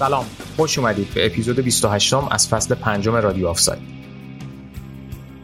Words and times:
سلام. 0.00 0.24
خوش 0.56 0.78
اومدید 0.78 1.14
به 1.14 1.26
اپیزود 1.26 1.60
28 1.60 2.14
از 2.30 2.48
فصل 2.48 2.74
پنجم 2.74 3.14
رادیو 3.14 3.48
آفساید. 3.48 3.82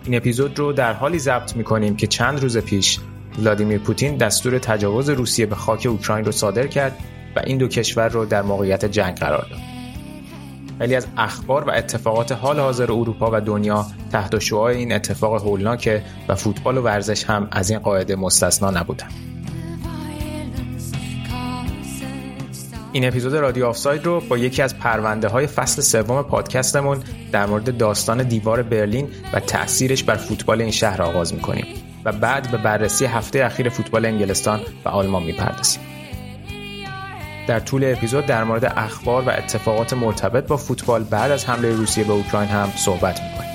این 0.04 0.14
اپیزود 0.16 0.58
رو 0.58 0.72
در 0.72 0.92
حالی 0.92 1.18
ضبط 1.18 1.56
می‌کنیم 1.56 1.96
که 1.96 2.06
چند 2.06 2.40
روز 2.40 2.58
پیش 2.58 2.98
ولادیمیر 3.38 3.78
پوتین 3.78 4.16
دستور 4.16 4.58
تجاوز 4.58 5.08
روسیه 5.10 5.46
به 5.46 5.54
خاک 5.54 5.86
اوکراین 5.90 6.24
رو 6.24 6.32
صادر 6.32 6.66
کرد 6.66 6.98
و 7.36 7.40
این 7.46 7.58
دو 7.58 7.68
کشور 7.68 8.08
رو 8.08 8.24
در 8.24 8.42
موقعیت 8.42 8.84
جنگ 8.84 9.16
قرار 9.16 9.46
داد. 9.50 9.60
ولی 10.80 10.94
از 10.94 11.06
اخبار 11.16 11.64
و 11.64 11.70
اتفاقات 11.70 12.32
حال 12.32 12.60
حاضر 12.60 12.92
اروپا 12.92 13.30
و 13.32 13.40
دنیا 13.40 13.86
تحت 14.12 14.38
شعاع 14.38 14.70
این 14.70 14.92
اتفاق 14.92 15.42
هولناکه 15.42 16.02
و 16.28 16.34
فوتبال 16.34 16.78
و 16.78 16.82
ورزش 16.82 17.24
هم 17.24 17.48
از 17.50 17.70
این 17.70 17.78
قاعده 17.78 18.16
مستثنا 18.16 18.70
نبودن. 18.70 19.08
این 22.96 23.08
اپیزود 23.08 23.34
رادیو 23.34 23.66
آفساید 23.66 24.06
رو 24.06 24.20
با 24.20 24.38
یکی 24.38 24.62
از 24.62 24.78
پرونده 24.78 25.28
های 25.28 25.46
فصل 25.46 25.82
سوم 25.82 26.22
پادکستمون 26.22 27.02
در 27.32 27.46
مورد 27.46 27.76
داستان 27.76 28.22
دیوار 28.22 28.62
برلین 28.62 29.08
و 29.32 29.40
تأثیرش 29.40 30.02
بر 30.02 30.14
فوتبال 30.16 30.60
این 30.60 30.70
شهر 30.70 31.02
آغاز 31.02 31.34
می‌کنیم 31.34 31.66
و 32.04 32.12
بعد 32.12 32.50
به 32.50 32.56
بررسی 32.56 33.04
هفته 33.04 33.44
اخیر 33.44 33.68
فوتبال 33.68 34.06
انگلستان 34.06 34.60
و 34.84 34.88
آلمان 34.88 35.22
می‌پردازیم. 35.22 35.82
در 37.48 37.60
طول 37.60 37.84
اپیزود 37.84 38.26
در 38.26 38.44
مورد 38.44 38.64
اخبار 38.76 39.22
و 39.22 39.30
اتفاقات 39.30 39.92
مرتبط 39.92 40.46
با 40.46 40.56
فوتبال 40.56 41.04
بعد 41.04 41.30
از 41.30 41.44
حمله 41.44 41.72
روسیه 41.72 42.04
به 42.04 42.12
اوکراین 42.12 42.48
هم 42.48 42.72
صحبت 42.76 43.20
می‌کنیم. 43.22 43.50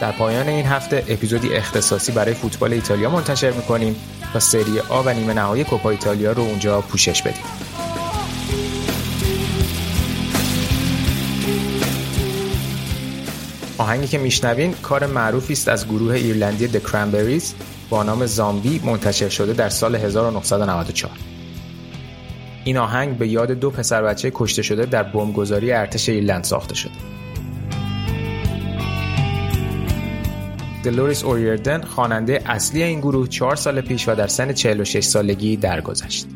در 0.00 0.12
پایان 0.12 0.48
این 0.48 0.66
هفته 0.66 1.04
اپیزودی 1.08 1.54
اختصاصی 1.54 2.12
برای 2.12 2.34
فوتبال 2.34 2.72
ایتالیا 2.72 3.10
منتشر 3.10 3.50
می‌کنیم 3.50 3.96
تا 4.32 4.38
سری 4.38 4.80
آ 4.88 5.02
و 5.02 5.12
نیمه 5.14 5.34
نهایی 5.34 5.64
کوپا 5.64 5.90
ایتالیا 5.90 6.32
رو 6.32 6.42
اونجا 6.42 6.80
پوشش 6.80 7.22
بدیم. 7.22 7.44
آهنگی 13.78 14.06
که 14.06 14.18
میشنوین 14.18 14.72
کار 14.72 15.06
معروفی 15.06 15.52
است 15.52 15.68
از 15.68 15.86
گروه 15.86 16.14
ایرلندی 16.14 16.68
The 16.68 16.80
Cranberries 16.80 17.44
با 17.90 18.02
نام 18.02 18.26
زامبی 18.26 18.80
منتشر 18.84 19.28
شده 19.28 19.52
در 19.52 19.68
سال 19.68 19.94
1994. 19.96 21.12
این 22.64 22.76
آهنگ 22.78 23.18
به 23.18 23.28
یاد 23.28 23.50
دو 23.50 23.70
پسر 23.70 24.02
بچه 24.02 24.32
کشته 24.34 24.62
شده 24.62 24.86
در 24.86 25.02
بمبگذاری 25.02 25.72
ارتش 25.72 26.08
ایرلند 26.08 26.44
ساخته 26.44 26.74
شده. 26.74 26.92
دلوریس 30.82 31.24
اوریردن 31.24 31.82
خواننده 31.82 32.42
اصلی 32.46 32.82
این 32.82 33.00
گروه 33.00 33.28
چهار 33.28 33.56
سال 33.56 33.80
پیش 33.80 34.08
و 34.08 34.14
در 34.14 34.26
سن 34.26 34.52
46 34.52 35.04
سالگی 35.04 35.56
درگذشت. 35.56 36.26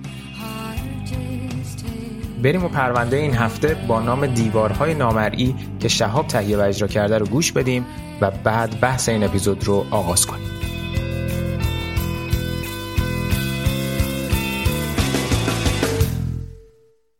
بریم 2.42 2.64
و 2.64 2.68
پرونده 2.68 3.16
این 3.16 3.34
هفته 3.34 3.76
با 3.88 4.00
نام 4.00 4.26
دیوارهای 4.26 4.94
نامرئی 4.94 5.54
که 5.80 5.88
شهاب 5.88 6.26
تهیه 6.26 6.56
و 6.56 6.60
اجرا 6.60 6.88
کرده 6.88 7.18
رو 7.18 7.26
گوش 7.26 7.52
بدیم 7.52 7.86
و 8.20 8.30
بعد 8.30 8.80
بحث 8.80 9.08
این 9.08 9.24
اپیزود 9.24 9.64
رو 9.64 9.86
آغاز 9.90 10.26
کنیم. 10.26 10.50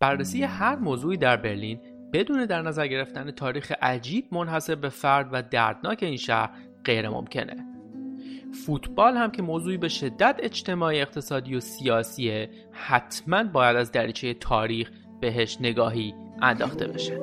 بررسی 0.00 0.42
هر 0.42 0.76
موضوعی 0.76 1.16
در 1.16 1.36
برلین 1.36 1.80
بدون 2.12 2.44
در 2.44 2.62
نظر 2.62 2.86
گرفتن 2.86 3.30
تاریخ 3.30 3.72
عجیب 3.82 4.24
منحصر 4.32 4.74
به 4.74 4.88
فرد 4.88 5.28
و 5.32 5.42
دردناک 5.42 6.02
این 6.02 6.16
شهر 6.16 6.50
غیر 6.86 7.08
ممکنه. 7.08 7.66
فوتبال 8.66 9.16
هم 9.16 9.30
که 9.30 9.42
موضوعی 9.42 9.76
به 9.76 9.88
شدت 9.88 10.40
اجتماعی 10.42 11.00
اقتصادی 11.00 11.54
و 11.54 11.60
سیاسیه 11.60 12.50
حتما 12.72 13.44
باید 13.44 13.76
از 13.76 13.92
دریچه 13.92 14.34
تاریخ 14.34 14.90
بهش 15.20 15.56
نگاهی 15.60 16.14
انداخته 16.42 16.86
بشه 16.86 17.20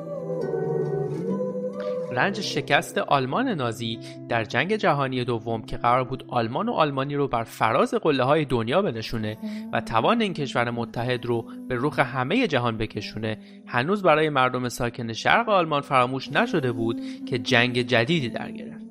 رنج 2.12 2.42
شکست 2.42 2.98
آلمان 2.98 3.50
نازی 3.50 4.00
در 4.30 4.44
جنگ 4.44 4.76
جهانی 4.76 5.24
دوم 5.24 5.66
که 5.66 5.78
قرار 5.78 6.04
بود 6.04 6.24
آلمان 6.28 6.70
و 6.70 6.72
آلمانی 6.72 7.16
رو 7.16 7.28
بر 7.28 7.44
فراز 7.44 7.94
قله 7.94 8.24
های 8.24 8.46
دنیا 8.46 8.82
بنشونه 8.82 9.38
و 9.74 9.82
توان 9.82 10.22
این 10.22 10.34
کشور 10.34 10.70
متحد 10.72 11.26
رو 11.26 11.42
به 11.68 11.78
رخ 11.80 12.00
همه 12.00 12.48
جهان 12.48 12.78
بکشونه 12.78 13.38
هنوز 13.68 14.04
برای 14.04 14.30
مردم 14.30 14.70
ساکن 14.70 15.14
شرق 15.14 15.50
آلمان 15.50 15.82
فراموش 15.82 16.32
نشده 16.32 16.72
بود 16.72 17.02
که 17.26 17.40
جنگ 17.40 17.82
جدیدی 17.82 18.30
در 18.30 18.52
گرفت 18.52 18.83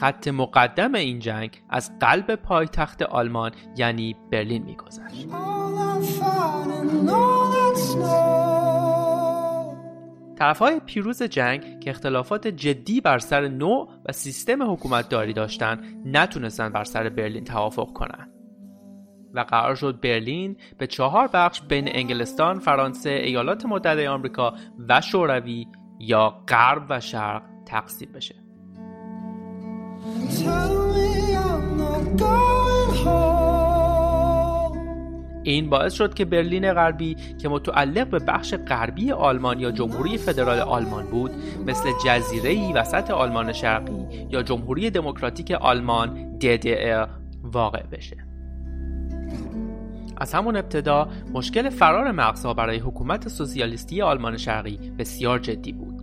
خط 0.00 0.28
مقدم 0.28 0.94
این 0.94 1.18
جنگ 1.18 1.62
از 1.70 1.98
قلب 1.98 2.34
پایتخت 2.34 3.02
آلمان 3.02 3.52
یعنی 3.76 4.16
برلین 4.32 4.62
میگذشت 4.62 5.28
طرفهای 10.38 10.80
پیروز 10.86 11.22
جنگ 11.22 11.80
که 11.80 11.90
اختلافات 11.90 12.46
جدی 12.46 13.00
بر 13.00 13.18
سر 13.18 13.48
نوع 13.48 13.88
و 14.08 14.12
سیستم 14.12 14.72
حکومتداری 14.72 15.32
داشتند 15.32 16.02
نتونستند 16.04 16.72
بر 16.72 16.84
سر 16.84 17.08
برلین 17.08 17.44
توافق 17.44 17.92
کنند 17.92 18.30
و 19.34 19.40
قرار 19.40 19.74
شد 19.74 20.00
برلین 20.00 20.56
به 20.78 20.86
چهار 20.86 21.28
بخش 21.32 21.60
بین 21.60 21.88
انگلستان، 21.88 22.58
فرانسه، 22.58 23.10
ایالات 23.10 23.66
متحده 23.66 24.08
آمریکا 24.08 24.54
و 24.88 25.00
شوروی 25.00 25.66
یا 26.00 26.44
غرب 26.48 26.86
و 26.88 27.00
شرق 27.00 27.42
تقسیم 27.66 28.12
بشه. 28.12 28.45
این 35.46 35.70
باعث 35.70 35.92
شد 35.92 36.14
که 36.14 36.24
برلین 36.24 36.72
غربی 36.72 37.16
که 37.38 37.48
متعلق 37.48 38.08
به 38.10 38.18
بخش 38.18 38.54
غربی 38.54 39.12
آلمان 39.12 39.60
یا 39.60 39.70
جمهوری 39.70 40.18
فدرال 40.18 40.58
آلمان 40.58 41.06
بود 41.06 41.30
مثل 41.66 41.92
جزیره 42.04 42.72
وسط 42.72 43.10
آلمان 43.10 43.52
شرقی 43.52 44.06
یا 44.30 44.42
جمهوری 44.42 44.90
دموکراتیک 44.90 45.50
آلمان 45.50 46.38
DDR 46.40 47.08
واقع 47.42 47.82
بشه. 47.82 48.16
از 50.16 50.34
همون 50.34 50.56
ابتدا 50.56 51.08
مشکل 51.32 51.70
فرار 51.70 52.10
مغزها 52.10 52.54
برای 52.54 52.78
حکومت 52.78 53.28
سوسیالیستی 53.28 54.02
آلمان 54.02 54.36
شرقی 54.36 54.76
بسیار 54.98 55.38
جدی 55.38 55.72
بود. 55.72 56.02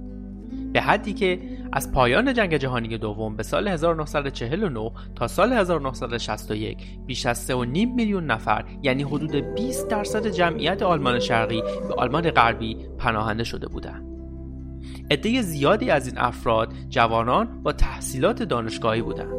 به 0.73 0.81
حدی 0.81 1.13
که 1.13 1.39
از 1.75 1.91
پایان 1.91 2.33
جنگ 2.33 2.57
جهانی 2.57 2.97
دوم 2.97 3.35
به 3.35 3.43
سال 3.43 3.67
1949 3.67 4.91
تا 5.15 5.27
سال 5.27 5.53
1961 5.53 6.77
بیش 7.05 7.25
از 7.25 7.51
3.5 7.51 7.55
میلیون 7.95 8.25
نفر 8.25 8.65
یعنی 8.83 9.03
حدود 9.03 9.35
20 9.35 9.87
درصد 9.87 10.27
جمعیت 10.27 10.83
آلمان 10.83 11.19
شرقی 11.19 11.61
به 11.61 11.93
آلمان 11.97 12.31
غربی 12.31 12.77
پناهنده 12.97 13.43
شده 13.43 13.67
بودند. 13.67 14.05
عده 15.11 15.41
زیادی 15.41 15.89
از 15.89 16.07
این 16.07 16.17
افراد 16.17 16.73
جوانان 16.89 17.63
با 17.63 17.71
تحصیلات 17.71 18.43
دانشگاهی 18.43 19.01
بودند. 19.01 19.33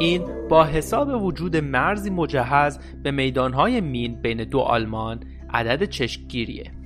این 0.00 0.48
با 0.48 0.64
حساب 0.64 1.22
وجود 1.24 1.56
مرزی 1.56 2.10
مجهز 2.10 2.78
به 3.02 3.10
میدانهای 3.10 3.80
مین 3.80 4.22
بین 4.22 4.44
دو 4.44 4.58
آلمان 4.58 5.20
عدد 5.50 5.84
چشمگیریه 5.84 6.77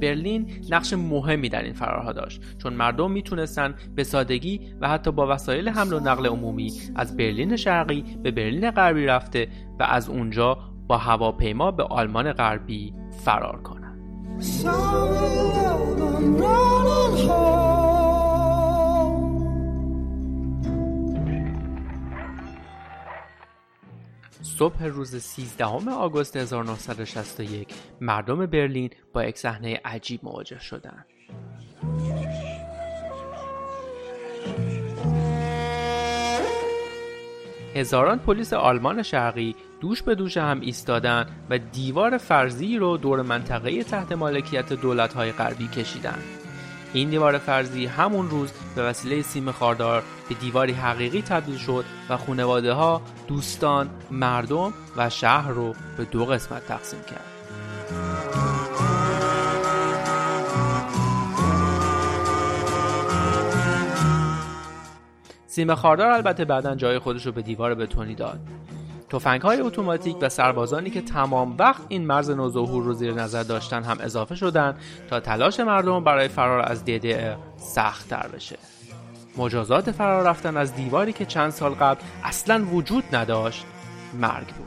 برلین 0.00 0.50
نقش 0.70 0.92
مهمی 0.92 1.48
در 1.48 1.62
این 1.62 1.72
فرارها 1.72 2.12
داشت 2.12 2.42
چون 2.58 2.72
مردم 2.72 3.10
می‌تونستن 3.10 3.74
به 3.94 4.04
سادگی 4.04 4.60
و 4.80 4.88
حتی 4.88 5.12
با 5.12 5.34
وسایل 5.34 5.68
حمل 5.68 5.92
و 5.92 6.00
نقل 6.00 6.26
عمومی 6.26 6.72
از 6.96 7.16
برلین 7.16 7.56
شرقی 7.56 8.04
به 8.22 8.30
برلین 8.30 8.70
غربی 8.70 9.06
رفته 9.06 9.48
و 9.80 9.82
از 9.82 10.08
اونجا 10.08 10.58
با 10.86 10.96
هواپیما 10.96 11.70
به 11.70 11.82
آلمان 11.82 12.32
غربی 12.32 12.94
فرار 13.24 13.62
کنند. 13.62 14.00
صبح 24.60 24.84
روز 24.84 25.16
13 25.16 25.64
آگوست 25.90 26.36
1961 26.36 27.68
مردم 28.00 28.46
برلین 28.46 28.90
با 29.12 29.24
یک 29.24 29.38
صحنه 29.38 29.80
عجیب 29.84 30.20
مواجه 30.22 30.60
شدند. 30.60 31.06
هزاران 37.74 38.18
پلیس 38.18 38.52
آلمان 38.52 39.02
شرقی 39.02 39.54
دوش 39.80 40.02
به 40.02 40.14
دوش 40.14 40.36
هم 40.36 40.60
ایستادن 40.60 41.26
و 41.50 41.58
دیوار 41.58 42.18
فرضی 42.18 42.78
رو 42.78 42.96
دور 42.96 43.22
منطقه 43.22 43.82
تحت 43.82 44.12
مالکیت 44.12 44.72
دولت‌های 44.72 45.32
غربی 45.32 45.68
کشیدند. 45.68 46.39
این 46.92 47.10
دیوار 47.10 47.38
فرضی 47.38 47.86
همون 47.86 48.30
روز 48.30 48.50
به 48.76 48.82
وسیله 48.82 49.22
سیم 49.22 49.52
خاردار 49.52 50.02
به 50.28 50.34
دیواری 50.34 50.72
حقیقی 50.72 51.22
تبدیل 51.22 51.56
شد 51.56 51.84
و 52.08 52.16
خانواده 52.16 52.72
ها، 52.72 53.02
دوستان، 53.28 53.90
مردم 54.10 54.72
و 54.96 55.10
شهر 55.10 55.50
رو 55.50 55.74
به 55.96 56.04
دو 56.04 56.24
قسمت 56.24 56.66
تقسیم 56.66 57.00
کرد. 57.00 57.24
سیم 65.46 65.74
خاردار 65.74 66.10
البته 66.10 66.44
بعدا 66.44 66.74
جای 66.74 66.98
خودش 66.98 67.26
رو 67.26 67.32
به 67.32 67.42
دیوار 67.42 67.74
بتونی 67.74 68.14
داد 68.14 68.40
توفنگ 69.10 69.42
های 69.42 69.60
اتوماتیک 69.60 70.16
و 70.20 70.28
سربازانی 70.28 70.90
که 70.90 71.02
تمام 71.02 71.56
وقت 71.58 71.82
این 71.88 72.06
مرز 72.06 72.30
نوظهور 72.30 72.84
رو 72.84 72.92
زیر 72.92 73.14
نظر 73.14 73.42
داشتن 73.42 73.82
هم 73.82 73.96
اضافه 74.00 74.34
شدن 74.34 74.76
تا 75.10 75.20
تلاش 75.20 75.60
مردم 75.60 76.04
برای 76.04 76.28
فرار 76.28 76.60
از 76.60 76.84
دیده 76.84 77.36
سخت 77.56 78.08
تر 78.08 78.28
بشه 78.28 78.58
مجازات 79.36 79.90
فرار 79.90 80.26
رفتن 80.26 80.56
از 80.56 80.74
دیواری 80.74 81.12
که 81.12 81.26
چند 81.26 81.50
سال 81.50 81.74
قبل 81.74 82.00
اصلا 82.24 82.64
وجود 82.72 83.04
نداشت 83.12 83.64
مرگ 84.20 84.46
بود 84.46 84.66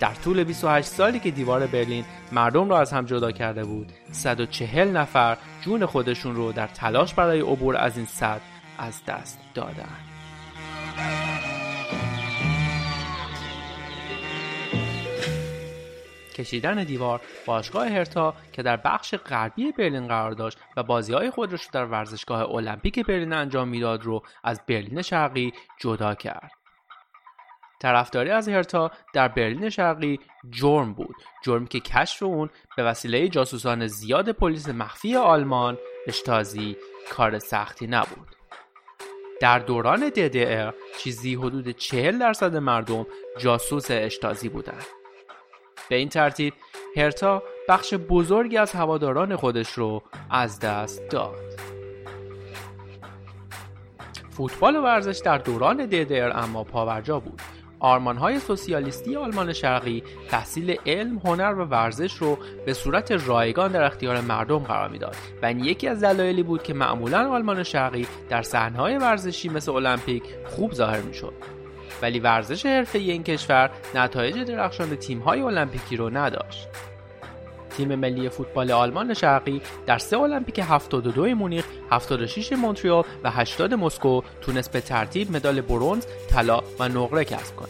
در 0.00 0.14
طول 0.14 0.44
28 0.44 0.88
سالی 0.88 1.20
که 1.20 1.30
دیوار 1.30 1.66
برلین 1.66 2.04
مردم 2.32 2.70
را 2.70 2.80
از 2.80 2.92
هم 2.92 3.04
جدا 3.04 3.32
کرده 3.32 3.64
بود 3.64 3.92
140 4.12 4.96
نفر 4.96 5.36
جون 5.60 5.86
خودشون 5.86 6.36
رو 6.36 6.52
در 6.52 6.66
تلاش 6.66 7.14
برای 7.14 7.40
عبور 7.40 7.76
از 7.76 7.96
این 7.96 8.06
سد 8.06 8.40
از 8.78 9.04
دست 9.06 9.38
دادند. 9.54 10.07
کشیدن 16.38 16.84
دیوار 16.84 17.20
باشگاه 17.46 17.88
هرتا 17.88 18.34
که 18.52 18.62
در 18.62 18.76
بخش 18.76 19.14
غربی 19.14 19.72
برلین 19.72 20.08
قرار 20.08 20.32
داشت 20.32 20.58
و 20.76 20.82
بازی 20.82 21.12
های 21.12 21.30
خودش 21.30 21.62
رو 21.62 21.68
در 21.72 21.84
ورزشگاه 21.84 22.54
المپیک 22.54 23.06
برلین 23.06 23.32
انجام 23.32 23.68
می‌داد 23.68 24.02
رو 24.02 24.22
از 24.44 24.60
برلین 24.68 25.02
شرقی 25.02 25.52
جدا 25.80 26.14
کرد. 26.14 26.50
طرفداری 27.80 28.30
از 28.30 28.48
هرتا 28.48 28.90
در 29.14 29.28
برلین 29.28 29.68
شرقی 29.70 30.20
جرم 30.50 30.94
بود 30.94 31.16
جرمی 31.44 31.68
که 31.68 31.80
کشف 31.80 32.22
اون 32.22 32.50
به 32.76 32.82
وسیله 32.82 33.28
جاسوسان 33.28 33.86
زیاد 33.86 34.32
پلیس 34.32 34.68
مخفی 34.68 35.16
آلمان 35.16 35.78
اشتازی 36.06 36.76
کار 37.10 37.38
سختی 37.38 37.86
نبود. 37.86 38.36
در 39.40 39.58
دوران 39.58 40.10
DDR 40.10 40.74
چیزی 40.98 41.34
حدود 41.34 41.70
40 41.70 42.18
درصد 42.18 42.56
مردم 42.56 43.06
جاسوس 43.38 43.86
اشتازی 43.90 44.48
بودند. 44.48 44.97
به 45.90 45.96
این 45.96 46.08
ترتیب 46.08 46.54
هرتا 46.96 47.42
بخش 47.68 47.94
بزرگی 47.94 48.56
از 48.56 48.72
هواداران 48.72 49.36
خودش 49.36 49.72
رو 49.72 50.02
از 50.30 50.60
دست 50.60 51.08
داد. 51.10 51.34
فوتبال 54.30 54.76
و 54.76 54.82
ورزش 54.82 55.20
در 55.24 55.38
دوران 55.38 55.90
DDR 55.90 56.36
اما 56.36 56.64
پاورجا 56.64 57.20
بود. 57.20 57.42
های 57.80 58.40
سوسیالیستی 58.40 59.16
آلمان 59.16 59.52
شرقی 59.52 60.02
تحصیل 60.28 60.76
علم، 60.86 61.18
هنر 61.18 61.54
و 61.54 61.64
ورزش 61.64 62.12
رو 62.14 62.38
به 62.66 62.72
صورت 62.72 63.12
رایگان 63.12 63.72
در 63.72 63.82
اختیار 63.82 64.20
مردم 64.20 64.58
قرار 64.58 64.88
می‌داد. 64.88 65.16
و 65.42 65.46
این 65.46 65.64
یکی 65.64 65.88
از 65.88 66.04
دلایلی 66.04 66.42
بود 66.42 66.62
که 66.62 66.74
معمولا 66.74 67.30
آلمان 67.30 67.62
شرقی 67.62 68.06
در 68.28 68.42
صحنه‌های 68.42 68.98
ورزشی 68.98 69.48
مثل 69.48 69.72
المپیک 69.72 70.22
خوب 70.46 70.72
ظاهر 70.72 71.00
می‌شد. 71.00 71.57
ولی 72.02 72.18
ورزش 72.18 72.66
حرفه‌ای 72.66 73.10
این 73.10 73.22
کشور 73.22 73.70
نتایج 73.94 74.38
درخشان 74.38 74.96
تیم‌های 74.96 75.40
المپیکی 75.40 75.96
رو 75.96 76.10
نداشت. 76.10 76.68
تیم 77.76 77.94
ملی 77.94 78.28
فوتبال 78.28 78.70
آلمان 78.70 79.14
شرقی 79.14 79.62
در 79.86 79.98
سه 79.98 80.18
المپیک 80.18 80.58
72 80.58 81.34
مونیخ، 81.34 81.64
76 81.90 82.52
مونتریال 82.52 83.04
و 83.24 83.30
80 83.30 83.74
مسکو 83.74 84.22
تونست 84.40 84.72
به 84.72 84.80
ترتیب 84.80 85.36
مدال 85.36 85.60
برونز، 85.60 86.06
طلا 86.30 86.62
و 86.78 86.88
نقره 86.88 87.24
کسب 87.24 87.56
کنه. 87.56 87.68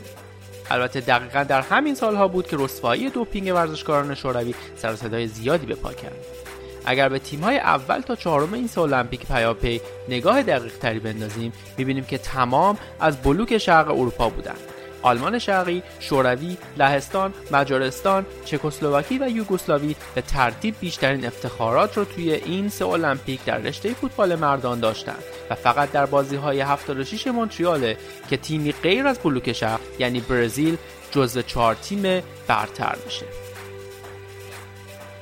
البته 0.71 1.01
دقیقا 1.01 1.43
در 1.43 1.61
همین 1.61 1.95
سالها 1.95 2.29
بود 2.29 2.47
که 2.47 2.57
رسوایی 2.61 3.11
دوپینگ 3.11 3.55
ورزشکاران 3.55 4.15
شوروی 4.15 4.55
سر 4.77 5.27
زیادی 5.27 5.67
به 5.67 5.75
پا 5.75 5.93
کرد. 5.93 6.48
اگر 6.85 7.09
به 7.09 7.19
تیم‌های 7.19 7.59
اول 7.59 8.01
تا 8.01 8.17
چهارم 8.17 8.55
این 8.55 8.67
سال 8.67 8.95
المپیک 8.95 9.27
پیاپی 9.27 9.81
نگاه 10.09 10.43
دقیق 10.43 10.79
تری 10.79 10.99
بندازیم 10.99 11.53
می‌بینیم 11.79 12.05
که 12.05 12.19
تمام 12.19 12.79
از 13.01 13.23
بلوک 13.23 13.59
شرق 13.59 13.91
اروپا 13.91 14.29
بودند 14.29 14.61
آلمان 15.03 15.39
شرقی، 15.39 15.83
شوروی، 16.01 16.57
لهستان، 16.77 17.35
مجارستان، 17.51 18.27
چکسلواکی 18.45 19.19
و 19.19 19.29
یوگسلاوی 19.29 19.97
به 20.15 20.21
ترتیب 20.21 20.75
بیشترین 20.81 21.27
افتخارات 21.27 21.99
را 21.99 22.05
توی 22.05 22.33
این 22.33 22.69
سه 22.69 22.87
المپیک 22.87 23.45
در 23.45 23.59
رشته 23.59 23.95
فوتبال 23.95 24.35
مردان 24.35 24.81
داشتند 24.81 25.23
و 25.51 25.55
فقط 25.55 25.93
در 25.93 26.07
بازی 26.07 26.37
های 26.37 26.61
76 26.61 27.27
مونتریال 27.27 27.95
که 28.31 28.37
تیمی 28.37 28.73
غیر 28.73 29.07
از 29.07 29.19
بلوک 29.19 29.53
شرق 29.53 29.81
یعنی 29.99 30.21
برزیل 30.21 30.77
جزو 31.11 31.43
چهار 31.43 31.75
تیم 31.75 32.23
برتر 32.49 32.97
میشه. 33.05 33.48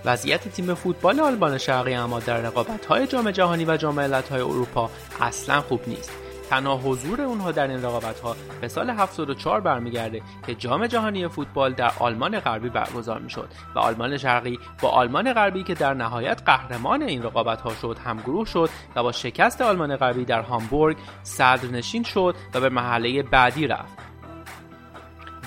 وضعیت 0.07 0.49
تیم 0.49 0.75
فوتبال 0.75 1.21
آلمان 1.21 1.59
شرقی 1.59 1.95
اما 1.95 2.21
در 2.21 2.41
رقابت 2.41 2.87
های 2.87 3.07
جام 3.07 3.31
جهانی 3.31 3.65
و 3.65 3.77
جام 3.77 3.99
های 3.99 4.41
اروپا 4.41 4.91
اصلا 5.21 5.61
خوب 5.61 5.81
نیست. 5.87 6.13
تنها 6.51 6.77
حضور 6.77 7.21
اونها 7.21 7.53
در 7.53 7.69
این 7.69 7.83
رقابت 7.83 8.21
ها 8.21 8.37
به 8.61 8.69
سال 8.69 8.91
74 8.91 9.61
برمیگرده 9.61 10.23
که 10.47 10.55
جام 10.55 10.87
جهانی 10.87 11.29
فوتبال 11.29 11.73
در 11.73 11.93
آلمان 11.99 12.41
غربی 12.41 12.69
برگزار 12.69 13.21
می‌شد 13.21 13.49
و 13.75 13.79
آلمان 13.79 14.17
شرقی 14.17 14.59
با 14.83 14.89
آلمان 14.89 15.33
غربی 15.33 15.63
که 15.63 15.75
در 15.75 15.95
نهایت 15.95 16.43
قهرمان 16.47 17.03
این 17.03 17.23
رقابت 17.23 17.61
ها 17.61 17.75
شد 17.75 17.99
همگروه 18.05 18.47
شد 18.47 18.71
و 18.97 19.03
با 19.03 19.13
شکست 19.13 19.63
آلمان 19.63 19.97
غربی 19.97 20.25
در 20.25 20.43
هامبورگ 20.43 20.97
صدرنشین 21.23 22.03
شد 22.03 22.35
و 22.55 22.61
به 22.61 22.69
محله 22.69 23.23
بعدی 23.23 23.67
رفت. 23.67 23.99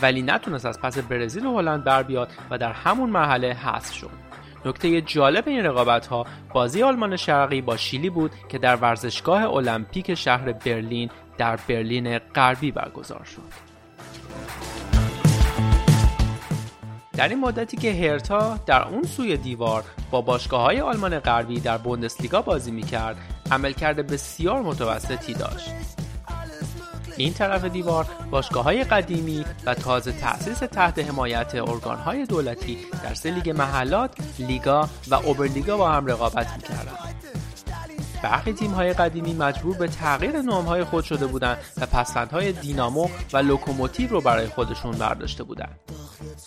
ولی 0.02 0.22
نتونست 0.22 0.66
از 0.66 0.80
پس 0.82 0.98
برزیل 0.98 1.46
و 1.46 1.58
هلند 1.58 1.84
بر 1.84 2.04
بیاد 2.04 2.30
و 2.50 2.58
در 2.58 2.72
همون 2.72 3.10
محله 3.10 3.54
حذف 3.54 3.94
شد. 3.94 4.29
نکته 4.66 5.02
جالب 5.02 5.48
این 5.48 5.64
رقابت 5.64 6.08
ها 6.08 6.26
بازی 6.54 6.84
آلمان 6.84 7.16
شرقی 7.16 7.62
با 7.62 7.78
شیلی 7.78 8.10
بود 8.10 8.32
که 8.50 8.58
در 8.58 8.76
ورزشگاه 8.76 9.54
المپیک 9.54 10.16
شهر 10.16 10.52
برلین 10.52 11.10
در 11.38 11.60
برلین 11.68 12.18
غربی 12.18 12.72
برگزار 12.72 13.24
شد. 13.24 13.70
در 17.14 17.28
این 17.28 17.40
مدتی 17.40 17.78
که 17.78 17.94
هرتا 17.94 18.60
در 18.66 18.88
اون 18.88 19.04
سوی 19.04 19.38
دیوار 19.38 19.84
با 20.12 20.22
باشگاه 20.22 20.62
های 20.62 20.80
آلمان 20.80 21.20
غربی 21.20 21.60
در 21.60 21.78
بوندسلیگا 21.78 22.42
بازی 22.42 22.72
می‌کرد 22.72 23.18
عملکرد 23.52 24.08
بسیار 24.08 24.62
متوسطی 24.62 25.34
داشت 25.34 25.70
این 27.20 27.34
طرف 27.34 27.66
دیوار 27.66 28.06
باشگاه 28.32 28.64
های 28.64 28.84
قدیمی 28.84 29.46
و 29.66 29.74
تازه 29.74 30.12
تأسیس 30.12 30.58
تحت 30.58 31.00
حمایت 31.00 31.56
ارگان 31.56 31.98
های 31.98 32.26
دولتی 32.26 32.78
در 33.04 33.14
سه 33.14 33.32
لیگ 33.32 33.50
محلات، 33.50 34.12
لیگا 34.40 34.90
و 35.08 35.16
اوبرلیگا 35.16 35.78
با 35.78 35.92
هم 35.92 36.06
رقابت 36.06 36.48
می‌کردند. 36.56 37.19
برخی 38.24 38.54
تیم 38.54 38.72
های 38.72 38.94
قدیمی 38.94 39.34
مجبور 39.34 39.78
به 39.78 39.88
تغییر 39.88 40.42
نام 40.42 40.66
های 40.66 40.84
خود 40.84 41.04
شده 41.04 41.28
بودند 41.28 41.58
و 41.78 41.86
پسوندهای 41.86 42.52
دینامو 42.52 43.08
و 43.34 43.38
لوکوموتیو 43.38 44.10
رو 44.10 44.22
برای 44.22 44.48
خودشون 44.48 44.92
برداشته 44.92 45.44
بودند. 45.44 45.80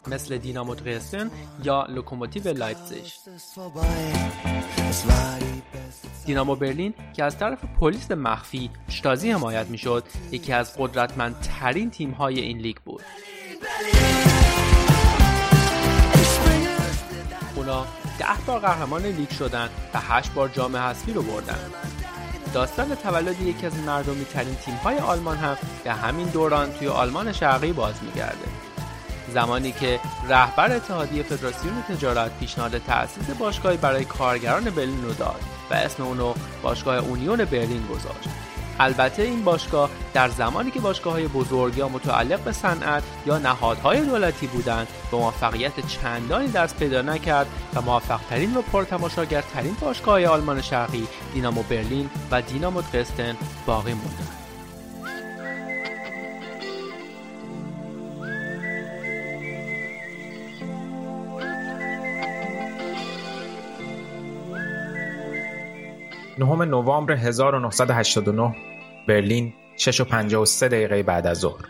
مثل 0.07 0.38
دینامو 0.38 0.75
درسدن 0.75 1.31
یا 1.64 1.87
لوکوموتیو 1.88 2.52
لایپزیگ. 2.52 3.05
دینامو 6.26 6.55
برلین 6.57 6.95
که 7.12 7.25
از 7.25 7.38
طرف 7.38 7.59
پلیس 7.81 8.11
مخفی 8.11 8.71
اشتازی 8.90 9.31
حمایت 9.31 9.67
می‌شد 9.67 10.05
یکی 10.31 10.52
از 10.52 10.75
قدرتمندترین 10.79 11.91
تیم 11.91 12.11
های 12.11 12.41
این 12.41 12.59
لیگ 12.59 12.76
بود 12.85 13.02
اونا 17.62 17.87
ده 18.19 18.26
بار 18.47 18.59
قهرمان 18.59 19.02
لیگ 19.02 19.31
شدن 19.31 19.69
و 19.95 20.00
هشت 20.00 20.33
بار 20.33 20.49
جام 20.49 20.76
حذفی 20.76 21.12
رو 21.12 21.23
بردن. 21.23 21.59
داستان 22.54 22.95
تولد 22.95 23.40
یکی 23.40 23.66
از 23.66 23.78
مردمی 23.78 24.25
ترین 24.25 24.54
تیم 24.54 24.75
های 24.75 24.99
آلمان 24.99 25.37
هم 25.37 25.57
به 25.85 25.92
همین 25.92 26.26
دوران 26.26 26.73
توی 26.73 26.88
آلمان 26.88 27.33
شرقی 27.33 27.73
باز 27.73 27.95
میگرده. 28.02 28.49
زمانی 29.35 29.73
که 29.73 30.00
رهبر 30.28 30.73
اتحادیه 30.73 31.23
فدراسیون 31.23 31.83
تجارت 31.83 32.38
پیشنهاد 32.38 32.78
تأسیس 32.78 33.31
باشگاهی 33.38 33.76
برای 33.76 34.04
کارگران 34.04 34.64
برلین 34.64 35.04
رو 35.04 35.12
داد 35.12 35.40
و 35.71 35.75
اسم 35.75 36.02
اونو 36.02 36.35
باشگاه 36.62 36.97
اونیون 36.97 37.45
برلین 37.45 37.87
گذاشت. 37.87 38.28
البته 38.81 39.23
این 39.23 39.45
باشگاه 39.45 39.91
در 40.14 40.29
زمانی 40.29 40.71
که 40.71 40.81
باشگاه 40.81 41.12
های 41.12 41.29
بزرگ 41.29 41.76
یا 41.76 41.88
متعلق 41.88 42.41
به 42.41 42.52
صنعت 42.52 43.02
یا 43.26 43.38
نهادهای 43.38 44.00
دولتی 44.00 44.47
بودند 44.47 44.88
به 45.11 45.17
موفقیت 45.17 45.87
چندانی 45.87 46.49
دست 46.49 46.79
پیدا 46.79 47.02
نکرد 47.02 47.47
و 47.75 47.83
موفقترین 47.83 48.57
و 48.57 48.62
پرتماشاگرترین 48.62 49.76
باشگاه 49.81 50.14
های 50.14 50.26
آلمان 50.26 50.62
شرقی 50.62 51.09
دینامو 51.35 51.62
برلین 51.62 52.11
و 52.31 52.43
دینامو 52.43 52.83
درستن 52.93 53.37
باقی 53.67 53.93
موندند 53.95 54.41
نهم 66.39 66.62
نوامبر 66.62 67.12
1989 67.12 68.55
برلین 69.09 69.53
6 69.77 70.01
و 70.01 70.05
53 70.05 70.69
دقیقه 70.69 71.03
بعد 71.03 71.27
از 71.27 71.39
ظهر 71.39 71.65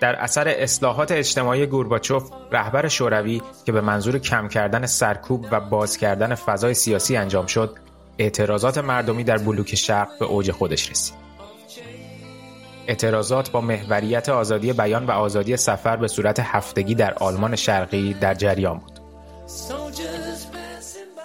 در 0.00 0.14
اثر 0.14 0.48
اصلاحات 0.48 1.12
اجتماعی 1.12 1.66
گورباچوف 1.66 2.30
رهبر 2.52 2.88
شوروی 2.88 3.42
که 3.66 3.72
به 3.72 3.80
منظور 3.80 4.18
کم 4.18 4.48
کردن 4.48 4.86
سرکوب 4.86 5.46
و 5.50 5.60
باز 5.60 5.96
کردن 5.96 6.34
فضای 6.34 6.74
سیاسی 6.74 7.16
انجام 7.16 7.46
شد 7.46 7.76
اعتراضات 8.18 8.78
مردمی 8.78 9.24
در 9.24 9.38
بلوک 9.38 9.74
شرق 9.74 10.08
به 10.18 10.24
اوج 10.24 10.50
خودش 10.50 10.90
رسید 10.90 11.28
اعتراضات 12.86 13.50
با 13.50 13.60
محوریت 13.60 14.28
آزادی 14.28 14.72
بیان 14.72 15.06
و 15.06 15.10
آزادی 15.10 15.56
سفر 15.56 15.96
به 15.96 16.08
صورت 16.08 16.40
هفتگی 16.40 16.94
در 16.94 17.14
آلمان 17.14 17.56
شرقی 17.56 18.14
در 18.14 18.34
جریان 18.34 18.78
بود. 18.78 19.00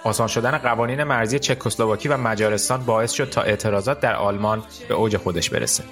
آسان 0.04 0.28
شدن 0.28 0.58
قوانین 0.58 1.04
مرزی 1.04 1.38
چکسلواکی 1.38 2.08
و 2.08 2.16
مجارستان 2.16 2.84
باعث 2.84 3.12
شد 3.12 3.30
تا 3.30 3.42
اعتراضات 3.42 4.00
در 4.00 4.14
آلمان 4.14 4.62
به 4.88 4.94
اوج 4.94 5.16
خودش 5.16 5.50
برسه. 5.50 5.84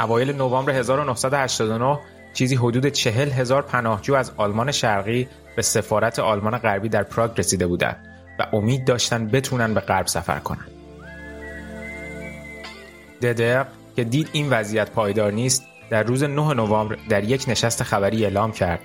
اوایل 0.00 0.32
نوامبر 0.32 0.72
1989 0.72 1.98
چیزی 2.34 2.56
حدود 2.56 2.86
چهل 2.86 3.30
هزار 3.30 3.62
پناهجو 3.62 4.14
از 4.14 4.32
آلمان 4.36 4.72
شرقی 4.72 5.28
به 5.56 5.62
سفارت 5.62 6.18
آلمان 6.18 6.58
غربی 6.58 6.88
در 6.88 7.02
پراگ 7.02 7.30
رسیده 7.38 7.66
بودند 7.66 7.96
و 8.38 8.46
امید 8.52 8.84
داشتن 8.84 9.26
بتونن 9.26 9.74
به 9.74 9.80
غرب 9.80 10.06
سفر 10.06 10.38
کنن. 10.38 10.66
ددر 13.22 13.66
که 13.96 14.04
دید 14.04 14.28
این 14.32 14.50
وضعیت 14.50 14.90
پایدار 14.90 15.32
نیست 15.32 15.64
در 15.90 16.02
روز 16.02 16.22
9 16.22 16.54
نوامبر 16.54 16.96
در 17.08 17.24
یک 17.24 17.44
نشست 17.48 17.82
خبری 17.82 18.24
اعلام 18.24 18.52
کرد 18.52 18.80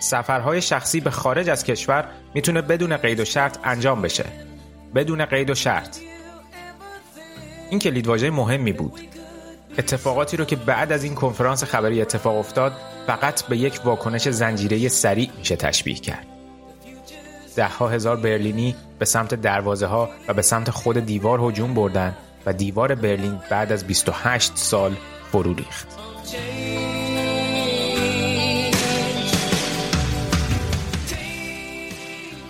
سفرهای 0.00 0.62
شخصی 0.62 1.00
به 1.00 1.10
خارج 1.10 1.50
از 1.50 1.64
کشور 1.64 2.08
می‌تونه 2.34 2.62
بدون 2.62 2.96
قید 2.96 3.20
و 3.20 3.24
شرط 3.24 3.58
انجام 3.64 4.02
بشه. 4.02 4.24
بدون 4.94 5.24
قید 5.24 5.50
و 5.50 5.54
شرط. 5.54 5.98
این 7.70 7.78
کلیدواژه 7.78 8.30
مهمی 8.30 8.72
بود. 8.72 9.00
اتفاقاتی 9.78 10.36
رو 10.36 10.44
که 10.44 10.56
بعد 10.56 10.92
از 10.92 11.04
این 11.04 11.14
کنفرانس 11.14 11.64
خبری 11.64 12.02
اتفاق 12.02 12.36
افتاد 12.36 12.72
فقط 13.06 13.42
به 13.42 13.56
یک 13.56 13.80
واکنش 13.84 14.28
زنجیره 14.28 14.88
سریع 14.88 15.30
میشه 15.38 15.56
تشبیه 15.56 15.94
کرد. 15.94 16.26
دهها 17.56 17.88
هزار 17.88 18.16
برلینی 18.16 18.76
به 18.98 19.04
سمت 19.04 19.34
دروازه 19.34 19.86
ها 19.86 20.10
و 20.28 20.34
به 20.34 20.42
سمت 20.42 20.70
خود 20.70 20.98
دیوار 20.98 21.40
هجوم 21.40 21.74
بردن 21.74 22.16
و 22.46 22.52
دیوار 22.52 22.94
برلین 22.94 23.40
بعد 23.50 23.72
از 23.72 23.86
28 23.86 24.52
سال 24.54 24.96
فرو 25.32 25.54
ریخت. 25.54 25.88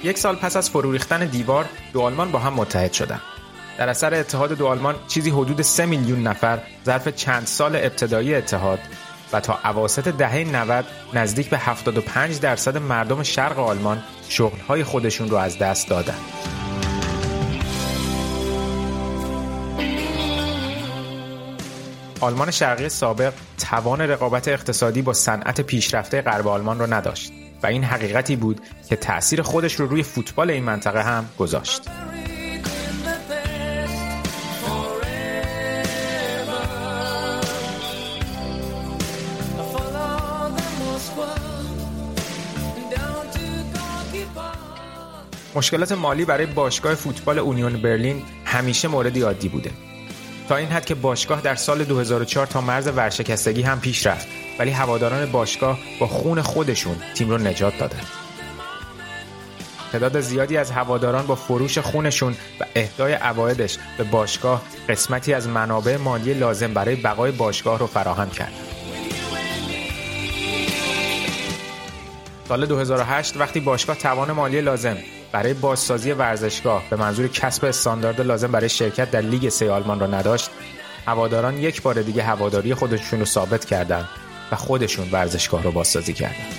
یک 0.09 0.19
سال 0.19 0.37
پس 0.37 0.57
از 0.57 0.71
فرو 0.71 0.93
ریختن 0.93 1.27
دیوار 1.27 1.69
دو 1.93 2.01
آلمان 2.01 2.33
با 2.33 2.39
هم 2.39 2.55
متحد 2.55 2.93
شدند. 2.93 3.21
در 3.79 3.89
اثر 3.89 4.15
اتحاد 4.15 4.53
دو 4.53 4.67
آلمان 4.67 4.95
چیزی 5.09 5.31
حدود 5.31 5.63
3 5.63 5.87
میلیون 5.87 6.23
نفر 6.23 6.59
ظرف 6.87 7.09
چند 7.09 7.47
سال 7.47 7.77
ابتدایی 7.77 8.35
اتحاد 8.35 8.79
و 9.33 9.41
تا 9.41 9.59
اواسط 9.65 10.09
دهه 10.09 10.45
90 10.45 10.85
نزدیک 11.15 11.51
به 11.51 11.59
75 11.59 12.41
درصد 12.41 12.77
مردم 12.77 13.23
شرق 13.23 13.59
آلمان 13.59 14.03
شغلهای 14.29 14.85
خودشون 14.85 15.31
رو 15.31 15.37
از 15.37 15.59
دست 15.59 15.89
دادند. 15.89 16.21
آلمان 22.21 22.51
شرقی 22.51 22.89
سابق 22.89 23.33
توان 23.59 24.01
رقابت 24.01 24.49
اقتصادی 24.49 25.03
با 25.03 25.13
صنعت 25.13 25.61
پیشرفته 25.61 26.23
غرب 26.23 26.49
آلمان 26.49 26.79
را 26.79 26.87
نداشت 26.87 27.33
و 27.63 27.67
این 27.67 27.85
حقیقتی 27.85 28.37
بود 28.37 28.61
که 28.89 28.97
تأثیر 28.97 29.43
خودش 29.43 29.75
رو 29.75 29.87
روی 29.87 30.03
فوتبال 30.03 30.51
این 30.51 30.65
منطقه 30.65 31.03
هم 31.03 31.29
گذاشت. 31.39 31.83
مشکلات 45.55 45.93
مالی 45.93 46.25
برای 46.25 46.47
باشگاه 46.47 46.95
فوتبال 46.95 47.39
اونیون 47.39 47.83
برلین 47.83 48.23
همیشه 48.45 48.89
موردی 48.89 49.21
عادی 49.21 49.49
بوده 49.49 49.71
تا 50.49 50.57
این 50.57 50.69
حد 50.69 50.85
که 50.85 50.95
باشگاه 50.95 51.41
در 51.41 51.55
سال 51.55 51.85
2004 51.85 52.47
تا 52.47 52.61
مرز 52.61 52.87
ورشکستگی 52.87 53.63
هم 53.63 53.81
پیش 53.81 54.07
رفت 54.07 54.29
ولی 54.59 54.71
هواداران 54.71 55.27
باشگاه 55.27 55.79
با 56.01 56.07
خون 56.07 56.43
خودشون 56.43 56.97
تیم 57.15 57.31
رو 57.31 57.39
نجات 57.39 57.79
دادن 57.79 58.01
تعداد 59.93 60.21
زیادی 60.21 60.57
از 60.57 60.71
هواداران 60.71 61.27
با 61.27 61.35
فروش 61.35 61.79
خونشون 61.79 62.33
و 62.61 62.65
اهدای 62.75 63.13
عوایدش 63.13 63.79
به 63.99 64.05
باشگاه 64.05 64.63
قسمتی 64.89 65.35
از 65.35 65.49
منابع 65.49 65.97
مالی 65.97 66.35
لازم 66.35 66.75
برای 66.75 66.97
بقای 66.97 67.31
باشگاه 67.31 67.79
رو 67.79 67.87
فراهم 67.87 68.31
کرد. 68.31 68.53
سال 72.49 72.67
2008 72.67 73.37
وقتی 73.37 73.61
باشگاه 73.61 73.97
توان 73.97 74.33
مالی 74.33 74.61
لازم 74.61 74.97
برای 75.33 75.55
بازسازی 75.55 76.13
ورزشگاه 76.13 76.83
به 76.91 76.97
منظور 76.97 77.29
کسب 77.29 77.65
استاندارد 77.65 78.21
لازم 78.21 78.53
برای 78.53 78.69
شرکت 78.69 79.11
در 79.11 79.21
لیگ 79.21 79.49
سه 79.49 79.71
آلمان 79.71 80.01
را 80.01 80.07
نداشت 80.07 80.51
هواداران 81.07 81.59
یک 81.59 81.83
بار 81.83 82.03
دیگه 82.03 82.23
هواداری 82.23 82.75
خودشون 82.75 83.19
رو 83.19 83.25
ثابت 83.25 83.65
کردند 83.65 84.09
و 84.53 84.57
خودشون 84.57 85.09
ورزشگاه 85.13 85.63
رو 85.63 85.73
بازسازی 85.73 86.13
کردند 86.13 86.55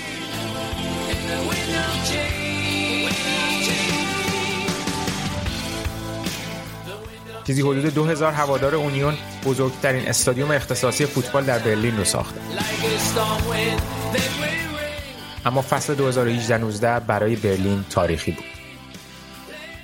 چیزی 7.47 7.61
حدود 7.61 7.93
2000 7.93 8.33
هوادار 8.33 8.75
اونیون 8.75 9.17
بزرگترین 9.45 10.07
استادیوم 10.07 10.51
اختصاصی 10.51 11.05
فوتبال 11.05 11.43
در 11.43 11.59
برلین 11.59 11.97
رو 11.97 12.03
ساخته 12.03 12.39
اما 15.45 15.61
فصل 15.61 16.13
2018-19 16.79 16.81
برای 16.83 17.35
برلین 17.35 17.85
تاریخی 17.89 18.31
بود. 18.31 18.45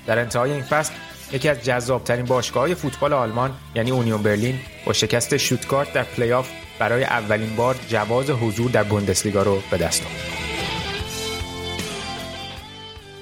در 0.06 0.18
انتهای 0.18 0.52
این 0.52 0.62
فصل 0.62 0.92
یکی 1.32 1.48
از 1.48 1.62
جذابترین 1.62 2.24
باشگاه 2.24 2.62
های 2.62 2.74
فوتبال 2.74 3.12
آلمان 3.12 3.54
یعنی 3.74 3.90
اونیون 3.90 4.22
برلین 4.22 4.58
با 4.86 4.92
شکست 4.92 5.36
شوتگارت 5.36 5.92
در 5.92 6.02
پلی 6.02 6.32
آف 6.32 6.48
برای 6.78 7.04
اولین 7.04 7.56
بار 7.56 7.76
جواز 7.88 8.30
حضور 8.30 8.70
در 8.70 8.82
بوندسلیگا 8.82 9.42
رو 9.42 9.62
به 9.70 9.76
دست 9.76 10.02
آورد. 10.02 10.36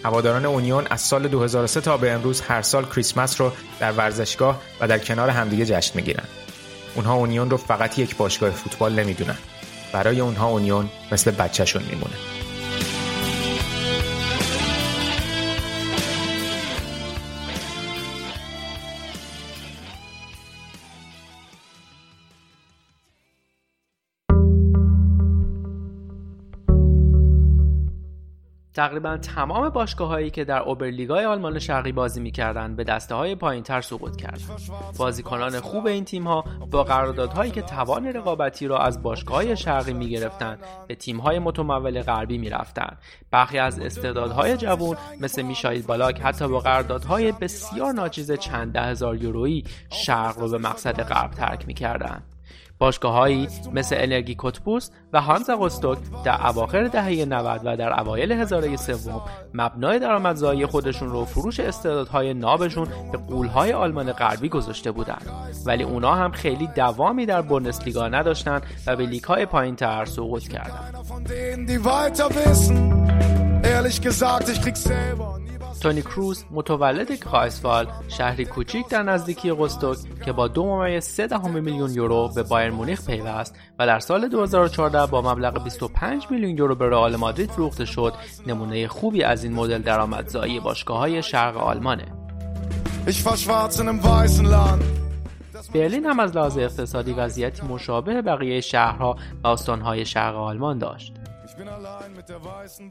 هواداران 0.05 0.45
اونیون 0.45 0.87
از 0.91 1.01
سال 1.01 1.29
2003 1.29 1.81
تا 1.81 1.97
به 1.97 2.13
امروز 2.13 2.41
هر 2.41 2.63
سال 2.63 2.87
کریسمس 2.87 3.41
رو 3.41 3.53
در 3.81 3.93
ورزشگاه 3.93 4.63
و 4.81 4.89
در 4.89 4.99
کنار 4.99 5.31
همدیگه 5.31 5.67
جشن 5.67 5.93
می‌گیرن. 5.95 6.25
اونها 6.95 7.15
اونیون 7.15 7.51
رو 7.51 7.57
فقط 7.57 7.99
یک 7.99 8.17
باشگاه 8.17 8.51
فوتبال 8.51 8.93
نمی‌دونن. 8.93 9.39
برای 9.93 10.21
اونها 10.21 10.49
اونیون 10.49 10.89
مثل 11.13 11.31
بچهشون 11.31 11.83
میمونه. 11.83 12.15
تقریبا 28.75 29.17
تمام 29.17 29.69
باشگاه 29.69 30.09
هایی 30.09 30.31
که 30.31 30.45
در 30.45 30.59
اوبرلیگای 30.59 31.25
آلمان 31.25 31.59
شرقی 31.59 31.93
بازی 31.93 32.21
می‌کردند 32.21 32.77
به 32.77 32.85
دسته 32.85 33.15
های 33.15 33.35
پایین 33.35 33.63
تر 33.63 33.81
سقوط 33.81 34.17
کرد. 34.17 34.41
بازیکنان 34.99 35.61
خوب 35.61 35.87
این 35.87 36.05
تیم 36.05 36.27
ها 36.27 36.45
با 36.71 36.85
قراردادهایی 36.85 37.51
که 37.51 37.63
توان 37.63 38.07
رقابتی 38.07 38.67
را 38.67 38.79
از 38.79 39.03
باشگاه 39.03 39.37
های 39.37 39.57
شرقی 39.57 39.93
می 39.93 40.09
گرفتند 40.09 40.59
به 40.89 40.95
تیم 40.95 41.19
های 41.19 41.39
متمول 41.39 42.03
غربی 42.03 42.39
می 42.39 42.51
رفتند. 42.51 42.99
برخی 43.31 43.59
از 43.59 43.79
استعدادهای 43.79 44.57
جوان 44.57 44.97
مثل 45.21 45.43
میشایل 45.43 45.83
بالاک 45.83 46.21
حتی 46.21 46.49
با 46.49 46.61
قراردادهای 46.61 47.33
بسیار 47.33 47.93
ناچیز 47.93 48.33
چند 48.33 48.73
ده 48.73 48.83
هزار 48.83 49.23
یورویی 49.23 49.65
شرق 49.91 50.39
را 50.39 50.49
به 50.49 50.59
مقصد 50.59 51.03
غرب 51.03 51.31
ترک 51.31 51.67
می 51.67 51.75
باشگاههایی 52.79 53.49
مثل 53.73 53.97
انرژی 53.99 54.35
کوتبوس 54.35 54.91
و 55.13 55.21
هانزا 55.21 55.55
روستوک 55.55 55.99
در 56.25 56.47
اواخر 56.47 56.85
دهه 56.85 57.25
90 57.25 57.61
و 57.65 57.77
در 57.77 58.01
اوایل 58.01 58.33
هزاره 58.33 58.77
سوم 58.77 59.23
مبنای 59.55 59.99
درآمدزایی 59.99 60.67
خودشون 60.67 61.11
رو 61.11 61.25
فروش 61.25 61.61
استعدادهای 61.61 62.35
نابشون 62.35 62.89
به 63.13 63.19
قولهای 63.19 63.73
آلمان 63.73 64.13
غربی 64.13 64.49
گذاشته 64.49 64.93
بودند. 64.93 65.27
ولی 65.67 65.83
اونا 65.83 66.15
هم 66.15 66.33
خیلی 66.33 66.67
دوامی 66.67 67.27
در 67.27 67.43
بوندسلیگا 67.43 68.09
نداشتند 68.09 68.63
و 68.87 68.97
به 68.97 69.07
لیگهای 69.07 69.47
پایین 69.47 69.77
تر 69.77 70.05
سقوط 70.05 70.49
کردند. 70.49 70.95
تونی 75.85 76.03
کروز 76.03 76.45
متولد 76.51 77.21
کرایسوال 77.21 77.87
شهری 78.09 78.45
کوچیک 78.45 78.89
در 78.89 79.03
نزدیکی 79.03 79.53
قستوک 79.53 79.99
که 80.25 80.33
با 80.33 80.49
دو 80.49 80.65
ممیز 80.65 81.05
سه 81.05 81.27
دهم 81.27 81.51
میلیون 81.51 81.95
یورو 81.95 82.29
به 82.35 82.43
بایر 82.43 82.71
مونیخ 82.71 83.07
پیوست 83.07 83.55
و 83.79 83.87
در 83.87 83.99
سال 83.99 84.29
2014 84.29 85.07
با 85.07 85.23
مبلغ 85.23 85.65
25 85.65 86.27
میلیون 86.31 86.59
یورو 86.59 86.75
به 86.75 86.89
رئال 86.89 87.17
مادرید 87.17 87.51
فروخته 87.51 87.85
شد 87.85 88.15
نمونه 88.47 88.89
خوبی 88.89 89.23
از 89.23 89.45
این 89.45 89.53
مدل 89.53 89.83
درآمدزایی 89.83 90.61
باشگاه 90.61 90.99
های 90.99 91.23
شرق 91.23 91.57
آلمانه. 91.57 92.07
برلین 95.75 96.07
هم 96.07 96.21
از 96.21 96.37
لحاظ 96.37 96.59
اقتصادی 96.59 97.13
وضعیتی 97.13 97.67
مشابه 97.67 98.23
بقیه 98.23 98.61
شهرها 98.61 99.17
و 99.45 99.49
استانهای 99.49 100.05
شرق 100.05 100.37
آلمان 100.37 100.79
داشت. 100.79 101.14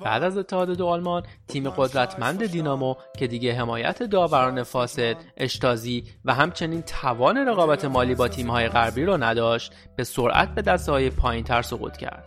بعد 0.01 0.23
از 0.23 0.37
اتحاد 0.37 0.69
دو 0.69 0.87
آلمان 0.87 1.23
تیم 1.47 1.69
قدرتمند 1.69 2.45
دینامو 2.45 2.95
که 3.17 3.27
دیگه 3.27 3.53
حمایت 3.53 4.03
داوران 4.03 4.63
فاسد، 4.63 5.15
اشتازی 5.37 6.03
و 6.25 6.33
همچنین 6.33 6.81
توان 6.81 7.37
رقابت 7.37 7.85
مالی 7.85 8.15
با 8.15 8.27
تیمهای 8.27 8.67
غربی 8.67 9.03
رو 9.05 9.23
نداشت 9.23 9.73
به 9.95 10.03
سرعت 10.03 10.55
به 10.55 10.61
دسته 10.61 10.91
های 10.91 11.09
پایین 11.09 11.43
تر 11.43 11.61
سقوط 11.61 11.97
کرد. 11.97 12.23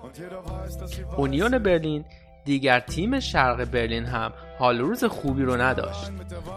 اونیون 1.16 1.58
برلین 1.58 2.04
دیگر 2.46 2.80
تیم 2.80 3.20
شرق 3.20 3.64
برلین 3.64 4.04
هم 4.04 4.32
حال 4.58 4.78
روز 4.78 5.04
خوبی 5.04 5.42
رو 5.42 5.56
نداشت. 5.56 6.10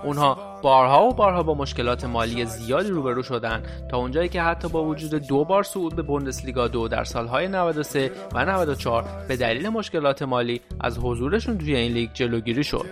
اونها 0.03 0.60
بارها 0.63 1.05
و 1.05 1.13
بارها 1.13 1.43
با 1.43 1.53
مشکلات 1.53 2.05
مالی 2.05 2.46
زیادی 2.46 2.89
روبرو 2.89 3.24
شدن 3.24 3.63
تا 3.91 3.98
اونجایی 3.98 4.29
که 4.29 4.41
حتی 4.41 4.69
با 4.69 4.84
وجود 4.84 5.27
دو 5.27 5.46
بار 5.46 5.63
صعود 5.63 5.96
به 5.96 6.01
بوندسلیگا 6.01 6.67
دو 6.67 6.88
در 6.88 7.03
سالهای 7.03 7.48
93 7.48 8.12
و 8.34 8.46
94 8.46 9.05
به 9.27 9.38
دلیل 9.38 9.69
مشکلات 9.69 10.22
مالی 10.22 10.62
از 10.79 10.98
حضورشون 10.98 11.58
توی 11.58 11.75
این 11.75 11.91
لیگ 11.91 12.10
جلوگیری 12.13 12.63
شد. 12.63 12.86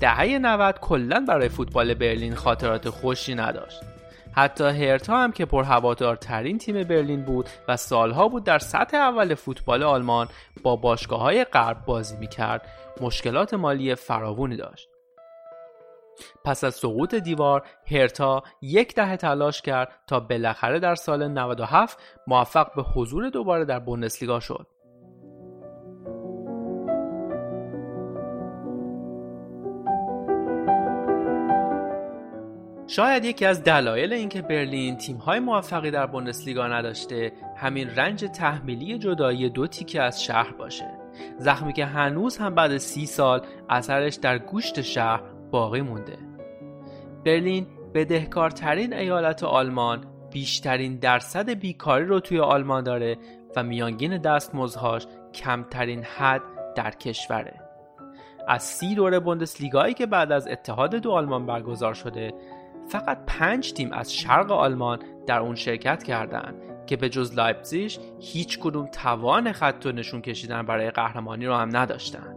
دهه 0.00 0.38
90 0.38 0.78
کلا 0.80 1.24
برای 1.28 1.48
فوتبال 1.48 1.94
برلین 1.94 2.34
خاطرات 2.34 2.90
خوشی 2.90 3.34
نداشت. 3.34 3.80
حتی 4.32 4.64
هرتا 4.64 5.16
هم 5.16 5.32
که 5.32 5.44
پرهوادارترین 5.44 6.58
تیم 6.58 6.84
برلین 6.84 7.24
بود 7.24 7.48
و 7.68 7.76
سالها 7.76 8.28
بود 8.28 8.44
در 8.44 8.58
سطح 8.58 8.96
اول 8.96 9.34
فوتبال 9.34 9.82
آلمان 9.82 10.28
با 10.62 10.76
باشگاه 10.76 11.20
های 11.20 11.44
غرب 11.44 11.84
بازی 11.84 12.16
می‌کرد. 12.16 12.68
مشکلات 13.00 13.54
مالی 13.54 13.94
فراوانی 13.94 14.56
داشت. 14.56 14.88
پس 16.44 16.64
از 16.64 16.74
سقوط 16.74 17.14
دیوار 17.14 17.62
هرتا 17.90 18.42
یک 18.62 18.94
دهه 18.94 19.16
تلاش 19.16 19.62
کرد 19.62 19.92
تا 20.06 20.20
بالاخره 20.20 20.78
در 20.78 20.94
سال 20.94 21.28
97 21.28 21.98
موفق 22.26 22.74
به 22.74 22.82
حضور 22.82 23.28
دوباره 23.30 23.64
در 23.64 23.78
بوندسلیگا 23.78 24.40
شد. 24.40 24.66
شاید 32.90 33.24
یکی 33.24 33.44
از 33.44 33.64
دلایل 33.64 34.12
اینکه 34.12 34.42
برلین 34.42 34.96
تیم‌های 34.96 35.40
موفقی 35.40 35.90
در 35.90 36.06
بوندسلیگا 36.06 36.66
نداشته 36.66 37.32
همین 37.56 37.90
رنج 37.90 38.24
تحمیلی 38.24 38.98
جدایی 38.98 39.48
دو 39.48 39.66
تیکه 39.66 40.02
از 40.02 40.22
شهر 40.24 40.52
باشه. 40.52 40.90
زخمی 41.38 41.72
که 41.72 41.84
هنوز 41.84 42.38
هم 42.38 42.54
بعد 42.54 42.76
سی 42.76 43.06
سال 43.06 43.40
اثرش 43.68 44.14
در 44.14 44.38
گوشت 44.38 44.80
شهر 44.80 45.22
باقی 45.50 45.80
مونده. 45.80 46.18
برلین 47.24 47.66
بدهکارترین 47.94 48.92
ایالت 48.92 49.42
آلمان 49.42 50.04
بیشترین 50.32 50.96
درصد 50.96 51.50
بیکاری 51.50 52.04
رو 52.04 52.20
توی 52.20 52.40
آلمان 52.40 52.84
داره 52.84 53.16
و 53.56 53.62
میانگین 53.62 54.18
دستمزدهاش 54.18 55.06
کمترین 55.34 56.02
حد 56.02 56.42
در 56.76 56.90
کشوره. 56.90 57.60
از 58.48 58.62
سی 58.62 58.94
دوره 58.94 59.18
بوندسلیگایی 59.18 59.94
که 59.94 60.06
بعد 60.06 60.32
از 60.32 60.48
اتحاد 60.48 60.94
دو 60.94 61.10
آلمان 61.10 61.46
برگزار 61.46 61.94
شده 61.94 62.32
فقط 62.90 63.18
پنج 63.26 63.72
تیم 63.72 63.92
از 63.92 64.14
شرق 64.14 64.52
آلمان 64.52 64.98
در 65.26 65.38
اون 65.38 65.54
شرکت 65.54 66.02
کردند 66.02 66.54
که 66.86 66.96
به 66.96 67.08
جز 67.08 67.34
لایپزیش 67.34 67.98
هیچ 68.20 68.58
کدوم 68.58 68.86
توان 68.86 69.52
خط 69.52 69.86
و 69.86 69.92
نشون 69.92 70.22
کشیدن 70.22 70.62
برای 70.62 70.90
قهرمانی 70.90 71.46
رو 71.46 71.54
هم 71.54 71.76
نداشتن. 71.76 72.36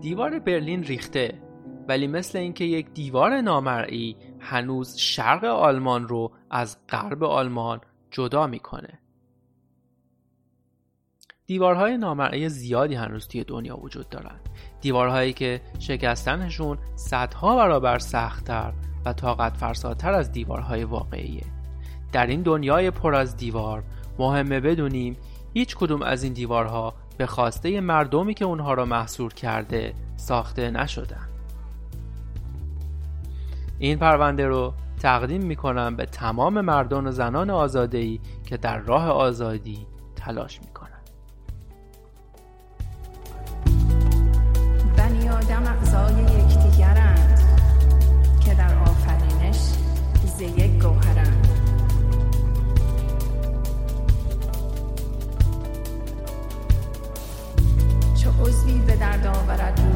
دیوار 0.00 0.38
برلین 0.38 0.82
ریخته 0.82 1.42
ولی 1.88 2.06
مثل 2.06 2.38
اینکه 2.38 2.64
یک 2.64 2.90
دیوار 2.90 3.40
نامرئی 3.40 4.16
هنوز 4.40 4.96
شرق 4.96 5.44
آلمان 5.44 6.08
رو 6.08 6.32
از 6.50 6.78
غرب 6.88 7.24
آلمان 7.24 7.80
جدا 8.10 8.46
می‌کنه. 8.46 8.98
دیوارهای 11.46 11.98
نامرئی 11.98 12.48
زیادی 12.48 12.94
هنوز 12.94 13.28
توی 13.28 13.44
دنیا 13.44 13.76
وجود 13.76 14.08
دارند 14.08 14.48
دیوارهایی 14.84 15.32
که 15.32 15.60
شکستنشون 15.78 16.78
صدها 16.96 17.56
برابر 17.56 17.98
سختتر 17.98 18.72
و 19.04 19.12
طاقت 19.12 19.56
فرساتر 19.56 20.12
از 20.12 20.32
دیوارهای 20.32 20.84
واقعیه. 20.84 21.42
در 22.12 22.26
این 22.26 22.42
دنیای 22.42 22.90
پر 22.90 23.14
از 23.14 23.36
دیوار 23.36 23.82
مهمه 24.18 24.60
بدونیم 24.60 25.16
هیچ 25.54 25.76
کدوم 25.76 26.02
از 26.02 26.22
این 26.22 26.32
دیوارها 26.32 26.94
به 27.18 27.26
خواسته 27.26 27.80
مردمی 27.80 28.34
که 28.34 28.44
اونها 28.44 28.74
را 28.74 28.84
محصور 28.84 29.34
کرده 29.34 29.94
ساخته 30.16 30.70
نشدن. 30.70 31.28
این 33.78 33.98
پرونده 33.98 34.46
رو 34.46 34.74
تقدیم 35.02 35.42
می‌کنم 35.42 35.96
به 35.96 36.06
تمام 36.06 36.60
مردان 36.60 37.06
و 37.06 37.10
زنان 37.10 37.50
آزادهی 37.50 38.20
که 38.46 38.56
در 38.56 38.78
راه 38.78 39.08
آزادی 39.08 39.86
تلاش 40.16 40.60
می‌کنن 40.60 40.73
اعضای 45.94 46.22
یکدیگرند 46.22 47.40
که 48.40 48.54
در 48.54 48.74
آفرینش 48.78 49.56
ز 50.38 50.40
یک 50.40 50.82
گوهرند 50.82 51.48
چو 58.22 58.30
عضوی 58.42 58.78
به 58.78 58.96
درد 58.96 59.26
آورد 59.26 59.93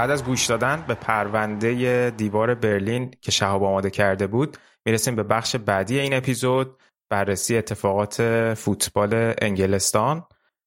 بعد 0.00 0.10
از 0.10 0.24
گوش 0.24 0.46
دادن 0.46 0.84
به 0.88 0.94
پرونده 0.94 2.10
دیوار 2.10 2.54
برلین 2.54 3.10
که 3.20 3.30
شهاب 3.30 3.64
آماده 3.64 3.90
کرده 3.90 4.26
بود 4.26 4.56
می‌رسیم 4.86 5.16
به 5.16 5.22
بخش 5.22 5.56
بعدی 5.56 6.00
این 6.00 6.14
اپیزود 6.14 6.76
بررسی 7.10 7.56
اتفاقات 7.56 8.22
فوتبال 8.54 9.34
انگلستان. 9.42 10.26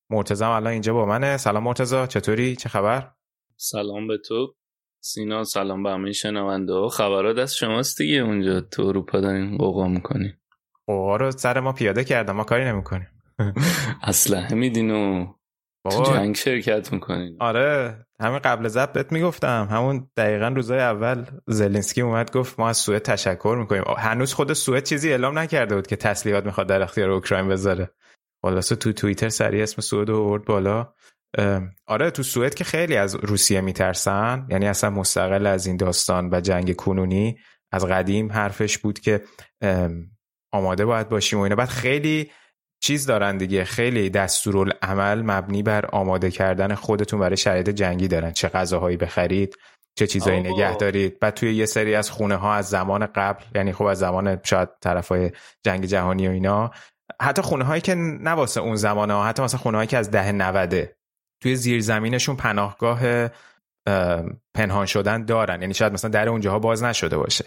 مرتزم 0.09 0.49
الان 0.49 0.73
اینجا 0.73 0.93
با 0.93 1.05
منه. 1.05 1.37
سلام 1.37 1.63
مرتزا 1.63 2.07
چطوری؟ 2.07 2.55
چه 2.55 2.69
خبر؟ 2.69 3.11
سلام 3.57 4.07
به 4.07 4.17
تو. 4.17 4.55
سینا 5.03 5.43
سلام 5.43 5.83
به 5.83 5.89
همه 5.89 6.11
شنونده 6.11 6.73
ها. 6.73 6.89
خبرات 6.89 7.37
از 7.37 7.55
شماست 7.55 7.97
دیگه 7.97 8.17
اونجا. 8.17 8.61
تو 8.61 8.81
اروپا 8.81 9.19
دارین 9.19 9.57
قوقا 9.57 9.87
می‌کنی 9.87 10.33
قوقا 10.87 11.15
رو 11.15 11.31
سر 11.31 11.59
ما 11.59 11.73
پیاده 11.73 12.03
کردم. 12.03 12.35
ما 12.35 12.43
کاری 12.43 12.65
نمی‌کنیم. 12.65 13.07
اسلحه 14.03 14.55
میدین 14.55 14.91
و 14.91 15.33
تو 15.89 15.97
بابا 15.97 16.17
جنگ 16.17 16.35
شرکت 16.35 16.93
می‌کنین 16.93 17.37
آره 17.39 17.97
همین 18.19 18.39
قبل 18.39 18.67
زب 18.67 18.93
بهت 18.93 19.11
می‌گفتم. 19.11 19.67
همون 19.71 20.09
دقیقا 20.17 20.47
روزای 20.47 20.79
اول 20.79 21.25
زلنسکی 21.47 22.01
اومد 22.01 22.31
گفت 22.31 22.59
ما 22.59 22.69
از 22.69 22.77
سوئد 22.77 23.01
تشکر 23.01 23.55
می‌کنیم. 23.59 23.83
هنوز 23.97 24.33
خود 24.33 24.53
سوئد 24.53 24.83
چیزی 24.83 25.09
اعلام 25.09 25.39
نکرده 25.39 25.75
بود 25.75 25.87
که 25.87 25.95
تسلیحات 25.95 26.45
می‌خواد 26.45 26.67
در 26.67 26.81
اختیار 26.81 27.09
اوکراین 27.09 27.47
بذاره. 27.47 27.89
خلاصه 28.41 28.75
تو 28.75 28.93
توییتر 28.93 29.29
سریع 29.29 29.63
اسم 29.63 29.81
سوئد 29.81 30.09
رو 30.09 30.17
آورد 30.17 30.45
بالا. 30.45 30.93
آره 31.87 32.11
تو 32.11 32.23
سوئد 32.23 32.55
که 32.55 32.63
خیلی 32.63 32.95
از 32.95 33.15
روسیه 33.15 33.61
میترسن 33.61 34.47
یعنی 34.49 34.67
اصلا 34.67 34.89
مستقل 34.89 35.45
از 35.47 35.67
این 35.67 35.77
داستان 35.77 36.29
و 36.33 36.41
جنگ 36.41 36.75
کنونی 36.75 37.37
از 37.71 37.85
قدیم 37.85 38.31
حرفش 38.31 38.77
بود 38.77 38.99
که 38.99 39.21
آماده 40.51 40.85
باید 40.85 41.09
باشیم 41.09 41.39
و 41.39 41.41
اینا. 41.41 41.55
بعد 41.55 41.69
خیلی 41.69 42.31
چیز 42.83 43.05
دارن 43.05 43.37
دیگه. 43.37 43.63
خیلی 43.63 44.09
دستورالعمل 44.09 45.21
مبنی 45.21 45.63
بر 45.63 45.85
آماده 45.85 46.31
کردن 46.31 46.75
خودتون 46.75 47.19
برای 47.19 47.37
شرایط 47.37 47.69
جنگی 47.69 48.07
دارن. 48.07 48.31
چه 48.31 48.49
غذاهایی 48.49 48.97
بخرید 48.97 49.57
چه 49.95 50.07
چیزایی. 50.07 50.39
نگه 50.39 50.75
دارید. 50.75 51.19
بعد 51.19 51.33
توی 51.33 51.55
یه 51.55 51.65
سری 51.65 51.95
از 51.95 52.11
خونه 52.11 52.35
ها 52.35 52.53
از 52.53 52.69
زمان 52.69 53.05
قبل 53.05 53.43
یعنی 53.55 53.73
خب 53.73 53.83
از 53.85 53.99
زمان 53.99 54.39
شاید 54.43 54.69
طرفای 54.81 55.31
جنگ 55.65 55.85
جهانی 55.85 56.27
و 56.27 56.31
اینا 56.31 56.71
حتی 57.21 57.41
خونه 57.41 57.63
هایی 57.63 57.81
که 57.81 57.95
نه 57.95 58.31
واسه 58.31 58.61
اون 58.61 58.75
زمان 58.75 59.11
ها 59.11 59.25
حتی 59.25 59.43
مثلا 59.43 59.59
خونه 59.59 59.77
هایی 59.77 59.87
که 59.87 59.97
از 59.97 60.11
ده 60.11 60.31
نوده 60.31 60.95
توی 61.43 61.55
زیرزمینشون 61.55 62.35
پناهگاه 62.35 62.99
اه، 63.05 64.23
پنهان 64.55 64.85
شدن 64.85 65.25
دارن. 65.25 65.61
یعنی 65.61 65.73
شاید 65.73 65.93
مثلا 65.93 66.11
در 66.11 66.29
اونجاها 66.29 66.59
باز 66.59 66.83
نشده 66.83 67.17
باشه. 67.17 67.45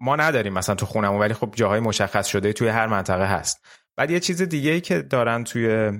ما 0.00 0.16
نداریم 0.16 0.52
مثلا 0.52 0.74
تو 0.74 0.86
خونمون 0.86 1.20
ولی 1.20 1.34
خب 1.34 1.54
جاهای 1.56 1.80
مشخص 1.80 2.26
شده 2.26 2.52
توی 2.52 2.68
هر 2.68 2.86
منطقه 2.86 3.26
هست. 3.26 3.83
بعد 3.96 4.10
یه 4.10 4.20
چیز 4.20 4.42
دیگه 4.42 4.70
ای 4.70 4.80
که 4.80 5.02
دارن 5.02 5.44
توی 5.44 5.92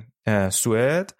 سوئد 0.50 1.14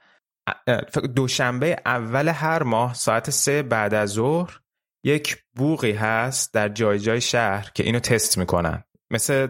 دوشنبه 1.15 1.77
اول 1.87 2.29
هر 2.29 2.63
ماه 2.63 2.95
ساعت 2.95 3.31
سه 3.31 3.63
بعد 3.63 3.95
از 3.95 4.11
ظهر 4.11 4.61
یک 5.05 5.37
بوقی 5.57 5.93
هست 5.93 6.55
در 6.55 6.69
جای 6.69 6.99
جای 6.99 7.21
شهر 7.21 7.71
که 7.75 7.83
اینو 7.83 7.99
تست 7.99 8.39
می‌کنن. 8.39 8.85
مثل 9.11 9.49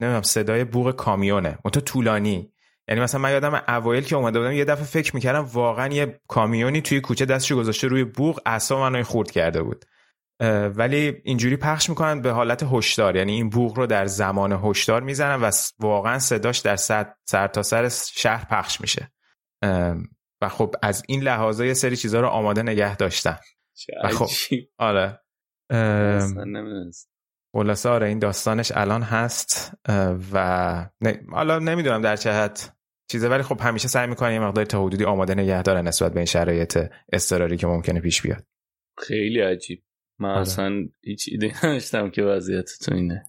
نمی‌دونم 0.00 0.22
صدای 0.22 0.64
بوق 0.64 0.90
کامیونه. 0.90 1.58
منتها 1.64 1.80
طولانی. 1.80 2.52
یعنی 2.88 3.00
مثلا 3.00 3.20
من 3.20 3.32
یادم 3.32 3.62
اوایل 3.68 4.04
که 4.04 4.16
اومده 4.16 4.38
بودم 4.38 4.52
یه 4.52 4.64
دفعه 4.64 4.84
فکر 4.84 5.14
می‌کردم 5.14 5.44
واقعا 5.44 5.88
یه 5.94 6.20
کامیونی 6.28 6.80
توی 6.80 7.00
کوچه 7.00 7.24
دستشو 7.24 7.56
گذاشته 7.56 7.88
روی 7.88 8.04
بوق 8.04 8.40
اعصاب 8.46 8.80
منو 8.80 9.02
خورد 9.02 9.30
کرده 9.30 9.62
بود. 9.62 9.84
ولی 10.76 11.20
اینجوری 11.24 11.56
پخش 11.56 11.88
می‌کنن 11.88 12.22
به 12.22 12.30
حالت 12.30 12.62
هشدار. 12.72 13.16
یعنی 13.16 13.32
این 13.32 13.50
بوق 13.50 13.78
رو 13.78 13.86
در 13.86 14.06
زمان 14.06 14.52
هشدار 14.52 15.02
می‌زنن 15.02 15.40
و 15.42 15.50
واقعا 15.78 16.18
صداش 16.18 16.58
در 16.58 16.76
سر, 16.76 17.12
سر 17.24 17.46
تا 17.46 17.62
سر 17.62 17.88
شهر 18.12 18.44
پخش 18.50 18.80
میشه. 18.80 19.12
و 20.42 20.48
خب 20.48 20.74
از 20.82 21.02
این 21.08 21.22
لحاظا 21.22 21.64
یه 21.64 21.74
سری 21.74 21.96
چیزها 21.96 22.20
رو 22.20 22.26
آماده 22.28 22.62
نگه 22.62 22.96
داشتن. 22.96 23.36
چه 23.76 23.92
خب. 24.12 24.28
آره. 24.78 25.20
خلاصه 27.52 27.88
آره 27.88 28.06
این 28.06 28.18
داستانش 28.18 28.72
الان 28.74 29.02
هست 29.02 29.74
و 30.32 30.88
نه- 31.00 31.22
حالا 31.30 31.58
نمی‌دونم 31.58 32.02
در 32.02 32.16
چه 32.16 32.32
حد 32.32 32.60
چیزه 33.10 33.28
ولی 33.28 33.42
خب 33.42 33.60
همیشه 33.60 33.88
سعی 33.88 34.06
می‌کنن 34.06 34.32
یه 34.32 34.40
مقدار 34.40 34.64
تا 34.64 34.84
حدودی 34.84 35.04
آماده 35.04 35.34
نگه 35.34 35.62
دارن 35.62 35.88
نسبت 35.88 36.12
به 36.12 36.20
این 36.20 36.26
شرایط 36.26 36.78
اضطراری 37.12 37.56
که 37.56 37.66
ممکنه 37.66 38.00
پیش 38.00 38.22
بیاد. 38.22 38.46
خیلی 38.98 39.40
عجیب. 39.40 39.84
من 40.20 40.28
آره. 40.28 40.40
اصلا 40.40 40.88
هیچ 41.04 41.28
ایده 41.32 41.66
نداشتم 41.66 42.10
که 42.10 42.22
وضعیت 42.22 42.70
تو 42.84 42.94
اینه. 42.94 43.24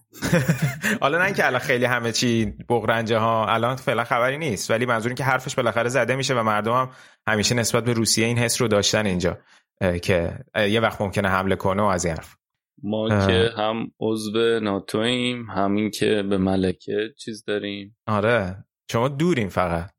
حالا 1.00 1.18
نه 1.18 1.24
اینکه 1.24 1.46
الان 1.46 1.60
خیلی 1.60 1.84
همه 1.84 2.12
چی 2.12 2.54
بغرنجه 2.68 3.18
ها 3.18 3.46
الان 3.46 3.76
فعلا 3.76 4.04
خبری 4.04 4.38
نیست. 4.38 4.70
ولی 4.70 4.86
منظور 4.86 5.08
این 5.08 5.16
که 5.16 5.24
حرفش 5.24 5.54
بالاخره 5.54 5.88
زده 5.88 6.16
میشه 6.16 6.34
و 6.34 6.42
مردم 6.42 6.72
هم 6.72 6.90
همیشه 7.26 7.54
نسبت 7.54 7.84
به 7.84 7.92
روسیه 7.92 8.26
این 8.26 8.38
حس 8.38 8.60
رو 8.60 8.68
داشتن 8.68 9.06
اینجا 9.06 9.38
اه، 9.80 9.98
که 9.98 10.38
اه، 10.54 10.68
یه 10.68 10.80
وقت 10.80 11.00
ممکنه 11.00 11.28
حمله 11.28 11.56
کنه 11.56 11.82
و 11.82 11.84
از 11.84 12.04
این 12.04 12.14
حرف. 12.14 12.36
ما 12.82 13.08
اه. 13.08 13.26
که 13.26 13.50
هم 13.56 13.90
عضو 14.00 14.60
ناتویم 14.60 15.50
همین 15.50 15.90
که 15.90 16.22
به 16.22 16.38
ملکه 16.38 17.14
چیز 17.18 17.44
داریم. 17.44 17.96
آره. 18.06 18.64
شما 18.90 19.08
دوریم 19.08 19.48
فقط. 19.48 19.90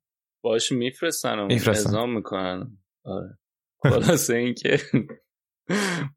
باش 0.44 0.72
میفرستن 0.72 1.40
و 1.40 1.46
میفرستن. 1.46 2.10
می‌کنن. 2.10 2.78
آره. 3.06 3.38
خلاصه 3.84 4.36
این 4.36 4.54
که 4.54 4.80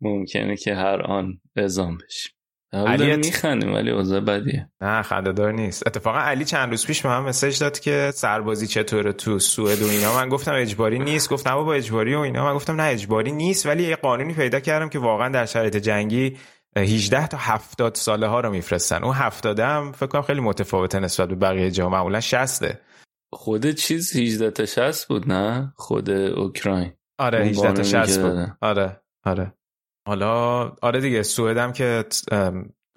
ممکنه 0.01 0.57
که 0.57 0.75
هر 0.75 1.03
آن 1.03 1.41
اعزام 1.57 1.99
بشیم 1.99 2.33
علی 2.75 3.17
میخندیم 3.17 3.75
ولی 3.75 3.91
اوضاع 3.91 4.21
بدیه. 4.21 4.71
نه 4.81 5.03
خندهدار 5.03 5.53
نیست. 5.53 5.87
اتفاقا 5.87 6.19
علی 6.19 6.45
چند 6.45 6.71
روز 6.71 6.87
پیش 6.87 7.03
به 7.03 7.09
من 7.09 7.21
مسج 7.21 7.59
داد 7.59 7.81
که 7.81 8.11
سربازی 8.15 8.67
چطوره 8.67 9.13
تو 9.13 9.39
سوئد 9.39 9.83
و 9.83 9.89
اینا. 9.89 10.15
من 10.15 10.29
گفتم 10.29 10.55
اجباری 10.55 10.99
نیست. 10.99 11.31
گفتم 11.31 11.55
با 11.55 11.75
اجباری 11.75 12.15
و 12.15 12.19
اینا. 12.19 12.45
من 12.45 12.55
گفتم 12.55 12.81
نه 12.81 12.83
اجباری 12.83 13.33
نیست. 13.33 13.67
ولی 13.67 13.83
یه 13.83 13.97
قانونی 13.97 14.35
پیدا 14.35 14.61
کردم 14.61 14.89
که 14.89 14.99
واقعا 14.99 15.29
در 15.29 15.47
شرایط 15.47 15.77
جنگی 15.77 16.37
18 16.77 17.27
تا 17.27 17.37
70 17.41 17.95
ساله 17.95 18.27
ها 18.27 18.41
رو 18.41 18.51
میفرستن. 18.51 19.05
اون 19.05 19.15
70 19.15 19.61
هم 19.61 19.93
فکر 19.93 20.07
کنم 20.07 20.23
خیلی 20.23 20.41
متفاوته 20.41 21.01
نسبت 21.01 21.29
به 21.29 21.35
بقیه 21.35 21.71
جا. 21.71 21.89
معمولا 21.89 22.21
60 22.21 22.65
خود 23.33 23.71
چیز 23.71 24.17
18 24.17 24.51
تا 24.51 24.67
60 24.67 25.09
بود 25.09 25.33
نه؟ 25.33 25.73
خود 25.77 26.11
اوکراین. 26.11 26.93
آره 27.19 27.39
اون 27.39 27.49
18 27.49 27.63
تا 27.63 27.83
قانونی 27.83 27.89
60 27.89 28.17
که 28.17 28.23
بود. 28.23 28.57
آره. 28.61 29.01
آره. 29.25 29.53
حالا 30.09 30.63
آره 30.83 31.01
دیگه 31.01 31.23
سوئد 31.23 31.57
هم 31.57 31.73
که 31.73 32.05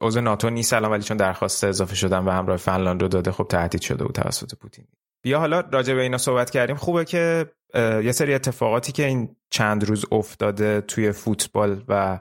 عضو 0.02 0.22
ناتو 0.22 0.50
نیست 0.50 0.74
الان 0.74 0.92
ولی 0.92 1.04
چون 1.04 1.18
درخواست 1.18 1.64
اضافه 1.64 1.96
شدن 1.96 2.26
و 2.26 2.32
همراه 2.32 2.58
فنلاند 2.58 3.02
رو 3.02 3.08
داده 3.08 3.32
خب 3.32 3.48
تهدید 3.50 3.82
شده 3.82 4.04
بود 4.04 4.16
توسط 4.16 4.56
پوتین. 4.56 4.86
بیا 5.24 5.40
حالا 5.40 5.60
راجع 5.60 5.94
به 5.94 6.02
اینا 6.02 6.18
صحبت 6.18 6.50
کردیم. 6.50 6.76
خوبه 6.76 7.06
که 7.06 7.52
یه 7.76 8.12
سری 8.12 8.34
اتفاقاتی 8.34 8.92
که 8.92 9.06
این 9.06 9.36
چند 9.50 9.84
روز 9.84 10.06
افتاده 10.12 10.82
توی 10.82 11.12
فوتبال 11.12 11.84
و 11.88 12.20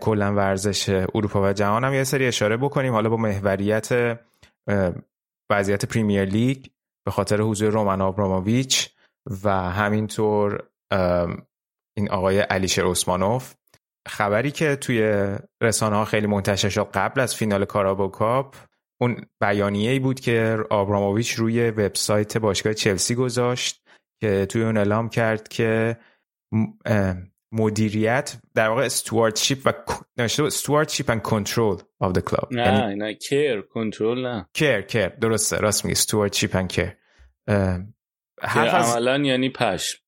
کلا 0.00 0.34
ورزش 0.34 0.88
اروپا 0.88 1.42
و 1.42 1.52
جهان 1.52 1.84
هم 1.84 1.94
یه 1.94 2.04
سری 2.04 2.26
اشاره 2.26 2.56
بکنیم. 2.56 2.92
حالا 2.92 3.08
با 3.08 3.16
محوریت 3.16 4.18
وضعیت 5.50 5.84
پریمیر 5.84 6.24
لیگ 6.24 6.66
به 7.04 7.10
خاطر 7.10 7.40
حضور 7.40 7.72
رومن 7.72 8.00
آبراموویچ 8.00 8.90
و 9.44 9.50
همینطور 9.50 10.68
این 11.96 12.10
آقای 12.10 12.38
علیشر 12.38 12.86
عثمانوف 12.86 13.54
خبری 14.08 14.50
که 14.50 14.76
توی 14.76 15.26
رسانه 15.60 15.96
ها 15.96 16.04
خیلی 16.04 16.26
منتشر 16.26 16.68
شد 16.68 16.90
قبل 16.94 17.20
از 17.20 17.34
فینال 17.34 17.64
کارابو 17.64 18.08
کاپ 18.08 18.56
اون 19.00 19.16
بیانیه 19.40 19.90
ای 19.90 19.98
بود 19.98 20.20
که 20.20 20.58
آبراموویچ 20.70 21.32
روی 21.32 21.70
وبسایت 21.70 22.38
باشگاه 22.38 22.74
چلسی 22.74 23.14
گذاشت 23.14 23.82
که 24.20 24.46
توی 24.46 24.62
اون 24.62 24.76
اعلام 24.76 25.08
کرد 25.08 25.48
که 25.48 25.96
مدیریت 27.52 28.36
در 28.54 28.68
واقع 28.68 28.84
استوارتشیپ 28.84 29.58
و 29.64 29.72
نوشته 30.16 30.48
and 30.48 31.22
control 31.22 31.82
of 32.04 32.12
the 32.12 32.22
club. 32.30 32.48
یعنی 32.50 32.78
نه 32.78 32.94
نه 32.94 33.14
کیر 33.14 33.60
کنترل 33.60 34.26
نه. 34.26 34.48
کیر 34.52 34.80
کیر 34.80 35.08
درسته 35.08 35.56
راست 35.56 35.84
میگی 35.84 36.00
care. 36.00 36.16
اه، 36.58 36.68
که 36.68 36.96
حرف 38.42 38.74
از 38.74 38.96
عملا 38.96 39.18
یعنی 39.24 39.48
پشم. 39.48 39.98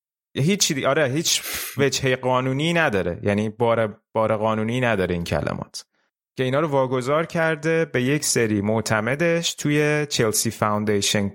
هیچ 0.42 0.61
چیزی 0.61 0.85
آره 0.85 1.09
هیچ 1.09 1.42
وجهه 1.77 2.16
قانونی 2.16 2.72
نداره. 2.72 3.20
یعنی 3.22 3.48
بار 3.48 4.01
بار 4.12 4.37
قانونی 4.37 4.81
نداره 4.81 5.14
این 5.14 5.24
کلمات. 5.24 5.85
که 6.37 6.44
اینا 6.44 6.61
رو 6.61 6.68
واگذار 6.68 7.27
کرده 7.27 7.85
به 7.85 8.03
یک 8.03 8.24
سری 8.24 8.61
معتمدش 8.61 9.55
توی 9.55 10.07
چلسی 10.07 10.51
فاوندیشن 10.51 11.31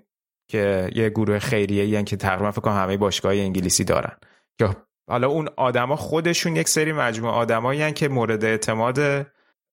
که 0.47 0.91
یه 0.95 1.09
گروه 1.09 1.39
خیریه 1.39 1.83
ای 1.83 2.03
که 2.03 2.17
تقریبا 2.17 2.51
فکر 2.51 2.61
کنم 2.61 2.75
همه 2.75 2.97
باشگاه 2.97 3.33
انگلیسی 3.33 3.83
دارن. 3.83 4.17
که 4.59 4.69
حالا 5.09 5.27
اون 5.27 5.49
آدما 5.57 5.95
خودشون 5.95 6.55
یک 6.55 6.69
سری 6.69 6.93
مجموعه 6.93 7.33
آدمایی 7.33 7.93
که 7.93 8.07
مورد 8.07 8.45
اعتماد 8.45 9.27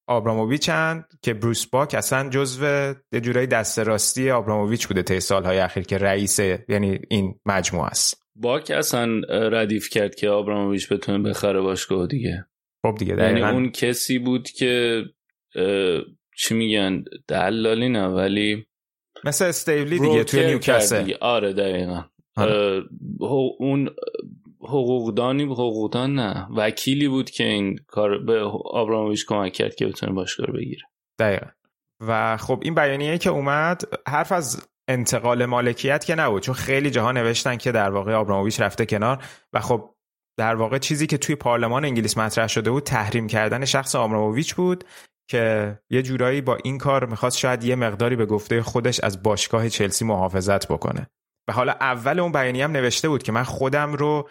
آبراموویچن 0.06 1.04
که 1.22 1.34
بروس 1.34 1.66
باک 1.66 1.94
اصلا 1.94 2.28
جزو 2.28 2.64
یه 3.12 3.20
جورایی 3.20 3.46
دست 3.46 3.78
راستی 3.78 4.30
آبراموویچ 4.30 4.88
بوده 4.88 5.02
طی 5.02 5.20
سالهای 5.20 5.58
اخیر 5.58 5.82
که 5.82 5.98
رئیس 5.98 6.38
یعنی 6.68 7.00
این 7.08 7.34
مجموعه 7.46 7.86
است. 7.86 8.26
باک 8.40 8.70
اصلا 8.70 9.20
ردیف 9.28 9.88
کرد 9.88 10.14
که 10.14 10.28
آبراموویچ 10.28 10.92
بتونه 10.92 11.28
بخره 11.28 11.60
باشگاه 11.60 12.06
دیگه. 12.06 12.46
خب 12.82 12.94
دیگه 12.98 13.16
یعنی 13.18 13.42
اون 13.42 13.70
کسی 13.70 14.18
بود 14.18 14.50
که 14.50 15.04
چی 16.36 16.54
میگن 16.54 17.04
دلالی 17.28 17.88
نه 17.88 18.06
ولی 18.06 18.66
مثل 19.24 19.44
استیبلی 19.44 19.98
دیگه 19.98 20.24
توی 20.24 20.46
نیوکاسل. 20.46 21.12
آره 21.20 21.52
دقیقا. 21.52 22.04
آره. 22.36 22.82
اون 23.58 23.90
حقوقدانی 24.60 25.42
حقوقدان 25.42 26.14
نه. 26.14 26.46
وکیلی 26.56 27.08
بود 27.08 27.30
که 27.30 27.44
این 27.44 27.78
کار 27.86 28.18
به 28.18 28.40
آبراموویچ 28.64 29.26
کمک 29.26 29.52
کرد 29.52 29.74
که 29.74 29.86
بتونه 29.86 30.12
باشگاه 30.12 30.46
رو 30.46 30.52
بگیره. 30.52 30.82
دقیقا. 31.18 31.46
و 32.00 32.36
خب 32.36 32.60
این 32.64 32.74
بیانیه 32.74 33.18
که 33.18 33.30
اومد 33.30 33.82
حرف 34.08 34.32
از 34.32 34.68
انتقال 34.90 35.46
مالکیت 35.46 36.04
که 36.04 36.14
نبود 36.14 36.42
چون 36.42 36.54
خیلی 36.54 36.90
جاها 36.90 37.12
نوشتن 37.12 37.56
که 37.56 37.72
در 37.72 37.90
واقع 37.90 38.14
آبراموویچ 38.14 38.60
رفته 38.60 38.86
کنار 38.86 39.24
و 39.52 39.60
خب 39.60 39.90
در 40.38 40.54
واقع 40.54 40.78
چیزی 40.78 41.06
که 41.06 41.18
توی 41.18 41.34
پارلمان 41.34 41.84
انگلیس 41.84 42.18
مطرح 42.18 42.46
شده 42.46 42.70
بود 42.70 42.82
تحریم 42.82 43.26
کردن 43.26 43.64
شخص 43.64 43.94
آبراموویچ 43.94 44.54
بود 44.54 44.84
که 45.30 45.78
یه 45.90 46.02
جورایی 46.02 46.40
با 46.40 46.58
این 46.64 46.78
کار 46.78 47.06
می‌خواست 47.06 47.38
شاید 47.38 47.64
یه 47.64 47.76
مقداری 47.76 48.16
به 48.16 48.26
گفته 48.26 48.62
خودش 48.62 49.00
از 49.00 49.22
باشگاه 49.22 49.68
چلسی 49.68 50.04
محافظت 50.04 50.68
بکنه. 50.68 51.10
و 51.48 51.52
حالا 51.52 51.72
اول 51.72 52.20
اون 52.20 52.32
بیانیه 52.32 52.64
هم 52.64 52.72
نوشته 52.72 53.08
بود 53.08 53.22
که 53.22 53.32
من 53.32 53.42
خودم 53.42 53.92
رو 53.92 54.28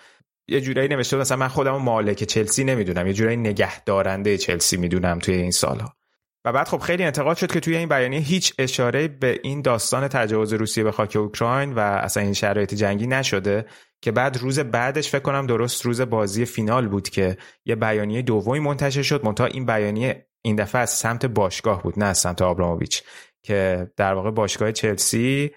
یه 0.49 0.61
جورایی 0.61 0.87
نوشته 0.87 1.15
بود 1.15 1.21
مثلا 1.21 1.37
من 1.37 1.47
خودم 1.47 1.71
رو 1.71 1.79
مالک 1.79 2.23
چلسی 2.23 2.63
نمی‌دونم 2.63 3.07
یه 3.07 3.13
جورایی 3.13 3.37
نگهدارنده 3.37 4.37
چلسی 4.37 4.77
می‌دونم 4.77 5.19
توی 5.19 5.35
این 5.35 5.51
سالها. 5.51 5.98
و 6.45 6.53
بعد 6.53 6.67
خب 6.67 6.77
خیلی 6.77 7.03
انتقاد 7.03 7.37
شد 7.37 7.51
که 7.51 7.59
توی 7.59 7.77
این 7.77 7.89
بیانیه 7.89 8.19
هیچ 8.19 8.53
اشاره 8.59 9.07
به 9.07 9.39
این 9.43 9.61
داستان 9.61 10.07
تجاوز 10.07 10.53
روسیه 10.53 10.83
به 10.83 10.91
خاک 10.91 11.15
اوکراین 11.15 11.73
و 11.73 11.79
اصلا 11.79 12.23
این 12.23 12.33
شرایط 12.33 12.73
جنگی 12.73 13.07
نشده 13.07 13.65
که 14.01 14.11
بعد 14.11 14.37
روز 14.37 14.59
بعدش 14.59 15.09
فکر 15.09 15.21
کنم 15.21 15.47
درست 15.47 15.85
روز 15.85 16.01
بازی 16.01 16.45
فینال 16.45 16.87
بود 16.87 17.09
که 17.09 17.37
یه 17.65 17.75
بیانیه 17.75 18.21
دومی 18.21 18.59
منتشر 18.59 19.01
شد. 19.01 19.25
منتها 19.25 19.47
این 19.47 19.65
بیانیه 19.65 20.27
این 20.41 20.55
دفعه 20.55 20.81
از 20.81 20.89
سمت 20.89 21.25
باشگاه 21.25 21.83
بود 21.83 21.99
نه 21.99 22.05
از 22.05 22.17
سمت 22.17 22.41
آبراموویچ 22.41 23.03
که 23.43 23.91
در 23.97 24.13
واقع 24.13 24.31
باشگاه 24.31 24.71
چلسی 24.71 25.51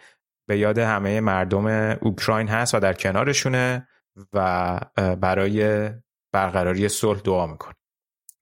به 0.49 0.59
یاد 0.59 0.79
همه 0.79 1.21
مردم 1.21 1.67
اوکراین 2.01 2.49
هست 2.49 2.75
و 2.75 2.81
در 2.81 2.93
کنارشونه 2.93 3.89
و 4.33 4.81
برای 5.21 5.91
برقراری 6.33 6.89
صلح 6.89 7.21
دعا 7.21 7.47
می‌کنه. 7.47 7.75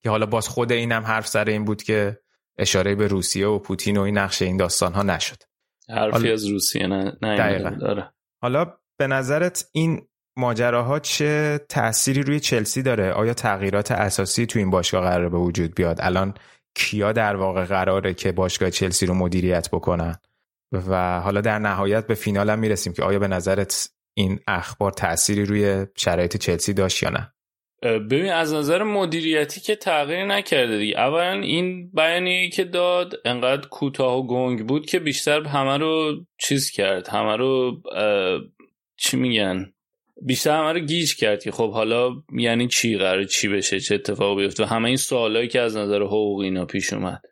که 0.02 0.10
حالا 0.10 0.26
باز 0.26 0.48
خود 0.48 0.72
اینم 0.72 1.02
حرف 1.02 1.26
سر 1.26 1.44
این 1.44 1.64
بود 1.64 1.82
که 1.82 2.20
اشاره 2.60 2.94
به 2.94 3.06
روسیه 3.06 3.46
و 3.46 3.58
پوتین 3.58 3.96
و 3.96 4.00
این 4.00 4.18
نقشه 4.18 4.44
این 4.44 4.56
داستان 4.56 4.92
ها 4.92 5.02
نشد. 5.02 5.42
حرفی 5.88 6.12
حالا... 6.12 6.32
از 6.32 6.46
روسیه 6.46 6.86
نه, 6.86 7.16
نه 7.22 7.76
داره. 7.76 8.12
حالا 8.42 8.76
به 8.98 9.06
نظرت 9.06 9.68
این 9.72 10.02
ماجراها 10.36 10.98
چه 10.98 11.60
تأثیری 11.68 12.22
روی 12.22 12.40
چلسی 12.40 12.82
داره؟ 12.82 13.12
آیا 13.12 13.34
تغییرات 13.34 13.92
اساسی 13.92 14.46
تو 14.46 14.58
این 14.58 14.70
باشگاه 14.70 15.02
قرار 15.02 15.28
به 15.28 15.38
وجود 15.38 15.74
بیاد؟ 15.74 15.98
الان 16.00 16.34
کیا 16.74 17.12
در 17.12 17.36
واقع 17.36 17.64
قراره 17.64 18.14
که 18.14 18.32
باشگاه 18.32 18.70
چلسی 18.70 19.06
رو 19.06 19.14
مدیریت 19.14 19.68
بکنن؟ 19.70 20.16
و 20.72 21.20
حالا 21.20 21.40
در 21.40 21.58
نهایت 21.58 22.06
به 22.06 22.14
فینال 22.14 22.50
هم 22.50 22.58
می‌رسیم 22.58 22.92
که 22.92 23.02
آیا 23.02 23.18
به 23.18 23.28
نظرت 23.28 23.90
این 24.14 24.40
اخبار 24.48 24.92
تأثیری 24.92 25.44
روی 25.44 25.86
شرایط 25.96 26.36
چلسی 26.36 26.72
داشت 26.72 27.02
یا 27.02 27.10
نه؟ 27.10 27.32
ببین 27.82 28.32
از 28.32 28.54
نظر 28.54 28.82
مدیریتی 28.82 29.60
که 29.60 29.76
تغییر 29.76 30.24
نکرده 30.24 30.78
دیگه. 30.78 30.98
اولا 30.98 31.32
این 31.32 31.90
بیانیه 31.90 32.48
که 32.48 32.64
داد 32.64 33.14
انقدر 33.24 33.68
کوتاه 33.68 34.18
و 34.18 34.26
گنگ 34.26 34.66
بود 34.66 34.86
که 34.86 34.98
بیشتر 34.98 35.42
همه 35.42 35.78
رو 35.78 36.20
چیز 36.38 36.70
کرد. 36.70 37.08
همه 37.08 37.36
رو 37.36 37.80
چی 38.96 39.16
میگن؟ 39.16 39.72
بیشتر 40.22 40.58
همه 40.58 40.72
رو 40.72 40.80
گیج 40.80 41.16
کرد 41.16 41.42
که 41.42 41.50
خب 41.50 41.72
حالا 41.72 42.12
یعنی 42.32 42.68
چی 42.68 42.96
قرار 42.96 43.24
چی 43.24 43.48
بشه 43.48 43.80
چه 43.80 43.94
اتفاقی 43.94 44.42
بیفته؟ 44.42 44.62
و 44.62 44.66
همه 44.66 44.88
این 44.88 44.96
سوالایی 44.96 45.48
که 45.48 45.60
از 45.60 45.76
نظر 45.76 46.02
حقوقی 46.02 46.44
اینا 46.44 46.64
پیش 46.64 46.92
اومد. 46.92 47.22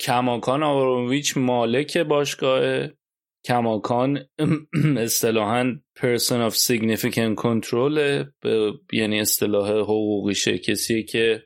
کماکان 0.00 0.62
آوروویچ 0.62 1.36
مالک 1.36 1.98
باشگاه 1.98 2.88
کماکان 3.44 4.24
اصطلاحا 4.96 5.76
person 5.98 6.50
of 6.50 6.54
significant 6.54 7.36
control 7.36 7.98
یعنی 8.92 9.20
اصطلاح 9.20 9.70
حقوقیشه 9.70 10.58
کسی 10.58 11.04
که 11.04 11.44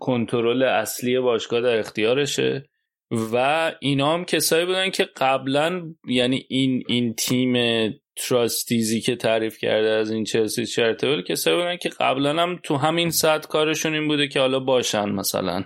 کنترل 0.00 0.62
اصلی 0.62 1.20
باشگاه 1.20 1.60
در 1.60 1.78
اختیارشه. 1.78 2.68
و 3.32 3.72
اینا 3.80 4.14
هم 4.14 4.24
کسایی 4.24 4.66
بودن 4.66 4.90
که 4.90 5.04
قبلا 5.04 5.94
یعنی 6.08 6.46
این 6.48 6.82
این 6.88 7.14
تیم 7.14 7.54
تراستیزی 8.16 9.00
که 9.00 9.16
تعریف 9.16 9.58
کرده 9.58 9.90
از 9.90 10.10
این 10.10 10.24
چلسی 10.24 10.66
چرتبل 10.66 11.22
کسایی 11.22 11.56
بودن 11.56 11.76
که 11.76 11.88
قبلا 11.88 12.42
هم 12.42 12.60
تو 12.62 12.76
همین 12.76 13.10
ساعت 13.10 13.46
کارشون 13.46 13.94
این 13.94 14.08
بوده 14.08 14.28
که 14.28 14.40
حالا 14.40 14.60
باشن 14.60 15.08
مثلا. 15.08 15.64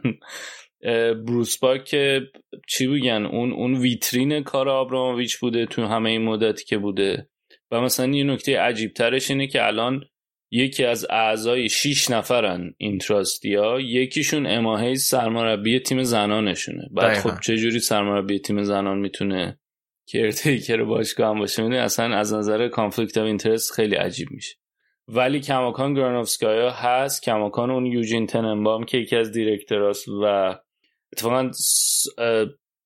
بروس 1.27 1.59
باک 1.59 1.85
که 1.85 2.20
چی 2.68 2.87
بگن 2.87 3.27
اون 3.27 3.53
اون 3.53 3.75
ویترین 3.75 4.42
کار 4.42 4.68
آبراموویچ 4.68 5.37
بوده 5.37 5.66
تو 5.66 5.85
همه 5.85 6.11
این 6.11 6.22
مدتی 6.22 6.64
که 6.64 6.79
بوده. 6.79 7.29
و 7.70 7.81
مثلا 7.81 8.07
یه 8.07 8.25
نکته 8.25 8.61
عجیب 8.61 8.92
ترش 8.92 9.31
اینه 9.31 9.46
که 9.46 9.66
الان 9.66 10.05
یکی 10.51 10.85
از 10.85 11.07
اعضای 11.11 11.68
6 11.68 12.11
نفرن 12.11 12.75
این 12.79 12.99
trustee 12.99 13.70
یا 13.70 13.81
یکیشون 13.81 14.46
اما 14.47 14.59
هیز 14.59 14.97
سرمربی 14.96 15.81
تیم 15.81 16.03
زنانشونه. 16.03 16.88
بعد 16.92 17.18
خب 17.18 17.40
چجوری 17.40 17.81
سرمربی 17.81 18.38
تیم 18.38 18.62
زنان 18.62 18.99
می‌تونه 18.99 19.59
caretaker 20.09 20.85
باشگاه 20.85 21.31
هم 21.31 21.38
باشه؟ 21.38 21.62
می‌دونی 21.62 21.81
اصلا 21.81 22.16
از 22.16 22.35
نظر 22.35 22.68
conflict 22.69 23.19
of 23.19 23.25
interest 23.25 23.73
خیلی 23.72 23.94
عجیب 23.94 24.29
میشه. 24.31 24.55
ولی 25.09 25.40
کماکان 25.40 25.94
گرانوفسکایا 25.94 26.70
هست. 26.70 27.22
کماکان 27.22 27.70
اون 27.70 27.87
یوجین 27.87 28.27
تننبام 28.27 28.85
که 28.85 28.99
یکی 28.99 29.16
از 29.16 29.33
director 29.33 29.93
است 29.93 30.09
و 30.09 30.55
اتفاقا 31.17 31.51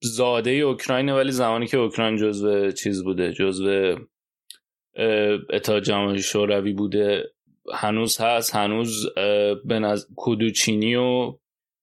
زاده 0.03 0.51
اوکراینه 0.51 1.15
ولی 1.15 1.33
زمانی 1.33 1.67
که 1.67 1.77
اوکراین 1.77 2.17
جزو 2.17 2.73
چیز 2.73 3.05
بوده 3.05 3.33
جزو 3.33 3.97
اتحاد 5.51 5.83
جماهیر 5.83 6.21
شوروی 6.21 6.73
بوده 6.73 7.25
هنوز 7.75 8.21
هست 8.21 8.55
هنوز 8.55 9.07
به 9.65 9.79
نظر 9.79 10.07
کودیچینی 10.17 10.95
و 10.95 11.39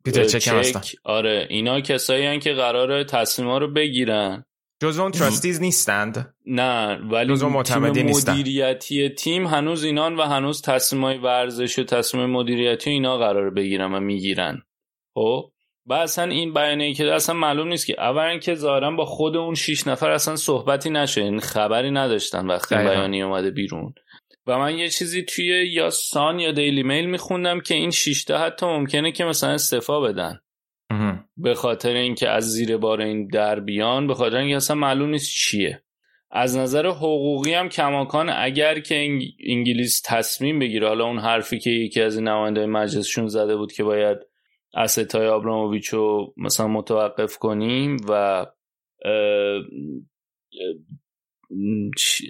پیتر 0.05 0.23
چک, 0.23 0.95
آره 1.03 1.47
اینا 1.49 1.81
کسایی 1.81 2.25
هن 2.25 2.39
که 2.39 2.53
قرار 2.53 3.03
تصمیم 3.03 3.49
رو 3.49 3.73
بگیرن. 3.73 4.45
جزو 4.81 5.01
اون 5.01 5.11
trustees 5.11 5.61
نیستند؟ 5.61 6.35
نه 6.45 6.95
ولی 6.95 7.35
تیم 7.63 8.09
مدیریتی 8.09 9.09
تیم 9.09 9.47
هنوز 9.47 9.83
اینان 9.83 10.15
و 10.15 10.21
هنوز 10.21 10.61
تصمیم 10.61 11.03
های 11.03 11.17
ورزش 11.17 11.79
و 11.79 11.83
تصمیم 11.83 12.25
مدیریتی 12.25 12.89
اینا 12.89 13.17
قرار 13.17 13.49
بگیرن 13.49 13.93
و 13.93 13.99
می‌گیرن. 13.99 14.61
خب؟ 15.15 15.51
و 15.87 15.93
اصلا 15.93 16.31
این 16.31 16.53
بیانیه 16.53 16.93
که 16.93 17.13
اصلا 17.13 17.35
معلوم 17.35 17.67
نیست 17.67 17.87
که 17.87 18.01
اولا 18.01 18.37
که 18.37 18.55
ظاهرا 18.55 18.91
با 18.91 19.05
خود 19.05 19.35
اون 19.35 19.55
شیش 19.55 19.87
نفر 19.87 20.09
اصلا 20.09 20.35
صحبتی 20.35 20.89
نشه 20.89 21.21
این 21.21 21.29
یعنی 21.29 21.41
خبری 21.41 21.91
نداشتن 21.91 22.47
وقتی 22.47 22.75
بیانیه 22.75 23.25
اومده 23.25 23.51
بیرون. 23.51 23.93
و 24.47 24.57
من 24.57 24.77
یه 24.77 24.89
چیزی 24.89 25.23
توی 25.23 25.45
یا 25.45 25.89
سان 25.89 26.39
یا 26.39 26.51
دیلی 26.51 26.83
میل 26.83 27.05
میخوندم 27.05 27.59
که 27.59 27.75
این 27.75 27.91
شیشتا 27.91 28.37
حتی 28.37 28.65
ممکنه 28.65 29.11
که 29.11 29.25
مثلا 29.25 29.49
استفا 29.49 30.01
بدن. 30.01 30.39
به 31.37 31.53
خاطر 31.53 31.93
اینکه 31.93 32.29
از 32.29 32.51
زیر 32.51 32.77
بار 32.77 33.01
این 33.01 33.27
در 33.27 33.59
بیان 33.59 34.07
به 34.07 34.13
خاطر 34.13 34.37
اینکه 34.37 34.55
اصلا 34.55 34.75
معلوم 34.75 35.09
نیست 35.09 35.31
چیه. 35.31 35.83
از 36.31 36.57
نظر 36.57 36.87
حقوقی 36.87 37.53
هم 37.53 37.69
کماکان 37.69 38.29
اگر 38.29 38.79
که 38.79 39.19
انگلیس 39.47 40.01
تصمیم 40.05 40.59
بگیره 40.59 40.87
حالا 40.87 41.05
اون 41.05 41.19
حرفی 41.19 41.59
که 41.59 41.69
یکی 41.69 42.01
از 42.01 42.15
این 42.15 42.27
نماینده 42.27 42.65
مجلسشون 42.65 43.27
زده 43.27 43.55
بود 43.55 43.71
که 43.71 43.83
باید 43.83 44.17
اسیتای 44.77 45.27
آبراموویچ 45.27 45.87
رو 45.87 46.33
مثلا 46.37 46.67
متوقف 46.67 47.37
کنیم 47.37 47.97
و 48.09 48.45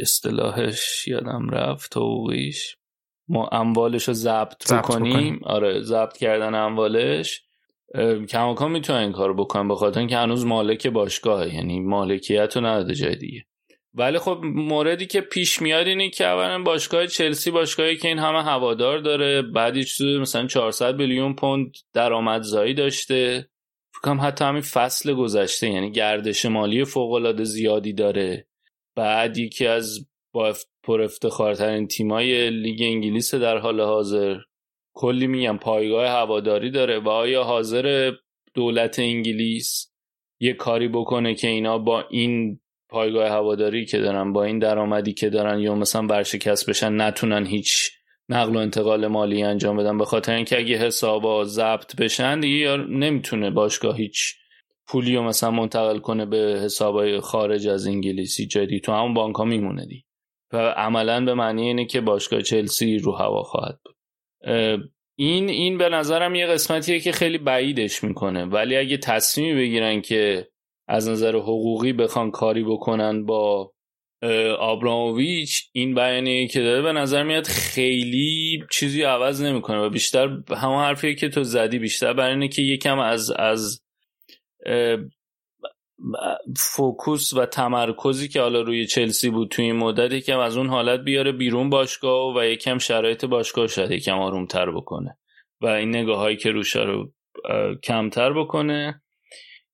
اصطلاحش 0.02 1.08
یادم 1.08 1.50
رفت 1.50 1.98
حقوقیش؟ 1.98 2.78
ما 3.28 3.48
اموالش 3.48 4.08
رو 4.08 4.14
ضبط 4.14 4.74
بکنیم؟ 4.74 5.40
آره 5.44 5.82
ضبط 5.82 6.18
کردن 6.18 6.56
اموالش. 6.56 7.44
کماکان 8.30 8.72
می‌تونن 8.72 9.00
این 9.00 9.12
کارو 9.12 9.34
بکنن 9.34 9.68
به 9.68 9.76
خاطر 9.76 10.00
اینکه 10.00 10.18
هنوز 10.18 10.46
مالک 10.46 10.88
باشگاهه 10.88 11.56
یعنی 11.56 11.80
مالکیت 11.80 12.58
رو 12.58 12.66
نداده 12.66 12.94
جای 12.94 13.16
دیگه. 13.16 13.46
ولی 13.98 14.20
خب 14.20 14.40
موردی 14.44 15.06
که 15.06 15.22
پیش 15.22 15.62
میاد 15.62 15.88
اینه 15.88 16.10
که 16.10 16.26
اولا 16.26 16.64
باشگاه 16.64 17.08
چلسی 17.08 17.52
باشگاهی 17.52 17.98
که 17.98 18.08
این 18.08 18.20
همه 18.20 18.44
هوادار 18.44 19.00
داره 19.00 19.42
بعد 19.42 19.82
چیزی 19.82 20.18
مثلا 20.18 20.48
400 20.48 20.96
میلیون 20.96 21.34
پوند 21.34 21.76
درآمدزایی 21.94 22.74
داشته. 22.74 23.50
فکرم 23.94 24.22
حتی 24.22 24.46
همین 24.46 24.62
فصل 24.62 25.14
گذشته 25.14 25.70
یعنی 25.70 25.92
گردش 25.92 26.46
مالی 26.46 26.86
فوق 26.86 27.12
العاده 27.12 27.44
زیادی 27.44 27.94
داره. 27.94 28.48
بعد 28.96 29.38
یکی 29.38 29.68
از 29.68 30.08
با 30.34 30.54
پر 30.84 31.02
افتخارترین 31.02 31.88
تیمای 31.88 32.50
لیگ 32.50 32.82
انگلیس 32.82 33.36
در 33.36 33.58
حال 33.58 33.82
حاضر. 33.82 34.38
کلی 34.94 35.28
میگم 35.28 35.58
پایگاه 35.58 36.08
هواداری 36.08 36.72
داره 36.72 37.00
و 37.00 37.10
آیا 37.10 37.44
حاضر 37.44 38.12
دولت 38.54 39.00
انگلیس 39.00 39.92
یه 40.40 40.54
کاری 40.54 40.88
بکنه 40.88 41.36
که 41.36 41.48
اینا 41.48 41.78
با 41.78 42.08
این 42.10 42.60
پایگاه 42.90 43.30
هواداری 43.30 43.86
که 43.86 43.98
دارن 43.98 44.34
با 44.34 44.44
این 44.44 44.60
درآمدی 44.60 45.14
که 45.14 45.30
دارن 45.30 45.60
یا 45.60 45.76
مثلا 45.76 46.08
ورشکست 46.08 46.70
بشن 46.70 47.02
نتونن 47.02 47.46
هیچ 47.46 47.92
نقل 48.30 48.56
و 48.56 48.60
انتقال 48.60 49.08
مالی 49.08 49.44
انجام 49.44 49.78
بدن. 49.78 49.98
به 49.98 50.06
خاطر 50.06 50.34
اینکه 50.34 50.58
اگه 50.58 50.78
حسابا 50.78 51.44
ضبط 51.44 51.96
بشن 51.96 52.40
دیگه 52.40 52.56
یا 52.56 52.76
نمی‌تونه 52.76 53.50
باشگاه 53.50 53.98
هیچ 53.98 54.36
پولی 54.88 55.16
رو 55.16 55.24
مثلا 55.24 55.52
منتقل 55.52 56.00
کنه 56.00 56.26
به 56.26 56.62
حسابای 56.64 57.20
خارج 57.20 57.68
از 57.68 57.88
انگلیسی 57.88 58.48
جدی. 58.48 58.80
تو 58.80 58.92
همون 58.92 59.14
بانک 59.14 59.36
ها 59.36 59.46
میمونه 59.46 59.86
دی 59.86 60.04
و 60.54 60.58
عملا 60.58 61.26
به 61.26 61.34
معنی 61.34 61.62
اینه 61.62 61.86
که 61.86 62.02
باشگاه 62.02 62.42
چلسی 62.42 62.98
رو 62.98 63.12
هوا 63.12 63.44
خواهد 63.44 63.80
بود. 63.86 63.96
این 65.16 65.50
این 65.50 65.78
به 65.78 65.90
نظرم 65.90 66.36
یه 66.36 66.48
قسمتیه 66.48 67.00
که 67.00 67.12
خیلی 67.12 67.38
بعیدش 67.38 68.04
می‌کنه. 68.04 68.46
ولی 68.46 68.78
اگه 68.78 68.98
تصمیمی 68.98 69.62
بگیرن 69.62 70.02
که 70.02 70.48
از 70.88 71.10
نظر 71.10 71.36
حقوقی 71.36 71.94
بخوان 71.94 72.32
کاری 72.32 72.64
بکنن 72.64 73.26
با 73.26 73.72
آبراموویچ 74.60 75.70
این 75.72 75.96
بیانیه 75.96 76.48
که 76.48 76.62
داره 76.62 76.82
به 76.82 76.92
نظر 76.92 77.24
میاد 77.24 77.46
خیلی 77.46 78.64
چیزی 78.72 79.04
عوض 79.04 79.42
نمی‌کنه 79.42 79.78
و 79.78 79.90
بیشتر 79.90 80.38
همون 80.58 80.84
حرفیه 80.84 81.16
که 81.16 81.30
تو 81.30 81.44
زدی 81.44 81.80
بیشتر 81.80 82.14
برای 82.14 82.34
اینه 82.34 82.48
که 82.48 82.62
یکم 82.62 83.00
از 83.00 83.32
از 83.32 83.82
فوکوس 86.58 87.34
و 87.34 87.46
تمرکزی 87.46 88.28
که 88.28 88.42
حالا 88.42 88.62
روی 88.62 88.86
چلسی 88.86 89.30
بود 89.30 89.50
توی 89.50 89.66
این 89.66 89.76
مدت 89.76 90.14
یکم 90.14 90.40
از 90.40 90.58
اون 90.58 90.68
حالت 90.68 91.00
بیاره 91.00 91.32
بیرون 91.32 91.70
باشگاه 91.70 92.38
و 92.38 92.46
یکم 92.46 92.78
شرایط 92.78 93.26
باشگاه 93.26 93.68
شاید 93.68 93.92
یکم 93.92 94.20
آرومتر 94.20 94.72
بکنه 94.72 95.18
و 95.62 95.68
این 95.68 95.90
نگاه 95.90 96.18
هایی 96.18 96.38
که 96.38 96.52
روش 96.52 96.76
رو 96.76 97.12
کمتر 97.84 98.34
بکنه. 98.34 99.02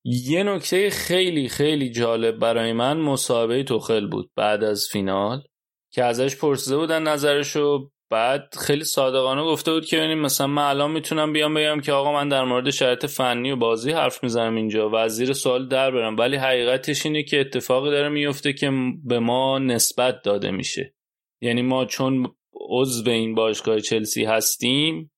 یه 0.06 0.44
نکته 0.44 0.90
خیلی 0.90 1.50
خیلی 1.50 1.92
جالب 1.92 2.40
برای 2.40 2.74
من 2.74 2.98
مسابقه 2.98 3.64
توخل 3.64 4.08
بود 4.08 4.32
بعد 4.36 4.64
از 4.64 4.88
فینال 4.92 5.44
که 5.92 6.04
ازش 6.04 6.36
پرسیده 6.36 6.78
بودن 6.78 7.04
نظرشو 7.04 7.90
بعد 8.10 8.56
خیلی 8.60 8.84
صادقانه 8.84 9.44
گفته 9.44 9.72
بود 9.72 9.86
که 9.86 9.98
ببینیم 9.98 10.20
مثلا 10.20 10.48
من 10.48 10.64
الان 10.64 10.92
می‌تونم 10.92 11.34
بیام 11.34 11.54
بگم 11.54 11.82
که 11.82 11.92
آقا 11.92 12.14
من 12.14 12.30
در 12.30 12.44
مورد 12.44 12.70
شرط 12.70 13.06
فنی 13.06 13.52
و 13.52 13.56
بازی 13.56 13.92
حرف 13.92 14.24
می‌زنم 14.24 14.56
اینجا 14.56 14.90
و 14.90 14.96
از 14.96 15.16
زیر 15.16 15.34
سوال 15.34 15.68
در 15.68 15.92
برم. 15.92 16.18
ولی 16.18 16.36
حقیقتش 16.36 17.06
اینه 17.06 17.24
که 17.24 17.40
اتفاقی 17.40 17.92
داره 17.92 18.10
میفته 18.10 18.54
که 18.54 18.72
به 19.04 19.20
ما 19.20 19.60
نسبت 19.60 20.22
داده 20.22 20.52
میشه. 20.52 20.94
یعنی 21.42 21.62
ما 21.62 21.86
چون 21.86 22.36
عضو 22.70 23.10
این 23.10 23.36
باشگاه 23.36 23.80
چلسی 23.80 24.26
هستیم 24.26 25.13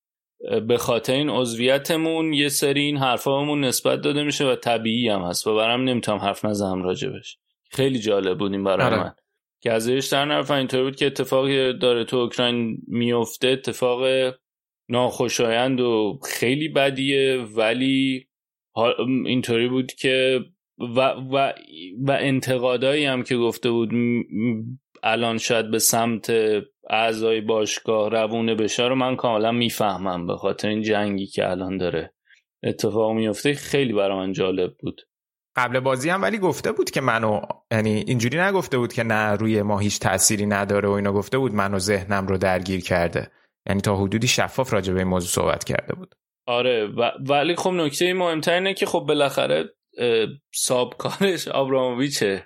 به 0.68 0.76
خاطر 0.76 1.12
این 1.12 1.30
عضویتمون 1.30 2.32
یه 2.32 2.48
سری 2.48 2.80
این 2.80 2.96
حرفامون 2.96 3.64
نسبت 3.64 4.00
داده 4.00 4.22
میشه 4.22 4.44
و 4.46 4.56
طبیعی 4.56 5.08
هم 5.08 5.22
هست 5.22 5.46
و 5.46 5.56
برام 5.56 5.84
نمی‌تونم 5.84 6.18
حرف 6.18 6.44
نزنم 6.44 6.82
راجبش 6.82 7.38
خیلی 7.70 7.98
جالب 7.98 8.38
بودیم 8.38 8.64
برای 8.64 8.86
آره. 8.86 8.96
من 8.96 9.14
که 9.60 9.72
ازش 9.72 10.08
در 10.12 10.24
نرفت 10.24 10.50
اینطوری 10.50 10.82
بود 10.82 10.96
که 10.96 11.06
اتفاقی 11.06 11.78
داره 11.78 12.04
تو 12.04 12.16
اوکراین 12.16 12.78
میفته 12.88 13.48
اتفاق 13.48 14.32
ناخوشایند 14.88 15.80
و 15.80 16.20
خیلی 16.24 16.68
بدیه 16.68 17.46
ولی 17.56 18.28
اینطوری 19.26 19.68
بود 19.68 19.92
که 19.92 20.40
و, 20.78 21.00
و, 21.10 21.52
و 21.98 22.16
انتقادایی 22.20 23.04
هم 23.04 23.22
که 23.22 23.36
گفته 23.36 23.70
بود 23.70 23.90
الان 25.02 25.38
شاید 25.38 25.70
به 25.70 25.78
سمت 25.78 26.32
اعضای 26.90 27.40
باشگاه 27.40 28.10
روونه 28.10 28.54
بشه 28.54 28.86
رو 28.86 28.94
من 28.94 29.16
کاملا 29.16 29.52
می‌فهمم 29.52 30.26
به 30.26 30.36
خاطر 30.36 30.68
این 30.68 30.82
جنگی 30.82 31.26
که 31.26 31.50
الان 31.50 31.76
داره. 31.76 32.12
اتفاق 32.62 33.12
میفته 33.12 33.54
خیلی 33.54 33.92
برای 33.92 34.16
من 34.16 34.32
جالب 34.32 34.76
بود. 34.80 35.02
قبل 35.56 35.80
بازی 35.80 36.10
هم 36.10 36.22
ولی 36.22 36.38
گفته 36.38 36.72
بود 36.72 36.90
که 36.90 37.00
منو 37.00 37.40
یعنی 37.72 38.04
اینجوری 38.06 38.38
نگفته 38.38 38.78
بود 38.78 38.92
که 38.92 39.02
نه 39.02 39.32
روی 39.32 39.62
ما 39.62 39.78
هیچ 39.78 40.00
تأثیری 40.00 40.46
نداره 40.46 40.88
و 40.88 40.92
اینا 40.92 41.12
گفته 41.12 41.38
بود 41.38 41.54
منو 41.54 41.78
ذهنم 41.78 42.26
رو 42.26 42.38
درگیر 42.38 42.80
کرده. 42.80 43.30
یعنی 43.68 43.80
تا 43.80 43.96
حدودی 43.96 44.28
شفاف 44.28 44.72
راجع 44.72 44.92
به 44.92 44.98
این 44.98 45.08
موضوع 45.08 45.44
صحبت 45.44 45.64
کرده 45.64 45.94
بود. 45.94 46.14
آره 46.46 46.86
و 46.86 47.10
ولی 47.28 47.56
خب 47.56 47.70
نکته 47.70 48.14
مهمتر 48.14 48.54
اینه 48.54 48.74
که 48.74 48.86
خب 48.86 49.00
بالاخره 49.00 49.64
سابکارش 50.54 51.48
آبراموویچه 51.48 52.44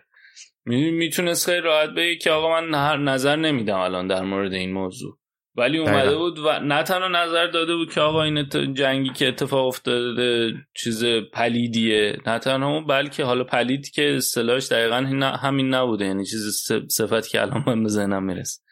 می‌تونست 0.66 1.46
خیلی 1.46 1.60
راحت 1.60 1.90
بگه 1.90 2.16
که 2.16 2.30
آقا 2.30 2.60
من 2.60 2.74
هر 2.74 2.96
نظر 2.96 3.36
نمیدم 3.36 3.78
الان 3.78 4.06
در 4.06 4.22
مورد 4.22 4.52
این 4.52 4.72
موضوع. 4.72 5.16
ولی 5.56 5.78
اومده 5.78 6.16
بود 6.16 6.38
و 6.38 6.60
نه 6.60 6.82
تنها 6.82 7.08
نظر 7.08 7.46
داده 7.46 7.76
بود 7.76 7.92
که 7.92 8.00
آقا 8.00 8.22
این 8.22 8.48
جنگی 8.74 9.10
که 9.10 9.28
اتفاق 9.28 9.66
افتاده 9.66 10.54
چیز 10.74 11.04
پلیدیه 11.32 12.16
نه 12.26 12.38
تنها 12.38 12.80
بلکه 12.80 13.24
حالا 13.24 13.44
پلید 13.44 13.90
که 13.90 14.16
اصطلاحش 14.16 14.66
دقیقا 14.66 14.96
همین 15.42 15.74
نبوده 15.74 16.04
یعنی 16.04 16.24
چیز 16.24 16.72
صفت 16.88 17.28
که 17.28 17.40
الان 17.40 17.64
من 17.66 17.82
به 17.82 17.88
ذهنم 17.88 18.22
می‌رسه. 18.22 18.62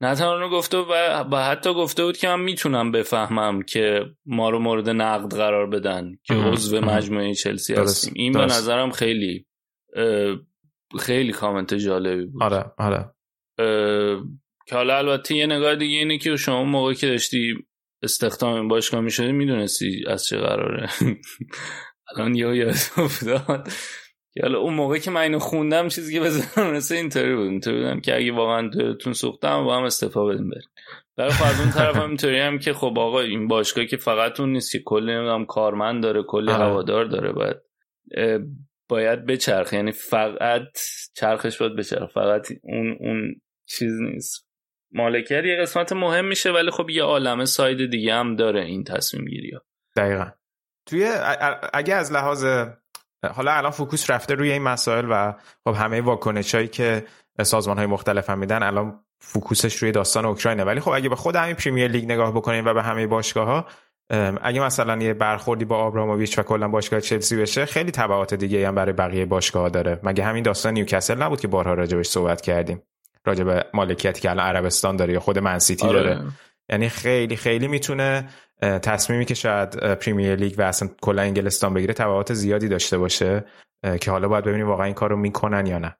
نه 0.00 0.14
تنها 0.14 0.48
گفته 0.48 0.78
و 1.30 1.36
حتی 1.36 1.74
گفته 1.74 2.04
بود 2.04 2.16
که 2.16 2.28
من 2.28 2.40
می‌تونم 2.40 2.92
بفهمم 2.92 3.62
که 3.62 4.04
ما 4.26 4.50
رو 4.50 4.58
مورد 4.58 4.88
نقد 4.88 5.34
قرار 5.34 5.66
بدن 5.66 6.12
که 6.22 6.34
عضو 6.34 6.80
مجموعه 6.80 7.34
چلسی 7.34 7.74
هستیم. 7.74 8.12
این 8.16 8.32
به 8.32 8.44
نظرم 8.44 8.90
خیلی 8.90 9.46
خیلی 11.00 11.32
کامنت 11.32 11.74
جالبی 11.74 12.26
بود. 12.26 12.42
آره 12.42 12.72
آره. 12.78 13.14
که 14.66 14.74
حالا 14.74 14.98
البته 14.98 15.34
یه 15.34 15.46
نگاه 15.46 15.74
دیگه 15.74 15.96
اینه 15.96 16.18
که 16.18 16.36
شما 16.36 16.64
موقعی 16.64 16.94
که 16.94 17.06
داشتی 17.06 17.54
استخدام 18.02 18.54
این 18.54 18.68
باشگاه 18.68 19.00
می‌شدی 19.00 19.32
می‌دونستی 19.32 20.04
از 20.06 20.24
چه 20.24 20.38
قراره. 20.38 20.88
الان 22.16 22.34
یه 22.34 22.56
یاد 22.56 22.74
افتاد 22.96 23.68
که 24.34 24.42
حالا 24.42 24.58
اون 24.58 24.74
موقع 24.74 24.98
که 24.98 25.10
من 25.10 25.20
اینو 25.20 25.38
خوندم 25.38 25.88
چیزی 25.88 26.12
که 26.12 26.20
بزنم 26.20 26.72
مثل 26.72 26.94
اینطوری 26.94 27.36
بود. 27.36 27.46
اینطوری 27.46 27.76
بودم 27.76 28.00
که 28.00 28.16
اگه 28.16 28.32
واقعا 28.32 28.70
تون 29.00 29.12
سوختم 29.12 29.64
با 29.64 29.76
هم 29.76 29.82
استعفا 29.82 30.24
بدیم 30.24 30.50
بریم. 30.50 30.68
برای 31.16 31.30
خب 31.30 31.44
از 31.44 31.60
اون 31.60 31.70
طرف 31.70 31.96
هم 31.96 32.08
اینطوری 32.08 32.38
هم 32.38 32.58
که 32.58 32.72
خب 32.72 32.98
آقا 32.98 33.20
این 33.20 33.48
باشگاه 33.48 33.84
که 33.84 33.96
فقط 33.96 34.40
اون 34.40 34.52
نیست 34.52 34.72
که 34.72 34.78
کلی 34.78 35.12
نمی‌دونم 35.12 35.44
کارمند 35.44 36.02
داره 36.02 36.22
کلی 36.22 36.50
آره. 36.50 36.64
هوادار 36.64 37.04
داره. 37.04 37.32
باید 37.32 37.56
باید 38.88 39.26
بچرخ 39.26 39.72
یعنی 39.72 39.92
فقط 39.92 40.78
چرخش 41.14 41.58
باید 41.58 41.76
بچرخ 41.76 42.12
فقط 42.12 42.48
اون 42.62 42.96
اون 43.00 43.40
چیز 43.66 44.00
نیست. 44.00 44.48
مالکیت 44.92 45.44
یه 45.44 45.56
قسمت 45.56 45.92
مهم 45.92 46.24
میشه 46.24 46.50
ولی 46.50 46.70
خب 46.70 46.90
یه 46.90 47.02
عالمه 47.02 47.44
side 47.44 47.90
دیگه 47.90 48.14
هم 48.14 48.36
داره 48.36 48.64
این 48.64 48.84
تصمیم 48.84 49.24
گیری 49.24 49.50
ها 49.50 49.60
دقیقا. 49.96 50.30
توی 50.86 51.08
اگه 51.72 51.94
از 51.94 52.12
لحاظ 52.12 52.44
حالا 53.34 53.52
الان 53.52 53.70
focus 53.70 54.10
رفته 54.10 54.34
روی 54.34 54.52
این 54.52 54.62
مسائل 54.62 55.06
و 55.10 55.34
خب 55.64 55.74
همه 55.74 56.00
واکنش 56.00 56.54
هایی 56.54 56.68
که 56.68 57.04
سازمان 57.42 57.76
های 57.76 57.86
مختلف 57.86 58.30
هم 58.30 58.38
میدن 58.38 58.62
الان 58.62 59.04
focus 59.20 59.60
ش 59.60 59.76
روی 59.76 59.92
داستان 59.92 60.24
اوکراینه. 60.24 60.64
ولی 60.64 60.80
خب 60.80 60.90
اگه 60.90 61.08
به 61.08 61.16
خود 61.16 61.36
همین 61.36 61.54
پریمیر 61.54 61.88
لیگ 61.88 62.04
نگاه 62.04 62.32
بکنیم 62.32 62.64
و 62.64 62.74
به 62.74 62.82
همه 62.82 63.06
باشگاه 63.06 63.46
ها 63.46 63.66
اگه 64.42 64.60
مثلا 64.60 64.96
یه 65.02 65.14
برخوردی 65.14 65.64
با 65.64 65.76
آبراموویچ 65.76 66.38
و 66.38 66.42
کلا 66.42 66.68
باشگاه 66.68 67.00
چلسی 67.00 67.36
بشه 67.36 67.66
خیلی 67.66 67.90
تبعات 67.90 68.34
دیگه 68.34 68.68
هم 68.68 68.74
برای 68.74 68.92
بقیه 68.92 69.26
باشگاه 69.26 69.68
داره. 69.68 70.00
مگه 70.02 70.24
همین 70.24 70.42
داستان 70.42 70.74
نیوکاسل 70.74 71.22
نبود 71.22 71.40
که 71.40 71.48
بارها 71.48 71.74
راجبش 71.74 72.06
صحبت 72.06 72.40
کردیم؟ 72.40 72.82
راجع 73.24 73.44
به 73.44 73.64
مالکیتی 73.74 74.20
که 74.20 74.30
الان 74.30 74.46
عربستان 74.46 74.96
داره 74.96 75.12
یا 75.12 75.20
خود 75.20 75.38
منسیتی 75.38 75.86
آره. 75.86 76.02
داره. 76.02 76.22
یعنی 76.70 76.88
خیلی 76.88 77.36
خیلی 77.36 77.68
می‌تونه 77.68 78.28
تصمیمی 78.62 79.24
که 79.24 79.34
شاید 79.34 79.94
پریمیر 79.94 80.34
لیگ 80.34 80.54
و 80.58 80.62
اصلا 80.62 80.88
کلا 81.02 81.22
انگلستان 81.22 81.74
بگیره 81.74 81.94
تبعات 81.94 82.34
زیادی 82.34 82.68
داشته 82.68 82.98
باشه 82.98 83.44
که 84.00 84.10
حالا 84.10 84.28
باید 84.28 84.44
ببینیم 84.44 84.66
واقعا 84.66 84.84
این 84.84 84.94
کارو 84.94 85.16
می‌کنن 85.16 85.66
یا 85.66 85.78
نه. 85.78 85.96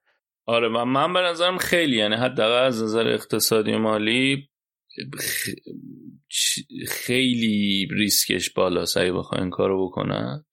آره 0.47 0.69
و 0.69 0.85
من 0.85 1.13
به 1.13 1.21
نظرم 1.21 1.59
خیلی 1.59 1.97
یعنی 1.97 2.15
حداقل 2.15 2.65
از 2.65 2.83
نظر 2.83 3.09
اقتصادی 3.09 3.73
و 3.73 3.79
مالی 3.79 4.49
خیلی 6.89 7.89
ریسکش 7.91 8.51
بالا 8.51 8.85
سعی 8.85 9.13
بخواین 9.13 9.43
این 9.43 9.51
کارو 9.51 9.87
بکنن. 9.87 10.45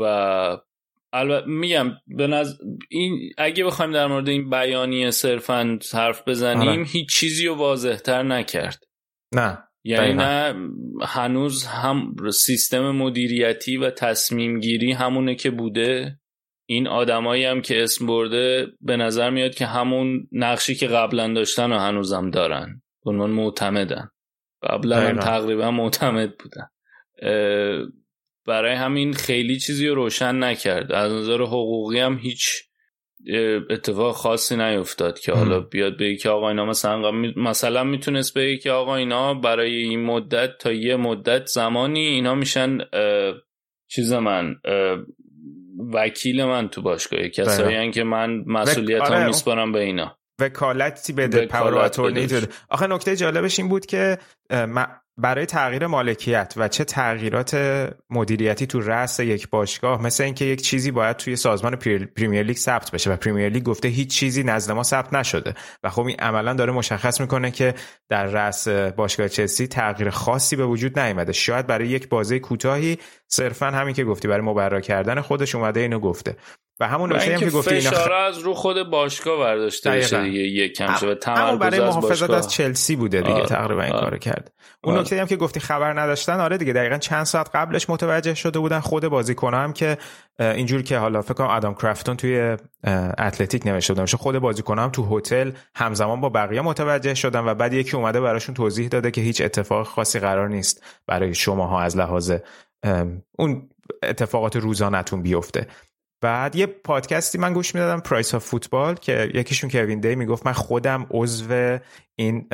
و 0.00 0.02
البته 1.12 1.46
میگم 1.46 1.90
به 2.06 2.26
نظر 2.26 2.54
این 2.90 3.32
اگه 3.38 3.64
بخوایم 3.64 3.92
در 3.92 4.06
مورد 4.06 4.28
این 4.28 4.50
بیانیه 4.50 5.10
صرفا 5.10 5.78
حرف 5.92 6.28
بزنیم 6.28 6.68
آره. 6.68 6.84
هیچ 6.84 7.08
چیزی 7.10 7.46
رو 7.46 7.54
واضحتر 7.54 8.22
نکرد. 8.22 8.84
نه 9.34 9.58
یعنی 9.84 10.14
نه 10.14 10.54
هنوز 11.02 11.64
هم 11.64 12.14
سیستم 12.32 12.90
مدیریتی 12.90 13.76
و 13.76 13.90
تصمیم 13.90 14.60
گیری 14.60 14.92
همونه 14.92 15.34
که 15.34 15.50
بوده. 15.50 16.18
این 16.68 16.88
آدمایی 16.88 17.44
هم 17.44 17.62
که 17.62 17.82
اسم 17.82 18.06
برده 18.06 18.66
به 18.80 18.96
نظر 18.96 19.30
میاد 19.30 19.54
که 19.54 19.66
همون 19.66 20.28
نقشی 20.32 20.74
که 20.74 20.86
قبلا 20.86 21.32
داشتن 21.32 21.72
و 21.72 21.78
هنوزم 21.78 22.30
دارن. 22.30 22.81
عنوان 23.04 23.30
معتمدن. 23.30 24.08
قبلا 24.62 25.00
هم 25.00 25.18
تقریبا 25.18 25.70
معتمد 25.70 26.34
بودن. 26.38 26.68
برای 28.46 28.74
همین 28.74 29.12
خیلی 29.12 29.58
چیزی 29.58 29.88
رو 29.88 29.94
روشن 29.94 30.44
نکرد. 30.44 30.92
از 30.92 31.12
نظر 31.12 31.42
حقوقی 31.42 31.98
هم 31.98 32.18
هیچ 32.18 32.48
اتفاق 33.70 34.14
خاصی 34.14 34.56
نیفتاد 34.56 35.18
که 35.18 35.32
حالا 35.32 35.60
بیاد 35.60 35.96
به 35.96 36.16
که 36.16 36.28
آقا 36.28 36.48
اینا 36.48 36.66
مثلا 36.66 37.10
مثلا 37.36 37.84
می‌تونست 37.84 38.38
بگه 38.38 38.56
که 38.56 38.70
آقا 38.70 38.96
اینا 38.96 39.34
برای 39.34 39.76
این 39.76 40.04
مدت 40.04 40.58
تا 40.58 40.72
یه 40.72 40.96
مدت 40.96 41.46
زمانی 41.46 42.00
اینا 42.00 42.34
میشن 42.34 42.78
چیز 43.88 44.12
من 44.12 44.56
وکیل 45.92 46.44
من 46.44 46.68
تو 46.68 46.82
باشگاه 46.82 47.28
کسایی 47.28 47.90
که 47.90 48.04
من 48.04 48.44
مسئولیت 48.46 49.02
هم 49.02 49.12
آره، 49.12 49.26
میسپارم 49.26 49.72
به 49.72 49.80
اینا. 49.80 50.18
وکالتی 50.42 51.12
بده 51.12 51.46
power 51.46 51.90
آخه 52.68 52.86
نکته 52.86 53.16
جالبش 53.16 53.58
این 53.58 53.68
بود 53.68 53.86
که 53.86 54.18
برای 55.16 55.46
تغییر 55.46 55.86
مالکیت 55.86 56.54
و 56.56 56.68
چه 56.68 56.84
تغییرات 56.84 57.54
مدیریتی 58.10 58.66
تو 58.66 58.80
رأس 58.80 59.20
یک 59.20 59.50
باشگاه 59.50 60.02
مثل 60.02 60.24
اینکه 60.24 60.44
یک 60.44 60.62
چیزی 60.62 60.90
باید 60.90 61.16
توی 61.16 61.36
سازمان 61.36 61.76
پریمیر 62.16 62.42
لیگ 62.42 62.56
ثبت 62.56 62.90
بشه 62.90 63.12
و 63.12 63.16
پریمیر 63.16 63.48
لیگ 63.48 63.62
گفته 63.62 63.88
هیچ 63.88 64.10
چیزی 64.10 64.42
نزد 64.42 64.72
ما 64.72 64.82
ثبت 64.82 65.14
نشده. 65.14 65.54
و 65.82 65.90
خب 65.90 66.06
این 66.06 66.16
عملا 66.18 66.54
داره 66.54 66.72
مشخص 66.72 67.20
می‌کنه 67.20 67.50
که 67.50 67.74
در 68.08 68.26
رأس 68.26 68.68
باشگاه 68.68 69.28
چلسی 69.28 69.66
تغییر 69.66 70.10
خاصی 70.10 70.56
به 70.56 70.66
وجود 70.66 70.98
نیامده 70.98 71.32
شاید 71.32 71.66
برای 71.66 71.88
یک 71.88 72.08
بازه 72.08 72.38
کوتاهی 72.38 72.98
صرفا 73.28 73.66
همین 73.66 73.94
که 73.94 74.04
گفتی 74.04 74.28
برای 74.28 74.46
مبرا 74.46 74.80
کردن 74.80 75.20
خودش 75.20 75.54
اومده 75.54 75.80
اینو 75.80 75.98
گفته. 75.98 76.36
و 76.82 76.88
همون 76.88 77.12
نکته 77.12 77.32
هم 77.32 77.40
که 77.40 77.50
گفتی 77.50 77.74
اینا 77.74 77.90
خ... 77.90 78.08
از 78.26 78.38
رو 78.38 78.54
خود 78.54 78.90
باشگاه 78.90 79.38
برداشته 79.38 79.90
بشه 79.90 80.22
دیگه 80.22 80.40
یک 80.40 80.72
کم 80.72 80.96
شده 80.96 81.14
تمرکز 81.14 81.58
برای 81.58 81.80
محافظت 81.80 82.22
از, 82.22 82.30
از 82.30 82.52
چلسی 82.52 82.96
بوده 82.96 83.20
دیگه 83.20 83.32
آه. 83.34 83.46
تقریبا 83.46 83.82
این 83.82 83.92
کارو 83.92 84.18
کرد. 84.18 84.52
اون 84.84 84.98
نکته 84.98 85.20
هم 85.20 85.26
که 85.26 85.36
گفتی 85.36 85.60
خبر 85.60 86.00
نداشتن 86.00 86.40
آره 86.40 86.56
دیگه 86.58 86.72
دقیقا 86.72 86.98
چند 86.98 87.24
ساعت 87.24 87.50
قبلش 87.54 87.90
متوجه 87.90 88.34
شده 88.34 88.58
بودن 88.58 88.80
خود 88.80 89.08
بازیکن 89.08 89.54
هم 89.54 89.72
که 89.72 89.98
اینجور 90.38 90.82
که 90.82 90.98
حالا 90.98 91.22
فکر 91.22 91.34
کنم 91.34 91.46
آدم 91.46 91.74
کرافتون 91.74 92.16
توی 92.16 92.56
اتلتیک 93.18 93.66
نوشته 93.66 93.94
بودن 93.94 94.06
خود 94.06 94.38
بازیکن 94.38 94.78
هم 94.78 94.90
تو 94.90 95.18
هتل 95.18 95.50
همزمان 95.74 96.20
با 96.20 96.28
بقیه 96.28 96.60
متوجه 96.60 97.14
شدن 97.14 97.40
و 97.40 97.54
بعد 97.54 97.72
یکی 97.72 97.96
اومده 97.96 98.20
براشون 98.20 98.54
توضیح 98.54 98.88
داده 98.88 99.10
که 99.10 99.20
هیچ 99.20 99.40
اتفاق 99.40 99.86
خاصی 99.86 100.18
قرار 100.18 100.48
نیست 100.48 100.84
برای 101.06 101.34
شماها 101.34 101.82
از 101.82 101.96
لحاظ 101.96 102.32
اون 103.38 103.68
اتفاقات 104.02 104.56
روزانتون 104.56 105.22
بیفته. 105.22 105.66
بعد 106.22 106.56
یه 106.56 106.66
پادکستی 106.66 107.38
من 107.38 107.52
گوش 107.52 107.74
می‌دادم 107.74 108.00
Price 108.00 108.34
of 108.34 108.44
Football 108.44 108.94
که 108.94 109.30
یکیشون 109.34 109.70
کوین 109.70 110.00
دی 110.00 110.14
می‌گفت 110.14 110.46
من 110.46 110.52
خودم 110.52 111.06
عضو 111.10 111.78
این 112.16 112.48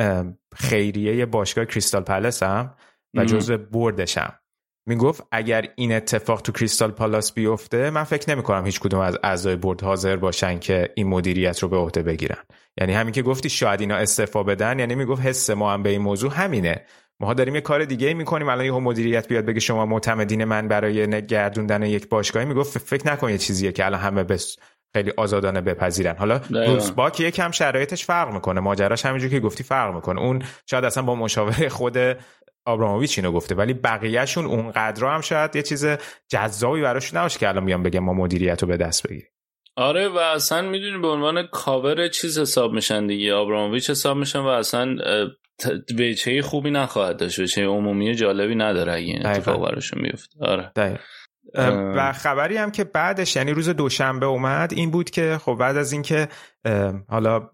خیریه 0.56 1.26
باشگاه 1.26 1.64
کریستال 1.64 2.02
پلسم 2.02 2.74
و 3.16 3.24
جزو 3.24 3.58
board 3.58 4.06
شم 4.06 4.34
می‌گفت 4.88 5.22
اگر 5.32 5.68
این 5.76 5.92
اتفاق 5.92 6.42
تو 6.42 6.52
کریستال 6.52 6.90
پالاس 6.90 7.32
بیفته 7.32 7.90
من 7.90 8.04
فکر 8.04 8.30
نمی 8.30 8.42
کنم 8.42 8.66
هیچ 8.66 8.80
کدوم 8.80 9.00
از 9.00 9.18
اعضای 9.22 9.56
board 9.56 9.82
حاضر 9.82 10.16
باشن 10.16 10.58
که 10.58 10.92
این 10.94 11.08
مدیریت 11.08 11.58
رو 11.58 11.68
به 11.68 11.76
عهده 11.76 12.02
بگیرن. 12.02 12.42
یعنی 12.80 12.92
همین 12.92 13.12
که 13.12 13.22
گفتی 13.22 13.50
شاید 13.50 13.80
اینا 13.80 13.96
استعفا 13.96 14.42
بدن 14.42 14.78
یعنی 14.78 14.94
می‌گفت 14.94 15.22
حس 15.22 15.50
ما 15.50 15.72
هم 15.72 15.82
به 15.82 15.90
این 15.90 16.02
موضوع 16.02 16.32
همینه. 16.32 16.84
ما 17.20 17.34
داریم 17.34 17.54
یه 17.54 17.60
کار 17.60 17.84
دیگه 17.84 18.14
می‌کنیم. 18.14 18.48
الان 18.48 18.64
یه 18.64 18.72
مدیریت 18.72 19.28
بیاد 19.28 19.44
بگه 19.44 19.60
شما 19.60 19.86
معتمدین 19.86 20.44
من 20.44 20.68
برای 20.68 21.26
گردوندن 21.26 21.82
یک 21.82 22.08
باشگاهی. 22.08 22.46
می‌گفت 22.46 22.78
فکر 22.78 23.12
نکن 23.12 23.30
یه 23.30 23.38
چیزیه 23.38 23.72
که 23.72 23.86
الان 23.86 24.00
همه 24.00 24.24
بس 24.24 24.56
خیلی 24.92 25.12
آزادانه 25.16 25.60
بپذیرن. 25.60 26.16
حالا 26.16 26.40
روز 26.50 26.94
باک 26.94 27.20
یکم 27.20 27.50
شرایطش 27.50 28.04
فرق 28.04 28.34
می‌کنه. 28.34 28.60
ماجراش 28.60 29.06
همینجور 29.06 29.30
که 29.30 29.40
گفتی 29.40 29.64
فرق 29.64 29.94
می‌کنه. 29.94 30.20
اون 30.20 30.42
شاید 30.70 30.84
اصلا 30.84 31.02
با 31.02 31.14
مشاوره 31.14 31.68
خود 31.68 31.96
آبراموویچ 32.66 33.18
اینو 33.18 33.32
گفته 33.32 33.54
ولی 33.54 33.74
بقیهشون 33.74 34.44
اونقدر 34.44 35.06
هم 35.06 35.20
شاید 35.20 35.56
یه 35.56 35.62
چیز 35.62 35.86
جذابی 36.28 36.82
براشون 36.82 37.18
نباشه 37.18 37.38
که 37.38 37.48
الان 37.48 37.64
بیان 37.64 37.82
بگم 37.82 38.00
ما 38.00 38.12
مدیریت 38.12 38.62
رو 38.62 38.68
به 38.68 38.76
دست 38.76 39.06
بگیریم. 39.06 39.28
آره 39.76 40.08
و 40.08 40.18
اصلا 40.18 40.62
می‌دونی 40.62 40.98
به 40.98 41.08
عنوان 41.08 41.46
کاور 41.46 42.08
چیز 42.08 42.38
حساب 42.38 42.72
میشن 42.72 43.06
دیگه. 43.06 43.34
آبراموویچ 43.34 43.90
حساب 43.90 44.16
میشن 44.16 44.38
و 44.38 44.46
اصلا 44.46 44.96
وجهه 45.98 46.42
خوبی 46.42 46.70
نخواهد 46.70 47.16
داشت 47.16 47.38
وجهه 47.38 47.66
عمومی 47.66 48.14
جالبی 48.14 48.54
نداره 48.54 48.92
اگه 48.92 49.04
این 49.04 49.26
اتفاق 49.26 49.70
براشون 49.70 50.02
بیفته. 50.02 50.38
آره. 50.40 50.72
و 51.96 52.12
خبری 52.12 52.56
هم 52.56 52.70
که 52.70 52.84
بعدش 52.84 53.36
یعنی 53.36 53.50
روز 53.52 53.68
دوشنبه 53.68 54.26
اومد 54.26 54.72
این 54.72 54.90
بود 54.90 55.10
که 55.10 55.38
خب 55.44 55.54
بعد 55.54 55.76
از 55.76 55.92
اینکه 55.92 56.28
حالا 57.08 57.50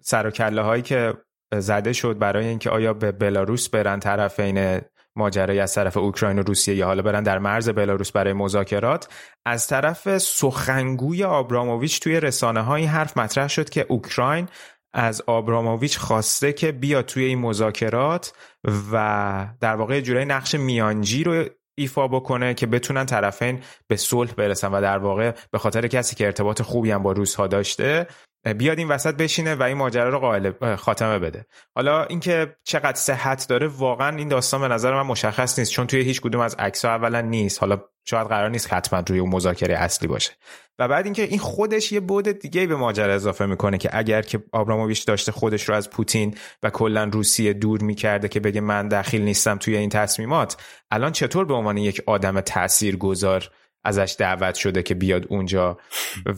سر 0.00 0.26
و 0.26 0.30
کله 0.30 0.62
هایی 0.62 0.82
که 0.82 1.14
زده 1.60 1.92
شد 1.92 2.18
برای 2.18 2.46
اینکه 2.46 2.70
آیا 2.70 2.94
به 2.94 3.12
بلاروس 3.12 3.68
برن 3.68 4.00
طرفین 4.00 4.80
ماجرای 5.16 5.60
از 5.60 5.74
طرف 5.74 5.96
اوکراین 5.96 6.38
و 6.38 6.42
روسیه 6.42 6.74
یا 6.74 6.86
حالا 6.86 7.02
برن 7.02 7.22
در 7.22 7.38
مرز 7.38 7.68
بلاروس 7.68 8.12
برای 8.12 8.32
مذاکرات 8.32 9.08
از 9.46 9.66
طرف 9.66 10.18
سخنگوی 10.18 11.24
آبراموویچ 11.24 12.00
توی 12.00 12.20
رسانه 12.20 12.60
های 12.60 12.84
حرف 12.84 13.16
مطرح 13.16 13.48
شد 13.48 13.70
که 13.70 13.86
اوکراین 13.88 14.48
از 14.94 15.22
آبراموویچ 15.26 15.98
خواسته 15.98 16.52
که 16.52 16.72
بیا 16.72 17.02
توی 17.02 17.24
این 17.24 17.38
مذاکرات 17.38 18.32
و 18.92 19.46
در 19.60 19.76
واقع 19.76 20.00
جورای 20.00 20.24
نقش 20.24 20.54
میانجی 20.54 21.24
رو 21.24 21.44
ایفا 21.74 22.08
بکنه 22.08 22.54
که 22.54 22.66
بتونن 22.66 23.06
طرفین 23.06 23.60
به 23.86 23.96
صلح 23.96 24.32
برسن 24.32 24.72
و 24.72 24.80
در 24.80 24.98
واقع 24.98 25.32
به 25.50 25.58
خاطر 25.58 25.86
کسی 25.86 26.16
که 26.16 26.26
ارتباط 26.26 26.62
خوبی 26.62 26.90
هم 26.90 27.02
با 27.02 27.12
روس 27.12 27.34
ها 27.34 27.46
داشته 27.46 28.06
بیاد 28.58 28.78
این 28.78 28.88
وسط 28.88 29.14
بشینه 29.14 29.54
و 29.54 29.62
این 29.62 29.76
ماجرا 29.76 30.08
رو 30.08 30.18
قائل 30.18 30.76
خاتمه 30.76 31.18
بده. 31.18 31.46
حالا 31.74 32.04
اینکه 32.04 32.56
چقدر 32.64 32.96
صحت 32.96 33.46
داره 33.48 33.66
واقعا 33.66 34.16
این 34.16 34.28
داستان 34.28 34.60
به 34.60 34.68
نظر 34.68 34.94
من 34.94 35.06
مشخص 35.06 35.58
نیست 35.58 35.72
چون 35.72 35.86
توی 35.86 36.00
هیچ 36.00 36.20
کدوم 36.20 36.40
از 36.40 36.54
عکس 36.54 36.84
اولا 36.84 37.20
نیست. 37.20 37.60
حالا 37.60 37.80
شاید 38.04 38.28
قرار 38.28 38.50
نیست 38.50 38.72
حتما 38.72 39.02
روی 39.08 39.18
اون 39.18 39.30
مذاکره 39.30 39.74
اصلی 39.74 40.08
باشه. 40.08 40.32
و 40.78 40.88
بعد 40.88 41.04
اینکه 41.04 41.22
این 41.22 41.38
خودش 41.38 41.92
یه 41.92 42.00
بود 42.00 42.28
دیگه 42.28 42.66
به 42.66 42.76
ماجرا 42.76 43.14
اضافه 43.14 43.46
می‌کنه 43.46 43.78
که 43.78 43.90
اگر 43.92 44.22
که 44.22 44.42
آبراموویچ 44.52 45.06
داشته 45.06 45.32
خودش 45.32 45.68
رو 45.68 45.74
از 45.74 45.90
پوتین 45.90 46.34
و 46.62 46.70
کلا 46.70 47.04
روسیه 47.04 47.52
دور 47.52 47.82
می‌کرده 47.82 48.28
که 48.28 48.40
بگه 48.40 48.60
من 48.60 48.88
دخیل 48.88 49.22
نیستم 49.22 49.58
توی 49.58 49.76
این 49.76 49.88
تصمیمات 49.88 50.56
الان 50.90 51.12
چطور 51.12 51.44
به 51.44 51.54
عنوان 51.54 51.76
یک 51.76 52.02
آدم 52.06 52.40
تاثیرگذار 52.40 53.50
ازش 53.84 54.16
دعوت 54.18 54.54
شده 54.54 54.82
که 54.82 54.94
بیاد 54.94 55.26
اونجا 55.28 55.78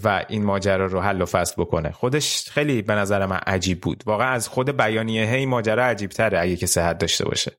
و 0.05 0.25
این 0.29 0.45
ماجرا 0.45 0.87
رو 0.87 1.01
حل 1.01 1.23
و 1.23 1.27
فصل 1.27 1.55
بکنه؟ 1.59 1.91
خودش 1.91 2.51
خیلی 2.51 2.83
به 2.83 2.95
نظر 2.95 3.27
من 3.27 3.37
عجیب 3.37 3.81
بود. 3.81 4.03
واقعا 4.07 4.29
از 4.29 4.49
خود 4.49 4.77
بیانیه 4.77 5.27
هی 5.27 5.47
ماجرا 5.47 5.85
عجیب 5.85 6.11
تره 6.11 6.41
اگه 6.41 6.57
که 6.57 6.67
صحت 6.67 6.99
داشته 6.99 7.25
باشه. 7.25 7.53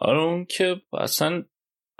آره 0.00 0.18
اون 0.18 0.44
که 0.44 0.76
اصلا 1.00 1.42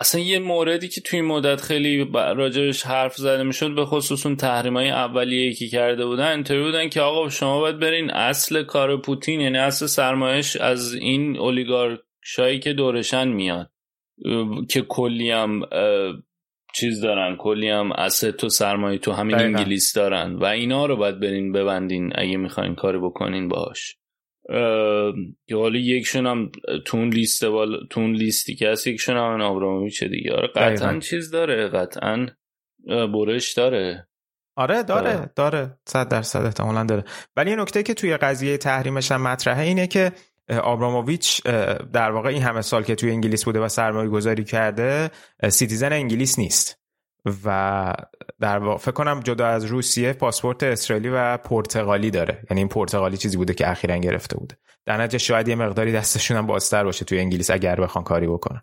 اصلا 0.00 0.20
یه 0.20 0.38
موردی 0.38 0.88
که 0.88 1.00
توی 1.00 1.20
این 1.20 1.28
مدت 1.28 1.60
خیلی 1.60 2.10
راجبش 2.14 2.82
حرف 2.82 3.16
زده 3.16 3.42
می‌شد 3.42 3.74
به 3.74 3.84
خصوص 3.84 4.26
اون 4.26 4.36
تحریم 4.36 4.76
های 4.76 4.90
اولیه 4.90 5.54
که 5.54 5.68
کرده 5.68 6.06
بودن 6.06 6.32
اینطوری 6.32 6.62
بودن 6.62 6.88
که 6.88 7.00
آقا 7.00 7.28
شما 7.28 7.60
باید 7.60 7.78
برین 7.78 8.10
اصل 8.10 8.62
کار 8.62 8.96
پوتین 9.00 9.40
یعنی 9.40 9.58
اصل 9.58 9.86
سرمایش 9.86 10.56
از 10.56 10.94
این 10.94 11.36
اولیگارشایی 11.36 12.58
که 12.62 12.72
دورشن 12.72 13.28
میاد 13.28 13.70
که 14.68 14.82
کلی 14.82 15.30
هم 15.30 15.62
چیز 16.74 17.00
دارن 17.00 17.36
کلی 17.36 17.68
هم 17.68 17.92
اسد 17.92 18.44
و 18.44 18.48
سرمایه 18.48 18.98
تو 18.98 19.12
همین 19.12 19.36
دقیقا. 19.36 19.58
انگلیس 19.58 19.92
دارن 19.92 20.34
و 20.34 20.44
اینا 20.44 20.86
رو 20.86 20.96
باید 20.96 21.20
برین 21.20 21.52
ببندین 21.52 22.12
اگه 22.14 22.36
می‌خواین 22.36 22.74
کاری 22.74 22.98
بکنین 22.98 23.48
باش 23.48 23.97
که 25.46 25.56
حالا 25.56 25.78
یکیشون 25.78 26.26
هم 26.26 26.50
تو 26.84 26.96
اون 26.96 27.08
لیست 27.08 27.44
بال... 27.44 27.86
تو 27.90 28.00
اون 28.00 28.12
لیستی 28.12 28.54
که 28.54 28.68
هست 28.68 28.86
یکیشون 28.86 29.16
هم 29.16 29.40
آبرامویچه 29.40 30.08
دیگه. 30.08 30.32
آره 30.32 30.48
قطعا 30.48 30.98
چیز 30.98 31.30
داره 31.30 31.68
قطعا 31.68 32.26
برش 32.86 33.52
داره. 33.52 34.08
آره 34.56 34.82
داره 34.82 35.16
آره. 35.16 35.30
داره. 35.36 35.78
صد 35.88 36.08
درصد 36.08 36.44
احتمالا 36.44 36.84
داره. 36.84 37.04
ولی 37.36 37.50
یه 37.50 37.56
نکته 37.56 37.82
که 37.82 37.94
توی 37.94 38.16
قضیه 38.16 38.56
تحریمش 38.56 39.12
هم 39.12 39.22
مطرحه 39.22 39.62
اینه 39.62 39.86
که 39.86 40.12
آبراموویچ 40.62 41.42
در 41.92 42.10
واقع 42.10 42.28
این 42.28 42.42
همه 42.42 42.62
سال 42.62 42.82
که 42.82 42.94
توی 42.94 43.10
انگلیس 43.10 43.44
بوده 43.44 43.60
و 43.60 43.68
سرمایه 43.68 44.08
گذاری 44.08 44.44
کرده 44.44 45.10
citizen 45.48 45.92
انگلیس 45.92 46.38
نیست. 46.38 46.78
و 47.44 47.94
در 48.40 48.58
واقع 48.58 48.78
فکر 48.78 48.90
کنم 48.90 49.20
جدا 49.20 49.46
از 49.46 49.64
روسیه 49.64 50.12
پاسپورت 50.12 50.62
اسرائیلی 50.62 51.08
و 51.08 51.36
پرتغالی 51.36 52.10
داره. 52.10 52.42
یعنی 52.50 52.60
این 52.60 52.68
پرتغالی 52.68 53.16
چیزی 53.16 53.36
بوده 53.36 53.54
که 53.54 53.70
اخیرا 53.70 53.96
گرفته 53.96 54.36
بوده. 54.36 54.56
در 54.86 54.96
نتیجه 54.96 55.18
شاید 55.18 55.48
یه 55.48 55.54
مقداری 55.54 55.92
دستشون 55.92 56.36
هم 56.36 56.46
بازتر 56.46 56.84
باشه 56.84 57.04
توی 57.04 57.18
انگلیس 57.18 57.50
اگر 57.50 57.80
بخوان 57.80 58.04
کاری 58.04 58.26
بکنن. 58.26 58.60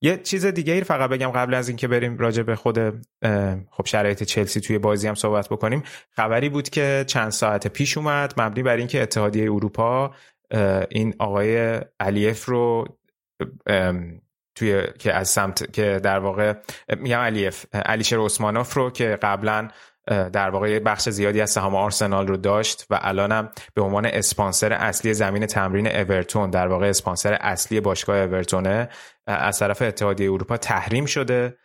یه 0.00 0.16
چیز 0.16 0.46
دیگه 0.46 0.72
ای 0.72 0.80
فقط 0.80 1.10
بگم 1.10 1.30
قبل 1.30 1.54
از 1.54 1.68
اینکه 1.68 1.88
بریم 1.88 2.18
راجع 2.18 2.42
به 2.42 2.56
خود 2.56 2.78
خب 3.70 3.86
شرایط 3.86 4.22
چلسی 4.22 4.60
توی 4.60 4.78
بازی 4.78 5.08
هم 5.08 5.14
صحبت 5.14 5.48
بکنیم. 5.48 5.82
خبری 6.10 6.48
بود 6.48 6.68
که 6.68 7.04
چند 7.08 7.30
ساعت 7.30 7.68
پیش 7.68 7.98
اومد 7.98 8.34
مبنی 8.40 8.62
بر 8.62 8.76
اینکه 8.76 9.02
اتحادیه 9.02 9.52
اروپا 9.52 10.14
این 10.90 11.14
آقای 11.18 11.80
علیف 12.00 12.44
رو 12.44 12.84
توی 14.54 14.82
که 14.98 15.14
از 15.14 15.28
سمت 15.28 15.72
که 15.72 16.00
در 16.02 16.18
واقع 16.18 16.54
میگم 16.96 17.18
علیف 17.18 17.64
علیشر 17.74 18.18
عثمانوف 18.18 18.74
رو 18.74 18.90
که 18.90 19.18
قبلا 19.22 19.68
در 20.06 20.50
واقع 20.50 20.78
بخش 20.78 21.08
زیادی 21.08 21.40
از 21.40 21.50
سهام 21.50 21.74
آرسنال 21.74 22.26
رو 22.26 22.36
داشت 22.36 22.86
و 22.90 22.98
الانم 23.02 23.48
به 23.74 23.82
عنوان 23.82 24.06
اسپانسر 24.06 24.72
اصلی 24.72 25.14
زمین 25.14 25.46
تمرین 25.46 25.86
اورتون 25.86 26.50
در 26.50 26.68
واقع 26.68 26.88
اسپانسر 26.88 27.32
اصلی 27.32 27.80
باشگاه 27.80 28.16
اورتونه 28.16 28.88
از 29.26 29.58
طرف 29.58 29.82
اتحادیه 29.82 30.32
اروپا 30.32 30.56
تحریم 30.56 31.06
شده 31.06 31.56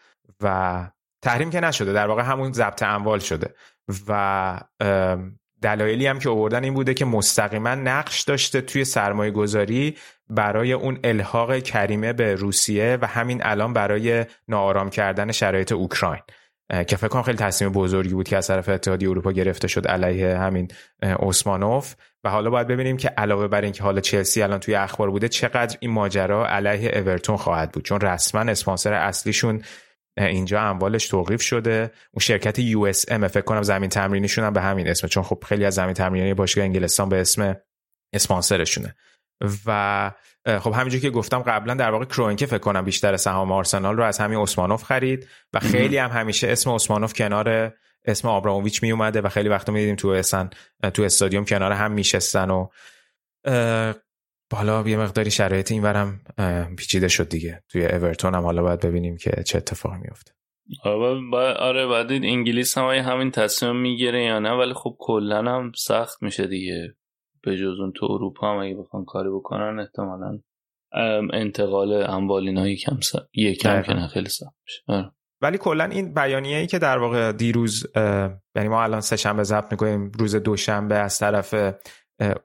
و 0.41 0.87
تحریم 1.21 1.49
که 1.49 1.59
نشده 1.59 1.93
در 1.93 2.07
واقع 2.07 2.23
همون 2.23 2.53
ضبط 2.53 2.83
اموال 2.83 3.19
شده 3.19 3.53
و 4.07 4.59
دلایلی 5.61 6.07
هم 6.07 6.19
که 6.19 6.29
آوردن 6.29 6.63
این 6.63 6.73
بوده 6.73 6.93
که 6.93 7.05
مستقیما 7.05 7.75
نقش 7.75 8.21
داشته 8.21 8.61
توی 8.61 8.85
سرمایه 8.85 9.31
گذاری 9.31 9.97
برای 10.29 10.73
اون 10.73 10.99
الحاق 11.03 11.59
کریمه 11.59 12.13
به 12.13 12.35
روسیه 12.35 12.97
و 13.01 13.07
همین 13.07 13.41
الان 13.43 13.73
برای 13.73 14.25
ناآرام 14.47 14.89
کردن 14.89 15.31
شرایط 15.31 15.71
اوکراین. 15.71 16.21
که 16.87 16.95
فکر 16.95 17.07
کنم 17.07 17.21
خیلی 17.21 17.37
تصمیم 17.37 17.71
بزرگی 17.71 18.13
بود 18.13 18.27
که 18.27 18.37
از 18.37 18.47
طرف 18.47 18.69
اتحادیه 18.69 19.09
اروپا 19.09 19.31
گرفته 19.31 19.67
شد 19.67 19.87
علیه 19.87 20.37
همین 20.37 20.67
اسمانوف 21.01 21.95
و 22.23 22.29
حالا 22.29 22.49
باید 22.49 22.67
ببینیم 22.67 22.97
که 22.97 23.09
علاوه 23.09 23.47
بر 23.47 23.61
اینکه 23.61 23.83
حالا 23.83 24.01
چلسی 24.01 24.41
الان 24.41 24.59
توی 24.59 24.75
اخبار 24.75 25.11
بوده 25.11 25.27
چقدر 25.27 25.77
این 25.79 25.91
ماجرا 25.91 26.47
علیه 26.47 26.97
اورتون 26.97 27.37
خواهد 27.37 27.71
بود؟ 27.71 27.83
چون 27.83 28.01
رسما 28.01 28.41
اسپانسر 28.41 28.93
اصلیشون 28.93 29.61
اینجا 30.17 30.61
اموالش 30.61 31.07
توقیف 31.07 31.41
شده. 31.41 31.91
اون 32.11 32.21
شرکت 32.21 32.59
یو 32.59 32.81
اس 32.81 33.05
ام 33.11 33.27
فکر 33.27 33.43
کنم 33.43 33.61
زمین 33.61 33.89
تمرینیشون 33.89 34.43
هم 34.43 34.53
به 34.53 34.61
همین 34.61 34.87
اسم 34.87 35.07
چون 35.07 35.23
خب 35.23 35.43
خیلی 35.47 35.65
از 35.65 35.73
زمین 35.73 35.93
تمرینی 35.93 36.33
باشگاه 36.33 36.65
انگلستان 36.65 37.09
به 37.09 37.21
اسم 37.21 37.55
اسپانسرشونه. 38.13 38.95
و 39.65 40.11
خب 40.45 40.73
همینجور 40.73 41.01
که 41.01 41.09
گفتم 41.09 41.39
قبلا 41.39 41.73
در 41.73 41.91
واقع 41.91 42.05
کروینکه 42.05 42.45
فکر 42.45 42.57
کنم 42.57 42.85
بیشتر 42.85 43.17
سهام 43.17 43.51
آرسنال 43.51 43.97
رو 43.97 44.03
از 44.03 44.17
همین 44.17 44.39
اسمانوف 44.39 44.83
خرید 44.83 45.27
و 45.53 45.59
خیلی 45.59 45.97
هم 45.97 46.09
همیشه 46.09 46.47
اسم 46.47 46.69
اسمانوف 46.69 47.13
کنار 47.13 47.73
اسم 48.05 48.27
آبراموویچ 48.27 48.83
می 48.83 48.91
اومده 48.91 49.21
و 49.21 49.29
خیلی 49.29 49.49
وقتا 49.49 49.71
می‌دیدیم 49.71 49.95
تو 49.95 50.07
اسن 50.07 50.49
تو 50.93 51.03
استادیوم 51.03 51.45
کنار 51.45 51.71
هم 51.71 51.91
میشستن 51.91 52.49
و 52.49 52.67
بالا 54.51 54.83
یه 54.87 54.97
مقداری 54.97 55.31
شرایط 55.31 55.71
اینورم 55.71 56.19
پیچیده 56.77 57.07
شد 57.07 57.29
دیگه. 57.29 57.63
توی 57.69 57.85
اورتون 57.85 58.35
هم 58.35 58.43
حالا 58.43 58.61
باید 58.61 58.79
ببینیم 58.79 59.17
که 59.17 59.43
چه 59.45 59.57
اتفاقی 59.57 59.97
میفته. 59.97 60.31
آره 61.59 61.87
بعد 61.87 62.11
انگلیس 62.11 62.77
هم 62.77 62.85
همین 62.85 63.31
تصمیم 63.31 63.75
می‌گیره 63.75 64.23
یا 64.23 64.39
نه؟ 64.39 64.51
ولی 64.51 64.73
خب 64.73 64.95
کلا 64.99 65.37
هم 65.37 65.71
سخت 65.75 66.23
میشه 66.23 66.47
دیگه. 66.47 66.95
به 67.43 67.57
جز 67.57 67.79
اون 67.79 67.91
تو 67.91 68.05
اروپا 68.05 68.53
هم 68.53 68.59
اگه 68.59 68.75
بخوان 68.75 69.05
کاری 69.05 69.29
بکنن 69.29 69.79
احتمالا 69.79 70.39
انتقال 71.33 71.93
اموال 71.93 72.47
اینا 72.47 72.67
یکم. 72.67 72.99
یکم 73.33 73.81
که 73.81 74.07
خیلی 74.07 74.29
سخت 74.29 74.55
میشه 74.65 74.81
آره. 74.87 75.11
ولی 75.41 75.57
کلا 75.57 75.83
این 75.83 76.13
بیانیه 76.13 76.57
ای 76.57 76.67
که 76.67 76.79
در 76.79 76.97
واقع 76.97 77.31
دیروز 77.31 77.87
یعنی 78.55 78.67
ما 78.69 78.83
الان 78.83 79.01
سه 79.01 79.15
شنبه 79.15 79.43
ضبط 79.43 79.71
می‌کنیم 79.71 80.11
روز 80.19 80.35
دوشنبه 80.35 80.95
از 80.95 81.19
طرف 81.19 81.55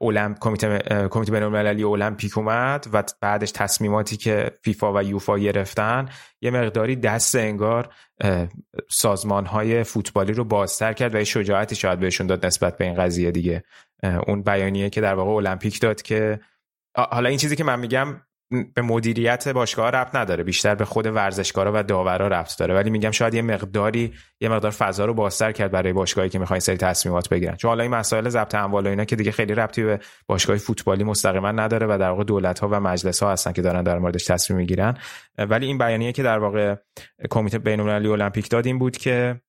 المپ 0.01 0.39
کمیته 0.39 0.79
کمیته 1.09 1.31
بین‌المللی 1.31 1.83
المپیک 1.83 2.37
اومد 2.37 2.87
و 2.93 3.03
بعدش 3.21 3.51
تصمیماتی 3.51 4.17
که 4.17 4.51
فیفا 4.61 4.93
و 4.93 5.03
یوفا 5.03 5.39
گرفتن 5.39 6.05
یه 6.41 6.51
مقداری 6.51 6.95
دست 6.95 7.35
انگار 7.35 7.93
سازمان 8.89 9.45
های 9.45 9.83
فوتبالی 9.83 10.33
رو 10.33 10.43
بازتر 10.43 10.93
کرد 10.93 11.15
و 11.15 11.17
یه 11.17 11.23
شجاعتی 11.23 11.75
شاید 11.75 11.99
بهشون 11.99 12.27
داد 12.27 12.45
نسبت 12.45 12.77
به 12.77 12.85
این 12.85 12.93
قضیه 12.93 13.31
دیگه. 13.31 13.63
اون 14.27 14.43
بیانیه 14.43 14.89
که 14.89 15.01
در 15.01 15.13
واقع 15.13 15.31
المپیک 15.31 15.81
داد 15.81 16.01
که 16.01 16.39
حالا 16.95 17.29
این 17.29 17.37
چیزی 17.37 17.55
که 17.55 17.63
من 17.63 17.79
میگم 17.79 18.21
به 18.49 18.81
مدیریت 18.81 19.47
باشگاه 19.47 19.89
ربط 19.89 20.15
نداره. 20.15 20.43
بیشتر 20.43 20.75
به 20.75 20.85
خود 20.85 21.05
ورزشکارا 21.05 21.71
و 21.75 21.83
داورا 21.83 22.27
ربط 22.27 22.57
داره. 22.59 22.73
ولی 22.73 22.89
میگم 22.89 23.11
شاید 23.11 23.33
یه 23.33 23.41
مقداری 23.41 24.13
یه 24.41 24.49
مقدار 24.49 24.71
فضا 24.71 25.05
رو 25.05 25.13
بازتر 25.13 25.51
کرد 25.51 25.71
برای 25.71 25.93
باشگاهی 25.93 26.29
که 26.29 26.39
می‌خواین 26.39 26.59
سری 26.59 26.77
تصمیمات 26.77 27.29
بگیرن. 27.29 27.55
چون 27.55 27.69
حالا 27.69 27.83
این 27.83 27.91
مسائل 27.91 28.29
ضبط 28.29 28.55
اموال 28.55 28.87
و 28.87 28.89
اینا 28.89 29.05
که 29.05 29.15
دیگه 29.15 29.31
خیلی 29.31 29.55
ربطی 29.55 29.83
به 29.83 29.99
باشگاه 30.27 30.57
فوتبالی 30.57 31.03
مستقیما 31.03 31.51
نداره 31.51 31.87
و 31.87 31.97
در 31.99 32.09
واقع 32.09 32.23
دولت 32.23 32.59
ها 32.59 32.69
و 32.71 32.79
مجلس 32.79 33.23
ها 33.23 33.31
هستن 33.31 33.51
که 33.51 33.61
دارن 33.61 33.83
در 33.83 33.99
موردش 33.99 34.25
تصمیم 34.25 34.59
می‌گیرن. 34.59 34.97
ولی 35.37 35.65
این 35.65 35.77
بیانیه 35.77 36.11
که 36.11 36.23
در 36.23 36.39
واقع 36.39 36.75
کمیته 37.29 37.59
بین‌المللی 37.59 38.07
المپیک 38.07 38.49
داد 38.49 38.65
این 38.65 38.79
بود 38.79 38.97
که 38.97 39.41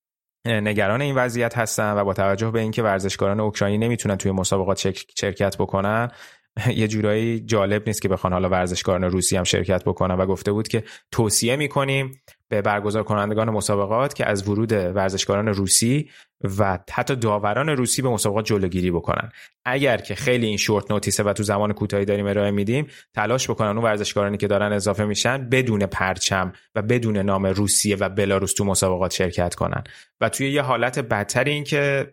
نگران 0.47 1.03
این 1.03 1.15
وضعیت 1.15 1.59
هستن 1.59 1.93
و 1.93 2.05
با 2.05 2.15
توجه 2.15 2.51
به 2.51 2.61
اینکه 2.61 2.83
ورزشکاران 2.83 3.41
اوکراینی 3.41 3.79
نمی‌تونن 3.79 4.17
توی 4.17 4.33
مسابقات 4.33 4.79
شرکت 5.19 5.57
بکنن 5.57 6.11
یه 6.77 6.89
جورایی 6.89 7.41
جالب 7.41 7.83
نیست 7.87 8.03
که 8.03 8.09
بخوان 8.09 8.33
حالا 8.33 8.49
ورزشکاران 8.49 9.05
روسی 9.05 9.37
هم 9.37 9.45
شرکت 9.45 9.85
بکنن 9.85 10.15
و 10.15 10.27
گفته 10.27 10.53
بود 10.53 10.69
که 10.69 10.85
توصیه 11.11 11.57
می‌کنیم 11.57 12.21
به 12.49 12.63
برگزار 12.63 13.03
کنندگان 13.03 13.51
مسابقات 13.51 14.15
که 14.15 14.27
از 14.27 14.49
ورود 14.49 14.73
ورزشکاران 14.73 15.49
روسی 15.49 16.11
و 16.59 16.79
حتی 16.93 17.17
داوران 17.17 17.69
روسی 17.69 18.03
به 18.03 18.09
مسابقات 18.09 18.45
جلوگیری 18.45 18.91
بکنن. 18.91 19.31
اگر 19.65 19.97
که 19.97 20.15
خیلی 20.15 20.47
این 20.47 20.57
شورت 20.57 20.91
نوتیسه 20.91 21.23
و 21.23 21.33
تو 21.33 21.43
زمان 21.43 21.73
کوتاهی 21.73 22.05
داریم 22.05 22.27
ارائه 22.27 22.51
میدیم 22.51 22.87
تلاش 23.15 23.51
بکنن 23.51 23.69
اون 23.69 23.85
ورزشکارانی 23.85 24.37
که 24.37 24.47
دارن 24.47 24.73
اضافه 24.73 25.05
میشن 25.05 25.49
بدون 25.49 25.87
پرچم 25.87 26.53
و 26.75 26.83
بدون 26.83 27.17
نام 27.17 27.47
روسیه 27.47 27.97
و 27.97 28.09
بلاروس 28.09 28.55
تو 28.55 28.65
مسابقات 28.65 29.13
شرکت 29.13 29.55
کنن. 29.55 29.85
و 30.21 30.29
توی 30.29 30.53
یه 30.53 30.63
حالت 30.63 30.99
بدتر 30.99 31.45
این 31.45 31.65
که 31.65 32.13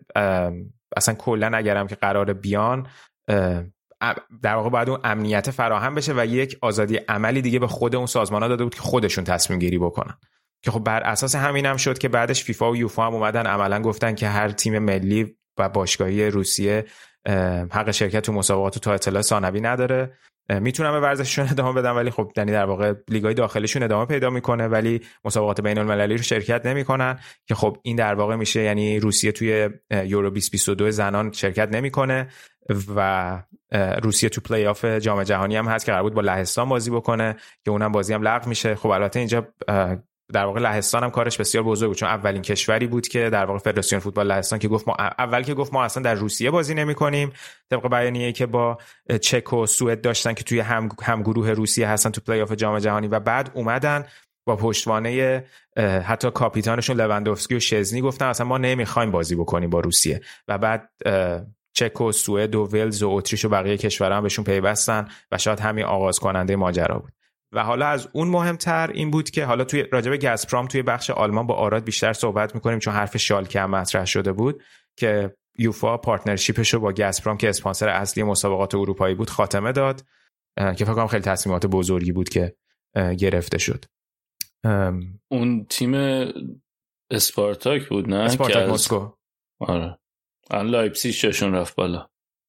اصلا 0.96 1.14
کلا 1.14 1.50
اگرم 1.54 1.86
که 1.86 1.94
قرار 1.94 2.32
بیان 2.32 2.86
در 4.42 4.54
واقع 4.54 4.70
باید 4.70 4.88
اون 4.88 5.00
امنیت 5.04 5.50
فراهم 5.50 5.94
بشه 5.94 6.12
و 6.16 6.26
یک 6.26 6.58
آزادی 6.60 6.96
عملی 6.96 7.42
دیگه 7.42 7.58
به 7.58 7.66
خود 7.66 7.96
اون 7.96 8.06
سازمان 8.06 8.42
ها 8.42 8.48
داده 8.48 8.64
بود 8.64 8.74
که 8.74 8.80
خودشون 8.80 9.24
تصمیم 9.24 9.58
گیری 9.58 9.78
بکنن. 9.78 10.14
که 10.62 10.70
خب 10.70 10.80
بر 10.80 11.02
اساس 11.02 11.34
همین 11.34 11.66
هم 11.66 11.76
شد 11.76 11.98
که 11.98 12.08
بعدش 12.08 12.44
فیفا 12.44 12.70
و 12.70 12.76
یوفا 12.76 13.06
هم 13.06 13.14
اومدن 13.14 13.46
عملا 13.46 13.82
گفتن 13.82 14.14
که 14.14 14.28
هر 14.28 14.48
تیم 14.48 14.78
ملی 14.78 15.36
و 15.58 15.68
باشگاهی 15.68 16.30
روسیه 16.30 16.84
حق 17.70 17.90
شرکت 17.90 18.20
تو 18.20 18.32
مسابقات 18.32 18.78
تا 18.78 18.92
اطلاع 18.92 19.22
ثانوی 19.22 19.60
نداره. 19.60 20.12
می‌تونن 20.60 20.92
به 20.92 21.00
ورزششون 21.00 21.48
ادامه 21.52 21.80
بدن 21.80 21.90
ولی 21.90 22.10
خب 22.10 22.32
یعنی 22.36 22.52
در 22.52 22.64
واقع 22.64 22.94
لیگای 23.08 23.34
داخلیشون 23.34 23.82
ادامه 23.82 24.06
پیدا 24.06 24.30
می‌کنه 24.30 24.68
ولی 24.68 25.00
مسابقات 25.24 25.60
بین 25.60 25.78
المللی 25.78 26.16
رو 26.16 26.22
شرکت 26.22 26.66
نمی‌کنن. 26.66 27.18
که 27.46 27.54
خب 27.54 27.76
این 27.82 27.96
در 27.96 28.14
واقع 28.14 28.36
میشه 28.36 28.62
یعنی 28.62 29.00
روسیه 29.00 29.32
توی 29.32 29.68
یورو 29.90 30.30
2022 30.30 30.90
زنان 30.90 31.32
شرکت 31.32 31.68
نمی‌کنه 31.72 32.28
و 32.96 33.42
روسیه 34.02 34.28
تو 34.28 34.40
پلی 34.40 34.66
آف 34.66 34.84
جام 34.84 35.22
جهانی 35.22 35.56
هم 35.56 35.68
هست 35.68 35.86
که 35.86 35.92
قرار 35.92 36.02
بود 36.02 36.14
با 36.14 36.20
لهستان 36.20 36.68
بازی 36.68 36.90
بکنه 36.90 37.36
که 37.64 37.70
اونم 37.70 37.92
بازی 37.92 38.14
هم 38.14 38.22
لغو 38.22 38.48
میشه. 38.48 38.74
خب 38.74 38.88
البته 38.88 39.18
اینجا 39.18 39.46
در 40.32 40.44
واقع 40.44 40.60
لهستان 40.60 41.04
هم 41.04 41.10
کارش 41.10 41.36
بسیار 41.36 41.64
بزرگ 41.64 41.88
بود 41.88 41.96
چون 41.96 42.08
اولین 42.08 42.42
کشوری 42.42 42.86
بود 42.86 43.08
که 43.08 43.30
در 43.30 43.44
واقع 43.44 43.58
فدراسیون 43.58 44.00
فوتبال 44.00 44.26
لهستان 44.26 44.58
که 44.58 44.68
گفت 44.68 44.88
ما 44.88 44.96
اول 45.18 45.42
که 45.42 45.54
گفت 45.54 45.72
ما 45.72 45.84
اصلا 45.84 46.02
در 46.02 46.14
روسیه 46.14 46.50
بازی 46.50 46.74
نمی 46.74 46.94
کنیم. 46.94 47.32
طبق 47.70 47.88
بیانیه‌ای 47.88 48.32
که 48.32 48.46
با 48.46 48.78
چک 49.20 49.52
و 49.52 49.66
سوئد 49.66 50.00
داشتن 50.00 50.34
که 50.34 50.44
توی 50.44 50.60
هم, 50.60 50.88
هم 51.02 51.22
گروه 51.22 51.50
روسیه 51.50 51.88
هستن 51.88 52.10
تو 52.10 52.20
پلی 52.20 52.40
آف 52.40 52.52
جام 52.52 52.78
جهانی 52.78 53.08
و 53.08 53.20
بعد 53.20 53.50
اومدن 53.54 54.04
با 54.46 54.56
پشتوانه 54.56 55.44
حتی 56.04 56.30
کاپیتانشون 56.30 56.96
لوندوفسکی 56.96 57.54
و 57.54 57.60
شزنی 57.60 58.00
گفتن 58.00 58.26
اصلا 58.26 58.46
ما 58.46 58.58
نمی‌خوایم 58.58 59.10
بازی 59.10 59.34
بکنیم 59.34 59.70
با 59.70 59.80
روسیه. 59.80 60.20
و 60.48 60.58
بعد 60.58 60.90
چک 61.74 62.00
و 62.00 62.12
سوئد 62.12 62.54
و 62.54 62.64
ولز 62.64 63.02
و 63.02 63.08
اتریش 63.08 63.44
و 63.44 63.48
بقیه 63.48 63.76
کشورها 63.76 64.16
هم 64.16 64.22
بهشون 64.22 64.44
پیوستن 64.44 65.08
و 65.32 65.38
شاید 65.38 65.60
همین 65.60 65.84
آغاز 65.84 66.18
کننده 66.18 66.56
ماجرا 66.56 66.98
بود. 66.98 67.12
و 67.52 67.64
حالا 67.64 67.86
از 67.86 68.08
اون 68.12 68.28
مهمتر 68.28 68.90
این 68.94 69.10
بود 69.10 69.30
که 69.30 69.44
حالا 69.44 69.64
توی 69.64 69.82
راجب 69.92 70.16
گزپرام 70.16 70.66
توی 70.66 70.82
بخش 70.82 71.10
آلمان 71.10 71.46
با 71.46 71.54
آراد 71.54 71.84
بیشتر 71.84 72.12
صحبت 72.12 72.54
می‌کنیم 72.54 72.78
چون 72.78 72.94
حرف 72.94 73.16
شالکه 73.16 73.60
هم 73.60 73.70
مطرح 73.70 74.04
شده 74.04 74.32
بود 74.32 74.62
که 74.96 75.36
یوفا 75.58 75.96
پارتنرشیپش 75.96 76.74
رو 76.74 76.80
با 76.80 76.92
گزپرام 76.92 77.36
که 77.36 77.48
اسپانسر 77.48 77.88
اصلی 77.88 78.22
مسابقات 78.22 78.74
اروپایی 78.74 79.14
بود 79.14 79.30
خاتمه 79.30 79.72
داد 79.72 80.04
که 80.56 80.84
فکر 80.84 80.94
کنم 80.94 81.06
خیلی 81.06 81.22
تصمیمات 81.22 81.66
بزرگی 81.66 82.12
بود 82.12 82.28
که 82.28 82.54
گرفته 83.18 83.58
شد. 83.58 83.84
اون 85.28 85.64
تیم 85.64 85.94
اسپارتاک 87.10 87.88
بود 87.88 88.08
نه؟ 88.08 88.16
اسپارتاک 88.16 88.68
مسکو. 88.68 89.08
آره. 89.60 89.98
لایپزیگشون 90.52 91.54
رفت 91.54 91.76
بالا. 91.76 92.08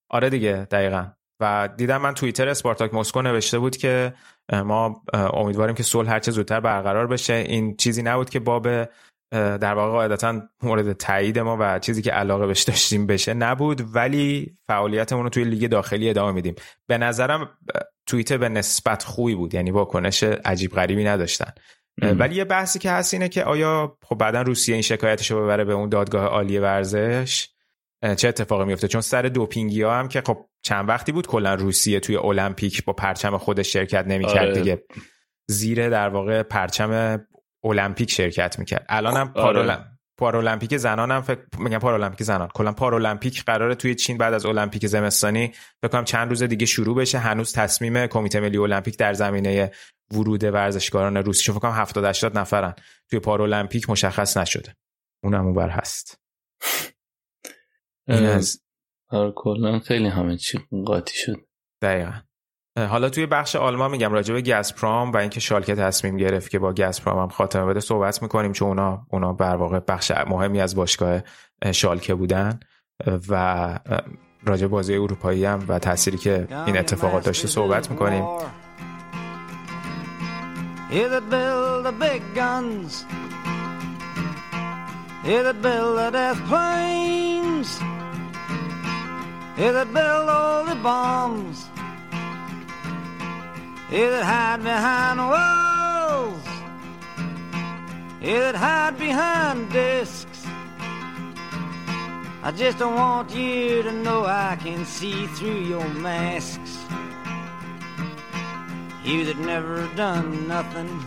آره 0.10 0.30
دیگه 0.30 0.68
دقیقا. 0.72 1.08
و 1.40 1.70
دیدم 1.78 1.98
من 2.02 2.14
توییتر 2.14 2.50
اسپارتاک 2.50 2.94
مسکو 2.94 3.22
نوشته 3.22 3.60
بود 3.60 3.78
که 3.78 4.14
ما 4.54 5.04
امیدواریم 5.14 5.76
که 5.76 5.84
صلح 5.84 6.12
هرچه 6.12 6.32
زودتر 6.32 6.60
برقرار 6.60 7.08
بشه. 7.08 7.34
این 7.34 7.78
چیزی 7.78 8.04
نبود 8.04 8.30
که 8.30 8.40
باب 8.40 8.68
در 9.32 9.74
واقع 9.74 9.92
قاعدتا 9.92 10.42
مورد 10.64 10.94
تایید 10.94 11.40
ما 11.40 11.58
و 11.60 11.80
چیزی 11.80 12.02
که 12.02 12.12
علاقه 12.12 12.48
بهش 12.48 12.64
داشتیم 12.64 13.08
بشه 13.08 13.34
نبود. 13.34 13.96
ولی 13.96 14.56
فعالیتمون 14.68 15.24
رو 15.24 15.30
توی 15.30 15.44
لیگ 15.44 15.70
داخلی 15.70 16.10
ادامه 16.10 16.32
میدیم. 16.32 16.56
به 16.88 16.98
نظرم 16.98 17.50
توییت 18.06 18.34
به 18.34 18.50
نسبت 18.50 19.04
خوبی 19.04 19.36
بود. 19.36 19.54
یعنی 19.54 19.72
واکنش 19.72 20.24
عجیب 20.24 20.72
غریبی 20.72 21.04
نداشتن. 21.04 21.54
ولی 22.02 22.36
یه 22.36 22.46
بحثی 22.46 22.80
که 22.80 22.92
هست 22.92 23.14
اینه 23.14 23.30
که 23.30 23.44
آیا 23.44 23.98
خب 24.04 24.16
بعدا 24.16 24.42
روسیه 24.42 24.76
این 24.76 24.82
شکایتش 24.82 25.32
رو 25.32 25.44
ببره 25.44 25.64
به 25.64 25.74
اون 25.74 25.90
دادگاه 25.90 26.26
عالی 26.26 26.60
ورزش؟ 26.60 27.55
چه 28.18 28.28
اتفاقی 28.28 28.66
میفته 28.66 28.88
چون 28.88 29.02
سر 29.02 29.22
دوپینگی 29.22 29.82
ها 29.82 30.00
هم 30.00 30.08
که 30.08 30.22
خب 30.22 30.46
چند 30.62 30.90
وقتی 30.90 31.12
بود 31.12 31.28
کلا 31.28 31.54
روسیه 31.54 32.00
توی 32.00 32.18
المپیک 32.18 32.86
با 32.86 32.94
پرچم 32.94 33.38
خودش 33.38 33.74
شرکت 33.74 34.08
نمی‌کرد 34.08 34.38
آره. 34.38 34.54
دیگه. 34.54 34.84
زیر 35.50 35.90
در 35.90 36.10
واقع 36.10 36.44
پرچم 36.44 37.22
المپیک 37.64 38.12
شرکت 38.12 38.60
می‌کرد. 38.60 38.86
الان 38.90 39.18
هم 39.18 39.32
آره. 39.36 39.86
پارالمپیک 40.18 40.78
زنان 40.78 41.12
هم 41.12 41.22
فکر 41.22 41.40
میگم 41.60 41.80
پارالمپیک 41.80 42.24
زنان. 42.24 42.48
کلا 42.48 42.72
پارالمپیک 42.72 43.44
قراره 43.44 43.76
توی 43.76 43.96
چین 43.96 44.18
بعد 44.18 44.34
از 44.34 44.46
المپیک 44.46 44.88
زمستانی 44.88 45.54
فکر 45.82 45.92
کنم 45.92 46.04
چند 46.04 46.30
روز 46.30 46.44
دیگه 46.44 46.66
شروع 46.66 46.96
بشه. 46.96 47.18
هنوز 47.18 47.54
تصمیم 47.54 48.08
کمیته 48.08 48.40
ملی 48.40 48.58
المپیک 48.58 48.98
در 48.98 49.14
زمینه 49.14 49.72
ورود 50.12 50.44
ورزشکاران 50.44 51.18
روسی 51.18 51.52
فکر 51.52 51.60
کنم 51.60 51.72
70 51.72 52.06
80 52.06 52.38
نفرن. 52.38 52.74
توی 53.10 53.20
پارالمپیک 53.20 53.90
مشخص 53.90 54.38
نشده. 54.38 54.76
اونم 55.24 55.46
اونور 55.46 55.70
هست. 55.70 56.20
این 58.08 58.26
از 58.26 58.62
آره 59.10 59.34
کلا 59.36 59.80
خیلی 59.80 60.08
همه 60.08 60.38
چی 60.38 60.60
قاطی 60.86 61.14
شد. 61.16 61.38
دقیقا. 61.82 62.12
حالا 62.78 63.10
توی 63.10 63.26
بخش 63.26 63.56
آلمان 63.56 63.92
میگم 63.92 64.14
راجع 64.14 64.34
به 64.34 64.42
گازپرام 64.42 65.12
و 65.12 65.18
اینکه 65.18 65.40
شالکه 65.40 65.76
تصمیم 65.76 66.18
گرفت 66.18 66.50
که 66.50 66.60
با 66.60 66.74
گازپرام 66.74 67.20
هم 67.20 67.30
خاتمه 67.30 67.66
بده 67.66 67.80
صحبت 67.80 68.22
می‌کنیم 68.22 68.52
چون 68.52 68.68
اونا 68.68 69.08
اونا 69.10 69.34
بر 69.34 69.56
واقع 69.56 69.80
بخش 69.80 70.12
مهمی 70.28 70.62
از 70.62 70.76
باشگاه 70.76 71.22
شالکه 71.72 72.16
بودن 72.16 72.60
و 73.30 73.80
راجع 74.46 74.68
بازی 74.68 74.94
اروپایی 74.94 75.46
هم 75.46 75.66
و 75.68 75.80
تأثیری 75.80 76.18
که 76.18 76.48
این 76.66 76.78
اتفاقات 76.78 77.26
داشته 77.26 77.48
صحبت 77.48 77.92
می‌کنیم. 77.92 78.24
Here 89.56 89.72
that 89.72 89.94
build 89.94 90.30
all 90.30 90.66
the 90.66 90.76
bombs 90.76 91.70
You 93.90 94.10
that 94.10 94.24
hide 94.24 94.62
behind 94.64 95.20
walls. 95.20 96.46
You 98.22 98.40
that 98.40 98.56
hide 98.56 98.98
behind 98.98 99.72
discs. 99.72 100.46
I 102.44 102.52
just 102.52 102.80
don't 102.80 102.96
want 102.96 103.34
you 103.34 103.82
to 103.84 103.92
know 103.94 104.26
I 104.26 104.58
can 104.62 104.86
see 104.86 105.26
through 105.28 105.62
your 105.62 105.88
masks. 105.88 106.78
You 109.06 109.24
that 109.26 109.38
never 109.38 109.88
done 109.96 110.48
nothing 110.50 111.02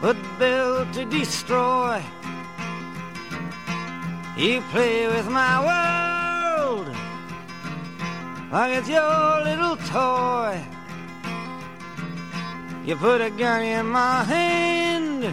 but 0.00 0.16
build 0.38 0.92
to 0.94 1.04
destroy. 1.04 2.02
You 4.36 4.60
play 4.70 5.06
with 5.06 5.28
my 5.28 5.64
world 5.64 6.94
like 8.52 8.76
it's 8.76 8.88
your 8.88 9.44
little 9.44 9.76
toy. 9.88 10.62
You 12.84 12.96
put 12.96 13.22
a 13.22 13.30
gun 13.30 13.62
in 13.62 13.86
my 13.86 14.24
hand 14.24 15.24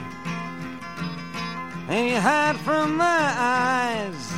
and 1.90 2.10
you 2.10 2.20
hide 2.20 2.56
from 2.58 2.96
my 2.96 3.34
eyes. 3.38 4.34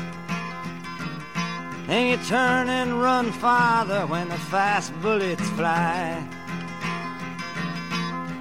And 1.88 2.10
you 2.10 2.18
turn 2.26 2.68
and 2.68 3.00
run 3.00 3.32
farther 3.32 4.08
when 4.08 4.30
the 4.30 4.40
fast 4.50 4.92
bullets 5.02 5.48
fly. 5.52 6.28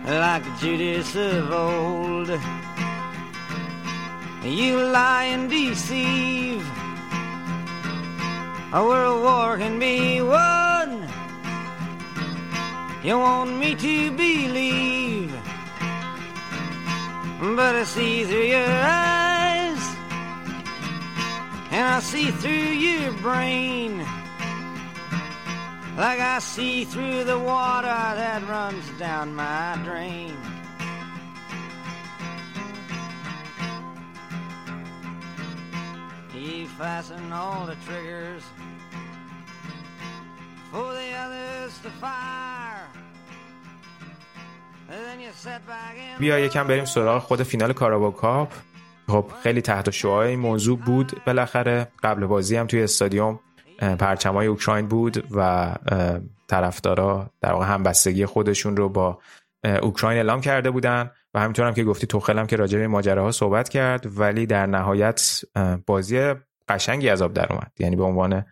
Like 0.07 0.45
Judas 0.59 1.15
of 1.17 1.53
old. 1.53 2.64
You 4.45 4.77
lie 4.77 5.25
and 5.25 5.49
deceive. 5.49 6.63
A 8.75 8.85
world 8.85 9.23
war 9.23 9.57
can 9.57 9.79
be 9.79 10.21
won. 10.21 11.09
You 13.03 13.19
want 13.19 13.57
me 13.57 13.75
to 13.75 14.11
believe, 14.13 15.33
but 17.41 17.75
I 17.75 17.85
see 17.85 18.25
through 18.25 18.45
your 18.45 18.67
eyes, 18.67 19.83
and 21.71 21.87
I 21.87 22.01
see 22.01 22.31
through 22.31 22.53
your 22.53 23.13
brain, 23.13 23.99
like 25.97 26.21
I 26.21 26.39
see 26.39 26.85
through 26.85 27.25
the 27.25 27.39
water 27.39 27.87
that 27.87 28.43
runs 28.49 28.89
down 28.99 29.35
my 29.35 29.79
drain. 29.85 30.37
You 36.45 36.67
fasten 36.81 37.25
all 37.41 37.63
the 37.71 37.79
triggers 37.87 38.45
for 40.71 40.89
the 40.99 41.09
others 41.25 41.73
to 41.85 41.91
fire. 42.03 42.87
بیا 46.19 46.39
یکم 46.39 46.67
بریم 46.67 46.85
سراغ 46.85 47.23
خود 47.23 47.43
فینال 47.43 47.73
کاراباو 47.73 48.15
کاپ. 48.15 48.53
خب 49.09 49.31
خیلی 49.43 49.61
تحت 49.61 49.91
شعاع 49.91 50.27
این 50.27 50.39
موضوع 50.39 50.79
بود. 50.79 51.21
بالاخره 51.27 51.89
قبل 52.03 52.27
بازی 52.27 52.57
هم 52.57 52.67
توی 52.67 52.83
استادیوم 52.83 53.41
پرچمای 53.79 54.47
اوکراین 54.47 54.87
بود 54.89 55.25
و 55.31 55.75
طرفدارا 56.49 57.31
در 57.41 57.53
واقع 57.53 57.67
همبستگی 57.67 58.27
خودشون 58.27 58.77
رو 58.77 58.89
با 58.89 59.19
اوکراین 59.65 60.17
اعلام 60.17 60.41
کرده 60.41 60.71
بودن. 60.71 61.11
و 61.35 61.41
همینطور 61.41 61.67
هم 61.67 61.75
که 61.75 61.85
گفتی 61.85 62.07
توخل 62.07 62.39
هم 62.39 62.47
که 62.47 62.57
راجع 62.57 62.79
به 62.79 62.89
ماجراها 62.89 63.31
صحبت 63.31 63.69
کرد 63.69 64.19
ولی 64.19 64.47
در 64.47 64.67
نهایت 64.67 65.41
بازی 65.87 66.35
قشنگی 66.69 67.09
از 67.09 67.23
آب 67.23 67.33
در 67.33 67.53
اومد. 67.53 67.73
یعنی 67.79 67.97
به 67.97 68.03
عنوان 68.03 68.45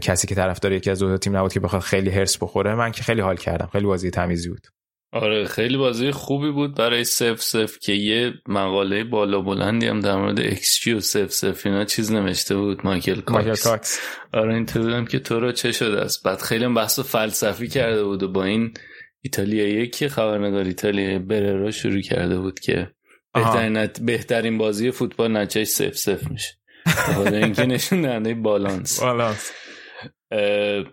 کسی 0.00 0.26
که 0.26 0.34
طرفدار 0.34 0.72
یکی 0.72 0.90
از 0.90 0.98
دو 0.98 1.18
تیم 1.18 1.36
نبود 1.36 1.52
که 1.52 1.60
بخواد 1.60 1.82
خیلی 1.82 2.10
هرس 2.10 2.42
بخوره 2.42 2.74
من 2.74 2.92
که 2.92 3.02
خیلی 3.02 3.20
حال 3.20 3.36
کردم. 3.36 3.68
خیلی 3.72 3.86
بازی 3.86 4.10
تمیزی 4.10 4.48
بود. 4.48 4.66
آره 5.12 5.44
خیلی 5.44 5.76
بازی 5.76 6.10
خوبی 6.10 6.50
بود. 6.50 6.74
برای 6.74 7.04
سف 7.04 7.42
سف 7.42 7.78
که 7.78 7.92
یه 7.92 8.32
مقاله 8.48 9.04
بالا 9.04 9.40
بلندی 9.40 9.86
هم 9.86 10.00
در 10.00 10.16
مورد 10.16 10.54
جی 10.82 10.92
و 10.92 11.00
سف 11.00 11.32
سف 11.32 11.66
اینا 11.66 11.84
چیز 11.84 12.12
نوشته 12.12 12.56
بود 12.56 12.80
مایکل 12.84 13.22
مایکل 13.28 13.54
کاکس. 13.54 14.00
آره 14.32 14.54
این 14.54 15.04
که 15.04 15.18
تو 15.18 15.40
رو 15.40 15.52
چه 15.52 15.72
شده 15.72 16.00
است. 16.00 16.24
بعد 16.24 16.40
خیلی 16.40 16.64
هم 16.64 16.74
بحث 16.74 17.00
فلسفی 17.00 17.68
کرده 17.68 18.04
بود 18.04 18.22
و 18.22 18.28
با 18.28 18.44
این 18.44 18.74
ایتالیایی 19.22 19.88
که 19.88 20.08
خبرنگار 20.08 20.64
ایتالیایی 20.64 21.18
بررا 21.18 21.70
شروع 21.70 22.00
کرده 22.00 22.38
بود 22.38 22.60
که. 22.60 22.90
بهترین, 23.34 23.76
نت... 23.76 24.00
بهترین 24.00 24.58
بازی 24.58 24.90
فوتبال 24.90 25.36
نتیجه 25.36 25.64
صفر 25.64 25.96
صفر 25.96 26.30
میشه. 26.30 26.54
بخاطر 26.86 27.34
اینکه 27.34 27.66
نشون 27.74 28.02
دهنده 28.02 28.34
بالانس. 28.34 29.02
والا 29.02 29.34
اه، 30.30 30.84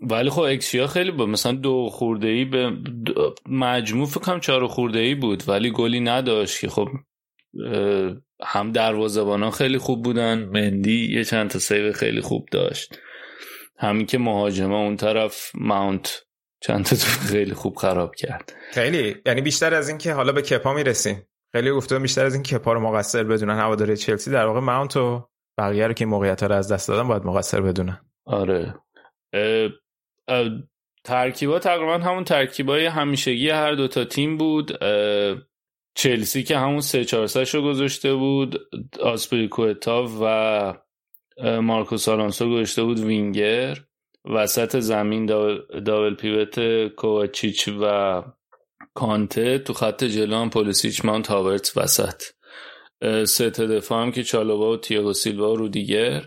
ولی 0.00 0.30
خب 0.30 0.40
اکسیا 0.40 0.86
خیلی 0.86 1.10
بود 1.10 1.28
مثلا 1.28 1.52
دو 1.52 1.88
خورده 1.88 2.28
ای 2.28 2.44
به 2.44 2.72
مجموع 3.46 4.06
فکر 4.06 4.20
کنم 4.20 4.40
چهار 4.40 4.66
خورده 4.66 4.98
ای 4.98 5.14
بود 5.14 5.48
ولی 5.48 5.70
گلی 5.70 6.00
نداشت 6.00 6.60
که 6.60 6.68
خب 6.68 6.88
هم 8.44 8.72
دروازه‌بانا 8.72 9.50
خیلی 9.50 9.78
خوب 9.78 10.04
بودن 10.04 10.44
مندی 10.44 11.14
یه 11.14 11.24
چند 11.24 11.50
تا 11.50 11.58
save 11.58 11.92
خیلی 11.92 12.20
خوب 12.20 12.48
داشت. 12.52 12.98
همین 13.78 14.06
که 14.06 14.18
مهاجما 14.18 14.78
اون 14.78 14.96
طرف 14.96 15.50
ماونت 15.54 16.24
چند 16.60 16.84
تا 16.84 16.96
خیلی 16.96 17.54
خوب 17.54 17.76
خراب 17.76 18.14
کرد. 18.14 18.54
خیلی. 18.72 19.16
یعنی 19.26 19.40
بیشتر 19.40 19.74
از 19.74 19.88
این 19.88 19.98
که 19.98 20.12
حالا 20.12 20.32
به 20.32 20.42
کپا 20.42 20.72
می‌رسیم. 20.72 21.22
خیلی 21.52 21.70
گفته 21.70 21.98
بیشتر 21.98 22.24
از 22.24 22.34
این 22.34 22.42
کپا 22.42 22.72
رو 22.72 22.80
مقصر 22.80 23.24
بدونن 23.24 23.58
هواداری 23.58 23.96
چلسی. 23.96 24.30
در 24.30 24.46
واقع 24.46 24.60
ماونت 24.60 24.96
و 24.96 25.28
بقیه 25.58 25.86
رو 25.86 25.92
که 25.92 26.06
موقعیت 26.06 26.42
رو 26.42 26.54
از 26.54 26.72
دست 26.72 26.88
دادن 26.88 27.08
باید 27.08 27.24
مقصر 27.24 27.60
بدونن. 27.60 28.00
آره. 28.26 28.74
اه، 29.32 29.68
اه، 30.28 30.50
ترکیبا 31.04 31.58
تقریبا 31.58 31.98
همون 31.98 32.24
ترکیبای 32.24 32.86
همیشگی 32.86 33.50
هر 33.50 33.72
دوتا 33.72 34.04
تیم 34.04 34.36
بود. 34.36 34.78
چلسی 35.94 36.42
که 36.42 36.58
همون 36.58 36.80
سه 36.80 37.04
چهار 37.04 37.28
رو 37.52 37.62
گذاشته 37.62 38.14
بود. 38.14 38.60
آسپریکوتا 39.02 40.08
و 40.22 40.74
مارکوس 41.60 42.08
آلونسو 42.08 42.50
گذاشته 42.50 42.82
بود 42.82 43.00
وینگر. 43.00 43.78
وسط 44.24 44.76
زمین 44.76 45.26
double 45.86 46.14
pivot 46.14 46.88
کوواچیچ 46.88 47.68
و 47.80 48.22
کانته 48.94 49.58
تو 49.58 49.72
خط 49.72 50.04
جلو 50.04 50.36
هم 50.36 50.50
پولیسیچ 50.50 51.04
مانت 51.04 51.26
هاورتس 51.26 51.76
وسط. 51.76 52.22
سه 53.26 53.50
دفاع 53.50 54.02
هم 54.02 54.12
که 54.12 54.22
چالوبا 54.22 54.72
و 54.72 54.76
تیاگو 54.76 55.12
سیلوا 55.12 55.52
و 55.52 55.56
رودیگر 55.56 56.24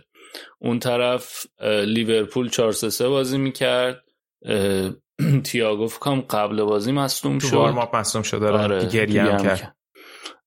اون 0.60 0.80
طرف 0.80 1.46
لیورپول 1.86 2.50
4 2.50 2.72
3 2.72 3.08
بازی 3.08 3.38
می‌کرد. 3.38 4.04
تییاگو 5.46 5.88
فکرم 5.88 6.22
قبل 6.22 6.64
بازی 6.64 6.92
مصدوم 6.92 7.38
تو 7.38 7.48
شد. 7.48 7.54
warm 7.54 7.78
up 7.78 7.90
مصدوم 7.94 8.22
شده 8.22 8.48
آره. 8.48 8.58
آره 8.58 8.86
گریه 8.86 9.24
هم 9.24 9.44
کرد. 9.44 9.78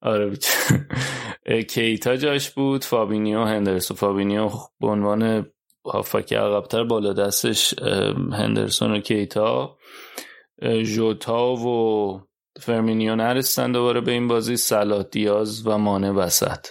آره 0.03 0.33
کیتا 1.71 2.17
جاش 2.17 2.51
بود 2.51 2.85
فابینیو 2.85 3.45
هندرسون. 3.45 3.97
فابینیو 3.97 4.51
به 4.81 4.87
عنوان 4.87 5.47
هافبک 5.85 6.33
عقبتر 6.33 6.85
بالا 6.85 7.13
دستش 7.13 7.79
هندرسون 8.33 8.91
و 8.91 9.01
کیتا 9.01 9.77
اه، 10.63 10.83
ژوتا 10.83 11.55
و 11.55 12.21
فرمینیو 12.61 13.17
نرسیدن 13.17 13.73
دوباره 13.73 14.01
به 14.01 14.13
این 14.13 14.29
بازی 14.29 14.57
سلا 14.57 15.03
دیاز 15.03 15.67
و 15.67 15.79
مانه 15.79 16.11
وسط. 16.11 16.67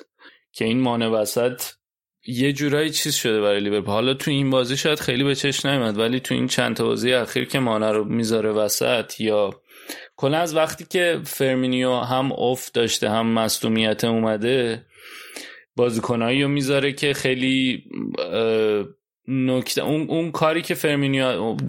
که 0.53 0.66
این 0.66 0.82
مانه 0.82 1.07
وسط 1.07 1.61
یه 2.28 2.53
جورایی 2.53 2.89
چیز 2.89 3.16
شده 3.16 3.41
برای 3.41 3.59
لیورپول. 3.59 3.93
حالا 3.93 4.14
تو 4.14 4.32
این 4.32 4.49
بازی 4.49 4.78
شاید 4.78 4.99
خیلی 4.99 5.24
به 5.24 5.36
چشم 5.36 5.70
نیومد 5.70 5.97
ولی 5.97 6.20
تو 6.20 6.36
این 6.36 6.47
چند 6.47 6.76
تا 6.76 6.86
بازی 6.86 7.14
اخیر 7.14 7.45
که 7.45 7.59
مانه 7.59 7.91
رو 7.91 8.03
می‌ذاره 8.03 8.51
وسط 8.51 9.22
یا 9.22 9.49
کلا 10.16 10.38
از 10.38 10.55
وقتی 10.55 10.86
که 10.89 11.22
فرمینیو 11.26 11.95
هم 11.95 12.32
افت 12.32 12.72
داشته 12.72 13.09
هم 13.09 13.28
مصدومیت 13.28 14.03
اومده 14.03 14.86
بازیکنایی 15.76 16.43
رو 16.43 16.49
می‌ذاره 16.49 16.93
که 16.93 17.14
خیلی 17.14 17.84
نکته 19.28 19.82
اون, 19.82 20.09
اون 20.09 20.32
کاری 20.32 20.61
که 20.61 20.76
فرمینیو 20.76 21.26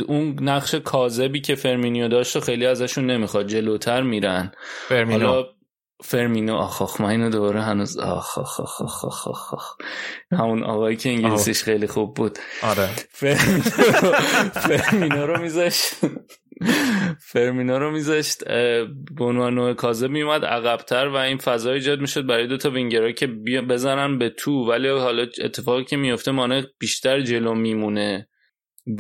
اون 0.09 0.37
نقش 0.41 0.75
کاذبی 0.75 1.41
که 1.41 1.55
فرمینیو 1.55 2.09
داشت 2.09 2.37
و 2.37 2.41
خیلی 2.41 2.67
ازشون 2.67 3.07
نمی‌خواد 3.07 3.47
جلوتر 3.47 4.03
میرن. 4.03 4.53
فرمینو. 4.89 5.27
حالا 5.27 5.47
فرمینو 6.05 6.55
آخ 6.55 6.83
آخ 6.83 7.01
من 7.01 7.09
اینو 7.09 7.31
دوباره 7.31 7.63
هنوز 7.63 7.99
آخ 7.99 8.39
آخ 8.39 8.61
آخ 8.61 8.83
آخ 8.83 9.05
آخ 9.05 9.29
آخ, 9.29 9.55
آخ. 9.55 9.77
همون 10.33 10.65
آقایی 10.65 10.97
که 10.97 11.09
انگلیسیش 11.11 11.63
خیلی 11.63 11.87
خوب 11.87 12.15
بود. 12.15 12.39
آره. 12.63 12.91
فرمینو 13.11 13.63
فرمینو 14.53 15.27
رو 15.27 15.41
میذاشت. 15.41 15.95
فرمینو 17.21 17.79
رو 17.79 17.91
میذاشت 17.91 18.45
به 19.17 19.25
عنوان 19.25 19.55
نوع 19.55 19.73
کاذب 19.75 20.11
میومد 20.11 20.45
عقبتر 20.45 21.09
و 21.09 21.17
این 21.17 21.39
فضا 21.39 21.73
ایجاد 21.73 22.01
می‌شد 22.01 22.27
برای 22.27 22.47
دو 22.47 22.57
تا 22.57 22.71
وینگرها 22.71 23.13
که 23.13 23.27
بزنن 23.69 24.19
به 24.19 24.29
تو. 24.29 24.53
ولی 24.53 24.89
حالا 24.89 25.23
اتفاقی 25.23 25.85
که 25.85 25.97
میفته 25.97 26.31
مانع 26.31 26.63
بیشتر 26.79 27.21
جلو 27.21 27.55
میمونه 27.55 28.29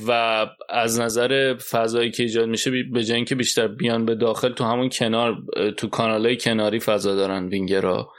و 0.09 0.47
از 0.71 1.01
نظر 1.01 1.55
فضایی 1.55 2.11
که 2.11 2.23
ایجاد 2.23 2.49
میشه 2.49 2.71
به 2.93 3.05
جای 3.05 3.17
اینکه 3.17 3.35
بیشتر 3.35 3.69
بیان 3.69 4.05
به 4.05 4.15
داخل 4.15 4.53
تو 4.53 4.65
همون 4.65 4.89
کنار 4.89 5.37
تو 5.77 5.89
کانالهای 5.89 6.37
کناری 6.37 6.81
فضا 6.81 7.15
دارن 7.15 7.49
وینگرها 7.49 8.13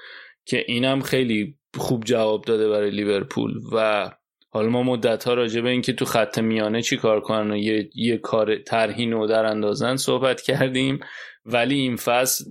که 0.45 0.63
اینم 0.67 1.01
خیلی 1.01 1.57
خوب 1.77 2.03
جواب 2.03 2.43
داده 2.45 2.69
برای 2.69 2.91
لیورپول 2.91 3.51
و 3.73 4.09
حالا 4.55 4.69
ما 4.69 4.83
مدت 4.83 5.23
ها 5.23 5.33
راجع 5.33 5.61
به 5.61 5.69
اینکه 5.69 5.93
تو 5.93 6.05
خط 6.05 6.39
میانه 6.39 6.81
چی 6.81 6.97
کار 6.97 7.21
کنن 7.21 7.51
و 7.51 7.57
یه, 7.57 7.89
یه 7.95 8.17
کار 8.17 8.57
طرحی 8.57 9.05
نو 9.05 9.27
در 9.27 9.45
اندازن 9.45 9.95
صحبت 9.95 10.41
کردیم. 10.41 10.99
ولی 11.45 11.75
این 11.75 11.95
فصل 11.95 12.45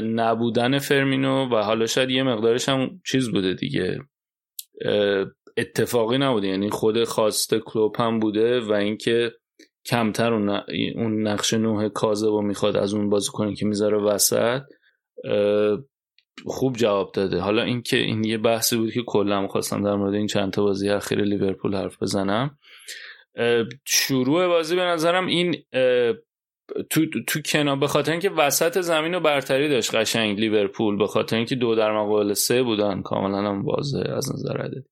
نبودن 0.00 0.78
فرمینو 0.78 1.48
و 1.48 1.62
حالا 1.62 1.86
شاید 1.86 2.10
یه 2.10 2.22
مقدارش 2.22 2.68
هم 2.68 3.00
چیز 3.06 3.30
بوده 3.30 3.54
دیگه. 3.54 3.98
اتفاقی 5.56 6.18
نبوده. 6.18 6.48
یعنی 6.48 6.70
خود 6.70 7.04
خواسته 7.04 7.58
کلوب 7.58 7.96
هم 7.98 8.18
بوده 8.18 8.60
و 8.60 8.72
اینکه 8.72 9.32
کمتر 9.86 10.32
اون 10.94 11.28
نقش 11.28 11.54
نوه 11.54 11.88
کازه 11.88 12.26
رو 12.26 12.42
می‌خواد 12.42 12.76
از 12.76 12.94
اون 12.94 13.10
بازی 13.10 13.30
کنه 13.32 13.54
که 13.54 13.66
می‌ذاره 13.66 13.98
وسط 13.98 14.60
خوب 16.46 16.76
جواب 16.76 17.12
داده. 17.12 17.38
حالا 17.38 17.62
اینکه 17.62 17.96
این 17.96 18.24
یه 18.24 18.38
بحثی 18.38 18.76
بود 18.76 18.92
که 18.92 19.02
کلا 19.06 19.46
خواستم 19.46 19.84
در 19.84 19.94
مورد 19.94 20.14
این 20.14 20.26
چند 20.26 20.52
تا 20.52 20.62
بازی 20.62 20.88
اخیر 20.88 21.20
لیورپول 21.20 21.74
حرف 21.74 22.02
بزنم. 22.02 22.58
شروع 23.86 24.46
بازی 24.46 24.76
به 24.76 24.82
نظرم 24.82 25.26
این 25.26 25.56
تو 26.90 27.06
تو 27.26 27.40
کنار 27.40 27.76
به 27.76 27.86
خاطر 27.86 28.12
اینکه 28.12 28.30
وسط 28.30 28.80
زمین 28.80 29.14
رو 29.14 29.20
برتری 29.20 29.68
داشت 29.68 29.94
قشنگ 29.94 30.40
لیورپول 30.40 30.98
به 30.98 31.06
خاطر 31.06 31.36
اینکه 31.36 31.54
دو 31.54 31.74
در 31.74 31.92
مقابل 31.92 32.32
سه 32.32 32.62
بودن 32.62 33.02
کاملا 33.02 33.38
هم 33.38 33.64
واضح 33.64 34.14
از 34.16 34.32
نظر 34.32 34.56
عددی. 34.56 34.88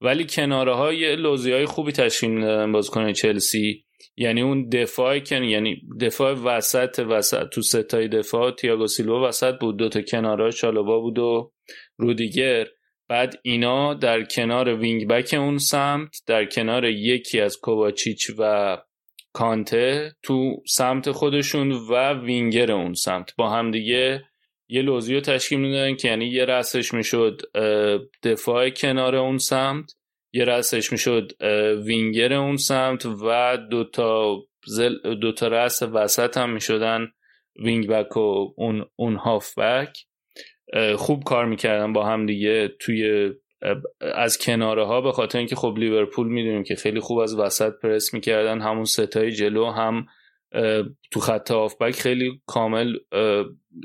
ولی 0.00 0.26
کناره 0.26 0.74
های 0.74 1.16
لوزی 1.16 1.52
های 1.52 1.66
خوبی 1.66 1.92
تشکیل 1.92 2.30
می‌دادن 2.30 2.72
بازیکن 2.72 3.12
چلسی. 3.12 3.84
یعنی 4.16 4.42
اون 4.42 4.68
دفاع 4.68 5.18
که 5.18 5.36
یعنی 5.36 5.82
دفاع 6.00 6.32
وسط 6.32 6.98
وسط 6.98 7.48
تو 7.48 7.62
ستای 7.62 8.08
دفاع 8.08 8.50
تییاگو 8.50 8.86
سیلوا 8.86 9.28
وسط 9.28 9.58
بود. 9.58 9.76
دو 9.76 9.88
تا 9.88 10.50
شالوبا 10.50 11.00
بود 11.00 11.18
و 11.18 11.52
رودیگر. 11.98 12.66
بعد 13.08 13.40
اینا 13.42 13.94
در 13.94 14.24
کنار 14.24 14.74
وینگ 14.74 15.08
بک 15.08 15.34
اون 15.34 15.58
سمت 15.58 16.16
در 16.26 16.44
کنار 16.44 16.84
یکی 16.84 17.40
از 17.40 17.56
کوواچیچ 17.56 18.30
و 18.38 18.78
کانته 19.32 20.12
تو 20.22 20.62
سمت 20.66 21.10
خودشون 21.10 21.72
و 21.72 22.14
وینگر 22.24 22.72
اون 22.72 22.94
سمت. 22.94 23.36
با 23.36 23.50
هم 23.50 23.70
دیگه 23.70 24.24
یه 24.68 24.82
لوزیو 24.82 25.20
تشکیل 25.20 25.60
می‌دادن 25.60 25.96
که 25.96 26.08
یعنی 26.08 26.26
یه 26.26 26.44
رسش 26.44 26.94
می‌شد 26.94 27.40
دفاع 28.22 28.70
کنار 28.70 29.16
اون 29.16 29.38
سمت. 29.38 29.94
یه 30.32 30.44
رسش 30.44 30.92
می‌شد 30.92 31.32
وینگر 31.84 32.32
اون 32.32 32.56
سمت 32.56 33.06
و 33.06 33.56
دوتا 33.70 34.36
دو 34.78 35.14
دوتا 35.14 35.48
رس 35.48 35.82
وسط 35.82 36.36
هم 36.36 36.50
می‌شدن 36.50 37.08
وینگ 37.64 37.88
بک 37.88 38.16
و 38.16 38.54
اون, 38.56 38.86
اون 38.96 39.16
هاف 39.16 39.58
بک 39.58 39.98
خوب 40.96 41.24
کار 41.24 41.44
می‌کردن 41.46 41.92
با 41.92 42.06
هم 42.06 42.26
دیگه 42.26 42.68
توی 42.68 43.30
از 44.00 44.38
کناره 44.38 44.84
ها 44.86 45.00
به 45.00 45.12
خاطر 45.12 45.38
اینکه 45.38 45.56
خب 45.56 45.74
لیورپول 45.78 46.28
می‌دونیم 46.28 46.64
که 46.64 46.74
خیلی 46.74 47.00
خوب 47.00 47.18
از 47.18 47.38
وسط 47.38 47.72
پرس 47.82 48.14
می‌کردن 48.14 48.60
همون 48.60 48.84
ستای 48.84 49.32
جلو 49.32 49.70
هم 49.70 50.06
تو 51.10 51.20
خط 51.20 51.50
هافبک 51.50 51.94
خیلی 51.94 52.40
کامل 52.46 52.96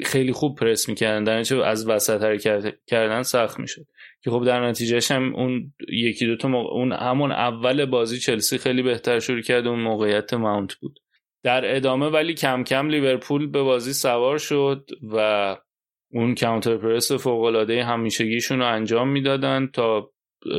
خیلی 0.06 0.32
خوب 0.32 0.60
پرس 0.60 0.90
می‌کردن. 0.90 1.24
در 1.24 1.64
از 1.64 1.88
وسط 1.88 2.22
حرکت 2.22 2.76
کردن 2.88 3.24
سخت 3.24 3.60
می‌شد. 3.60 3.86
که 4.28 4.32
خب 4.32 4.46
در 4.46 4.68
نتیجهش 4.68 5.12
هم 5.12 5.36
اون 5.36 5.74
یکی 5.90 6.26
دوتا 6.26 6.48
موقع... 6.48 6.74
اون 6.74 6.92
همون 6.92 7.32
اول 7.32 7.86
بازی 7.86 8.20
چلسی 8.20 8.58
خیلی 8.58 8.82
بهتر 8.82 9.20
شروع 9.20 9.42
کرد 9.42 9.68
اون 9.68 9.80
موقعیت 9.80 10.34
ماونت 10.34 10.74
بود. 10.76 11.00
در 11.44 11.76
ادامه 11.76 12.10
ولی 12.10 12.34
کم 12.34 12.64
کم 12.64 12.90
لیورپول 12.90 13.48
به 13.48 13.64
بازی 13.64 13.94
سوار 13.94 14.38
شد 14.38 14.90
و 15.12 15.58
اون 16.12 16.36
کانتر 16.36 16.78
پرس 16.78 17.12
فوق 17.12 17.44
العاده 17.44 17.84
همیشگیشون 17.84 18.60
رو 18.60 18.66
انجام 18.66 19.10
می‌دادن 19.10 19.68
تا 19.74 20.12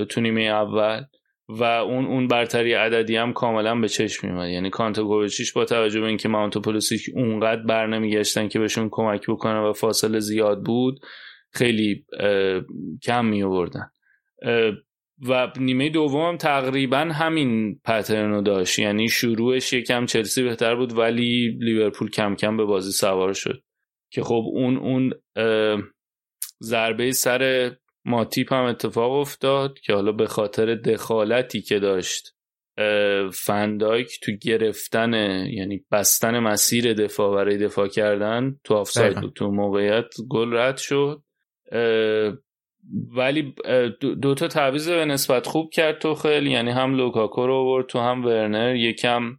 تو 0.08 0.20
نیمه 0.20 0.42
اول 0.42 1.04
و 1.48 1.64
اون 1.64 2.06
اون 2.06 2.28
برتری 2.28 2.72
عددی 2.72 3.16
هم 3.16 3.32
کاملا 3.32 3.74
به 3.80 3.88
چشم 3.88 4.26
میومد 4.26 4.48
یعنی 4.48 4.70
کانتگوویچیش 4.70 5.52
با 5.52 5.64
توجه 5.64 6.00
به 6.00 6.06
اینکه 6.06 6.28
ماونت 6.28 6.58
پولیسیک 6.58 7.02
اونقدر 7.14 7.62
بر 7.62 8.48
که 8.48 8.58
بهشون 8.58 8.88
کمک 8.90 9.30
بکنه 9.30 9.60
و 9.60 9.72
فاصله 9.72 10.20
زیاد 10.20 10.62
بود 10.62 11.00
خیلی 11.50 12.06
کم 13.02 13.24
می 13.24 13.42
آوردن 13.42 13.90
و 15.28 15.52
نیمه 15.60 15.90
دوم 15.90 16.36
تقریبا 16.36 16.98
همین 16.98 17.80
پترن 17.84 18.30
رو 18.30 18.42
داشت. 18.42 18.78
یعنی 18.78 19.08
شروعش 19.08 19.72
یکم 19.72 20.06
چلسی 20.06 20.42
بهتر 20.42 20.74
بود 20.74 20.98
ولی 20.98 21.58
لیورپول 21.60 22.10
کم 22.10 22.34
کم 22.34 22.56
به 22.56 22.64
بازی 22.64 22.92
سوار 22.92 23.32
شد. 23.32 23.62
که 24.10 24.22
خب 24.22 24.44
اون 24.52 24.76
اون 24.76 25.12
ضربه 26.62 27.12
سر 27.12 27.72
ماتیپ 28.04 28.52
هم 28.52 28.64
اتفاق 28.64 29.12
افتاد 29.12 29.78
که 29.78 29.92
حالا 29.92 30.12
به 30.12 30.26
خاطر 30.26 30.74
دخالتی 30.74 31.62
که 31.62 31.78
داشت 31.78 32.34
فندایک 33.32 34.20
تو 34.22 34.32
گرفتن 34.32 35.14
یعنی 35.50 35.84
بستن 35.92 36.38
مسیر 36.38 36.92
دفاع 36.92 37.34
برای 37.34 37.58
دفاع 37.58 37.88
کردن 37.88 38.56
تو 38.64 38.74
آفساید 38.74 39.20
بود. 39.20 39.32
تو 39.32 39.50
موقعیت 39.50 40.06
گل 40.30 40.56
رد 40.56 40.76
شد. 40.76 41.22
ولی 43.16 43.54
دو 44.00 44.34
تا 44.34 44.48
تعویض 44.48 44.88
به 44.88 45.04
نسبت 45.04 45.46
خوب 45.46 45.70
کرد 45.70 45.98
تو 45.98 46.14
خیلی 46.14 46.50
یعنی 46.50 46.70
هم 46.70 46.94
لوکاکو 46.94 47.46
رو 47.46 47.54
آورد 47.54 47.86
تو 47.86 47.98
هم 47.98 48.24
ورنر. 48.24 48.76
یکم 48.76 49.36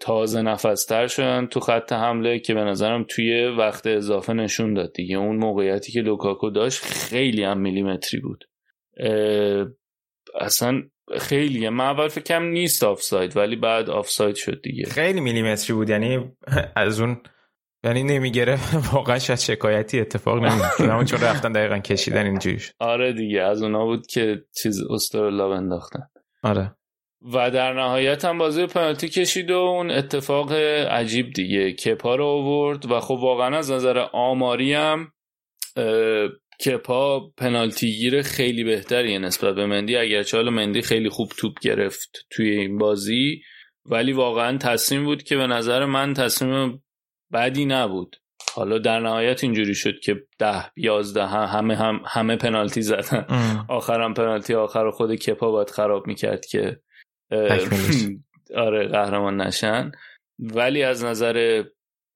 تازه 0.00 0.42
نفس‌تر 0.42 1.06
شدن 1.06 1.46
تو 1.46 1.60
خط 1.60 1.92
حمله 1.92 2.38
که 2.38 2.54
به 2.54 2.60
نظرم 2.60 3.04
توی 3.08 3.46
وقت 3.46 3.86
اضافه 3.86 4.32
نشون 4.32 4.74
داد 4.74 4.92
دیگه. 4.92 5.16
اون 5.16 5.36
موقعیتی 5.36 5.92
که 5.92 6.00
لوکاکو 6.00 6.50
داشت 6.50 6.82
خیلی 6.84 7.42
هم 7.42 7.58
میلیمتری 7.58 8.20
بود. 8.20 8.44
اصلا 10.40 10.82
خیلی. 11.18 11.68
من 11.68 11.84
اول 11.84 12.08
فکرم 12.08 12.44
نیست 12.44 12.84
آفساید 12.84 13.36
ولی 13.36 13.56
بعد 13.56 13.90
آفساید 13.90 14.34
شد 14.36 14.60
دیگه. 14.62 14.84
خیلی 14.84 15.20
میلیمتری 15.20 15.76
بود. 15.76 15.90
یعنی 15.90 16.32
از 16.76 17.00
اون 17.00 17.22
یعنی 17.84 18.02
نمیگره 18.02 18.58
واقعا 18.92 19.18
شاید 19.18 19.38
شکایتی 19.38 20.00
اتفاق 20.00 20.38
نمیفته 20.38 21.04
چون 21.10 21.20
رفتن 21.20 21.52
دقیقا 21.52 21.78
کشیدن 21.78 22.26
اینجوری 22.26 22.62
آره 22.78 23.12
دیگه 23.12 23.42
از 23.42 23.62
اونا 23.62 23.84
بود 23.84 24.06
که 24.06 24.44
چیز 24.62 24.82
استرلا 24.90 25.54
انداختن 25.54 26.00
آره. 26.42 26.74
و 27.34 27.50
در 27.50 27.72
نهایت 27.72 28.24
هم 28.24 28.38
بازی 28.38 28.66
پنالتی 28.66 29.08
کشید 29.08 29.50
و 29.50 29.54
اون 29.54 29.90
اتفاق 29.90 30.52
عجیب 30.52 31.32
دیگه. 31.32 31.72
کپا 31.72 32.14
رو 32.14 32.24
آورد 32.24 32.90
و 32.90 33.00
خب 33.00 33.14
واقعا 33.14 33.58
از 33.58 33.70
نظر 33.70 33.98
آماری 34.12 34.74
هم 34.74 35.12
کپا 36.66 37.20
پنالتی 37.36 37.96
گیر 37.96 38.22
خیلی 38.22 38.64
بهتریه 38.64 39.18
نسبت 39.18 39.54
به 39.54 39.66
مندی. 39.66 39.96
اگرچه 39.96 40.36
حالا 40.36 40.50
مندی 40.50 40.82
خیلی 40.82 41.08
خوب 41.08 41.32
توپ 41.38 41.60
گرفت 41.60 42.26
توی 42.30 42.50
این 42.50 42.78
بازی 42.78 43.42
ولی 43.86 44.12
واقعا 44.12 44.58
تصمیم 44.58 45.04
بود 45.04 45.22
که 45.22 45.36
به 45.36 45.46
نظر 45.46 45.84
من 45.84 46.14
تصمیم 46.14 46.82
بدی 47.32 47.64
نبود. 47.64 48.16
حالا 48.54 48.78
در 48.78 49.00
نهایت 49.00 49.44
اینجوری 49.44 49.74
شد 49.74 50.00
که 50.00 50.22
ده 50.38 50.64
یازده 50.76 51.26
همه 51.26 51.76
هم 51.76 52.00
همه 52.06 52.36
پنالتی 52.36 52.82
زدن. 52.82 53.26
آخرم 53.68 54.14
پنالتی 54.14 54.54
آخر 54.54 54.90
خود 54.90 55.14
کپا 55.14 55.50
باید 55.50 55.70
خراب 55.70 56.06
می‌کرد 56.06 56.46
که 56.46 56.80
آره 58.56 58.88
قهرمان 58.88 59.40
نشن. 59.40 59.90
ولی 60.38 60.82
از 60.82 61.04
نظر 61.04 61.64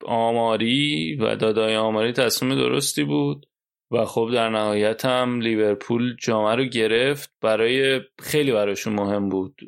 آماری 0.05 1.17
و 1.17 1.37
دادای 1.37 1.77
آماری 1.77 2.13
تصمیم 2.13 2.55
درستی 2.55 3.05
بود 3.05 3.47
و 3.91 4.05
خب 4.05 4.31
در 4.33 4.49
نهایت 4.49 5.05
هم 5.05 5.41
لیورپول 5.41 6.17
جامعه 6.21 6.55
رو 6.55 6.65
گرفت. 6.65 7.33
برای 7.41 8.01
خیلی 8.23 8.53
براشون 8.53 8.93
مهم 8.93 9.29
بود 9.29 9.61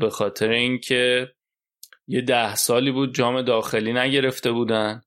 به 0.00 0.10
خاطر 0.10 0.50
اینکه 0.50 1.33
یه 2.08 2.20
ده 2.20 2.54
سالی 2.54 2.90
بود 2.90 3.14
جام 3.14 3.42
داخلی 3.42 3.92
نگرفته 3.92 4.52
بودن. 4.52 5.02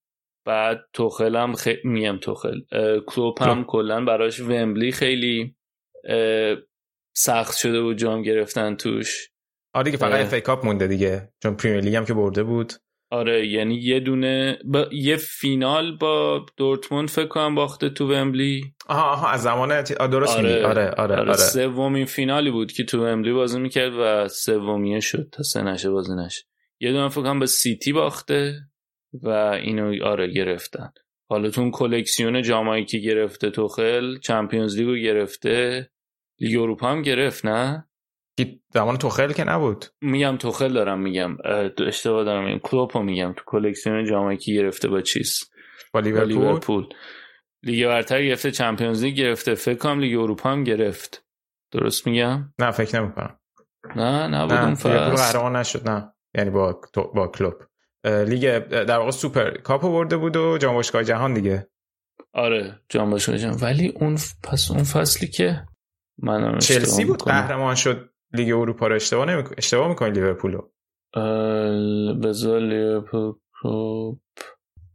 بعد 0.45 0.79
توخل 0.93 1.35
هم 1.35 1.53
خ... 1.53 1.67
میگم 1.83 2.17
توخل. 2.17 2.59
کلوپ 3.07 3.41
هم 3.41 3.63
کلا 3.63 4.05
براش 4.05 4.39
ومبلی 4.39 4.91
خیلی 4.91 5.55
سخت 7.15 7.57
شده 7.57 7.81
بود 7.81 7.97
جام 7.97 8.21
گرفتن 8.21 8.75
توش. 8.75 9.29
آره 9.73 9.83
دیگه 9.83 9.97
فقط 9.97 10.33
اف 10.33 10.41
کاپ 10.41 10.65
مونده 10.65 10.87
دیگه. 10.87 11.31
چون 11.43 11.55
Premier 11.55 11.81
League 11.81 11.95
هم 11.95 12.05
که 12.05 12.13
برده 12.13 12.43
بود. 12.43 12.73
آره 13.11 13.47
یعنی 13.47 13.75
یه 13.75 13.99
دونه 13.99 14.59
با... 14.65 14.87
یه 14.91 15.15
فینال 15.15 15.97
با 15.97 16.45
دورتموند 16.57 17.09
فکر 17.09 17.27
کنم 17.27 17.55
باخته 17.55 17.89
تو 17.89 18.13
ومبلی. 18.13 18.73
آها 18.87 19.11
آها 19.11 19.29
از 19.29 19.41
زمان 19.41 19.81
درست 19.81 20.37
آره. 20.37 20.65
آره 20.65 20.89
آره 20.89 21.15
آره, 21.15 21.15
آره. 21.15 21.33
سومین 21.33 22.05
فینالی 22.05 22.51
بود 22.51 22.71
که 22.71 22.83
تو 22.83 23.05
ومبلی 23.05 23.33
بازی 23.33 23.59
می‌کرد 23.59 23.93
و 23.99 24.27
سومی 24.27 24.99
شد 24.99 25.29
تا 25.31 25.43
سه 25.43 25.61
نشه 25.61 25.89
بازی 25.89 26.15
نشه. 26.15 26.43
یه 26.79 26.91
دونه 26.91 27.09
فکر 27.09 27.21
کنم 27.21 27.39
به 27.39 27.45
سیتی 27.45 27.93
باخته 27.93 28.59
و 29.23 29.29
اینو 29.29 30.05
آره 30.05 30.27
گرفتن. 30.27 30.91
حالا 31.29 31.49
تو 31.49 31.71
کلکسیون 31.71 32.41
جامایی 32.41 32.85
که 32.85 32.97
گرفته 32.97 33.49
توخل 33.49 34.19
Champions 34.19 34.77
League 34.77 34.93
و 34.93 34.95
گرفته 34.95 35.89
لیگ 36.39 36.61
اروپا 36.61 36.89
هم 36.89 37.01
گرفت 37.01 37.45
نه؟ 37.45 37.87
زمان 38.73 38.97
توخل 38.97 39.33
که 39.33 39.43
نبود. 39.43 39.85
میگم 40.01 40.37
توخل 40.37 40.73
دارم 40.73 40.99
میگم. 40.99 41.37
اشتباه 41.87 42.23
دارم. 42.23 42.45
میگم 42.45 42.59
کلوپو 42.59 43.03
میگم. 43.03 43.33
تو 43.33 43.43
کلکسیون 43.45 44.05
جامایی 44.05 44.37
که 44.37 44.53
گرفته 44.53 44.87
با 44.87 45.01
چیز؟ 45.01 45.39
با 45.93 45.99
لیورپول؟ 45.99 46.85
لیگ 47.63 47.87
برتر 47.87 48.23
گرفته 48.23 48.51
Champions 48.51 49.03
League 49.03 49.15
گرفته 49.15 49.55
فکر 49.55 49.77
کنم 49.77 49.99
لیگ 49.99 50.19
اروپا 50.19 50.49
هم 50.49 50.63
گرفت. 50.63 51.25
درست 51.71 52.07
میگم؟ 52.07 52.53
نه 52.59 52.71
فکر 52.71 53.01
نمی‌کنم. 53.01 53.39
نه 53.95 54.27
نه 54.27 54.41
اون 54.41 54.51
لیورپول 54.51 54.75
فصل. 54.75 55.15
قهرمان 55.15 55.55
نشد 55.55 55.89
نه. 55.89 56.13
یعنی 56.35 56.49
با 56.49 56.81
با 56.93 57.27
کلوپ. 57.27 57.53
لیگ 58.05 58.59
در 58.59 58.97
واقع 58.97 59.11
Super 59.11 59.57
Cup 59.57 59.83
و 59.83 59.91
برده 59.91 60.17
بود 60.17 60.35
و 60.35 60.57
جام 60.57 60.75
باشگاه 60.75 61.03
جهان 61.03 61.33
دیگه. 61.33 61.67
آره 62.33 62.79
جام 62.89 63.09
باشگاه 63.09 63.37
جهان. 63.37 63.57
ولی 63.61 63.87
اون 63.87 64.17
پس 64.43 64.71
اون 64.71 64.83
فصلی 64.83 65.27
که 65.27 65.65
من 66.17 66.59
چلسی 66.59 67.05
بود؟ 67.05 67.23
قهرمان 67.23 67.75
شد 67.75 68.09
لیگ 68.33 68.53
اروپا 68.53 68.87
رو. 68.87 68.95
اشتباه 68.95 69.25
نمی‌کنی 69.25 69.55
اشتباه 69.57 69.87
می‌کنی 69.87 70.11
لیورپولو 70.11 70.61
بذار 72.23 72.59
لیورپول 72.59 73.33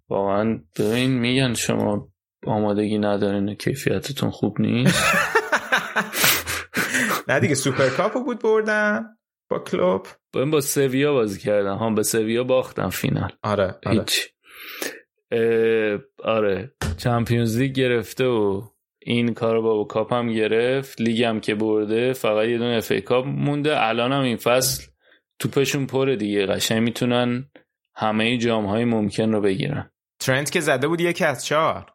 واقعا 0.08 0.60
ببین 0.78 1.18
میگن 1.18 1.54
شما 1.54 2.08
آمادگی 2.46 2.98
ندارین 2.98 3.54
کیفیتتون 3.54 4.30
خوب 4.30 4.60
نیست. 4.60 5.04
نه 7.28 7.40
دیگه 7.40 7.54
Super 7.54 7.88
Cup 7.88 8.15
و 8.15 8.24
بود 8.24 8.42
بردن 8.42 9.16
با 9.50 9.58
کلوپ. 9.58 10.06
با 10.32 10.60
سویا 10.60 11.12
بازی 11.12 11.40
کردن 11.40 11.78
هم 11.78 11.94
به 11.94 12.02
سویا 12.02 12.44
باختن 12.44 12.88
فینال. 12.88 13.30
آره 13.42 13.74
آره. 13.86 13.98
هیچ. 13.98 14.28
آره. 16.24 16.72
Champions 16.96 17.58
League 17.58 17.72
گرفته 17.72 18.24
و 18.24 18.62
این 19.02 19.34
Carabao 19.34 19.84
Cup 19.84 20.12
هم 20.12 20.32
گرفت. 20.32 21.00
لیگ 21.00 21.22
هم 21.22 21.40
که 21.40 21.54
برده 21.54 22.12
فقط 22.12 22.48
یه 22.48 22.58
دونه 22.58 22.76
FA 22.76 22.92
Cup 22.92 23.26
مونده. 23.26 23.86
الان 23.86 24.12
هم 24.12 24.22
این 24.22 24.36
فصل 24.36 24.86
توپشون 25.38 25.86
پره 25.86 26.16
دیگه. 26.16 26.46
قشنگ 26.46 26.82
می‌تونن 26.82 27.50
همه 27.94 28.38
جام 28.38 28.66
های 28.66 28.84
ممکن 28.84 29.32
رو 29.32 29.40
بگیرن. 29.40 29.90
ترنت 30.20 30.50
که 30.50 30.60
زده 30.60 30.88
بود 30.88 31.00
یکی 31.00 31.24
از 31.24 31.44
چهار. 31.44 31.86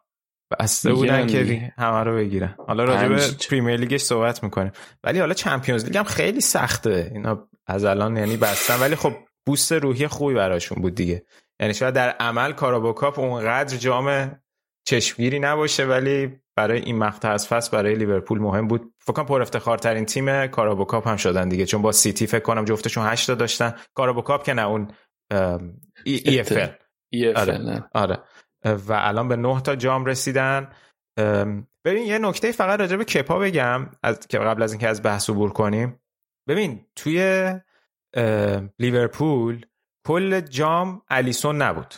بسته 0.60 0.92
بودن 0.92 1.26
که. 1.26 1.72
همه 1.78 2.04
رو 2.04 2.16
بگیرن. 2.16 2.54
حالا 2.66 2.84
راجع 2.84 3.08
به. 3.08 3.20
Premier 3.50 3.76
League 3.76 3.94
ش 3.94 4.00
صحبت 4.00 4.42
می‌کنیم. 4.42 4.72
ولی 5.04 5.18
حالا 5.18 5.34
Champions 5.34 5.84
League 5.84 5.96
هم 5.96 6.04
خیلی 6.04 6.40
سخته. 6.40 7.10
اینا 7.14 7.48
از 7.68 7.84
الان 7.84 8.16
یعنی 8.16 8.36
بستن. 8.36 8.80
ولی 8.80 8.96
خب 8.96 9.12
boost 9.46 9.72
روحی 9.72 10.06
خوبی 10.06 10.34
براشون 10.34 10.82
بود 10.82 10.94
دیگه. 10.94 11.22
یعنی 11.60 11.74
شاید 11.74 11.94
در 11.94 12.10
عمل 12.10 12.52
Carabao 12.52 12.92
Cup 12.92 13.18
اونقدر 13.18 13.76
جام 13.76 14.38
چشمگیری 14.84 15.38
نباشه 15.38 15.84
ولی 15.84 16.40
برای 16.56 16.80
این 16.80 16.98
مقطع 16.98 17.30
از 17.30 17.48
فصل 17.48 17.70
برای 17.70 17.94
لیورپول 17.94 18.38
مهم 18.38 18.68
بود. 18.68 18.94
فکر 18.98 19.12
کنم 19.12 19.26
پر 19.26 19.42
افتخارترین 19.42 20.04
تیم 20.04 20.46
Carabao 20.46 20.84
Cup 20.84 21.08
هم 21.08 21.16
شدن 21.16 21.48
دیگه. 21.48 21.66
چون 21.66 21.82
با 21.82 21.92
سیتی 21.92 22.26
فکر 22.26 22.42
کنم 22.42 22.64
جفتشون 22.64 23.06
8 23.06 23.26
تا 23.26 23.34
داشتن. 23.34 23.74
Carabao 23.94 24.22
Cup 24.22 24.44
که 24.44 24.54
نه 24.54 24.66
اون 24.66 24.90
E, 26.04 26.22
EFL. 26.24 27.34
آره. 27.36 27.84
آره. 27.94 28.18
و 28.64 28.92
الان 28.92 29.28
به 29.28 29.36
نه 29.36 29.60
تا 29.60 29.76
جام 29.76 30.04
رسیدن. 30.04 30.72
ببین 31.84 32.06
یه 32.06 32.18
نکته 32.18 32.52
فقط 32.52 32.80
راجع 32.80 32.96
به 32.96 33.04
کپا 33.04 33.38
بگم 33.38 33.90
از 34.02 34.18
که 34.18 34.38
قبل 34.38 34.62
از 34.62 34.72
اینکه 34.72 34.88
از 34.88 35.02
بحث 35.02 35.30
عبور 35.30 35.52
کنیم. 35.52 36.00
ببین 36.48 36.86
توی 36.96 37.52
لیورپول 38.78 39.66
کل 40.06 40.40
جام 40.40 41.02
الیسون 41.08 41.62
نبود. 41.62 41.94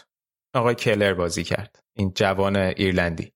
آقای 0.55 0.75
کلهر 0.75 1.15
بازی 1.15 1.45
کرد 1.45 1.85
این 1.97 2.13
جوان 2.15 2.57
ایرلندی. 2.57 3.33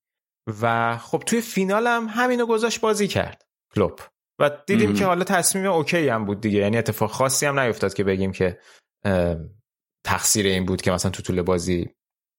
و 0.63 0.97
خب 0.97 1.23
توی 1.27 1.41
فینال 1.41 1.87
هم 1.87 2.07
همینو 2.11 2.47
گذاشت 2.47 2.81
بازی 2.81 3.09
کرد 3.09 3.47
کلوپ 3.75 4.01
و 4.39 4.51
دیدیم 4.67 4.91
مم. 4.91 4.97
که 4.97 5.05
حالا 5.07 5.25
تصمیم 5.25 5.67
okay 5.67 6.09
هم 6.09 6.25
بود 6.25 6.41
دیگه. 6.41 6.59
یعنی 6.59 6.79
اتفاق 6.79 7.11
خاصی 7.11 7.47
هم 7.47 7.61
نیفتاد 7.61 7.95
که 7.95 8.05
بگیم 8.05 8.33
که 8.33 8.59
تقصیر 10.05 10.47
این 10.47 10.67
بود 10.67 10.83
که 10.83 10.91
مثلا 10.91 11.11
تو 11.11 11.23
طول 11.23 11.43
بازی 11.43 11.91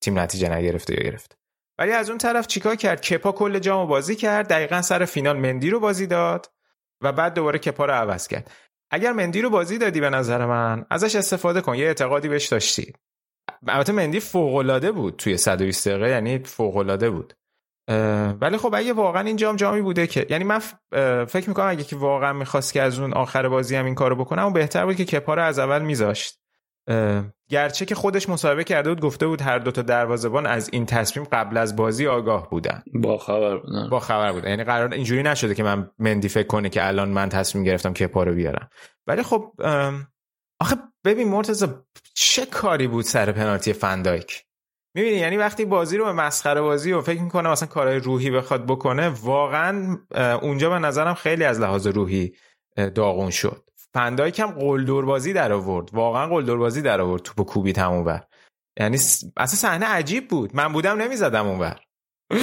تیم 0.01 0.19
نتیجه 0.19 0.49
نگرفته 0.49 0.93
یا 0.93 0.99
گرفت. 1.11 1.38
ولی 1.78 1.91
از 1.91 2.09
اون 2.09 2.17
طرف 2.17 2.47
چیکار 2.47 2.76
کرد؟ 2.76 3.01
کپا 3.01 3.32
کل 3.32 3.59
جامو 3.59 3.88
بازی 3.88 4.15
کرد 4.15 4.47
دقیقا 4.47 4.82
سر 4.82 5.05
فینال 5.05 5.38
مندی 5.38 5.69
رو 5.69 5.80
بازی 5.80 6.07
داد 6.07 6.51
و 7.01 7.11
بعد 7.11 7.34
دوباره 7.34 7.59
کپا 7.59 7.86
رو 7.86 7.93
عوض 7.93 8.28
کرد. 8.28 8.51
اگر 8.91 9.11
مندی 9.11 9.41
رو 9.41 9.49
بازی 9.49 9.77
دادی 9.77 9.99
به 9.99 10.09
نظر 10.09 10.45
من 10.45 10.86
ازش 10.89 11.15
استفاده 11.15 11.61
کن 11.61 11.75
یه 11.75 11.86
اعتقادی 11.86 12.27
بهش 12.27 12.47
داشتی. 12.47 12.93
البته 13.67 13.91
مندی 13.91 14.19
فوق 14.19 14.89
بود 14.89 15.15
توی 15.15 15.38
120 15.38 15.88
دقیقه 15.88 16.09
یعنی 16.09 16.39
فوق 16.39 17.09
بود. 17.09 17.33
ولی 18.41 18.57
خب 18.57 18.73
اگه 18.75 18.93
واقعا 18.93 19.21
این 19.21 19.36
جام 19.36 19.55
جامی 19.55 19.81
بوده 19.81 20.07
که 20.07 20.27
یعنی 20.29 20.43
من 20.43 20.59
فکر 21.25 21.49
می‌کنم 21.49 21.67
اگه 21.67 21.83
که 21.83 21.95
واقعا 21.95 22.33
می‌خواست 22.33 22.73
که 22.73 22.81
از 22.81 22.99
اون 22.99 23.13
آخر 23.13 23.49
بازی 23.49 23.75
هم 23.75 23.86
این 23.86 23.95
کارو 23.95 24.15
بکنه 24.15 24.43
اون 24.43 24.53
بهتر 24.53 24.86
بود 24.86 24.95
که 24.95 25.05
کپا 25.05 25.33
رو 25.33 25.43
از 25.43 25.59
اول 25.59 25.81
میذاشت. 25.81 26.39
گرچه 27.49 27.86
که 27.86 27.95
خودش 27.95 28.29
مصاحبه 28.29 28.63
کرده 28.63 28.89
بود 28.89 29.01
گفته 29.01 29.27
بود 29.27 29.41
هر 29.41 29.59
دوتا 29.59 29.81
دروازه‌بان 29.81 30.45
از 30.45 30.69
این 30.73 30.86
تصمیم 30.86 31.27
قبل 31.31 31.57
از 31.57 31.75
بازی 31.75 32.07
آگاه 32.07 32.49
بودن. 32.49 32.83
با 32.93 33.17
خبر 33.17 33.57
بودن 33.57 33.89
با 33.89 33.99
خبر 33.99 34.31
بود. 34.31 34.43
یعنی 34.43 34.63
قرار 34.63 34.93
اینجوری 34.93 35.23
نشده 35.23 35.55
که 35.55 35.63
من 35.63 35.91
مندی 35.99 36.29
فکر 36.29 36.47
کنه 36.47 36.69
که 36.69 36.88
الان 36.88 37.09
من 37.09 37.29
تصمیم 37.29 37.63
گرفتم 37.63 37.93
که 37.93 38.07
پا 38.07 38.23
رو 38.23 38.33
بیارم. 38.33 38.69
ولی 39.07 39.23
خب 39.23 39.51
آخه 40.59 40.75
ببین 41.05 41.27
مرتضی 41.27 41.67
چه 42.13 42.45
کاری 42.45 42.88
بود 42.88 43.05
سر 43.05 43.31
پنالتی 43.31 43.73
فندایک 43.73 44.43
می‌بینی 44.95 45.17
یعنی 45.17 45.38
وقتی 45.38 45.65
بازی 45.65 45.97
رو 45.97 46.05
به 46.05 46.13
مسخره 46.13 46.61
بازی 46.61 46.91
و 46.91 47.01
فکر 47.01 47.21
می‌کنه 47.21 47.49
مثلا 47.49 47.67
کارهای 47.67 47.99
روحی 47.99 48.31
بخواد 48.31 48.65
بکنه 48.65 49.09
واقعا 49.09 49.97
اونجا 50.41 50.69
به 50.69 50.79
نظرم 50.79 51.13
خیلی 51.13 51.43
از 51.43 51.59
لحاظ 51.59 51.88
روحی 51.88 52.36
داغون 52.95 53.29
شد. 53.29 53.64
فندایک 53.96 54.39
هم 54.39 54.52
قلدر 54.52 55.02
بازی 55.02 55.34
در 55.34 55.54
آورد. 55.54 55.89
واقعا 55.93 56.28
قلدر 56.28 56.56
بازی 56.56 56.82
در 56.82 57.02
آورد 57.02 57.22
توپو 57.22 57.43
کوبی 57.43 57.74
تموم 57.74 58.04
بر 58.04 58.24
یعنی 58.80 58.98
س- 58.98 59.24
اصلا 59.38 59.58
صحنه 59.58 59.86
عجیب 59.86 60.28
بود. 60.28 60.56
من 60.56 60.74
بودم 60.74 61.02
نمی‌زدم 61.02 61.48
اونور 61.48 61.80
اون 62.32 62.41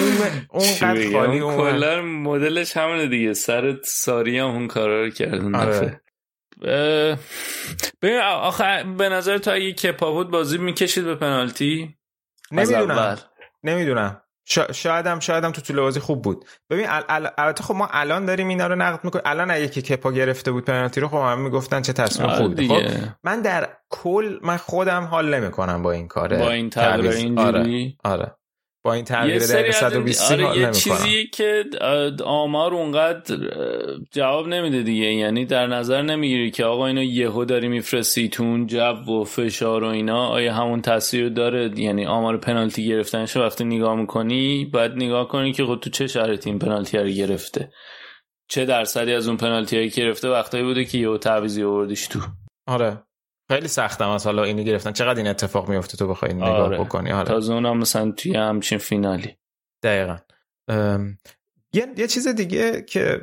اونقدر 0.51 1.13
خالی؟ 1.13 1.39
اونور 1.41 1.73
کلا 1.73 2.03
مدلش 2.03 2.77
همونه 2.77 3.09
دیگه. 3.09 3.35
سر 3.35 3.81
ساری 3.85 4.39
هم 4.39 4.47
اون 4.47 4.69
کارا 4.69 5.03
رو 5.05 5.11
کرد 5.11 5.35
اون 5.35 5.55
آره. 5.55 6.03
ببین 8.03 8.21
آخه 8.21 8.85
به 8.99 9.09
نظر 9.09 9.39
تو 9.39 9.53
اگه 9.55 9.73
کپا 9.73 10.13
بود 10.13 10.31
بازی 10.31 10.59
می‌کشید 10.59 11.05
به 11.05 11.15
پنالتی؟ 11.15 11.99
از 12.53 12.73
نمی‌دونم. 13.65 14.22
اول. 14.51 14.63
نمی‌دونم 14.63 14.69
شا- 14.69 14.73
شایدم 14.73 15.21
شایدم 15.21 15.51
تو 15.51 15.61
طول 15.61 15.81
بازی 15.81 16.01
خوب 16.01 16.23
بود. 16.23 16.45
ببین 16.71 16.87
ال- 16.87 17.05
ال- 17.09 17.33
البته 17.39 17.65
خب 17.65 17.75
ما 17.75 17.89
الان 17.91 18.27
داریم 18.27 18.49
اینا 18.49 18.67
رو 18.67 18.75
نقد 18.75 19.05
می‌کنیم. 19.05 19.23
الان 19.27 19.51
اگه 19.51 19.69
که 19.69 19.83
کپا 19.83 20.13
گرفته 20.13 20.53
بود 20.53 20.65
پنالتی 20.65 21.01
رو 21.01 21.09
خب 21.09 21.17
همه 21.17 21.35
می‌گفتن 21.35 21.83
چه 21.83 21.93
تصمیم 21.93 22.29
آره 22.29 22.39
خوبی 22.39 22.69
خب 22.69 22.81
من 23.25 23.43
در 23.43 23.69
کل 23.91 24.39
من 24.43 24.57
خودم 24.57 25.05
حال 25.05 25.35
نمی‌کنم 25.35 25.83
با 25.83 25.93
این 25.93 26.09
کاره 26.09 26.39
با 26.39 26.51
این 26.51 26.71
تغییر 26.71 27.41
آره 27.41 27.95
آره. 28.05 28.37
با 28.85 28.93
این 28.93 29.05
تغییر 29.05 29.39
دقیقه 29.39 29.69
از 29.69 29.93
120 29.93 30.33
آره 30.33 30.59
یه 30.59 30.71
چیزی 30.71 31.27
که 31.27 31.65
آمار 32.25 32.75
اونقدر 32.75 33.37
جواب 34.11 34.49
نمیده 34.49 34.83
دیگه. 34.83 35.15
یعنی 35.15 35.45
در 35.45 35.67
نظر 35.67 36.03
نمی‌گیری 36.03 36.51
که 36.51 36.65
آقا 36.65 36.87
اینو 36.87 37.03
یهو 37.03 37.45
داری 37.45 37.69
میفرستی 37.69 38.29
تو 38.29 38.43
اون 38.43 38.67
جو 38.67 38.81
و 38.81 39.25
فشار 39.25 39.85
و 39.85 39.87
اینا 39.87 40.27
آیا 40.27 40.55
همون 40.55 40.83
تاثیر 40.83 41.29
داره؟ 41.29 41.71
یعنی 41.77 42.07
آمار 42.07 42.37
پنالتی 42.37 42.87
گرفتنش 42.87 43.37
وقتی 43.37 43.65
نگاه 43.65 43.97
می‌کنی 43.97 44.65
باید 44.65 44.93
نگاه 44.93 45.29
کنی 45.29 45.53
که 45.53 45.65
خود 45.65 45.81
تو 45.81 45.91
چه 45.91 46.07
شرایطی 46.07 46.51
این 46.51 46.59
پنالتی 46.59 46.99
رو 46.99 47.09
گرفته؟ 47.09 47.71
چه 48.49 48.65
درصدی 48.65 49.13
از 49.13 49.29
اون 49.29 49.37
پنالتی 49.37 49.77
هایی 49.77 49.91
گرفته 49.91 50.29
وقتایی 50.29 50.65
بوده 50.65 50.85
که 50.85 50.99
یهو 50.99 51.19
تعویضی 51.19 51.63
آوردیش 51.63 52.07
تو؟ 52.07 52.21
آره. 52.67 53.03
خیلی 53.55 53.69
سختم 53.69 54.09
از 54.09 54.25
حالا 54.25 54.45
اینو 54.45 54.63
گرفتن. 54.63 54.93
چقدر 54.93 55.19
این 55.19 55.29
اتفاق 55.29 55.69
میفته 55.69 55.97
تو 55.97 56.09
بخوای 56.09 56.35
نگاه 56.35 56.49
آره. 56.49 56.79
بکنی؟ 56.79 57.13
آره 57.13 57.29
تازه 57.29 57.53
اونم 57.53 57.79
مثلا 57.79 58.11
توی 58.11 58.37
همچین 58.37 58.79
فینالی. 58.79 59.37
دقیقا. 59.83 60.17
ام، 60.69 61.19
یه،, 61.73 61.87
یه 61.97 62.07
چیز 62.07 62.29
دیگه 62.29 62.83
که 62.83 63.21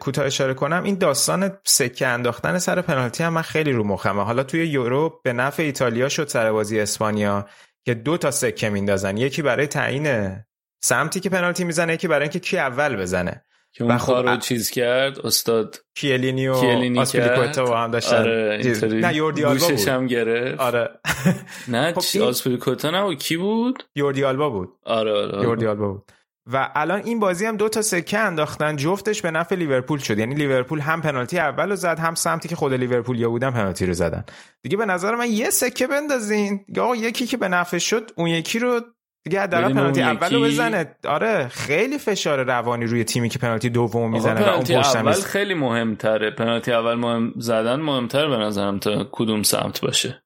کوتاه 0.00 0.26
اشاره 0.26 0.54
کنم 0.54 0.82
این 0.84 0.94
داستان 0.94 1.58
سکه 1.64 2.06
انداختن 2.06 2.58
سر 2.58 2.82
پنالتی 2.82 3.24
هم 3.24 3.32
من 3.32 3.42
خیلی 3.42 3.72
رو 3.72 3.84
مخمه. 3.84 4.22
حالا 4.22 4.42
توی 4.42 4.66
یورو 4.66 5.20
به 5.24 5.32
نفع 5.32 5.62
ایتالیا 5.62 6.08
شد 6.08 6.28
سر 6.28 6.52
بازی 6.52 6.80
اسپانیا 6.80 7.48
که 7.84 7.94
دو 7.94 8.16
تا 8.16 8.30
سکه 8.30 8.70
میندازن. 8.70 9.16
یکی 9.16 9.42
برای 9.42 9.66
تعیین 9.66 10.36
سمتی 10.82 11.20
که 11.20 11.30
پنالتی 11.30 11.64
می‌زنه 11.64 11.94
یکی 11.94 12.08
برای 12.08 12.22
اینکه 12.22 12.40
کی 12.40 12.58
اول 12.58 12.96
بزنه. 12.96 13.44
که 13.72 13.84
اون 13.84 13.94
و 13.94 13.98
خب 13.98 14.12
رو 14.12 14.36
چیز 14.36 14.70
کرد 14.70 15.18
استاد 15.26 15.80
کیلینی 15.94 16.48
و 16.48 16.60
کیلینی 16.60 17.04
کرد. 17.06 17.58
با 17.58 17.78
هم 17.80 17.90
داشتن. 17.90 18.16
آره 18.16 18.60
نه 18.82 19.14
یوردی 19.16 19.44
آلبا 19.44 19.68
بود. 19.68 19.88
هم 19.88 20.06
گرفت. 20.06 20.60
آره. 20.60 20.90
نه 21.68 21.92
خب 21.94 22.00
چی؟ 22.00 22.18
این- 22.18 22.28
آسپریکوتا 22.28 22.90
نبود؟ 22.90 23.18
کی 23.18 23.36
بود؟ 23.36 23.82
یوردی 23.96 24.24
آلبا 24.24 24.50
بود. 24.50 24.68
آره 24.84 25.12
آره, 25.12 25.32
آره. 25.32 25.42
یوردی 25.42 25.66
آلبا 25.66 25.88
بود. 25.92 26.12
و 26.52 26.70
الان 26.74 27.02
این 27.04 27.20
بازی 27.20 27.46
هم 27.46 27.56
دو 27.56 27.68
تا 27.68 27.82
سکه 27.82 28.18
انداختن 28.18 28.76
جفتش 28.76 29.22
به 29.22 29.30
نفع 29.30 29.54
لیورپول 29.54 29.98
شد. 29.98 30.18
یعنی 30.18 30.34
لیورپول 30.34 30.80
هم 30.80 31.00
پنالتی 31.02 31.38
اول 31.38 31.70
رو 31.70 31.76
زد 31.76 31.98
هم 31.98 32.14
سمتی 32.14 32.48
که 32.48 32.56
خود 32.56 32.72
لیورپول 32.72 33.20
یا 33.20 33.28
بودن 33.30 33.50
پنالتی 33.50 33.86
رو 33.86 33.92
زدن. 33.92 34.24
دیگه 34.62 34.76
به 34.76 34.86
نظر 34.86 35.14
من 35.14 35.30
یه 35.30 35.50
سکه 35.50 35.86
بندازین. 35.86 36.64
آقا 36.80 36.96
یکی 36.96 37.26
که 37.26 37.36
به 37.36 37.48
نفع 37.48 37.78
شد 37.78 38.10
اون 38.16 38.28
یکی 38.28 38.58
رو 38.58 38.80
دیگه 39.24 39.40
حداقل 39.40 39.72
پنالتی 39.72 40.02
اون 40.02 40.10
اول 40.10 40.34
رو 40.34 40.40
یکی- 40.46 40.54
بزنه. 40.54 40.96
آره 41.04 41.48
خیلی 41.48 41.98
فشار 41.98 42.44
روانی 42.44 42.86
روی 42.86 43.04
تیمی 43.04 43.28
که 43.28 43.38
پنالتی 43.38 43.70
دوم 43.70 44.10
می‌زنه 44.12 44.46
و 44.46 44.48
اون 44.48 44.60
پشتم 44.60 44.98
اول. 45.06 45.12
خیلی 45.12 45.54
مهمتره. 45.54 46.30
پنالتی 46.30 46.72
اول 46.72 46.94
مهم 46.94 47.32
زدن 47.36 47.80
مهمتر 47.80 48.28
به 48.28 48.36
نظرم 48.36 48.78
تا 48.78 49.08
کدوم 49.12 49.42
سمت 49.42 49.80
باشه. 49.80 50.22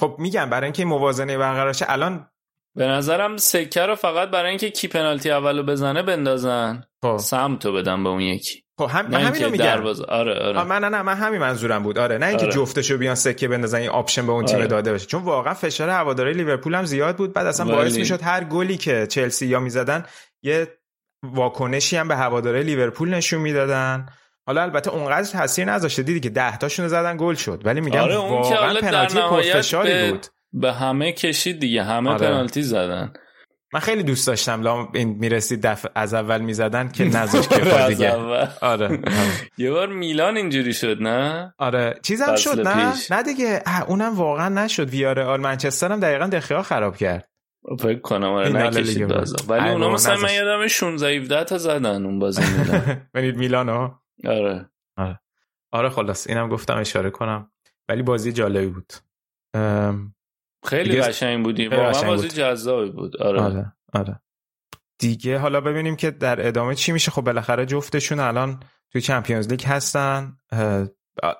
خب 0.00 0.16
میگم 0.18 0.50
برای 0.50 0.64
اینکه 0.64 0.82
این 0.82 0.88
موازنه 0.88 1.38
برقرار 1.38 1.72
شه 1.72 1.86
الان 1.88 2.28
به 2.76 2.86
نظرم 2.86 3.36
سکه 3.36 3.86
رو 3.86 3.94
فقط 3.94 4.30
برای 4.30 4.48
اینکه 4.48 4.70
کی 4.70 4.88
پنالتی 4.88 5.30
اول 5.30 5.56
رو 5.58 5.62
بزنه 5.62 6.02
بندازن. 6.02 6.84
خب. 7.04 7.16
سمت 7.16 7.66
رو 7.66 7.72
بدن 7.72 8.02
به 8.04 8.08
اون 8.08 8.20
یکی. 8.20 8.63
خب 8.78 8.86
هم 8.90 9.14
اینکه 9.14 9.44
رو 9.44 9.50
میگم. 9.50 9.64
دروازه 9.64 10.04
آره 10.04 10.34
آره. 10.34 10.58
آه، 10.58 10.64
من 10.64 10.78
نه 10.84 10.88
نه 10.88 11.02
من 11.02 11.14
همین 11.14 11.40
منظورم 11.40 11.82
بود. 11.82 11.98
آره 11.98 12.18
نه 12.18 12.26
اینکه 12.26 12.44
آره. 12.44 12.54
جفتشو 12.54 12.98
بیان 12.98 13.14
سکه 13.14 13.48
بندازن 13.48 13.78
این 13.78 13.88
option 13.90 14.26
به 14.26 14.32
اون 14.32 14.44
تیم 14.44 14.56
آره. 14.58 14.66
داده 14.66 14.92
بشه 14.92 15.06
چون 15.06 15.22
واقعا 15.22 15.54
فشار 15.54 15.88
هواداری 15.90 16.32
لیورپول 16.32 16.74
هم 16.74 16.84
زیاد 16.84 17.16
بود. 17.16 17.32
بعد 17.32 17.46
اصلا 17.46 17.66
باعث 17.66 17.96
می‌شد 17.96 18.22
هر 18.22 18.44
گلی 18.44 18.76
که 18.76 19.06
چلسی 19.06 19.46
یا 19.46 19.60
می‌زدن 19.60 20.04
یه 20.42 20.68
واکنشی 21.22 21.96
هم 21.96 22.08
به 22.08 22.16
هواداری 22.16 22.62
لیورپول 22.62 23.14
نشون 23.14 23.40
می‌دادن. 23.40 24.06
حالا 24.46 24.62
البته 24.62 24.90
اونقدر 24.90 25.28
تاثیر 25.30 25.64
نذاشته. 25.64 26.02
دیدی 26.02 26.20
که 26.20 26.30
10 26.30 26.56
تاشون 26.56 26.88
زدن 26.88 27.16
گل 27.16 27.34
شد. 27.34 27.62
ولی 27.64 27.80
میگم 27.80 28.00
آره، 28.00 28.16
واقعا 28.16 28.80
پنالتی 28.80 29.18
پرفشاری 29.20 29.92
به- 29.92 30.10
بود. 30.10 30.26
به 30.52 30.72
همه 30.72 31.12
کشید 31.12 31.60
دیگه. 31.60 31.82
همه 31.84 32.10
آره. 32.10 32.26
پنالتی 32.26 32.62
زدن. 32.62 33.12
من 33.74 33.80
خیلی 33.80 34.02
دوست 34.02 34.26
داشتم 34.26 34.62
لام 34.62 34.88
این 34.94 35.08
می‌رسید 35.08 35.66
دفع 35.66 35.88
از 35.94 36.14
اول 36.14 36.40
می‌زدن 36.40 36.88
که 36.88 37.04
نذاشت 37.04 37.48
که 37.54 37.86
دیگه. 37.88 38.12
آره 38.12 38.48
آره. 38.60 39.00
یه 39.58 39.70
بار 39.70 39.88
میلان 39.88 40.36
اینجوری 40.36 40.72
شد 40.72 41.02
نه؟ 41.02 41.54
آره. 41.58 41.94
چیزم 42.02 42.36
شد 42.36 42.68
نه. 42.68 42.92
نه 43.10 43.22
دیگه. 43.22 43.62
اونم 43.88 44.14
واقعا 44.14 44.48
نشد. 44.48 44.88
ویارال 44.90 45.40
منچستر 45.40 45.92
هم 45.92 46.00
دقیقا 46.00 46.26
دخیا 46.26 46.62
خراب 46.62 46.96
کرد. 46.96 47.28
فکر 47.80 47.98
کنم 48.00 48.30
آره 48.32 48.48
نکشید 48.48 49.12
ولی 49.48 49.68
اونا 49.70 49.90
مثلا 49.90 50.16
من. 50.16 50.34
یادم 50.34 50.66
16 50.66 51.16
17 51.16 51.44
تا 51.44 51.58
زدن 51.58 52.06
اون 52.06 52.18
بازی 52.18 52.42
میلان. 52.58 53.08
ببینید 53.14 53.36
میلانو 53.36 53.90
آره. 54.24 54.70
آره. 55.72 55.88
خلاص. 55.88 56.26
اینم 56.26 56.48
گفتم 56.48 56.76
اشاره 56.76 57.10
کنم. 57.10 57.50
ولی 57.88 58.02
بازی 58.02 58.32
جالبی 58.32 58.66
بود. 58.66 58.92
خیلی 60.64 60.90
دیگه- 60.90 61.02
قشنگ 61.02 61.44
بودی. 61.44 61.68
خیلی 61.68 61.82
واقعا 61.82 62.02
بازی. 62.02 62.28
جذابی 62.28 62.90
بود. 62.90 63.16
آره, 63.16 63.40
آره 63.42 63.72
آره. 63.92 64.20
دیگه 64.98 65.38
حالا 65.38 65.60
ببینیم 65.60 65.96
که 65.96 66.10
در 66.10 66.46
ادامه 66.46 66.74
چی 66.74 66.92
میشه. 66.92 67.10
خب 67.10 67.22
بالاخره 67.22 67.66
جفتشون 67.66 68.20
الان 68.20 68.60
توی 68.92 69.00
چمپیونز 69.00 69.48
لیگ 69.48 69.64
هستن. 69.66 70.36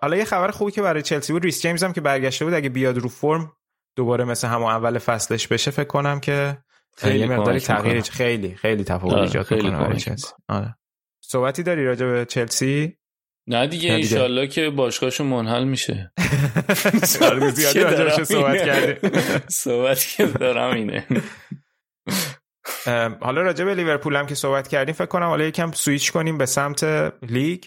حالا 0.03 0.17
یه 0.17 0.25
خبر 0.25 0.51
خوبی 0.51 0.73
که 0.73 0.83
برای 0.83 1.03
چلسی 1.03 1.33
بود. 1.33 1.45
ریس 1.45 1.63
جیمز 1.63 1.85
هم 1.85 1.93
که 1.93 2.01
برگشته 2.01 2.45
بود. 2.45 2.55
اگه 2.55 2.69
بیاد 2.69 2.99
رو 2.99 3.09
فرم 3.09 3.53
دوباره 3.97 4.25
مثل 4.25 4.49
همون 4.49 4.71
اول 4.71 4.99
فصلش 4.99 5.49
بشه 5.49 5.71
فکر 5.71 5.85
کنم 5.87 6.21
که 6.21 6.59
خیلی 6.97 7.19
یه 7.19 7.27
مقداری. 7.27 7.61
تغییر 7.61 8.01
خیلی 8.03 8.55
خیلی 8.55 8.85
تفاوت 8.85 9.13
آره، 9.13 9.23
ایجاد 9.23 9.45
خیلی 9.45 9.63
می‌کنه 9.63 9.85
برای 9.85 9.97
چلسی. 10.01 10.33
آره. 10.49 10.77
صحبتی 11.21 11.63
داری 11.63 11.87
راجع 11.87 12.07
به 12.07 12.25
چلسی؟ 12.25 12.99
نه 13.47 13.67
دیگه. 13.67 13.93
ایشالله 13.93 14.47
که 14.47 14.71
باشگاهشون 14.71 15.27
منحل 15.27 15.65
میشه. 15.65 16.13
زیادی 17.55 18.25
صحبت. 18.25 18.65
کردیم 18.65 19.11
صحبت 19.49 20.07
که 20.17 20.27
دارم 20.27 20.75
اینه. 20.75 21.07
حالا 23.21 23.43
راجع 23.43 23.65
به 23.65 23.75
لیورپول 23.75 24.17
هم 24.17 24.27
که 24.27 24.35
صحبت 24.35 24.69
کردیم 24.69 24.95
فکر 24.95 25.07
کنم 25.07 25.27
حالا 25.27 25.45
یکم 25.45 25.73
سویچ 25.73 26.13
کنیم 26.13 26.39
به 26.39 26.47
سمت 26.47 26.85
لیگ 27.23 27.65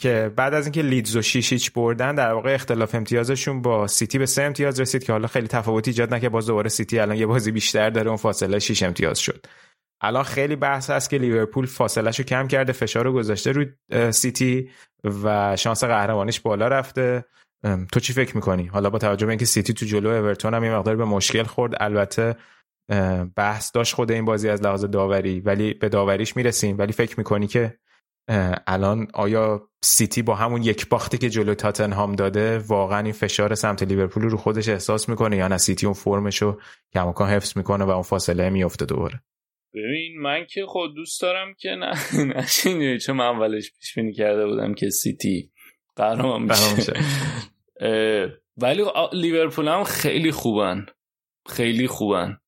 که 0.00 0.32
بعد 0.36 0.54
از 0.54 0.66
اینکه 0.66 0.82
لیدز 0.82 1.16
رو 1.16 1.22
شیشیچ 1.22 1.72
بردن 1.72 2.14
در 2.14 2.32
واقع 2.32 2.54
اختلاف 2.54 2.94
امتیازشون 2.94 3.62
با 3.62 3.86
سیتی 3.86 4.18
به 4.18 4.26
سه 4.26 4.42
امتیاز 4.42 4.80
رسید 4.80 5.04
که 5.04 5.12
حالا 5.12 5.28
خیلی 5.28 5.46
تفاوتی 5.46 5.90
ایجاد 5.90 6.14
نکرد. 6.14 6.32
باز 6.32 6.46
دوباره 6.46 6.68
سیتی 6.68 6.98
الان 6.98 7.16
یه 7.16 7.26
بازی 7.26 7.52
بیشتر 7.52 7.90
داره 7.90 8.08
اون 8.08 8.16
فاصله 8.16 8.58
6 8.58 8.82
امتیاز 8.82 9.18
شد. 9.18 9.46
الان 10.00 10.22
خیلی 10.22 10.56
بحث 10.56 10.90
هست 10.90 11.10
که 11.10 11.18
لیورپول 11.18 11.66
فاصلهشو 11.66 12.22
کم 12.22 12.48
کرده 12.48 12.72
فشار 12.72 13.04
رو 13.04 13.12
گذاشته 13.12 13.52
روی 13.52 13.66
سیتی 14.12 14.70
و 15.04 15.56
شانس 15.56 15.84
قهرمانیش 15.84 16.40
بالا 16.40 16.68
رفته. 16.68 17.24
تو 17.92 18.00
چی 18.00 18.12
فکر 18.12 18.36
می‌کنی؟ 18.36 18.66
حالا 18.66 18.90
با 18.90 18.98
توجه 18.98 19.26
به 19.26 19.32
اینکه 19.32 19.44
سیتی 19.44 19.72
تو 19.72 19.86
جلو 19.86 20.08
اورتون 20.08 20.54
هم 20.54 20.64
یه 20.64 20.74
مقدار 20.74 20.96
به 20.96 21.04
مشکل 21.04 21.42
خورد. 21.42 21.74
البته 21.80 22.36
بحث 23.36 23.70
داشت 23.74 23.94
خود 23.94 24.10
این 24.10 24.24
بازی 24.24 24.48
از 24.48 24.62
لحاظ 24.62 24.84
داوری 24.84 25.40
ولی 25.40 25.74
به 25.74 25.88
داوریش 25.88 26.36
می‌رسیم. 26.36 26.78
ولی 26.78 26.92
فکر 26.92 27.14
می‌کنی 27.18 27.46
که 27.46 27.78
الان 28.66 29.08
آیا 29.14 29.68
سیتی 29.84 30.22
با 30.22 30.34
همون 30.34 30.62
یک 30.62 30.88
باختی 30.88 31.18
که 31.18 31.30
جلو 31.30 31.54
تاتنهام 31.54 32.14
داده 32.14 32.58
واقعا 32.58 32.98
این 32.98 33.12
فشار 33.12 33.54
سمت 33.54 33.82
لیورپول 33.82 34.22
رو 34.22 34.36
خودش 34.36 34.68
احساس 34.68 35.08
می‌کنه 35.08 35.36
یا 35.36 35.48
نه؟ 35.48 35.58
سیتی 35.58 35.86
اون 35.86 35.94
فرمش 35.94 36.42
رو 36.42 36.60
کماکان 36.94 37.30
حفظ 37.30 37.56
می‌کنه 37.56 37.84
و 37.84 37.90
اون 37.90 38.02
فاصله 38.02 38.50
میفته 38.50 38.84
دوباره. 38.84 39.20
ببین 39.74 40.20
من 40.20 40.46
که 40.46 40.66
خود 40.66 40.94
دوست 40.94 41.22
دارم 41.22 41.54
که 41.54 41.70
نه 41.70 41.94
نشین 42.36 42.98
چون 42.98 43.16
من 43.16 43.24
اولش 43.24 43.72
پیش 43.72 43.94
بینی 43.94 44.12
کرده 44.12 44.46
بودم 44.46 44.74
که 44.74 44.90
سیتی 44.90 45.50
قهرمان 45.96 46.42
میشه 46.42 46.92
ولی 48.62 48.84
لیورپول 49.12 49.68
هم 49.68 49.84
خیلی 49.84 50.30
خوبن. 50.30 50.86
خیلی 51.48 51.86
خوبن. 51.86 52.38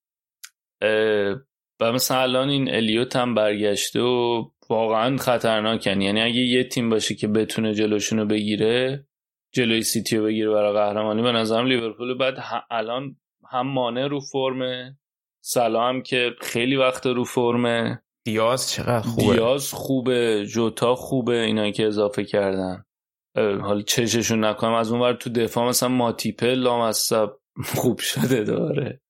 و 1.81 1.93
مثلا 1.93 2.21
الان 2.21 2.49
این 2.49 2.75
الیوت 2.75 3.17
هم 3.17 3.35
برگشته 3.35 4.01
و 4.01 4.51
واقعا 4.69 5.17
خطرناکن. 5.17 6.01
یعنی 6.01 6.21
اگه 6.21 6.41
یه 6.41 6.65
تیم 6.65 6.91
باشه 6.91 7.15
که 7.15 7.29
بتونه 7.29 7.75
جلوشونو 7.75 8.27
بگیره 8.27 9.07
جلوی 9.53 9.83
سیتی 9.83 10.17
رو 10.17 10.25
بگیره 10.25 10.51
برای 10.51 10.73
قهرمانی 10.73 11.23
به 11.23 11.33
نظرم 11.33 11.67
لیورپول 11.67 12.19
بعد 12.19 12.35
الان 12.71 13.17
هم 13.51 13.67
مانع 13.67 14.07
رو 14.07 14.21
فرمه. 14.21 14.99
سلا 15.41 15.89
هم 15.89 16.03
که 16.03 16.31
خیلی 16.41 16.77
وقت 16.77 17.07
رو 17.07 17.25
فرمه 17.25 18.03
دیاز 18.25 18.71
چقدر 18.71 19.01
خوبه؟ 19.01 19.33
دیاز 19.35 19.73
خوبه 19.73 20.47
جوتا 20.47 20.95
خوبه 20.95 21.41
اینا 21.41 21.71
که 21.71 21.87
اضافه 21.87 22.25
کردن. 22.25 22.85
حالا 23.37 23.83
چششون 23.83 24.45
نکنم 24.45 24.73
از 24.73 24.93
اون 24.93 25.01
ور 25.01 25.13
تو 25.13 25.31
دفاع 25.31 25.69
مثلا 25.69 25.89
ماتیپه 25.89 26.55
لامصب 26.55 27.31
خوب 27.77 27.99
شده 27.99 28.45
داره. 28.45 29.01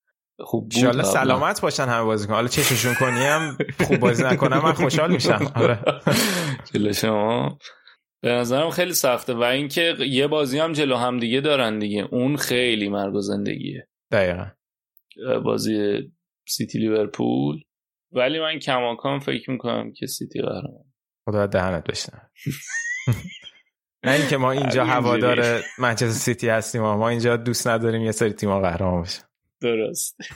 خوب 0.41 0.69
بود. 0.69 1.03
سلامت 1.03 1.61
باشن 1.61 1.85
همه 1.85 2.05
بازی 2.05 2.27
کن 2.27 2.35
حالا 2.35 2.49
چششون 2.49 2.95
کنی 2.95 3.21
هم 3.21 3.59
خوب 3.87 3.97
بازی 3.99 4.25
نکنم 4.25 4.59
من 4.63 4.73
خوشحال 4.73 5.13
میشم. 5.13 5.53
آره. 5.55 5.79
جلو 6.73 6.93
شما. 6.93 7.59
به 8.23 8.33
نظرم 8.33 8.71
خیلی 8.71 8.93
سخته 8.93 9.35
و 9.35 9.43
اینکه 9.43 9.95
یه 9.99 10.27
بازی 10.27 10.59
هم 10.59 10.73
جلو 10.73 10.97
هم 10.97 11.19
دیگه 11.19 11.41
دارن 11.41 11.79
دیگه. 11.79 12.09
اون 12.11 12.37
خیلی 12.37 12.89
مرگ 12.89 13.15
و 13.15 13.21
زندگیه. 13.21 13.89
دقیقا. 14.13 14.47
بازی 15.45 15.99
سیتی 16.51 16.79
لیورپول. 16.79 17.61
ولی 18.13 18.41
من 18.41 18.59
کماکان 18.59 19.19
فکر 19.19 19.51
می‌کنم 19.51 19.93
که 19.93 20.07
سیتی 20.07 20.41
قهرمان. 20.41 20.85
خدا 21.29 21.47
دهنت 21.47 21.85
بشنه 21.91 22.31
نه 24.07 24.13
اینکه 24.13 24.37
ما 24.37 24.53
اینجا. 24.61 24.85
هوادار 24.85 25.61
منچستر 25.79 26.09
سیتی 26.19 26.49
هستیم 26.49 26.83
ما 26.83 27.09
اینجا 27.09 27.37
دوست 27.37 27.69
نداریم 27.69 28.03
یه 28.03 28.13
سری 28.13 28.33
تیم‌ها 28.33 28.61
قهرمان 28.61 29.03
بشن. 29.03 29.23
درست. 29.63 30.17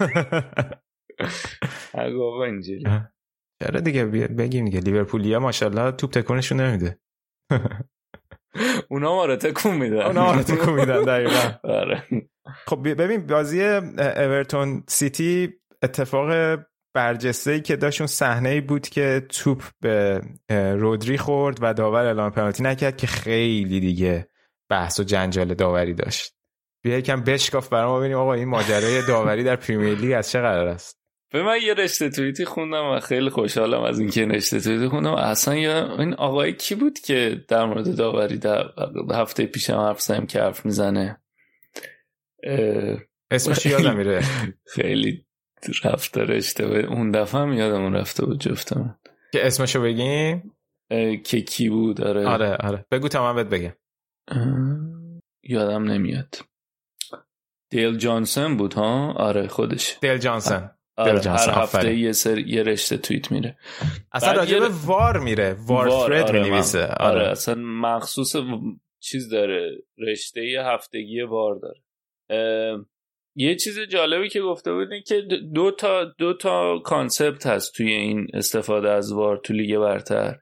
آقا 1.94 2.44
اینجوری. 2.44 2.84
چرا 3.62 3.80
دیگه؟ 3.80 4.04
بگیم 4.06 4.64
دیگه. 4.64 4.80
لیورپولیا 4.80 5.40
ماشاءالله 5.40 5.90
توپ 5.92 6.10
تکونشون 6.10 6.60
نمیده. 6.60 6.98
اونا 8.90 9.14
ما 9.14 9.26
رو 9.26 9.36
تکون 9.36 9.76
میدن. 9.76 10.02
اونا 10.02 10.24
ما 10.24 10.34
رو 10.34 10.42
تکون 10.42 10.74
میدن 10.74 11.02
دقیقاً. 11.02 11.58
آره. 11.64 12.04
خب 12.66 12.82
بی- 12.82 12.94
ببین 12.94 13.26
بازی 13.26 13.62
اورتون 13.98 14.84
سیتی 14.88 15.52
اتفاق 15.84 16.58
برجسته 16.94 17.50
ای 17.50 17.60
که 17.60 17.76
داشت 17.76 18.00
اون 18.00 18.08
صحنه 18.08 18.48
ای 18.48 18.60
بود 18.60 18.88
که 18.88 19.26
توپ 19.28 19.62
به 19.80 20.20
رودری 20.50 21.18
خورد 21.18 21.58
و 21.60 21.74
داور 21.74 22.06
اعلام 22.06 22.30
پنالتی 22.30 22.62
نکرد 22.62 22.96
که 22.96 23.06
خیلی 23.06 23.80
دیگه 23.80 24.28
بحث 24.70 25.00
و 25.00 25.02
جنجال 25.02 25.54
داوری 25.54 25.94
داشت. 25.94 26.34
بیا 26.82 26.98
یکم 26.98 27.22
بشکاف 27.22 27.68
برام 27.68 27.98
ببینیم 27.98 28.18
آقا 28.18 28.34
این 28.34 28.48
ماجرای 28.48 29.06
داوری 29.06 29.44
در 29.44 29.56
پریمیر 29.56 29.98
لیگ 29.98 30.12
از 30.12 30.30
چه 30.30 30.40
قرار 30.40 30.68
است؟ 30.68 30.98
به 31.32 31.42
من 31.42 31.58
یه 31.62 31.74
رشته 31.74 32.10
توییتی 32.10 32.44
خوندم 32.44 32.84
و 32.84 33.00
خیلی 33.00 33.30
خوشحالم 33.30 33.82
از 33.82 33.98
اینکه 33.98 34.20
این 34.20 34.30
رشته 34.30 34.60
توییتی 34.60 34.88
خوندم. 34.88 35.14
اصلا 35.14 35.54
یا 35.54 35.96
این 35.98 36.14
آقای 36.14 36.52
کی 36.52 36.74
بود 36.74 36.98
که 36.98 37.44
در 37.48 37.64
مورد 37.64 37.96
داوری 37.96 38.38
در 38.38 38.64
هفته 39.12 39.46
پیشم 39.46 39.76
حرف 39.76 40.00
زدیم 40.00 40.26
که 40.26 40.40
حرف 40.40 40.66
می‌زنه؟ 40.66 41.20
اه، 42.42 42.98
اسمش 43.30 43.66
یادم 43.66 43.96
میره. 43.96 44.22
خیلی 44.74 45.23
رفتار 45.84 46.32
اشتباه 46.32 46.78
اون 46.78 47.10
دفعه 47.10 47.40
هم 47.40 47.52
یادمون 47.52 47.94
رفته 47.94 48.24
بود 48.24 48.40
جفتمون. 48.40 48.94
که 49.32 49.46
اسمشو 49.46 49.82
بگیم؟ 49.82 50.56
که 51.24 51.40
کی 51.40 51.68
بود؟ 51.68 52.00
آره, 52.00 52.26
آره 52.26 52.56
آره. 52.56 52.86
بگو 52.90 53.08
تا 53.08 53.32
من 53.32 53.36
بهت 53.44 53.46
بگم. 53.46 53.74
یادم 55.42 55.84
نمیاد. 55.84 56.34
دیل 57.70 57.96
جانسن 57.96 58.56
بود 58.56 58.74
ها؟ 58.74 59.12
آره 59.12 59.48
خودش. 59.48 59.98
دل 60.00 60.18
جانسن. 60.18 60.70
آره 60.96 61.12
دیل 61.12 61.20
جانسن، 61.20 61.52
هر 61.52 61.62
هفته. 61.62 61.96
یه, 61.96 62.12
سر... 62.12 62.38
یه 62.38 62.62
رشته 62.62 62.96
توییت 62.96 63.32
میره. 63.32 63.58
اصلا 64.12 64.32
راجع 64.32 64.58
به 64.58 64.68
وار 64.68 65.18
میره. 65.18 65.56
وار, 65.66 65.88
فرد 65.88 66.28
آره، 66.28 66.42
می 66.42 66.50
نویسه 66.50 66.78
من- 66.80 66.94
آره. 67.00 67.28
اصلا 67.28 67.54
مخصوص 67.54 68.36
چیز 69.00 69.28
داره. 69.28 69.70
رشته 69.98 70.40
هفتگی 70.66 71.22
وار 71.22 71.54
داره. 71.62 71.80
یه 73.36 73.56
چیز 73.56 73.80
جالبی 73.80 74.28
که 74.28 74.40
گفته 74.40 74.72
بود 74.72 74.92
اینه 74.92 75.02
که 75.02 75.20
دو 75.54 75.70
تا 75.70 76.04
دو 76.04 76.34
تا 76.34 76.78
concept 76.78 77.46
هست 77.46 77.74
توی 77.74 77.92
این 77.92 78.26
استفاده 78.34 78.90
از 78.90 79.12
وار 79.12 79.36
تو 79.36 79.52
لیگ 79.52 79.78
برتر. 79.78 80.36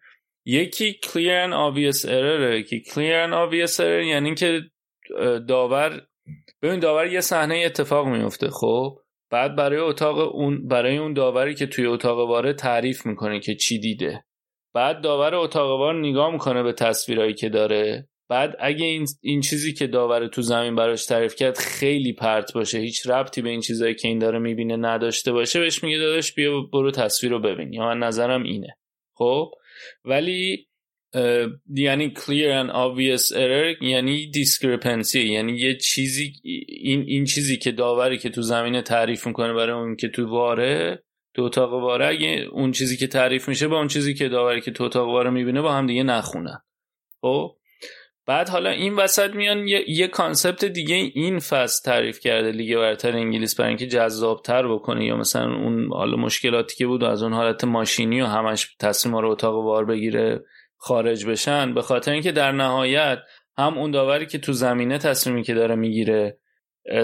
یکی 0.46 1.00
clear 1.04 1.48
and 1.48 1.52
obvious 1.52 2.04
error 2.04 2.68
که 2.70 2.82
clear 2.86 3.26
and 3.26 3.32
obvious 3.32 3.76
error 3.76 4.06
یعنی 4.06 4.34
که 4.34 4.62
داور 5.48 6.02
ببین 6.62 6.80
داور 6.80 7.06
یه 7.06 7.20
صحنه 7.20 7.62
اتفاق 7.66 8.06
میفته 8.06 8.50
خب؟ 8.50 8.98
بعد 9.30 9.56
برای 9.56 9.78
اتاق 9.78 10.34
اون 10.34 10.68
برای 10.68 10.96
اون 10.96 11.12
داوری 11.12 11.54
که 11.54 11.66
توی 11.66 11.86
اتاق 11.86 12.18
واره 12.18 12.52
تعریف 12.52 13.06
می‌کنه 13.06 13.40
که 13.40 13.54
چی 13.54 13.78
دیده. 13.78 14.24
بعد 14.74 15.00
داور 15.00 15.34
اتاق 15.34 15.78
وار 15.78 15.94
نگاه 15.94 16.32
می‌کنه 16.32 16.62
به 16.62 16.72
تصویرهایی 16.72 17.34
که 17.34 17.48
داره. 17.48 18.08
بعد 18.32 18.56
اگه 18.58 18.84
این, 18.84 19.06
این 19.20 19.40
چیزی 19.40 19.72
که 19.72 19.86
داور 19.86 20.26
تو 20.26 20.42
زمین 20.42 20.74
براش 20.74 21.06
تعریف 21.06 21.34
کرد 21.34 21.58
خیلی 21.58 22.12
پرت 22.12 22.52
باشه 22.52 22.78
هیچ 22.78 23.06
ربطی 23.06 23.42
به 23.42 23.50
این 23.50 23.60
چیزایی 23.60 23.94
که 23.94 24.08
این 24.08 24.18
داره 24.18 24.38
می‌بینه 24.38 24.76
نداشته 24.76 25.32
باشه 25.32 25.60
بهش 25.60 25.84
میگه 25.84 25.98
داداش 25.98 26.34
بیا 26.34 26.60
برو 26.60 26.90
تصویر 26.90 27.32
رو 27.32 27.40
ببین. 27.40 27.72
یا 27.72 27.84
من 27.84 27.98
نظرم 27.98 28.42
اینه. 28.42 28.76
خب؟ 29.14 29.50
ولی 30.04 30.68
یعنی 31.74 32.12
clear 32.16 32.64
and 32.64 32.70
obvious 32.70 33.32
error 33.32 33.82
یعنی 33.82 34.30
discrepancy 34.32 35.14
یعنی 35.14 35.52
یه 35.52 35.76
چیزی 35.76 36.32
این, 36.68 37.04
این 37.06 37.24
چیزی 37.24 37.56
که 37.56 37.72
داوری 37.72 38.18
که 38.18 38.30
تو 38.30 38.42
زمینه 38.42 38.82
تعریف 38.82 39.26
می‌کنه 39.26 39.52
برای 39.52 39.80
اون 39.80 39.96
که 39.96 40.08
تو 40.08 40.28
واره 40.28 41.04
تو 41.34 41.42
اتاق 41.42 41.72
واره 41.72 42.06
اگه 42.06 42.46
اون 42.52 42.72
چیزی 42.72 42.96
که 42.96 43.06
تعریف 43.06 43.48
میشه 43.48 43.68
با 43.68 43.78
اون 43.78 43.88
چیزی 43.88 44.14
که 44.14 44.28
داوری 44.28 44.60
که 44.60 44.70
تو 44.70 44.84
اتاق 44.84 45.08
واره 45.08 45.30
می‌بینه 45.30 45.62
با 45.62 45.72
هم 45.72 45.86
دیگه 45.86 46.02
نخونن. 46.02 46.58
خب؟ 47.20 47.56
بعد 48.26 48.48
حالا 48.48 48.70
این 48.70 48.96
وسط 48.96 49.34
میان 49.34 49.68
یه, 49.68 49.90
یه 49.90 50.08
concept 50.08 50.64
دیگه 50.64 50.94
این 50.94 51.38
فصل 51.38 51.82
تعریف 51.84 52.20
کرده 52.20 52.52
لیگ 52.52 52.76
برتر 52.76 53.16
انگلیس 53.16 53.54
برای 53.54 53.68
اینکه 53.68 53.86
جذابتر 53.86 54.68
بکنه 54.68 55.04
یا 55.04 55.16
مثلا 55.16 55.54
اون 55.54 55.88
حالا 55.92 56.16
مشکلاتی 56.16 56.76
که 56.76 56.86
بود 56.86 57.04
از 57.04 57.22
اون 57.22 57.32
حالت 57.32 57.64
ماشینی 57.64 58.20
و 58.20 58.26
همش 58.26 58.76
تصمیم 58.80 59.16
رو 59.16 59.30
اتاق 59.30 59.54
وار 59.54 59.84
بگیره 59.84 60.44
خارج 60.76 61.26
بشن. 61.26 61.74
به 61.74 61.82
خاطر 61.82 62.12
اینکه 62.12 62.32
در 62.32 62.52
نهایت 62.52 63.18
هم 63.58 63.78
اون 63.78 63.90
داوری 63.90 64.26
که 64.26 64.38
تو 64.38 64.52
زمینه 64.52 64.98
تصمیمی 64.98 65.42
که 65.42 65.54
داره 65.54 65.74
می‌گیره 65.74 66.38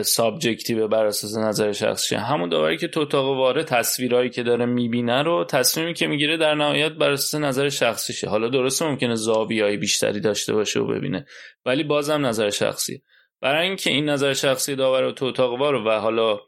subjective 0.02 0.88
بر 0.88 1.06
اساس 1.06 1.36
نظر 1.36 1.72
شخصی. 1.72 2.14
همون 2.14 2.48
داوری 2.48 2.76
که 2.76 2.88
تو 2.88 3.00
اتاق 3.00 3.26
واره 3.26 3.64
تصویرهایی 3.64 4.30
که 4.30 4.42
داره 4.42 4.66
می‌بینه 4.66 5.22
رو 5.22 5.44
تصمیمی 5.44 5.94
که 5.94 6.06
می‌گیره 6.06 6.36
در 6.36 6.54
نهایت 6.54 6.92
بر 6.92 7.10
اساس 7.10 7.40
نظر 7.40 7.68
شخصیشه. 7.68 8.28
حالا 8.28 8.48
درسته 8.48 8.84
ممکنه 8.84 9.14
زاویه‌ای 9.14 9.76
بیشتری 9.76 10.20
داشته 10.20 10.52
باشه 10.52 10.80
و 10.80 10.86
ببینه 10.86 11.26
ولی 11.64 11.84
بازم 11.84 12.26
نظر 12.26 12.50
شخصی. 12.50 13.02
برای 13.40 13.66
اینکه 13.66 13.90
این 13.90 14.08
نظر 14.08 14.32
شخصی 14.32 14.76
داور 14.76 15.10
تو 15.10 15.24
اتاق 15.24 15.60
وار 15.60 15.74
و 15.74 15.90
حالا 15.90 16.38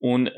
اون 0.00 0.30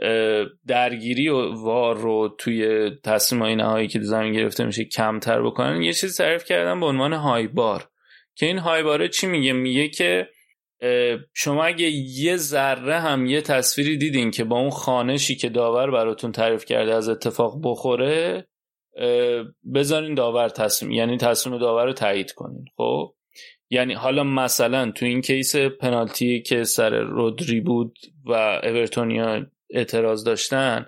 درگیری 0.67 1.29
و 1.29 1.63
وار 1.63 1.97
رو 1.97 2.37
توی 2.39 2.91
تصمیم 3.05 3.43
های 3.43 3.57
نهایی 3.57 3.89
که 3.89 4.01
زمین 4.01 4.33
گرفته 4.33 4.65
میشه 4.65 4.85
کمتر 4.85 5.43
بکنن 5.43 5.83
یه 5.83 5.93
چیز 5.93 6.17
تعریف 6.17 6.45
کردن 6.45 6.81
به 6.81 6.87
عنوان 6.87 7.13
high 7.13 7.47
bar 7.47 7.89
که 8.35 8.47
این 8.47 8.59
های 8.59 8.83
باره 8.83 9.09
چی 9.09 9.27
میگه؟ 9.27 9.53
میگه 9.53 9.89
که 9.89 10.29
شما 11.35 11.65
اگه 11.65 11.91
یه 11.91 12.37
ذره 12.37 13.01
هم 13.01 13.27
یه 13.27 13.41
تصویری 13.41 13.97
دیدین 13.97 14.31
که 14.31 14.45
با 14.45 14.59
اون 14.59 14.71
خانشی 14.71 15.37
که 15.37 15.49
داور 15.49 15.91
براتون 15.91 16.33
تعریف 16.33 16.65
کرده 16.65 16.95
از 16.95 17.09
اتفاق 17.09 17.61
بخوره 17.63 18.47
بذارین 19.75 20.15
داور 20.15 20.49
تصمیم 20.49 20.93
یعنی 20.93 21.17
تصمیم 21.17 21.59
داور 21.59 21.87
رو 21.87 21.93
تایید 21.93 22.33
کنین 22.33 22.65
خب؟ 22.77 23.15
یعنی 23.71 23.95
حالا 23.95 24.25
مثلا 24.25 24.91
تو 24.91 25.07
این 25.07 25.21
کیس 25.21 25.57
پنالتی 25.57 26.43
که 26.43 26.65
سر 26.65 26.91
رودری 27.01 27.61
بود 27.61 27.99
و 28.25 28.33
اورتونیا 28.63 29.47
اعتراض 29.71 30.25
داشتن 30.25 30.87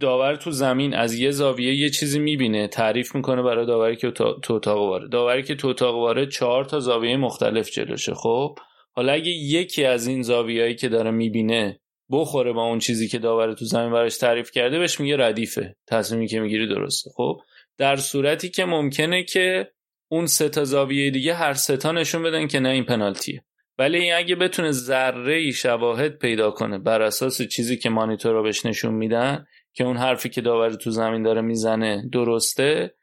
داور 0.00 0.36
تو 0.36 0.50
زمین 0.50 0.94
از 0.94 1.14
یه 1.14 1.30
زاویه 1.30 1.74
یه 1.74 1.90
چیزی 1.90 2.18
می‌بینه 2.18 2.68
تعریف 2.68 3.14
می‌کنه 3.14 3.42
برای 3.42 3.66
داوری 3.66 3.96
که 3.96 4.10
تو 4.10 4.54
اتاق 4.54 4.78
واره 4.78 5.08
داوری 5.08 5.42
که 5.42 5.54
تو 5.54 5.68
اتاق 5.68 5.94
واره 5.94 6.26
چهار 6.26 6.64
تا 6.64 6.80
زاویه 6.80 7.16
مختلف 7.16 7.70
جلوشه 7.70 8.14
خب؟ 8.14 8.58
حالا 8.98 9.12
اگه 9.12 9.30
یکی 9.30 9.84
از 9.84 10.06
این 10.06 10.22
زاویه‌ای 10.22 10.74
که 10.74 10.88
داره 10.88 11.10
می‌بینه 11.10 11.80
بخوره 12.10 12.52
با 12.52 12.64
اون 12.64 12.78
چیزی 12.78 13.08
که 13.08 13.18
داور 13.18 13.54
تو 13.54 13.64
زمین 13.64 13.92
براش 13.92 14.16
تعریف 14.16 14.50
کرده 14.50 14.78
بهش 14.78 15.00
میگه 15.00 15.16
ردیفه. 15.16 15.76
تصمیمی 15.86 16.26
که 16.26 16.40
می‌گیری 16.40 16.68
درسته. 16.68 17.10
خب 17.16 17.40
در 17.78 17.96
صورتی 17.96 18.48
که 18.48 18.64
ممکنه 18.64 19.24
که 19.24 19.70
اون 20.08 20.26
سه 20.26 20.48
تا 20.48 20.64
زاویه 20.64 21.10
دیگه 21.10 21.34
هر 21.34 21.54
سه 21.54 21.76
تا 21.76 21.92
نشون 21.92 22.22
بدن 22.22 22.46
که 22.46 22.60
نه 22.60 22.68
این 22.68 22.84
پنالتیه. 22.84 23.44
ولی 23.78 23.98
این 23.98 24.14
اگه 24.14 24.36
بتونه 24.36 24.70
ذره 24.70 25.34
ای 25.34 25.52
شواهد 25.52 26.18
پیدا 26.18 26.50
کنه 26.50 26.78
بر 26.78 27.02
اساس 27.02 27.42
چیزی 27.42 27.76
که 27.76 27.90
مانیتور 27.90 28.32
رو 28.32 28.42
بهش 28.42 28.66
نشون 28.66 28.94
میدن 28.94 29.46
که 29.72 29.84
اون 29.84 29.96
حرفی 29.96 30.28
که 30.28 30.40
داور 30.40 30.70
تو 30.70 30.90
زمین 30.90 31.22
داره 31.22 31.40
می‌زنه 31.40 32.08
درسته 32.12 32.94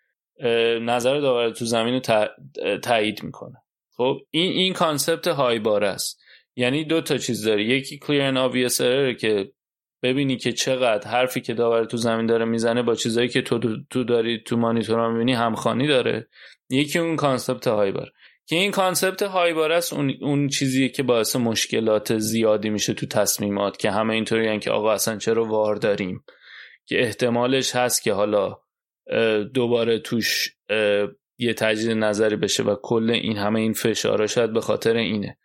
نظر 0.82 1.20
داور 1.20 1.50
تو 1.50 1.66
زمین 1.66 1.94
رو 1.94 2.28
تایید 2.78 3.24
می‌کنه. 3.24 3.56
خب 3.98 4.18
این 4.32 4.52
این 4.52 4.74
concept 4.74 5.28
high 5.28 5.60
bar 5.60 5.84
است. 5.84 6.22
یعنی 6.56 6.84
دو 6.84 7.02
تا 7.02 7.18
چیز 7.18 7.46
داره. 7.46 7.64
یکی 7.64 7.98
clear 7.98 8.32
and 8.32 8.52
obvious 8.52 8.78
که 9.22 9.52
ببینی 10.04 10.38
که 10.38 10.52
چقدر 10.52 11.08
حرفی 11.08 11.42
که 11.42 11.54
داور 11.54 11.86
تو 11.86 11.98
زمین 11.98 12.26
داره 12.26 12.46
می‌زنه 12.46 12.84
با 12.84 12.96
چیزایی 12.96 13.28
که 13.28 13.42
تو 13.42 13.60
تو 13.90 14.04
داری 14.04 14.44
تو 14.46 14.58
مانیتور 14.58 15.12
می‌بینی 15.12 15.34
همخوانی 15.34 15.88
داره. 15.88 16.28
یکی 16.70 17.00
اون 17.00 17.16
concept 17.16 17.68
high 17.68 17.92
bar 17.92 18.12
که 18.48 18.56
این 18.56 18.72
concept 18.72 19.24
high 19.24 19.54
bar 19.54 19.72
است 19.72 19.94
اون, 19.94 20.14
اون 20.22 20.48
چیزیه 20.48 20.90
که 20.90 21.04
باعث 21.04 21.36
مشکلات 21.36 22.18
زیادی 22.18 22.70
میشه 22.70 22.94
تو 22.94 23.06
تصمیمات 23.06 23.78
که 23.78 23.92
همه 23.92 24.14
اینطوری 24.14 24.60
که 24.60 24.72
آقا 24.72 24.92
اصلا 24.92 25.18
چرا 25.18 25.46
وار 25.46 25.76
داریم؟ 25.76 26.24
که 26.86 27.02
احتمالش 27.02 27.76
هست 27.76 28.04
که 28.04 28.14
حالا 28.14 28.58
دوباره 29.54 30.00
توش 30.00 30.56
یه 31.38 31.54
تجدید 31.54 31.92
نظری 31.92 32.36
بشه 32.36 32.64
و 32.64 32.76
کل 32.82 33.10
این 33.10 33.38
همه 33.38 33.60
این 33.60 33.74
فشارا 33.74 34.28
شاید 34.28 34.54
به 34.54 34.62
خاطر 34.62 34.96
اینه. 34.96 35.38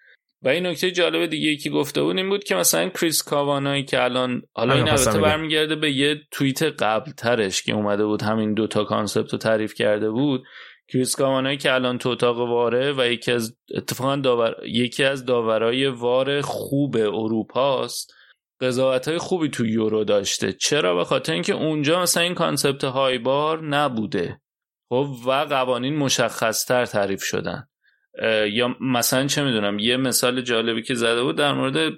و 0.43 0.49
این 0.49 0.67
نکته 0.67 0.91
جالب 0.91 1.27
دیگه 1.27 1.57
که 1.57 1.71
گفته 1.71 2.03
بود 2.03 2.17
این 2.17 2.29
بود 2.29 2.45
که 2.45 2.55
مثلا 2.55 2.89
کریس 2.89 3.23
کاوانایی 3.23 3.85
که 3.85 4.03
الان 4.03 4.43
حالا 4.53 4.75
این 4.75 4.89
البته 4.89 5.21
برمیگرده 5.21 5.77
به 5.77 5.93
یه 5.93 6.21
توییت 6.31 6.63
قبل 6.63 7.11
ترش 7.11 7.63
که 7.63 7.73
اومده 7.73 8.07
بود 8.07 8.23
همین 8.23 8.55
دوتا 8.55 8.85
concept 8.85 9.33
رو 9.33 9.39
تعریف 9.39 9.75
کرده 9.75 10.11
بود. 10.11 10.43
کریس 10.93 11.17
کاوانایی 11.17 11.57
که 11.57 11.73
الان 11.73 11.99
تو 11.99 12.09
اتاق 12.09 12.39
واره 12.39 12.93
و 12.93 13.07
یکی 13.07 13.33
از 13.33 13.57
اتفاقا 13.75 14.17
داور 14.17 14.55
یکی 14.67 15.05
از 15.05 15.25
داورای 15.25 15.87
وار 15.87 16.41
خوب 16.41 16.97
اروپاست 16.97 18.15
قضاوت 18.61 19.09
های 19.09 19.19
خوبی 19.19 19.49
تو 19.49 19.67
یورو 19.67 20.05
داشته. 20.05 20.53
چرا؟ 20.53 20.95
به 20.95 21.05
خاطر 21.05 21.33
اینکه 21.33 21.53
اونجا 21.53 22.03
مثلا 22.03 22.23
این 22.23 22.35
concept 22.35 22.85
high 22.85 23.19
bar 23.19 23.65
نبوده. 23.65 24.41
خب 24.91 25.09
و 25.27 25.31
قوانین 25.31 25.97
مشخصتر 25.97 26.87
تعریف 26.87 27.23
شدن. 27.23 27.67
یا 28.53 28.77
مثلا 28.81 29.27
چه 29.27 29.43
می‌دونم 29.43 29.79
یه 29.79 29.97
مثال 29.97 30.41
جالبی 30.41 30.83
که 30.83 30.95
زده 30.95 31.23
بود 31.23 31.37
در 31.37 31.53
مورد 31.53 31.93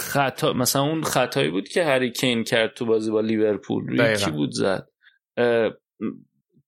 خطا 0.00 0.52
مثلا 0.52 0.82
اون 0.82 1.02
خطایی 1.02 1.48
بود 1.48 1.68
که 1.68 1.84
هری 1.84 2.10
کین 2.10 2.44
کرد 2.44 2.74
تو 2.74 2.86
بازی 2.86 3.10
با 3.10 3.20
لیورپول. 3.20 3.86
روی 3.88 4.16
کی 4.16 4.30
بود 4.30 4.50
زد. 4.50 4.88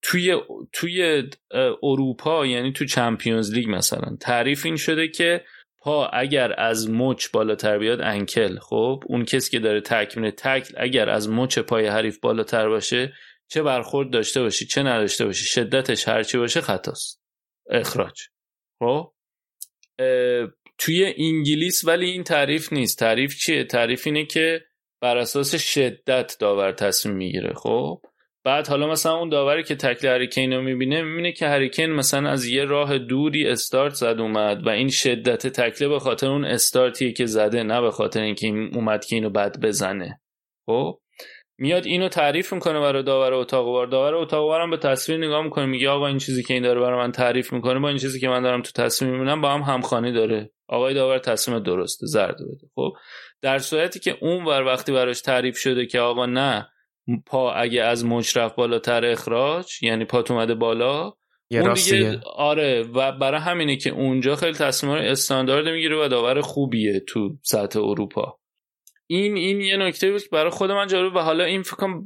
توی 0.01 0.37
توی 0.73 1.23
اروپا 1.83 2.45
یعنی 2.45 2.71
تو 2.71 2.85
چمپیونز 2.85 3.53
لیگ 3.53 3.69
مثلا. 3.69 4.17
تعریف 4.19 4.65
این 4.65 4.75
شده 4.75 5.07
که 5.07 5.43
پا 5.81 6.07
اگر 6.07 6.59
از 6.59 6.89
مچ 6.89 7.27
بالاتر 7.33 7.77
بیاد 7.77 8.01
انکل. 8.01 8.59
خب 8.59 9.03
اون 9.05 9.25
کسی 9.25 9.51
که 9.51 9.59
داره 9.59 9.81
تکمیل 9.81 10.31
تکل 10.31 10.73
اگر 10.77 11.09
از 11.09 11.29
مچ 11.29 11.59
پای 11.59 11.87
حریف 11.87 12.19
بالاتر 12.19 12.69
باشه 12.69 13.13
چه 13.47 13.63
برخورد 13.63 14.09
داشته 14.09 14.41
باشی 14.41 14.65
چه 14.65 14.83
نداشته 14.83 15.25
باشی 15.25 15.45
شدتش 15.45 16.07
هرچی 16.07 16.37
باشه 16.37 16.61
خطاست. 16.61 17.21
اخراج. 17.69 18.21
خب؟ 18.79 19.13
توی 20.77 21.13
انگلیس 21.17 21.85
ولی 21.85 22.05
این 22.11 22.23
تعریف 22.23 22.73
نیست. 22.73 22.99
تعریف 22.99 23.37
چیه؟ 23.37 23.63
تعریف 23.63 24.07
اینه 24.07 24.25
که 24.25 24.65
بر 25.01 25.17
اساس 25.17 25.55
شدت 25.55 26.37
داور 26.39 26.71
تصمیم 26.71 27.15
می‌گیره. 27.15 27.53
خب؟ 27.53 28.01
بعد 28.43 28.67
حالا 28.67 28.87
مثلا 28.87 29.15
اون 29.15 29.29
داوری 29.29 29.63
که 29.63 29.75
تکل 29.75 30.07
هریکین 30.07 30.53
رو 30.53 30.61
می‌بینه 30.61 31.01
می‌بینه 31.01 31.31
که 31.31 31.47
هریکین 31.47 31.91
مثلا 31.91 32.29
از 32.29 32.45
یه 32.45 32.65
راه 32.65 32.97
دوری 32.97 33.47
استارت 33.47 33.93
زد 33.93 34.19
اومد 34.19 34.67
و 34.67 34.69
این 34.69 34.89
شدت 34.89 35.47
تکله 35.47 35.87
به 35.87 35.99
خاطر 35.99 36.27
اون 36.27 36.45
استارتیه 36.45 37.11
که 37.11 37.25
زده 37.25 37.63
نه 37.63 37.81
به 37.81 37.91
خاطر 37.91 38.21
اینکه 38.21 38.47
این 38.47 38.75
اومد 38.75 39.05
که 39.05 39.15
اینو 39.15 39.29
بد 39.29 39.59
بزنه. 39.59 40.21
خب؟ 40.65 40.99
میاد 41.57 41.85
اینو 41.85 42.09
تعریف 42.09 42.53
می‌کنه 42.53 42.79
برای 42.79 43.03
داور 43.03 43.33
اتاق 43.33 43.67
وار 43.67 43.87
داور 43.87 44.15
اتاق 44.15 44.45
وارم 44.45 44.69
به 44.69 44.77
تصویر 44.77 45.17
نگاه 45.17 45.43
می‌کنه 45.43 45.65
میگه 45.65 45.89
آقا 45.89 46.07
این 46.07 46.17
چیزی 46.17 46.43
که 46.43 46.53
این 46.53 46.63
داره 46.63 46.81
برای 46.81 46.99
من 46.99 47.11
تعریف 47.11 47.53
می‌کنه 47.53 47.79
با 47.79 47.89
این 47.89 47.97
چیزی 47.97 48.19
که 48.19 48.27
من 48.27 48.41
دارم 48.41 48.61
تو 48.61 48.71
تصویر 48.83 49.11
می‌بینم 49.11 49.41
با 49.41 49.49
هم 49.49 49.61
همخوانی 49.61 50.11
داره. 50.11 50.51
آقای 50.67 50.93
داور 50.93 51.19
تصمیم 51.19 51.59
درسته 51.59 52.07
زرد 52.07 52.35
بده. 52.35 52.67
خب 52.75 52.93
در 53.41 53.59
صورتی 53.59 53.99
که 53.99 54.17
اون 54.21 54.45
ور 54.45 54.63
وقتی 54.63 54.91
براش 54.91 55.21
تعریف 55.21 55.57
شده 55.57 55.85
که 55.85 55.99
آقا 55.99 56.25
نه 56.25 56.67
پا 57.25 57.53
اگه 57.53 57.83
از 57.83 58.05
مجرف 58.05 58.55
بالاتر 58.55 59.05
اخراج 59.05 59.83
یعنی 59.83 60.05
پات 60.05 60.31
اومده 60.31 60.55
بالا 60.55 61.13
یه 61.49 61.61
اون 61.61 61.73
دیگه 61.73 62.19
آره 62.35 62.83
و 62.83 63.11
برای 63.11 63.39
همینه 63.39 63.75
که 63.77 63.89
اونجا 63.89 64.35
خیلی 64.35 64.53
تصمیم 64.53 64.93
استاندارد 64.93 65.69
می‌گیره 65.69 66.05
و 66.05 66.07
داور 66.07 66.41
خوبیه 66.41 66.99
تو 66.99 67.29
سطح 67.43 67.79
اروپا. 67.79 68.39
این 69.07 69.37
این 69.37 69.61
یه 69.61 69.77
نکته 69.77 70.11
بود 70.11 70.21
که 70.21 70.29
برای 70.31 70.49
خود 70.49 70.71
من 70.71 70.87
جالب 70.87 71.15
و 71.15 71.19
حالا 71.19 71.43
این 71.43 71.63
فکرم 71.63 72.05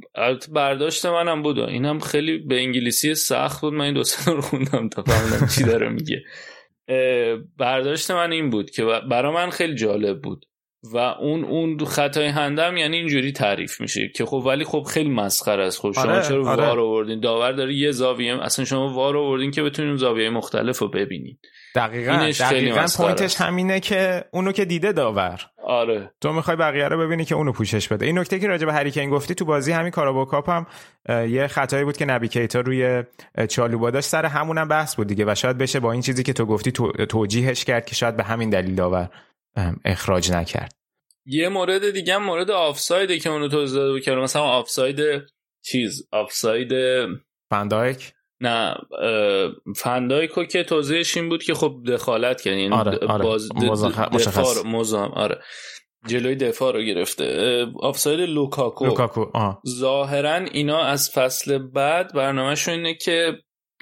برداشت 0.52 1.06
منم 1.06 1.42
بود 1.42 1.58
اینم 1.58 1.98
خیلی 1.98 2.38
به 2.38 2.56
انگلیسی 2.56 3.14
سخت 3.14 3.60
بود. 3.60 3.72
من 3.72 3.84
این 3.84 3.94
دو 3.94 4.02
رو 4.26 4.40
خوندم 4.40 4.88
تا 4.88 5.02
فهمیدم 5.02 5.46
چی 5.46 5.64
داره 5.64 5.88
میگه. 5.88 6.22
برداشت 7.58 8.10
من 8.10 8.32
این 8.32 8.50
بود 8.50 8.70
که 8.70 8.84
برای 9.10 9.34
من 9.34 9.50
خیلی 9.50 9.74
جالب 9.74 10.22
بود 10.22 10.46
و 10.92 10.96
اون 10.96 11.44
اون 11.44 11.84
خطای 11.84 12.26
هندم 12.26 12.76
یعنی 12.76 12.96
اینجوری 12.96 13.32
تعریف 13.32 13.80
میشه 13.80 14.08
که 14.08 14.24
خب 14.24 14.42
ولی 14.46 14.64
خب 14.64 14.82
خیلی 14.82 15.10
مسخره 15.10 15.66
است. 15.66 15.80
خب 15.80 15.92
شما 15.92 16.02
آره، 16.02 16.22
چرا 16.22 16.48
آره. 16.48 16.66
وار 16.66 16.80
آوردین؟ 16.80 17.20
داور 17.20 17.52
داره 17.52 17.74
یه 17.74 17.90
زاویه 17.90 18.42
اصلا 18.42 18.64
شما 18.64 18.92
وار 18.92 19.16
آوردین 19.16 19.50
که 19.50 19.62
بتونین 19.62 19.96
زاویه 19.96 20.30
مختلف 20.30 20.78
رو 20.78 20.88
ببینین. 20.88 21.38
دقیقا 21.74 22.30
دقیقا 22.40 22.86
پوینتش. 22.96 23.36
همینه 23.36 23.80
که 23.80 24.24
اونو 24.32 24.52
که 24.52 24.64
دیده 24.64 24.92
داور. 24.92 25.40
آره. 25.70 26.10
تو 26.20 26.32
می‌خوای 26.32 26.56
بقیه 26.56 26.88
رو 26.88 26.98
ببینی 26.98 27.24
که 27.24 27.34
اونو 27.34 27.52
پوشش 27.52 27.88
بده. 27.88 28.06
این 28.06 28.18
نکته 28.18 28.38
که 28.38 28.46
راجع 28.46 28.66
به 28.66 28.72
هریکین 28.72 29.10
گفتی 29.10 29.34
تو 29.34 29.44
بازی 29.44 29.72
همین 29.72 29.90
کارابو 29.90 30.24
کاپ 30.24 30.50
هم 30.50 30.66
یه 31.08 31.46
خطایی 31.46 31.84
بود 31.84 31.96
که 31.96 32.04
نبی 32.04 32.28
کیتا 32.28 32.60
روی 32.60 33.04
چالوبا 33.48 33.90
داشت. 33.90 34.08
سر 34.08 34.26
همونم 34.26 34.68
بحث 34.68 34.96
بود 34.96 35.06
دیگه 35.06 35.24
و 35.28 35.34
شاید 35.34 35.58
بشه 35.58 35.80
با 35.80 35.92
این 35.92 36.00
چیزی 36.02 36.22
که 36.22 36.32
تو 36.32 36.46
گفتی 36.46 36.72
تو- 36.72 37.06
توجیهش 37.06 37.64
کرد 37.64 37.86
که 37.86 37.94
شاید 37.94 38.16
به 38.16 38.22
همین 38.22 38.50
دلیل 38.50 38.74
داور 38.74 39.08
اخراج 39.84 40.32
نکرد. 40.32 40.72
یه 41.26 41.48
مورد 41.48 41.90
دیگه 41.90 42.14
هم 42.14 42.22
مورد 42.22 42.50
آفسایده 42.50 43.18
که 43.18 43.30
اونو 43.30 43.48
توضیح 43.48 43.80
داده 43.80 43.92
بود 43.92 44.22
مثلا 44.22 44.42
آفساید 44.42 45.00
چیز 45.64 46.08
آفساید 46.12 46.72
فندایک؟ 47.50 48.12
نه 48.40 48.74
فن‌دایکو 49.76 50.44
که 50.44 50.64
توضیحش 50.64 51.16
این 51.16 51.28
بود 51.28 51.42
که 51.42 51.54
خب 51.54 51.76
دخالت 51.86 52.40
کرد 52.40 52.56
یعنی 52.56 52.74
آره، 52.74 52.98
آره. 53.08 53.24
باز 53.24 53.48
د- 53.48 53.54
مزخ- 53.54 54.08
د- 54.10 54.14
مشخص. 54.14 54.38
دفاع 54.38 54.54
رو- 54.54 54.66
مزاحم 54.68 55.12
آره 55.12 55.40
جلوی 56.06 56.34
دفاع 56.34 56.72
رو 56.72 56.82
گرفته 56.82 57.66
آفساید 57.80 58.20
لوکاکو 58.20 58.84
لوکاکو. 58.86 59.26
ظاهرا 59.68 60.34
اینا 60.34 60.82
از 60.84 61.10
فصل 61.10 61.58
بعد 61.58 62.14
برنامهشون 62.14 62.74
اینه 62.74 62.94
که 62.94 63.32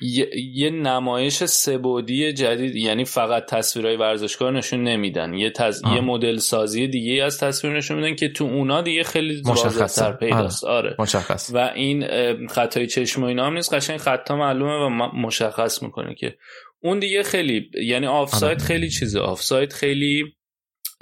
یه, 0.02 0.30
یه 0.54 0.70
نمایش 0.70 1.44
سه‌بعدی 1.44 2.32
جدید 2.32 2.76
یعنی 2.76 3.04
فقط 3.04 3.44
تصویرهای 3.46 3.96
ورزشکار 3.96 4.52
نشون 4.52 4.82
نمیدن. 4.82 5.34
یه, 5.34 5.50
تز... 5.50 5.82
آه. 5.84 5.94
یه 5.94 6.00
مدل 6.00 6.36
سازی 6.36 6.88
دیگه 6.88 7.24
از 7.24 7.38
تصویر 7.38 7.76
نشون 7.76 7.96
میدن 7.96 8.14
که 8.14 8.28
تو 8.28 8.44
اونا 8.44 8.82
دیگه 8.82 9.02
خیلی. 9.02 9.42
واضح‌تر 9.44 10.12
پیداست. 10.12 10.64
آره. 10.64 10.96
مشخص. 10.98 11.50
و 11.54 11.72
این 11.74 12.06
خطای 12.46 12.86
چشم 12.86 13.22
و 13.22 13.26
اینا 13.26 13.46
هم 13.46 13.54
نیست. 13.54 13.74
قشنگ 13.74 13.96
خطا 13.96 14.36
معلومه 14.36 14.86
و 14.86 14.88
مشخص 15.16 15.82
می‌کنه 15.82 16.14
که 16.14 16.36
اون 16.82 16.98
دیگه 16.98 17.22
خیلی 17.22 17.70
یعنی 17.82 18.06
آفساید 18.06 18.58
آره. 18.58 18.66
خیلی 18.66 18.90
چیزه. 18.90 19.20
آفساید 19.20 19.72
خیلی 19.72 20.24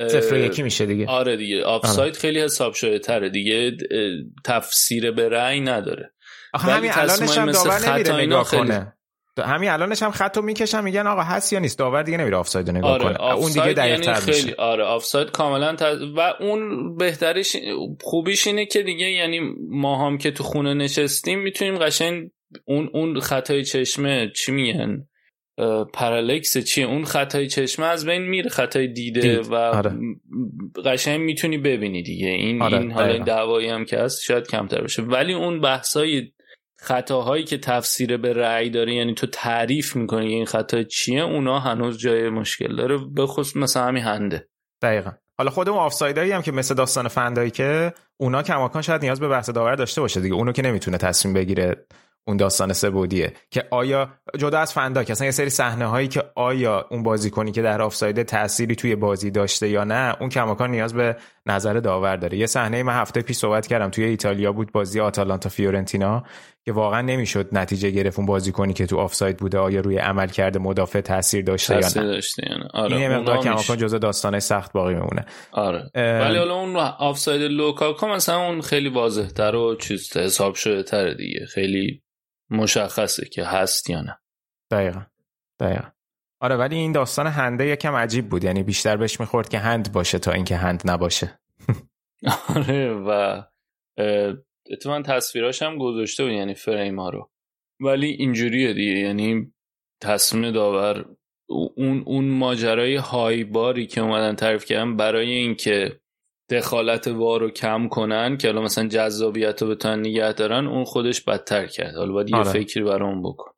صفر 0.01 0.37
یکی 0.37 0.63
میشه 0.63 0.87
دیگه. 0.87 1.07
آره 1.07 1.37
دیگه. 1.37 1.63
آفساید 1.65 2.17
خیلی 2.17 2.41
حساب 2.41 2.75
شده 2.75 2.99
تره. 2.99 3.29
دیگه 3.29 3.77
تفسیر 4.45 5.11
به 5.11 5.29
رأی 5.29 5.61
نداره. 5.61 6.13
آخه 6.57 6.73
همین 6.73 6.91
الانش 6.95 7.39
هم 7.39 7.51
داور 7.53 7.93
نمیره 7.93 8.17
نگاه 8.17 8.45
خیلی- 8.45 8.63
کنه. 8.63 8.93
همین 9.45 9.71
الانش 9.71 10.03
هم 10.03 10.11
خطو 10.11 10.43
می‌کشن 10.43 10.85
میگن 10.85 11.07
آقا 11.07 11.23
هست 11.23 11.53
یا 11.53 11.59
نیست؟ 11.59 11.79
داور 11.79 12.03
دیگه 12.03 12.19
نمیره 12.19 12.37
آفساید 12.37 12.71
نگاه 12.71 12.91
آره 12.91 13.05
کنه. 13.05 13.21
اون 13.23 13.35
دیگه 13.37 13.61
آفساید 13.61 13.77
دقیق 13.77 14.01
یعنی 14.01 14.15
خیلی 14.21 14.43
میشه. 14.43 14.55
آره 14.59 14.85
آفساید 14.85 15.31
کاملا 15.31 15.77
تز... 15.77 16.03
و 16.17 16.21
اون 16.41 16.97
بهترش 16.97 17.57
خوبیش 18.01 18.47
اینه 18.47 18.67
که 18.67 18.83
دیگه 18.83 19.11
یعنی 19.11 19.41
ما 19.71 20.07
هم 20.07 20.19
که 20.19 20.31
تو 20.31 20.45
خونه 20.45 20.75
نشستیم 20.75 21.39
می‌تونیم 21.39 21.79
قشنگ 21.79 22.31
اون 22.65 22.91
اون 22.95 23.21
خطای 23.21 23.65
چشمه 23.65 24.31
چی 24.37 24.53
میگن؟ 24.53 25.07
اه، 25.59 25.85
پارالکس 25.85 26.59
چیه؟ 26.59 26.87
اون 26.87 27.05
خطای 27.05 27.47
چشمه 27.49 27.87
از 27.87 28.07
بین 28.07 28.23
میره 28.23 28.49
خطای 28.51 28.87
دیده 28.89 29.21
دید. 29.21 29.47
و 29.47 29.55
آره. 29.55 29.93
قشنگ 30.85 31.21
می‌تونی 31.21 31.59
ببینی 31.59 32.03
دیگه. 32.03 32.29
این 32.29 32.63
آره، 32.63 32.79
این 32.79 32.93
حالا. 32.93 33.19
دعوایی 33.25 33.69
هم 33.69 33.85
که 33.85 33.99
هست 33.99 34.23
شاید 34.23 34.47
کمتر 34.49 34.81
بشه 34.83 35.03
ولی 35.03 35.33
اون 35.33 35.61
بحثای 35.61 36.33
خطاهایی 36.87 37.45
که 37.45 37.59
تفسیر 37.59 38.17
به 38.17 38.33
رأی 38.33 38.71
داره 38.71 38.95
یعنی 38.95 39.15
تو 39.15 39.27
تعریف 39.27 39.97
می‌کنی 39.97 40.27
این 40.27 40.47
خطا 40.47 40.83
چیه 40.83 41.23
اونا 41.23 41.61
هنوز 41.61 41.99
جای 41.99 42.31
مشکل 42.31 42.77
داره. 42.77 42.99
به 42.99 43.27
خصوص 43.27 43.57
مثلا 43.57 43.85
همین 43.85 44.03
هنده. 44.03 44.49
دقیقا. 44.83 45.11
حالا 45.39 45.51
خود 45.51 45.69
اون 45.69 45.91
هم 46.17 46.43
که 46.43 46.53
مثل 46.53 46.75
داستان 46.75 47.09
فن‌دایک 47.09 47.51
که 47.51 47.93
اونا 48.17 48.43
کماکان 48.43 48.83
شاید 48.83 49.03
نیاز 49.03 49.21
به 49.21 49.29
بحث 49.29 49.51
داور 49.51 49.75
داشته 49.75 50.01
باشه 50.01 50.21
دیگه. 50.21 50.35
اونو 50.35 50.53
که 50.53 50.63
نمی‌تونه 50.63 50.99
تصمیم 50.99 51.35
بگیره 51.35 51.87
اون 52.29 52.37
داستان 52.37 52.73
سه‌بعدیه. 52.73 53.33
که 53.51 53.65
آیا 53.71 54.09
جدا 54.39 54.59
از 54.59 54.73
فن‌دایک 54.73 55.11
اصلا 55.11 55.25
یه 55.25 55.31
سری 55.31 55.51
صحنه 55.51 55.87
هایی 55.87 56.09
که 56.09 56.23
آیا 56.35 56.87
اون 56.91 57.03
بازیکنی 57.03 57.53
که 57.53 57.63
در 57.63 57.83
آفساید 57.83 58.23
تأثیری 58.23 58.75
توی 58.75 58.97
بازی 58.97 59.31
داشته 59.31 59.69
یا 59.69 59.85
نه 59.85 60.17
اون 60.21 60.29
کماکان 60.29 60.71
نیاز 60.71 60.95
به 60.95 61.17
نظر 61.47 61.75
داور 61.75 62.17
داره. 62.17 62.39
یه 62.39 62.47
صحنه 62.47 62.83
من 62.83 62.93
هفته 62.93 63.23
پیش 63.23 63.37
صحبت 63.37 63.67
کردم 63.67 63.91
توی 63.91 64.05
ایتالیا 64.05 64.53
بود 64.53 64.73
بازی 64.73 65.01
آتالانتا 65.01 65.49
فیورنتینا. 65.49 66.25
که 66.67 66.73
واقعا 66.73 67.01
نمی‌شد 67.01 67.49
نتیجه 67.53 67.91
گرفت 67.91 68.19
اون 68.19 68.27
بازیکنی 68.27 68.73
که 68.73 68.87
تو 68.87 68.99
آفساید 68.99 69.37
بوده 69.37 69.59
آیا 69.59 69.81
روی 69.81 69.99
عملکرد 69.99 70.59
مدافع 70.59 71.01
تاثیر 71.01 71.45
داشته 71.45 71.75
یا 71.75 71.81
تاثیر 71.81 72.03
نه 72.03 72.09
داشته 72.09 72.43
یعنی 72.51 72.65
آره 72.75 72.97
این 72.97 73.09
مقدار 73.17 73.39
کماکان. 73.39 73.77
جزء 73.77 73.99
داستانه 73.99 74.41
سخت 74.41 74.73
باقی 74.73 74.95
میمونه. 74.95 75.27
آره. 75.53 75.91
ولی 75.95 76.39
حالا 76.39 76.55
اون 76.55 76.77
آفساید 76.77 77.43
لوکاکو 77.43 78.07
مثلا 78.07 78.47
اون 78.47 78.61
خیلی 78.61 78.89
واضح 78.89 79.29
تر 79.29 79.55
و 79.55 79.77
چیز 79.77 80.17
حساب 80.17 80.55
شده 80.55 80.83
تره 80.83 81.15
دیگه. 81.15 81.47
خیلی 81.47 82.03
مشخصه 82.51 83.27
که 83.27 83.45
هست 83.45 83.91
یا 83.91 84.01
نه. 84.01 84.19
دقیقا. 84.71 85.01
دقیقا. 85.61 85.89
آره 86.41 86.57
ولی 86.57 86.77
این 86.77 86.93
داستان 86.93 87.27
هنده 87.27 87.67
یکم 87.67 87.95
عجیب 87.95 88.29
بود. 88.29 88.45
یعنی 88.45 88.63
بیشتر 88.63 88.97
بهش 88.97 89.21
می‌خورد 89.21 89.49
که 89.49 89.59
هند 89.59 89.93
باشه 89.93 90.19
تا 90.19 90.33
اینکه 90.33 90.57
هند 90.57 90.83
نباشه. 90.85 91.39
آره 92.57 92.93
و 92.93 93.43
اتفاقا 94.71 95.03
تصویراش 95.03 95.63
هم 95.63 95.79
گذاشته 95.79 96.25
بود 96.25 96.33
یعنی 96.33 96.55
فریم 96.55 97.01
ها 97.01 97.11
رو 97.11 97.31
ولی 97.81 98.07
اینجوریه 98.07 98.73
دیگه 98.73 98.93
یعنی 98.93 99.53
تصمیم 100.03 100.51
داور 100.51 101.05
اون 101.77 102.03
اون 102.07 102.25
ماجرای 102.29 102.97
های 102.97 103.45
باری 103.45 103.87
که 103.87 104.01
اومدن 104.01 104.37
تعریف 104.37 104.65
کردن 104.65 104.97
برای 104.97 105.31
اینکه 105.31 106.01
دخالت 106.51 107.09
وار 107.09 107.41
رو 107.41 107.51
کم 107.51 107.89
کنن 107.89 108.37
که 108.37 108.49
حالا 108.49 108.63
مثلا 108.63 108.89
جذابیت 108.89 109.63
رو 109.63 109.69
بتونن 109.69 110.01
نگه 110.01 110.33
دارن 110.33 110.67
اون 110.67 110.85
خودش 110.85 111.21
بدتر 111.21 111.67
کرد 111.67 111.95
حالا 111.95 112.13
باید 112.13 112.31
یه 112.31 112.37
آره. 112.37 112.51
فکری 112.51 112.85
برای 112.85 113.09
اون 113.09 113.23
بکن 113.23 113.51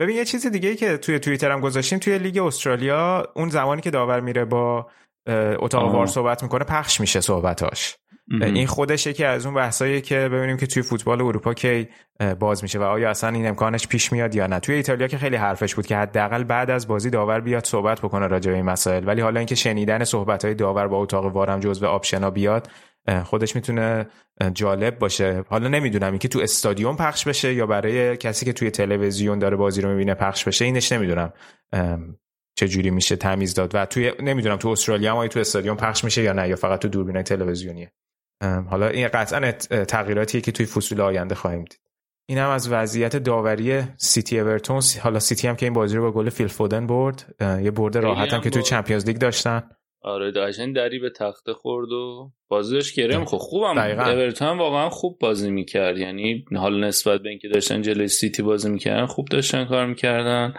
ببین 0.00 0.16
یه 0.16 0.24
چیز 0.24 0.46
دیگه 0.46 0.68
ای 0.68 0.76
که 0.76 0.96
توی 0.96 1.18
توییتر 1.18 1.50
هم 1.50 1.60
گذاشتیم 1.60 1.98
توی 1.98 2.18
لیگ 2.18 2.38
استرالیا 2.38 3.32
اون 3.36 3.48
زمانی 3.48 3.82
که 3.82 3.90
داور 3.90 4.20
میره 4.20 4.44
با 4.44 4.90
اتاق. 5.58 5.94
وار 5.94 6.06
صحبت 6.06 6.42
می‌کنه 6.42 6.64
پخش 6.64 7.00
میشه 7.00 7.20
صحبتاش 7.20 7.96
این 8.30 8.66
خودش 8.66 9.06
یکی 9.06 9.24
از 9.24 9.46
اون 9.46 9.54
بحثایی 9.54 10.00
که 10.00 10.18
ببینیم 10.18 10.56
که 10.56 10.66
توی 10.66 10.82
فوتبال 10.82 11.20
اروپا 11.20 11.54
کی 11.54 11.88
باز 12.38 12.62
میشه 12.62 12.78
و 12.78 12.82
آیا 12.82 13.10
اصلا 13.10 13.30
این 13.30 13.46
امکانش 13.46 13.88
پیش 13.88 14.12
میاد 14.12 14.34
یا 14.34 14.46
نه. 14.46 14.60
توی 14.60 14.74
ایتالیا 14.74 15.06
که 15.06 15.18
خیلی 15.18 15.36
حرفش 15.36 15.74
بود 15.74 15.86
که 15.86 15.96
حداقل 15.96 16.44
بعد 16.44 16.70
از 16.70 16.88
بازی 16.88 17.10
داور 17.10 17.40
بیاد 17.40 17.64
صحبت 17.64 18.00
بکنه 18.00 18.26
راجع 18.26 18.50
به 18.50 18.56
این 18.56 18.66
مسائل. 18.66 19.06
ولی 19.06 19.20
حالا 19.20 19.40
اینکه 19.40 19.54
شنیدن 19.54 20.04
صحبت 20.04 20.44
های 20.44 20.54
داور 20.54 20.88
با 20.88 20.98
اتاق 20.98 21.24
وار 21.24 21.50
هم 21.50 21.60
جزو 21.60 21.86
آپشنا 21.86 22.30
بیاد 22.30 22.70
خودش 23.24 23.56
می‌تونه 23.56 24.06
جالب 24.54 24.98
باشه. 24.98 25.44
حالا 25.48 25.68
نمی‌دونم 25.68 26.10
اینکه 26.10 26.28
تو 26.28 26.40
استادیوم 26.40 26.96
پخش 26.96 27.28
بشه 27.28 27.54
یا 27.54 27.66
برای 27.66 28.16
کسی 28.16 28.44
که 28.44 28.52
توی 28.52 28.70
تلویزیون 28.70 29.38
داره 29.38 29.56
بازی 29.56 29.80
رو 29.80 29.88
می‌بینه 29.88 30.14
پخش 30.14 30.44
بشه 30.44 30.64
اینش 30.64 30.92
نمی‌دونم. 30.92 31.32
چه 32.58 32.68
جوری 32.68 32.90
میشه 32.90 33.16
تمیز 33.16 33.54
داد 33.54 33.74
و 33.74 33.86
توی 33.86 34.12
نمی‌دونم 34.20 34.56
تو 34.56 34.68
استرالیا 34.68 35.12
هم 35.12 35.16
آیا 35.16 35.28
تو 35.28 35.40
استادیوم 35.40 35.76
پخش 35.76 36.04
میشه 36.04 36.22
یا 36.22 36.32
نه 36.32 36.48
یا 36.48 36.56
فقط 36.56 36.80
تو 36.80 36.88
دوربینای 36.88 37.22
تلویزیونیه. 37.22 37.92
حالا 38.42 38.88
این 38.88 39.08
قطعا 39.08 39.48
ات- 39.48 39.74
تغییراتیه 39.74 40.40
که 40.40 40.52
توی 40.52 40.66
فصول 40.66 41.00
آینده 41.00 41.34
خواهیم 41.34 41.64
دید. 41.64 41.80
این 42.28 42.38
هم 42.38 42.50
از 42.50 42.72
وضعیت 42.72 43.16
داوری 43.16 43.82
سیتی 43.96 44.40
اورتون. 44.40 44.80
حالا 45.02 45.18
سیتی 45.18 45.48
هم 45.48 45.56
که 45.56 45.66
این 45.66 45.72
بازی 45.72 45.96
رو 45.96 46.02
با 46.02 46.12
گل 46.12 46.28
فیل 46.28 46.46
فودن 46.46 46.86
برد. 46.86 47.34
یه 47.40 47.70
برد 47.70 47.96
راحت 47.98 48.28
هم 48.28 48.34
هم 48.34 48.40
که 48.40 48.50
توی 48.50 48.62
Champions 48.62 49.06
League 49.06 49.18
داشتن. 49.18 49.62
آره 50.02 50.30
داشتن 50.30 50.72
دری 50.72 50.98
به 50.98 51.10
تخته 51.10 51.54
خورد 51.54 51.92
و 51.92 52.32
بازیش 52.48 52.94
گرم. 52.94 53.24
خب 53.24 53.36
خوبم. 53.36 53.78
اورتون 53.78 54.58
واقعا 54.58 54.90
خوب 54.90 55.18
بازی 55.20 55.50
می‌کرد. 55.50 55.98
یعنی 55.98 56.44
حالا 56.56 56.88
نسبت 56.88 57.20
به 57.20 57.28
اینکه 57.28 57.48
داشتن 57.48 57.82
جلوی 57.82 58.08
سیتی 58.08 58.42
بازی 58.42 58.70
می‌کردن 58.70 59.06
خوب 59.06 59.28
داشتن 59.28 59.64
کار 59.64 59.86
می‌کردن. 59.86 60.54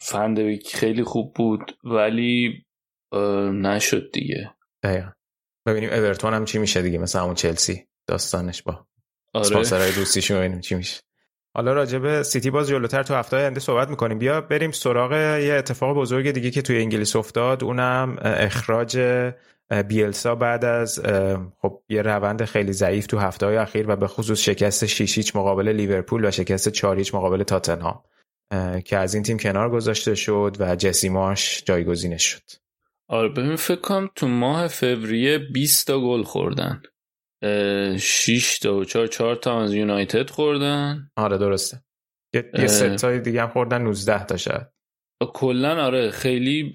فن‌دبیک 0.00 0.76
خیلی 0.76 1.04
خوب 1.04 1.34
بود 1.34 1.72
ولی 1.84 2.64
نشد 3.52 4.10
دیگه. 4.12 4.50
دقیقا. 4.82 5.10
ببینیم 5.66 5.90
اورتون 5.90 6.34
هم 6.34 6.44
چی 6.44 6.58
میشه 6.58 6.82
دیگه 6.82 6.98
مثل 6.98 7.18
همون 7.18 7.34
چلسی 7.34 7.86
داستانش 8.06 8.62
با 8.62 8.86
آره. 9.34 9.46
اسپانسرهای 9.46 9.92
روسیشون 9.92 10.38
ببینیم 10.38 10.60
چی 10.60 10.74
میشه. 10.74 11.02
حالا 11.54 11.72
راجع 11.72 11.98
به 11.98 12.22
سیتی 12.22 12.50
باز 12.50 12.68
جلوتر 12.68 13.02
تو 13.02 13.14
هفته 13.14 13.36
آینده 13.36 13.60
صحبت 13.60 13.88
می‌کنیم. 13.88 14.18
بیا 14.18 14.40
بریم 14.40 14.70
سراغ 14.70 15.12
یه 15.12 15.54
اتفاق 15.54 15.96
بزرگ 15.96 16.30
دیگه 16.30 16.50
که 16.50 16.62
توی 16.62 16.78
انگلیس 16.78 17.16
افتاد 17.16 17.64
اونم 17.64 18.16
اخراج 18.22 18.98
بیلسا 19.88 20.34
بعد 20.34 20.64
از 20.64 21.00
خب 21.58 21.82
یه 21.88 22.02
روند 22.02 22.44
خیلی 22.44 22.72
ضعیف 22.72 23.06
تو 23.06 23.18
هفته 23.18 23.46
های 23.46 23.56
اخیر 23.56 23.90
و 23.90 23.96
به 23.96 24.06
خصوص 24.06 24.40
شکست 24.40 24.86
6 24.86 25.18
هیچ 25.18 25.36
مقابل 25.36 25.68
لیورپول 25.68 26.24
و 26.24 26.30
شکست 26.30 26.68
4 26.68 26.98
هیچ 26.98 27.14
مقابل 27.14 27.42
تاتنهام 27.42 28.02
که 28.84 28.96
از 28.96 29.14
این 29.14 29.22
تیم 29.22 29.38
کنار 29.38 29.70
گذاشته 29.70 30.14
شد 30.14 30.56
و 30.60 30.76
جسی 30.76 31.08
مارش 31.08 31.62
جایگزینش 31.66 32.24
شد. 32.24 32.63
آره 33.08 33.28
ببین 33.28 33.56
فکر 33.56 33.80
کنم 33.80 34.10
تو 34.16 34.28
ماه 34.28 34.68
فوریه 34.68 35.38
20 35.38 35.86
تا 35.86 36.00
گل 36.00 36.22
خوردن. 36.22 36.82
6 37.98 38.58
تا 38.62 38.74
و 38.76 38.84
4 38.84 39.06
4 39.06 39.36
تا 39.36 39.62
از 39.62 39.74
یونایتد 39.74 40.30
خوردن. 40.30 41.10
آره 41.16 41.38
درسته. 41.38 41.84
یه, 42.34 42.50
یه 42.58 42.66
سه 42.66 42.96
تای 42.96 43.20
دیگه 43.20 43.42
هم 43.42 43.48
خوردن 43.48 43.82
19 43.82 44.24
تا 44.24 44.36
شاید. 44.36 44.66
کلا 45.34 45.84
آره 45.84 46.10
خیلی 46.10 46.72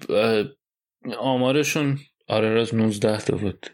آمارشون 1.18 1.98
آره 2.28 2.54
راست 2.54 2.74
19 2.74 3.18
تا 3.18 3.36
بود. 3.36 3.66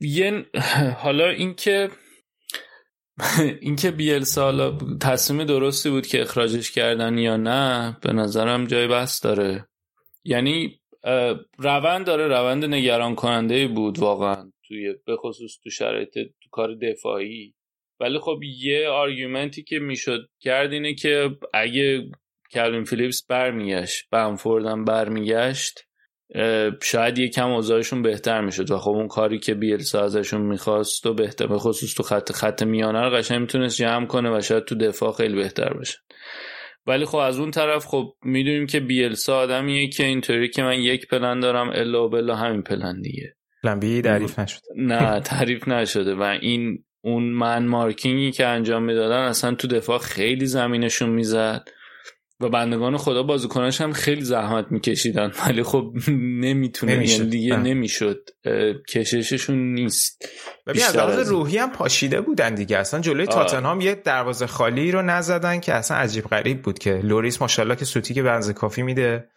یه 0.00 0.46
حالا 1.02 1.28
اینکه 1.28 1.90
اینکه 3.60 3.90
بیلسا 3.90 4.42
حالا 4.42 4.78
تصمیم 5.00 5.44
درستی 5.44 5.90
بود 5.90 6.06
که 6.06 6.22
اخراجش 6.22 6.70
کردن 6.70 7.18
یا 7.18 7.36
نه 7.36 7.96
به 8.02 8.12
نظرم 8.12 8.66
جای 8.66 8.88
بحث 8.88 9.24
داره. 9.24 9.68
یعنی 10.24 10.80
روند 11.58 12.06
داره 12.06 12.26
روند 12.26 12.64
نگران 12.64 13.14
کننده 13.14 13.68
بود 13.68 13.98
واقعا 13.98 14.52
توی 14.68 14.94
به 15.06 15.16
خصوص 15.16 15.58
تو 15.64 15.70
شرایط 15.70 16.12
تو 16.14 16.48
کار 16.50 16.74
دفاعی. 16.74 17.54
ولی 18.00 18.18
خب 18.18 18.40
یه 18.42 18.88
آرگومنتی 18.88 19.62
که 19.62 19.78
می‌شد 19.78 20.28
کرد 20.40 20.72
اینه 20.72 20.94
که 20.94 21.30
اگه 21.54 22.02
کلوین 22.52 22.84
فیلیپس 22.84 23.26
برمیگشت 23.28 24.08
بنفوردم 24.10 24.84
برمیگشت 24.84 25.80
شاید 26.82 27.18
یکم 27.18 27.50
اوضاعشون 27.50 28.02
بهتر 28.02 28.40
می‌شد 28.40 28.70
و 28.70 28.78
خب 28.78 28.90
اون 28.90 29.08
کاری 29.08 29.38
که 29.38 29.54
بیلسا 29.54 30.04
ازشون 30.04 30.40
می‌خواست 30.40 31.06
و 31.06 31.14
بهتر 31.14 31.46
به 31.46 31.58
خصوص 31.58 31.94
تو 31.94 32.02
خط 32.02 32.32
خط 32.32 32.62
میانه 32.62 33.00
رو 33.00 33.10
قشنگ 33.10 33.40
می‌تونست 33.40 33.76
جمع 33.76 34.06
کنه 34.06 34.38
و 34.38 34.40
شاید 34.40 34.64
تو 34.64 34.74
دفاع 34.74 35.12
خیلی 35.12 35.34
بهتر 35.34 35.74
باشه 35.74 35.98
ولی 36.86 37.04
خب 37.04 37.16
از 37.16 37.38
اون 37.38 37.50
طرف 37.50 37.86
خب 37.86 38.14
می‌دونیم 38.24 38.66
که 38.66 38.80
بیلسا 38.80 39.38
آدمیه 39.38 39.88
که 39.88 40.04
اینطوری 40.04 40.48
که 40.48 40.62
من 40.62 40.80
یک 40.80 41.08
پلن 41.08 41.40
دارم 41.40 41.70
الا 41.70 42.06
و 42.06 42.08
بلا 42.08 42.36
همین 42.36 42.62
پلن 42.62 43.00
دیگه. 43.00 43.36
پلن 43.62 43.80
بی 43.80 44.02
تعریف 44.02 44.38
نشده. 44.38 44.66
نه 44.76 45.20
تعریف 45.20 45.68
نشده 45.68 46.14
و 46.14 46.22
این 46.22 46.84
اون 47.00 47.22
من 47.22 47.66
مارکینگی 47.66 48.32
که 48.32 48.46
انجام 48.46 48.82
می‌دادن 48.82 49.18
اصلا 49.18 49.54
تو 49.54 49.68
دفاع 49.68 49.98
خیلی 49.98 50.46
زمینشون 50.46 51.08
می‌زد. 51.08 51.68
و 52.40 52.48
بندگان 52.48 52.96
خدا 52.96 53.22
بازیکناش 53.22 53.80
هم 53.80 53.92
خیلی 53.92 54.20
زحمت 54.20 54.72
میکشیدن. 54.72 55.32
ولی 55.46 55.62
خب 55.62 55.92
نمی‌تونه 56.08 56.92
یعنی 56.92 57.30
دیگه 57.30 57.56
نمی‌شد. 57.56 58.28
کشششون 58.88 59.74
نیست. 59.74 60.28
ببین 60.66 60.82
از 60.82 61.28
روحی 61.28 61.58
هم 61.58 61.72
پاشیده 61.72 62.20
بودن 62.20 62.54
دیگه. 62.54 62.78
اصلا 62.78 63.00
جلوی 63.00 63.26
تاتنهام 63.26 63.80
یه 63.80 63.94
دروازه 63.94 64.46
خالی 64.46 64.92
رو 64.92 65.02
نزدن 65.02 65.60
که 65.60 65.74
اصلا 65.74 65.96
عجیب 65.96 66.24
غریب 66.24 66.62
بود 66.62 66.78
که 66.78 67.00
لوریس 67.04 67.42
ماشاءالله 67.42 67.76
که 67.76 67.84
سوتی 67.84 68.14
که 68.14 68.22
بنز 68.22 68.50
کافی 68.50 68.82
میده. 68.82 69.28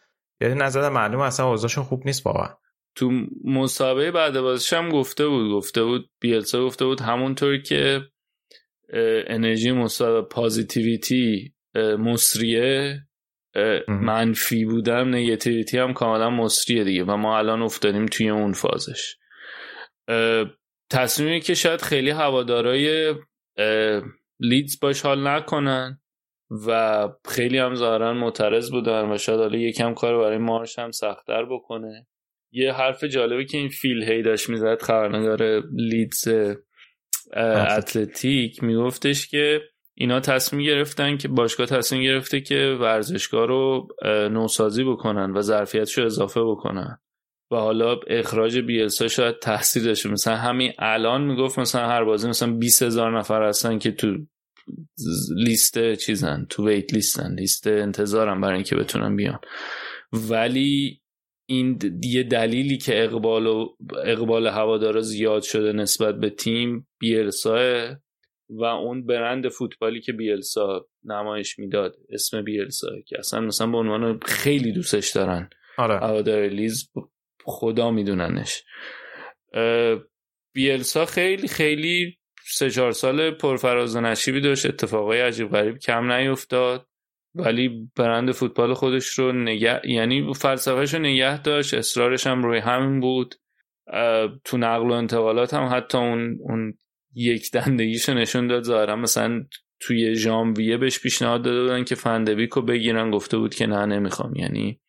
یه 0.41 0.47
نزدن 0.47 0.89
معلوم 0.89 1.21
اصلا 1.21 1.49
اوضاعشون 1.49 1.83
خوب 1.83 2.01
نیست 2.05 2.25
واقعا. 2.25 2.49
تو 2.95 3.11
مسابقه 3.43 4.11
بعد 4.11 4.41
بازش 4.41 4.73
هم 4.73 4.89
گفته 4.89 5.27
بود. 5.27 5.51
گفته 5.51 5.83
بود 5.83 6.09
بیلسا 6.21 6.65
گفته 6.65 6.85
بود 6.85 7.01
همونطور 7.01 7.57
که 7.57 8.01
انرژی 9.27 9.71
مثبت 9.71 10.29
positivity 10.29 11.53
مسریه. 11.75 12.99
منفی 13.87 14.65
بودم 14.65 15.15
negativity 15.15 15.77
هم 15.77 15.93
کاملا 15.93 16.29
مسریه 16.29 16.83
دیگه 16.83 17.03
و 17.03 17.15
ما 17.15 17.37
الان 17.37 17.61
افتادیم 17.61 18.05
توی 18.05 18.29
اون 18.29 18.53
فازش. 18.53 19.15
تصمیمی 20.91 21.39
که 21.39 21.53
شاید 21.53 21.81
خیلی 21.81 22.09
هوادارای 22.09 23.15
لیدز 24.39 24.79
باش 24.79 25.01
حال 25.01 25.27
نکنن 25.27 26.01
و 26.67 27.07
خیلی 27.27 27.57
هم 27.57 27.75
ظاهرا 27.75 28.13
معترض 28.13 28.71
بودن 28.71 29.11
و 29.11 29.17
شاید 29.17 29.39
حالا 29.39 29.57
یکم 29.57 29.93
کار 29.93 30.17
برای 30.17 30.37
مارش 30.37 30.79
هم 30.79 30.91
سختتر 30.91 31.45
بکنه. 31.45 32.07
یه 32.51 32.73
حرف 32.73 33.03
جالبی 33.03 33.45
که 33.45 33.57
این 33.57 33.69
فیل 33.69 34.03
هی 34.03 34.21
داشت 34.21 34.49
می‌زد 34.49 34.81
خبرنگار 34.81 35.63
لیدز 35.73 36.27
اتلتیک 37.35 38.63
میگفتش 38.63 39.27
که 39.27 39.61
اینا 40.01 40.19
تصمیم 40.19 40.65
گرفتن 40.65 41.17
که 41.17 41.27
باشگاه 41.27 41.67
تصمیم 41.67 42.03
گرفته 42.03 42.41
که 42.41 42.77
ورزشگاه 42.79 43.45
رو 43.45 43.87
نوسازی 44.31 44.83
بکنن 44.83 45.31
و 45.31 45.41
ظرفیتش 45.41 45.97
رو 45.97 46.05
اضافه 46.05 46.41
بکنن. 46.43 46.99
و 47.51 47.55
حالا 47.55 47.99
اخراج 48.07 48.57
بیلسا 48.57 49.07
شاید 49.07 49.39
تاثیر 49.39 49.83
داشته. 49.83 50.09
مثلا 50.09 50.35
همین 50.35 50.73
الان 50.79 51.21
می‌گفت 51.21 51.59
مثلا 51.59 51.87
هر 51.87 52.03
بازی 52.03 52.29
مثلا 52.29 52.53
20 52.53 52.83
هزار 52.83 53.19
نفر 53.19 53.43
هستن 53.43 53.79
که 53.79 53.91
تو 53.91 54.17
لیست 55.35 55.93
چیزن 55.93 56.45
تو 56.49 56.67
ویت 56.67 56.93
لیستن 56.93 57.35
لیست 57.35 57.67
انتظارم 57.67 58.41
برای 58.41 58.55
اینکه 58.55 58.75
بتونن 58.75 59.15
بیان. 59.15 59.39
ولی 60.13 61.01
این 61.49 61.79
یه 62.03 62.23
دلیلی 62.23 62.77
که 62.77 63.03
اقبال 63.03 63.47
و 63.47 63.75
اقبال 64.05 64.47
هوادارا 64.47 65.01
زیاد 65.01 65.41
شده 65.41 65.73
نسبت 65.73 66.15
به 66.15 66.29
تیم 66.29 66.87
بیلسا 66.99 67.87
و 68.49 68.63
اون 68.63 69.05
برند 69.05 69.49
فوتبالی 69.49 70.01
که 70.01 70.13
بیلسا 70.13 70.85
نمایش 71.03 71.59
می‌داد 71.59 71.95
اسم 72.09 72.41
بیلسا 72.41 72.87
که 73.07 73.19
اصلا 73.19 73.41
مثلا 73.41 73.67
به 73.67 73.77
عنوان 73.77 74.19
خیلی 74.25 74.71
دوستش 74.71 75.11
دارن. 75.11 75.49
آره. 75.77 76.47
لیز 76.47 76.91
خدا 77.43 77.91
میدوننش. 77.91 78.63
بیلسا 80.53 81.05
خیلی 81.05 81.47
خیلی 81.47 82.17
سه 82.43 82.69
چهار 82.69 82.91
سال 82.91 83.31
پرفراز 83.31 83.95
و 83.95 84.01
نشیبی 84.01 84.41
داشت. 84.41 84.65
اتفاقای 84.65 85.21
عجیب 85.21 85.49
غریب 85.49 85.77
کم 85.77 86.11
نیفتاد. 86.11 86.85
ولی 87.35 87.89
برند 87.95 88.31
فوتبال 88.31 88.73
خودش 88.73 89.07
رو 89.07 89.31
نگه 89.31 89.81
یعنی 89.83 90.33
فلسفهش 90.33 90.93
رو 90.93 90.99
نگه 90.99 91.41
داشت. 91.41 91.73
اصرارش 91.73 92.27
هم 92.27 92.43
روی 92.43 92.59
همین 92.59 92.99
بود. 92.99 93.35
تو 94.43 94.57
نقل 94.57 94.89
و 94.89 94.91
انتقالات 94.91 95.53
هم 95.53 95.69
حتی 95.75 95.97
اون 95.97 96.37
اون 96.41 96.73
یک 97.15 97.51
دندگیشو 97.51 98.13
نشون 98.13 98.47
داد. 98.47 98.63
ظاهرا 98.63 98.95
مثلا 98.95 99.45
توی 99.79 100.15
ژانویه 100.15 100.77
بهش 100.77 100.99
پیشنهاد 100.99 101.41
داده 101.41 101.61
بودن 101.61 101.83
که 101.83 101.95
فندویکو 101.95 102.61
بگیرن. 102.61 103.11
گفته 103.11 103.37
بود 103.37 103.55
که 103.55 103.67
نه 103.67 103.85
نمی‌خوام. 103.85 104.35
یعنی 104.35 104.79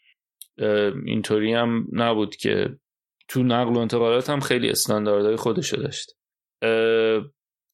اینطوری 1.07 1.53
هم 1.53 1.87
نبود 1.93 2.37
که 2.37 2.69
تو 3.29 3.43
نقل 3.43 3.75
و 3.75 3.79
انتقالات 3.79 4.31
هم 4.31 4.41
خیلی 4.41 4.71
استانداردهای 4.71 5.37
خودشو 5.37 5.77
داشت. 5.77 6.17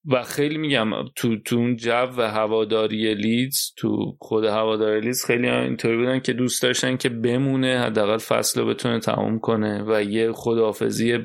و 0.09 0.23
خیلی 0.23 0.59
میگم 0.59 0.91
تو 1.17 1.37
تو 1.37 1.57
اون 1.57 1.77
جو 1.77 2.07
و 2.17 2.31
هواداری 2.31 3.15
لیدز 3.15 3.73
تو 3.77 4.17
خود 4.21 4.45
هواداری 4.45 5.01
لیدز 5.01 5.25
خیلی 5.25 5.49
اینطوری 5.49 5.97
بودن 5.97 6.21
که 6.21 6.33
دوست 6.33 6.63
داشتن 6.63 6.97
که 6.97 7.09
بمونه 7.09 7.79
حداقل 7.79 8.19
فصل 8.19 8.61
رو 8.61 8.67
بتونه 8.67 9.01
تموم 9.01 9.39
کنه 9.39 9.85
و 9.87 10.03
یه 10.03 10.33
خداحافظی 10.33 11.19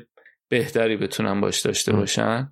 بهتری 0.48 0.96
بتونن 0.96 1.40
باش 1.40 1.60
داشته 1.60 1.92
باشن. 1.92 2.50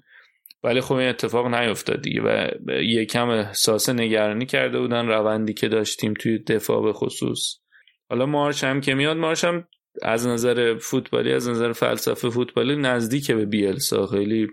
ولی 0.62 0.80
خب 0.80 0.94
این 0.94 1.08
اتفاق 1.08 1.46
نیفتاد 1.46 2.02
دیگه 2.02 2.22
و 2.22 2.48
یکم 2.82 3.28
احساس 3.28 3.88
نگرانی 3.88 4.46
کرده 4.46 4.80
بودن 4.80 5.06
روندی 5.06 5.54
که 5.54 5.68
داشتیم 5.68 6.14
توی 6.14 6.38
دفاع 6.38 6.82
به 6.82 6.92
خصوص. 6.92 7.56
حالا 8.10 8.26
مارش 8.26 8.64
هم 8.64 8.80
که 8.80 8.94
میاد 8.94 9.16
مارش 9.16 9.44
هم 9.44 9.68
از 10.02 10.26
نظر 10.26 10.78
فوتبالی 10.78 11.32
از 11.32 11.48
نظر 11.48 11.72
فلسفه 11.72 12.30
فوتبالی 12.30 12.76
نزدیک 12.76 13.30
به 13.30 13.46
بیلسا. 13.46 14.06
خیلی 14.06 14.48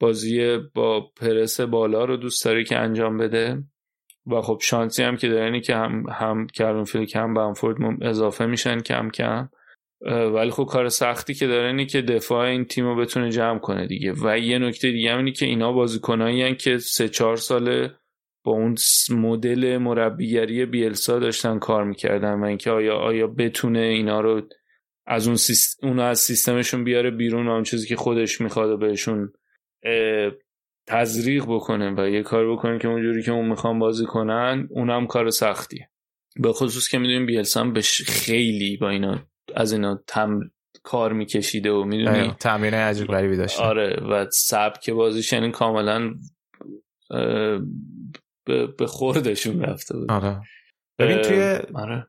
بازی 0.00 0.58
با 0.74 1.00
پرس 1.00 1.60
بالا 1.60 2.04
رو 2.04 2.16
دوست 2.16 2.44
داره 2.44 2.64
که 2.64 2.78
انجام 2.78 3.18
بده. 3.18 3.62
و 4.26 4.40
خب 4.40 4.58
شانسی 4.62 5.02
هم 5.02 5.16
که 5.16 5.28
داره 5.28 5.60
که 5.60 5.76
هم 5.76 6.04
هم 6.12 6.46
کرون 6.46 6.84
فیلک 6.84 7.16
هم 7.16 7.34
بنفورد 7.34 8.02
اضافه 8.02 8.46
میشن 8.46 8.80
کم 8.80 9.10
کم. 9.10 9.48
ولی 10.06 10.50
خب 10.50 10.64
کار 10.64 10.88
سختی 10.88 11.34
که 11.34 11.46
داره 11.46 11.66
اینه 11.66 11.86
که 11.86 12.02
دفاع 12.02 12.46
این 12.46 12.64
تیم 12.64 12.84
رو 12.84 12.96
بتونه 12.96 13.30
جمع 13.30 13.58
کنه 13.58 13.86
دیگه. 13.86 14.14
و 14.24 14.38
یه 14.38 14.58
نکته 14.58 14.90
دیگه 14.90 15.12
هم 15.12 15.18
اینه 15.18 15.32
که 15.32 15.46
اینا 15.46 15.72
بازیکنایی 15.72 16.56
که 16.56 16.78
سه 16.78 17.08
چهار 17.08 17.36
ساله 17.36 17.90
با 18.44 18.52
اون 18.52 18.76
مدل 19.10 19.78
مربیگری 19.78 20.66
بیلسا 20.66 21.18
داشتن 21.18 21.58
کار 21.58 21.84
می‌کردن 21.84 22.40
و 22.40 22.44
اینکه 22.44 22.70
آیا 22.70 22.96
آیا 22.96 23.26
بتونه 23.26 23.78
اینا 23.78 24.20
رو 24.20 24.42
از 25.06 25.26
اون 25.26 25.36
سیست... 25.36 25.84
اونو 25.84 26.02
از 26.02 26.18
سیستمشون 26.18 26.84
بیاره 26.84 27.10
بیرون 27.10 27.48
اون 27.48 27.62
چیزی 27.62 27.86
که 27.88 27.96
خودش 27.96 28.40
می‌خواد 28.40 28.70
و 28.70 28.76
بهشون 28.76 29.32
تزریق 30.86 31.44
بکنه 31.48 31.94
و 31.98 32.08
یه 32.08 32.22
کار 32.22 32.52
بکنه 32.52 32.78
که 32.78 32.88
اونجوری 32.88 33.22
که 33.22 33.32
اون 33.32 33.48
می‌خوان 33.48 33.78
بازی 33.78 34.04
کنن 34.04 34.68
اونم 34.70 35.06
کار 35.06 35.30
سختیه. 35.30 35.88
به 36.36 36.52
خصوص 36.52 36.88
که 36.88 36.98
می‌دونیم 36.98 37.26
بیلسا 37.26 37.60
هم 37.60 37.74
خیلی 38.06 38.76
با 38.76 38.88
اینا 38.88 39.31
از 39.54 39.72
اینا 39.72 40.00
تم 40.06 40.40
کار 40.82 41.12
میکشیده 41.12 41.72
و 41.72 41.84
می‌دونی؟ 41.84 42.34
تمرین 42.40 42.74
عجیب 42.74 43.06
غریبی 43.06 43.36
داشته. 43.36 43.62
آره 43.62 44.00
و 44.10 44.26
سبک 44.30 44.90
بازیش 44.90 45.32
یعنی 45.32 45.50
کاملا 45.50 46.14
به 48.78 48.86
خوردشون 48.86 49.62
رفته 49.62 49.96
بود. 49.96 50.10
آره. 50.10 50.40
ببین 50.98 51.22
توی 51.22 51.58
آره. 51.74 52.06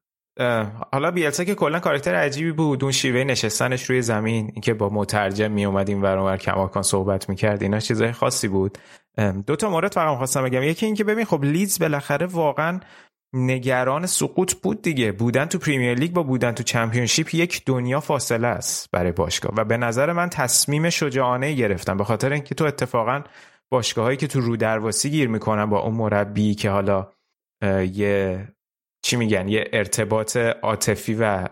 حالا 0.91 1.11
بیلسا 1.11 1.43
که 1.43 1.55
کلا 1.55 1.80
کاراکتر 1.80 2.15
عجیبی 2.15 2.51
بود 2.51 2.84
اون 2.84 2.91
شیوه 2.91 3.23
نشستنش 3.23 3.84
روی 3.84 4.01
زمین 4.01 4.49
اینکه 4.53 4.73
با 4.73 4.89
مترجم 4.89 5.51
می 5.51 5.65
اومد 5.65 5.89
این 5.89 6.01
ور 6.01 6.38
کماکان 6.38 6.84
صحبت 6.84 7.30
می‌کرد 7.30 7.64
اینا 7.64 7.80
چیزای 7.80 8.11
خاصی 8.11 8.47
بود. 8.47 8.77
دو 9.47 9.55
تا 9.55 9.69
مورد 9.69 9.91
فقط 9.91 10.18
خواستم 10.18 10.43
بگم. 10.43 10.64
یکی 10.64 10.85
اینکه 10.85 11.03
ببین 11.03 11.26
خب 11.26 11.43
لیدز 11.43 11.80
بالاخره 11.80 12.26
واقعا 12.26 12.80
نگران 13.34 14.05
سقوط 14.05 14.53
بود 14.53 14.81
دیگه. 14.81 15.11
بودن 15.11 15.45
تو 15.45 15.60
پریمیر 15.60 15.93
لیگ 15.93 16.11
با 16.11 16.23
بودن 16.23 16.51
تو 16.51 16.64
چمپیونشیپ 16.64 17.35
یک 17.35 17.65
دنیا 17.65 17.99
فاصله 17.99 18.47
است 18.47 18.89
برای 18.91 19.11
باشگاه. 19.11 19.53
و 19.55 19.64
به 19.64 19.77
نظر 19.77 20.11
من 20.11 20.30
تصمیم 20.30 20.89
شجاعانه 20.89 21.53
گرفتم 21.53 21.97
به 21.97 22.03
خاطر 22.03 22.34
اینکه 22.34 22.55
تو 22.55 22.65
اتفاقا 22.65 23.22
باشگاه 23.69 24.15
که 24.15 24.27
تو 24.27 24.41
رو 24.41 24.57
درواسی 24.57 25.10
گیر 25.10 25.27
می‌کنن 25.27 25.65
با 25.65 25.80
اون 25.80 25.95
مربی 25.95 26.55
که 26.55 26.69
حالا 26.69 27.07
یه 27.93 28.47
چی 29.01 29.15
میگن؟ 29.15 29.47
یه 29.47 29.69
ارتباط 29.73 30.38
عاطفی 30.38 31.14
و 31.19 31.47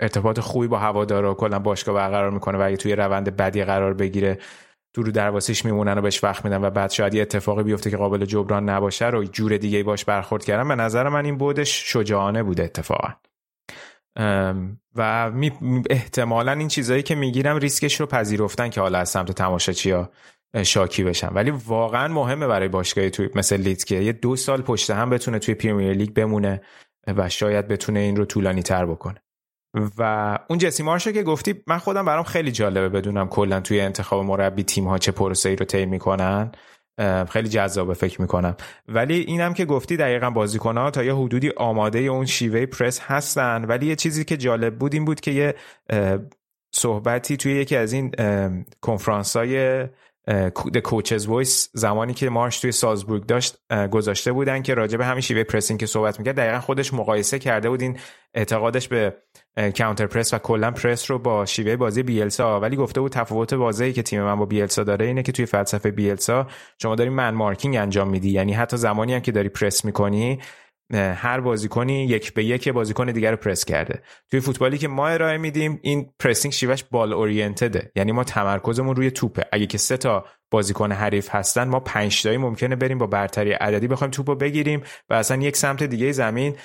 ارتباط 0.00 0.40
خوبی 0.40 0.66
با 0.66 0.78
هوادارا 0.78 1.34
کلا 1.34 1.58
باشگاه 1.58 1.94
برقرار 1.94 2.30
می‌کنه 2.30 2.58
و 2.58 2.62
اگه 2.62 2.76
توی 2.76 2.96
روند 2.96 3.36
بدی 3.36 3.64
قرار 3.64 3.94
بگیره 3.94 4.38
تو 4.92 5.02
رو 5.02 5.12
درواسیش 5.12 5.64
میمونن 5.64 5.98
و 5.98 6.00
بهش 6.00 6.24
وقت 6.24 6.44
میدن 6.44 6.64
و 6.64 6.70
بعد 6.70 6.90
شاید 6.90 7.14
یه 7.14 7.22
اتفاقی 7.22 7.62
بیفته 7.62 7.90
که 7.90 7.96
قابل 7.96 8.24
جبران 8.24 8.68
نباشه 8.68 9.06
رو 9.06 9.24
جور 9.24 9.56
دیگه 9.56 9.82
باش 9.82 10.04
برخورد 10.04 10.44
کردن. 10.44 10.68
به 10.68 10.74
نظر 10.74 11.08
من 11.08 11.24
این 11.24 11.36
بودش 11.38 11.92
شجاعانه 11.92 12.42
بوده 12.42 12.64
اتفاقا. 12.64 13.08
و 14.96 15.32
احتمالا 15.90 16.52
این 16.52 16.68
چیزایی 16.68 17.02
که 17.02 17.14
می‌گیرم 17.14 17.56
ریسکش 17.56 18.00
رو 18.00 18.06
پذیرفتن 18.06 18.70
که 18.70 18.80
حالا 18.80 18.98
از 18.98 19.08
سمت 19.08 19.32
تماشاچی 19.32 19.90
ها 19.90 20.10
شاکی 20.62 21.04
بشن. 21.04 21.28
ولی 21.28 21.50
واقعا 21.50 22.08
مهمه 22.08 22.46
برای 22.46 22.68
باشگاهی 22.68 23.10
توی 23.10 23.28
مثل 23.34 23.56
لیدز 23.56 23.84
که 23.84 23.94
یه 23.94 24.12
دو 24.12 24.36
سال 24.36 24.62
پشت 24.62 24.90
هم 24.90 25.10
بتونه 25.10 25.38
توی 25.38 25.54
پریمیر 25.54 25.92
لیگ 25.92 26.12
بمونه 26.12 26.60
و 27.06 27.28
شاید 27.28 27.68
بتونه 27.68 28.00
این 28.00 28.16
رو 28.16 28.24
طولانی 28.24 28.62
تر 28.62 28.86
بکنه. 28.86 29.22
و 29.98 30.38
اون 30.48 30.58
جسی 30.58 30.82
مارشو 30.82 31.12
که 31.12 31.22
گفتی 31.22 31.54
من 31.66 31.78
خودم 31.78 32.04
برام 32.04 32.24
خیلی 32.24 32.52
جالبه 32.52 32.88
بدونم 32.88 33.28
کلا 33.28 33.60
توی 33.60 33.80
انتخاب 33.80 34.24
مربی 34.24 34.62
تیم 34.62 34.88
ها 34.88 34.98
چه 34.98 35.12
پروسه 35.12 35.48
ای 35.48 35.56
رو 35.56 35.66
طی 35.66 35.86
می‌کنن. 35.86 36.52
خیلی 37.28 37.48
جذابه 37.48 37.94
فکر 37.94 38.20
می‌کنم. 38.20 38.56
ولی 38.88 39.14
اینم 39.14 39.54
که 39.54 39.64
گفتی 39.64 39.96
دقیقا 39.96 40.30
بازیکن 40.30 40.76
ها 40.76 40.90
تا 40.90 41.04
یه 41.04 41.14
حدودی 41.14 41.50
آماده 41.56 41.98
اون 41.98 42.26
شیوه 42.26 42.66
پرس 42.66 43.00
هستن. 43.00 43.64
ولی 43.64 43.86
یه 43.86 43.96
چیزی 43.96 44.24
که 44.24 44.36
جالب 44.36 44.78
بود 44.78 44.94
این 44.94 45.04
بود 45.04 45.20
که 45.20 45.30
یه 45.30 45.54
صحبتی 46.74 47.36
توی 47.36 47.52
یکی 47.52 47.76
از 47.76 47.92
این 47.92 48.12
کنفرانس 48.80 49.36
های 49.36 49.84
The 50.72 50.78
Coaches' 50.78 51.26
Voice 51.26 51.68
زمانی 51.74 52.14
که 52.14 52.30
مارش 52.30 52.60
توی 52.60 52.72
سالزبورگ 52.72 53.26
داشت 53.26 53.56
گذاشته 53.90 54.32
بودن 54.32 54.62
که 54.62 54.74
راجع 54.74 54.98
به 54.98 55.04
همین 55.04 55.20
شیوه 55.20 55.44
pressing 55.44 55.80
که 55.80 55.86
صحبت 55.86 56.18
می‌کرد 56.18 56.36
دقیقا 56.36 56.60
خودش 56.60 56.94
مقایسه 56.94 57.38
کرده 57.38 57.68
بود 57.70 57.82
این 57.82 57.98
اعتقادش 58.34 58.88
به 58.88 59.16
counter 59.78 60.06
press 60.06 60.34
و 60.34 60.38
کلا 60.38 60.70
پرس 60.70 61.10
رو 61.10 61.18
با 61.18 61.46
شیوه 61.46 61.76
بازی 61.76 62.02
بیلسا. 62.02 62.60
ولی 62.60 62.76
گفته 62.76 63.00
بود 63.00 63.12
تفاوت 63.12 63.52
واضحی 63.52 63.92
که 63.92 64.02
تیم 64.02 64.22
من 64.22 64.34
با 64.34 64.46
بیلسا 64.46 64.84
داره 64.84 65.06
اینه 65.06 65.22
که 65.22 65.32
توی 65.32 65.46
فلسفه 65.46 65.90
بیلسا 65.90 66.46
شما 66.82 66.94
داری 66.94 67.10
man 67.10 67.34
marking 67.34 67.76
انجام 67.76 68.08
میدی. 68.08 68.30
یعنی 68.30 68.52
حتی 68.52 68.76
زمانی 68.76 69.14
هم 69.14 69.20
که 69.20 69.32
داری 69.32 69.48
پرس 69.48 69.84
می‌کنی 69.84 70.40
هر 70.94 71.40
بازیکنی 71.40 72.04
یک 72.04 72.34
به 72.34 72.44
یک 72.44 72.68
بازیکن 72.68 73.06
دیگر 73.06 73.30
رو 73.30 73.36
پرس 73.36 73.64
کرده. 73.64 74.02
توی 74.30 74.40
فوتبالی 74.40 74.78
که 74.78 74.88
ما 74.88 75.08
ارائه 75.08 75.38
میدیم 75.38 75.78
این 75.82 76.12
پرسینگ 76.18 76.52
شیوهش 76.52 76.84
بال 76.90 77.12
اورینتده 77.12 77.92
یعنی 77.96 78.12
ما 78.12 78.24
تمرکزمون 78.24 78.96
روی 78.96 79.10
توپه. 79.10 79.44
اگه 79.52 79.66
که 79.66 79.78
سه 79.78 79.96
تا 79.96 80.24
بازیکن 80.50 80.92
حریف 80.92 81.34
هستن 81.34 81.68
ما 81.68 81.80
پنج 81.80 82.22
تایی 82.22 82.36
ممکنه 82.36 82.76
بریم 82.76 82.98
با 82.98 83.06
برتری 83.06 83.52
عددی 83.52 83.88
بخوایم 83.88 84.10
توپو 84.10 84.34
بگیریم 84.34 84.82
و 85.10 85.14
اصلا 85.14 85.42
یک 85.42 85.56
سمت 85.56 85.82
دیگه 85.82 86.12
زمین 86.12 86.56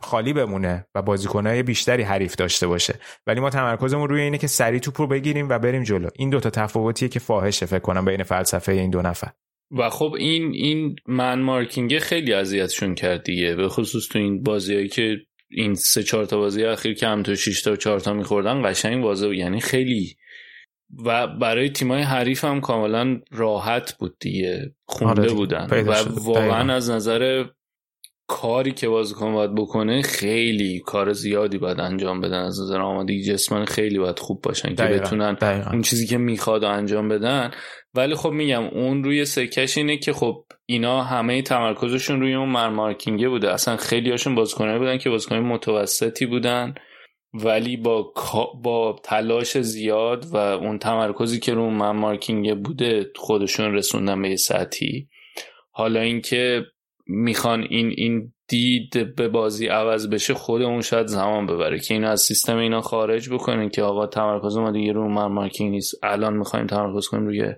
خالی 0.00 0.32
بمونه 0.32 0.86
و 0.94 1.02
بازیکنهای 1.02 1.62
بیشتری 1.62 2.02
حریف 2.02 2.34
داشته 2.34 2.66
باشه. 2.66 2.94
ولی 3.26 3.40
ما 3.40 3.50
تمرکزمون 3.50 4.08
روی 4.08 4.20
اینه 4.20 4.38
که 4.38 4.46
سری 4.46 4.80
توپ 4.80 5.00
رو 5.00 5.06
بگیریم 5.06 5.48
و 5.48 5.58
بریم 5.58 5.82
جلو. 5.82 6.08
این 6.16 6.30
دوتا 6.30 6.50
تفاوتیه 6.50 7.08
که 7.08 7.20
فاحشه 7.20 7.66
فکر 7.66 7.78
کنم 7.78 8.04
بین 8.04 8.22
فلسفه 8.22 8.72
این 8.72 8.90
دو 8.90 9.02
نفر. 9.02 9.28
و 9.70 9.90
خب 9.90 10.14
این 10.18 10.52
این 10.52 10.96
من 11.06 11.40
مارکینگ 11.40 11.98
خیلی 11.98 12.32
اذیتشون 12.32 12.94
کرد 12.94 13.22
دیگه 13.22 13.54
به 13.54 13.68
خصوص 13.68 14.08
تو 14.08 14.18
این 14.18 14.42
بازیایی 14.42 14.88
که 14.88 15.16
این 15.50 15.74
سه 15.74 16.02
چهار 16.02 16.24
تا 16.24 16.36
بازی 16.36 16.64
اخیر 16.64 16.94
که 16.94 17.06
هم 17.06 17.22
تو 17.22 17.36
6 17.36 17.62
تا 17.62 17.72
و 17.72 17.76
4 17.76 18.00
تا 18.00 18.12
میخوردن 18.12 18.70
قشنگ 18.70 19.04
واضح 19.04 19.34
یعنی 19.34 19.60
خیلی 19.60 20.16
و 21.04 21.26
برای 21.26 21.70
تیمای 21.70 22.02
حریف 22.02 22.44
هم 22.44 22.60
کاملا 22.60 23.20
راحت 23.30 23.98
بود 23.98 24.16
دیگه 24.20 24.74
خونده 24.86 25.22
آره 25.22 25.32
بودن 25.32 25.66
و. 25.70 25.94
واقعا. 26.20 26.74
از 26.74 26.90
نظر 26.90 27.44
کاری 28.26 28.72
که 28.72 28.88
بازیکن 28.88 29.32
باید 29.32 29.54
بکنه 29.54 30.02
خیلی 30.02 30.80
کار 30.86 31.12
زیادی 31.12 31.58
باید 31.58 31.80
انجام 31.80 32.20
بدن 32.20 32.42
از 32.42 32.60
نظر 32.60 32.80
آمادگی 32.80 33.22
جسمانی 33.22 33.66
خیلی 33.66 33.98
باید 33.98 34.18
خوب 34.18 34.42
باشن 34.42 34.68
که 34.68 34.74
دقیقاً. 34.74 35.04
بتونن 35.04 35.34
دقیقاً. 35.34 35.70
اون 35.70 35.82
چیزی 35.82 36.06
که 36.06 36.18
می‌خواد 36.18 36.64
و 36.64 36.66
انجام 36.66 37.08
بدن 37.08 37.50
ولی 37.94 38.14
خب 38.14 38.30
میگم 38.30 38.64
اون 38.64 39.04
روی 39.04 39.24
سکش 39.24 39.78
اینه 39.78 39.96
که 39.96 40.12
خب 40.12 40.44
اینا 40.66 41.02
همه 41.02 41.42
تمرکزشون 41.42 42.20
روی 42.20 42.34
اون 42.34 42.48
من 42.48 42.66
مارکینگه 42.66 43.28
بوده 43.28 43.52
اصلا 43.52 43.76
خیلی 43.76 44.10
هاشون 44.10 44.34
بازیکنایی 44.34 44.78
بودن 44.78 44.98
که 44.98 45.10
بازیکن 45.10 45.36
متوسطی 45.36 46.26
بودن 46.26 46.74
ولی 47.34 47.76
با 47.76 48.12
با 48.62 48.96
تلاش 49.04 49.58
زیاد 49.58 50.26
و 50.32 50.36
اون 50.36 50.78
تمرکزی 50.78 51.40
که 51.40 51.54
رو 51.54 51.62
اون 51.62 51.74
من 51.74 51.90
مارکینگ 51.90 52.62
بوده 52.62 53.10
خودشون 53.16 53.74
رسوندن 53.74 54.22
به 54.22 54.30
یه 54.30 54.36
سطحی 54.36 55.08
حالا 55.70 56.00
اینکه 56.00 56.66
می‌خوان 57.06 57.62
این 57.62 57.94
این 57.96 58.32
دید 58.48 59.14
به 59.16 59.28
بازی 59.28 59.66
عوض 59.66 60.08
بشه 60.08 60.34
خودمون 60.34 60.80
شاید 60.80 61.06
زمان 61.06 61.46
ببره 61.46 61.78
که 61.78 61.94
اینو 61.94 62.08
از 62.08 62.20
سیستم 62.20 62.56
اینا 62.56 62.80
خارج 62.80 63.30
بکنن 63.30 63.68
که 63.68 63.82
آقا 63.82 64.06
تمرکز 64.06 64.56
ما 64.56 64.70
دیگه 64.70 64.92
رو 64.92 65.08
من 65.08 65.26
مارکینگ 65.26 65.70
نیست. 65.70 65.94
الان 66.02 66.36
می‌خوایم 66.36 66.66
تمرکز 66.66 67.08
کنیم 67.08 67.26
روی 67.26 67.54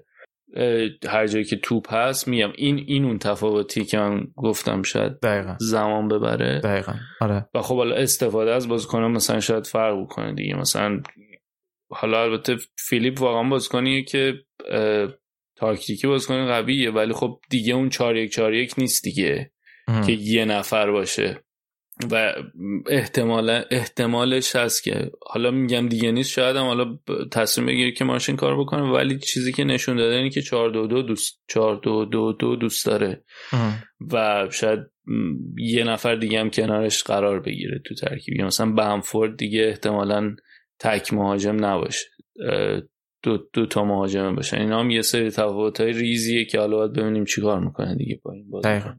هر 1.08 1.26
جایی 1.26 1.44
که 1.44 1.56
توپ 1.56 1.94
هست 1.94 2.28
میگم. 2.28 2.52
این 2.56 2.84
این 2.86 3.04
اون 3.04 3.18
تفاوتی 3.18 3.84
که 3.84 3.98
من 3.98 4.26
گفتم 4.36 4.82
شاید 4.82 5.20
دقیقا. 5.20 5.56
زمان 5.60 6.08
ببره. 6.08 6.60
دقیقا. 6.60 6.92
آره. 7.20 7.48
و 7.54 7.62
خب 7.62 7.76
حالا 7.76 7.94
استفاده 7.94 8.50
از 8.50 8.68
بازیکنان 8.68 9.10
مثلا 9.10 9.40
شاید 9.40 9.66
فرق 9.66 10.02
بکنه 10.02 10.34
دیگه. 10.34 10.56
مثلا 10.56 11.00
حالا 11.90 12.22
البته 12.22 12.56
فیلیپ 12.88 13.22
واقعا 13.22 13.48
بازیکنیه 13.48 14.02
که 14.02 14.34
تاکتیکی 15.56 16.06
بازیکن 16.06 16.46
قویه 16.46 16.90
ولی 16.90 17.12
خب 17.12 17.40
دیگه 17.50 17.74
اون 17.74 17.88
4 17.88 18.16
1 18.16 18.30
4 18.32 18.54
1 18.54 18.78
نیست 18.78 19.04
دیگه 19.04 19.50
اه. 19.88 20.06
که 20.06 20.12
یه 20.12 20.44
نفر 20.44 20.90
باشه 20.90 21.46
و 22.10 22.34
احتمال 22.86 23.64
احتمالش 23.70 24.56
هست 24.56 24.82
که 24.82 25.10
حالا 25.26 25.50
میگم 25.50 25.88
دیگه 25.88 26.12
نیست 26.12 26.30
شاید 26.30 26.56
هم 26.56 26.64
حالا 26.64 26.98
تصمیم 27.32 27.66
بگیره 27.66 27.92
که 27.92 28.04
ماشین 28.04 28.36
کار 28.36 28.60
بکنه 28.60 28.82
ولی 28.82 29.18
چیزی 29.18 29.52
که 29.52 29.64
نشون 29.64 29.96
داده 29.96 30.14
اینه 30.14 30.30
که 30.30 30.42
4 30.42 30.70
2 30.70 30.86
2 30.86 31.02
دوست 31.02 31.42
4 31.48 31.80
2 31.82 32.04
2 32.04 32.32
2 32.32 32.56
دوست 32.56 32.86
داره. 32.86 33.24
و 34.12 34.46
شاید 34.50 34.78
یه 35.58 35.84
نفر 35.84 36.14
دیگه 36.14 36.40
هم 36.40 36.50
کنارش 36.50 37.02
قرار 37.02 37.40
بگیره 37.40 37.80
تو 37.86 37.94
ترکیب 37.94 38.40
مثلا 38.40 38.72
بمفورد 38.72 39.36
دیگه 39.36 39.66
احتمالا 39.68 40.36
تک 40.78 41.12
مهاجم 41.12 41.64
نباشه 41.64 42.06
دو, 43.26 43.38
دو 43.52 43.66
تا 43.66 43.84
مهاجم 43.84 44.34
باشن. 44.34 44.56
اینا 44.56 44.80
هم 44.80 44.90
یه 44.90 45.02
سری 45.02 45.30
تفاوت 45.30 45.80
های 45.80 45.92
ریزیه 45.92 46.44
که 46.44 46.60
حالا 46.60 46.76
باید 46.76 46.92
ببینیم 46.92 47.24
چیکار 47.24 47.60
می‌کنه 47.60 47.94
دیگه 47.94 48.20
با 48.24 48.32
این 48.32 48.60
دقیقاً. 48.64 48.94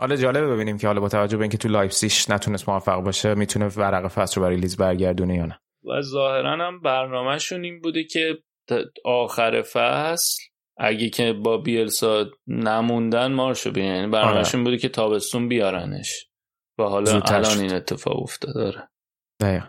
حالا 0.00 0.16
جالبه 0.16 0.46
ببینیم 0.46 0.78
که 0.78 0.86
حالا 0.86 1.00
با 1.00 1.08
توجه 1.08 1.36
به 1.36 1.42
اینکه 1.42 1.58
تو 1.58 1.68
لایپسیش 1.68 2.30
نتونست 2.30 2.68
موفق 2.68 3.00
باشه 3.00 3.34
می‌تونه 3.34 3.68
ورق 3.68 4.08
فصل 4.08 4.40
رو 4.40 4.46
برای 4.46 4.56
لیز 4.56 4.76
برگردونه 4.76 5.34
یا 5.34 5.46
نه؟ 5.46 5.60
و 5.84 6.00
ظاهرا 6.00 6.66
هم 6.66 6.80
برنامهشون 6.80 7.64
این 7.64 7.80
بوده 7.80 8.04
که 8.04 8.38
آخر 9.04 9.62
فصل 9.62 10.42
اگه 10.78 11.08
که 11.08 11.32
با 11.32 11.58
بیلسا 11.58 12.26
نموندن 12.46 13.32
مارشو 13.32 13.70
بیارن. 13.70 13.94
یعنی 13.94 14.10
برنامهشون 14.10 14.64
بوده 14.64 14.78
که 14.78 14.88
تابستون 14.88 15.48
بیارنش. 15.48 16.28
و 16.78 16.82
حالا 16.82 17.20
الان. 17.20 17.58
این 17.58 17.74
اتفاق 17.74 18.22
افتاده. 18.22 18.60
داره 18.60 18.88
دقیقا. 19.40 19.66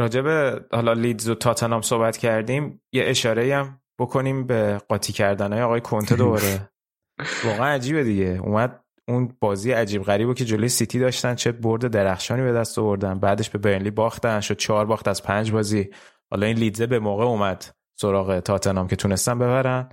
راجع 0.00 0.20
به 0.20 0.64
حالا 0.72 0.92
لیدز 0.92 1.28
و 1.28 1.34
تاتنام 1.34 1.82
صحبت 1.82 2.16
کردیم 2.16 2.82
یه 2.92 3.04
اشاره 3.04 3.56
هم 3.56 3.80
بکنیم 3.98 4.46
به 4.46 4.78
قاطی 4.88 5.12
کردن 5.12 5.52
های 5.52 5.62
آقای 5.62 5.80
کنته 5.80 6.16
دوباره. 6.16 6.70
واقعا 7.46 7.66
عجیبه 7.66 8.04
دیگه. 8.04 8.40
اومد 8.42 8.84
اون 9.08 9.36
بازی 9.40 9.72
عجیب 9.72 10.02
غریبه 10.02 10.34
که 10.34 10.44
جلوی 10.44 10.68
سیتی 10.68 10.98
داشتن 10.98 11.34
چه 11.34 11.52
برد 11.52 11.86
درخشانی 11.86 12.42
به 12.42 12.52
دست 12.52 12.78
آوردن 12.78 13.18
بعدش 13.18 13.50
به 13.50 13.58
برنلی 13.58 13.90
باختن 13.90 14.40
شد 14.40 14.56
چهار 14.56 14.86
باخت 14.86 15.08
از 15.08 15.22
پنج 15.22 15.52
بازی. 15.52 15.90
حالا 16.30 16.46
این 16.46 16.56
لیدزه 16.56 16.86
به 16.86 16.98
موقع 16.98 17.24
اومد 17.24 17.74
سراغ 18.00 18.38
تاتنام 18.40 18.88
که 18.88 18.96
تونستن 18.96 19.38
ببرن 19.38 19.88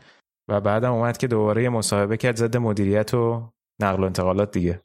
و 0.50 0.62
بعدم 0.62 0.92
اومد 0.92 1.18
که 1.18 1.28
دوباره 1.28 1.64
یه 1.64 1.70
مصاحبه 1.70 2.18
کرد 2.18 2.36
ضد 2.36 2.58
مدیریت 2.58 3.14
و 3.14 3.52
نقل 3.82 4.04
و 4.04 4.06
انتقالات 4.06 4.52
دیگه. 4.52 4.82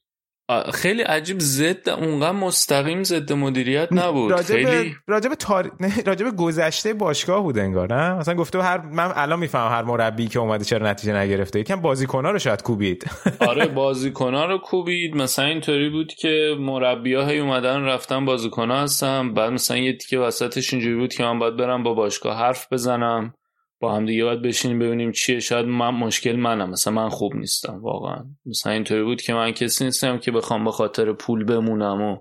خیلی 0.75 1.03
عجیب 1.03 1.37
ضد 1.41 1.89
اونقدر 1.89 2.33
مستقیم 2.33 3.03
ضد 3.03 3.33
مدیریت 3.33 3.89
نبود. 3.93 4.33
راجب 4.33 4.55
خیلی 4.55 4.97
راجب 5.07 5.35
تار... 5.35 5.71
راجب 6.07 6.37
گذشته 6.37 6.95
باشگاه 6.95 7.43
بود 7.43 7.59
انگار 7.59 7.95
نه؟ 7.95 8.15
مثلا 8.15 8.35
گفته 8.35 8.63
هر 8.63 8.81
من 8.81 9.13
الان 9.15 9.39
می‌فهمم 9.39 9.73
هر 9.73 9.83
مربی 9.83 10.27
که 10.27 10.39
اومده 10.39 10.65
چرا 10.65 10.91
نتیجه 10.91 11.17
نگرفته. 11.17 11.61
یکم 11.61 11.81
بازیکن‌ها 11.81 12.31
رو 12.31 12.39
شاید 12.39 12.63
کوبید. 12.63 13.11
آره 13.49 13.67
بازیکنها 13.67 14.45
رو 14.45 14.59
کوبید. 14.59 15.17
مثلا 15.17 15.45
اینطوری 15.45 15.91
بود 15.91 16.13
که 16.13 16.57
مربی 16.61 17.15
ها 17.15 17.27
هی 17.27 17.39
اومدن 17.39 17.85
رفتن 17.85 18.25
بازیکنها 18.25 18.83
هستم 18.83 19.35
بعد 19.35 19.53
مثلا 19.53 19.77
یه 19.77 19.97
تیکه 19.97 20.19
وسطش 20.19 20.73
اینجوری 20.73 20.97
بود 20.97 21.15
که 21.15 21.23
من 21.23 21.39
باید 21.39 21.57
برم 21.57 21.83
با 21.83 21.95
باشگاه 21.95 22.39
حرف 22.39 22.73
بزنم. 22.73 23.35
با 23.81 23.95
هم 23.95 24.07
دیگه 24.07 24.25
باید 24.25 24.43
بشینیم 24.43 24.79
ببینیم 24.79 25.13
چیه. 25.13 25.41
شاید 25.41 25.67
من 25.67 25.91
مشکل 25.91 26.37
منم. 26.37 26.71
مثلا 26.71 26.93
من 26.93 27.09
خوب 27.09 27.35
نیستم. 27.37 27.79
واقعا. 27.83 28.25
مثلا 28.47 28.73
اینطوری 28.73 29.03
بود 29.03 29.23
که 29.23 29.35
من 29.35 29.53
کسی 29.53 29.85
نیستم 29.85 30.19
که 30.19 30.31
بخوام 30.31 30.65
به 30.65 30.71
خاطر 30.71 31.13
پول 31.13 31.45
بمونم 31.45 32.03
و 32.03 32.19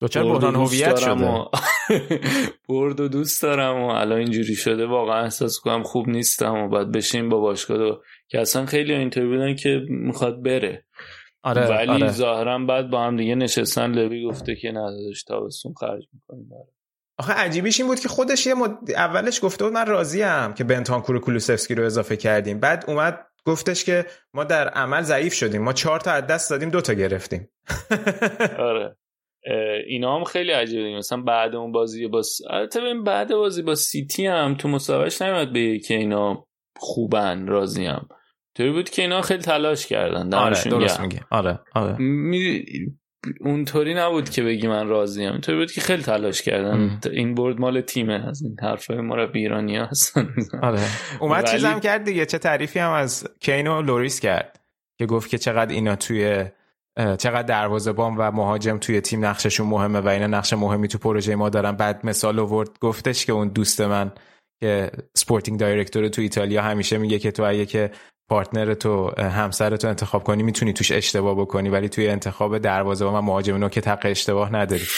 دوچار 0.00 0.24
بحران 0.24 0.54
دوست 0.54 0.74
هویت 0.74 1.00
دارم 1.00 1.18
شده. 1.18 1.28
و 1.28 1.48
برد 2.68 3.00
و 3.00 3.08
دوست 3.08 3.42
دارم 3.42 3.82
و 3.82 3.86
الان 3.86 4.18
اینجوری 4.18 4.54
شده. 4.54 4.86
واقعا 4.86 5.22
احساس 5.22 5.60
کنم 5.60 5.82
خوب 5.82 6.08
نیستم 6.08 6.54
و 6.54 6.68
باید 6.68 6.92
بشین 6.92 7.28
با 7.28 7.40
باشگاه 7.40 7.78
دو... 7.78 8.02
که 8.28 8.40
اصلا 8.40 8.66
خیلی 8.66 8.94
اینطوری 8.94 9.26
بودن 9.26 9.54
که 9.54 9.82
می‌خواد 9.88 10.42
بره. 10.42 10.84
آره 11.42 11.66
ولی 11.66 11.90
آره. 11.90 12.10
ظاهرا 12.10 12.58
بعد 12.58 12.90
با 12.90 13.02
هم 13.02 13.16
دیگه 13.16 13.34
نشستن. 13.34 13.92
لوی 13.92 14.24
گفته 14.24 14.54
که 14.54 14.70
ندادش 14.70 15.22
تابستون 15.22 15.74
خرج 15.80 16.04
می‌کنیم. 16.12 16.48
آخه 17.18 17.32
عجیبیش 17.32 17.80
این 17.80 17.88
بود 17.88 18.00
که 18.00 18.08
خودش 18.08 18.46
یه 18.46 18.54
مد... 18.54 18.90
اولش 18.96 19.44
گفته 19.44 19.64
بود 19.64 19.72
من 19.72 19.86
راضیم 19.86 20.52
که 20.52 20.64
بنتانکور 20.64 21.16
و 21.16 21.20
کولوسفسکی 21.20 21.74
رو 21.74 21.84
اضافه 21.84 22.16
کردیم. 22.16 22.60
بعد 22.60 22.84
اومد 22.88 23.26
گفتش 23.46 23.84
که 23.84 24.06
ما 24.34 24.44
در 24.44 24.68
عمل 24.68 25.02
ضعیف 25.02 25.34
شدیم. 25.34 25.62
ما 25.62 25.72
چهار 25.72 26.00
تا 26.00 26.10
از 26.10 26.26
دست 26.26 26.50
دادیم 26.50 26.70
دو 26.70 26.80
تا 26.80 26.92
گرفتیم. 26.92 27.48
آره. 28.58 28.96
اینا 29.86 30.16
هم 30.16 30.24
خیلی 30.24 30.52
عجیبه. 30.52 30.96
مثلا 30.96 31.22
بعد 31.22 31.54
اون 31.54 31.72
بازی 31.72 32.06
با 32.06 32.22
س... 32.22 32.40
البته 32.50 32.80
ببین 32.80 33.04
بعد 33.04 33.30
بازی 33.34 33.62
با 33.62 33.74
سیتی 33.74 34.26
هم 34.26 34.54
تو 34.54 34.68
مسابقهش 34.68 35.22
نمیاد 35.22 35.52
به 35.52 35.78
که 35.78 35.94
اینا 35.94 36.46
خوبن 36.76 37.46
راضیم. 37.46 38.08
طوری 38.56 38.72
بود 38.72 38.90
که 38.90 39.02
اینا 39.02 39.22
خیلی 39.22 39.42
تلاش 39.42 39.86
کردن. 39.86 40.34
آره 40.34 40.64
درست. 40.64 41.00
میگی. 41.00 41.20
آره 41.30 41.60
آره. 41.74 41.96
می... 41.98 42.64
اونطوری 43.40 43.94
نبود 43.94 44.30
که 44.30 44.42
بگی 44.42 44.68
من 44.68 44.88
راضیم. 44.88 45.30
اونطوری 45.30 45.58
بود 45.58 45.72
که 45.72 45.80
خیلی 45.80 46.02
تلاش 46.02 46.42
کردن 46.42 46.70
ام. 46.74 47.00
این 47.12 47.34
برد 47.34 47.60
مال 47.60 47.80
تیمه. 47.80 48.28
از 48.28 48.42
این 48.42 48.56
حرفای 48.62 48.96
مربی 49.00 49.38
ایرانی 49.38 49.76
هستن 49.76 50.28
آره. 50.62 50.80
اومد 51.20 51.44
ولی- 51.44 51.52
چیزم 51.52 51.80
کرد 51.80 52.04
دیگه. 52.04 52.26
چه 52.26 52.38
تعریفی 52.38 52.78
هم 52.78 52.90
از 52.90 53.26
کین 53.40 53.66
و 53.66 53.82
لوریس 53.82 54.20
کرد 54.20 54.60
که 54.98 55.06
گفت 55.06 55.30
که 55.30 55.38
چقدر 55.38 55.72
اینا 55.74 55.96
توی 55.96 56.44
چقدر 56.96 57.42
دروازه‌بان 57.42 58.16
و 58.16 58.30
مهاجم 58.30 58.78
توی 58.78 59.00
تیم 59.00 59.24
نقششون 59.24 59.66
مهمه 59.66 59.98
و 60.00 60.08
اینا 60.08 60.26
نقش 60.26 60.52
مهمی 60.52 60.88
تو 60.88 60.98
پروژه 60.98 61.34
ما 61.36 61.48
دارن. 61.48 61.72
بعد 61.72 62.00
مثال 62.06 62.38
آورد 62.38 62.78
گفتش 62.80 63.26
که 63.26 63.32
اون 63.32 63.48
دوست 63.48 63.80
من 63.80 64.12
که 64.60 64.90
sporting 65.16 65.60
director 65.60 66.08
تو 66.08 66.22
ایتالیا 66.22 66.62
همیشه 66.62 66.98
میگه 66.98 67.18
که 67.18 67.30
تو 67.30 67.42
اگه 67.42 67.66
که 67.66 67.90
partner 68.28 68.74
تو 68.74 69.20
همسر 69.20 69.76
تو 69.76 69.88
انتخاب 69.88 70.24
کنی 70.24 70.42
می‌تونی 70.42 70.72
توش 70.72 70.92
اشتباه 70.92 71.40
بکنی 71.40 71.68
ولی 71.68 71.88
توی 71.88 72.08
انتخاب 72.08 72.58
دروازه 72.58 73.04
و 73.04 73.20
مهاجم 73.20 73.68
که 73.68 73.80
حق 73.80 74.02
اشتباه 74.04 74.52
نداری 74.52 74.84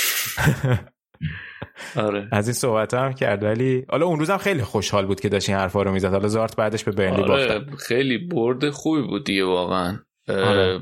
آره 1.97 2.29
از 2.33 2.49
این 2.49 2.55
صحبت 2.55 2.95
هم 2.95 3.13
کرد 3.13 3.43
ولی 3.43 3.87
حالا 3.89 4.07
اون 4.07 4.19
روزم 4.19 4.37
خیلی 4.37 4.63
خوشحال 4.63 5.07
بود 5.07 5.21
که 5.21 5.29
داشت 5.29 5.49
این 5.49 5.59
حرفا 5.59 5.83
رو 5.83 5.93
می‌زد 5.93 6.13
حالا 6.13 6.29
زارت 6.29 6.57
بعدش 6.57 6.85
به 6.85 6.93
برنلی 6.93 7.23
باختن 7.23 7.55
آره 7.55 7.77
خیلی 7.77 8.19
برد 8.19 8.71
خوبی 8.71 9.03
بود 9.03 9.25
دیگه 9.25 9.45
واقعا 9.45 9.99
آره. 10.29 10.81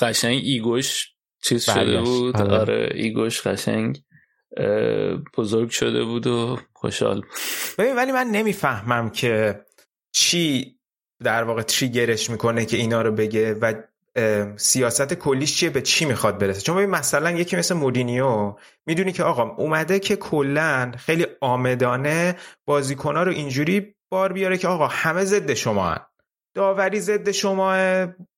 قشنگ 0.00 0.40
ایگوش 0.44 1.12
چیز 1.44 1.64
شده 1.64 1.74
برگشت. 1.74 2.04
بود 2.04 2.36
آره. 2.36 2.58
آره, 2.58 2.88
ایگوش 2.94 3.46
قشنگ 3.46 4.02
بزرگ 5.36 5.70
شده 5.70 6.04
بود 6.04 6.26
و 6.26 6.58
خوشحال 6.72 7.20
بود. 7.20 7.30
ببین 7.78 7.96
ولی 7.96 8.12
من 8.12 8.26
نمی‌فهمم 8.26 9.10
که 9.10 9.60
چی 10.12 10.75
در 11.24 11.42
واقع 11.44 11.62
تریگرش 11.62 12.30
می‌کنه 12.30 12.64
که 12.64 12.76
اینا 12.76 13.02
رو 13.02 13.12
بگه 13.12 13.54
و 13.54 13.74
سیاست 14.56 15.14
کلیش 15.14 15.56
چیه؟ 15.56 15.70
به 15.70 15.82
چی 15.82 16.04
می‌خواد 16.04 16.38
برسه؟ 16.38 16.60
چون 16.60 16.76
ببین 16.76 16.90
مثلا 16.90 17.30
یکی 17.30 17.56
مثل 17.56 17.74
مورینیو 17.74 18.54
می‌دونی 18.86 19.12
که 19.12 19.22
آقا 19.22 19.42
اومده 19.42 19.98
که 19.98 20.16
کلا 20.16 20.92
خیلی 20.98 21.26
آمدانه 21.40 22.36
بازیکنها 22.66 23.22
رو 23.22 23.32
اینجوری 23.32 23.94
بار 24.10 24.32
بیاره 24.32 24.58
که 24.58 24.68
آقا 24.68 24.86
همه 24.86 25.24
ضد 25.24 25.54
شما 25.54 25.90
هن. 25.90 26.00
داوری 26.54 27.00
ضد 27.00 27.30
شما 27.30 27.76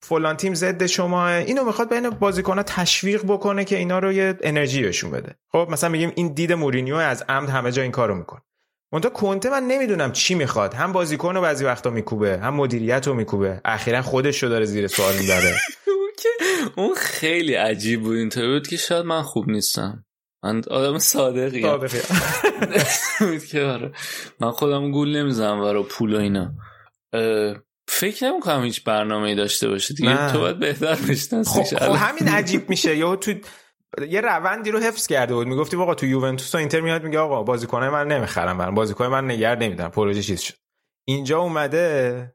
فلان 0.02 0.36
تیم 0.36 0.54
ضد 0.54 0.86
شما 0.86 1.28
اینو 1.28 1.64
می‌خواد 1.64 1.90
بین 1.90 2.10
بازیکنها 2.10 2.62
تشویق 2.62 3.24
بکنه 3.24 3.64
که 3.64 3.76
اینا 3.76 3.98
رو 3.98 4.12
یه 4.12 4.34
انرژی 4.42 4.82
بهشون 4.82 5.10
بده. 5.10 5.34
خب 5.52 5.68
مثلا 5.70 5.90
میگیم 5.90 6.12
این 6.14 6.28
دید 6.28 6.52
مورینیو 6.52 6.94
از 6.96 7.24
عمد 7.28 7.48
همه 7.48 7.72
جا 7.72 7.82
این 7.82 7.92
کارو 7.92 8.14
می‌کنه. 8.14 8.40
منتها 8.92 9.10
کنته 9.10 9.50
من 9.50 9.62
نمی‌دونم 9.62 10.12
چی 10.12 10.34
می‌خواد. 10.34 10.74
هم 10.74 10.92
بازیکن 10.92 11.34
رو 11.34 11.40
بعضی 11.40 11.64
وقتا 11.64 11.90
میکوبه 11.90 12.38
هم 12.38 12.54
مدیریت 12.54 13.06
رو 13.06 13.14
میکوبه. 13.14 13.60
اخیرا 13.64 14.02
خودش 14.02 14.42
رو 14.42 14.48
داره 14.48 14.64
زیر 14.64 14.86
سوال 14.86 15.14
می‌بره. 15.16 15.54
اون 16.76 16.94
خیلی 16.94 17.54
عجیب 17.54 18.02
بود. 18.02 18.16
اینطوری 18.16 18.46
بود 18.46 18.68
که 18.68 18.76
شاید 18.76 19.04
من 19.04 19.22
خوب 19.22 19.48
نیستم. 19.48 20.04
من 20.44 20.62
آدم 20.70 20.98
صادقی 20.98 21.62
که 23.50 23.62
آره. 23.62 23.92
من 24.40 24.50
خودم 24.50 24.90
گول 24.90 25.16
نمی‌زنم 25.16 25.60
برای 25.60 25.82
پول 25.82 26.14
و 26.14 26.18
اینا. 26.18 26.52
فکر 27.88 28.24
نمی‌کنم 28.24 28.64
هیچ 28.64 28.84
برنامه 28.84 29.34
داشته 29.34 29.68
باشه 29.68 29.94
دیگه. 29.94 30.32
تو 30.32 30.38
باید 30.38 30.58
بهتر 30.58 30.94
خب, 30.94 31.10
بشناسیش. 31.10 31.74
خب 31.74 31.92
همین 31.92 32.28
عجیب 32.28 32.70
میشه. 32.70 32.96
یا 32.96 33.16
تو 33.16 33.34
یه 34.08 34.20
روندی 34.20 34.70
رو 34.70 34.78
حفظ 34.78 35.06
کرده 35.06 35.34
بود. 35.34 35.46
می‌گفتی 35.46 35.76
آقا 35.76 35.94
تو 35.94 36.06
یوونتوس 36.06 36.54
و 36.54 36.58
اینتر 36.58 36.80
میاد 36.80 37.04
میگه 37.04 37.18
آقا 37.18 37.42
بازیکنای 37.42 37.88
من 37.88 38.08
نمی‌خرم 38.08 38.56
من 38.56 38.74
بازیکن 38.74 39.06
من 39.06 39.30
نگر 39.30 39.56
نمیدم 39.56 39.88
پروژه 39.88 40.22
چیز 40.22 40.40
شد. 40.40 40.54
اینجا 41.06 41.38
اومده. 41.38 42.34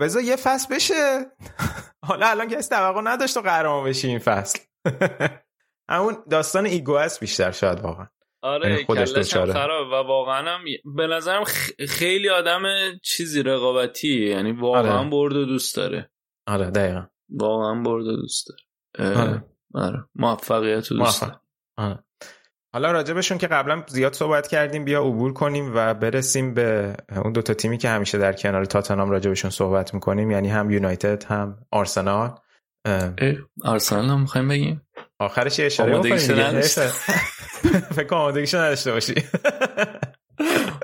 بذار 0.00 0.22
یه 0.22 0.36
فصل 0.36 0.74
بشه. 0.74 0.94
حالا 2.08 2.26
الان 2.26 2.48
که 2.48 2.56
توقع 2.56 3.00
نداشت 3.04 3.34
تو 3.34 3.40
قهرمان 3.40 3.84
بشی 3.84 4.08
این 4.08 4.18
فصل. 4.18 4.58
همون 5.90 6.16
داستان 6.30 6.66
ایگو 6.66 6.92
است 6.92 7.20
بیشتر 7.20 7.50
شاید 7.50 7.80
واقعا. 7.80 8.06
آره 8.42 8.70
یعنی 8.70 8.84
خودش 8.84 9.12
کلش 9.12 9.16
هم 9.16 9.22
دچاره. 9.22 9.52
خراب 9.52 9.86
و 9.86 10.08
واقعا 10.08 10.50
هم 10.50 10.64
به 10.96 11.06
نظرم 11.06 11.44
خیلی 11.88 12.28
آدم 12.28 12.62
چیزی 13.02 13.42
رقابتی. 13.42 14.28
یعنی 14.28 14.52
واقعا 14.52 14.98
آره. 14.98 15.10
برد 15.10 15.36
و 15.36 15.44
دوست 15.44 15.76
داره. 15.76 16.10
آره 16.46 16.70
دقیقا. 16.70 17.06
واقعا 17.28 17.82
برد 17.82 18.06
و 18.06 18.16
دوست 18.16 18.46
داره. 18.48 19.20
آره. 19.20 19.44
آره. 19.74 20.04
موفقیت 20.14 20.88
دوست. 20.88 21.26
آره. 21.76 21.98
حالا 22.74 22.92
راجبشون 22.92 23.38
که 23.38 23.46
قبلا 23.46 23.82
زیاد 23.86 24.12
صحبت 24.12 24.46
کردیم 24.46 24.84
بیا 24.84 25.02
عبور 25.02 25.32
کنیم 25.32 25.72
و 25.74 25.94
برسیم 25.94 26.54
به 26.54 26.96
اون 27.24 27.32
دوتا 27.32 27.54
تیمی 27.54 27.78
که 27.78 27.88
همیشه 27.88 28.18
در 28.18 28.32
کنار 28.32 28.64
تاتنام 28.64 29.10
راجبشون 29.10 29.50
صحبت 29.50 29.94
می‌کنیم. 29.94 30.30
یعنی 30.30 30.48
هم 30.48 30.70
یونایتد 30.70 31.24
هم 31.24 31.58
آرسنال. 31.70 32.38
آرسنال 33.64 34.04
هم 34.04 34.20
می‌خوایم 34.20 34.48
بگیم؟ 34.48 34.82
آخرش 35.18 35.58
یه 35.58 35.66
اشاره 35.66 35.98
بکنیم 35.98 36.12
آمادگیشو. 36.12 36.40
نداشته. 36.40 36.86
فکر 37.96 38.06
کنم 38.06 38.18
آمادگیشو 38.18 38.58
نداشته 38.58 38.92
باشی. 38.92 39.14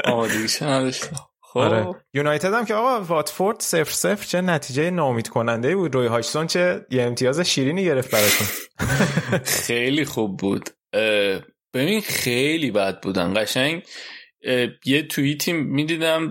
آمادگیش 0.04 0.62
نداشتم 0.62 1.29
خب. 1.52 1.58
آره. 1.58 1.94
یونایتد 2.14 2.54
هم 2.54 2.64
که 2.64 2.74
آقا 2.74 3.04
واتفورد 3.04 3.60
صفر 3.60 3.92
صفر 3.92 4.26
چه 4.26 4.40
نتیجه 4.40 4.90
ناامید 4.90 5.28
کننده 5.28 5.76
بود. 5.76 5.94
روی 5.94 6.06
هاچسون 6.06 6.46
چه 6.46 6.86
یه 6.90 7.02
امتیاز 7.02 7.40
شیرینی 7.40 7.84
گرفت 7.84 8.10
براتون. 8.10 8.46
خیلی 9.66 10.04
خوب 10.04 10.36
بود. 10.36 10.70
ببین 11.74 12.00
خیلی 12.00 12.70
بد 12.70 13.00
بودن. 13.00 13.34
قشنگ 13.42 13.82
یه 14.84 15.02
توییتی 15.02 15.52
می‌دیدم 15.52 16.30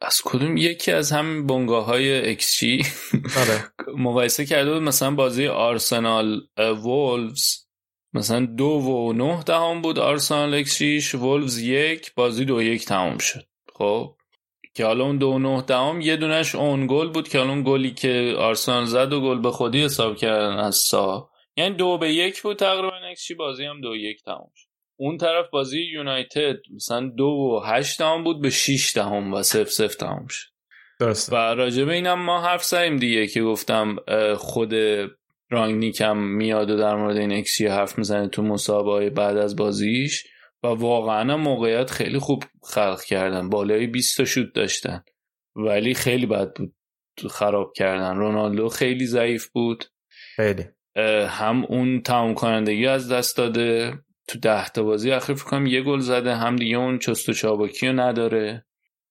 از 0.00 0.20
کدوم 0.24 0.56
یکی 0.56 0.92
از 0.92 1.12
همین 1.12 1.46
بنگاه 1.46 1.84
های 1.84 2.36
XG 2.36 2.64
آره. 3.40 3.64
مقایسه 3.96 4.46
کرده 4.46 4.72
بود. 4.72 4.82
مثلا 4.82 5.10
بازی 5.10 5.46
آرسنال 5.46 6.40
وولفز 6.58 7.68
مثلا 8.14 8.46
دو 8.46 8.64
و 8.64 9.12
نه 9.12 9.42
دهم 9.42 9.82
بود 9.82 9.98
آرسنال 9.98 10.54
اکسیش 10.54 11.14
وولفز 11.14 11.58
یک 11.58 12.14
بازی 12.14 12.44
دو 12.44 12.62
یک 12.62 12.84
تمام 12.84 13.18
شد. 13.18 13.48
خب 13.78 14.14
که 14.74 14.84
حالا 14.84 15.04
اون 15.04 15.18
دو 15.18 15.38
نه 15.38 15.62
دهم 15.62 16.00
یه 16.00 16.16
دونش 16.16 16.54
اون 16.54 16.86
گل 16.86 17.08
بود 17.08 17.28
که 17.28 17.38
حالا 17.38 17.50
اون 17.50 17.64
گلی 17.66 17.90
که 17.90 18.34
آرسنال 18.38 18.84
زد 18.84 19.12
و 19.12 19.20
گل 19.20 19.40
به 19.40 19.50
خودی 19.50 19.84
حساب 19.84 20.16
کردن 20.16 20.56
از 20.56 20.76
سا. 20.76 21.30
یعنی 21.56 21.74
دو 21.74 21.98
به 21.98 22.12
یک 22.12 22.42
بود 22.42 22.56
تقریبا 22.56 22.96
اکسچی 23.10 23.34
بازی 23.34 23.64
هم 23.64 23.80
دو 23.80 23.96
یک 23.96 24.22
تمام 24.24 24.50
شد. 24.54 24.68
اون 24.96 25.16
طرف 25.16 25.46
بازی 25.52 25.80
یونایتد 25.80 26.56
مثلا 26.74 27.12
دو 27.16 27.24
و 27.24 27.60
هشت 27.66 27.98
دهم 27.98 28.24
بود 28.24 28.42
به 28.42 28.50
شیش 28.50 28.96
دهم 28.96 29.34
و 29.34 29.42
سف 29.42 29.68
سف 29.68 29.94
تمام 29.94 30.26
شد. 30.26 30.48
درسته. 31.00 31.32
و 31.32 31.36
راجبه 31.36 31.92
اینم 31.92 32.24
ما 32.24 32.40
حرف 32.40 32.64
زدیم 32.64 32.96
دیگه 32.96 33.26
که 33.26 33.42
گفتم 33.42 33.96
خود 34.36 34.74
رانگنیک 35.50 36.00
هم 36.00 36.36
میاد 36.36 36.70
و 36.70 36.76
در 36.76 36.96
مورد 36.96 37.16
این 37.16 37.32
اکسی 37.32 37.66
حرف 37.66 37.98
می‌زنه 37.98 38.28
تو 38.28 38.42
مسابقه 38.42 39.10
بعد 39.10 39.36
از 39.36 39.56
بازیش. 39.56 40.24
و 40.62 40.66
واقعا 40.66 41.36
موقعیت 41.36 41.90
خیلی 41.90 42.18
خوب 42.18 42.44
خلق 42.62 43.02
کردن. 43.02 43.48
بالای 43.48 43.86
20 43.86 44.16
تا 44.16 44.24
شوت 44.24 44.52
داشتن. 44.54 45.02
ولی 45.56 45.94
خیلی 45.94 46.26
بد 46.26 46.54
بود. 46.54 46.74
خراب 47.30 47.72
کردن. 47.76 48.16
رونالدو 48.16 48.68
خیلی 48.68 49.06
ضعیف 49.06 49.48
بود. 49.48 49.84
خیلی. 50.36 50.64
هم 51.28 51.64
اون 51.64 52.02
تمام 52.02 52.34
کنندگی 52.34 52.86
از 52.86 53.12
دست 53.12 53.36
داده. 53.36 53.98
تو 54.28 54.38
ده 54.38 54.68
تا 54.68 54.82
بازی 54.82 55.10
اخیر 55.10 55.36
فکر 55.36 55.44
کنم 55.44 55.66
یه 55.66 55.82
گل 55.82 55.98
زده. 55.98 56.34
هم 56.34 56.56
دیگه 56.56 56.76
اون 56.76 56.98
چست 56.98 57.28
و 57.28 57.32
چابکی 57.32 57.86
رو 57.86 57.92
نداره. 57.92 58.64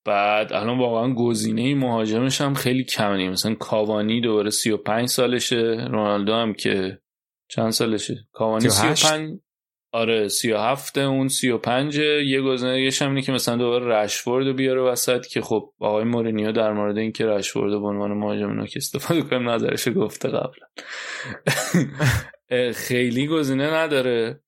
بعد 0.04 0.52
الان 0.52 0.78
واقعا 0.78 1.14
گزینه 1.14 1.74
مهاجمش 1.74 2.40
هم 2.40 2.54
خیلی 2.54 2.84
کمه. 2.84 3.30
مثلا 3.30 3.54
کاوانی 3.54 4.20
دوباره 4.20 4.50
35 4.50 5.08
سالشه. 5.08 5.86
رونالدو 5.90 6.34
هم 6.34 6.54
که 6.54 6.98
چند 7.48 7.70
سالشه؟ 7.70 8.28
کاوانی 8.32 8.68
38. 8.68 9.06
35 9.06 9.40
آره 9.92 10.28
37 10.28 10.98
اون 10.98 11.28
35 11.28 11.96
یه 11.96 12.40
گزینه 12.40 12.90
هم 13.00 13.08
اینه 13.08 13.22
که 13.22 13.32
مثلا 13.32 13.56
دوباره 13.56 13.86
رشفورد 13.86 14.46
رو 14.46 14.54
بیاره 14.54 14.80
وسط 14.80 15.26
که 15.26 15.40
خب 15.40 15.72
آقای 15.78 16.04
مورینیو 16.04 16.52
در 16.52 16.72
مورد 16.72 16.98
اینکه 16.98 17.26
رشفورد 17.26 17.70
به 17.70 17.86
عنوان 17.86 18.12
مهاجم 18.12 18.50
نوک 18.50 18.72
استفاده 18.76 19.22
کنیم 19.22 19.50
نظرش 19.50 19.88
گفته 19.88 20.28
قبلا. 20.28 20.66
خیلی 22.86 23.26
گزینه 23.26 23.74
نداره. 23.74 24.40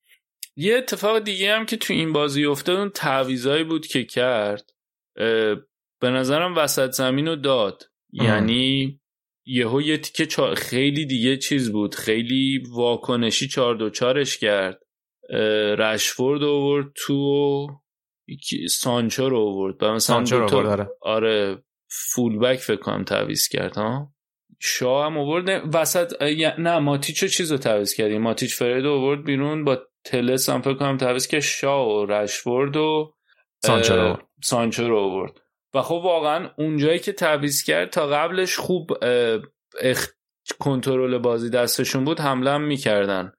یه 0.56 0.76
اتفاق 0.76 1.18
دیگه 1.18 1.54
هم 1.54 1.66
که 1.66 1.76
تو 1.76 1.92
این 1.92 2.12
بازی 2.12 2.44
افتاد 2.44 2.76
اون 2.76 2.90
تعویضایی 2.90 3.64
بود 3.64 3.86
که 3.86 4.04
کرد 4.04 4.70
به 6.00 6.10
نظرم 6.10 6.56
وسط 6.56 6.90
زمین 6.90 7.26
رو 7.26 7.36
داد. 7.36 7.82
یعنی 8.12 9.00
یهو 9.46 9.82
یه 9.82 9.98
تیکه 9.98 10.54
خیلی 10.54 11.06
دیگه 11.06 11.36
چیز 11.36 11.72
بود. 11.72 11.94
خیلی 11.94 12.62
واکنشی 12.70 13.48
چار 13.48 13.74
دو 13.74 13.90
چارش 13.90 14.38
کرد. 14.38 14.80
رشفورد 15.78 16.42
آورد 16.42 16.92
تو 16.94 17.66
سانچو 18.70 19.28
رو 19.28 19.38
آورد. 19.38 19.82
و 19.82 19.86
مثلا 19.86 19.98
سانچو 19.98 20.38
رو 20.38 20.54
آورد، 20.54 20.66
آره. 20.66 20.88
آره 21.00 21.62
فولبک 22.12 22.56
فکر 22.56 22.80
کنم 22.80 23.04
تعویض 23.04 23.48
کرد 23.48 23.76
ها؟ 23.76 24.12
شاه 24.60 25.06
هم 25.06 25.18
آورد. 25.18 25.74
وسط 25.74 26.22
نه 26.58 26.78
ماتیچ 26.78 27.24
چیز 27.24 27.52
رو 27.52 27.58
تعویض 27.58 27.94
کردیم 27.94 28.22
ماتیچ 28.22 28.56
فرید 28.56 28.84
رو 28.84 28.92
آورد 28.92 29.24
بیرون. 29.24 29.64
با 29.64 29.78
تلس 30.04 30.48
هم 30.48 30.62
فکر 30.62 30.74
کنم 30.74 30.96
تعویض 30.96 31.26
که 31.26 31.40
شاه 31.40 31.88
و 31.88 32.06
رشفورد 32.06 32.76
و 32.76 33.14
سانچو 33.64 33.96
رو. 33.96 34.18
سانچو 34.42 34.88
رو 34.88 34.98
آورد. 34.98 35.40
و 35.74 35.82
خب 35.82 36.00
واقعا 36.04 36.50
اونجایی 36.58 36.98
که 36.98 37.12
تعویض 37.12 37.62
کرد 37.62 37.90
تا 37.90 38.06
قبلش 38.06 38.56
خوب 38.56 38.90
اخ... 39.80 40.08
کنترل 40.58 41.18
بازی 41.18 41.50
دستشون 41.50 42.04
بود 42.04 42.20
حمله 42.20 42.50
هم 42.50 42.62
می‌کردن. 42.62 43.32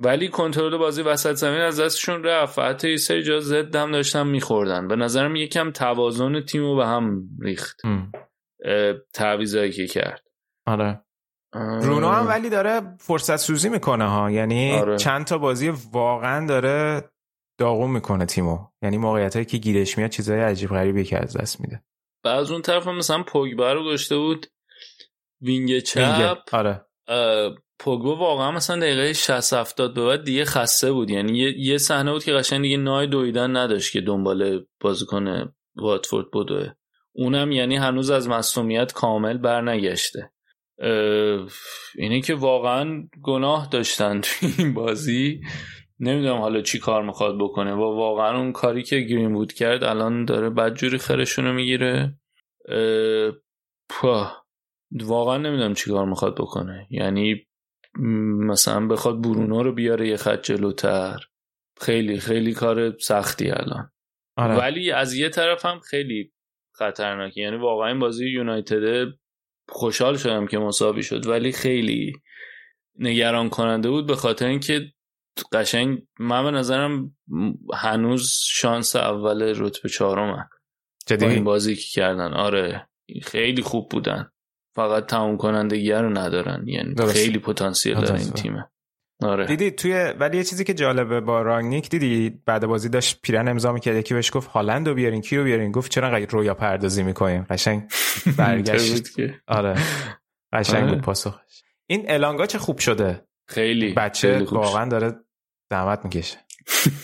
ولی 0.00 0.28
کنترل 0.28 0.76
بازی 0.76 1.02
وسط 1.02 1.32
زمین 1.32 1.60
از 1.60 1.80
دستشون 1.80 2.24
رفت. 2.24 2.58
و 2.58 2.62
حتی 2.62 2.90
یه 2.90 2.96
سری 2.96 3.22
جا 3.22 3.40
ضد 3.40 3.76
هم 3.76 3.92
داشتن 3.92 4.26
میخوردن. 4.26 4.88
به 4.88 4.96
نظرم 4.96 5.36
یکم 5.36 5.70
توازن 5.70 6.40
تیم 6.40 6.62
رو 6.62 6.76
به 6.76 6.86
هم 6.86 7.22
ریخت. 7.40 7.80
تعویضایی 9.14 9.72
که 9.72 9.86
کرد. 9.86 10.24
آره. 10.66 11.04
اه، 11.52 11.80
برونو 11.80 12.08
هم 12.08 12.28
ولی 12.28 12.50
داره 12.50 12.80
فرصت 13.00 13.36
سوزی 13.36 13.68
می‌کنه 13.68 14.04
ها. 14.04 14.30
یعنی 14.30 14.72
آره. 14.72 14.96
چند 14.96 15.26
تا 15.26 15.38
بازی 15.38 15.72
واقعا 15.92 16.46
داره 16.46 17.10
داغون 17.58 17.90
می‌کنه 17.90 18.26
تیمو. 18.26 18.58
یعنی 18.82 18.98
موقعیت 18.98 19.34
هایی 19.34 19.46
که 19.46 19.58
گیرش 19.58 19.98
میاد 19.98 20.10
چیزای 20.10 20.40
عجیب 20.40 20.70
غریبی 20.70 21.04
که 21.04 21.22
از 21.22 21.36
دست 21.36 21.60
میده. 21.60 21.82
و 22.24 22.28
از 22.28 22.50
اون 22.50 22.62
طرف 22.62 22.86
هم 22.86 22.96
مثلا 22.96 23.22
پوگبا 23.22 23.72
رو 23.72 23.84
گذاشته 23.84 24.16
بود. 24.16 24.46
wing 25.40 25.78
چپ. 25.78 25.96
وینگر. 25.96 26.36
آره. 26.52 26.86
پوگبا 27.78 28.16
واقعا 28.16 28.50
مثلا 28.50 28.80
دقیقه 28.80 29.12
60 29.12 29.52
70 29.52 29.94
به 29.94 30.06
بعد 30.06 30.24
دیگه 30.24 30.44
خسته 30.44 30.92
بود. 30.92 31.10
یعنی 31.10 31.38
یه, 31.38 31.78
صحنه 31.78 32.12
بود 32.12 32.24
که 32.24 32.32
قشنگ 32.32 32.62
دیگه 32.62 32.76
نای 32.76 33.06
دویدن 33.06 33.56
نداشت 33.56 33.92
که 33.92 34.00
دنبال 34.00 34.64
بازیکن 34.80 35.52
واتفورد 35.76 36.26
بدوه 36.30 36.68
اونم 37.12 37.52
یعنی 37.52 37.76
هنوز 37.76 38.10
از 38.10 38.28
مصومیت 38.28 38.92
کامل 38.92 39.38
برنگشته. 39.38 40.30
اینه 41.96 42.20
که 42.24 42.34
واقعا 42.34 43.08
گناه 43.22 43.68
داشتن 43.70 44.20
تو 44.20 44.46
این 44.58 44.74
بازی. 44.74 45.40
نمی‌دونم 46.00 46.36
حالا 46.36 46.60
چی 46.60 46.78
کار 46.78 47.02
می‌خواد 47.02 47.38
بکنه. 47.38 47.74
و 47.74 47.80
واقعا 47.80 48.38
اون 48.38 48.52
کاری 48.52 48.82
که 48.82 49.00
گرین 49.00 49.34
بود 49.34 49.52
کرد 49.52 49.84
الان 49.84 50.24
داره 50.24 50.50
بدجوری 50.50 50.98
خرشونو 50.98 51.52
می‌گیره. 51.52 52.18
واقعا 54.92 55.38
نمی‌دونم 55.38 55.74
چی 55.74 55.90
کار 55.90 56.06
می‌خواد 56.06 56.34
بکنه. 56.34 56.86
یعنی 56.90 57.47
مثلا 57.98 58.86
بخواد 58.86 59.22
برونو 59.22 59.62
رو 59.62 59.72
بیاره 59.72 60.08
یه 60.08 60.16
خط 60.16 60.42
جلوتر. 60.42 61.20
خیلی 61.80 62.20
خیلی 62.20 62.52
کار 62.52 62.98
سختی 62.98 63.50
الان. 63.50 63.90
آره. 64.36 64.56
ولی 64.56 64.90
از 64.90 65.14
یه 65.14 65.28
طرف 65.28 65.66
هم 65.66 65.80
خیلی 65.80 66.32
خطرناکه 66.74 67.40
یعنی 67.40 67.56
واقعا 67.56 67.88
این 67.88 67.98
بازی 67.98 68.28
یونایتد 68.28 69.08
خوشحال 69.68 70.16
شدم 70.16 70.46
که 70.46 70.58
مساوی 70.58 71.02
شد. 71.02 71.26
ولی 71.26 71.52
خیلی 71.52 72.12
نگران 72.98 73.48
کننده 73.48 73.90
بود 73.90 74.06
به 74.06 74.16
خاطر 74.16 74.46
اینکه 74.46 74.92
قشنگ 75.52 76.02
من 76.20 76.44
به 76.44 76.50
نظرم 76.50 77.16
هنوز 77.74 78.38
شانس 78.44 78.96
اول 78.96 79.54
رتبه 79.56 79.88
چهارم 79.88 80.48
با 81.10 81.28
این 81.28 81.44
بازی 81.44 81.76
که 81.76 81.86
کردن. 81.92 82.32
آره 82.34 82.88
خیلی 83.22 83.62
خوب 83.62 83.88
بودن. 83.88 84.30
فقط 84.78 85.06
تموم 85.06 85.36
کنندگی 85.36 85.92
رو 85.92 86.10
ندارن. 86.10 86.68
یعنی 86.68 86.94
درسته. 86.94 87.18
خیلی 87.18 87.38
پتانسیل 87.38 87.94
داره 87.94 88.20
این. 88.20 88.30
تیمه. 88.30 88.70
آره. 89.22 89.46
دیدی 89.46 89.70
توی 89.70 89.92
ولی 90.20 90.36
یه 90.36 90.44
چیزی 90.44 90.64
که 90.64 90.74
جالبه 90.74 91.20
با 91.20 91.42
رانگنیک 91.42 91.90
دیدی 91.90 92.42
بعد 92.46 92.66
بازی 92.66 92.88
داشت 92.88 93.20
پیرن 93.22 93.48
امضا 93.48 93.72
می‌کرد. 93.72 93.96
یکی 93.96 94.14
بهش 94.14 94.30
گفت 94.34 94.50
هالند 94.50 94.88
رو 94.88 94.94
بیارین 94.94 95.20
کی 95.20 95.36
رو 95.36 95.44
بیارین؟ 95.44 95.72
گفت 95.72 95.90
چرا 95.90 96.08
انقدر 96.08 96.30
رویا 96.30 96.54
پردازی 96.54 97.02
می‌کنیم؟ 97.02 97.46
قشنگ 97.50 97.82
برگشت. 98.38 99.20
آره. 99.48 99.74
قشنگ 100.52 100.82
آره. 100.82 100.94
بود 100.94 101.02
پاسخش. 101.02 101.62
این 101.86 102.10
الانگا 102.10 102.46
چه 102.46 102.58
خوب 102.58 102.78
شده؟ 102.78 103.24
خیلی 103.48 103.92
بچه. 103.92 104.38
واقعا 104.38 104.88
داره 104.88 105.12
زحمت 105.70 106.04
می‌کشه. 106.04 106.36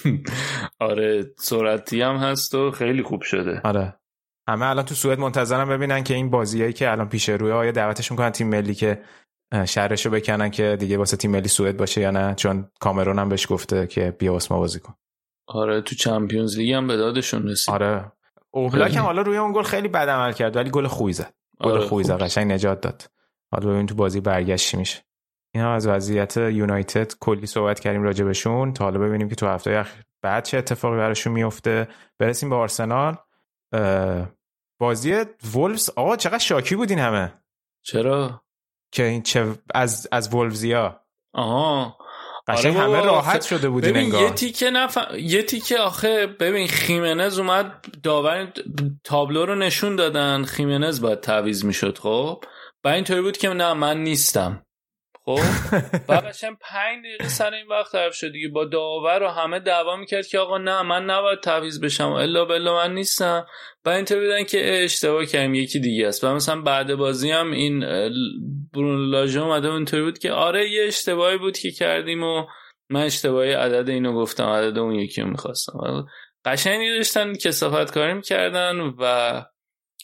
آره 0.91 1.35
سرعتی 1.39 2.03
هم 2.03 2.17
هست 2.17 2.55
و 2.55 2.71
خیلی 2.71 3.03
خوب 3.03 3.23
شده. 3.23 3.61
آره. 3.65 3.95
همه 4.49 4.67
الان 4.67 4.85
تو 4.85 4.95
سوئد 4.95 5.19
منتظرم 5.19 5.69
ببینن 5.69 6.05
که 6.05 6.15
این 6.15 6.31
بازیایی 6.31 6.73
که 6.73 6.91
الان 6.91 7.09
پیش 7.09 7.29
روی 7.29 7.53
آیا 7.53 7.73
دعوتش 7.73 8.11
می‌کنن 8.11 8.31
تیم 8.31 8.49
ملی 8.49 8.75
که 8.75 9.03
شرشو 9.65 10.11
بکنن 10.11 10.51
که 10.51 10.77
دیگه 10.81 10.99
واسه 10.99 11.17
تیم 11.17 11.31
ملی 11.31 11.49
سوئد 11.49 11.77
باشه 11.77 12.01
یا 12.01 12.11
نه؟ 12.11 12.35
چون 12.35 12.71
کامرون 12.81 13.19
هم 13.19 13.29
بهش 13.29 13.47
گفته 13.53 13.87
که 13.87 14.17
بیا 14.19 14.33
واسه 14.33 14.55
ما 14.55 14.61
بازی 14.61 14.81
کن. 14.81 14.95
آره 15.47 15.81
تو 15.81 15.95
چمپیونز 15.95 16.59
لیگ 16.59 16.73
هم 16.73 16.87
به 16.87 16.97
دادشون 16.97 17.49
رسید. 17.49 17.75
آره. 17.75 18.13
اوبلاک. 18.51 18.97
هم 18.97 19.03
حالا 19.03 19.23
روی 19.23 19.37
اون 19.37 19.53
گل 19.53 19.63
خیلی 19.63 19.89
بد 19.89 20.09
عمل 20.09 20.33
کرد 20.33 20.57
ولی 20.57 20.71
گل 20.71 20.87
خوبی 20.87 21.13
زد. 21.13 21.35
گل 21.61 21.71
آره، 21.71 21.81
خوبی 21.81 22.05
خوب. 22.05 22.19
زد 22.19 22.23
قشنگ 22.23 22.53
نجات 22.53 22.81
داد. 22.81 23.11
حالا 23.53 23.71
ببین 23.71 23.87
تو 23.87 23.95
بازی 23.95 24.21
برگشت 24.21 24.71
چی 24.71 24.77
میشه. 24.77 25.03
اینا 25.55 25.75
از 25.75 25.87
وضعیت 25.87 26.37
یونایتد 26.37 27.13
کلی 27.21 27.47
صحبت 27.47 27.81
کردیم 27.81 28.03
راجع 28.03 28.25
بهشون. 28.25 28.73
تا 28.73 28.85
حالا 28.85 28.99
ببینیم 28.99 29.29
که 29.29 29.35
تو 29.35 29.47
هفته 29.47 29.71
اخیر 29.71 30.03
بعد 30.23 30.45
چه 30.45 30.59
اتفاقی 30.59 30.97
براشون 30.97 31.33
میفته. 31.33 31.89
برسیم 32.19 32.51
به 32.51 32.57
آرسنال. 32.57 33.17
بازی 34.81 35.25
وولفز 35.55 35.91
آقا 35.97 36.17
چقدر 36.17 36.39
شاکی 36.39 36.77
بودین 36.77 36.99
همه. 36.99 37.43
چرا؟ 37.85 38.45
که 38.93 39.05
این 39.05 39.23
چه 39.23 39.55
از 39.75 40.09
از 40.13 40.35
وولفزیا. 40.35 41.01
آها. 41.35 41.99
قشنگ 42.49 42.77
آره 42.77 42.85
همه 42.85 43.01
راحت 43.01 43.43
شده 43.43 43.69
بودین 43.69 43.91
ببین 43.91 44.05
انگار. 44.05 44.23
یه 44.23 44.31
تیکه 44.31 44.71
نف... 44.71 44.99
یه 45.19 45.43
تیکه 45.43 45.79
آخه 45.79 46.27
ببین 46.27 46.69
خیمنز 46.69 47.39
اومد 47.39 47.85
داور 48.03 48.53
تابلو 49.05 49.47
رو 49.47 49.55
نشون 49.55 49.97
دادن. 49.97 50.45
خیمنز 50.45 51.01
باید 51.01 51.21
تعویض 51.21 51.65
می‌شد 51.65 51.99
خب؟ 51.99 52.45
و 52.85 52.89
اینطوری 52.89 53.23
بود 53.23 53.37
که 53.37 53.49
نه 53.49 53.73
من 53.73 54.03
نیستم. 54.03 54.64
خب؟ 55.25 55.39
بعد 56.09 56.25
قشنگ 56.25 56.57
5 56.61 57.05
دقیقه 57.05 57.29
سر 57.29 57.55
این 57.55 57.67
وقت 57.67 57.95
حرف 57.95 58.15
شد 58.15 58.33
دیگه. 58.33 58.49
با 58.49 58.65
داور 58.65 59.23
و 59.23 59.29
همه 59.29 59.61
دعوا 59.61 59.97
می‌کرد 59.97 60.27
که 60.27 60.39
آقا 60.39 60.59
نه 60.59 60.83
من 60.83 61.05
نباید 61.05 61.41
تعویض 61.41 61.81
بشم. 61.81 62.13
الا 62.13 62.45
بلا 62.45 62.75
من 62.75 62.95
نیستم. 62.95 63.47
و 63.85 63.89
اینطوری 63.89 64.21
بودن 64.21 64.45
که 64.45 64.75
اه، 64.75 64.85
اشتباه 64.85 65.25
کردیم. 65.25 65.55
یکی 65.55 65.81
دیگه 65.81 66.07
است. 66.07 66.25
و 66.25 66.35
مثلا 66.35 66.61
بعد 66.61 66.95
بازی 66.95 67.31
هم 67.31 67.51
این 67.51 67.85
اه، 67.85 68.11
برونو 68.75 69.11
لاژو 69.11 69.43
اومده 69.43 69.69
و 69.69 69.73
اینطوری 69.73 70.03
بود 70.03 70.19
که 70.19 70.33
آره 70.33 70.71
یه 70.71 70.87
اشتباهی 70.87 71.39
بود 71.39 71.59
که 71.59 71.71
کردیم 71.71 72.23
و 72.23 72.47
من 72.91 73.03
اشتباهی 73.03 73.53
عدد 73.53 73.89
اینو 73.89 74.15
گفتم. 74.15 74.47
عدد 74.47 74.79
اون 74.79 74.95
یکی 74.95 75.21
رو 75.21 75.29
می‌خواستم. 75.31 76.07
قشنگی 76.45 76.97
داشتن 76.97 77.33
کسافت 77.35 77.95
کاری 77.95 78.15
می‌کردن 78.15 78.81
و 78.81 79.43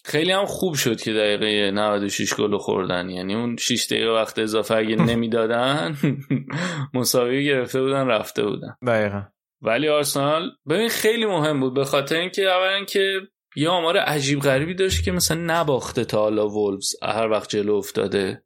خیلی 0.04 0.32
هم 0.32 0.46
خوب 0.46 0.74
شد 0.74 1.00
که 1.00 1.12
دقیقه 1.12 1.70
96 1.70 2.34
گل 2.34 2.58
خوردن. 2.58 3.10
یعنی 3.10 3.34
اون 3.34 3.56
6 3.56 3.86
دقیقه 3.90 4.10
وقت 4.10 4.38
اضافه 4.38 4.74
اگه 4.74 4.96
نمی‌دادن 5.12 5.96
مساوی 6.94 7.44
گرفته 7.44 7.82
بودن 7.82 8.06
رفته 8.06 8.44
بودن. 8.44 8.76
دقیقا. 8.86 9.22
ولی 9.62 9.88
آرسنال 9.88 10.50
ببین 10.68 10.88
خیلی 10.88 11.26
مهم 11.26 11.60
بود. 11.60 11.74
به 11.74 11.84
خاطر 11.84 12.16
اینکه 12.16 12.42
اولا 12.42 12.84
که 12.84 13.20
یه 13.56 13.68
آمار 13.68 13.96
عجیب 13.96 14.40
غریبی 14.40 14.74
داشت 14.74 15.04
که 15.04 15.12
مثلا 15.12 15.40
نباخته 15.40 16.04
تا 16.04 16.18
حالا 16.18 16.48
وولفز 16.48 16.94
هر 17.02 17.28
وقت 17.28 17.50
جلو 17.50 17.74
افتاده. 17.74 18.42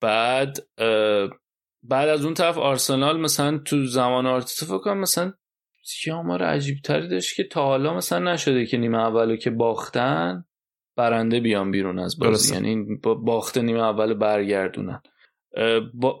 بعد 0.00 0.58
بعد 1.82 2.08
از 2.08 2.24
اون 2.24 2.34
طرف 2.34 2.58
آرسنال 2.58 3.20
مثلا 3.20 3.58
تو 3.58 3.86
زمان 3.86 4.26
آرتتا 4.26 4.66
فکر 4.66 4.78
کنم 4.78 4.98
مثلا 4.98 5.32
یه 6.06 6.14
آمار 6.14 6.42
عجیب 6.42 6.76
تری 6.84 7.08
داشت 7.08 7.36
که 7.36 7.44
تا 7.44 7.64
حالا 7.64 7.94
مثلا 7.94 8.32
نشده 8.32 8.66
که 8.66 8.76
نیمه 8.76 8.98
اولو 8.98 9.36
که 9.36 9.50
باختن. 9.50 10.44
برنده 10.96 11.40
بیان 11.40 11.70
بیرون 11.70 11.98
از 11.98 12.18
بازی. 12.18 12.30
درسته. 12.30 12.54
یعنی 12.54 12.94
با- 13.02 13.14
باخته 13.14 13.62
نیمه 13.62 13.82
اول 13.82 14.14
برگردونن. 14.14 15.02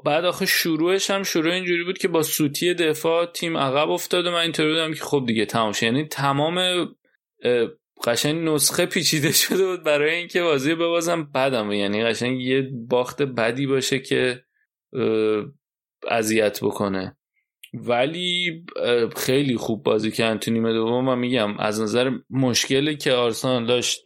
بعد 0.04 0.24
آخه 0.24 0.46
شروعش 0.46 1.10
هم 1.10 1.22
شروع 1.22 1.52
اینجوری 1.52 1.84
بود 1.84 1.98
که 1.98 2.08
با 2.08 2.22
سوتی 2.22 2.74
دفاع 2.74 3.26
تیم 3.26 3.56
عقب 3.56 3.90
افتاد 3.90 4.26
و 4.26 4.30
من 4.30 4.38
اینطوری 4.38 4.68
بودم 4.68 4.94
که 4.94 5.00
خب 5.04 5.24
دیگه 5.26 5.46
تمام 5.46 5.72
شد. 5.72 5.82
یعنی 5.82 6.04
تمام 6.08 6.86
قشنگ 8.04 8.48
نسخه 8.48 8.86
پیچیده 8.86 9.32
شده 9.42 9.66
بود 9.66 9.82
برای 9.82 10.14
اینکه 10.14 10.42
بازی 10.42 10.74
ببازم. 10.74 11.30
بدم 11.34 11.72
یعنی 11.72 12.04
قشنگ 12.04 12.40
یه 12.40 12.70
باخت 12.88 13.22
بدی 13.22 13.66
باشه 13.66 13.98
که 13.98 14.44
اذیت 16.10 16.58
بکنه. 16.64 17.16
ولی 17.74 18.64
خیلی 19.16 19.56
خوب 19.56 19.82
بازی 19.82 20.10
کردن 20.10 20.38
تو 20.38 20.50
نیمه 20.50 20.72
دوم. 20.72 21.08
و 21.08 21.16
میگم 21.16 21.58
از 21.58 21.80
نظر 21.80 22.10
مشکلی 22.30 22.96
که 22.96 23.12
آرسنال 23.12 23.66
داشت 23.66 24.02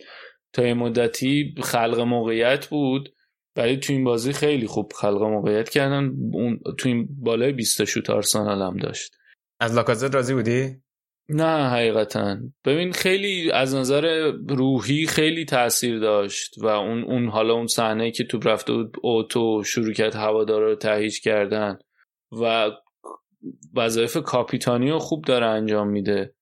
تا 0.56 0.66
یه 0.66 0.74
مدتی 0.74 1.54
خلق 1.62 2.00
موقعیت 2.00 2.66
بود 2.66 3.14
ولی 3.56 3.76
تو 3.76 3.92
این 3.92 4.04
بازی 4.04 4.32
خیلی 4.32 4.66
خوب 4.66 4.92
خلق 4.92 5.22
موقعیت 5.22 5.68
کردن. 5.68 6.12
اون 6.32 6.60
تو 6.78 6.88
این 6.88 7.08
بالای 7.10 7.52
20 7.52 7.78
تا 7.78 7.84
شوت 7.84 8.10
آرسنال 8.10 8.62
هم 8.62 8.76
داشت. 8.76 9.16
از 9.60 9.74
لاکازت 9.74 10.14
راضی 10.14 10.34
بودی؟ 10.34 10.76
نه 11.28 11.68
حقیقتا. 11.68 12.36
ببین 12.64 12.92
خیلی 12.92 13.50
از 13.50 13.74
نظر 13.74 14.32
روحی 14.48 15.06
خیلی 15.06 15.44
تاثیر 15.44 15.98
داشت 15.98 16.54
و 16.58 16.66
اون 16.66 17.04
اون 17.04 17.28
حالا 17.28 17.54
اون 17.54 17.66
صحنه 17.66 18.10
که 18.10 18.24
توپ 18.24 18.46
رفته 18.46 18.72
بود 18.72 18.96
اوتو 19.02 19.62
شروع 19.64 19.92
کرد 19.92 20.14
هوادارا 20.14 20.66
رو 20.66 20.76
تهیج 20.76 21.20
کردن 21.20 21.78
و 22.40 22.70
وظایف 23.74 24.16
کاپیتانی 24.16 24.90
رو 24.90 24.98
خوب 24.98 25.24
داره 25.24 25.46
انجام 25.46 25.88
میده. 25.88 26.34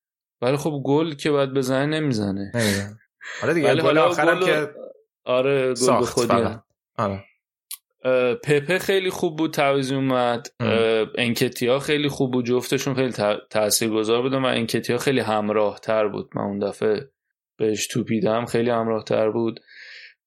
ولی 0.43 0.57
خب 0.57 0.83
گل 0.85 1.15
که 1.15 1.31
باید 1.31 1.55
بزنه 1.55 2.01
نمی‌زنه. 2.01 2.53
حالا 3.41 3.53
دیگه 3.53 3.75
گل 3.75 3.99
آخرم 3.99 4.41
که 4.41 4.71
آره 5.25 5.75
گل 5.75 6.05
خودی 6.05 6.45
آره. 6.97 7.25
پپه 8.43 8.79
خیلی 8.79 9.11
خوب 9.11 9.39
بود 9.39 9.53
تعویض 9.53 9.93
اومد 9.93 10.49
انکتیا 11.19 11.79
خیلی 11.79 12.09
خوب 12.09 12.33
بود. 12.33 12.47
جفتشون 12.47 12.95
خیلی 12.95 13.13
تاثیرگذار 13.51 14.23
بودن 14.23 14.43
و 14.43 14.47
انکتیا 14.47 14.99
خیلی 14.99 15.21
همراه 15.21 15.81
تر 15.81 16.09
بود. 16.09 16.31
من 16.35 16.43
اون 16.43 16.59
دفعه 16.59 17.11
بهش 17.57 17.87
توپیدم 17.87 18.45
خیلی 18.45 18.71
همراه 18.71 19.05
تر 19.05 19.31
بود. 19.31 19.61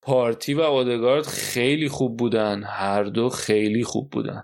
پارتی 0.01 0.53
و 0.53 0.61
اودگارد 0.61 1.25
خیلی 1.25 1.89
خوب 1.89 2.17
بودن. 2.17 2.63
هر 2.63 3.03
دو 3.03 3.29
خیلی 3.29 3.83
خوب 3.83 4.09
بودن. 4.09 4.43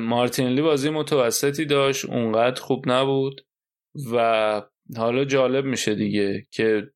مارتینلی 0.00 0.62
بازی 0.62 0.90
متوسطی 0.90 1.64
داشت. 1.64 2.04
اونقدر 2.04 2.60
خوب 2.60 2.84
نبود. 2.90 3.46
و 4.12 4.62
حالا 4.96 5.24
جالب 5.24 5.64
میشه 5.64 5.94
دیگه 5.94 6.46
که 6.50 6.90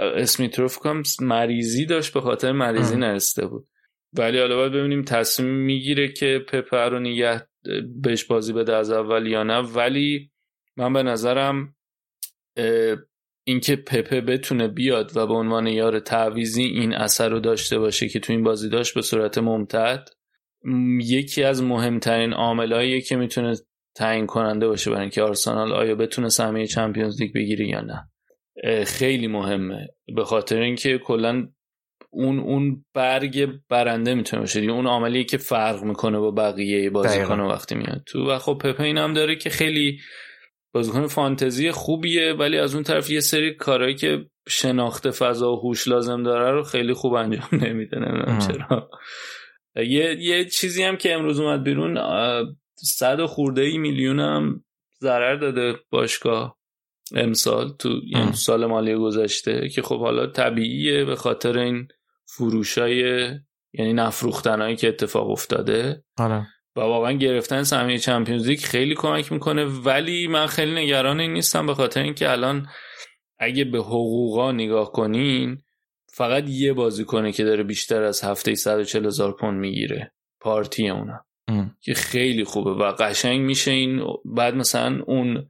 اسمیتروف 0.00 0.78
کم 0.78 1.02
مریضی 1.20 1.86
داشت 1.86 2.12
به 2.12 2.20
خاطر 2.20 2.52
مریضی 2.52 2.96
نرسته 2.96 3.46
بود. 3.46 3.68
ولی 4.12 4.38
حالا 4.38 4.56
باید 4.56 4.72
ببینیم 4.72 5.02
تصمیم 5.02 5.54
می‌گیره 5.54 6.08
که 6.08 6.44
پپر 6.48 6.88
رو 6.88 6.98
نگه 6.98 7.46
بهش 8.02 8.24
بازی 8.24 8.52
بده 8.52 8.76
از 8.76 8.90
اول 8.90 9.26
یا 9.26 9.42
نه. 9.42 9.58
ولی 9.58 10.30
من 10.76 10.92
به 10.92 11.02
نظرم 11.02 11.76
اینکه 13.44 13.76
پپه 13.76 14.20
بتونه 14.20 14.68
بیاد 14.68 15.16
و 15.16 15.26
به 15.26 15.34
عنوان 15.34 15.66
یار 15.66 16.00
تعویزی 16.00 16.62
این 16.62 16.94
اثر 16.94 17.28
رو 17.28 17.40
داشته 17.40 17.78
باشه 17.78 18.08
که 18.08 18.20
تو 18.20 18.32
این 18.32 18.44
بازی 18.44 18.68
داشت 18.68 18.94
به 18.94 19.02
صورت 19.02 19.38
ممتد 19.38 20.08
یکی 21.00 21.42
از 21.42 21.62
مهمترین 21.62 22.32
عاملاییه 22.32 23.00
که 23.00 23.16
می‌تونه 23.16 23.56
تعیین 23.96 24.26
کننده 24.26 24.68
باشه 24.68 24.90
برای 24.90 25.02
اینکه 25.02 25.22
آرسنال 25.22 25.72
آیا 25.72 25.94
بتونه 25.94 26.28
سهمیه 26.28 26.66
چمپیونز 26.66 27.20
لیگ 27.20 27.34
بگیره 27.34 27.68
یا 27.68 27.80
نه. 27.80 28.10
خیلی 28.86 29.26
مهمه. 29.26 29.88
به 30.16 30.24
خاطر 30.24 30.60
اینکه 30.60 30.98
کلا 30.98 31.48
اون 32.10 32.38
اون 32.38 32.84
برگ 32.94 33.48
برنده 33.68 34.14
می‌تونه 34.14 34.42
باشه 34.42 34.60
اون 34.60 34.86
عاملیه 34.86 35.24
که 35.24 35.36
فرق 35.36 35.82
می‌کنه 35.82 36.18
با 36.18 36.30
بقیه 36.30 36.90
بازیکن 36.90 37.40
وقتی 37.40 37.74
میاد. 37.74 38.02
تو 38.06 38.30
و 38.30 38.38
خب 38.38 38.58
پپه 38.62 38.84
این 38.84 38.98
هم 38.98 39.14
داره 39.14 39.36
که 39.36 39.50
خیلی 39.50 39.98
بازیکن 40.72 41.06
فانتزی 41.06 41.70
خوبیه 41.70 42.32
ولی 42.32 42.58
از 42.58 42.74
اون 42.74 42.82
طرف 42.82 43.10
یه 43.10 43.20
سری 43.20 43.54
کارهایی 43.54 43.94
که 43.94 44.26
شناخت 44.48 45.10
فضا 45.10 45.52
و 45.52 45.60
هوش 45.60 45.88
لازم 45.88 46.22
داره 46.22 46.50
رو 46.50 46.62
خیلی 46.62 46.94
خوب 46.94 47.12
انجام 47.12 47.48
نمیده. 47.52 47.98
نمی‌دونم 47.98 48.38
چرا. 48.38 48.90
یه 49.76 50.16
یه 50.20 50.44
چیزی 50.44 50.82
هم 50.82 50.96
که 50.96 51.14
امروز 51.14 51.40
اومد 51.40 51.62
بیرون 51.62 51.98
صد 52.74 53.24
خورده 53.24 53.62
ای 53.62 53.78
میلیون 53.78 54.20
هم 54.20 54.64
ضرر 55.00 55.36
داده 55.36 55.74
باشگاه. 55.90 56.57
امسال 57.14 57.72
تو 57.78 58.00
یعنی 58.06 58.32
سال 58.32 58.66
مالی 58.66 58.94
گذشته 58.94 59.68
که 59.68 59.82
خب 59.82 60.00
حالا 60.00 60.26
طبیعیه 60.26 61.04
به 61.04 61.16
خاطر 61.16 61.58
این 61.58 61.88
فروشای 62.26 63.00
یعنی 63.72 63.92
نفروختنهایی 63.92 64.76
که 64.76 64.88
اتفاق 64.88 65.30
افتاده. 65.30 66.04
آره. 66.18 66.46
و 66.76 66.80
واقعا 66.80 67.12
گرفتن 67.12 67.62
سهمیه 67.62 67.98
چمپیونز 67.98 68.48
لیگ 68.48 68.60
خیلی 68.60 68.94
کمک 68.94 69.32
می‌کنه. 69.32 69.64
ولی 69.64 70.26
من 70.26 70.46
خیلی 70.46 70.74
نگران 70.74 71.20
این 71.20 71.32
نیستم 71.32 71.66
به 71.66 71.74
خاطر 71.74 72.02
اینکه 72.02 72.30
الان 72.30 72.68
اگه 73.38 73.64
به 73.64 73.78
حقوقا 73.78 74.52
نگاه 74.52 74.92
کنین 74.92 75.58
فقط 76.12 76.44
یه 76.48 76.72
بازیکنه 76.72 77.32
که 77.32 77.44
داره 77.44 77.62
بیشتر 77.62 78.02
از 78.02 78.24
هفته 78.24 78.54
140 78.54 79.06
هزار 79.06 79.36
پوند 79.36 79.60
می‌گیره. 79.60 80.12
پارتی 80.40 80.88
اونا. 80.88 81.24
که 81.80 81.94
خیلی 81.94 82.44
خوبه 82.44 82.70
و 82.70 82.92
قشنگ 82.92 83.40
میشه 83.40 83.70
این. 83.70 84.02
بعد 84.24 84.54
مثلا 84.54 85.02
اون 85.06 85.48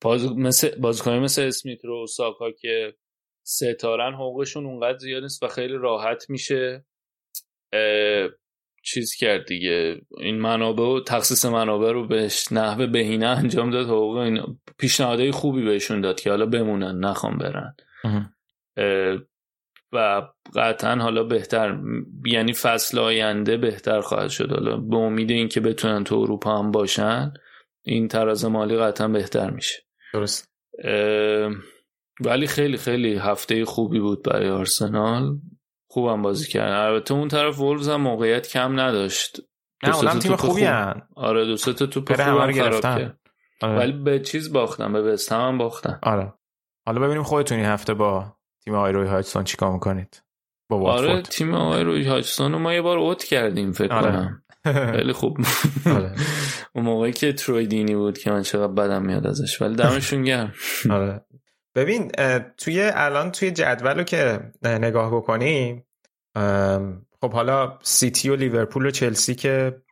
باز 0.00 0.32
مثل 0.36 0.80
مثل 1.06 1.42
اسمیت 1.42 1.84
رو 1.84 2.06
ساکا 2.06 2.50
که 2.50 2.94
ستارن 3.42 4.14
حقوقشون 4.14 4.66
اونقدر 4.66 4.98
زیاد 4.98 5.22
نیست 5.22 5.42
و 5.42 5.48
خیلی 5.48 5.74
راحت 5.74 6.30
میشه 6.30 6.84
چیز 8.82 9.14
کرد 9.14 9.46
دیگه. 9.46 10.00
این 10.18 10.38
منابع 10.38 10.84
و 10.84 11.00
تخصیص 11.00 11.44
منابع 11.44 11.92
رو 11.92 12.06
بهش 12.06 12.52
نحوه 12.52 12.86
بهینه 12.86 13.26
انجام 13.26 13.70
داد 13.70 13.86
حقوق 13.86 14.16
این 14.16 14.58
پیشنهادهای 14.78 15.30
خوبی 15.30 15.64
بهشون 15.64 16.00
داد 16.00 16.20
که 16.20 16.30
حالا 16.30 16.46
بمونن 16.46 17.04
نخوام 17.04 17.38
برن. 17.38 17.76
و 19.92 20.22
قطعا 20.56 20.96
حالا 20.96 21.22
بهتر 21.22 21.78
یعنی 22.26 22.52
فصل 22.52 22.98
آینده 22.98 23.56
بهتر 23.56 24.00
خواهد 24.00 24.30
شد. 24.30 24.52
حالا 24.52 24.76
به 24.76 24.96
امید 24.96 25.30
اینکه 25.30 25.60
بتونن 25.60 26.04
تو 26.04 26.16
اروپا 26.16 26.58
هم 26.58 26.70
باشن 26.70 27.32
این 27.82 28.08
تراز 28.08 28.44
مالی 28.44 28.76
قطعا 28.76 29.08
بهتر 29.08 29.50
میشه. 29.50 29.89
درست. 30.14 30.48
ولی 32.20 32.46
خیلی 32.46 32.76
خیلی 32.76 33.16
هفته 33.16 33.64
خوبی 33.64 34.00
بود 34.00 34.22
برای 34.22 34.48
آرسنال. 34.48 35.38
خوبم 35.90 36.22
بازی 36.22 36.48
کردن. 36.48 36.76
البته 36.76 37.14
اون 37.14 37.28
طرف 37.28 37.58
وولفز 37.58 37.88
هم 37.88 38.00
موقعیت 38.00 38.48
کم 38.48 38.80
نداشت. 38.80 39.40
نه 39.82 39.96
اونم 39.96 40.18
تیم 40.18 40.36
خوبی 40.36 40.62
هن. 40.62 41.08
آره 41.16 41.44
دو 41.44 41.56
سه 41.56 41.72
تا 41.72 41.86
توپ 41.86 42.22
خوب 42.22 42.50
گرفتن. 42.50 43.16
آره. 43.62 43.78
ولی 43.78 43.92
به 43.92 44.20
چیز 44.20 44.52
باختن 44.52 44.92
به 44.92 45.02
وستهم 45.02 45.48
هم 45.48 45.58
باختن. 45.58 45.98
آره. 46.02 46.32
حالا 46.86 47.00
ببینیم 47.00 47.22
خودتون 47.22 47.58
این 47.58 47.66
هفته 47.66 47.94
با 47.94 48.36
تیم 48.64 48.74
آقای 48.74 48.92
روی 48.92 49.08
هایتسون 49.08 49.44
چیکار 49.44 49.72
می‌کنید. 49.72 50.22
با 50.70 50.78
واتفورد. 50.78 51.10
آره 51.10 51.22
تیم 51.22 51.54
آقای 51.54 51.82
روی 51.82 52.22
رو 52.38 52.58
ما 52.58 52.74
یه 52.74 52.82
بار 52.82 52.98
اوت 52.98 53.24
کردیم 53.24 53.72
فکر 53.72 53.92
آره. 53.92 54.42
خیلی 54.64 55.12
خوب. 55.12 55.38
آره. 55.86 56.14
اون 56.74 56.84
موقعی 56.84 57.12
که 57.12 57.32
تروی 57.32 57.66
دینی 57.66 57.94
بود 57.94 58.18
که 58.18 58.30
من 58.30 58.42
چقدر 58.42 58.72
بدم 58.72 59.02
میاد 59.02 59.26
ازش 59.26 59.62
ولی 59.62 59.76
دمشون 59.76 60.22
گرم. 60.22 60.52
آره. 60.90 61.24
ببین 61.74 62.10
توی 62.56 62.90
الان 62.94 63.30
توی 63.30 63.50
جدول 63.50 63.98
رو 63.98 64.04
که 64.04 64.40
نگاه 64.64 65.16
بکنیم 65.16 65.86
خب 67.20 67.32
حالا 67.32 67.78
سیتی 67.82 68.28
و 68.28 68.36
لیورپول 68.36 68.86
و 68.86 68.90
چلسی 68.90 69.34
که 69.34 69.82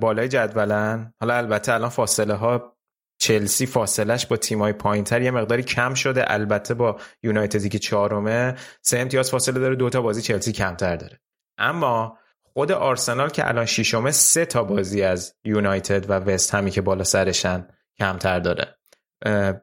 بالای 0.00 0.28
جدولن. 0.28 1.14
حالا 1.20 1.36
البته 1.36 1.72
الان 1.72 1.90
فاصله 1.90 2.34
ها 2.34 2.78
چلسی 3.20 3.66
فاصلش 3.66 4.26
با 4.26 4.36
تیمای 4.36 4.72
پایینتر 4.72 5.22
یه 5.22 5.30
مقداری 5.30 5.62
کم 5.62 5.94
شده. 5.94 6.32
البته 6.32 6.74
با 6.74 7.00
یونایتدی 7.22 7.68
که 7.68 7.78
چهارمه 7.78 8.54
سه 8.82 8.98
امتیاز 8.98 9.30
فاصله 9.30 9.60
داره 9.60 9.76
دوتا 9.76 10.02
بازی 10.02 10.22
چلسی 10.22 10.52
کمتر 10.52 10.96
داره. 10.96 11.20
اما 11.58 12.18
خود 12.58 12.72
آرسنال 12.72 13.28
که 13.28 13.48
الان 13.48 13.66
ششمه 13.66 14.10
سه 14.10 14.46
تا 14.46 14.64
بازی 14.64 15.02
از 15.02 15.34
یونایتد 15.44 16.10
و 16.10 16.12
وست 16.12 16.54
همی 16.54 16.70
که 16.70 16.80
بالا 16.80 17.04
سرشن 17.04 17.66
کمتر 17.98 18.38
داره. 18.38 18.78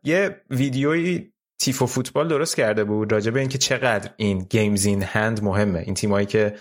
یه 0.04 0.42
ویدیویی 0.50 1.34
Tifo 1.60 1.86
Football 1.86 2.28
درست 2.28 2.56
کرده 2.56 2.84
بود 2.84 3.12
راجع 3.12 3.32
به 3.32 3.40
اینکه 3.40 3.58
چقدر 3.58 4.10
این 4.18 4.48
games 4.50 4.86
in 4.86 5.04
hand 5.04 5.44
مهمه. 5.44 5.80
این 5.80 5.94
تیمایی 5.94 6.26
که 6.26 6.56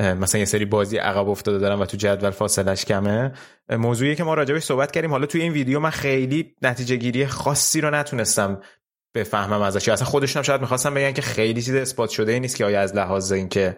مثلا 0.00 0.38
یه 0.38 0.44
سری 0.44 0.64
بازی 0.64 0.96
عقب 0.96 1.28
افتاده 1.28 1.58
دارن 1.58 1.78
و 1.78 1.86
تو 1.86 1.96
جدول 1.96 2.30
فاصلش 2.30 2.84
کمه. 2.84 3.32
موضوعی 3.70 4.16
که 4.16 4.24
ما 4.24 4.34
راجبش 4.34 4.62
صحبت 4.62 4.90
کردیم. 4.90 5.10
حالا 5.10 5.26
توی 5.26 5.42
این 5.42 5.52
ویدیو 5.52 5.80
من 5.80 5.90
خیلی 5.90 6.54
نتیجه 6.62 6.96
گیری 6.96 7.26
خاصی 7.26 7.80
رو 7.80 7.90
نتونستم 7.90 8.60
بفهمم 9.14 9.62
ازش. 9.62 9.88
اصلا 9.88 10.06
خودشون 10.06 10.42
شاید 10.42 10.60
می‌خواستم 10.60 10.94
بگن 10.94 11.12
که 11.12 11.22
خیلی 11.22 11.62
چیز 11.62 11.74
اثبات 11.74 12.10
شده 12.10 12.38
نیست 12.38 12.56
که 12.56 12.64
آیا 12.64 12.80
از 12.80 12.94
لحاظ 12.94 13.32
اینکه 13.32 13.76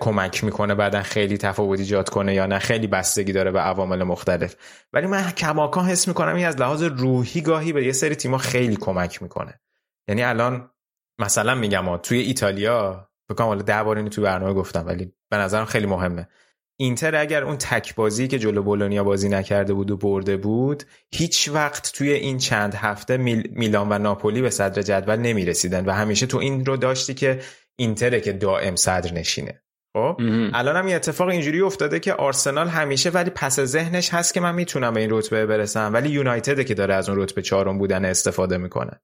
کمک 0.00 0.44
می‌کنه 0.44 0.74
بعدا 0.74 1.02
خیلی 1.02 1.38
تفاوت 1.38 1.78
ایجاد 1.78 2.08
کنه 2.08 2.34
یا 2.34 2.46
نه. 2.46 2.58
خیلی 2.58 2.86
بستگی 2.86 3.32
داره 3.32 3.50
به 3.50 3.60
عوامل 3.60 4.02
مختلف. 4.02 4.56
ولی 4.92 5.06
من 5.06 5.30
کماکان 5.30 5.84
حس 5.84 6.08
می‌کنم 6.08 6.34
این 6.34 6.46
از 6.46 6.56
لحاظ 6.56 6.82
روحی 6.82 7.40
گاهی 7.40 7.72
به 7.72 7.86
یه 7.86 7.92
سری 7.92 8.14
تیما 8.14 8.38
خیلی 8.38 8.76
کمک 8.76 9.22
می‌کنه. 9.22 9.60
یعنی 10.08 10.22
الان 10.22 10.70
مثلا 11.18 11.54
میگم 11.54 11.96
توی 11.96 12.18
ایتالیا 12.18 13.08
بکنم 13.30 13.46
حالا 13.46 13.62
ده 13.62 13.82
بار 13.82 13.96
اینو 13.96 14.08
توی 14.08 14.24
برنامه 14.24 14.52
گفتم 14.52 14.86
ولی 14.86 15.12
به 15.30 15.36
نظرم 15.36 15.64
خیلی 15.64 15.86
مهمه. 15.86 16.28
اینتر 16.76 17.16
اگر 17.16 17.44
اون 17.44 17.56
تک 17.56 17.94
بازی 17.94 18.28
که 18.28 18.38
جلو 18.38 18.62
بولونیا 18.62 19.04
بازی 19.04 19.28
نکرده 19.28 19.74
بود 19.74 19.90
و 19.90 19.96
برده 19.96 20.36
بود 20.36 20.82
هیچ 21.10 21.50
وقت 21.52 21.92
توی 21.92 22.12
این 22.12 22.38
چند 22.38 22.74
هفته 22.74 23.16
میل، 23.16 23.50
میلان 23.50 23.92
و 23.92 23.98
ناپولی 23.98 24.42
به 24.42 24.50
صدر 24.50 24.82
جدول 24.82 25.16
نمی‌رسیدن 25.16 25.84
و 25.84 25.90
همیشه 25.90 26.26
تو 26.26 26.38
این 26.38 26.64
رو 26.64 26.76
داشتی 26.76 27.14
که 27.14 27.40
اینتره 27.76 28.20
که 28.20 28.32
دائم 28.32 28.76
صدر 28.76 29.12
نشینه. 29.12 29.62
خب 29.96 30.16
الان 30.54 30.76
هم 30.76 30.88
یه 30.88 30.96
اتفاق 30.96 31.28
اینجوری 31.28 31.60
افتاده 31.60 32.00
که 32.00 32.12
آرسنال 32.14 32.68
همیشه 32.68 33.10
ولی 33.10 33.30
پس 33.30 33.60
ذهنش 33.60 34.14
هست 34.14 34.34
که 34.34 34.40
من 34.40 34.54
می‌تونم 34.54 34.94
به 34.94 35.00
این 35.00 35.10
رتبه 35.12 35.46
برسم. 35.46 35.90
ولی 35.92 36.08
یونایتد 36.08 36.62
که 36.62 36.74
داره 36.74 36.94
از 36.94 37.08
اون 37.08 37.18
رتبه 37.18 37.42
چهارم 37.42 37.78
بودن 37.78 38.04
استفاده 38.04 38.56
می‌کنه. 38.56 39.00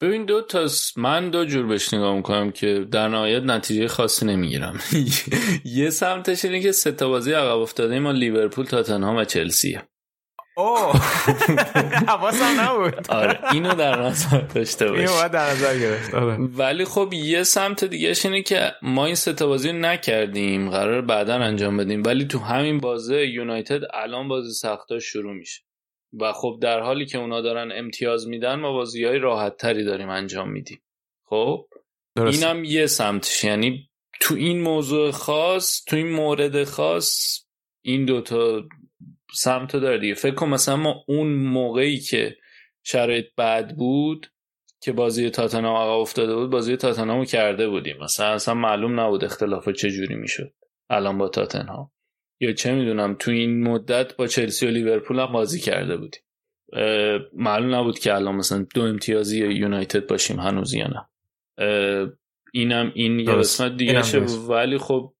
ببین 0.00 0.24
دو 0.24 0.42
تا 0.42 0.68
من 0.96 1.30
دو 1.30 1.44
جور 1.44 1.66
بهش 1.66 1.94
نگاه 1.94 2.16
می‌کنم 2.16 2.50
که 2.50 2.86
در 2.90 3.08
نهایت 3.08 3.42
نتیجه 3.42 3.88
خاصی 3.88 4.26
نمی‌گیرم. 4.26 4.80
یه 5.64 5.90
سمتش 5.90 6.44
اینه 6.44 6.60
که 6.60 6.72
سه 6.72 6.92
تا 6.92 7.08
بازی 7.08 7.32
عقب 7.32 7.58
افتاده 7.58 7.98
ما 7.98 8.10
لیورپول 8.10 8.64
تاتنهام 8.64 9.16
و 9.16 9.24
چلسیه. 9.24 9.82
اوه. 10.56 10.92
حواسم 12.08 12.60
نبود. 12.60 13.10
آره 13.10 13.52
اینو 13.52 13.74
در 13.74 14.02
نظر 14.02 14.40
داشته 14.40 14.90
باش 14.90 14.98
اینو 14.98 15.28
در 15.28 15.50
نظر 15.50 15.78
گرفت 15.78 16.14
آره. 16.14 16.36
ولی 16.36 16.84
خب 16.84 17.12
یه 17.12 17.42
سمت 17.42 17.84
دیگه 17.84 18.14
اینه 18.24 18.42
که 18.42 18.72
ما 18.82 19.06
این 19.06 19.14
سه 19.14 19.32
تا 19.32 19.46
بازی 19.46 19.72
نکردیم 19.72 20.70
قرار 20.70 21.02
بعدا 21.02 21.34
انجام 21.34 21.76
بدیم. 21.76 22.02
ولی 22.06 22.24
تو 22.24 22.38
همین 22.38 22.78
بازه 22.78 23.26
یونایتد 23.26 23.80
الان 23.94 24.28
بازی 24.28 24.52
سختاش 24.52 25.04
شروع 25.04 25.34
میشه. 25.34 25.62
و 26.20 26.32
خب 26.32 26.58
در 26.62 26.80
حالی 26.80 27.06
که 27.06 27.18
اونا 27.18 27.40
دارن 27.40 27.72
امتیاز 27.74 28.28
میدن 28.28 28.54
ما 28.54 28.72
بازی 28.72 29.04
های 29.04 29.18
راحت 29.18 29.56
تری 29.56 29.84
داریم 29.84 30.08
انجام 30.08 30.50
میدیم. 30.50 30.82
خب؟ 31.28 31.66
درست 32.16 32.42
اینم 32.42 32.64
یه 32.64 32.86
سمتش. 32.86 33.44
یعنی 33.44 33.88
تو 34.20 34.34
این 34.34 34.60
موضوع 34.60 35.10
خاص 35.10 35.84
تو 35.84 35.96
این 35.96 36.10
مورد 36.10 36.64
خاص 36.64 37.40
این 37.84 38.04
دوتا 38.04 38.62
سمت 39.34 39.76
داره 39.76 39.98
دیگه 39.98 40.14
فکر 40.14 40.34
کن 40.34 40.48
مثلا 40.48 40.76
ما 40.76 41.04
اون 41.08 41.32
موقعی 41.32 41.98
که 41.98 42.36
شرایط 42.84 43.26
بد 43.38 43.76
بود 43.76 44.32
که 44.80 44.92
بازی 44.92 45.30
تاتنهام 45.30 45.76
عقب 45.76 46.00
افتاده 46.00 46.34
بود 46.34 46.50
بازی 46.50 46.76
تاتنهام 46.76 47.18
رو 47.18 47.24
کرده 47.24 47.68
بودیم. 47.68 47.96
مثلا 48.00 48.26
اصلا 48.26 48.54
معلوم 48.54 49.00
نبود 49.00 49.24
اختلاف 49.24 49.68
چه 49.68 49.90
جوری 49.90 50.14
می‌شد 50.14 50.52
الان 50.90 51.18
با 51.18 51.28
تاتنهام. 51.28 51.90
یا 52.40 52.52
چه 52.52 52.72
می‌دونم 52.72 53.16
تو 53.18 53.30
این 53.30 53.68
مدت 53.68 54.16
با 54.16 54.26
چلسی 54.26 54.66
و 54.66 54.70
لیورپول 54.70 55.18
هم 55.18 55.32
بازی 55.32 55.60
کرده 55.60 55.96
بودیم. 55.96 56.22
معلوم 57.32 57.74
نبود 57.74 57.98
که 57.98 58.14
الان 58.14 58.34
مثلا 58.34 58.66
دو 58.74 58.82
امتیازی 58.82 59.40
یا 59.40 59.50
یونایتد 59.50 60.06
باشیم 60.06 60.40
هنوز 60.40 60.74
یا 60.74 60.86
نه. 60.86 61.08
اینم 62.52 62.92
این 62.94 63.20
یه. 63.20 63.32
قسمت 63.32 63.76
دیگه. 63.76 64.00
ولی 64.48 64.78
خب 64.78 65.14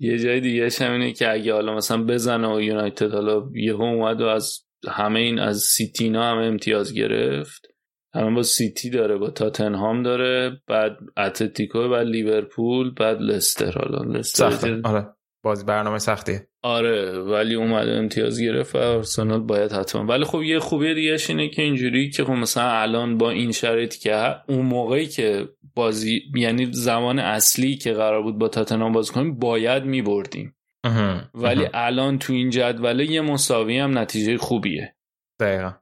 یه- 0.00 0.18
جای 0.18 0.40
دیگه 0.40 0.68
هم 0.80 0.92
اینه 0.92 1.12
که 1.12 1.32
اگه 1.32 1.52
حالا 1.52 1.74
مثلا 1.76 2.04
بزنه 2.04 2.54
و 2.54 2.60
یونایتد 2.60 3.12
حالا 3.12 3.48
یهو 3.54 3.82
اومد 3.82 4.20
و 4.20 4.26
از 4.26 4.58
همه 4.88 5.20
این 5.20 5.38
از 5.38 5.60
سیتی 5.60 6.04
اینا 6.04 6.30
همه 6.30 6.44
امتیاز 6.44 6.94
گرفت. 6.94 7.66
همه 8.14 8.34
با 8.34 8.42
سیتی 8.42 8.90
داره 8.90 9.16
با 9.16 9.30
تاتنهام 9.30 10.02
داره 10.02 10.62
بعد 10.66 10.98
اتلتیکو 11.16 11.88
بعد 11.88 12.06
لیورپول 12.06 12.94
بعد 12.94 13.20
لستر. 13.20 13.78
حالا 13.78 14.12
لستر 14.18 14.50
سخته. 14.50 14.80
آره. 14.84 15.15
بازی 15.46 15.64
برنامه 15.64 15.98
سختیه 15.98 16.48
آره 16.62 17.18
ولی 17.18 17.54
اومده 17.54 17.92
امتیاز 17.92 18.40
گرفت 18.40 18.74
و 18.74 18.78
آرسنال 18.78 19.40
باید 19.40 19.72
حتما. 19.72 20.06
ولی 20.06 20.24
خب 20.24 20.42
یه 20.42 20.58
خوبی 20.58 20.94
دیگه 20.94 21.16
اینه 21.28 21.48
که 21.48 21.62
اینجوری 21.62 22.10
که 22.10 22.24
خب 22.24 22.32
مثلا 22.32 22.70
الان 22.70 23.18
با 23.18 23.30
این 23.30 23.52
شرایطی 23.52 23.98
که 23.98 24.36
اون 24.48 24.66
موقعی 24.66 25.06
که 25.06 25.48
بازی 25.74 26.22
یعنی 26.34 26.68
زمان 26.72 27.18
اصلی 27.18 27.76
که 27.76 27.92
قرار 27.92 28.22
بود 28.22 28.38
با 28.38 28.48
تاتنهام 28.48 28.92
بازی 28.92 29.12
کنیم 29.12 29.38
باید 29.38 29.84
میبردیم. 29.84 30.56
ولی 31.34 31.68
الان 31.74 32.18
تو 32.18 32.32
این 32.32 32.50
جدوله 32.50 33.10
یه 33.10 33.20
مساوی 33.20 33.78
هم 33.78 33.98
نتیجه 33.98 34.38
خوبیه. 34.38 34.94
دقیقا. 35.40 35.72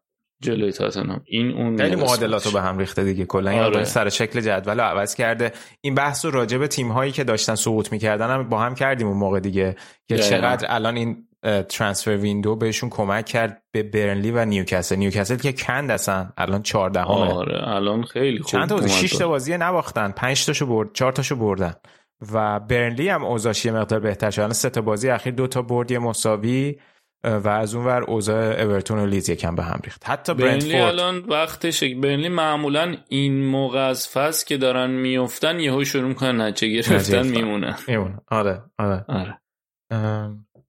جلوی 0.44 0.72
تاتنهام. 0.72 1.20
این 1.24 1.50
اون 1.50 1.76
خیلی 1.76 1.90
یه 1.90 1.96
معادلات 1.96 2.32
رو 2.32 2.50
قسمتش. 2.50 2.52
به 2.52 2.60
هم 2.60 2.78
ریخته 2.78 3.04
دیگه. 3.04 3.24
کلا 3.24 3.64
آره. 3.64 3.84
سر 3.84 4.08
شکل 4.08 4.40
جدول 4.40 4.80
رو 4.80 4.84
عوض 4.86 5.14
کرده. 5.14 5.52
این 5.80 5.94
بحث 5.94 6.24
رو 6.24 6.30
راجع 6.30 6.58
به 6.58 6.68
تیم 6.68 6.88
هایی 6.88 7.12
که 7.12 7.24
داشتن 7.24 7.54
سقوط 7.54 7.92
می‌کردن 7.92 8.30
هم 8.30 8.48
با 8.48 8.60
هم 8.60 8.74
کردیم 8.74 9.06
اون 9.06 9.16
موقع 9.16 9.40
دیگه. 9.40 9.76
که. 10.08 10.18
چقدر 10.18 10.66
الان 10.70 10.96
این 10.96 11.16
ترانسفر 11.68 12.16
ویندو 12.16 12.56
بهشون 12.56 12.90
کمک 12.90 13.26
کرد 13.26 13.62
به 13.72 13.82
برنلی 13.82 14.30
و 14.30 14.44
نیوکاسل 14.44 14.96
نیوکاسل 14.96 15.36
که 15.36 15.52
کند 15.52 15.90
اصلا. 15.90 16.28
الان 16.36 16.62
14 16.62 17.00
همه 17.00 17.10
آره 17.10 17.68
الان 17.68 18.02
خیلی 18.02 18.38
خوب 18.38 18.50
چند 18.50 18.68
تا 18.68 18.74
بازی 18.74 18.88
اومد. 18.88 19.00
6 19.00 19.16
تا 19.16 19.28
بازی 19.28 19.56
نباختن. 19.56 20.10
5 20.10 20.46
تاشو 20.46 20.66
برد 20.66 20.88
4 20.94 21.12
تاشو 21.12 21.36
بردن. 21.36 21.74
و 22.32 22.60
برنلی 22.60 23.08
هم 23.08 23.24
اوضاعش 23.24 23.64
یه 23.64 23.72
مقدار 23.72 24.00
بهتر 24.00 24.30
شد. 24.30 24.40
الان 24.40 24.52
سه 24.52 24.70
تا 24.70 24.80
بازی 24.80 25.08
اخیر 25.10 25.34
دو 25.34 25.46
تا 25.46 25.62
برد 25.62 25.90
یه 25.90 25.98
مساوی. 25.98 26.76
و 27.24 27.48
از 27.48 27.74
اون 27.74 27.84
ور 27.84 28.02
اوضاع 28.02 28.62
اورتون 28.62 28.98
و 28.98 29.06
لیز 29.06 29.28
یکم 29.28 29.54
به 29.54 29.62
هم 29.62 29.80
ریخت. 29.84 30.02
حتی 30.06 30.34
برنلی 30.34 30.76
الان 30.76 31.18
وقتشه 31.18 31.94
برنلی 31.94 32.28
معمولا 32.28 32.96
این 33.08 33.44
موقع 33.44 33.88
از 33.88 34.08
فصل 34.08 34.46
که 34.46 34.56
دارن 34.56 34.90
میفتن 34.90 35.60
یهو 35.60 35.84
شروع 35.84 36.08
می‌کنن 36.08 36.40
نتیجه 36.40 36.74
گرفتن 36.74 36.96
نتیجه 36.96 37.22
میمونن. 37.22 37.76
میمونه 37.88 38.20
آره 38.30 38.62
آره. 38.78 39.04
آره. 39.08 39.38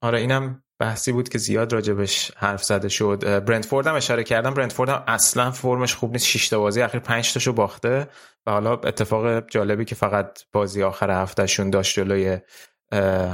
آره 0.02 0.20
اینم 0.20 0.62
بحثی 0.80 1.12
بود 1.12 1.30
که 1.30 1.38
زیاد 1.38 1.74
راجبش 1.74 2.32
حرف 2.38 2.64
زده 2.64 2.90
شد. 2.90 3.24
اه، 3.26 3.40
برنتفورد 3.40 3.88
هم 3.88 3.96
اشاره 3.96 4.24
کردم. 4.24 4.54
برنتفورد 4.54 4.90
هم 4.90 5.04
اصلا 5.08 5.52
فرمش 5.52 5.96
خوب 5.96 6.12
نیست. 6.12 6.26
6 6.26 6.50
تا 6.50 6.60
بازی 6.60 6.82
اخیر 6.82 7.00
5 7.00 7.34
تاشو 7.34 7.54
باخته 7.54 8.08
و 8.46 8.52
حالا 8.52 8.74
اتفاق 8.74 9.50
جالبی 9.50 9.86
که 9.86 9.96
فقط 9.96 10.40
بازی 10.52 10.84
آخر 10.84 11.12
هفتهشون 11.12 11.70
داشت 11.70 11.96
جلوی 12.00 12.38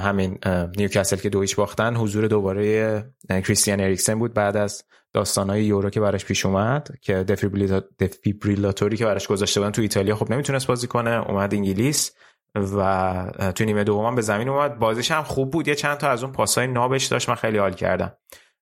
همین 0.03 0.37
نیوکاسل 0.77 1.17
که 1.17 1.29
دو 1.29 1.41
هیچ 1.41 1.55
باختن 1.55 1.95
حضور 1.95 2.27
دوباره 2.27 3.13
کریستیان 3.29 3.81
اریکسن 3.81 4.19
بود 4.19 4.33
بعد 4.33 4.57
از 4.57 4.83
داستانهای 5.13 5.63
یورو 5.63 5.89
که 5.89 5.99
براش 5.99 6.25
پیش 6.25 6.45
اومد 6.45 6.87
که 7.01 7.25
دفیبریلا- 7.27 7.83
دفیبریلاتوری 7.99 8.97
که 8.97 9.05
براش 9.05 9.27
گذاشته 9.27 9.59
بودن 9.59 9.71
تو 9.71 9.81
ایتالیا 9.81 10.15
خب 10.15 10.31
نمی‌تونست 10.31 10.67
بازی 10.67 10.87
کنه 10.87 11.29
اومد 11.29 11.53
انگلیس 11.53 12.11
و 12.55 13.51
تو 13.55 13.65
نیمه 13.65 13.83
دوم 13.83 14.15
به 14.15 14.21
زمین 14.21 14.49
اومد. 14.49 14.79
بازیش 14.79 15.11
هم 15.11 15.23
خوب 15.23 15.51
بود 15.51 15.67
یه 15.67 15.75
چند 15.75 15.97
تا 15.97 16.09
از 16.09 16.23
اون 16.23 16.33
پاسای 16.33 16.67
نابش 16.67 17.05
داشت 17.05 17.29
من 17.29 17.35
خیلی 17.35 17.57
حال 17.57 17.73
کردم. 17.73 18.13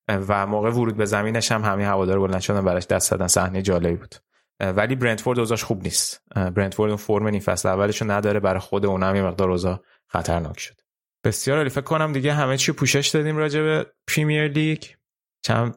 و 0.08 0.46
موقع 0.46 0.70
ورود 0.70 0.96
به 0.96 1.04
زمینش 1.04 1.52
هم 1.52 1.64
همه 1.64 1.86
هوادار 1.86 2.20
بلند 2.20 2.40
شدن 2.40 2.64
براش 2.64 2.86
دست 2.86 3.10
دادن 3.10 3.26
صحنه 3.26 3.62
جالبی 3.62 3.96
بود. 3.96 4.14
ولی 4.60 4.94
برنتفورد 4.94 5.38
اوضاعش 5.38 5.64
خوب 5.64 5.82
نیست. 5.82 6.22
برنتفورد 6.34 6.90
اون 6.90 6.96
فرم 6.96 7.28
نیم 7.28 7.40
فصل 7.40 7.68
اولش 7.68 8.02
نداره 8.02 8.40
برای 8.40 8.60
خود 8.60 8.86
اونم 8.86 9.16
یه 9.16 9.22
مقدار 9.22 9.50
اوضاع 9.50 9.80
خطرناک 10.12 10.60
شد. 10.60 10.74
بسیار 11.24 11.56
عالی. 11.58 11.70
فکر 11.70 11.80
کنم 11.80 12.12
دیگه 12.12 12.32
همه 12.32 12.56
چی 12.56 12.72
پوشش 12.72 13.08
دادیم 13.08 13.36
راجع 13.36 13.62
به 13.62 13.86
پریمیر 14.08 14.48
لیگ. 14.48 14.82
چند 15.44 15.74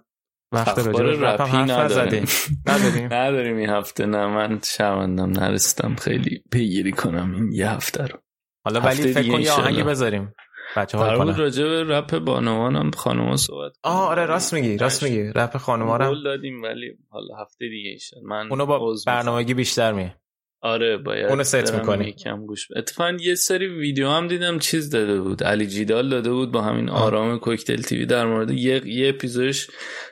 وقت 0.53 0.77
راجع 0.79 1.03
به 1.03 1.11
رپ 1.19 1.41
هم 1.41 1.47
حرف 1.47 1.69
نداریم. 1.91 2.25
زدیم 2.25 2.61
نداریم. 2.67 3.05
نداریم 3.21 3.57
این 3.57 3.69
هفته 3.69 4.05
نه 4.05 4.27
من 4.27 4.59
شرمندم 4.63 5.29
نرسیدم. 5.29 5.95
خیلی 5.95 6.43
پیگیری 6.51 6.91
کنم 6.91 7.33
این 7.33 7.51
یه 7.51 7.69
هفته 7.69 8.03
رو. 8.07 8.19
حالا 8.65 8.79
ولی 8.79 9.13
فکر 9.13 9.31
کن 9.31 9.41
یه 9.41 9.51
آهنگی. 9.51 9.83
بذاریم. 9.83 10.33
بچه 10.77 10.97
بود 10.97 11.07
کنن. 11.17 11.35
راجع 11.37 11.63
به 11.63 11.83
رپ 11.83 12.17
بانوانم 12.19 12.91
خانوما 12.91 13.37
صحبت. 13.37 13.71
آه 13.83 14.07
آره 14.09 14.25
راست 14.25 14.53
میگی 14.53 14.77
راست 14.77 15.03
میگی. 15.03 15.23
رپ 15.23 15.57
خانوما 15.57 15.97
رو 15.97 16.23
دادیم 16.23 16.63
ولی 16.63 16.97
حالا 17.09 17.35
هفته 17.41 17.69
دیگه 17.69 17.89
ایشن 17.89 18.17
من 18.25 18.47
اونو 18.49 18.65
با. 18.65 18.95
برنامگی 19.07 19.53
بیشتر 19.53 19.91
میه 19.91 20.15
آره 20.63 20.97
باید 20.97 21.25
اونو 21.25 21.43
ست 21.43 21.73
می‌کنی. 21.73 22.07
یکم 22.07 22.45
گوش 22.45 22.67
اتفاقا 22.75 23.17
یه 23.19 23.35
سری 23.35 23.67
ویدیو 23.67 24.09
هم 24.09 24.27
دیدم 24.27 24.59
چیز 24.59 24.89
داده 24.89 25.21
بود. 25.21 25.43
علی 25.43 25.67
جیدال 25.67 26.09
داده 26.09 26.31
بود 26.31 26.51
با 26.51 26.61
همین. 26.61 26.89
آرام 26.89 27.39
کوکتل 27.39 27.81
تیوی. 27.81 28.05
در 28.05 28.25
مورد 28.25 28.51
یه, 28.51 28.87
یه 28.87 29.09
اپیزودش 29.09 29.67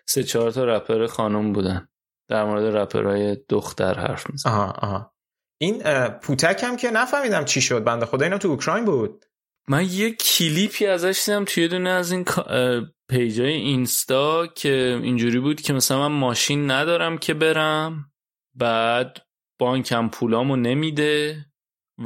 سه 0.06 0.24
چهار 0.24 0.52
تا 0.52 0.66
رپر 0.66 1.06
خانم 1.06 1.54
بودن. 1.54 1.88
در 2.30 2.46
مورد 2.46 2.76
رپرهای 2.76 3.38
دختر 3.50 3.94
حرف 3.94 4.30
میزن 4.30 4.50
آها 4.50 4.72
آها. 4.72 5.14
این 5.58 5.84
پوتک 6.08 6.64
هم 6.64 6.78
که 6.78 6.92
نفهمیدم 6.92 7.46
چی 7.46 7.62
شد. 7.62 7.84
بنده 7.84 8.06
خدا 8.06 8.26
اینا 8.26 8.38
تو 8.38 8.48
اوکراین 8.48 8.86
بود. 8.86 9.26
من 9.68 9.86
یه 9.92 10.12
کلیپی 10.12 10.86
ازش 10.86 11.24
دیدم 11.26 11.46
توی 11.46 11.68
دونه 11.68 11.90
از 11.90 12.12
این 12.12 12.26
پیجای 13.10 13.54
اینستا 13.54 14.48
که 14.48 15.00
اینجوری 15.04 15.40
بود 15.40 15.62
که 15.62 15.74
مثلا 15.74 16.10
من 16.10 16.20
ماشین 16.20 16.72
ندارم 16.72 17.18
که 17.18 17.34
برم. 17.34 18.06
بعد 18.56 19.18
بانکم 19.62 20.10
پولامو 20.10 20.56
نمیده 20.56 21.46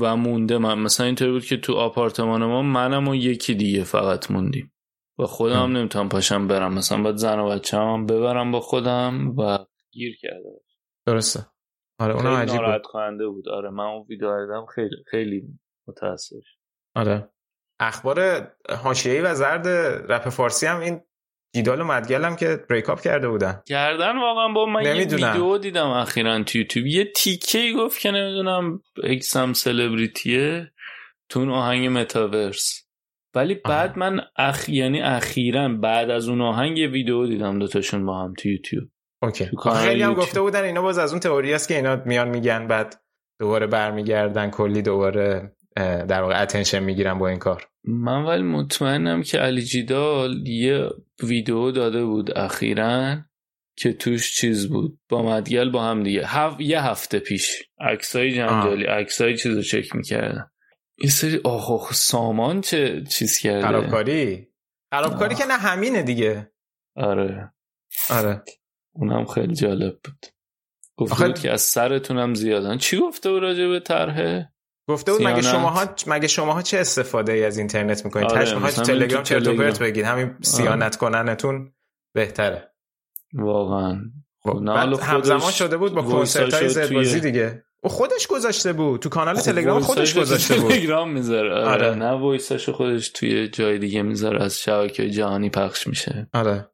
و 0.02 0.15
مونده. 0.15 0.57
من 0.57 0.80
مثلا 0.80 1.06
اینطوری 1.06 1.32
بود 1.32 1.45
که 1.45 1.57
تو 1.57 1.73
آپارتمان 1.73 2.45
ما 2.45 2.61
منم 2.61 3.07
و 3.07 3.15
یکی 3.15 3.56
دیگه 3.56 3.84
فقط 3.84 4.32
موندیم. 4.32 4.73
و 5.19 5.26
خودم 5.26 5.64
هم. 5.64 5.77
نمی‌تونم 5.77 6.10
پاشم 6.10 6.48
برم. 6.48 6.73
مثلا 6.73 7.03
باید 7.03 7.15
زن 7.15 7.40
و 7.40 7.49
بچه 7.49 7.77
هم 7.77 8.06
ببرم 8.06 8.52
با 8.52 8.60
خودم 8.60 9.38
و 9.38 9.57
گیر 9.91 10.18
کرده 10.22 10.61
درسته. 11.06 11.45
آره 11.99 12.14
اونم 12.14 12.36
خیلی 12.36 12.41
عجیب 12.41 12.73
بود. 12.73 12.82
کننده 12.84 13.27
بود. 13.27 13.49
آره 13.49 13.69
من 13.69 13.84
اون 13.84 14.06
ویدیو 14.10 14.45
دیدم 14.45 14.65
خیلی 14.65 14.95
خیلی 15.11 15.44
متاسف 15.88 16.44
آره. 16.95 17.30
اخبار 17.80 18.48
حاشیه‌ای 18.84 19.22
و 19.22 19.34
زرد 19.34 19.68
رپ 20.11 20.30
فارسی 20.30 20.65
هم 20.65 20.80
این 20.80 21.02
جیدال 21.56 21.82
و 21.82 21.84
مدگل 21.84 22.26
هم 22.26 22.36
که 22.36 22.60
break 22.69 22.89
up 22.89 23.02
کرده 23.02 23.30
بودن 23.30 23.61
کردن 23.68 24.18
واقعا 24.19 24.48
با 24.48 24.65
من 24.65 24.82
نمی‌دونم. 24.82 25.22
یه 25.22 25.27
ویدیو 25.27 25.57
دیدم 25.57 25.88
اخیرا 25.88 26.44
تو 26.44 26.57
یوتیوب 26.57 26.88
یه 26.88 27.11
تیکه 27.15 27.73
گفت 27.77 27.99
که 27.99 28.11
نمی‌دونم 28.11 28.80
ex 29.03 29.37
م 29.37 29.53
سلبریتیه 29.53 30.72
تو 31.30 31.40
اون 31.40 31.49
آهنگ 31.49 31.88
متاورس 31.88 32.88
ولی 33.36 33.56
بعد 33.56 33.90
آها. 33.90 33.99
من 33.99 34.22
اخ... 34.38 34.69
یعنی 34.69 35.02
اخیرا 35.02 35.69
بعد 35.69 36.10
از 36.10 36.30
اون 36.30 36.41
آهنگ 36.41 36.77
یه 36.77 36.88
ویدیو 36.88 37.26
دیدم 37.26 37.60
دوتاشون 37.60 38.06
با 38.06 38.23
هم 38.23 38.34
تو 38.34 38.49
یوتیوب 38.49 38.84
اوکی 39.22 39.49
خیلی 39.76 40.03
هم. 40.03 40.14
گفته 40.14 40.41
بودن 40.41 40.64
اینا 40.64 40.82
باز 40.82 40.98
از 40.98 41.11
اون 41.11 41.19
تئوری 41.19 41.53
است 41.53 41.68
که 41.68 41.76
اینا 41.76 42.02
میان 42.06 42.30
میگن 42.30 42.68
بعد 42.68 43.02
دوباره 43.40 43.68
برمیگردن 43.68 44.49
کلی 44.49 44.82
دوباره 44.82 45.56
در 45.76 46.22
واقع 46.22 46.41
attention 46.41 46.80
می‌گیرن 46.80 47.19
با 47.19 47.27
این 47.27 47.39
کار. 47.39 47.68
من 47.84 48.23
ولی 48.23 48.43
مطمئنم 48.43 49.23
که 49.23 49.38
علی 49.38 49.61
جیدال 49.61 50.47
یه 50.47 50.89
ویدیو 51.23 51.72
داده 51.72 52.06
بود 52.06 52.38
اخیرا 52.38 53.18
که 53.77 53.93
توش 53.93 54.35
چیز 54.35 54.69
بود. 54.69 54.99
با 55.10 55.23
مدگل 55.23 55.69
با 55.69 55.84
هم 55.84 56.03
دیگه. 56.03 56.26
هف... 56.26 56.61
یه 56.61 56.81
هفته 56.81 57.19
پیش. 57.19 57.64
عکسای 57.80 58.31
جنجالی 58.35 58.84
عکسای 58.84 59.38
چیز 59.38 59.56
رو 59.56 59.61
چک 59.61 59.95
می‌کردن 59.95 60.49
یه 61.03 61.10
سری 61.10 61.41
آخ 61.43 61.72
آخ 61.72 61.93
سامان 61.93 62.61
چه 62.61 63.03
چیز 63.03 63.39
کرده؟ 63.39 63.68
خرابکاری؟ 63.68 64.47
خرابکاری 64.91 65.34
آه. 65.34 65.39
که 65.39 65.45
نه 65.45 65.53
همینه 65.53 66.03
دیگه. 66.03 66.52
آره. 66.95 67.53
آره. 68.10 68.43
اونم 68.93 69.26
خیلی 69.26 69.56
جالب 69.56 69.99
بود. 70.03 70.26
گفته 70.97 71.15
آخه- 71.15 71.27
بود 71.27 71.39
که 71.39 71.52
از 71.52 71.61
سرتونم 71.61 72.34
زیادن. 72.34 72.77
چی 72.77 72.97
گفته 72.97 73.31
بود 73.31 73.41
راجع 73.41 73.68
به 73.68 73.80
طرحه 73.80 74.53
گفته 74.88 75.12
بود 75.12 75.22
مگه 75.22 75.41
سیانت. 75.41 75.57
شماها 75.57 75.86
مگه 76.07 76.28
شماها 76.28 76.62
چه 76.62 76.78
استفاده 76.78 77.34
ای 77.34 77.45
از 77.45 77.57
اینترنت 77.57 78.06
می‌کنید؟ 78.06 78.26
آره، 78.26 78.40
تاش 78.40 78.53
می‌خواید 78.53 78.76
تلگرام 78.76 79.24
چرت 79.24 79.48
پرت. 79.48 79.80
بگید 79.80 80.06
همین 80.06 80.36
سیانت 80.41 80.95
کننتون 80.95 81.74
بهتره. 82.14 82.72
واقعا. 83.34 84.02
خب، 84.44 84.70
همزمان 85.02 85.52
شده 85.52 85.78
بود 85.78 85.94
با 85.94 86.02
کنسرت 86.02 86.53
های 86.53 86.70
زدبازی 86.70 87.20
دیگه. 87.20 87.64
او 87.84 87.90
خودش 87.90 88.28
گذاشته 88.28 88.74
بود. 88.74 89.02
تو 89.02 89.10
کانال 89.10 89.36
خب 89.36 89.41
تلگرام 89.41 89.82
خودش 89.82 90.18
گذاشته 90.18 90.56
بود. 90.56 90.72
تلگرام 90.72 91.12
می‌ذاره. 91.12 91.53
آره. 91.53 91.88
آره. 91.88 91.95
نه 91.95 92.12
وایساشو 92.12 92.74
خودش 92.74 93.10
توی 93.10 93.48
جای 93.48 93.80
دیگه 93.80 94.02
می‌ذاره. 94.02 94.44
از 94.44 94.60
شبکه 94.60 95.10
جهانی 95.10 95.49
پخش 95.49 95.88
میشه. 95.88 96.28
آره. 96.34 96.70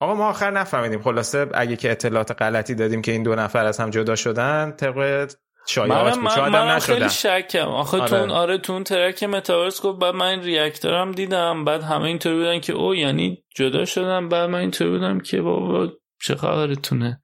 آقا 0.00 0.14
ما 0.14 0.28
آخر 0.28 0.50
نفهمیدیم. 0.50 1.02
خلاصه 1.02 1.46
اگه 1.54 1.76
که 1.76 1.90
اطلاعات 1.90 2.42
غلطی 2.42 2.74
دادیم 2.74 3.02
که 3.02 3.12
این 3.12 3.22
دو 3.22 3.34
نفر 3.34 3.64
از 3.64 3.80
هم 3.80 3.90
جدا 3.90 4.16
شدن 4.16 4.74
طبق 4.76 5.30
شایعات 5.66 6.12
منم 6.14 6.22
بود. 6.22 6.30
شاید 6.30 6.52
من 6.52 6.60
هم 6.60 6.66
منم 6.66 6.78
خیلی 6.78 7.08
شکم. 7.10 7.68
آخه 7.68 7.96
آره. 7.96 8.08
تو 8.10 8.16
اون 8.16 8.30
آره 8.30 8.58
تو 8.58 8.72
اون 8.72 8.84
ترک 8.84 9.22
متاورس 9.24 9.82
گفت 9.82 9.98
بعد 9.98 10.14
من 10.14 10.42
ریاکتورم 10.42 11.12
دیدم. 11.12 11.64
بعد 11.64 11.82
همه 11.82 12.04
اینطوری 12.04 12.36
بودن 12.36 12.60
که 12.60 12.72
او 12.72 12.94
یعنی 12.94 13.44
جدا 13.56 13.84
شدم. 13.84 14.28
بعد 14.28 14.50
من 14.50 14.58
اینطوری 14.58 14.90
بودم 14.90 15.20
که 15.20 15.42
بابا 15.42 15.92
چه 16.22 16.34
خبرتونه؟ 16.34 17.22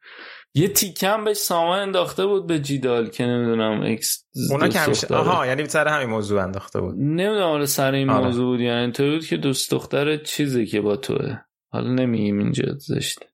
یه 0.55 0.69
تیکم 0.69 1.25
بهش 1.25 1.37
سامان 1.37 1.79
انداخته 1.79 2.27
بود 2.27 2.47
به 2.47 2.59
جیدال 2.59 3.09
که 3.11 3.25
نمی‌دونم 3.25 3.83
اکس 3.85 4.25
اونا 4.51 4.69
که 4.69 4.79
همیشه. 4.79 5.15
آها 5.15 5.47
یعنی 5.47 5.69
سر 5.69 5.89
همین 5.89 6.09
موضوع 6.09 6.43
انداخته 6.43 6.81
بود. 6.81 6.95
نمی‌دونم 6.99 7.51
حالا 7.51 7.67
سر 7.67 7.93
این 7.93 8.11
آره. 8.11 8.25
موضوع 8.25 8.45
بود. 8.45 8.61
یعنی 8.61 8.81
اینطوری 8.81 9.11
بود 9.11 9.27
که 9.27 9.37
دوست 9.37 9.71
دختر 9.71 10.17
چیزی 10.17 10.67
که 10.67 10.81
با 10.81 10.97
توه. 10.97 11.37
حالا 11.73 11.89
نمیگیم 11.89 12.39
اینجا 12.39 12.65
زشته. 12.79 13.27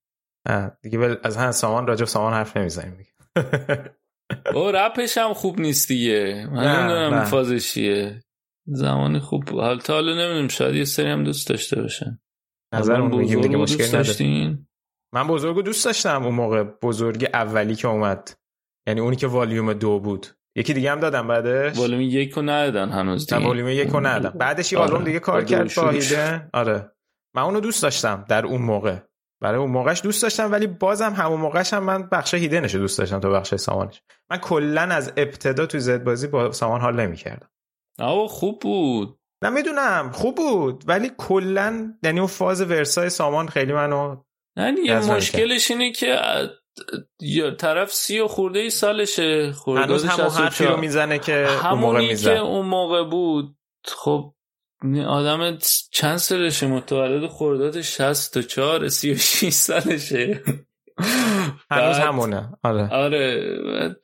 آه، 0.47 0.71
دیگه 0.83 0.99
بل- 0.99 1.17
از 1.23 1.37
هم 1.37 1.51
سامان 1.51 1.87
راجع 1.87 2.01
به 2.01 2.07
سامان 2.07 2.33
حرف 2.33 2.57
نمی‌زنیم 2.57 2.97
دیگه. 2.97 3.11
او 4.55 4.71
رپش 4.71 5.19
هم 5.19 5.35
خوب 5.35 5.61
نیست 5.61 5.89
دیگه. 5.89 6.49
من 6.53 6.77
نمی‌دونم. 6.77 7.25
فازش 7.25 7.73
چیه. 7.73 8.23
زمانی 8.67 9.19
خوب. 9.19 9.51
حالا 9.51 9.77
تا 9.77 9.95
حالا 9.95 10.13
نمی‌دونم 10.15 10.49
شاید 10.49 10.75
یه 10.75 10.85
سری 10.85 11.11
هم 11.11 11.25
دوست 11.25 11.49
داشته 11.49 11.83
باشن. 11.83 12.19
نظرمون 12.75 13.11
بزرگ 13.11 13.43
دیگه 13.43 13.57
مشکل 13.57 13.77
دوست 13.79 13.93
داشتین؟ 13.93 14.67
من 15.15 15.27
بزرگو 15.27 15.63
دوست 15.63 15.85
داشتم 15.85 16.25
اون 16.25 16.35
موقع 16.35 16.63
بزرگ 16.63 17.31
اولی 17.35 17.75
که 17.75 17.89
اومد. 17.89 18.31
یعنی 18.89 19.01
اونی 19.01 19.17
که 19.17 19.27
والیوم 19.27 19.73
دو 19.73 20.01
بود. 20.01 20.27
یکی 20.57 20.75
دیگه 20.75 20.93
هم 20.93 21.01
دادم 21.01 21.29
بعدش. 21.29 21.79
والومی 21.79 22.05
یک 22.05 22.31
رو 22.31 22.43
ندادن 22.43 22.89
هنوز 22.89 23.27
دیگه. 23.27 23.47
والیوم 23.47 23.69
یک 23.69 23.89
رو 23.89 24.01
ندادم. 24.07 24.39
بعدش 24.39 24.73
یه 24.73 24.79
آره. 24.79 24.91
آلبوم 24.91 25.05
دیگه 25.05 25.19
کار 25.19 25.41
با 25.41 25.47
کرد. 25.47 25.69
فاهیده 25.69 26.51
آره. 26.53 26.93
من 27.37 27.43
اونو 27.43 27.61
دوست 27.61 27.83
داشتم 27.83 28.25
در 28.29 28.47
اون 28.47 28.63
موقع. 28.63 28.99
برای 29.41 29.61
اون 29.61 29.71
موقعش 29.71 30.03
دوست 30.03 30.23
داشتم 30.23 30.53
ولی 30.53 30.67
بازم 30.67 31.13
همون 31.13 31.41
موقعش 31.41 31.73
هم 31.73 31.85
من 31.85 32.09
بخش 32.09 32.35
هیدنش 32.35 32.75
دوست 32.75 32.99
داشتم 32.99 33.21
تا 33.21 33.31
بخش 33.31 33.55
سامانش. 33.55 34.03
من 34.31 34.37
کلا 34.39 34.83
از 34.83 35.13
ابتدا 35.17 35.67
تو 35.67 35.79
زد 35.79 36.05
بازی 36.05 36.27
با 36.27 36.53
سامان 36.53 36.81
حال 36.81 37.01
نمی‌کردم. 37.01 37.51
آه 37.99 38.29
خوب 38.29 38.61
بود. 38.61 39.19
نه 39.43 39.51
می‌دونم 39.51 40.11
خوب 40.13 40.37
بود 40.37 40.85
ولی 40.87 41.11
کلا 41.19 41.95
یعنی 42.03 42.19
اون 42.19 42.29
فاز 42.29 42.61
ورسای 42.61 43.11
سامان 43.11 43.49
خیلی 43.49 43.73
منو 43.73 44.17
نه 44.57 44.75
دیگه 44.75 44.97
یزدان 44.97 45.17
مشکلش 45.17 45.71
اینه 45.71 45.93
که 45.93 46.19
یا 47.21 47.51
طرف 47.51 47.93
سی 47.93 48.21
و 48.21 48.29
خورده 48.29 48.59
ای 48.59 48.71
سالشه 48.71 49.53
خورده 49.53 49.85
هنوز 49.85 50.05
همون 50.05 50.31
حرفی 50.31 50.65
رو 50.65 50.77
می‌زنه 50.77 51.19
که 51.19 51.33
اون 51.33 51.51
موقع 51.51 51.69
همونی 51.69 52.05
که 52.05 52.11
میزن 52.11 52.37
اون 52.37 52.67
موقع 52.67 53.05
بود. 53.05 53.57
خب 53.85 54.35
این 54.83 55.01
آدم 55.01 55.59
چند 55.91 56.17
سالشه؟ 56.17 56.67
متولد 56.67 57.31
خرداد 57.31 57.81
64 57.81 58.89
36 58.89 59.53
سالشه. 59.53 60.43
هنوز 61.71 61.97
همونه. 61.97 62.51
آره. 62.63 62.89
آره. 62.89 63.57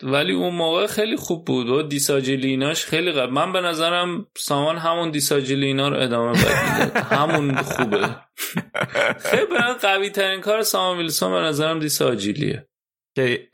ولی 0.03 0.33
اون 0.33 0.55
موقع 0.55 0.87
خیلی 0.87 1.17
خوب 1.17 1.45
بود. 1.45 1.69
و 1.69 1.83
دیساجلیناش 1.83 2.85
خیلی 2.85 3.13
قبل 3.13 3.33
من 3.33 3.53
به 3.53 3.61
نظرم 3.61 4.27
سامان 4.37 4.79
همون 4.79 5.11
دیساجلینا 5.11 5.89
رو 5.89 6.03
ادامه 6.03 6.33
بده. 6.33 7.01
همون 7.01 7.57
خوبه. 7.57 8.09
خیلی 9.31 9.47
به 9.47 9.59
قوی 9.83 10.11
ترین 10.11 10.41
کار 10.41 10.63
سامان 10.63 10.99
ویلسون 10.99 11.33
به 11.33 11.41
نظرم 11.41 11.79
دیساجیلیه. 11.79 12.69
که 13.15 13.49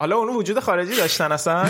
حالا 0.00 0.16
اونو 0.16 0.32
وجود 0.32 0.60
خارجی 0.60 0.96
داشتن 0.96 1.32
اصلا؟ 1.32 1.64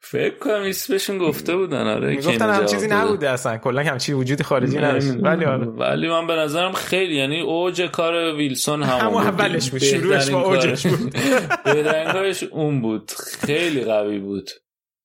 فکر 0.00 0.38
کنم 0.38 0.62
اسمشون 0.62 1.18
گفته 1.18 1.56
بودن 1.56 1.86
آره 1.86 2.08
اینو 2.08 2.44
هم 2.44 2.66
چیزی. 2.66 2.88
نبوده 2.88 3.30
اصلا. 3.30 3.56
کلا 3.58 3.82
هم 3.82 3.98
چیزی 3.98 4.12
وجودی 4.12 4.44
خارجی 4.44 4.78
نداشت. 4.78 5.06
ولی 5.22 5.44
آره. 5.44 5.66
ولی 5.66 6.08
من 6.08 6.26
به 6.26 6.32
نظرم 6.32 6.72
خیلی 6.72 7.14
یعنی 7.16 7.40
اوج 7.40 7.82
کار 7.82 8.34
ویلسون 8.34 8.82
همون 8.82 9.22
همون. 9.22 9.22
اولش 9.22 9.70
بود. 9.70 9.80
شروعش 9.80 10.30
با 10.30 10.40
اوجش 10.40 10.86
بود. 10.86 11.12
بهترین 11.64 12.12
کارش 12.12 12.42
اون 12.42 12.80
بود. 12.82 13.10
خیلی 13.40 13.84
قوی 13.84 14.18
بود. 14.18 14.50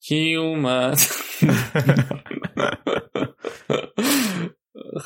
کی 0.02 0.36
اومد؟ 0.36 0.98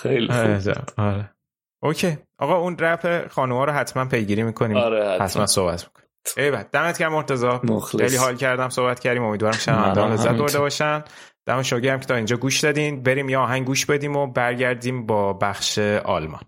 خیلی 0.02 0.28
خوب. 0.28 0.36
آره 0.36 0.62
آره. 0.98 1.32
اوکی. 1.84 2.18
آقا 2.38 2.58
اون 2.58 2.78
رپ 2.80 3.28
خانوما 3.28 3.66
رو 3.66 3.72
حتما 3.72 4.06
پیگیری 4.06 4.44
می‌کنیم. 4.44 4.78
آره 4.78 5.10
حتما. 5.10 5.26
حتما 5.26 5.46
صحبت 5.46 5.86
می‌کنیم. 5.86 6.07
ایول 6.38 6.64
دمت 6.72 6.98
گرم 6.98 7.14
مرتضی. 7.14 7.48
خیلی 7.92 8.16
حال 8.16 8.36
کردم 8.36 8.70
صحبت 8.70 9.00
کردیم. 9.00 9.24
امیدوارم 9.24 9.58
شنوندگان 9.58 10.14
لذت. 10.14 10.28
برده 10.28 10.60
باشن. 10.60 11.04
دم 11.46 11.62
شما 11.62 11.80
گرم 11.80 12.00
که 12.00 12.06
تا 12.06 12.16
اینجا 12.16 12.38
گوش 12.38 12.60
دادین. 12.60 13.04
بریم 13.04 13.30
یا 13.30 13.42
آهنگ 13.42 13.66
گوش 13.66 13.86
بدیم 13.86 14.16
و 14.16 14.28
برگردیم 14.28 15.06
با 15.06 15.34
بخش 15.34 15.80
آلمان. 15.80 16.42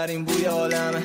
بهترین 0.00 0.24
بوی 0.24 0.44
عالمه. 0.44 1.02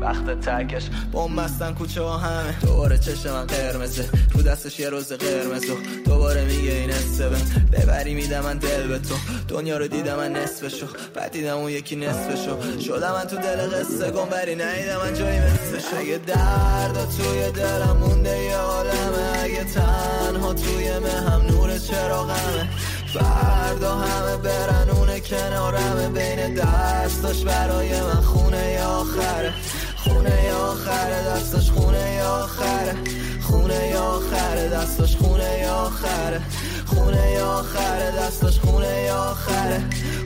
وقت 0.00 0.40
ترکش 0.40 0.84
بوم 1.12 1.36
بستن 1.36 1.74
کوچه 1.74 2.02
و 2.02 2.08
همه. 2.08 2.60
دوباره 2.62 2.98
چشم 2.98 3.32
من 3.32 3.46
قرمزه. 3.46 4.08
رو 4.34 4.42
دستش 4.42 4.80
یه 4.80 4.88
روز 4.88 5.12
قرمز 5.12 5.64
دوباره 6.04 6.44
میگه 6.44 6.72
این 6.72 6.90
استبه 6.90 7.36
ببری 7.72 8.14
میدم 8.14 8.40
من 8.40 8.58
دل 8.58 8.88
به 8.88 8.98
تو. 8.98 9.14
دنیا 9.48 9.78
رو 9.78 9.88
دیدم 9.88 10.16
من 10.16 10.32
نصفشو. 10.32 10.86
بعد 11.14 11.32
دیدم 11.32 11.56
اون 11.56 11.70
یکی 11.70 11.96
نصفشو. 11.96 12.80
شدم 12.80 13.12
من 13.12 13.24
تو 13.24 13.36
دل 13.36 13.56
قصه 13.56 14.10
گم 14.10 14.28
بری 14.28 14.54
نیدم 14.54 14.98
من 15.02 15.14
جایی 15.14 15.38
مثلشو. 15.38 15.96
اگه 15.98 16.18
درد 16.26 17.08
توی 17.16 17.50
دلم 17.50 17.96
مونده 17.96 18.42
یه 18.42 18.56
عالمه. 18.56 19.40
اگه 19.42 19.64
تنها 19.64 20.54
توی 20.54 20.98
مهم 20.98 21.42
نور 21.50 21.78
چراغمه. 21.78 22.68
فردا 23.18 23.94
همه 23.94 24.36
برنونه 24.36 25.20
کنارمه 25.20 26.08
بین 26.08 26.54
دستاش 26.54 27.44
برای 27.44 28.02
من 28.02 28.20
خونه 28.20 28.84
آخره 28.84 29.52
خونه 29.96 30.52
آخره 30.54 31.22
دستاش 31.22 31.70
خونه 31.70 32.22
آخره 32.24 32.94
خونه 33.40 33.98
آخره 33.98 34.68
دستاش 34.68 35.16
خونه 35.16 35.70
آخره 35.70 36.40
خونه 36.86 37.42
آخره 37.42 38.10
دستاش 38.10 38.60
خونه 38.60 39.12
آخره 39.12 39.82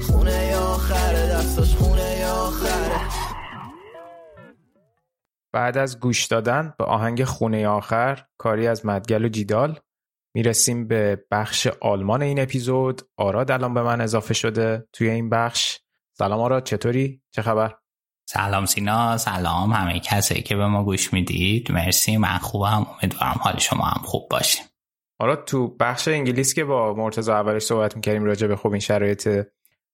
خونه 0.06 0.56
آخره 0.56 1.26
دستاش 1.26 1.74
خونه 1.76 2.26
آخره 2.26 3.00
بعد 5.52 5.78
از 5.78 6.00
گوش 6.00 6.26
دادن 6.26 6.74
به 6.78 6.84
آهنگ 6.84 7.24
خونه 7.24 7.68
آخر 7.68 8.24
کاری 8.38 8.66
از 8.66 8.86
مدگل 8.86 9.24
و 9.24 9.28
جیدال 9.28 9.78
می‌رسیم 10.34 10.88
به 10.88 11.24
بخش 11.30 11.66
آلمان 11.66 12.22
این 12.22 12.40
اپیزود. 12.40 13.02
آراد 13.16 13.50
الان 13.50 13.74
به 13.74 13.82
من 13.82 14.00
اضافه 14.00 14.34
شده 14.34 14.88
توی 14.92 15.10
این 15.10 15.30
بخش. 15.30 15.78
سلام 16.18 16.40
آراد 16.40 16.64
چطوری؟ 16.64 17.22
چه 17.30 17.42
خبر؟ 17.42 17.74
سلام 18.28 18.66
سینا 18.66 19.18
سلام 19.18 19.72
همه 19.72 20.00
کسی 20.00 20.42
که 20.42 20.56
به 20.56 20.66
ما 20.66 20.84
گوش 20.84 21.12
می‌دید. 21.12 21.72
مرسی 21.72 22.16
من 22.16 22.38
خوبم. 22.38 22.86
امیدوارم 23.02 23.36
حال 23.40 23.58
شما 23.58 23.84
هم 23.84 24.02
خوب 24.02 24.28
باشه. 24.30 24.58
آراد 25.18 25.44
تو 25.44 25.76
بخش 25.80 26.08
انگلیس 26.08 26.54
که 26.54 26.64
با 26.64 26.94
مرتضی 26.94 27.30
اولش 27.30 27.62
صحبت 27.62 27.96
می‌کردیم 27.96 28.24
راجع 28.24 28.46
به 28.46 28.56
خوب 28.56 28.72
این 28.72 28.80
شرایط 28.80 29.46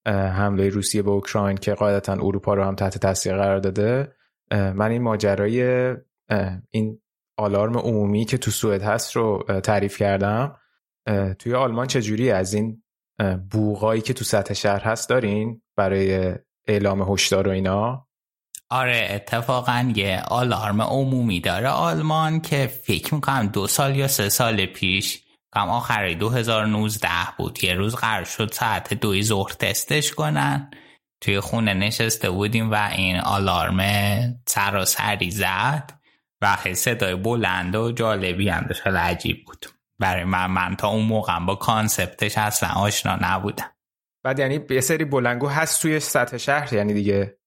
حمله 0.06 0.68
روسیه 0.68 1.02
به 1.02 1.10
اوکراین 1.10 1.56
که 1.56 1.74
قاعدتا 1.74 2.12
اروپا 2.12 2.54
رو 2.54 2.64
هم 2.64 2.74
تحت 2.74 2.98
تاثیر 2.98 3.36
قرار 3.36 3.58
داده 3.58 4.12
من 4.50 4.90
این 4.90 5.02
ماجرای 5.02 5.62
این 6.70 6.98
آلارم 7.36 7.78
عمومی 7.78 8.24
که 8.24 8.38
تو 8.38 8.50
سوئد 8.50 8.82
هست 8.82 9.16
رو 9.16 9.44
تعریف 9.62 9.98
کردم. 9.98 10.56
توی 11.38 11.54
آلمان 11.54 11.86
چجوری 11.86 12.30
از 12.30 12.54
این 12.54 12.82
بوغایی 13.50 14.02
که 14.02 14.14
تو 14.14 14.24
سطح 14.24 14.54
شهر 14.54 14.80
هست 14.80 15.08
دارین 15.08 15.62
برای 15.76 16.34
اعلام 16.66 17.12
هشدار 17.12 17.48
و 17.48 17.50
اینا؟ 17.50 18.06
آره 18.70 19.08
اتفاقا 19.10 19.92
یه 19.96 20.22
آلارم 20.28 20.82
عمومی 20.82 21.40
داره 21.40 21.68
آلمان 21.68 22.40
که 22.40 22.66
فکر 22.66 23.14
می‌کنم 23.14 23.46
دو 23.46 23.66
سال 23.66 23.96
یا 23.96 24.08
سه 24.08 24.28
سال 24.28 24.66
پیش 24.66 25.22
کم 25.54 25.68
آخر 25.68 26.12
2019 26.12 27.08
بود 27.38 27.64
یه 27.64 27.74
روز 27.74 27.94
قرار 27.94 28.24
شد 28.24 28.52
ساعت 28.52 28.94
دوی 28.94 29.22
ظهر 29.22 29.52
تستش 29.52 30.12
کنن. 30.12 30.70
توی 31.20 31.40
خونه 31.40 31.74
نشسته 31.74 32.30
بودیم 32.30 32.70
و 32.70 32.90
این 32.96 33.16
آلارم 33.16 33.80
سراسری 34.46 35.30
زد. 35.30 35.95
و 36.42 36.56
خیلی 36.56 36.74
صدای 36.74 37.14
بلند 37.14 37.76
و 37.76 37.92
جالبی 37.92 38.48
هم 38.48 38.66
داشت. 38.66 38.82
خیلی 38.82 38.96
عجیب 38.96 39.44
بود. 39.46 39.66
برای 39.98 40.24
من 40.24 40.46
من 40.46 40.76
تا 40.76 40.88
اون 40.88 41.04
موقع 41.04 41.46
با 41.46 41.54
کانسپتش 41.54 42.38
اصلا 42.38 42.68
آشنا 42.68 43.18
نبودم. 43.22 43.72
بعد 44.24 44.38
یعنی 44.38 44.60
یه 44.70 44.80
سری 44.80 45.04
بلنگو 45.04 45.48
هست 45.48 45.82
توی 45.82 46.00
سطح 46.00 46.36
شهر 46.36 46.74
یعنی 46.74 46.94
دیگه. 46.94 47.38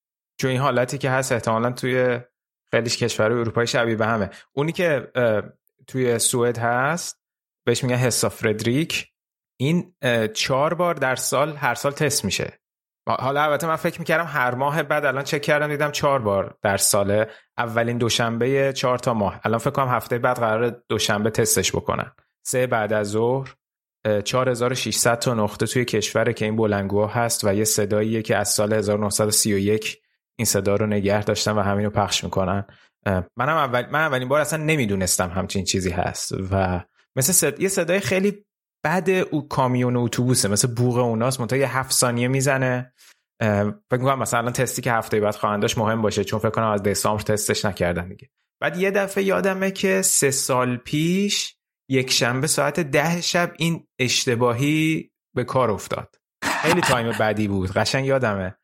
چون 0.42 0.52
این 0.52 0.60
حالتی 0.60 0.98
که 0.98 1.10
هست 1.10 1.32
احتمالا 1.32 1.72
توی 1.72 2.20
خیلیش 2.72 2.98
کشور 2.98 3.32
اروپای 3.32 3.68
شبیه 3.68 3.96
به 3.96 4.06
همه. 4.06 4.30
اونی 4.54 4.72
که 4.72 5.12
توی 5.88 6.20
سوئد 6.20 6.58
هست 6.58 7.22
بهش 7.66 7.84
میگن 7.84 7.96
حسا 7.96 8.30
فردریک. 8.30 9.08
این 9.60 9.96
چهار 10.34 10.74
بار 10.74 10.94
در 10.96 11.16
سال 11.16 11.56
هر 11.56 11.76
سال 11.76 11.92
تست 11.92 12.26
میشه. 12.26 12.59
حالا 13.16 13.44
البته 13.44 13.68
من 13.68 13.76
فکر 13.76 14.00
می‌کردم 14.00 14.26
هر 14.28 14.56
ماه 14.56 14.84
بعد 14.84 15.06
الان 15.06 15.24
چک 15.24 15.42
کردم 15.42 15.68
دیدم 15.68 15.92
چهار 15.92 16.20
بار 16.20 16.58
در 16.62 16.78
ساله 16.78 17.28
اولین 17.58 17.98
دوشنبه 17.98 18.74
چهار 18.74 18.98
تا 18.98 19.14
ماه. 19.14 19.40
الان 19.44 19.60
فکر 19.60 19.70
کنم 19.70 19.88
هفته 19.88 20.18
بعد 20.18 20.40
قرار 20.40 20.82
دوشنبه 20.90 21.30
تستش 21.30 21.72
بکنن. 21.72 22.12
سه 22.44 22.68
بعد 22.68 22.94
از 22.94 23.08
ظهر 23.08 23.54
4600 24.24 25.20
تا 25.20 25.34
نقطه 25.34 25.66
توی 25.66 25.86
کشور 25.86 26.32
که 26.32 26.46
این 26.46 26.56
بلنگوها 26.56 27.08
هست 27.08 27.44
و 27.44 27.54
یه 27.54 27.64
صداییه 27.64 28.22
که 28.22 28.38
از 28.38 28.50
سال 28.50 28.74
1931 28.74 30.02
این 30.36 30.46
صدا 30.46 30.76
رو 30.76 30.86
نگه 30.86 31.24
داشتن 31.24 31.52
و 31.52 31.62
همین 31.62 31.86
رو 31.86 31.92
پخش 31.92 32.24
می‌کنن. 32.24 32.66
منم 33.38 33.58
اول 33.58 33.86
من 33.92 34.00
اولین 34.00 34.28
بار 34.28 34.42
اصلا 34.42 34.64
نمی‌دونستم 34.64 35.30
همچین 35.30 35.66
چیزی 35.66 35.90
هست 35.90 36.32
و 36.52 36.84
مثل 37.16 37.34
صد... 37.34 37.60
یه 37.60 37.68
صدای 37.68 38.00
خیلی 38.00 38.46
بعد 38.84 39.10
او 39.10 39.48
کامیون 39.48 39.96
اتوبوسه 39.96 40.48
مثل 40.48 40.68
بوق 40.76 40.98
اوناست 40.98 41.40
منتها 41.40 41.60
یه 41.60 41.78
هفت 41.78 41.92
ثانیه 41.92 42.28
می‌زنه. 42.28 42.94
فکر 43.40 43.98
کنم 44.02 44.20
مثلا 44.20 44.52
تستی 44.52 44.82
که 44.82 44.92
هفته 44.92 45.20
بعد 45.20 45.36
خواهند 45.36 45.62
داشت 45.62 45.78
مهم 45.78 46.02
باشه 46.02 46.24
چون 46.24 46.40
فکر 46.40 46.50
کنم 46.50 46.70
از 46.70 46.84
دسامبر 46.84 47.22
تستش 47.22 47.66
نکردن 47.66 48.08
دیگه. 48.08 48.30
بعد 48.62 48.78
یه 48.78 48.92
دفعه 48.92 49.24
یادمه 49.24 49.72
که 49.72 50.02
سه 50.02 50.32
سال 50.32 50.78
پیش 50.78 51.56
یک 51.90 52.12
شنبه 52.12 52.48
ساعت 52.48 52.80
ده 52.80 53.22
شب 53.22 53.54
این 53.58 53.88
اشتباهی 54.00 55.12
به 55.36 55.44
کار 55.44 55.72
افتاد. 55.72 56.16
خیلی 56.44 56.82
تایم 56.82 57.12
بعدی 57.20 57.48
بود 57.48 57.72
قشنگ 57.72 58.06
یادمه. 58.06 58.56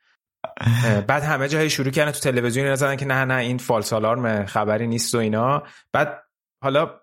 بعد 1.07 1.23
همه 1.23 1.47
جاهای 1.47 1.69
شروع 1.69 1.91
کردن 1.91 2.11
تو 2.11 2.19
تلویزیون 2.19 2.67
نزدن 2.67 2.95
که 2.95 3.05
نه 3.05 3.25
نه 3.25 3.35
این 3.35 3.57
فالس 3.57 3.93
آلارم 3.93 4.45
خبری 4.45 4.87
نیست 4.87 5.15
و 5.15 5.17
اینا. 5.17 5.63
بعد 5.93 6.23
حالا 6.63 7.01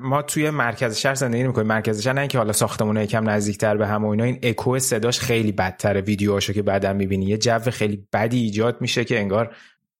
ما 0.00 0.22
توی 0.22 0.50
مرکز 0.50 0.96
شهر 0.96 1.14
زندگی 1.14 1.42
می‌کنیم 1.42 1.66
مرکز 1.66 2.02
شهر 2.02 2.12
نه 2.12 2.20
اینکه 2.20 2.38
حالا 2.38 2.52
ساختمون 2.52 2.96
یکم 2.96 3.30
نزدیکتر 3.30 3.76
به 3.76 3.86
هم 3.86 4.04
و 4.04 4.08
اینا 4.08 4.24
این 4.24 4.38
اکو 4.42 4.78
صداش 4.78 5.20
خیلی 5.20 5.52
بدتره 5.52 6.00
ویدیوهاشو 6.00 6.52
که 6.52 6.62
بعدا 6.62 6.92
می‌بینی. 6.92 7.26
یه 7.26 7.38
جو 7.38 7.58
خیلی 7.58 8.08
بدی 8.12 8.38
ایجاد 8.38 8.80
میشه 8.80 9.04
که 9.04 9.20
انگار 9.20 9.56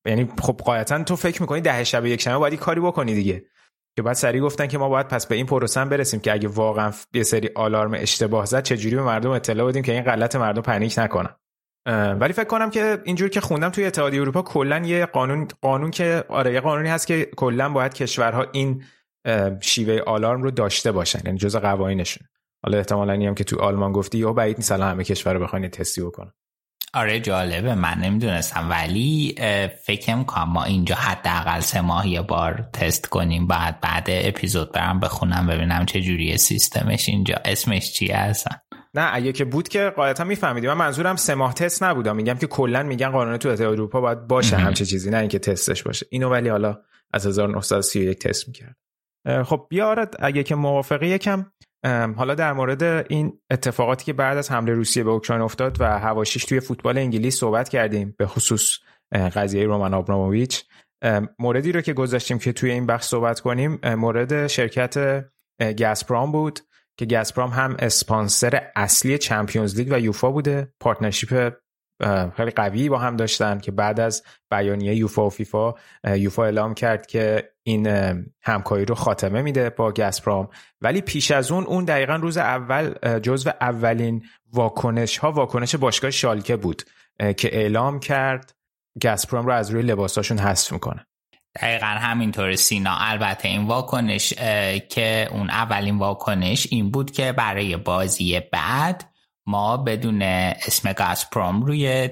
یعنی 0.07 0.29
خب 0.41 0.61
قاعدتا 0.65 1.05
تو 1.05 1.17
فکر 1.17 1.43
می‌کنی 1.43 1.61
ده 1.61 1.85
شب 1.85 2.07
یک 2.07 2.21
شنبه 2.21 2.39
باید 2.39 2.55
کاری 2.55 2.81
بکنی 2.81 3.15
دیگه. 3.15 3.45
که 3.97 4.03
بعد 4.03 4.15
سریع 4.15 4.41
گفتن 4.41 4.67
که 4.67 4.79
ما 4.79 4.89
باید 4.89 5.09
پس 5.09 5.27
به 5.27 5.35
این 5.35 5.47
پروسه 5.47 5.85
برسیم 5.85 6.21
که 6.21 6.33
اگه 6.33 6.49
واقعا 6.49 6.93
یه 7.15 7.23
سری 7.23 7.51
آلارم 7.55 7.95
اشتباه 7.95 8.45
زد 8.45 8.63
چجوری 8.63 8.97
به 8.97 9.03
مردم 9.03 9.31
اطلاع 9.31 9.69
بدیم 9.69 9.83
که 9.83 9.93
این 9.93 10.03
غلط 10.03 10.37
مردم 10.37 10.63
پنیک 10.63 10.95
نکنن. 10.99 11.31
ولی 12.21 12.33
فکر 12.33 12.45
کنم 12.45 12.71
که 12.71 12.99
اینجور 13.05 13.29
که 13.29 13.41
خوندم 13.41 13.69
توی 13.69 13.85
اتحادیه 13.85 14.21
اروپا 14.21 14.43
کلا 14.43 14.79
یه 14.79 15.07
قانون 15.07 15.49
قانون 15.61 15.91
که 15.91 16.25
آره 16.29 16.53
یه 16.53 16.61
قانونی 16.61 16.89
هست 16.89 17.07
که 17.07 17.31
کلا 17.37 17.69
باید 17.69 17.95
کشورها 17.95 18.47
این 18.53 18.83
شیوه 19.61 20.01
آلارم 20.07 20.43
رو 20.43 20.51
داشته 20.51 20.93
باشن 20.93 21.21
یعنی 21.25 21.39
جزء 21.39 21.59
قوانینشون. 21.59 22.27
حالا 22.63 22.79
احتمالاً 22.79 23.13
هم 23.13 23.35
که 23.35 23.45
تو 23.45 23.61
آلمان 23.61 23.93
گفتی 23.93 24.19
یا 24.19 24.33
بعید 24.33 24.57
نیست 24.57 24.73
همه 24.73 25.05
کشور 25.05 25.35
رو 25.35 25.41
بخواین 25.41 25.69
تستی 25.69 26.01
بکنن. 26.01 26.33
آره 26.95 27.21
جالبه. 27.21 27.75
من 27.75 27.99
نمی‌دونستم. 27.99 28.71
ولی 28.71 29.35
فکر 29.85 30.15
می‌کنم 30.15 30.53
ما 30.53 30.65
اینجا 30.65 30.95
حداقل 30.95 31.61
سه 31.61 31.81
ماه 31.81 32.09
یه 32.09 32.23
بار 32.23 32.69
تست 32.73 33.07
کنیم. 33.07 33.47
بعد 33.47 33.81
بعد 33.81 34.07
اپیزود 34.09 34.73
برم 34.73 35.01
بخونم 35.01 35.47
ببینم 35.47 35.87
چه 35.87 36.01
جوریه 36.01 36.37
سیستمش 36.37 37.09
اینجا. 37.09 37.35
اسمش 37.45 37.93
چیه 37.93 38.17
هستن 38.17 38.57
نه 38.95 39.11
اگه 39.13 39.33
که 39.33 39.45
بود 39.45 39.69
که 39.69 39.93
قاعدتا 39.97 40.25
میفهمیدیم 40.25 40.71
من 40.71 40.77
منظورم 40.77 41.17
سه 41.17 41.35
ماه 41.35 41.55
تست 41.55 41.83
نبودم 41.83 42.17
میگم 42.17 42.35
که 42.35 42.47
کلا 42.47 42.83
میگن 42.83 43.11
قانون 43.11 43.37
تو 43.37 43.49
اروپا 43.49 44.01
باید 44.01 44.27
باشه 44.27 44.57
همچه 44.57 44.85
چیزی 44.85 45.11
نه 45.11 45.19
اینکه 45.19 45.39
تستش 45.39 45.83
باشه. 45.83 46.07
اینو 46.11 46.31
ولی 46.31 46.49
حالا 46.49 46.81
از 47.13 47.27
1931 47.27 48.19
تست 48.19 48.49
می‌کرد. 48.49 48.77
خب 49.45 49.67
بیارد 49.69 50.15
اگه 50.19 50.43
که 50.43 50.55
موافقی 50.55 51.07
یکم 51.07 51.47
حالا 52.17 52.35
در 52.35 52.53
مورد 52.53 52.83
این 52.83 53.41
اتفاقاتی 53.51 54.05
که 54.05 54.13
بعد 54.13 54.39
از 54.39 54.51
حمله 54.51 54.73
روسیه 54.73 55.05
به 55.05 55.11
اوکراین 55.11 55.43
افتاد 55.43 55.81
و 55.81 55.99
حواشیش 55.99 56.45
توی 56.45 56.61
فوتبال 56.61 56.99
انگلیس 56.99 57.39
صحبت 57.39 57.69
کردیم 57.69 58.15
به 58.19 58.27
خصوص 58.27 58.79
قضیه 59.13 59.67
رومان 59.67 59.95
آبراموویچ 59.95 60.65
موردی 61.39 61.73
رو 61.73 61.81
که 61.81 61.93
گذاشتیم 61.93 62.39
که 62.39 62.53
توی 62.53 62.71
این 62.71 62.87
بخش 62.87 63.05
صحبت 63.05 63.41
کنیم 63.41 63.81
مورد 63.85 64.47
شرکت 64.47 65.25
گازپروم 65.79 66.33
بود 66.33 66.61
که 66.99 67.07
گازپروم 67.07 67.51
هم 67.51 67.77
اسپانسر 67.79 68.71
اصلی 68.77 69.19
Champions 69.19 69.77
League 69.77 69.89
و 69.93 70.01
یوفا 70.01 70.31
بوده. 70.31 70.73
partnership 70.81 71.53
خیلی 72.37 72.51
قوی 72.51 72.89
با 72.89 72.99
هم 72.99 73.17
داشتن 73.17 73.59
که 73.59 73.73
بعد 73.73 74.01
از 74.01 74.23
بیانیه 74.51 74.95
یوفا 74.95 75.27
و 75.27 75.31
فیفا 75.31 75.75
یوفا 76.05 76.45
اعلام 76.45 76.75
کرد 76.75 77.07
که 77.07 77.53
این 77.67 77.87
همکاری 78.43 78.85
رو 78.85 78.95
خاتمه 78.95 79.43
میده 79.43 79.71
با 79.71 79.93
گسپرام. 79.93 80.49
ولی 80.81 81.01
پیش 81.01 81.31
از 81.31 81.53
اون 81.53 81.65
اون 81.65 81.85
دقیقا 81.85 82.15
روز 82.15 82.37
اول 82.37 82.95
جزو 83.19 83.51
اولین 83.61 84.25
واکنش 84.53 85.19
ها 85.19 85.33
واکنش 85.33 85.75
باشگاه 85.75 86.11
شالکه 86.11 86.57
بود 86.57 86.83
که 87.19 87.57
اعلام 87.57 88.01
کرد 88.01 88.55
گسپرام 89.03 89.47
رو 89.47 89.53
از 89.53 89.71
روی 89.71 89.83
لباساشون 89.83 90.39
حذف 90.39 90.73
می‌کنه. 90.73 91.07
دقیقا 91.57 91.87
همینطور 91.87 92.55
سینا. 92.55 92.97
البته 93.01 93.49
این 93.49 93.67
واکنش 93.67 94.35
که 94.89 95.29
اون 95.31 95.51
اولین 95.51 95.99
واکنش 95.99 96.67
این 96.71 96.91
بود 96.91 97.11
که 97.11 97.33
برای 97.33 97.77
بازی 97.77 98.41
بعد 98.53 99.05
ما 99.47 99.77
بدون 99.77 100.23
اسم 100.23 100.93
گازپروم 100.93 101.63
روی 101.63 102.09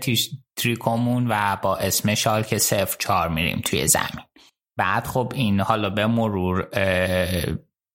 تریکومون 0.57 1.27
و 1.31 1.57
با 1.63 1.77
اسم 1.77 2.15
شالک 2.15 2.59
صفر 2.59 2.97
چار 2.99 3.29
میریم 3.29 3.61
توی 3.65 3.87
زمین. 3.87 4.25
بعد 4.77 5.07
خب 5.07 5.33
این 5.35 5.61
حالا 5.61 5.91
به 5.91 6.07
مرور 6.07 6.69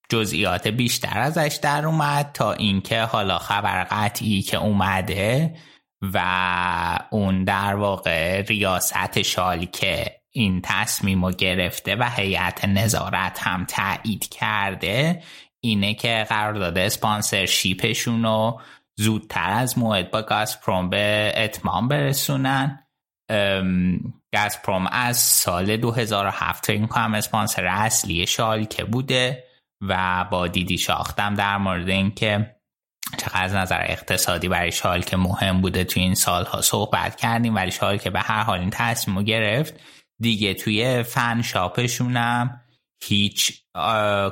جزئیات 0.10 0.68
بیشتر 0.68 1.20
ازش 1.20 1.60
در 1.62 1.86
اومد 1.86 2.32
تا 2.34 2.54
اینکه 2.54 3.02
حالا 3.02 3.38
خبر 3.38 3.84
قطعی 3.84 4.42
که 4.42 4.58
اومده 4.58 5.56
و 6.02 7.00
اون 7.10 7.44
در 7.44 7.76
واقع 7.76 8.42
ریاست 8.42 9.22
شالکه 9.22 10.20
این 10.32 10.62
تصمیم 10.64 11.26
رو 11.26 11.32
گرفته 11.32 11.96
و 11.96 12.10
هیئت 12.16 12.66
نظارت 12.66 13.40
هم 13.40 13.66
تایید 13.66 14.30
کرده 14.30 15.24
اینه 15.60 15.94
که 15.94 16.26
قرارداد 16.30 16.78
اسپانسرشیپشون 16.78 18.24
رو 18.24 18.62
زودتر 18.96 19.50
از 19.50 19.78
موعد 19.78 20.12
با 20.12 20.22
گازپروم 20.22 20.90
به 20.90 21.34
اتمام 21.36 21.88
برسونن. 21.88 22.88
گازپروم 24.34 24.88
از 24.88 25.18
سال 25.18 25.78
2007 25.78 26.66
فکر 26.66 26.86
کنم 26.86 27.14
اسپانسر 27.14 27.66
اصلی 27.66 28.28
شالکه 28.28 28.84
بوده 28.84 29.44
و 29.82 30.26
با 30.32 30.48
دیدی 30.48 30.78
شاختم 30.78 31.36
در 31.36 31.58
مورد 31.58 31.90
اینکه 31.90 32.56
چقدر 33.18 33.44
از 33.44 33.54
نظر 33.54 33.82
اقتصادی 33.86 34.48
برای 34.48 34.72
شالکه 34.72 35.18
مهم 35.18 35.62
بوده 35.62 35.84
توی 35.84 36.04
این 36.04 36.16
سالها 36.16 36.62
صحبت 36.62 37.16
کردیم 37.16 37.56
ولی 37.56 37.72
شالکه 37.72 38.10
به 38.10 38.20
هر 38.20 38.44
حال 38.44 38.60
این 38.60 38.70
تصمیم 38.70 39.18
رو 39.18 39.24
گرفت. 39.24 39.74
دیگه 40.22 40.54
توی 40.54 41.04
فن 41.04 41.42
شاپشونم 41.42 42.62
هیچ 43.04 43.64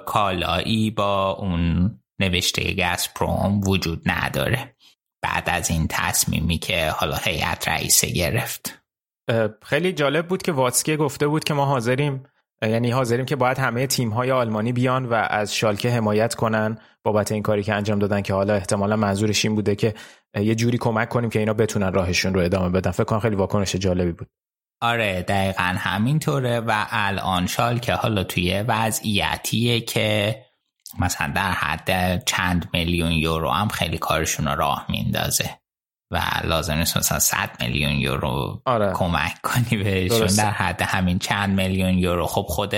کالایی 0.06 0.92
با 0.92 1.32
اون 1.32 2.00
نوشته 2.20 2.74
گازپروم 2.74 3.62
وجود 3.62 4.02
نداره. 4.06 4.76
بعد 5.22 5.50
از 5.50 5.70
این 5.70 5.88
تصمیمی 5.90 6.58
که 6.58 6.90
حالا 6.90 7.16
هیئت 7.16 7.68
رئیسه 7.68 8.10
گرفت. 8.10 8.87
خیلی 9.64 9.94
جالب 9.94 10.28
بود 10.28 10.42
که 10.42 10.52
واتسکیه 10.52 10.98
گفته 10.98 11.28
بود 11.28 11.44
که 11.44 11.54
ما 11.54 11.66
حاضریم 11.66 12.24
یعنی 12.62 12.92
حاضریم 12.92 13.26
که 13.26 13.36
باید 13.36 13.58
همه 13.58 13.88
تیم 13.88 14.10
های 14.10 14.32
آلمانی 14.32 14.74
بیان 14.74 15.06
و 15.06 15.14
از 15.14 15.56
شالکه 15.56 15.90
حمایت 15.90 16.36
کنن. 16.36 16.78
بابت 17.04 17.32
این 17.32 17.44
کاری 17.44 17.64
که 17.64 17.74
انجام 17.74 18.00
دادن 18.00 18.22
که 18.22 18.34
حالا 18.34 18.54
احتمالا 18.54 18.96
منظورش 18.96 19.46
این 19.46 19.56
بوده 19.56 19.76
که 19.76 19.94
یه 20.36 20.56
جوری 20.56 20.78
کمک 20.78 21.10
کنیم 21.10 21.30
که 21.30 21.40
اینا 21.40 21.54
بتونن 21.54 21.94
راهشون 21.94 22.34
رو 22.34 22.42
ادامه 22.42 22.70
بدن. 22.70 22.92
فکر 22.92 23.04
کنم 23.04 23.20
خیلی 23.20 23.36
واکنش 23.36 23.76
جالبی 23.76 24.12
بود. 24.12 24.28
آره 24.82 25.22
دقیقا 25.22 25.76
همینطوره 25.78 26.60
و 26.60 26.86
الان 26.90 27.48
شالکه 27.48 27.94
حالا 27.94 28.24
توی 28.24 28.64
وضعیتیه 28.68 29.82
که 29.82 30.36
مثلا 31.00 31.32
در 31.36 31.52
حد 31.52 32.24
چند 32.26 32.70
میلیون 32.74 33.12
یورو 33.12 33.50
هم 33.50 33.68
خیلی 33.68 33.98
کارشون 33.98 34.48
رو 34.48 34.56
راه 34.56 34.86
میندازه. 34.90 35.60
و 36.12 36.22
لازم 36.44 36.74
نیست 36.74 36.98
مثلا 36.98 37.20
100 37.20 37.50
میلیون 37.60 37.92
یورو 37.92 38.62
آره. 38.66 38.94
کمک 38.94 39.42
کنی 39.44 39.84
بهشون 39.84 40.20
درسته. 40.20 40.44
در 40.44 40.52
حد 40.52 40.82
همین 40.82 41.20
چند 41.20 41.62
میلیون 41.62 41.98
یورو 41.98 42.26
خب 42.26 42.46
خود 42.50 42.74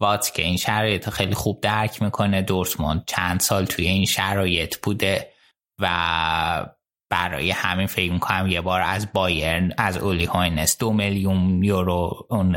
وات 0.00 0.34
که 0.34 0.42
این 0.42 0.56
شرایط 0.56 1.10
خیلی 1.10 1.34
خوب 1.34 1.60
درک 1.60 2.02
می‌کنه 2.02 2.42
دورتموند 2.42 3.04
چند 3.06 3.40
سال 3.40 3.64
توی 3.64 3.86
این 3.86 4.06
شرایط 4.06 4.76
بوده 4.82 5.32
و 5.80 6.66
برای 7.10 7.50
همین 7.50 7.86
فکر 7.86 8.12
می‌کنم 8.12 8.46
یه 8.46 8.60
بار 8.60 8.80
از 8.80 9.12
بایرن 9.12 9.72
از 9.78 9.96
اولی 9.96 10.24
هاینس 10.24 10.78
دو 10.78 10.92
میلیون 10.92 11.64
یورو 11.64 12.26
اون 12.30 12.54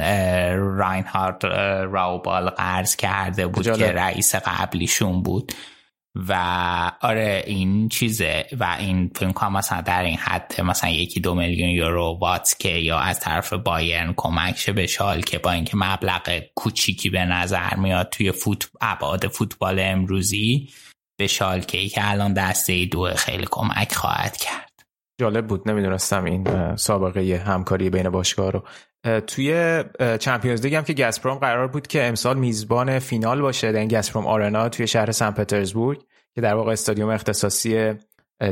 راینهارد 0.77 1.45
راوبال 1.91 2.49
قرض 2.49 2.95
کرده 2.95 3.47
بود 3.47 3.63
جالب. 3.65 3.79
که 3.79 3.91
رئیس 3.91 4.35
قبلیشون 4.35 5.23
بود 5.23 5.51
و 6.15 6.33
آره 7.01 7.43
این 7.47 7.89
چیزه 7.89 8.45
و 8.59 8.75
این 8.79 9.11
فکر 9.15 9.31
کنم 9.31 9.53
مثلا 9.53 9.81
در 9.81 10.03
این 10.03 10.17
حد 10.17 10.61
مثلا 10.61 10.89
یکی 10.89 11.19
دو 11.19 11.35
میلیون 11.35 11.69
یورو 11.69 12.17
واتس 12.21 12.57
که 12.57 12.69
یا 12.69 12.99
از 12.99 13.19
طرف 13.19 13.53
بایرن 13.53 14.13
کمک 14.17 14.57
شه 14.57 14.73
به 14.73 14.87
که 15.25 15.39
با 15.39 15.51
اینکه 15.51 15.77
مبلغ 15.77 16.41
کوچیکی 16.55 17.09
به 17.09 17.25
نظر 17.25 17.75
میاد 17.75 18.09
توی 18.09 18.31
فوت 18.31 18.69
ابعاد 18.81 19.27
فوتبال 19.27 19.79
امروزی 19.79 20.69
به 21.19 21.27
شالکه 21.27 21.87
که 21.87 22.11
الان 22.11 22.33
دسته 22.33 22.85
دو 22.85 23.13
خیلی 23.15 23.47
کمک 23.51 23.93
خواهد 23.93 24.37
کرد. 24.37 24.73
جالب 25.19 25.47
بود 25.47 25.69
نمی‌دونستم 25.69 26.25
این 26.25 26.75
سابقه 26.75 27.43
همکاری 27.47 27.89
بین 27.89 28.09
باشگاه 28.09 28.51
رو 28.51 28.63
توی 29.27 29.83
چمپیونز 30.19 30.61
لیگ 30.61 30.75
هم 30.75 30.83
که 30.83 30.93
گازپروم 30.93 31.37
قرار 31.37 31.67
بود 31.67 31.87
که 31.87 32.07
امسال 32.07 32.37
میزبان 32.37 32.99
فینال 32.99 33.41
باشه 33.41 33.71
در 33.71 33.79
این 33.79 33.87
گازپروم 33.87 34.27
آرنا 34.27 34.69
توی 34.69 34.87
شهر 34.87 35.11
سن 35.11 35.31
پترزبورگ 35.31 36.03
که 36.35 36.41
در 36.41 36.55
واقع 36.55 36.71
استادیوم 36.71 37.09
اختصاصی 37.09 37.93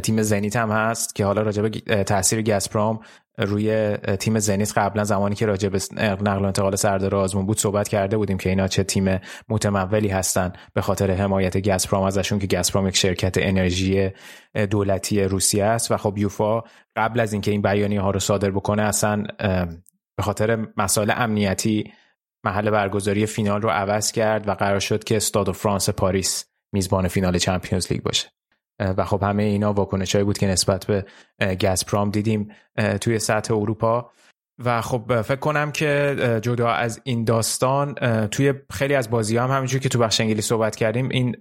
تیم 0.03 0.21
زنیت 0.21 0.55
هم 0.55 0.71
هست 0.71 1.15
که 1.15 1.25
حالا 1.25 1.41
راجع 1.41 1.61
به 1.61 1.69
تاثیر 2.03 2.41
گازپروم 2.41 2.99
روی 3.37 3.97
تیم 3.97 4.39
زنیت 4.39 4.77
قبلا 4.77 5.03
زمانی 5.03 5.35
که 5.35 5.45
راجع 5.45 5.69
به 5.69 5.79
نقل 6.21 6.41
و 6.41 6.45
انتقال 6.45 6.75
سردار 6.75 7.15
آزمون 7.15 7.45
بود 7.45 7.59
صحبت 7.59 7.87
کرده 7.87 8.17
بودیم 8.17 8.37
که 8.37 8.49
اینا 8.49 8.67
چه 8.67 8.83
تیم 8.83 9.19
متمولی 9.49 10.07
هستن 10.07 10.53
به 10.73 10.81
خاطر 10.81 11.11
حمایت 11.11 11.67
گازپروم 11.67 12.03
ازشون 12.03 12.39
که 12.39 12.47
گازپروم 12.47 12.87
یک 12.87 12.97
شرکت 12.97 13.37
انرژی 13.37 14.09
دولتی 14.69 15.23
روسیه 15.23 15.63
است. 15.63 15.91
و 15.91 15.97
خب 15.97 16.17
یوفا 16.17 16.63
قبل 16.95 17.19
از 17.19 17.33
اینکه 17.33 17.51
این 17.51 17.61
بیانیه 17.61 18.01
ها 18.01 18.11
رو 18.11 18.19
صادر 18.19 18.51
بکنه 18.51 18.81
اصلا 18.81 19.23
به 20.21 20.25
خاطر 20.25 20.67
مسائل 20.77 21.11
امنیتی 21.15 21.93
محل 22.45 22.69
برگزاری 22.69 23.25
فینال 23.25 23.61
رو 23.61 23.69
عوض 23.69 24.11
کرد 24.11 24.47
و 24.47 24.53
قرار 24.53 24.79
شد 24.79 25.03
که 25.03 25.17
استاد 25.17 25.51
فرانس 25.51 25.89
پاریس 25.89 26.45
میزبان 26.73 27.07
فینال 27.07 27.37
چمپیونز 27.37 27.91
لیگ 27.91 28.03
باشه. 28.03 28.29
و 28.79 29.05
خب 29.05 29.23
همه 29.23 29.43
اینا 29.43 29.73
واکنش 29.73 30.15
بود 30.15 30.37
که 30.37 30.47
نسبت 30.47 30.85
به 30.85 31.05
اه، 31.39 31.55
گازپروم 31.55 32.09
دیدیم 32.09 32.51
توی 33.01 33.19
سطح 33.19 33.53
اروپا. 33.53 34.11
و 34.65 34.81
خب 34.81 35.21
فکر 35.21 35.39
کنم 35.39 35.71
که 35.71 36.15
جدا 36.41 36.69
از 36.69 37.01
این 37.03 37.23
داستان 37.23 37.93
توی 38.27 38.53
خیلی 38.71 38.95
از 38.95 39.09
بازی 39.09 39.37
هم 39.37 39.51
همینجور 39.51 39.81
که 39.81 39.89
تو 39.89 39.99
بخش 39.99 40.21
انگلیس 40.21 40.45
صحبت 40.45 40.75
کردیم 40.75 41.09
این 41.09 41.35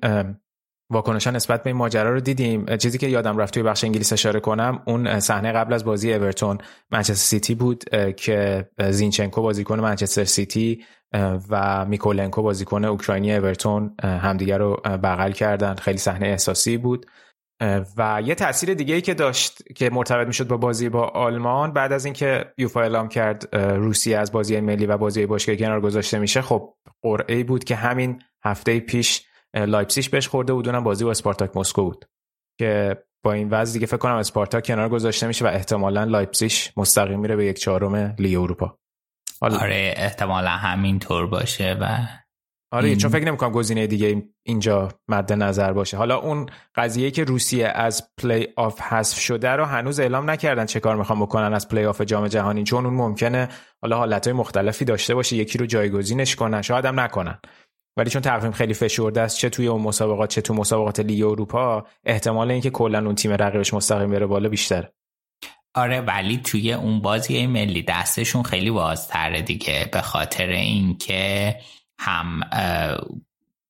واکنش 0.90 1.26
نسبت 1.26 1.62
به 1.62 1.70
این 1.70 1.76
ماجرا 1.76 2.12
رو 2.12 2.20
دیدیم. 2.20 2.76
چیزی 2.76 2.98
که 2.98 3.06
یادم 3.06 3.38
رفت 3.38 3.54
توی 3.54 3.62
بخش 3.62 3.84
انگلیس 3.84 4.12
اشاره 4.12 4.40
کنم 4.40 4.82
اون 4.86 5.20
صحنه 5.20 5.52
قبل 5.52 5.72
از 5.72 5.84
بازی 5.84 6.14
اورتون 6.14 6.58
منچستر 6.90 7.14
سیتی 7.14 7.54
بود 7.54 7.84
که 8.16 8.68
زینچنکو 8.90 9.42
بازیکن 9.42 9.80
منچستر 9.80 10.24
سیتی 10.24 10.84
و 11.50 11.84
میکولنکو 11.84 12.42
بازیکن 12.42 12.84
اوکراینی 12.84 13.36
اورتون 13.36 13.96
همدیگر 14.02 14.58
رو 14.58 14.76
بغل 14.84 15.32
کردن. 15.32 15.74
خیلی 15.74 15.98
صحنه 15.98 16.26
احساسی 16.26 16.76
بود. 16.76 17.06
و 17.96 18.22
یه 18.24 18.34
تاثیر 18.34 18.74
دیگه 18.74 18.94
ای 18.94 19.00
که 19.00 19.14
داشت 19.14 19.74
که 19.74 19.90
مرتبط 19.90 20.26
می‌شد 20.26 20.48
با 20.48 20.56
بازی 20.56 20.88
با 20.88 21.08
آلمان 21.08 21.72
بعد 21.72 21.92
از 21.92 22.04
اینکه 22.04 22.44
یوفا 22.58 22.80
اعلام 22.80 23.08
کرد 23.08 23.56
روسیه 23.56 24.18
از 24.18 24.32
بازی 24.32 24.60
ملی 24.60 24.86
و 24.86 24.96
بازی 24.96 25.26
باشگاهی 25.26 25.58
کنار 25.58 25.80
گذاشته 25.80 26.18
میشه 26.18 26.42
خب 26.42 26.74
قرعه 27.02 27.44
بود 27.44 27.64
که 27.64 27.76
همین 27.76 28.22
هفته 28.44 28.80
پیش 28.80 29.26
اه، 29.54 29.64
لایپزیگ 29.64 30.10
بهش 30.10 30.28
خورده 30.28 30.52
بود 30.52 30.68
اونم 30.68 30.84
بازی 30.84 31.04
با 31.04 31.10
اسپارتاک 31.10 31.56
مسکو 31.56 31.82
بود. 31.82 32.04
که 32.60 33.02
با 33.24 33.32
این 33.32 33.48
وضع 33.50 33.72
دیگه 33.72 33.86
فکر 33.86 33.96
کنم 33.96 34.14
اسپارتاک 34.14 34.66
کنار 34.66 34.88
گذاشته 34.88 35.26
میشه 35.26 35.44
و 35.44 35.48
احتمالا 35.48 36.04
لایپزیگ 36.04 36.52
مستقیم 36.76 37.20
میره 37.20 37.36
به 37.36 37.46
یک 37.46 37.58
چهارم 37.58 37.94
لیگ 38.18 38.38
اروپا. 38.38 38.78
حالا 39.40 39.58
آره 39.58 39.94
احتمالا 39.96 40.50
همینطور 40.50 41.26
باشه 41.26 41.76
و 41.80 41.98
آره 42.72 42.88
این- 42.88 42.98
چون 42.98 43.10
فکر 43.10 43.24
نمی‌کنم 43.24 43.50
گزینه 43.52 43.86
دیگه 43.86 44.22
اینجا 44.46 44.88
مد 45.08 45.32
نظر 45.32 45.72
باشه. 45.72 45.96
حالا 45.96 46.16
اون 46.18 46.46
قضیه 46.74 47.10
که 47.10 47.24
روسیه 47.24 47.66
از 47.68 48.10
پلی 48.18 48.48
آف 48.56 48.80
حذف 48.80 49.18
شده 49.18 49.48
رو 49.50 49.64
هنوز 49.64 50.00
اعلام 50.00 50.30
نکردن 50.30 50.66
چه 50.66 50.80
کار 50.80 50.96
می‌خوان 50.96 51.20
بکنن 51.20 51.54
از 51.54 51.68
پلی 51.68 51.84
آف 51.84 52.00
جام 52.00 52.28
جهانی 52.28 52.64
چون 52.64 52.86
اون 52.86 52.94
ممکنه 52.94 53.48
حالا 53.82 53.96
حالتهای 53.96 54.32
مختلفی 54.36 54.84
داشته 54.84 55.14
باشه 55.14 55.36
یکی 55.36 55.58
رو 55.58 55.66
جایگزینش 55.66 56.36
کنن 56.36 56.62
شاید 56.62 56.84
هم 56.84 57.00
نکنن. 57.00 57.38
ولی 58.00 58.10
چون 58.10 58.22
تقویم 58.22 58.52
خیلی 58.52 58.74
فشرده 58.74 59.20
است 59.20 59.38
چه 59.38 59.48
توی 59.48 59.66
اون 59.66 59.82
مسابقات 59.82 60.30
چه 60.30 60.40
تو 60.40 60.54
مسابقات 60.54 61.00
لیگ 61.00 61.24
اروپا 61.24 61.86
احتمال 62.04 62.50
اینکه 62.50 62.70
کلا 62.70 62.98
اون 62.98 63.14
تیم 63.14 63.32
رقیبش 63.32 63.74
مستقیم 63.74 64.10
بره 64.10 64.26
بالا 64.26 64.48
بیشتره 64.48 64.92
آره 65.74 66.00
ولی 66.00 66.36
توی 66.36 66.72
اون 66.72 67.00
بازی 67.00 67.46
ملی 67.46 67.82
دستشون 67.82 68.42
خیلی 68.42 68.70
بازتره 68.70 69.42
دیگه 69.42 69.88
به 69.92 70.00
خاطر 70.00 70.46
اینکه 70.46 71.56
هم 71.98 72.40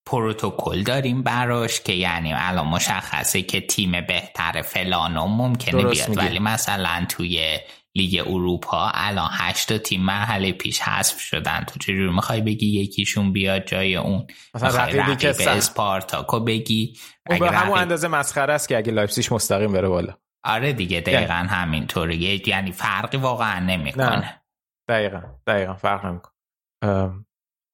پروتکل 0.06 0.82
داریم 0.82 1.22
براش 1.22 1.80
که 1.80 1.92
یعنی 1.92 2.32
الان 2.36 2.66
مشخصه 2.66 3.42
که 3.42 3.60
تیم 3.60 3.92
بهتر 4.06 4.62
فلانو 4.62 5.26
ممکنه 5.26 5.84
بیاد. 5.84 6.18
ولی 6.18 6.38
مثلا 6.38 7.06
توی 7.08 7.58
لیگ 7.96 8.22
اروپا 8.26 8.90
الان 8.94 9.28
هشت 9.32 9.78
تیم 9.78 10.02
مرحله 10.02 10.52
پیش 10.52 10.80
حذف 10.80 11.20
شدن. 11.20 11.64
تو 11.64 11.78
چجور 11.78 12.10
می‌خوای 12.10 12.40
بگی 12.40 12.80
یکیشون 12.80 13.32
بیاد 13.32 13.64
جای 13.64 13.96
اون؟ 13.96 14.26
مثلا 14.54 14.84
رقیبی 14.84 15.16
که 15.16 15.28
رقیب 15.28 15.32
سن- 15.32 15.50
اسپارتاکو 15.50 16.40
بگی؟ 16.40 16.98
اون 17.30 17.38
به 17.38 17.50
همون 17.50 17.78
اندازه 17.78 18.08
مسخره 18.08 18.52
است 18.52 18.68
که 18.68 18.76
اگه 18.76 18.92
لایپزیگ 18.92 19.34
مستقیم 19.34 19.72
بره 19.72 19.88
بالا. 19.88 20.14
آره 20.44 20.72
دیگه 20.72 21.00
دقیقا 21.00 21.34
همینطوره. 21.34 22.48
یعنی 22.48 22.72
فرقی 22.72 23.18
واقعا 23.18 23.60
نمی‌کنه. 23.60 24.16
نه. 24.16 24.42
دقیقا 24.88 25.22
دقیقا 25.46 25.74
فرق 25.74 26.06
نمی‌کنه. 26.06 26.32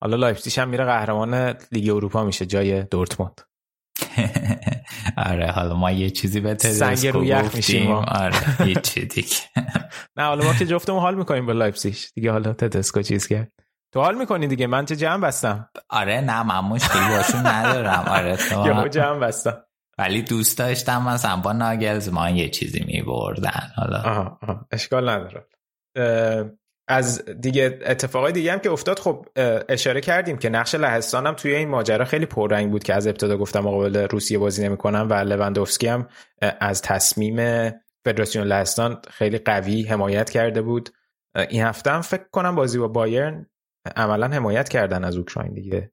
حالا 0.03 0.17
لایپزیگ 0.17 0.61
هم 0.61 0.69
میره 0.69 0.85
قهرمان 0.85 1.55
لیگ 1.73 1.91
اروپا 1.91 2.25
میشه 2.25 2.47
جای 2.47 2.83
دورتموند. 2.83 3.41
آره 5.31 5.51
حالا 5.51 5.75
ما 5.75 5.91
یه 5.91 6.11
چیزی 6.11 6.41
به 6.41 6.55
سنگ 6.55 7.07
رو 7.07 7.25
یخ 7.25 7.55
میشیم. 7.55 7.91
آره 7.93 8.39
هیچ 8.59 8.81
چی 8.81 9.05
دیگه. 9.07 9.37
نه 10.17 10.23
حالا 10.25 10.45
ما 10.45 10.55
که 10.55 10.67
جفتمون 10.67 11.01
حال 11.01 11.15
می‌کنیم 11.15 11.47
با 11.47 11.53
لایپزیگ. 11.53 11.95
دیگه 12.15 12.33
حالا 12.33 12.53
تدسکو 12.53 13.03
چیز 13.03 13.27
کرد. 13.27 13.53
تو 13.95 14.01
حال 14.01 14.15
می‌کنی 14.19 14.47
دیگه؟ 14.47 14.67
من 14.67 14.85
چه 14.85 14.97
جمع 14.97 15.27
بستم؟ 15.27 15.71
آره 15.89 16.21
نه 16.21 16.43
من 16.43 16.61
مشکلی 16.61 17.09
باشون 17.17 17.47
ندارم. 17.47 18.05
آره 18.09 18.37
تو 18.37 18.89
جمع 18.99 19.19
بستم. 19.19 19.63
ولی 19.99 20.23
دوست 20.23 20.59
داشتم 20.59 21.09
مثلا 21.09 21.37
با 21.37 21.53
ناگلز 21.53 22.09
ما 22.09 22.31
یه 22.31 22.49
چیزی 22.49 22.85
میبردن 22.87 23.73
حالا. 23.77 24.37
اشکال 24.71 25.09
نداره. 25.09 25.47
از 26.89 27.25
دیگه 27.25 27.79
اتفاقای 27.83 28.33
دیگه 28.33 28.53
هم 28.53 28.59
که 28.59 28.71
افتاد 28.71 28.99
خب 28.99 29.27
اشاره 29.69 30.01
کردیم 30.01 30.37
که 30.37 30.49
نقش 30.49 30.75
لهستان 30.75 31.27
هم 31.27 31.35
توی 31.35 31.55
این 31.55 31.69
ماجرا 31.69 32.05
خیلی 32.05 32.27
پررنگ 32.27 32.71
بود 32.71 32.85
که 32.85 32.95
از 32.95 33.07
ابتدا 33.07 33.37
گفتم 33.37 33.61
مقابل 33.61 33.97
روسیه 33.97 34.39
بازی 34.39 34.65
نمی‌کنم 34.65 35.07
و 35.11 35.15
لوندوفسکی 35.15 35.87
هم 35.87 36.09
از 36.61 36.83
تصمیم 36.83 37.71
فدراسیون 38.05 38.47
لهستان 38.47 39.01
خیلی 39.11 39.39
قوی 39.39 39.83
حمایت 39.83 40.31
کرده 40.31 40.63
بود. 40.63 40.91
این 41.49 41.63
هفته 41.63 41.91
هم 41.91 42.01
فکر 42.01 42.25
کنم 42.33 42.55
بازی 42.55 42.79
با 42.79 42.89
بایرن 42.89 43.47
عملا 43.97 44.29
حمایت 44.29 44.69
کردن 44.69 45.05
از 45.05 45.17
اوکراین 45.17 45.53
دیگه. 45.53 45.93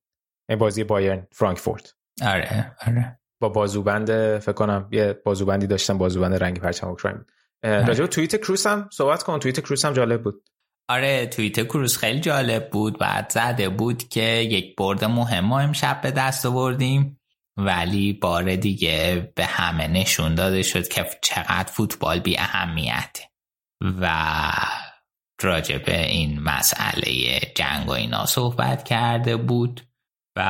این 0.50 0.60
بازی 0.60 0.84
بایرن 0.84 1.28
فرانکفورت. 1.32 1.94
آره 2.22 2.76
آره. 2.88 3.20
با 3.42 3.50
بازوبند 3.50 4.40
فکر 4.40 4.52
کنم 4.52 4.88
یه 4.92 5.14
بازوبندی 5.26 5.68
داشتن 5.68 5.98
بازوبند 5.98 6.44
رنگی 6.44 6.60
پرچم 6.60 6.88
اوکراین 6.88 7.26
راجع 7.64 8.02
به 8.02 8.08
توییت 8.08 8.36
کروس 8.36 8.68
هم 8.68 8.90
صحبت 8.92 9.24
کن. 9.24 9.40
توییت 9.40 9.60
کروس 9.60 9.86
هم 9.86 9.94
جالب 9.94 10.24
بود. 10.24 10.50
آره 10.90 11.26
توییت 11.26 11.64
کروس 11.64 11.98
خیلی 11.98 12.20
جالب 12.20 12.70
بود 12.70 13.00
بعد 13.00 13.32
زده 13.32 13.70
بود 13.70 14.10
که 14.10 14.24
یک 14.24 14.76
برد 14.76 15.06
مهم 15.06 15.46
ما 15.46 15.60
امشب 15.60 16.02
به 16.02 16.12
دست 16.12 16.46
آوردیم 16.46 17.20
ولی 17.58 18.14
بار 18.14 18.56
دیگه 18.56 19.32
به 19.36 19.46
همه 19.46 19.88
نشون 19.88 20.36
داده 20.36 20.64
شد 20.64 20.88
که 20.88 21.06
چقدر 21.22 21.72
فوتبال 21.72 22.20
بی 22.20 22.38
اهمیت 22.38 23.18
و 24.02 24.12
راجع 25.42 25.78
به 25.78 26.06
این 26.06 26.40
مسئله 26.40 27.40
جنگ 27.56 27.88
و 27.88 27.92
اینا 27.92 28.26
صحبت 28.26 28.84
کرده 28.84 29.38
بود 29.38 29.82
و 30.38 30.42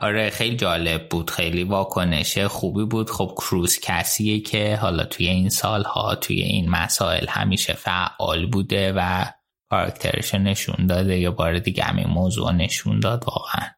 آره 0.00 0.30
خیلی 0.30 0.56
جالب 0.56 1.08
بود 1.08 1.30
خیلی 1.30 1.64
واکنش 1.64 2.38
خوبی 2.38 2.84
بود. 2.84 3.10
خب 3.10 3.34
کروز 3.36 3.80
کسیه 3.80 4.40
که 4.40 4.76
حالا 4.76 5.04
توی 5.04 5.28
این 5.28 5.48
سالها 5.48 6.14
توی 6.14 6.42
این 6.42 6.70
مسائل 6.70 7.26
همیشه 7.28 7.72
فعال 7.72 8.46
بوده 8.46 8.92
و 8.96 9.24
کاراکترش 9.72 10.34
نشون 10.34 10.86
داده 10.86 11.18
یا 11.18 11.30
بار 11.30 11.58
دیگه 11.58 11.84
همین 11.84 12.06
موضوع 12.06 12.52
نشون 12.52 13.00
داد؟ 13.00 13.24
واقعا 13.26 13.68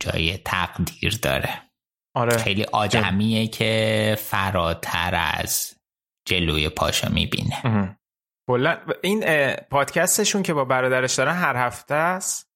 جای 0.00 0.36
تقدیر 0.36 1.18
داره. 1.22 1.62
آره. 2.14 2.36
خیلی 2.36 2.64
آدمیه 2.64 3.46
که 3.46 4.16
فراتر 4.20 5.14
از 5.14 5.74
جلوی 6.28 6.68
پاشا 6.68 7.08
می‌بینه. 7.08 7.96
کلا 8.50 8.78
این 9.02 9.24
پادکستشون 9.70 10.42
که 10.42 10.54
با 10.54 10.64
برادرش 10.64 11.14
دارن 11.14 11.34
هر 11.34 11.56
هفته 11.56 11.94
است؟ 11.94 12.50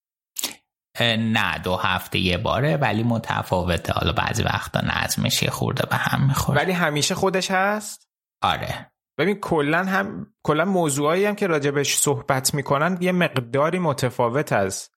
نه 1.00 1.58
دو 1.58 1.76
هفته 1.76 2.18
یه 2.18 2.38
باره 2.38 2.76
ولی 2.76 3.02
متفاوته. 3.02 3.92
حالا 3.92 4.12
بعضی 4.12 4.42
وقتا 4.42 4.80
نظمش 4.80 5.42
یه 5.42 5.50
خورده 5.50 5.86
به 5.86 5.96
هم 5.96 6.26
می‌خوره. 6.26 6.58
ولی 6.58 6.72
همیشه 6.72 7.14
خودش 7.14 7.50
هست؟ 7.50 8.08
آره. 8.42 8.89
ببین 9.20 9.34
کلا 9.34 9.84
هم 9.84 10.26
کلا 10.42 10.64
موضوعایی 10.64 11.24
هم 11.24 11.34
که 11.34 11.47
راجبش 11.47 11.97
صحبت 11.97 12.55
می‌کنن 12.55 12.98
یه 13.01 13.12
مقداری 13.12 13.78
متفاوت 13.78 14.52
از 14.52 14.90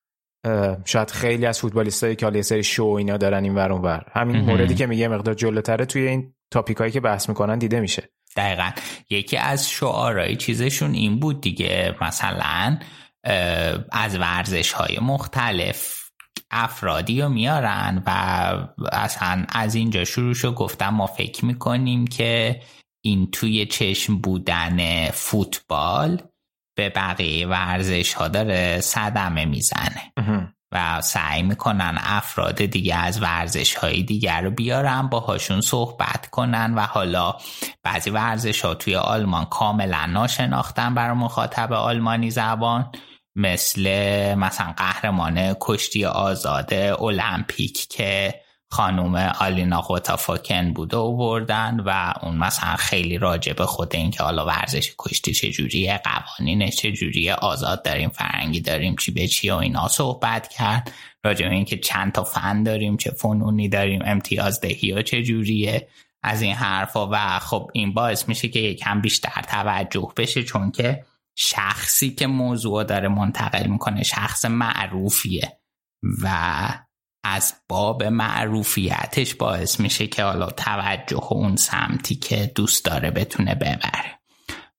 شاید 0.86 1.12
خیلی 1.12 1.46
از 1.46 1.60
فوتبالیستایی 1.60 2.16
که 2.16 2.26
حالا 2.26 2.36
یه 2.36 2.42
سری 2.42 2.64
شو 2.64 2.86
اینا 2.86 3.18
دارن 3.18 3.44
این 3.44 3.56
ور 3.56 3.72
اون 3.72 3.82
ور. 3.82 4.06
همین 4.14 4.36
مهم. 4.36 4.46
موردی 4.46 4.76
که 4.76 4.86
میگه 4.86 5.08
مقدار 5.08 5.34
جلوتره 5.34 5.86
توی 5.86 6.08
این 6.08 6.34
تاپیکایی 6.52 6.92
که 6.92 7.00
بحث 7.00 7.30
می‌کنن 7.30 7.58
دیده 7.60 7.80
میشه. 7.80 8.10
دقیقا. 8.36 8.70
یکی 9.10 9.38
از 9.38 9.70
شعارهای 9.70 10.36
چیزشون 10.36 10.94
این 10.94 11.20
بود 11.20 11.42
دیگه. 11.42 11.96
مثلا 12.02 12.80
از 13.92 14.20
ورزش 14.20 14.72
های 14.72 15.00
مختلف 15.02 16.04
افرادی 16.52 17.22
رو 17.22 17.30
میارن 17.30 18.04
و 18.06 18.10
اصلا 18.92 19.46
از 19.50 19.76
اینجا 19.76 20.04
شروع 20.04 20.34
شو 20.34 20.52
گفتم 20.54 20.90
ما 20.90 21.08
فکر 21.08 21.46
می‌کنیم 21.46 22.08
که 22.08 22.60
این 23.06 23.32
توی 23.32 23.66
چشم 23.66 24.18
بودن 24.18 25.10
فوتبال 25.12 26.22
به 26.78 26.90
بقیه 26.90 27.48
ورزش 27.48 28.14
ها 28.14 28.28
داره 28.28 28.82
صدمه 28.82 29.46
می‌زنه 29.46 30.14
و 30.72 31.02
سعی 31.02 31.44
می‌کنن 31.44 31.98
افراد 32.02 32.66
دیگه 32.66 32.96
از 32.96 33.22
ورزش 33.22 33.76
های 33.76 34.04
دیگر 34.04 34.42
رو 34.42 34.52
بیارن 34.52 35.08
باهاشون 35.08 35.62
صحبت 35.62 36.30
کنن 36.30 36.74
و 36.74 36.82
حالا 36.82 37.36
بعضی 37.84 38.10
ورزش 38.10 38.62
ها 38.62 38.76
توی 38.76 38.96
آلمان 38.96 39.46
کاملا 39.46 40.06
ناشناختن 40.06 40.96
برای 40.96 41.18
مخاطب 41.18 41.74
آلمانی 41.74 42.32
زبان 42.32 42.92
مثل 43.36 43.84
مثلا 44.36 44.74
قهرمان 44.78 45.56
کشتی 45.60 46.06
آزاد 46.06 46.74
المپیک 46.74 47.88
که 47.90 48.43
خانوم 48.74 49.16
آلینا 49.16 49.82
غوتافاکن 49.82 50.74
بوده 50.74 50.98
و 50.98 51.18
بردن 51.18 51.80
و 51.80 52.14
اون 52.22 52.38
مثلا 52.38 52.76
خیلی 52.76 53.18
راجع 53.18 53.54
به 53.54 53.66
خود 53.66 53.96
این 53.96 54.12
که 54.12 54.24
حالا 54.24 54.46
ورزش 54.46 54.94
کشتی 55.00 55.34
چجوریه 55.34 56.02
قوانینش 56.04 56.76
چجوریه 56.76 57.34
آزاد 57.34 57.84
داریم 57.84 58.10
فرنگی 58.10 58.62
داریم 58.62 58.96
چی 58.96 59.12
به 59.12 59.28
چی 59.28 59.50
و 59.50 59.56
اینا 59.56 59.88
صحبت 59.88 60.48
کرد. 60.48 60.92
راجع 61.24 61.50
به 61.50 61.56
این 61.56 61.66
که 61.66 61.78
چند 61.78 62.12
تا 62.12 62.24
فن 62.24 62.64
داریم 62.64 62.98
چه 62.98 63.12
فنونی 63.12 63.70
داریم 63.70 64.02
امتیازدهی 64.06 64.92
ها 64.92 65.02
چجوریه 65.02 65.88
از 66.24 66.42
این 66.42 66.54
حرفا. 66.54 67.10
و 67.12 67.40
خب 67.40 67.72
این 67.74 67.94
باعث 67.94 68.30
میشه 68.30 68.48
که 68.48 68.60
یکم 68.60 69.02
بیشتر 69.02 69.42
توجه 69.42 70.08
بشه 70.18 70.44
چون 70.44 70.72
که 70.72 71.06
شخصی 71.36 72.10
که 72.10 72.28
موضوع 72.28 72.84
داره 72.84 73.08
منتقل 73.08 73.68
می‌کنه 73.68 74.04
شخص 74.04 74.46
معروفیه. 74.46 75.58
و 76.22 76.30
از 77.24 77.54
باب 77.70 78.04
معروفیتش 78.04 79.36
باعث 79.36 79.80
میشه 79.80 80.08
که 80.08 80.24
حالا 80.24 80.50
توجه 80.50 81.28
اون 81.34 81.56
سمتی 81.56 82.16
که 82.16 82.52
دوست 82.56 82.86
داره 82.86 83.12
بتونه 83.12 83.56
ببره. 83.56 84.20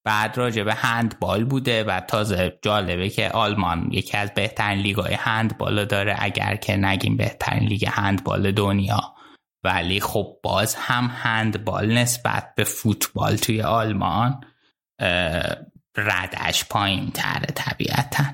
بعد 0.05 0.39
راجع 0.39 0.62
به 0.62 0.75
هندبال 0.75 1.45
بوده 1.45 1.85
و 1.85 2.01
تازه 2.01 2.59
جالبه 2.62 3.09
که 3.09 3.31
آلمان 3.31 3.89
یکی 3.93 4.16
از 4.16 4.35
بهترین 4.35 4.79
لیگای 4.79 5.15
هندبال 5.15 5.85
داره 5.85 6.16
اگر 6.19 6.57
که 6.57 6.77
نگیم 6.77 7.16
بهترین 7.16 7.69
لیگ 7.69 7.87
هندبال 7.89 8.53
دنیا. 8.53 9.15
ولی 9.65 10.01
خب 10.01 10.37
باز 10.43 10.75
هم 10.75 11.11
هندبال 11.15 11.99
نسبت 11.99 12.55
به 12.57 12.65
فوتبال 12.65 13.37
توی 13.37 13.62
آلمان 13.62 14.41
ردش 15.97 16.65
پایین 16.65 17.11
تره 17.11 17.47
طبیعتا. 17.55 18.25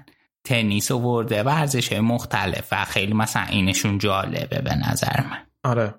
تنیس 0.45 0.91
ورده 0.91 1.43
ورزش 1.43 1.93
های 1.93 2.01
مختلف 2.01 2.69
و 2.73 2.85
خیلی 2.85 3.15
مثلا 3.15 3.43
اینشون 3.43 3.99
جالبه 3.99 4.63
به 4.63 4.75
نظر 4.75 5.21
من. 5.31 5.47
آره. 5.65 5.95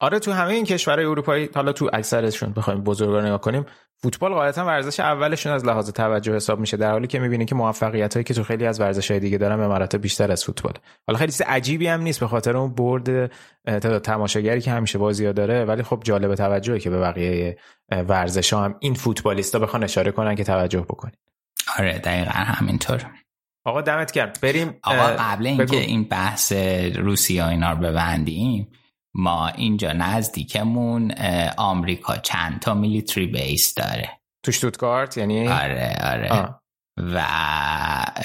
آره 0.00 0.18
تو 0.18 0.32
همه 0.32 0.52
این 0.52 0.64
کشورهای 0.64 1.06
اروپایی 1.06 1.48
حالا 1.54 1.72
تو 1.72 1.90
اکثرشون 1.92 2.52
بخوایم 2.52 2.82
بزرگا 2.82 3.20
نگاه 3.20 3.40
کنیم 3.40 3.66
فوتبال 4.02 4.34
غالبا 4.34 4.64
ورزش 4.64 5.00
اولشون 5.00 5.52
از 5.52 5.64
لحاظ 5.64 5.90
توجه 5.90 6.34
حساب 6.34 6.60
میشه 6.60 6.76
در 6.76 6.90
حالی 6.90 7.06
که 7.06 7.18
می‌بینی 7.18 7.44
که 7.44 7.54
موفقیت 7.54 8.14
هایی 8.14 8.24
که 8.24 8.34
تو 8.34 8.42
خیلی 8.42 8.66
از 8.66 8.80
ورزش 8.80 9.10
های 9.10 9.20
دیگه 9.20 9.38
دارن 9.38 9.56
به 9.56 9.68
مراتب 9.68 10.00
بیشتر 10.00 10.32
از 10.32 10.44
فوتبال. 10.44 10.72
حالا 11.06 11.18
خیلی 11.18 11.32
چیز 11.32 11.42
عجیبی 11.46 11.86
هم 11.86 12.02
نیست 12.02 12.20
به 12.20 12.26
خاطر 12.26 12.56
اون 12.56 12.74
برد 12.74 13.30
تعداد 13.66 14.02
تماشاگری 14.02 14.60
که 14.60 14.70
همیشه 14.70 14.98
بازی 14.98 15.32
داره 15.32 15.64
ولی 15.64 15.82
خب 15.82 16.02
جالب 16.04 16.34
توجهه 16.34 16.78
که 16.78 16.90
به 16.90 16.98
بقیه 16.98 17.58
ورزش 17.90 18.52
ها 18.52 18.64
هم 18.64 18.74
این 18.80 18.94
فوتبالیستا 18.94 19.58
بخوان 19.58 19.84
اشاره 19.84 20.10
کنن 20.10 20.34
که 20.34 20.44
توجه 20.44 20.80
بکنین 20.80 21.14
آره 21.78 21.98
دقیقا 21.98 22.30
همینطور. 22.30 23.06
آقا 23.64 23.80
دمت 23.80 24.12
گرم. 24.12 24.32
بریم 24.42 24.78
آقا 24.82 25.16
قبل 25.18 25.46
اینکه 25.46 25.76
این 25.76 26.04
بحث 26.04 26.52
روسیه 26.96 27.46
اینا 27.46 27.72
رو 27.72 27.78
ببندیم 27.78 28.68
ما 29.14 29.48
اینجا 29.48 29.92
نزدیکمون 29.92 31.12
آمریکا 31.56 32.16
چند 32.16 32.60
تا 32.60 32.74
میلیتری 32.74 33.26
بیس 33.26 33.74
داره؟ 33.74 34.10
تو 34.42 34.52
شتوتگارت؟ 34.52 35.16
یعنی؟ 35.16 35.48
آره 35.48 35.96
آره. 36.02 36.28
آه. 36.28 36.62
و 36.96 37.26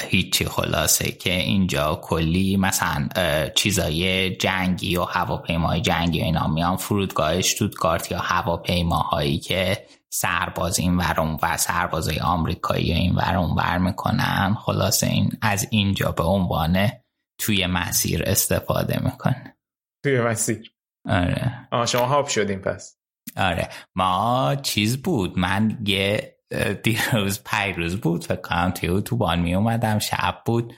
هیچی 0.10 0.46
خلاصه 0.46 1.12
که 1.12 1.34
اینجا 1.34 2.00
کلی 2.04 2.58
مثلا 2.58 3.10
چیزای 3.56 4.30
جنگی 4.36 4.98
و 4.98 5.04
هواپیمای 5.04 5.82
جنگی 5.82 6.22
و 6.22 6.24
اینا 6.24 6.48
میان 6.48 6.78
فرودگاه 6.78 7.42
شتوتگارت 7.42 8.12
یا 8.12 8.20
هواپیماهایی 8.20 9.38
که 9.38 9.86
سرباز 10.14 10.80
این 10.80 10.98
ورون 10.98 11.40
و 11.44 11.58
سربازای 11.58 12.20
آمریکایی 12.20 12.94
این 12.94 13.16
ور 13.16 13.78
می‌کنن. 13.78 14.56
خلاصه 14.60 15.08
این 15.08 15.32
از 15.42 15.68
اینجا 15.72 16.12
به 16.12 16.24
عنوان 16.24 16.90
توی 17.38 17.66
مسیر 17.66 18.24
استفاده 18.26 19.00
می‌کنه. 19.04 19.58
توی 20.04 20.22
مسیر. 20.22 20.74
آره. 21.10 21.68
آه 21.72 21.86
شما 21.86 22.06
هاپ 22.06 22.28
شدیم 22.28 22.60
پس. 22.60 22.98
آره. 23.38 23.70
ما 23.96 24.56
چیز 24.64 25.02
بود. 25.02 25.40
من 25.40 25.78
یه 25.86 26.38
دیروز 26.84 27.44
پیروز 27.44 27.96
بود. 27.96 28.24
فکر 28.24 28.42
کنم 28.42 28.72
توی 28.72 28.90
اتوبان 28.90 29.40
می 29.40 29.56
اومدم. 29.56 30.00
شب 30.00 30.42
بود. 30.46 30.74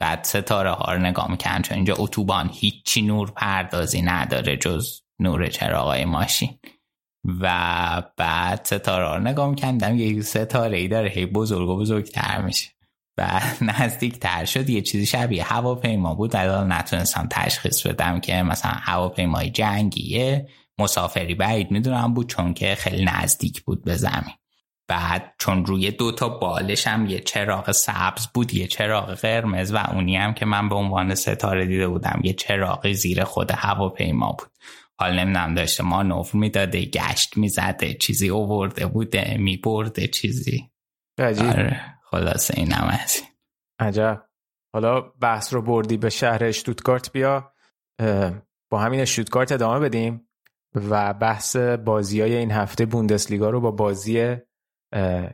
بعد 0.00 0.24
ستاره 0.24 0.70
ها 0.70 0.92
رو 0.92 0.98
نگاه 0.98 1.30
می‌کنم 1.30 1.62
چون 1.62 1.76
اینجا 1.76 1.94
اتوبان 1.98 2.50
هیچی 2.54 3.02
نور 3.02 3.30
پردازی 3.30 4.02
نداره 4.02 4.56
جز 4.56 5.00
نور 5.18 5.46
چراغای 5.46 6.04
ماشین. 6.04 6.58
و 7.40 8.02
بعد 8.16 8.60
ستاره 8.64 9.14
رو 9.14 9.20
نگاه 9.20 9.54
کردم 9.54 9.96
یه 9.96 10.22
ستاره 10.22 10.78
ای 10.78 10.88
داره 10.88 11.08
هی 11.08 11.26
بزرگ 11.26 11.68
و 11.68 11.76
بزرگتر 11.76 12.42
میشه. 12.42 12.68
و 13.18 13.40
نزدیک 13.80 14.18
تر 14.18 14.44
شد 14.44 14.70
یه 14.70 14.82
چیزی 14.82 15.06
شبیه 15.06 15.44
هواپیما 15.44 16.14
بود. 16.14 16.36
الان 16.36 16.72
نتونستم 16.72 17.28
تشخیص 17.30 17.86
بدم 17.86 18.20
که 18.20 18.42
مثلا 18.42 18.72
هواپیمای 18.74 19.50
جنگیه 19.50 20.48
مسافری 20.78 21.34
بعید 21.34 21.70
می‌دونم 21.70 22.14
بود 22.14 22.28
چون 22.28 22.54
که 22.54 22.74
خیلی 22.74 23.04
نزدیک 23.04 23.62
بود 23.62 23.84
به 23.84 23.96
زمین. 23.96 24.34
بعد 24.88 25.34
چون 25.38 25.66
روی 25.66 25.90
دو 25.90 26.12
تا 26.12 26.28
بالش 26.28 26.86
هم 26.86 27.06
یه 27.06 27.20
چراغ 27.20 27.72
سبز 27.72 28.26
بود 28.26 28.54
یه 28.54 28.66
چراغ 28.66 29.14
قرمز 29.14 29.74
و 29.74 29.76
اونی 29.76 30.16
هم 30.16 30.34
که 30.34 30.46
من 30.46 30.68
به 30.68 30.74
عنوان 30.74 31.14
ستاره 31.14 31.66
دیده 31.66 31.88
بودم 31.88 32.20
یه 32.24 32.32
چراغ 32.32 32.92
زیر 32.92 33.24
خود 33.24 33.50
هواپیما 33.50 34.32
بود. 34.32 34.48
حال 35.00 35.18
نمی‌دونم 35.18 35.54
داشته 35.54 35.84
ما 35.84 36.02
نوف 36.02 36.34
می‌داده 36.34 36.84
گشت 36.84 37.36
می‌زده 37.36 37.94
چیزی 37.94 38.28
اوورده 38.28 38.86
بوده 38.86 39.36
میبرده 39.38 40.06
چیزی. 40.06 40.70
عجیب. 41.18 41.46
آره 41.46 41.80
خلاصه 42.10 42.54
این 42.56 42.72
هم 42.72 42.98
از. 43.02 43.22
عجب. 43.80 44.24
حالا 44.74 45.00
بحث 45.00 45.54
رو 45.54 45.62
بردی 45.62 45.96
به 45.96 46.10
شهر 46.10 46.44
اشتوتگارت 46.44 47.12
بیا 47.12 47.52
با 48.70 48.78
همین 48.78 49.00
اشتوتگارت 49.00 49.52
ادامه 49.52 49.80
بدیم 49.80 50.28
و 50.74 51.14
بحث 51.14 51.56
بازی 51.56 52.20
های 52.20 52.34
این 52.36 52.50
هفته 52.50 52.86
بوندسلیگا 52.86 53.50
رو 53.50 53.60
با 53.60 53.70
بازی 53.70 54.36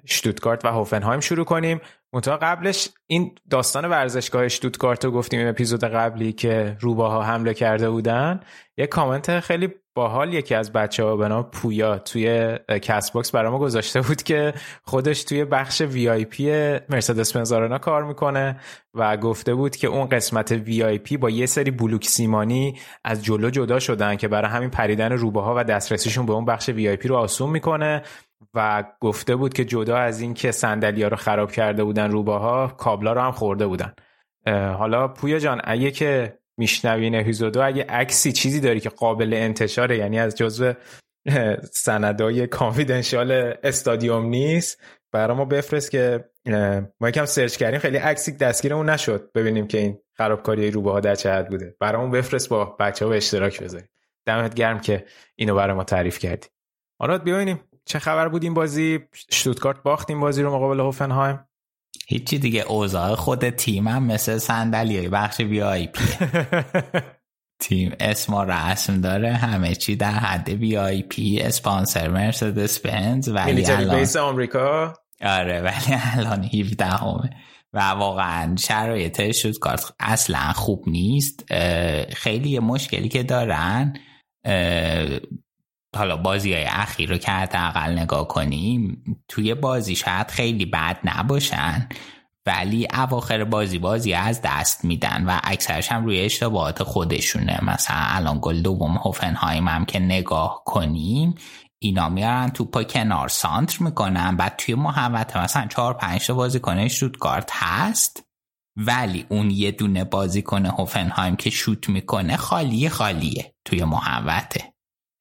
شتوتگارت 0.07 0.65
و 0.65 0.69
هوفنهایم 0.69 1.21
شروع 1.21 1.45
کنیم. 1.45 1.81
منتها 2.13 2.37
قبلش 2.37 2.89
این 3.07 3.35
داستان 3.51 3.85
ورزشگاه 3.85 4.49
شتوتگارت 4.49 5.05
رو 5.05 5.11
گفتیم 5.11 5.49
اپیزود 5.49 5.85
قبلی 5.85 6.33
که 6.33 6.77
روباها 6.81 7.23
حمله 7.23 7.55
کرده 7.55 7.91
بودن. 7.91 8.41
یه 8.77 8.87
کامنت 8.87 9.41
خیلی 9.41 9.69
باحال 9.97 10.35
یکی 10.35 10.55
از 10.55 10.73
بچه 10.73 11.05
ها 11.05 11.17
به 11.17 11.29
نام 11.29 11.43
پویا 11.43 11.99
توی 11.99 12.59
Castbox 12.83 13.31
برای 13.31 13.51
ما 13.51 13.59
گذاشته 13.59 14.01
بود 14.01 14.23
که 14.23 14.55
خودش 14.83 15.25
توی 15.25 15.45
بخش 15.45 15.81
VIP 15.81 16.51
مرسدس 16.89 17.37
بنز 17.37 17.53
کار 17.81 18.05
می‌کنه 18.05 18.61
و 18.95 19.17
گفته 19.17 19.55
بود 19.55 19.77
که 19.77 19.87
اون 19.89 20.09
قسمت 20.09 20.53
VIP 20.53 21.17
با 21.17 21.31
یه 21.31 21.47
سری 21.47 21.71
بلوک 21.71 22.07
سیمانی 22.07 22.79
از 23.05 23.25
جلو 23.25 23.51
جدا 23.51 23.79
شدن 23.79 24.17
که 24.17 24.29
برای 24.29 24.51
همین 24.51 24.71
پریدن 24.71 25.13
روباها 25.13 25.55
و 25.57 25.65
دسترسیشون 25.65 26.27
به 26.27 26.33
اون 26.33 26.45
بخش 26.45 26.69
VIP 26.69 27.09
رو 27.09 27.17
آسون 27.17 27.51
می‌کنه. 27.51 28.03
و 28.55 28.85
گفته 29.01 29.37
بود 29.37 29.53
که 29.53 29.65
جدا 29.65 29.97
از 29.97 30.21
این 30.21 30.35
که 30.35 30.51
صندلی‌ها 30.51 31.09
رو 31.09 31.17
خراب 31.17 31.53
کرده 31.53 31.85
بودن 31.85 32.11
روباها 32.11 32.67
کابلا 32.67 33.13
رو 33.13 33.21
هم 33.21 33.33
خورده 33.33 33.67
بودن. 33.67 33.95
حالا 34.47 35.09
پویا 35.09 35.39
جان 35.39 35.61
اگه 35.65 35.91
که 35.91 36.39
میشنوین 36.57 37.15
اپیزودو 37.15 37.67
اگه 37.67 37.85
عکسی 37.89 38.33
چیزی 38.33 38.61
داری 38.61 38.81
که 38.81 38.89
قابل 38.89 39.35
انتشاره 39.35 39.99
یعنی 39.99 40.19
از 40.19 40.35
جزو 40.35 40.73
سندای 41.73 42.47
confidential 42.47 43.55
استادیوم 43.63 44.27
نیست 44.27 44.83
برای 45.13 45.37
ما 45.37 45.45
بفرست 45.45 45.91
که 45.91 46.25
ما 47.01 47.09
یکم 47.09 47.25
سرچ 47.25 47.57
کردیم 47.57 47.81
خیلی 47.81 47.97
عکسی 47.97 48.37
دستگیرمون 48.37 48.91
نشد. 48.91 49.31
ببینیم 49.35 49.67
که 49.67 49.79
این 49.79 49.99
خرابکاری 50.17 50.71
روباها 50.71 51.01
در 51.01 51.15
چه 51.15 51.43
بوده. 51.43 51.77
برامون 51.81 52.11
بفرست 52.11 52.49
با 52.49 52.65
بچه 52.65 53.05
ها 53.05 53.11
به 53.11 53.17
اشتراک 53.17 53.63
بذاریم. 53.63 53.89
دمت 54.27 54.55
گرم 54.55 54.81
که 54.81 55.05
اینو 55.37 55.55
برای 55.55 55.77
ما 55.77 55.85
تعریف 55.85 56.19
کردی. 56.19 56.49
آراد 56.99 57.25
ببینیم 57.25 57.61
چه 57.85 57.99
خبر 57.99 58.29
بود 58.29 58.43
این 58.43 58.55
بازی؟ 58.55 59.01
شتوتگارت 59.33 59.83
باخت 59.83 60.11
این 60.11 60.21
بازی 60.21 60.43
رو 60.43 60.55
مقابل 60.55 60.81
هوفنهایم؟ 60.81 61.41
هیچی 62.07 62.39
دیگه 62.39 62.61
اوضاع 62.61 63.15
خود 63.15 63.51
تیمم 63.51 64.03
مثل 64.03 64.39
صندلی 64.39 65.09
بخش 65.09 65.41
VIP. 65.41 66.05
تیم 67.63 67.93
اسم 68.01 68.35
و 68.35 68.45
رسم 68.45 69.01
داره 69.01 69.33
همه 69.33 69.75
چی 69.75 69.97
در 69.97 70.11
حد 70.11 70.49
VIP 70.49 71.41
اسپانسر 71.41 72.09
مرسدس 72.09 72.79
بنز 72.81 73.29
ولی 73.29 73.67
الان 73.67 73.99
بیس 73.99 74.17
آمریکا؟ 74.17 74.95
آره 75.21 75.61
ولی 75.61 75.99
الان 76.17 76.45
17 76.45 76.85
همه 76.85 77.31
و 77.73 77.81
واقعا 77.81 78.57
شرایط 78.57 79.31
شوتگارت 79.31 79.93
اصلا 80.01 80.53
خوب 80.53 80.85
نیست. 80.87 81.45
خیلی 82.17 82.59
مشکلی 82.59 83.09
که 83.09 83.23
دارن 83.23 83.95
حالا 85.97 86.17
بازی 86.17 86.53
های 86.53 86.65
اخیر 86.65 87.11
رو 87.11 87.19
که 87.19 87.33
حداقل 87.33 87.99
نگاه 87.99 88.29
کنیم 88.29 89.05
توی 89.29 89.55
بازی 89.55 89.97
شاید 89.97 90.31
خیلی 90.31 90.67
بد 90.67 90.99
نباشن 91.05 91.89
ولی 92.47 92.89
اواخر 92.95 93.45
بازی 93.45 93.79
بازی 93.79 94.15
از 94.15 94.41
دست 94.45 94.85
میدن 94.85 95.25
و 95.27 95.39
اکثرش 95.45 95.93
هم 95.93 96.05
روی 96.05 96.21
اشتباهات 96.21 96.83
خودشونه. 96.83 97.59
مثلا 97.63 97.97
الان 98.01 98.39
گل 98.43 98.63
دوم 98.63 98.97
هوفنهایم 98.97 99.69
هم 99.69 99.85
که 99.85 99.99
نگاه 99.99 100.63
کنیم 100.67 101.35
اینا 101.79 102.09
میارن 102.09 102.51
توپا 102.51 102.83
کنار 102.83 103.29
سانتر 103.29 103.85
می‌کنن 103.85 104.37
بعد 104.37 104.55
توی 104.59 104.75
محوطه 104.75 105.43
مثلا 105.43 105.67
چهار 105.67 105.95
پنج 105.95 106.27
تا 106.27 106.35
بازیکن 106.35 106.89
شوتگارد 106.89 107.51
هست 107.53 108.25
ولی 108.77 109.27
اون 109.29 109.51
یه 109.51 109.71
دونه 109.71 110.05
بازیکن 110.05 110.67
هوفنهایم 110.67 111.37
که 111.37 111.51
شوت 111.51 111.89
می‌کنه 111.89 112.37
خالیه 112.37 112.89
خالیه 112.89 113.55
توی 113.65 113.85
محوطه. 113.85 114.74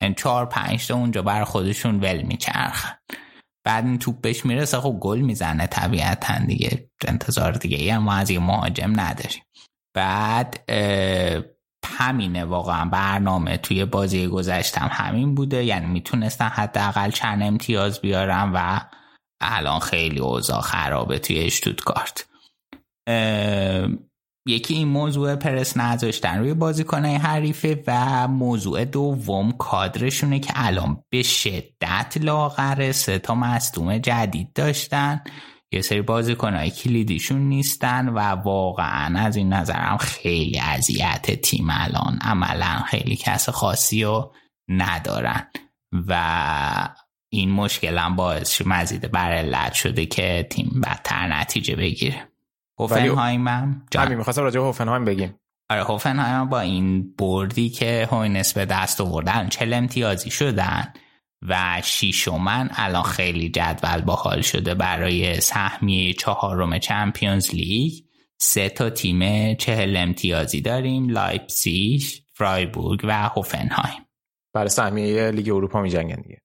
چهار 0.10 0.46
پنج 0.46 0.88
تا 0.88 0.96
اونجا 0.96 1.22
بر 1.22 1.44
خودشون 1.44 2.00
ول 2.00 2.22
میچرخن. 2.22 2.98
بعد 3.66 3.86
این 3.86 4.00
توپ 4.00 4.22
بهش 4.22 4.46
می‌رسه 4.46 4.80
خب 4.80 4.98
گل 5.02 5.20
می‌زنه 5.20 5.68
طبیعتا 5.68 6.40
دیگه 6.48 6.90
انتظار 7.08 7.52
دیگه 7.52 7.78
ای 7.78 7.98
ما 7.98 8.14
از 8.14 8.30
یه 8.30 8.40
مهاجم 8.40 9.00
نداریم. 9.00 9.44
بعد 9.96 10.72
همینه 11.86 12.46
واقعا 12.46 12.86
برنامه 12.86 13.58
توی 13.58 13.86
بازی 13.86 14.28
گذشتم 14.28 14.90
همین 14.92 15.36
بوده. 15.36 15.66
یعنی 15.66 15.86
می‌تونستن 15.86 16.48
حداقل 16.48 17.12
چند 17.12 17.44
امتیاز 17.44 18.02
بیارن 18.02 18.52
و 18.54 18.80
الان 19.42 19.80
خیلی 19.80 20.20
اوضاع 20.20 20.62
خرابه 20.62 21.20
توی 21.20 21.40
اشتوتگارت 21.40 22.28
اه، 23.08 23.88
یکی 24.46 24.74
این 24.74 24.88
موضوع 24.88 25.36
پرس 25.36 25.78
نذاشتن 25.78 26.40
روی 26.40 26.54
بازیکنهای 26.54 27.16
حریفه 27.16 27.84
و 27.88 28.28
موضوع 28.28 28.86
دوم 28.86 29.52
کادرشونه 29.52 30.40
که 30.40 30.54
الان 30.56 31.04
به 31.10 31.24
شدت 31.24 32.18
لاغره. 32.22 32.92
سه 32.92 33.20
تا 33.20 33.36
مصدوم 33.36 33.98
جدید 33.98 34.54
داشتن. 34.54 35.22
یه 35.72 35.82
سری 35.82 36.02
بازیکنهای 36.02 36.72
کلیدیشون 36.72 37.42
نیستن 37.42 38.10
و 38.10 38.20
واقعا 38.20 39.20
از 39.20 39.36
این 39.36 39.54
نظرم 39.54 39.98
خیلی 39.98 40.60
اذیت 40.60 41.42
تیم 41.42 41.68
الان 41.70 42.20
عملا 42.22 42.84
خیلی 42.88 43.16
کس 43.16 43.50
خاصی 43.50 44.04
رو 44.04 44.34
ندارن. 44.68 45.48
و 46.08 46.90
این 47.30 47.52
مشکل 47.52 47.98
هم 47.98 48.16
باعث 48.16 48.62
مزید 48.66 49.12
بر 49.12 49.32
علت 49.32 49.74
شده 49.74 50.06
که 50.06 50.48
تیم 50.50 50.82
بدتر 50.84 51.28
نتیجه 51.28 51.76
بگیره. 51.76 52.33
هوفنهایم 52.84 53.48
هم. 53.48 53.86
همین 53.96 54.18
می‌خواستم 54.18 54.42
راجع 54.42 54.60
به 54.60 54.66
هوفنهایم 54.66 55.06
بگیم. 55.06 55.40
آره 55.70 55.84
هوفنهایم 55.84 56.50
با 56.50 56.60
این 56.60 57.14
بردی 57.16 57.70
که 57.70 58.08
هوفنهایم 58.12 58.54
به 58.54 58.66
دست 58.66 59.02
آوردن 59.02 59.50
چل 59.50 59.74
امتیازی 59.74 60.30
شدن 60.30 60.94
و 61.48 61.82
شیشومن 61.84 62.70
الان 62.74 63.04
خیلی 63.04 63.50
جدول 63.50 64.02
باحال 64.02 64.42
شده 64.42 64.76
برای 64.76 65.42
سهمیه 65.42 66.14
چهارم 66.14 66.80
Champions 66.80 67.56
League. 67.56 67.94
سه 68.40 68.70
تا 68.70 68.90
تیم 68.90 69.54
چهل 69.54 69.98
امتیازی 69.98 70.62
داریم 70.62 71.10
لایپسیش 71.10 72.22
فرایبورگ 72.34 73.02
و 73.04 73.30
هوفنهایم. 73.30 74.06
برای 74.54 74.70
سهمیه 74.70 75.32
لیگ 75.32 75.50
اروپا 75.50 75.82
میجنگن 75.82 76.22
دیگه. 76.22 76.42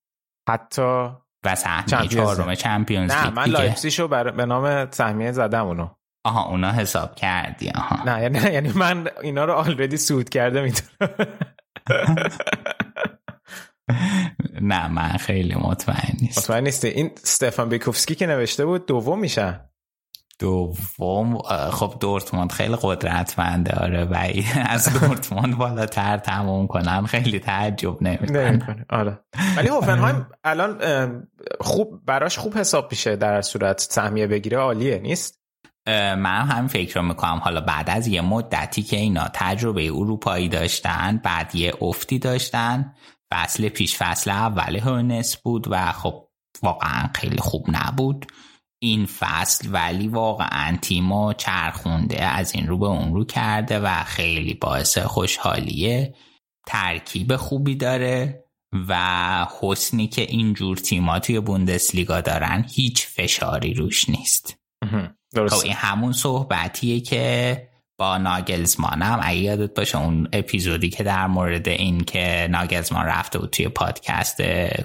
حتی 0.48 1.09
و 1.44 1.55
سهمیه 1.55 2.09
چهارم 2.09 2.55
چمپیونز 2.55 3.10
نه 3.10 3.24
لیگ 3.24 3.36
من 3.36 3.44
دیگه. 3.44 3.59
لایپزیشو 3.59 4.09
بر... 4.09 4.31
به 4.31 4.47
نام 4.47 4.90
سهمیه 4.90 5.32
زدم 5.32 5.66
اونو 5.66 5.89
آها 6.24 6.49
اونا 6.49 6.73
حساب 6.73 7.15
کردی 7.15 7.70
آها. 7.70 8.05
نه 8.05 8.23
یعنی 8.23 8.39
نه 8.39 8.53
یعنی 8.57 8.73
من 8.73 9.09
اینا 9.23 9.45
رو 9.45 9.53
آلردی 9.53 9.97
سود 9.97 10.28
کرده 10.28 10.62
می‌تونم. 10.62 11.11
نه 14.61 14.89
من 14.89 15.09
خیلی 15.09 15.55
مطمئن 15.55 16.16
نیست 16.20 16.39
مطمئن 16.39 16.65
نیستی؟ 16.65 16.89
این 16.89 17.11
استفان 17.23 17.69
بیکوفسکی 17.69 18.15
که 18.15 18.27
نوشته 18.27 18.65
بود 18.66 18.86
دوم 18.86 19.19
میشن 19.19 19.61
دوم 20.39 21.39
خب 21.70 21.95
دورتموند 22.01 22.53
خیلی 22.53 22.77
قدرتمنده 22.82 23.73
آره 23.73 24.05
و 24.05 24.15
از 24.74 25.01
دورتموند 25.01 25.59
بالاتر 25.59 26.19
تموم 26.19 26.66
کنن 26.66 27.07
خیلی 27.07 27.39
تعجب 27.39 28.03
نمی‌کنه 28.03 28.86
آره. 28.90 29.19
ولی 29.57 29.69
هوفنهایم 29.69 30.27
الان 30.45 30.78
خوب 31.61 32.05
براش 32.07 32.39
خوب 32.39 32.57
حساب 32.59 32.89
میشه 32.90 33.16
در 33.16 33.43
صورت 33.43 33.81
سهمیه 33.81 34.27
بگیره 34.27 34.59
عالیه 34.59 34.99
نیست؟ 34.99 35.39
من 36.15 36.47
هم 36.47 36.66
فکر 36.66 37.01
رو 37.01 37.06
می‌کنم 37.06 37.40
حالا 37.44 37.60
بعد 37.60 37.90
از 37.90 38.09
یه 38.09 38.20
مدتی 38.20 38.82
که 38.82 38.97
اینا 38.97 39.28
تجربه 39.35 39.86
اروپایی 39.86 40.48
داشتن 40.48 41.20
بعد 41.24 41.55
یه 41.55 41.73
افتی 41.81 42.19
داشتن 42.19 42.94
فصل 43.31 43.69
پیش 43.69 43.97
فصل 43.97 44.31
اول 44.31 44.77
هونس 44.77 45.36
بود 45.36 45.66
و 45.70 45.93
خب 45.93 46.28
واقعا 46.62 47.10
خیلی 47.15 47.39
خوب 47.39 47.66
نبود. 47.69 48.27
این 48.82 49.06
فصل 49.06 49.69
ولی 49.73 50.09
واقعا 50.09 50.77
تیمو 50.82 51.32
چرخونده 51.32 52.24
از 52.24 52.55
این 52.55 52.66
رو 52.66 52.78
به 52.78 52.86
اون 52.86 53.15
رو 53.15 53.24
کرده 53.24 53.81
و 53.81 54.05
خیلی 54.05 54.55
باعث 54.55 54.98
خوشحالیه. 54.98 56.15
ترکیب 56.66 57.36
خوبی 57.36 57.74
داره 57.74 58.44
و 58.89 59.47
حسنی 59.60 60.09
که 60.09 60.23
اینجور 60.23 60.77
تیما 60.77 61.19
توی 61.19 61.40
بوندسلیگا 61.40 62.20
دارن 62.20 62.65
هیچ 62.74 63.06
فشاری 63.06 63.74
روش 63.74 64.09
نیست. 64.09 64.59
درست 65.34 65.55
خب 65.55 65.64
این 65.64 65.72
همون 65.72 66.12
صحبتیه 66.12 67.00
که 67.00 67.68
با 67.98 68.18
ناگلزمانم 68.18 69.20
اگه 69.22 69.38
یادت 69.38 69.74
باشه 69.74 69.98
اون 69.98 70.28
اپیزودی 70.32 70.90
که 70.90 71.05
در 71.05 71.26
مورد 71.26 71.68
این 71.68 72.00
که 72.00 72.48
ناگلزمان 72.50 73.06
رفته 73.06 73.38
بود 73.38 73.50
توی 73.50 73.68
پادکست 73.68 74.42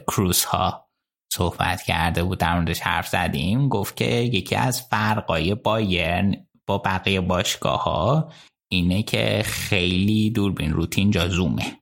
کروز 0.08 0.44
ها 0.44 0.90
صحبت 1.34 1.82
کرده 1.82 2.24
بود 2.24 2.38
در 2.38 2.56
موردش 2.56 2.80
حرف 2.82 3.08
زدیم 3.08 3.70
گفت 3.70 3.96
که 3.96 4.06
یکی 4.06 4.56
از 4.56 4.82
فرقای 4.82 5.56
بایرن 5.56 6.36
با 6.68 6.78
بقیه 6.78 7.22
باشگاه 7.22 7.84
ها 7.84 8.32
اینه 8.72 9.04
که 9.04 9.44
خیلی 9.46 10.30
دوربین 10.30 10.74
روتین 10.74 11.12
جا 11.12 11.28
زومه 11.28 11.80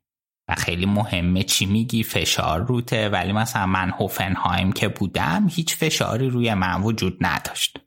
و 0.49 0.55
خیلی 0.55 0.85
مهمه 0.85 1.43
چی 1.43 1.65
میگی 1.65 2.03
فشار 2.03 2.59
روته 2.59 3.09
ولی 3.09 3.31
مثلا 3.31 3.65
من 3.65 3.89
هوفنهایم 3.89 4.71
که 4.71 4.88
بودم 4.88 5.47
هیچ 5.49 5.75
فشاری 5.75 6.29
روی 6.29 6.53
من 6.53 6.81
وجود 6.81 7.17
نداشت. 7.21 7.79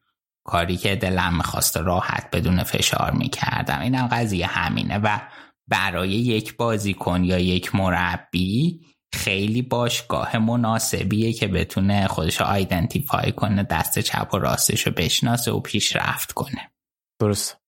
کاری 0.44 0.76
که 0.76 0.96
دلم 0.96 1.36
می‌خواست 1.36 1.76
راحت 1.76 2.30
بدون 2.30 2.62
فشار 2.62 3.10
می‌کردم. 3.10 3.80
اینم 3.80 4.06
قضیه 4.06 4.46
همینه 4.46 4.98
و 4.98 5.20
برای 5.68 6.10
یک 6.10 6.56
بازیکن 6.56 7.24
یا 7.24 7.38
یک 7.38 7.74
مربی 7.74 8.80
خیلی 9.14 9.62
باشگاه 9.62 10.38
مناسبیه 10.38 11.32
که 11.32 11.48
بتونه 11.48 12.06
خودش 12.06 12.40
رو 12.40 12.46
آیدنتیفای 12.46 13.32
کنه 13.32 13.62
دست 13.62 13.98
چپ 13.98 14.34
و 14.34 14.38
راستش 14.38 14.86
رو 14.86 14.92
بشناسه 14.92 15.52
و 15.52 15.60
پیشرفت 15.60 16.32
کنه. 16.32 16.72
درست. 17.20 17.60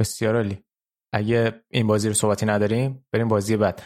بسیار 0.00 0.36
عالی. 0.36 0.64
اگه 1.12 1.64
این 1.70 1.86
بازی 1.86 2.08
رو 2.08 2.14
صحبتی 2.14 2.46
نداریم 2.46 3.06
بریم 3.12 3.28
بازی 3.28 3.56
بعد. 3.56 3.82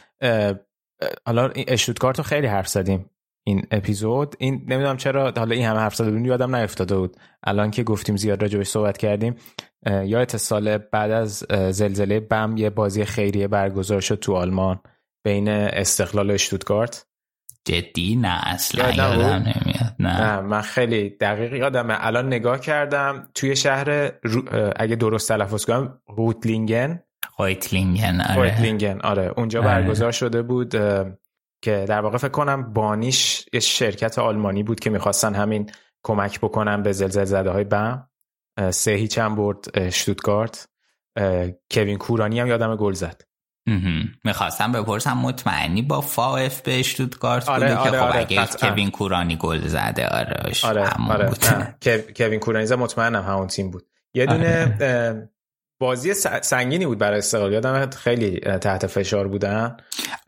حالا 1.26 1.50
اشتوتگارت 1.56 2.18
رو 2.18 2.24
خیلی 2.24 2.46
حرف 2.46 2.68
زدیم. 2.68 3.10
این 3.48 3.62
اپیزود. 3.70 4.34
این 4.38 4.54
نمی‌دونم 4.68 4.96
چرا 4.96 5.32
حالا 5.36 5.54
این 5.54 5.64
همه 5.64 5.78
حرف 5.78 5.94
زده 5.94 6.10
بودیم 6.10 6.24
یادم 6.26 6.56
نیفتاده 6.56 6.96
بود. 6.96 7.16
الان 7.42 7.70
که 7.70 7.82
گفتیم 7.82 8.16
زیاد 8.16 8.42
راجبش 8.42 8.66
صحبت 8.66 8.98
کردیم 8.98 9.34
یا 10.04 10.26
سال 10.28 10.78
بعد 10.78 11.10
از 11.10 11.44
زلزله 11.70 12.20
بم 12.20 12.54
یه 12.56 12.70
بازی 12.70 13.04
خیریه 13.04 13.48
برگزار 13.48 14.00
شد 14.00 14.14
تو 14.14 14.34
آلمان 14.34 14.80
بین 15.24 15.48
استقلال 15.48 16.30
و 16.30 16.32
اشتوتگارت 16.34 17.06
جدی؟ 17.64 18.16
نه 18.16 18.40
اصلا 18.42 18.90
یادم 18.90 19.20
یادم؟ 19.20 19.34
نمیاد 19.34 19.94
نه. 19.98 20.20
نه 20.20 20.40
من 20.40 20.60
خیلی 20.60 21.10
دقیق 21.10 21.52
یادمه. 21.54 21.96
الان 22.00 22.26
نگاه 22.26 22.60
کردم 22.60 23.28
توی 23.34 23.56
شهر 23.56 24.12
رو- 24.22 24.72
اگه 24.76 24.96
درست 24.96 25.28
تلفظ 25.28 25.64
کنم 25.64 25.98
روتلینگن 26.16 27.02
خویتلینگن 27.36 28.20
آره. 28.20 29.04
آره. 29.04 29.32
اونجا 29.36 29.60
آره. 29.60 29.68
برگزار 29.68 30.12
شده 30.12 30.42
بود 30.42 30.74
که 31.62 31.84
در 31.88 32.00
واقع 32.00 32.18
فکر 32.18 32.28
کنم 32.28 32.72
بانیش 32.72 33.46
یه 33.52 33.60
شرکت 33.60 34.18
آلمانی 34.18 34.62
بود 34.62 34.80
که 34.80 34.90
می‌خواستن 34.90 35.34
همین 35.34 35.70
کمک 36.02 36.40
بکنن 36.40 36.82
به 36.82 36.92
زلزله 36.92 37.24
زده 37.24 37.50
های 37.50 37.64
بم 37.64 38.08
سه 38.70 38.90
هیچ 38.90 39.18
هم 39.18 39.36
برد 39.36 39.90
شتوتگارت 39.90 40.68
کوین 41.70 41.98
کورانی 41.98 42.40
هم 42.40 42.46
یادم 42.46 42.76
گل 42.76 42.92
زد. 42.92 43.22
می‌خواستم 44.24 44.72
بپرسم 44.72 45.18
مطمئنی 45.18 45.82
با 45.82 46.00
فاف 46.00 46.60
به 46.60 46.78
اشتوتگارت 46.78 47.48
آره، 47.48 47.60
بوده 47.60 47.82
که 47.82 47.88
آره، 47.88 47.98
خب 47.98 48.04
آره، 48.04 48.20
اگه. 48.20 48.46
کوین 48.46 48.90
کورانی 48.90 49.36
گل 49.36 49.66
زده 49.66 50.06
آره 50.08 50.52
آره 50.64 50.94
آره 51.10 51.28
بود. 51.28 51.44
کوین 52.16 52.40
کورانی 52.40 52.66
زد 52.66 52.74
مطمئنم 52.74 53.22
همون 53.22 53.46
تیم 53.46 53.70
بود 53.70 53.86
یه 54.14 54.26
دونه 54.26 54.76
اه، 54.80 55.14
بازی 55.80 56.14
سنگینی 56.42 56.86
بود 56.86 56.98
برای 56.98 57.18
استقلال. 57.18 57.52
یادم 57.52 57.90
خیلی 57.90 58.40
تحت 58.40 58.86
فشار 58.86 59.28
بودن. 59.28 59.76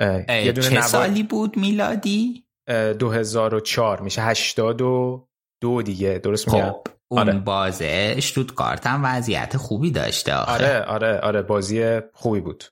یه 0.00 0.52
دونه 0.52 0.68
چه 0.68 0.74
نوا- 0.80 0.86
سالی 0.86 1.22
بود 1.22 1.56
میلادی؟ 1.56 2.44
اه، 2.68 2.92
2004 2.92 4.00
میشه 4.00 4.22
82 4.22 5.82
دیگه. 5.84 6.18
درست 6.18 6.48
میگم؟ 6.48 6.70
خب 6.70 6.86
اون 7.10 7.20
آره. 7.20 7.32
بازه 7.38 8.14
اشتوتگارت 8.16 8.86
هم 8.86 9.00
وضعیت 9.04 9.56
خوبی 9.56 9.90
داشته 9.90 10.34
آخه. 10.34 10.52
آره 10.52 10.82
آره 10.82 11.18
آره 11.20 11.42
بازی 11.42 12.00
خوبی 12.14 12.40
بود. 12.40 12.64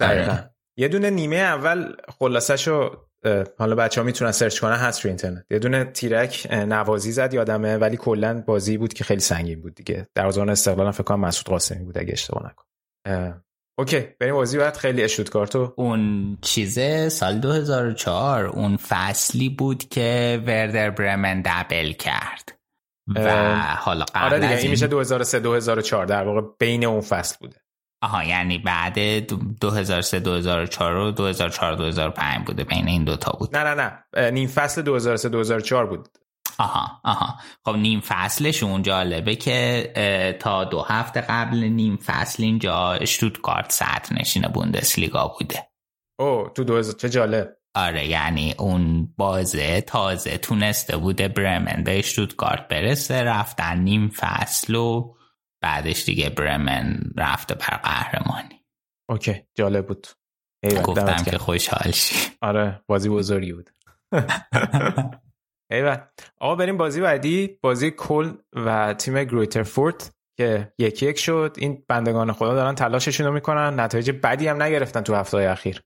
دقیقا. 0.00 0.32
آره. 0.32 0.54
یه 0.78 0.88
دونه 0.88 1.10
نیمه 1.10 1.36
اول 1.36 1.92
خلاصشو 2.18 2.72
اه، 2.72 3.07
حالا 3.58 3.74
بچه 3.74 4.00
ها 4.00 4.04
می‌تونن 4.04 4.32
سرچ 4.32 4.60
کنن 4.60 4.76
هست 4.76 5.00
روی 5.00 5.10
اینترنت. 5.10 5.44
یه 5.50 5.58
دونه 5.58 5.84
تیرک 5.84 6.46
نوازی 6.50 7.12
زد 7.12 7.34
یادمه 7.34 7.76
ولی 7.76 7.96
کلا 7.96 8.42
بازی 8.46 8.78
بود 8.78 8.94
که 8.94 9.04
خیلی 9.04 9.20
سنگین 9.20 9.60
بود 9.60 9.74
دیگه. 9.74 10.06
دروازه‌بان 10.14 10.50
استقلال 10.50 10.86
هم 10.86 10.92
فکر 10.92 11.02
کنم 11.02 11.20
مسعود 11.20 11.46
قاسمی 11.46 11.84
بود 11.84 11.98
اگه 11.98 12.12
اشتباه 12.12 12.42
نکنم. 12.46 13.44
اوکی 13.78 14.00
بریم 14.20 14.34
بازی 14.34 14.58
بعد. 14.58 14.76
خیلی 14.76 15.02
اشتوتگارتو 15.02 15.74
اون 15.76 16.38
چیزه 16.40 17.08
سال 17.08 17.38
2004 17.38 18.44
اون 18.44 18.76
فصلی 18.76 19.48
بود 19.48 19.88
که 19.88 20.42
وردر 20.46 20.90
برمن 20.90 21.42
دبل 21.44 21.92
کرد. 21.92 22.58
و 23.14 23.56
حالا 23.60 24.04
قبل 24.04 24.24
آره 24.24 24.38
دیگه 24.40 24.56
این 24.56 24.70
میشه 24.70 24.86
2003 24.86 25.40
2004 25.40 26.06
در 26.06 26.24
واقع 26.24 26.40
بین 26.58 26.84
اون 26.84 27.00
فصل 27.00 27.36
بوده. 27.40 27.56
آها 28.02 28.24
یعنی 28.24 28.58
بعد 28.58 28.98
دو- 29.28 29.36
2003 29.60 30.20
2004 30.20 30.96
و 30.96 31.10
2004 31.10 31.74
2005 31.74 32.46
بوده. 32.46 32.64
بین 32.64 32.88
این 32.88 33.04
دوتا 33.04 33.32
بود. 33.38 33.56
نه 33.56 33.74
نه 33.74 33.74
نه. 34.14 34.30
نیم 34.30 34.48
فصل 34.48 34.82
2003 34.82 35.28
2004 35.28 35.86
بود. 35.86 36.08
آها 36.58 37.00
آها. 37.04 37.34
خب 37.64 37.76
نیم 37.76 38.00
فصلشون 38.00 38.82
جالبه 38.82 39.36
که 39.36 40.36
تا 40.40 40.64
دو 40.64 40.82
هفته 40.82 41.20
قبل 41.20 41.58
نیم 41.58 41.96
فصل 41.96 42.42
اینجا 42.42 42.92
اشتوتگارت 42.92 43.70
صدر 43.72 44.06
نشین 44.20 44.42
بوندسلیگا 44.42 45.34
بوده. 45.40 45.68
او 46.20 46.48
تو 46.54 46.64
2000 46.64 46.94
چه 47.00 47.08
جالب. 47.08 47.48
آره 47.74 48.06
یعنی 48.08 48.54
اون 48.58 49.14
بازه 49.16 49.80
تازه 49.80 50.38
تونسته 50.38 50.96
بوده 50.96 51.28
برمن 51.28 51.82
به 51.84 51.98
اشتوتگارت 51.98 52.68
برسه 52.68 53.22
رفتن 53.22 53.78
نیم 53.78 54.08
فصل 54.08 54.74
و 54.74 55.14
بعدش 55.62 56.04
دیگه 56.04 56.30
برمن 56.30 57.00
رفته 57.16 57.54
بر 57.54 57.76
قهرمانی. 57.76 58.64
اوکی 59.10 59.42
جالب 59.54 59.86
بود. 59.86 60.06
گفتم 60.84 61.24
که. 61.24 61.38
خوشحال 61.38 61.90
شی. 61.92 62.30
آره 62.42 62.82
بازی 62.86 63.08
بزرگی 63.08 63.52
بود. 63.52 63.70
ایول 65.70 65.96
آقا 66.40 66.54
بریم 66.56 66.76
بازی 66.76 67.00
بعدی. 67.00 67.58
بازی 67.62 67.90
کل 67.90 68.32
و 68.52 68.94
تیم 68.94 69.24
گرویترفورت 69.24 70.12
که 70.38 70.72
یکی 70.78 71.06
یک 71.06 71.18
شد. 71.18 71.56
این 71.58 71.84
بندگان 71.88 72.32
خدا 72.32 72.54
دارن 72.54 72.74
تلاششون 72.74 73.26
رو 73.26 73.32
می‌کنن. 73.32 73.80
نتایج 73.80 74.10
بدی 74.10 74.48
هم 74.48 74.62
نگرفتن 74.62 75.00
تو 75.00 75.14
هفته 75.14 75.36
اخیر. 75.36 75.82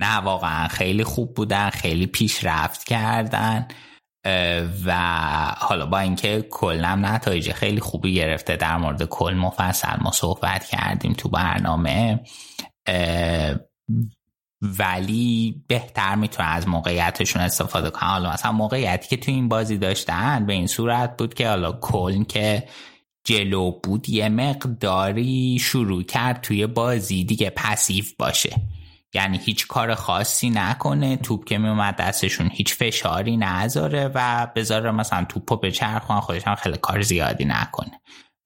نه 0.00 0.16
واقعا 0.16 0.68
خیلی 0.68 1.04
خوب 1.04 1.34
بودن 1.34 1.70
خیلی 1.70 2.06
پیشرفت 2.06 2.84
کردن. 2.84 3.68
و 4.84 4.94
حالا 5.58 5.86
با 5.86 5.98
اینکه 5.98 6.46
کلم 6.50 7.06
نتایج 7.06 7.52
خیلی 7.52 7.80
خوبی 7.80 8.14
گرفته 8.14 8.56
در 8.56 8.76
مورد 8.76 9.04
کل 9.04 9.34
مفصل 9.34 9.96
ما 10.00 10.12
صحبت 10.12 10.64
کردیم 10.64 11.12
تو 11.12 11.28
برنامه 11.28 12.20
ولی 14.62 15.62
بهتر 15.68 16.14
می‌تونه 16.14 16.48
از 16.48 16.68
موقعیتشون 16.68 17.42
استفاده 17.42 17.90
کنن 17.90 18.08
حالا 18.08 18.32
مثلا 18.32 18.52
موقعیتی 18.52 19.08
که 19.08 19.16
تو 19.16 19.32
این 19.32 19.48
بازی 19.48 19.78
داشتن 19.78 20.46
به 20.46 20.52
این 20.52 20.66
صورت 20.66 21.16
بود 21.16 21.34
که 21.34 21.48
حالا 21.48 21.72
کلن 21.72 22.24
که 22.24 22.68
جلو 23.24 23.70
بود 23.82 24.08
یه 24.08 24.28
مقداری 24.28 25.58
شروع 25.60 26.02
کرد 26.02 26.40
توی 26.40 26.66
بازی 26.66 27.24
دیگه 27.24 27.50
پسیو 27.50 28.04
باشه. 28.18 28.56
یعنی 29.14 29.38
هیچ 29.38 29.66
کار 29.66 29.94
خاصی 29.94 30.50
نکنه 30.50 31.16
توپ 31.16 31.44
که 31.44 31.58
میومد 31.58 31.96
دستشون 31.96 32.50
هیچ 32.52 32.74
فشاری 32.74 33.36
نذاره 33.36 34.10
و 34.14 34.48
بذاره 34.56 34.90
مثلا 34.90 35.24
توپو 35.24 35.56
به 35.56 35.70
چرخون 35.70 36.20
خودش 36.20 36.46
هم 36.46 36.54
خیلی 36.54 36.76
کار 36.76 37.00
زیادی 37.00 37.44
نکنه. 37.44 38.00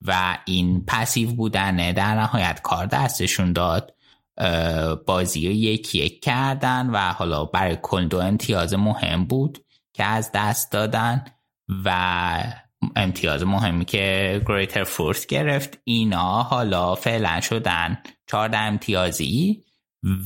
و 0.05 0.37
این 0.45 0.85
پسیو 0.85 1.31
بودنه 1.31 1.93
در 1.93 2.15
نهایت 2.15 2.61
کار 2.61 2.85
دستشون 2.85 3.53
داد. 3.53 3.93
بازی 5.05 5.47
رو 5.47 5.53
یک 5.53 5.95
یک 5.95 6.23
کردن 6.23 6.89
و 6.89 6.97
حالا 6.97 7.45
برای 7.45 7.77
کل 7.81 8.07
دو 8.07 8.19
امتیاز 8.19 8.73
مهم 8.73 9.25
بود 9.25 9.65
که 9.93 10.03
از 10.03 10.31
دست 10.33 10.71
دادن 10.71 11.25
و 11.85 12.43
امتیاز 12.95 13.43
مهمی 13.43 13.85
که 13.85 14.41
گریتر 14.47 14.83
فورس 14.83 15.25
گرفت. 15.25 15.79
اینا 15.83 16.43
حالا 16.43 16.95
فعلا 16.95 17.41
شدن 17.41 17.97
14 18.27 18.57
امتیازی. 18.57 19.63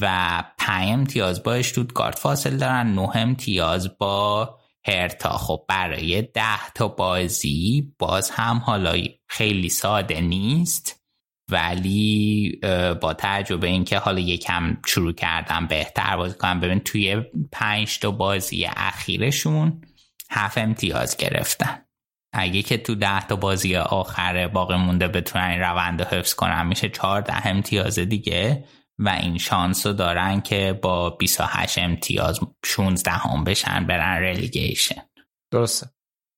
و 0.02 0.44
5 0.58 0.90
امتیاز 0.90 1.44
با 1.44 1.54
اشتوتگارت 1.54 2.20
فاصل 2.20 2.58
دارن. 2.58 2.88
9 2.88 3.18
امتیاز 3.18 3.98
با 3.98 4.56
هرتا. 4.88 5.38
خب 5.38 5.66
برای 5.68 6.22
10 6.22 6.44
تا 6.76 6.88
بازی 6.88 7.94
باز 8.00 8.30
هم 8.30 8.58
حالا 8.58 9.04
خیلی 9.28 9.70
ساده 9.70 10.22
نیست. 10.22 11.02
ولی 11.52 12.60
با 13.02 13.14
تجربه 13.14 13.68
اینکه 13.68 13.98
حالا 13.98 14.20
یکم 14.20 14.78
شروع 14.86 15.14
کردم 15.14 15.68
بهتر 15.68 16.18
بازی 16.18 16.38
کنم. 16.38 16.60
ببین 16.60 16.80
توی 16.80 17.24
پنج 17.52 18.00
تا 18.00 18.12
بازی 18.12 18.66
اخیرشون 18.76 19.82
هفت 20.32 20.58
امتیاز 20.58 21.18
گرفتن. 21.18 21.82
اگه 22.34 22.62
که 22.62 22.78
تو 22.78 22.96
ده 22.96 23.28
تا 23.28 23.36
بازی 23.36 23.76
آخر 23.76 24.48
باقی 24.48 24.76
مونده 24.76 25.08
بتونن 25.08 25.44
این 25.44 25.60
روند 25.60 26.02
رو 26.02 26.08
حفظ 26.08 26.34
کنن 26.34 26.68
میشه 26.68 26.90
چهارده 26.90 27.48
امتیاز 27.48 28.00
دیگه. 28.00 28.66
و 29.00 29.10
این 29.10 29.38
شانس 29.38 29.86
رو 29.86 29.94
دارن 29.94 30.42
که 30.42 30.80
با 30.82 31.10
28 31.10 31.78
امتیاز 31.78 32.40
16 32.66 33.12
هم 33.12 33.44
بشن 33.44 33.88
برن 33.88 34.24
رلیگیشن 34.24 35.02
درسته. 35.52 35.90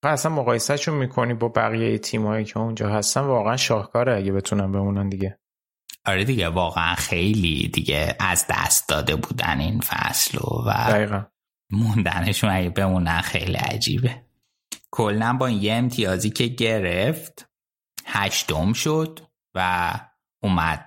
اصلا 0.04 0.32
مقایسهشون 0.32 0.96
می‌کنی 0.96 1.34
با 1.34 1.48
بقیه 1.48 1.98
تیمایی 1.98 2.46
که 2.46 2.58
اونجا 2.58 2.90
هستن؟ 2.90 3.22
واقعا 3.22 3.58
شاهکاره 3.58 4.18
اگه 4.18 4.32
بتونن 4.32 4.72
بمونن 4.72 5.10
دیگه. 5.10 5.40
آره 6.06 6.24
دیگه 6.24 6.50
واقعا 6.50 6.96
خیلی 6.96 7.68
دیگه 7.68 8.16
از 8.20 8.46
دست 8.50 8.90
داده 8.90 9.16
بودن 9.16 9.60
این 9.60 9.80
فصل 9.80 10.38
و 10.38 10.72
دقیقا. 10.90 11.26
موندنشون 11.72 12.50
اگه 12.50 12.70
بمونن 12.70 13.22
خیلی 13.22 13.54
عجیبه. 13.54 14.26
کلا 14.92 15.34
با 15.34 15.50
یه 15.50 15.74
امتیازی 15.74 16.30
که 16.30 16.48
گرفت 16.48 17.50
هشتم 18.06 18.74
شد 18.74 19.20
و 19.56 19.92
اومد 20.44 20.87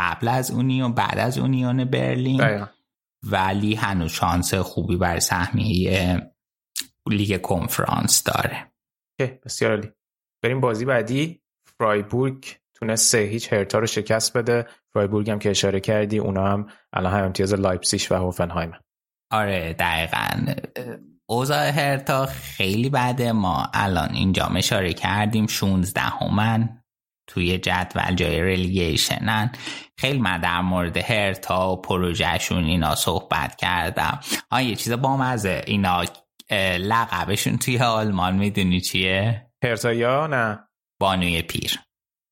قبل 0.00 0.28
از 0.28 0.50
اونیون 0.50 0.92
بعد 0.94 1.18
از 1.18 1.38
اونیون 1.38 1.84
برلین. 1.84 2.40
دقیقا. 2.40 2.66
ولی 3.22 3.74
هنوز 3.74 4.12
شانس 4.12 4.54
خوبی 4.54 4.96
بر 4.96 5.18
سهمیه 5.18 6.32
لیگ 7.10 7.40
کنفرانس 7.40 8.22
داره. 8.22 8.72
بسیار 9.44 9.70
عالی. 9.70 9.88
بریم 10.42 10.60
بازی 10.60 10.84
بعدی. 10.84 11.42
فرایبورگ 11.78 12.56
تونست 12.74 13.12
سه 13.12 13.18
هیچ 13.18 13.52
هرتا 13.52 13.78
رو 13.78 13.86
شکست 13.86 14.36
بده. 14.36 14.66
فرایبورگ 14.92 15.30
هم 15.30 15.38
که 15.38 15.50
اشاره 15.50 15.80
کردی 15.80 16.18
اونا 16.18 16.46
هم 16.48 16.66
الان 16.92 17.12
هم 17.12 17.24
امتیاز 17.24 17.54
لایپسیش 17.54 18.12
و 18.12 18.14
هوفنهایم. 18.14 18.72
آره 19.32 19.72
دقیقا. 19.72 20.54
اوضاع 21.28 21.68
هرتا 21.68 22.26
خیلی 22.26 22.90
بده. 22.90 23.32
ما 23.32 23.66
الان 23.74 24.14
اینجا 24.14 24.44
اشاره 24.46 24.92
کردیم 24.92 25.46
16 25.46 26.00
همن 26.00 26.79
توی 27.30 27.58
جدول 27.58 28.14
جای 28.14 28.40
رلیگیشنن 28.40 29.52
خیلی 29.98 30.18
من 30.18 30.40
در 30.40 30.60
مورد 30.60 30.96
هرتا 30.96 31.72
و 31.72 31.80
پروژهشون 31.80 32.64
اینا 32.64 32.94
صحبت 32.94 33.56
کردم. 33.56 34.20
آن 34.50 34.62
یه 34.62 34.74
چیز 34.74 34.92
با 34.92 35.16
مزه 35.16 35.62
اینا 35.66 36.04
لقبشون 36.78 37.58
توی 37.58 37.78
آلمان 37.78 38.36
می‌دونی 38.36 38.80
چیه؟ 38.80 39.50
هرتا 39.64 39.92
یا 39.92 40.26
نه؟ 40.26 40.68
بانوی 41.00 41.42
پیر. 41.42 41.80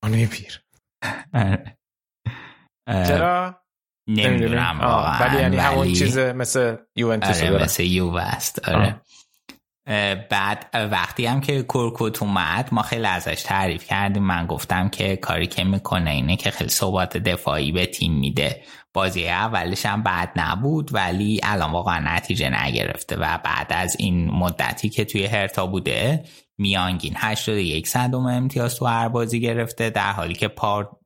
بانوی 0.02 0.26
پیر. 0.26 0.62
چرا؟ 2.86 3.60
نمی‌دونم 4.08 4.80
واقعا 4.80 5.28
ولی 5.28 5.42
یعنی 5.42 5.56
همون 5.56 5.92
چیز 5.92 6.18
مثل 6.18 6.76
یوونتوس 6.96 7.42
آره 7.42 7.62
مثل 7.62 7.82
یووه 7.82 8.22
است. 8.22 8.68
آره. 8.68 9.00
بعد 10.30 10.66
وقتی 10.74 11.26
هم 11.26 11.40
که 11.40 11.62
کورکوت 11.62 12.22
اومد 12.22 12.68
ما 12.72 12.82
خیلی 12.82 13.06
ازش 13.06 13.42
تعریف 13.42 13.84
کردیم. 13.86 14.22
من 14.22 14.46
گفتم 14.46 14.88
که 14.88 15.16
کاری 15.16 15.46
که 15.46 15.64
می‌کنه 15.64 16.10
اینه 16.10 16.36
که 16.36 16.50
خیلی 16.50 16.70
ثبات 16.70 17.16
دفاعی 17.16 17.72
به 17.72 17.86
تیم 17.86 18.12
میده. 18.12 18.62
بازی 18.92 19.28
اولش 19.28 19.86
هم 19.86 20.02
بد 20.02 20.32
نبود 20.36 20.94
ولی 20.94 21.40
الان 21.42 21.72
واقعا 21.72 22.16
نتیجه 22.16 22.64
نگرفته 22.64 23.16
و 23.16 23.38
بعد 23.44 23.66
از 23.70 23.96
این 23.98 24.30
مدتی 24.30 24.88
که 24.88 25.04
توی 25.04 25.26
هرتا 25.26 25.66
بوده 25.66 26.24
میانگین 26.58 27.14
81 27.16 27.86
صدم 27.88 28.26
امتیاز 28.26 28.76
تو 28.76 28.86
هر 28.86 29.08
بازی 29.08 29.40
گرفته. 29.40 29.90
در 29.90 30.12
حالی 30.12 30.34
که 30.34 30.48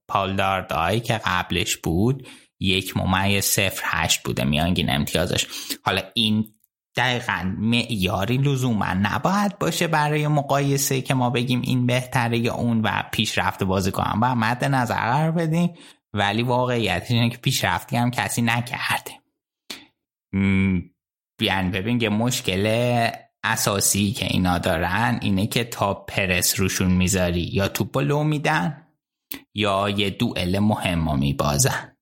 پال 0.09 0.37
داردای 0.37 1.01
که 1.01 1.21
قبلش 1.25 1.77
بود 1.77 2.29
یک 2.61 2.97
ممیز 2.97 3.45
صفر 3.45 3.83
هشت 3.85 4.23
بوده 4.23 4.45
میانگین 4.45 4.91
امتیازش. 4.91 5.47
حالا 5.85 6.03
این 6.15 6.45
دقیقا 6.97 7.55
معیاری 7.59 8.37
لزوما 8.37 8.93
نباید 8.93 9.59
باشه 9.59 9.87
برای 9.87 10.29
مقایسه 10.29 11.01
که 11.01 11.15
ما 11.15 11.31
بگیم 11.31 11.61
این 11.61 11.87
بهتره 11.87 12.39
یا 12.39 12.55
اون 12.55 12.81
و 12.81 13.03
پیشرفت 13.13 13.63
بازی 13.63 13.91
کنم 13.91 14.19
و 14.23 14.35
مد 14.35 14.65
نظر 14.65 14.95
قرار 14.95 15.31
بدیم. 15.31 15.75
ولی 16.15 16.43
واقعیتش 16.43 17.11
اینه 17.11 17.31
که 17.31 17.37
پیشرفتی 17.37 17.97
هم 17.97 18.11
کسی 18.11 18.43
نکرده. 18.43 19.13
بیان 21.39 21.71
ببین 21.71 22.01
یه 22.01 22.09
مشکل 22.09 22.67
اساسی 23.45 24.13
که 24.13 24.27
اینا 24.27 24.59
دارن 24.59 25.19
اینه 25.23 25.47
که 25.47 25.65
تا 25.65 25.95
پرس 25.95 26.61
روشون 26.61 26.91
می‌ذاری 26.91 27.51
یا 27.53 27.69
توپ 27.69 27.99
لو 27.99 28.25
میدن 28.25 28.87
یا 29.55 29.91
یه 29.91 30.11
دوئل 30.11 30.59
مهم 30.59 31.19
میبازن. 31.19 31.97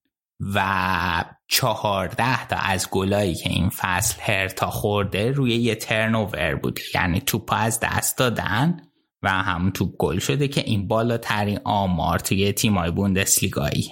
و 0.55 1.25
چهارده 1.51 2.47
تا 2.47 2.57
از 2.57 2.89
گلایی 2.91 3.35
که 3.35 3.51
این 3.51 3.69
فصل 3.69 4.21
هرتا 4.23 4.71
خورده 4.71 5.31
روی 5.31 5.57
یه 5.57 5.75
ترنوور 5.75 6.55
بود. 6.55 6.81
یعنی 6.95 7.21
توپ 7.21 7.53
از 7.57 7.81
دست 7.81 8.19
دادن 8.19 8.81
و 9.23 9.31
هم 9.31 9.71
توپ 9.71 9.97
گل 9.99 10.19
شده 10.19 10.49
که 10.49 10.61
این 10.61 10.89
بالاترین 10.89 11.61
آمار 11.65 12.19
توی 12.19 12.53
تیمای 12.53 12.91
بوندسلیگایی. 12.91 13.91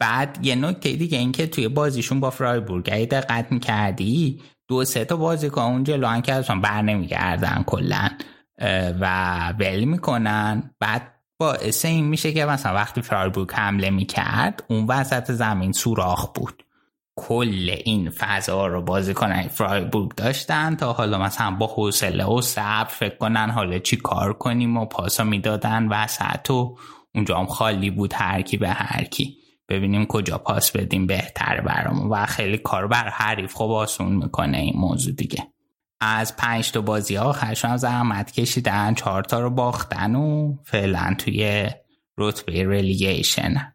بعد 0.00 0.38
یه 0.42 0.54
نکته 0.54 0.92
دیگه 0.92 1.18
این 1.18 1.32
که 1.32 1.46
توی 1.46 1.68
بازیشون 1.68 2.20
با 2.20 2.30
فرایبورگ 2.30 2.88
اگه 2.92 3.06
دقت 3.06 3.52
می‌کردی 3.52 4.42
دو 4.68 4.84
سه 4.84 5.04
تا 5.04 5.16
بازیکن 5.16 5.62
اون 5.62 5.84
جلو 5.84 6.20
که 6.20 6.32
ازشون 6.32 6.60
بر 6.60 6.82
نمیگردن 6.82 7.64
کلا 7.66 8.08
و 9.00 9.48
ول 9.58 9.84
می‌کنن. 9.84 10.70
بعد 10.80 11.15
باعث 11.38 11.84
این 11.84 12.04
میشه 12.04 12.32
که 12.32 12.44
مثلا 12.44 12.74
وقتی 12.74 13.02
فرایبورگ 13.02 13.52
حمله 13.52 13.90
می‌کرد 13.90 14.64
اون 14.68 14.86
وسط 14.86 15.32
زمین 15.32 15.72
سوراخ 15.72 16.32
بود. 16.34 16.62
کل 17.18 17.76
این 17.84 18.10
فضا 18.10 18.66
رو 18.66 18.82
بازی 18.82 19.14
کنن 19.14 19.48
فرایبورگ 19.48 20.14
داشتن 20.14 20.76
تا 20.76 20.92
حالا 20.92 21.18
مثلا 21.18 21.50
با 21.50 21.66
حوصله 21.66 22.24
و 22.24 22.40
صبر 22.40 22.84
فکر 22.84 23.16
کنن 23.16 23.50
حالا 23.50 23.78
چی 23.78 23.96
کار 23.96 24.32
کنیم 24.32 24.76
و 24.76 24.86
پاسا 24.86 25.24
می‌دادن 25.24 25.88
وسط 25.88 26.50
و 26.50 26.76
اونجا 27.14 27.38
هم 27.38 27.46
خالی 27.46 27.90
بود 27.90 28.12
هر 28.14 28.42
کی 28.42 28.56
به 28.56 28.68
هر 28.68 29.04
کی. 29.04 29.36
ببینیم 29.68 30.06
کجا 30.06 30.38
پاس 30.38 30.70
بدیم 30.70 31.06
بهتر 31.06 31.60
برامون 31.60 32.08
و 32.08 32.26
خیلی 32.26 32.58
کار 32.58 32.86
بر 32.86 33.08
حریف 33.08 33.54
خب 33.54 33.70
آسون 33.70 34.12
می‌کنه 34.12 34.58
این 34.58 34.76
موضوع 34.76 35.14
دیگه. 35.14 35.55
از 36.00 36.36
پنج 36.36 36.72
تا 36.72 36.80
بازی 36.80 37.16
آخرشون 37.16 37.70
هم 37.70 37.76
زحمت 37.76 38.32
کشیدن 38.32 38.94
چهار 38.94 39.22
تا 39.22 39.40
رو 39.40 39.50
باختن 39.50 40.14
و 40.14 40.56
فعلا 40.64 41.14
توی 41.18 41.70
رتبه 42.18 42.64
رلیگیشن 42.64 43.72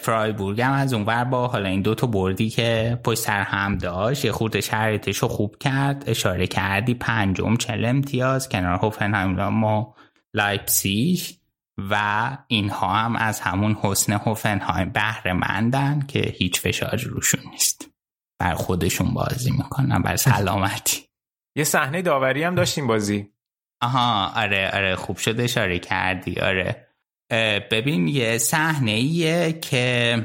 فرایبورگ 0.00 0.60
هم 0.60 0.72
از 0.72 0.92
اونور 0.92 1.24
با 1.24 1.48
حالا 1.48 1.68
این 1.68 1.82
دو 1.82 1.94
تا 1.94 2.06
بردی 2.06 2.50
که 2.50 3.00
پشت 3.04 3.20
سر 3.20 3.42
هم 3.42 3.78
داشت 3.78 4.24
یه 4.24 4.32
خورده 4.32 4.60
شرایطش 4.60 5.18
رو 5.18 5.28
خوب 5.28 5.56
کرد. 5.60 6.04
اشاره 6.06 6.46
کردی 6.46 6.94
پنجم 6.94 7.56
چل 7.56 7.84
امتیاز 7.84 8.48
کنار 8.48 8.78
هوفنهایم 8.78 9.64
و 9.64 9.92
لایپسیش 10.34 11.38
و 11.90 12.36
اینها 12.46 12.94
هم 12.94 13.16
از 13.16 13.40
همون 13.40 13.76
حسن 13.82 14.12
هوفنهایم 14.12 14.90
بهره 14.90 15.32
مندن 15.32 16.04
که 16.08 16.20
هیچ 16.20 16.60
فشاری 16.60 17.04
روشون 17.04 17.40
نیست. 17.50 17.90
بر 18.38 18.54
خودشون 18.54 19.14
بازی 19.14 19.50
می‌کنن 19.50 20.02
بر 20.02 20.16
سلامتی. 20.16 21.09
یه 21.56 21.64
صحنه 21.64 22.02
داوری 22.02 22.42
هم 22.42 22.54
داشتیم 22.54 22.86
بازی. 22.86 23.28
آها 23.80 24.32
آره 24.36 24.70
آره 24.74 24.96
خوب 24.96 25.16
شد 25.16 25.40
اشاره 25.40 25.78
کردی 25.78 26.40
آره. 26.40 26.86
ببین 27.70 28.08
یه 28.08 28.38
صحنه 28.38 28.90
ایه 28.90 29.52
که 29.52 30.16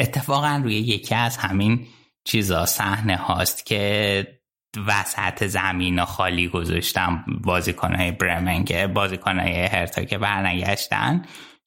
اتفاقا 0.00 0.60
روی 0.64 0.74
یکی 0.74 1.14
از 1.14 1.36
همین 1.36 1.86
چیزا 2.24 2.66
صحنه 2.66 3.16
هاست 3.16 3.66
که 3.66 4.26
وسط 4.86 5.46
زمین 5.46 6.04
خالی 6.04 6.48
گذاشتم 6.48 7.24
بازیکنهای 7.44 8.12
برمن 8.12 8.64
که 8.64 8.86
بازیکنهای 8.86 9.64
هرتا 9.64 10.04
که 10.04 10.18
برنگشتن. 10.18 11.22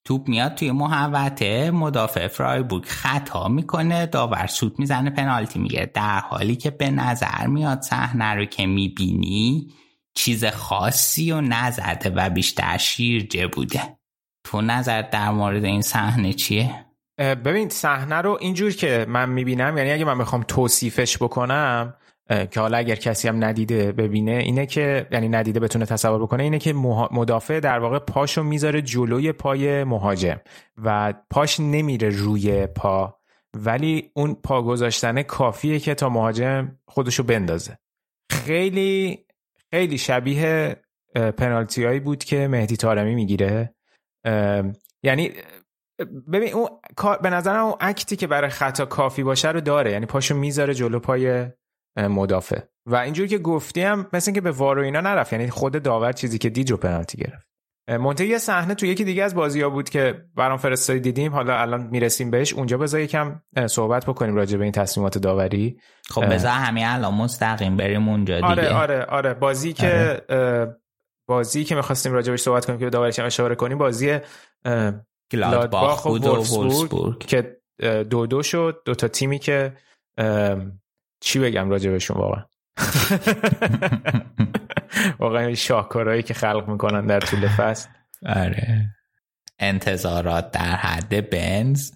توپ 0.08 0.28
میاد 0.28 0.54
توی 0.54 0.70
محوطه 0.70 1.70
مدافع 1.70 2.28
فرایبورگ 2.28 2.84
خطا 2.84 3.48
می‌کنه 3.48 4.06
داور 4.06 4.46
سوت 4.46 4.78
می‌زنه 4.78 5.10
پنالتی 5.10 5.58
می‌گیره 5.58 5.86
در 5.86 6.20
حالی 6.20 6.56
که 6.56 6.70
به 6.70 6.90
نظر 6.90 7.46
میاد 7.46 7.80
صحنه 7.80 8.34
رو 8.34 8.44
که 8.44 8.66
می‌بینی 8.66 9.72
چیز 10.14 10.44
خاصی 10.44 11.32
و 11.32 11.40
نزده 11.40 12.10
و 12.10 12.30
بیشتر 12.30 12.78
شیرجه 12.78 13.46
بوده 13.46 13.98
تو 14.44 14.60
نظر 14.60 15.02
در 15.02 15.30
مورد 15.30 15.64
این 15.64 15.82
صحنه 15.82 16.32
چیه؟ 16.32 16.86
ببین 17.18 17.68
صحنه 17.68 18.16
رو 18.16 18.38
اینجور 18.40 18.72
که 18.72 19.06
من 19.08 19.28
می‌بینم 19.28 19.78
یعنی 19.78 19.92
اگه 19.92 20.04
من 20.04 20.18
بخوام 20.18 20.42
توصیفش 20.42 21.16
بکنم 21.16 21.94
که 22.28 22.60
حالا 22.60 22.78
اگر 22.78 22.94
کسی 22.94 23.28
هم 23.28 23.44
ندیده 23.44 23.92
ببینه 23.92 24.32
اینه 24.32 24.66
که 24.66 25.06
یعنی 25.12 25.28
ندیده 25.28 25.60
بتونه 25.60 25.86
تصور 25.86 26.22
بکنه 26.22 26.42
اینه 26.42 26.58
که 26.58 26.72
مدافع 27.10 27.60
در 27.60 27.78
واقع 27.78 27.98
پاشو 27.98 28.42
می‌ذاره 28.42 28.82
جلوی 28.82 29.32
پای 29.32 29.84
مهاجم 29.84 30.40
و 30.84 31.14
پاش 31.30 31.60
نمیره 31.60 32.08
روی 32.08 32.66
پا 32.66 33.18
ولی 33.56 34.10
اون 34.14 34.34
پا 34.34 34.62
گذاشتن 34.62 35.22
کافیه 35.22 35.78
که 35.78 35.94
تا 35.94 36.08
مهاجم 36.08 36.76
خودشو 36.88 37.22
بندازه. 37.22 37.78
خیلی 38.30 39.18
خیلی 39.70 39.98
شبیه 39.98 40.76
پنالتی 41.14 41.84
هایی 41.84 42.00
بود 42.00 42.24
که 42.24 42.48
مهدی 42.48 42.76
تارمی 42.76 43.14
می‌گیره. 43.14 43.74
یعنی 45.02 45.32
ببین 46.32 46.52
اون 46.54 46.68
به 47.22 47.30
نظرم 47.30 47.64
اون 47.64 47.74
اکتی 47.80 48.16
که 48.16 48.26
برای 48.26 48.50
خطا 48.50 48.86
کافی 48.86 49.22
باشه 49.22 49.50
رو 49.50 49.60
داره. 49.60 49.92
یعنی 49.92 50.06
پاشو 50.06 50.34
می‌ذاره 50.34 50.74
جلو 50.74 50.98
پای 51.00 51.46
مدافع. 51.98 52.60
و 52.86 52.96
اینجور 52.96 53.26
که 53.26 53.38
گفتیم 53.38 54.06
مثل 54.12 54.32
که 54.32 54.40
به 54.40 54.50
وارو 54.50 54.82
اینا 54.82 55.00
نرفت 55.00 55.32
یعنی 55.32 55.50
خود 55.50 55.82
داور 55.82 56.12
چیزی 56.12 56.38
که 56.38 56.50
دید 56.50 56.70
رو 56.70 56.76
پنالتی 56.76 57.18
گرفت. 57.18 57.48
منتها 57.88 58.26
یه 58.26 58.38
صحنه 58.38 58.74
تو 58.74 58.86
یکی 58.86 59.04
دیگه 59.04 59.24
از 59.24 59.34
بازی 59.34 59.60
ها 59.60 59.70
بود 59.70 59.90
که 59.90 60.24
برام 60.36 60.58
فرستادی 60.58 61.00
دیدیم. 61.00 61.32
حالا 61.32 61.58
الان 61.58 61.86
می‌رسیم 61.86 62.30
بهش. 62.30 62.52
اونجا 62.52 62.78
بذار 62.78 63.00
یکم 63.00 63.42
صحبت 63.66 64.06
بکنیم 64.06 64.34
راجع 64.34 64.58
به 64.58 64.64
این 64.64 64.72
تصمیمات 64.72 65.18
داوری. 65.18 65.80
خب 66.10 66.32
بذار 66.32 66.50
همین 66.50 66.86
الان 66.86 67.14
مستقیم 67.14 67.76
بریم 67.76 68.08
اونجا 68.08 68.34
دیگه. 68.34 68.46
آره 68.46 68.68
آره 68.68 69.04
آره. 69.04 69.34
بازی 69.34 69.72
که 69.72 70.22
آره. 70.28 70.76
بازی 71.28 71.64
که 71.64 71.74
می‌خواستیم 71.74 72.12
راجع 72.12 72.30
بهش 72.30 72.40
صحبت 72.40 72.66
کنیم 72.66 72.78
که 72.78 72.84
به 72.84 72.90
داوریش 72.90 73.18
هم 73.18 73.26
اشاره 73.26 73.54
کنیم 73.54 73.78
بازی 73.78 74.18
گلادباخ 75.32 76.06
و 76.06 76.08
و 76.08 77.18
که 77.18 77.56
دو 78.10 78.26
دو 78.26 78.42
شد. 78.42 78.82
دو 78.84 78.94
تا 78.94 79.08
تیمی 79.08 79.38
که 79.38 79.72
چی 81.20 81.38
بگم 81.38 81.70
راجع 81.70 81.90
بهشون 81.90 82.16
واقعا؟ 82.16 82.44
واقعا 85.18 85.46
این 85.46 85.54
شاهکارهایی 85.54 86.22
که 86.22 86.34
خلق 86.34 86.68
می‌کنن 86.68 87.06
در 87.06 87.20
طول 87.20 87.48
فصل. 87.48 87.88
آره. 88.26 88.86
انتظارات 89.58 90.50
در 90.50 90.76
حد 90.76 91.30
بنز 91.30 91.92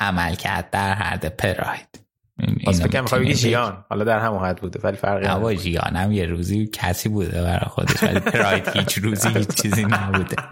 عملکرد 0.00 0.70
در 0.70 0.94
حد 0.94 1.36
پراید. 1.36 2.00
این- 2.38 2.72
فکر 2.72 3.00
می‌خوای 3.00 3.20
بگی 3.20 3.34
ژیان. 3.34 3.84
حالا 3.88 4.04
در 4.04 4.18
همون 4.18 4.44
حد 4.44 4.60
بوده 4.60 4.80
ولی 4.84 4.96
فرقی 4.96 5.26
نداره. 5.28 5.56
ژیان 5.56 5.96
هم 5.96 6.12
یه 6.12 6.26
روزی 6.26 6.66
کسی 6.66 7.08
بوده 7.08 7.42
برای 7.42 7.66
خودش 7.68 8.02
ولی 8.02 8.20
پراید 8.20 8.68
هیچ 8.68 8.98
روزی 8.98 9.28
هیچ 9.28 9.48
چیزی 9.62 9.84
نبوده. 9.84 10.36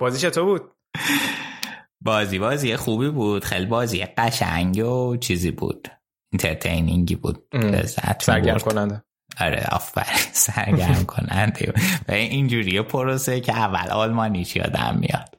بازی 0.00 0.18
چطور 0.18 0.44
بود؟ 0.44 0.62
بازی 2.00 2.38
بازی 2.38 2.76
خوبی 2.76 3.10
بود 3.10 3.44
خیلی 3.44 3.66
بازی 3.66 4.04
قشنگ 4.04 4.84
و 4.86 5.16
چیزی 5.16 5.50
بود. 5.50 5.88
انترتینینگی 6.32 7.14
بود. 7.14 7.44
لذت 7.54 8.22
سرگرم. 8.26 8.58
کننده. 8.58 9.02
آره 9.40 9.66
آفرین 9.72 10.18
سرگرم 10.32 11.04
کننده 11.04 11.72
و 12.08 12.12
اینجوری 12.12 12.82
پروسه 12.82 13.40
که 13.40 13.52
اول 13.56 13.90
آلمانیش 13.90 14.56
یادم 14.56 14.96
میاد. 15.00 15.36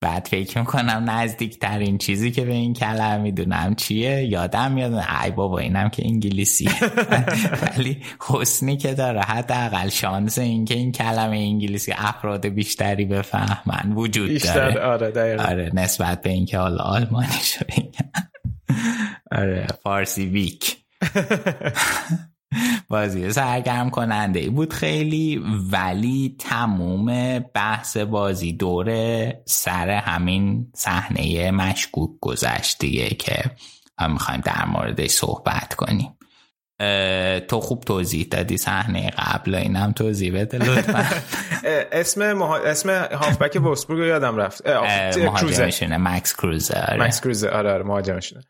بعد 0.00 0.28
فکر 0.30 0.58
می‌کنم 0.58 1.04
نزدیکترین 1.10 1.98
چیزی 1.98 2.30
که 2.30 2.44
به 2.44 2.52
این 2.52 2.74
کلمه 2.74 3.18
می‌دونم 3.18 3.74
چیه؟ 3.74 4.24
یادم 4.24 4.72
میاد. 4.72 5.04
ای 5.24 5.30
بابا 5.30 5.58
اینم 5.58 5.88
که 5.88 6.02
انگلیسی 6.06 6.70
ولی 7.62 8.02
حسنی 8.20 8.76
که 8.76 8.94
داره. 8.94 9.20
حداقل 9.20 9.88
شانس 9.88 10.38
این 10.38 10.64
که 10.64 10.74
این 10.74 10.92
کلمه 10.92 11.36
انگلیسی 11.36 11.92
افراد 11.96 12.46
بیشتری 12.46 13.04
بفهمن 13.04 13.92
وجود 13.92 14.42
داره. 14.42 14.80
آره 14.80 15.42
آره 15.42 15.70
نسبت 15.74 16.22
به 16.22 16.30
اینکه 16.30 16.58
حالا 16.58 16.82
آلمانیشو 16.82 17.64
بگم. 17.68 18.10
آره. 19.32 19.66
فارسی 19.82 20.26
ویک. 20.26 20.76
بازی 22.88 23.32
سرگرم 23.32 23.90
کننده 23.90 24.40
ای 24.40 24.48
بود 24.48 24.72
خیلی 24.72 25.42
ولی 25.70 26.36
تموم 26.38 27.38
بحث 27.38 27.96
بازی 27.96 28.52
دور 28.52 28.88
سر 29.44 29.90
همین 29.90 30.70
صحنه 30.74 31.50
مشکوک 31.50 32.10
گذشت 32.20 32.78
دیگه 32.78 33.08
که 33.08 33.50
هم 33.98 34.12
می‌خوایم 34.12 34.40
در 34.40 34.64
موردش 34.64 35.10
صحبت 35.10 35.74
کنیم. 35.74 36.18
تو 37.48 37.60
خوب 37.60 37.84
توضیح 37.84 38.26
دادی 38.30 38.56
صحنه 38.56 39.10
قبل 39.10 39.54
اینم 39.54 39.92
توضیح 39.92 40.40
بده 40.40 40.58
لطفا. 40.58 41.06
اسم 41.92 42.32
مها... 42.32 42.56
اسم 42.56 42.90
هافبک 42.90 43.56
وولفسبورگ 43.62 44.00
رو 44.00 44.06
یادم 44.06 44.36
رفت. 44.36 44.68
مهاجمشونه 45.18 45.96
مکس 45.98 46.36
کروزه 46.36 46.84
آره. 46.88 47.02
مکس 47.02 47.20
کروزه 47.20 47.48
آره 47.48 47.72
آره 47.72 47.84
مهاجمشونه. 47.84 48.42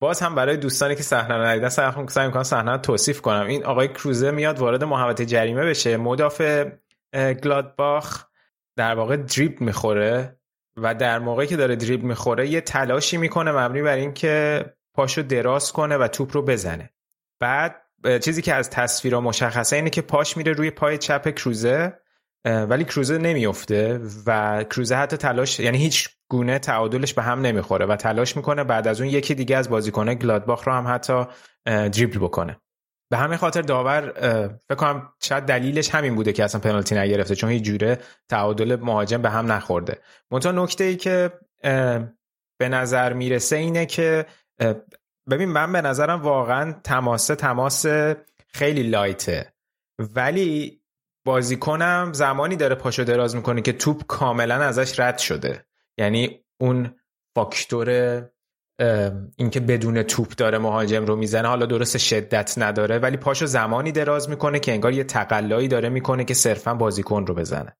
باز 0.00 0.20
هم 0.20 0.34
برای 0.34 0.56
دوستانی 0.56 0.94
که 0.94 1.02
صحنه 1.02 1.36
رو 1.36 1.42
ندیدن 1.44 1.68
سعی 1.68 1.92
کنم 1.92 2.06
سعی 2.06 2.26
می‌کنم 2.26 2.42
صحنه 2.42 2.70
رو 2.70 2.78
توصیف 2.78 3.20
کنم. 3.20 3.46
این 3.46 3.64
آقای 3.64 3.88
کروزه 3.88 4.30
میاد 4.30 4.58
وارد 4.58 4.84
محوطه 4.84 5.26
جریمه 5.26 5.64
بشه. 5.64 5.96
مدافع 5.96 6.70
گلادباخ 7.14 8.24
در 8.76 8.94
واقع 8.94 9.16
دریب 9.16 9.60
می‌خوره 9.60 10.36
و 10.76 10.94
در 10.94 11.18
موقعی 11.18 11.46
که 11.46 11.56
داره 11.56 11.76
دریب 11.76 12.02
می‌خوره 12.02 12.48
یه 12.48 12.60
تلاشی 12.60 13.16
می‌کنه 13.16 13.52
مبنی 13.52 13.82
بر 13.82 13.96
اینکه 13.96 14.64
پاشو 14.94 15.22
دراز 15.22 15.72
کنه 15.72 15.96
و 15.96 16.08
توپ 16.08 16.36
رو 16.36 16.42
بزنه. 16.42 16.90
بعد 17.40 17.82
چیزی 18.20 18.42
که 18.42 18.54
از 18.54 18.70
تصویرها 18.70 19.20
مشخصه 19.20 19.76
اینه 19.76 19.90
که 19.90 20.02
پاش 20.02 20.36
میره 20.36 20.52
روی 20.52 20.70
پای 20.70 20.98
چپ 20.98 21.28
کروزه 21.28 21.98
ولی 22.44 22.84
کروزه 22.84 23.18
نمیفته 23.18 24.00
و 24.26 24.62
کروزه 24.64 24.94
حتی 24.94 25.16
تلاش 25.16 25.60
یعنی 25.60 25.78
هیچ 25.78 26.08
گونه 26.30 26.58
تعادلش 26.58 27.14
به 27.14 27.22
هم 27.22 27.40
نمی‌خوره 27.40 27.86
و 27.86 27.96
تلاش 27.96 28.36
می‌کنه 28.36 28.64
بعد 28.64 28.88
از 28.88 29.00
اون 29.00 29.10
یکی 29.10 29.34
دیگه 29.34 29.56
از 29.56 29.70
بازیکنه 29.70 30.14
گلادباخ 30.14 30.68
رو 30.68 30.72
هم 30.72 30.94
حتی 30.94 31.24
دریبل 31.66 32.18
بکنه. 32.18 32.60
به 33.10 33.16
همین 33.16 33.38
خاطر 33.38 33.62
داور 33.62 34.12
فکر 34.68 34.74
کنم 34.74 35.12
شاید 35.22 35.44
دلیلش 35.44 35.94
همین 35.94 36.14
بوده 36.14 36.32
که 36.32 36.44
اصلا 36.44 36.60
پنالتی 36.60 36.94
نگرفته 36.94 37.34
چون 37.34 37.50
هیچ 37.50 37.62
جوره 37.62 37.98
تعادل 38.28 38.76
مهاجم 38.76 39.22
به 39.22 39.30
هم 39.30 39.52
نخورده. 39.52 39.98
منتها 40.30 40.52
نکته 40.52 40.84
ای 40.84 40.96
که 40.96 41.32
به 42.58 42.68
نظر 42.68 43.12
می‌رسه 43.12 43.56
اینه 43.56 43.86
که 43.86 44.26
ببین 45.30 45.48
من 45.48 45.72
به 45.72 45.80
نظرم 45.80 46.22
واقعا 46.22 46.72
تماسه 46.84 47.34
تماس 47.34 47.86
خیلی 48.48 48.82
لایته. 48.82 49.52
ولی 49.98 50.80
بازیکنم 51.24 52.10
زمانی 52.14 52.56
داره 52.56 52.74
پاشو 52.74 53.02
دراز 53.02 53.36
می‌کنه 53.36 53.62
که 53.62 53.72
توپ 53.72 54.06
کاملا 54.06 54.54
ازش 54.54 55.00
رد 55.00 55.18
شده. 55.18 55.64
یعنی 56.00 56.40
اون 56.60 56.94
فاکتور 57.36 57.88
اینکه 59.36 59.60
بدون 59.60 60.02
توپ 60.02 60.34
داره 60.34 60.58
مهاجم 60.58 61.04
رو 61.04 61.16
می‌زنه 61.16 61.48
حالا 61.48 61.66
درست 61.66 61.98
شدت 61.98 62.54
نداره 62.58 62.98
ولی 62.98 63.16
پاشو 63.16 63.46
زمانی 63.46 63.92
دراز 63.92 64.28
می‌کنه 64.28 64.60
که 64.60 64.72
انگار 64.72 64.92
یه 64.92 65.04
تقلایی 65.04 65.68
داره 65.68 65.88
می‌کنه 65.88 66.24
که 66.24 66.34
صرفا 66.34 66.74
بازیکن 66.74 67.26
رو 67.26 67.34
بزنه. 67.34 67.76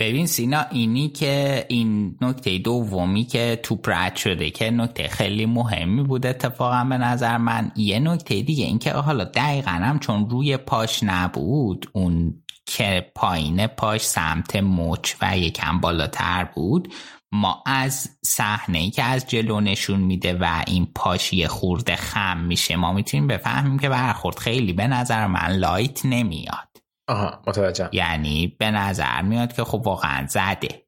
ببین 0.00 0.26
سینا 0.26 0.64
اینی 0.70 1.08
که 1.08 1.66
این 1.68 2.18
نکته 2.20 2.58
دومی 2.58 3.24
که 3.24 3.60
توپ 3.62 3.88
رد 3.88 4.16
شده 4.16 4.50
که 4.50 4.70
نکته 4.70 5.08
خیلی 5.08 5.46
مهمی 5.46 6.02
بود 6.02 6.26
اتفاقا 6.26 6.86
به 6.88 6.98
نظر 6.98 7.38
من. 7.38 7.72
یه 7.76 7.98
نکته 7.98 8.42
دیگه 8.42 8.64
این 8.64 8.78
که 8.78 8.92
حالا 8.92 9.24
دقیقا 9.24 9.70
هم 9.70 9.98
چون 9.98 10.30
روی 10.30 10.56
پاش 10.56 11.02
نبود 11.02 11.90
اون 11.92 12.42
که 12.66 13.12
پایین 13.14 13.66
پاش 13.66 14.00
سمت 14.00 14.56
مچ 14.56 15.14
و 15.22 15.38
یکم 15.38 15.80
بالاتر 15.80 16.48
بود 16.54 16.92
ما 17.32 17.62
از 17.66 18.18
صحنه 18.24 18.78
ای 18.78 18.90
که 18.90 19.02
از 19.02 19.26
جلو 19.26 19.60
نشون 19.60 20.00
میده 20.00 20.34
و 20.34 20.62
این 20.66 20.88
پاش 20.94 21.32
یه 21.32 21.48
خورده 21.48 21.96
خم 21.96 22.38
میشه 22.38 22.76
ما 22.76 22.92
می‌تونیم 22.92 23.26
بفهمیم 23.26 23.78
که 23.78 23.88
برخورد 23.88 24.38
خیلی 24.38 24.72
به 24.72 24.86
نظر 24.86 25.26
من 25.26 25.46
لایت 25.46 26.06
نمیاد. 26.06 26.68
آها 27.08 27.42
متوجهم. 27.46 27.88
یعنی 27.92 28.56
به 28.58 28.70
نظر 28.70 29.22
میاد 29.22 29.52
که 29.52 29.64
خب 29.64 29.82
واقعا 29.86 30.26
زده. 30.26 30.82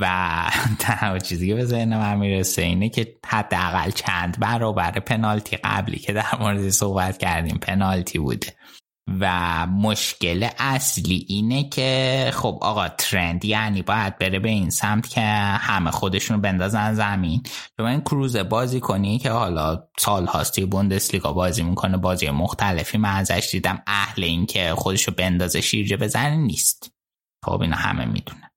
و 0.00 0.06
تنها 0.78 1.18
چیزی 1.18 1.48
که 1.48 1.54
به 1.54 1.64
ذهن 1.64 1.96
من 1.96 2.18
می‌رسه 2.18 2.62
اینه 2.62 2.88
که 2.88 3.18
حداقل 3.26 3.90
چند 3.90 4.40
برابر 4.40 4.90
پنالتی 4.90 5.56
قبلی 5.56 5.98
که 5.98 6.12
در 6.12 6.36
مورد 6.40 6.68
صحبت 6.68 7.18
کردیم 7.18 7.58
پنالتی 7.58 8.18
بوده. 8.18 8.56
و 9.20 9.66
مشکل 9.66 10.48
اصلی 10.58 11.26
اینه 11.28 11.68
که 11.68 12.30
خب 12.34 12.58
آقا 12.60 12.88
ترند 12.88 13.44
یعنی 13.44 13.82
باید 13.82 14.18
بره 14.18 14.38
به 14.38 14.48
این 14.48 14.70
سمت 14.70 15.08
که 15.08 15.20
همه 15.60 15.90
خودشون 15.90 16.40
بندازن 16.40 16.94
زمین. 16.94 17.42
چون 17.76 17.86
این 17.86 18.00
کروز 18.00 18.36
بازی 18.36 18.80
کنی 18.80 19.18
که 19.18 19.30
حالا 19.30 19.88
سال 19.98 20.26
هاستی 20.26 20.64
بوندسلیگا 20.64 21.32
بازی 21.32 21.62
می‌کنه 21.62 21.96
بازی 21.96 22.30
مختلفی 22.30 22.98
من 22.98 23.16
ازش 23.16 23.48
دیدم. 23.52 23.82
اهل 23.86 24.24
این 24.24 24.46
که 24.46 24.74
خودشو 24.74 25.12
بندازه 25.12 25.60
شیرجه 25.60 25.96
بزنه 25.96 26.36
نیست. 26.36 26.92
خب 27.44 27.60
اینا 27.60 27.76
همه 27.76 28.04
می‌دونن 28.04 28.50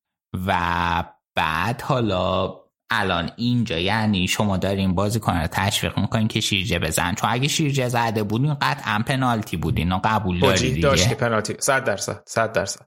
و 0.47 1.03
بعد 1.35 1.81
حالا 1.81 2.53
الان 2.89 3.31
اینجا 3.35 3.79
یعنی 3.79 4.27
شما 4.27 4.57
دارین 4.57 4.95
بازی 4.95 5.19
کنه 5.19 5.47
تشویق 5.47 5.99
می‌کنین 5.99 6.27
که 6.27 6.39
شیرجه 6.39 6.79
بزن. 6.79 7.13
چون 7.13 7.29
اگه 7.33 7.47
شیرجه 7.47 7.87
زده 7.89 8.23
بودین 8.23 8.53
قطعا 8.53 9.03
پنالتی 9.07 9.57
بود 9.57 9.77
اینو 9.77 9.99
قبول 10.03 10.39
داری 10.39 10.69
دیگه. 10.69 10.81
داشت 10.81 11.09
که 11.09 11.15
پنالتی. 11.15 11.55
100 11.59 11.83
درصد 11.83 12.23
100 12.27 12.51
درصد. 12.53 12.85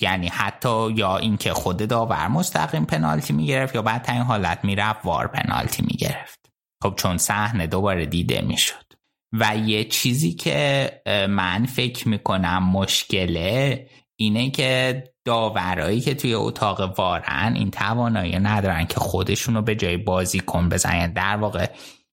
یعنی 0.00 0.28
حتی 0.28 0.90
یا 0.90 1.16
اینکه 1.16 1.52
خود 1.52 1.88
داور 1.88 2.28
مستقیم 2.28 2.84
پنالتی 2.84 3.32
می‌گرفت 3.32 3.74
یا 3.74 3.82
بعد 3.82 4.10
این 4.10 4.22
حالت 4.22 4.64
می‌رفت 4.64 5.04
وار 5.04 5.26
پنالتی 5.26 5.82
می‌گرفت. 5.82 6.40
خب 6.82 6.94
چون 6.96 7.18
صحنه 7.18 7.66
دوباره 7.66 8.06
دیده 8.06 8.40
می‌شد. 8.40 8.84
و 9.32 9.56
یه 9.56 9.84
چیزی 9.84 10.32
که 10.32 10.90
من 11.28 11.66
فکر 11.66 12.08
می‌کنم 12.08 12.70
مشکله 12.70 13.86
اینه 14.16 14.50
که 14.50 15.04
داورایی 15.30 16.00
که 16.00 16.14
توی 16.14 16.34
اتاق 16.34 16.98
وارن 16.98 17.52
این 17.56 17.70
توانایی 17.70 18.38
ندارن 18.38 18.86
که 18.86 19.00
خودشونو 19.00 19.62
به 19.62 19.74
جای 19.74 19.96
بازیکن 19.96 20.68
بزنن. 20.68 21.12
در 21.12 21.36
واقع 21.36 21.66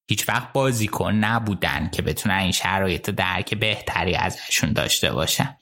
هیچ 0.09 0.29
وقت 0.29 0.53
بازیکن 0.53 1.13
نبودن 1.13 1.89
که 1.91 2.01
بتونن 2.01 2.35
این 2.35 2.51
شرایط 2.51 3.09
درک 3.09 3.53
بهتری 3.53 4.15
ازشون 4.15 4.73
داشته 4.73 5.13
باشن. 5.13 5.57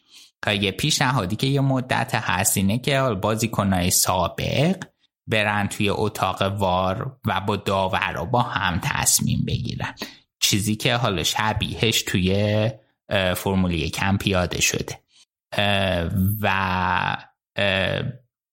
یه 0.47 0.71
پیشنهادی 0.71 1.35
که 1.35 1.47
یه 1.47 1.61
مدت 1.61 2.15
هست 2.15 2.57
اینه 2.57 2.77
که 2.77 3.01
بازیکنهای 3.01 3.91
سابق 3.91 4.83
برن 5.27 5.67
توی 5.67 5.89
اتاق 5.89 6.41
وار 6.41 7.17
و 7.25 7.41
با 7.41 7.55
داورا 7.55 8.25
با 8.25 8.41
هم 8.41 8.79
تصمیم 8.83 9.43
بگیرن. 9.47 9.95
چیزی 10.39 10.75
که 10.75 10.95
حالا 10.95 11.23
شبیهش 11.23 12.01
توی 12.01 12.69
اه، 13.09 13.33
فرمول 13.33 13.71
یکم 13.71 14.17
پیاده 14.17 14.61
شده. 14.61 14.99
و 16.41 17.17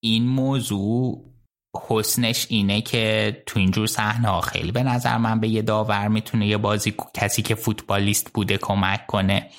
این 0.03 0.29
موضوع 0.29 1.33
حسنش 1.89 2.47
اینه 2.51 2.81
که 2.81 3.37
تو 3.47 3.59
اینجور 3.59 3.87
صحنه 3.87 4.29
ها 4.29 4.41
خیلی 4.41 4.73
به 4.73 4.83
نظر 4.83 5.17
من 5.17 5.41
به 5.41 5.49
یه 5.49 5.63
داور 5.63 6.09
می‌تونه 6.09 6.47
یه 6.47 6.57
بازی 6.57 6.95
کسی 7.15 7.43
که 7.43 7.55
فوتبالیست 7.55 8.33
بوده 8.33 8.59
کمک 8.59 9.07
کنه. 9.07 9.51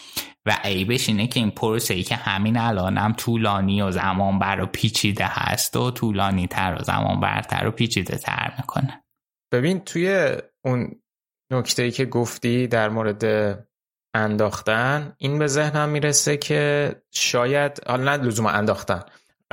و 0.46 0.58
عیبش 0.64 1.10
اینه 1.10 1.28
که 1.28 1.40
این 1.40 1.52
پروسه 1.52 1.94
ای 1.94 2.04
که 2.04 2.16
همین 2.16 2.58
الانم 2.58 2.98
هم 2.98 3.14
طولانی 3.14 3.82
و 3.82 3.92
زمان 3.92 4.40
بر 4.40 4.62
و 4.62 4.66
پیچیده 4.66 5.26
هست 5.28 5.76
و 5.76 5.92
طولانی 5.92 6.48
تر 6.48 6.78
و 6.80 6.84
زمان 6.84 7.20
برتر 7.20 7.68
و 7.68 7.72
پیچیده 7.72 8.18
تر 8.18 8.54
می‌کنه. 8.58 9.04
ببین 9.54 9.80
توی 9.80 10.32
اون 10.66 11.02
نکته 11.52 11.84
ای 11.84 11.92
که 11.92 12.06
گفتی 12.06 12.68
در 12.68 12.90
مورد 12.90 13.24
انداختن 14.16 15.16
این 15.18 15.40
به 15.40 15.48
ذهنم 15.48 15.90
می‌رسه 15.90 16.38
که 16.38 16.92
شاید 17.14 17.82
حالا 17.88 18.18
نه 18.18 18.24
لزوم 18.24 18.46
انداختن. 18.46 19.02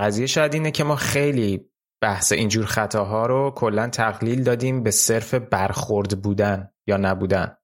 قضیه 0.01 0.27
شاید 0.27 0.55
اینه 0.55 0.71
که 0.71 0.85
ما 0.85 0.97
خیلی 0.97 1.71
بحث 2.03 2.33
اینجور 2.33 2.65
خطاها 2.65 3.27
رو 3.27 3.53
کلا 3.57 3.89
تقلیل 3.89 4.43
دادیم 4.43 4.83
به 4.83 4.91
صرف 4.91 5.35
برخورد 5.35 6.23
بودن 6.23 6.71
یا 6.87 6.97
نبودن. 6.97 7.57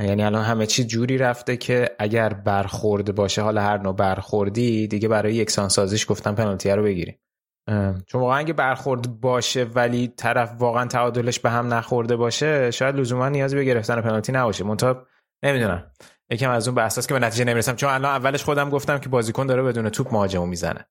یعنی 0.00 0.24
الان 0.24 0.44
همه 0.44 0.66
چی 0.66 0.84
جوری 0.84 1.18
رفته 1.18 1.56
که 1.56 1.96
اگر 1.98 2.28
برخورد 2.28 3.14
باشه 3.14 3.42
حالا 3.42 3.62
هر 3.62 3.78
نوع 3.78 3.96
برخوردی 3.96 4.86
دیگه 4.86 5.08
برای 5.08 5.34
یکسان 5.34 5.68
سازیش 5.68 6.10
گفتن 6.10 6.34
پنالتی 6.34 6.70
رو 6.70 6.82
بگیریم. 6.82 7.18
چون 8.06 8.20
واقعا 8.20 8.38
اگه 8.38 8.52
برخورد 8.52 9.20
باشه 9.20 9.64
ولی 9.64 10.08
طرف 10.08 10.52
واقعا 10.58 10.86
تعادلش 10.86 11.40
به 11.40 11.50
هم 11.50 11.74
نخورده 11.74 12.16
باشه 12.16 12.70
شاید 12.70 12.96
لزوما 12.96 13.28
نیازی 13.28 13.56
به 13.56 13.64
گرفتن 13.64 14.00
پنالتی 14.00 14.32
نباشه. 14.32 14.64
منتها 14.64 15.06
نمی‌دونم. 15.44 15.90
یکم 16.30 16.50
از 16.50 16.68
اون 16.68 16.74
بحثاست 16.74 17.08
که 17.08 17.14
به 17.14 17.20
نتیجه 17.20 17.44
نمی‌رسم. 17.44 17.76
چون 17.76 17.90
الان 17.90 18.10
اولش 18.10 18.44
خودم 18.44 18.70
گفتم 18.70 18.98
که 18.98 19.08
بازیکن 19.08 19.46
داره 19.46 19.62
بدون 19.62 19.88
توپ 19.88 20.12
مهاجمو 20.12 20.46
می‌زنه. 20.46 20.86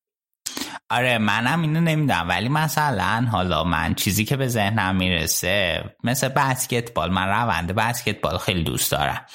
آره 0.91 1.17
منم 1.17 1.61
اینو 1.61 1.81
نمی‌دونم 1.81 2.29
ولی 2.29 2.49
مثلا 2.49 3.27
حالا 3.31 3.63
من 3.63 3.93
چیزی 3.93 4.25
که 4.25 4.37
به 4.37 4.47
ذهنم 4.47 4.95
می‌رسه 4.95 5.83
مثل 6.03 6.27
بسکتبال 6.27 7.11
من 7.11 7.27
روند 7.27 7.71
بسکتبال 7.71 8.37
خیلی 8.37 8.63
دوست 8.63 8.91
دارم. 8.91 9.25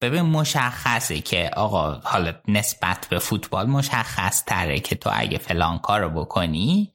ببین 0.00 0.22
مشخصه 0.22 1.20
که 1.20 1.50
آقا 1.56 2.00
حالا 2.04 2.32
نسبت 2.48 3.06
به 3.10 3.18
فوتبال 3.18 3.66
مشخص 3.66 4.44
تره 4.44 4.80
که 4.80 4.96
تو 4.96 5.10
اگه 5.12 5.38
فلان 5.38 5.78
کارو 5.78 6.10
بکنی 6.10 6.94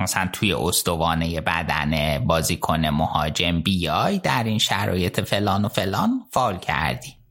مثلا 0.00 0.28
توی 0.32 0.52
استوانه 0.52 1.40
بدن 1.40 2.18
بازیکن 2.18 2.86
مهاجم 2.86 3.60
بیای 3.60 4.18
در 4.18 4.44
این 4.44 4.58
شرایط 4.58 5.20
فلان 5.20 5.64
و 5.64 5.68
فلان 5.68 6.20
فال 6.32 6.58
کردی. 6.58 7.21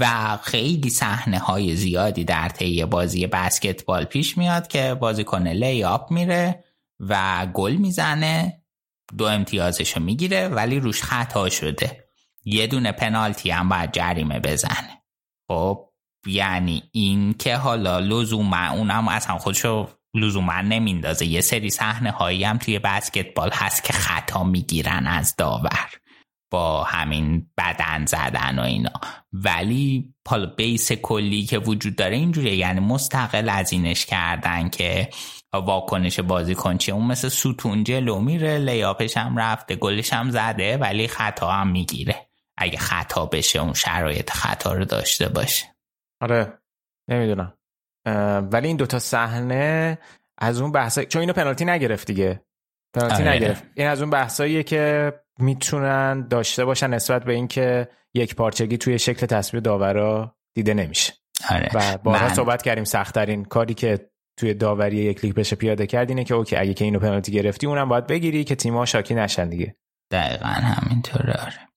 و 0.00 0.36
خیلی 0.42 0.90
صحنه 0.90 1.38
های 1.38 1.76
زیادی 1.76 2.24
در 2.24 2.48
طی 2.48 2.84
بازی 2.84 3.26
بسکتبال 3.26 4.04
پیش 4.04 4.38
میاد 4.38 4.68
که 4.68 4.94
بازیکن 4.94 5.48
لیاپ 5.48 6.12
میره 6.12 6.64
و 7.00 7.46
گل 7.54 7.72
می‌زنه 7.72 8.62
دو 9.18 9.24
امتیازش 9.24 9.96
رو 9.96 10.02
می‌گیره 10.02 10.48
ولی 10.48 10.80
روش 10.80 11.02
خطا 11.02 11.48
شده. 11.48 12.04
یه 12.44 12.66
دونه 12.66 12.92
پنالتی 12.92 13.50
هم 13.50 13.68
باید 13.68 13.92
جریمه 13.92 14.40
بزنه. 14.40 15.02
خب 15.48 15.88
یعنی 16.26 16.82
این 16.92 17.34
که 17.34 17.56
حالا 17.56 17.98
لزوما 17.98 18.68
اونم 18.70 19.08
اصلا 19.08 19.38
خودشو 19.38 19.88
لزوما 20.14 20.60
نمیندازه. 20.60 21.26
یه 21.26 21.40
سری 21.40 21.70
صحنه 21.70 22.10
هایی 22.10 22.44
هم 22.44 22.58
توی 22.58 22.78
بسکتبال 22.78 23.50
هست 23.52 23.84
که 23.84 23.92
خطا 23.92 24.44
می‌گیرن 24.44 25.06
از 25.06 25.36
داور. 25.36 25.90
با 26.50 26.84
همین 26.84 27.50
بدن 27.58 28.06
زدن 28.06 28.58
و 28.58 28.62
اینا. 28.62 29.00
ولی 29.32 30.14
حالا 30.28 30.46
بیس 30.46 30.92
کلی 30.92 31.44
که 31.44 31.58
وجود 31.58 31.96
داره 31.96 32.16
اینجوریه. 32.16 32.56
یعنی 32.56 32.80
مستقل 32.80 33.48
از 33.48 33.72
اینش 33.72 34.06
کردن 34.06 34.68
که 34.68 35.08
واکنش 35.52 36.20
بازیکن 36.20 36.76
چیه. 36.76 36.94
اون 36.94 37.06
مثل 37.06 37.28
ستون 37.28 37.84
جلو 37.84 38.20
میره 38.20 38.58
لیاپش 38.58 39.16
هم 39.16 39.36
رفته 39.36 39.76
گلش 39.76 40.12
هم 40.12 40.30
زده 40.30 40.76
ولی 40.76 41.08
خطا 41.08 41.50
هم 41.50 41.68
می‌گیره. 41.68 42.28
اگه 42.56 42.78
خطا 42.78 43.26
بشه 43.26 43.58
اون 43.58 43.72
شرایط 43.72 44.30
خطا 44.30 44.72
رو 44.72 44.84
داشته 44.84 45.28
باشه. 45.28 45.64
آره 46.20 46.58
نمی‌دونم. 47.08 47.54
ولی 48.52 48.68
این 48.68 48.76
دوتا 48.76 48.98
صحنه 48.98 49.98
از 50.38 50.60
اون 50.60 50.72
بحثا 50.72 51.04
چون 51.04 51.20
اینو 51.20 51.32
پنالتی 51.32 51.64
نگرفت 51.64 52.06
دیگه. 52.06 52.42
پنالتی 52.94 53.22
آره. 53.22 53.32
نگرفت. 53.32 53.64
این 53.74 53.86
از 53.86 54.00
اون 54.00 54.10
بحثاییه 54.10 54.62
که 54.62 55.12
می‌تونن 55.38 56.28
داشته 56.28 56.64
باشن 56.64 56.90
نسبت 56.90 57.24
به 57.24 57.32
اینکه 57.32 57.88
یک 58.14 58.34
پارچگی 58.34 58.78
توی 58.78 58.98
شکل 58.98 59.26
تصویر 59.26 59.62
داورا 59.62 60.36
دیده 60.54 60.74
نمیشه. 60.74 61.12
آره. 61.50 61.70
و 61.74 61.98
بارها 61.98 62.26
من... 62.28 62.34
صحبت 62.34 62.62
کردیم 62.62 62.84
سختترین 62.84 63.44
کاری 63.44 63.74
که 63.74 64.10
توی 64.36 64.54
داوری 64.54 64.96
یک 64.96 65.24
لیگ 65.24 65.34
بشه 65.34 65.56
پیاده 65.56 65.86
کرد 65.86 66.08
اینه 66.08 66.24
که 66.24 66.34
اوکی 66.34 66.56
اگه 66.56 66.74
که 66.74 66.84
اینو 66.84 66.98
پنالتی 66.98 67.32
گرفتی 67.32 67.66
اونم 67.66 67.88
باید 67.88 68.06
بگیری 68.06 68.44
که 68.44 68.54
تیم‌ها 68.54 68.84
شاکی 68.84 69.14
نشن 69.14 69.48
دیگه. 69.48 69.76
دقیقا 70.10 70.48
همینطوره 70.48 71.32
آره. 71.32 71.68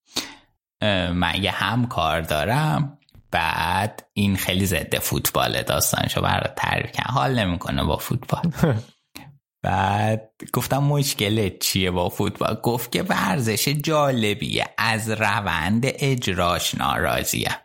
من 1.11 1.33
یه 1.41 1.51
هم 1.51 1.87
کار 1.87 2.21
دارم 2.21 2.97
بعد 3.31 4.09
این 4.13 4.35
خیلی 4.35 4.65
ضد 4.65 4.95
فوتباله 4.95 5.63
داستانشو 5.63 6.21
برای 6.21 6.49
تعریف 6.55 6.99
حال 6.99 7.39
نمی‌کنه 7.39 7.83
با 7.83 7.97
فوتبال. 7.97 8.51
بعد 9.61 10.31
گفتم 10.53 10.83
مشکل 10.83 11.57
چیه 11.59 11.91
با 11.91 12.09
فوتبال؟ 12.09 12.59
گفت 12.63 12.91
که 12.91 13.03
ورزش 13.03 13.67
جالبیه 13.69 14.65
از 14.77 15.09
روند 15.09 15.83
اجراش 15.85 16.75
ناراضیه 16.75 17.57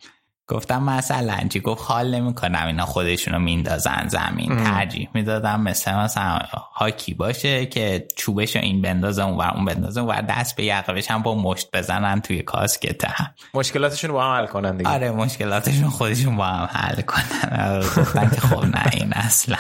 گفتم 0.49 0.83
مثلا 0.83 1.39
چی؟ 1.49 1.60
گفت 1.60 1.84
حال 1.86 2.15
نمی‌کنم 2.15 2.66
اینا 2.66 2.86
خودشونو 2.86 3.39
میندازن 3.39 4.08
زمین. 4.08 4.65
ترجیح 4.65 5.08
می‌دادم 5.15 5.60
مثل 5.60 5.94
مثلا 5.94 6.39
هاکی 6.75 7.15
باشه 7.15 7.66
که 7.66 8.08
چوبشو 8.16 8.58
این 8.58 8.83
بندازه 8.83 9.25
اون 9.25 9.41
اون 9.41 9.65
بندازه 9.65 10.00
و 10.00 10.23
دست 10.28 10.57
به 10.57 10.65
یقه 10.65 11.02
هم 11.10 11.23
با 11.23 11.34
مشت 11.34 11.68
بزنن 11.73 12.20
توی 12.20 12.42
کاسکت. 12.42 13.05
هم 13.05 13.34
مشکلاتشون 13.55 14.12
با 14.12 14.25
هم 14.25 14.41
حل 14.41 14.47
کنن 14.47 14.76
دیگه. 14.76 14.91
آره 14.91 15.10
مشکلاتشون 15.10 15.89
خودشون 15.89 16.36
با 16.36 16.47
هم 16.47 16.68
حل 16.73 17.00
کنن. 17.00 17.81
گفتن 17.97 18.31
که 18.31 18.41
خب 18.41 18.65
نه 18.65 18.83
این 18.92 19.12
اصلا 19.12 19.57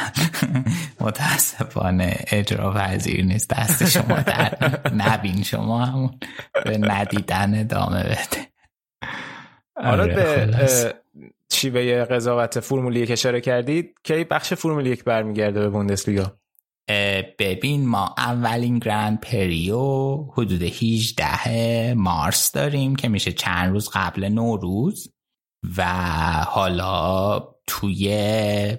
متاسفانه 1.00 2.16
اجرا 2.26 2.72
پذیر 2.72 3.24
نیست. 3.24 3.50
دست 3.50 3.88
شما 3.88 4.16
در 4.16 4.78
نبین 4.94 5.42
شما 5.42 5.84
همون 5.84 6.20
به 6.64 6.78
ندیدن 6.78 7.60
ادامه 7.60 8.02
بده. 8.02 8.46
حالا 9.76 10.02
آره، 10.02 10.14
به 10.14 10.94
شیوه 11.52 12.04
قضاوت 12.04 12.60
فرمول 12.60 12.96
یک 12.96 13.10
اشاره 13.10 13.40
کردید 13.40 13.94
کی 14.04 14.24
بخش 14.24 14.54
فرمول 14.54 14.86
یک 14.86 15.04
برمیگرده 15.04 15.60
به 15.60 15.68
بوندسلیگا؟ 15.68 16.32
ببین 17.38 17.86
ما 17.86 18.14
اولین 18.18 18.78
گرند 18.78 19.20
پریو 19.20 20.16
حدود 20.32 20.62
18 20.62 21.94
مارس 21.94 22.52
داریم 22.52 22.96
که 22.96 23.08
میشه 23.08 23.32
چند 23.32 23.72
روز 23.72 23.90
قبل 23.92 24.28
نوروز 24.28 25.12
و 25.76 25.84
حالا 26.46 27.38
توی 27.66 28.08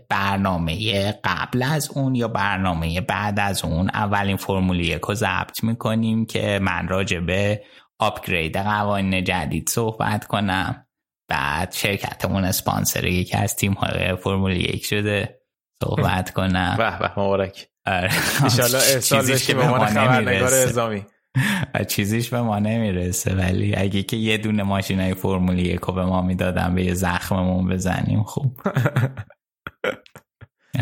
برنامه 0.10 1.12
قبل 1.12 1.64
از 1.64 1.90
اون 1.94 2.16
یا 2.16 2.28
برنامه 2.28 3.02
بعد 3.02 3.40
از 3.40 3.66
اون 3.66 3.90
اولین 3.94 4.38
فرمول 4.38 4.80
یک 4.80 5.02
رو 5.02 5.14
ضبط 5.14 5.64
می‌کنیم 5.64 6.26
که 6.26 6.60
من 6.62 6.88
راجع 6.88 7.20
به 7.20 7.64
آپگرید 8.00 8.58
قوانین 8.58 9.24
جدید 9.24 9.70
صحبت 9.70 10.26
کنم. 10.26 10.87
بعد 11.28 11.72
شرکتمون 11.72 12.46
اسپانسر 12.46 13.06
یکی 13.06 13.38
از 13.38 13.56
تیم 13.56 13.74
های 13.74 14.16
فرمول 14.16 14.52
یک 14.52 14.86
شده. 14.86 15.42
صحبت 15.84 16.34
کنم. 16.34 16.76
به 16.78 17.00
به 17.00 17.12
مبارک. 17.12 17.68
آره. 17.86 18.12
انشالله 18.44 19.34
بشی 19.34 19.54
به 19.54 19.68
ما 19.68 19.86
خبرنگار 19.86 20.54
ازامی 20.54 21.06
چیزیش 21.94 22.30
به 22.30 22.42
ما 22.42 22.60
نمی‌رسه 22.60 23.36
ولی 23.36 23.76
اگه 23.76 24.04
که 24.04 24.18
یه 24.18 24.38
دونه 24.38 24.64
ماشین 24.64 25.00
های 25.00 25.14
فرمول 25.14 25.60
یک 25.60 25.86
به 25.86 26.06
ما 26.06 26.22
می‌دادن 26.22 26.76
به 26.76 26.84
یه 26.84 26.94
زخممون 26.94 27.70
بزنیم 27.70 28.24
خوب. 28.24 28.62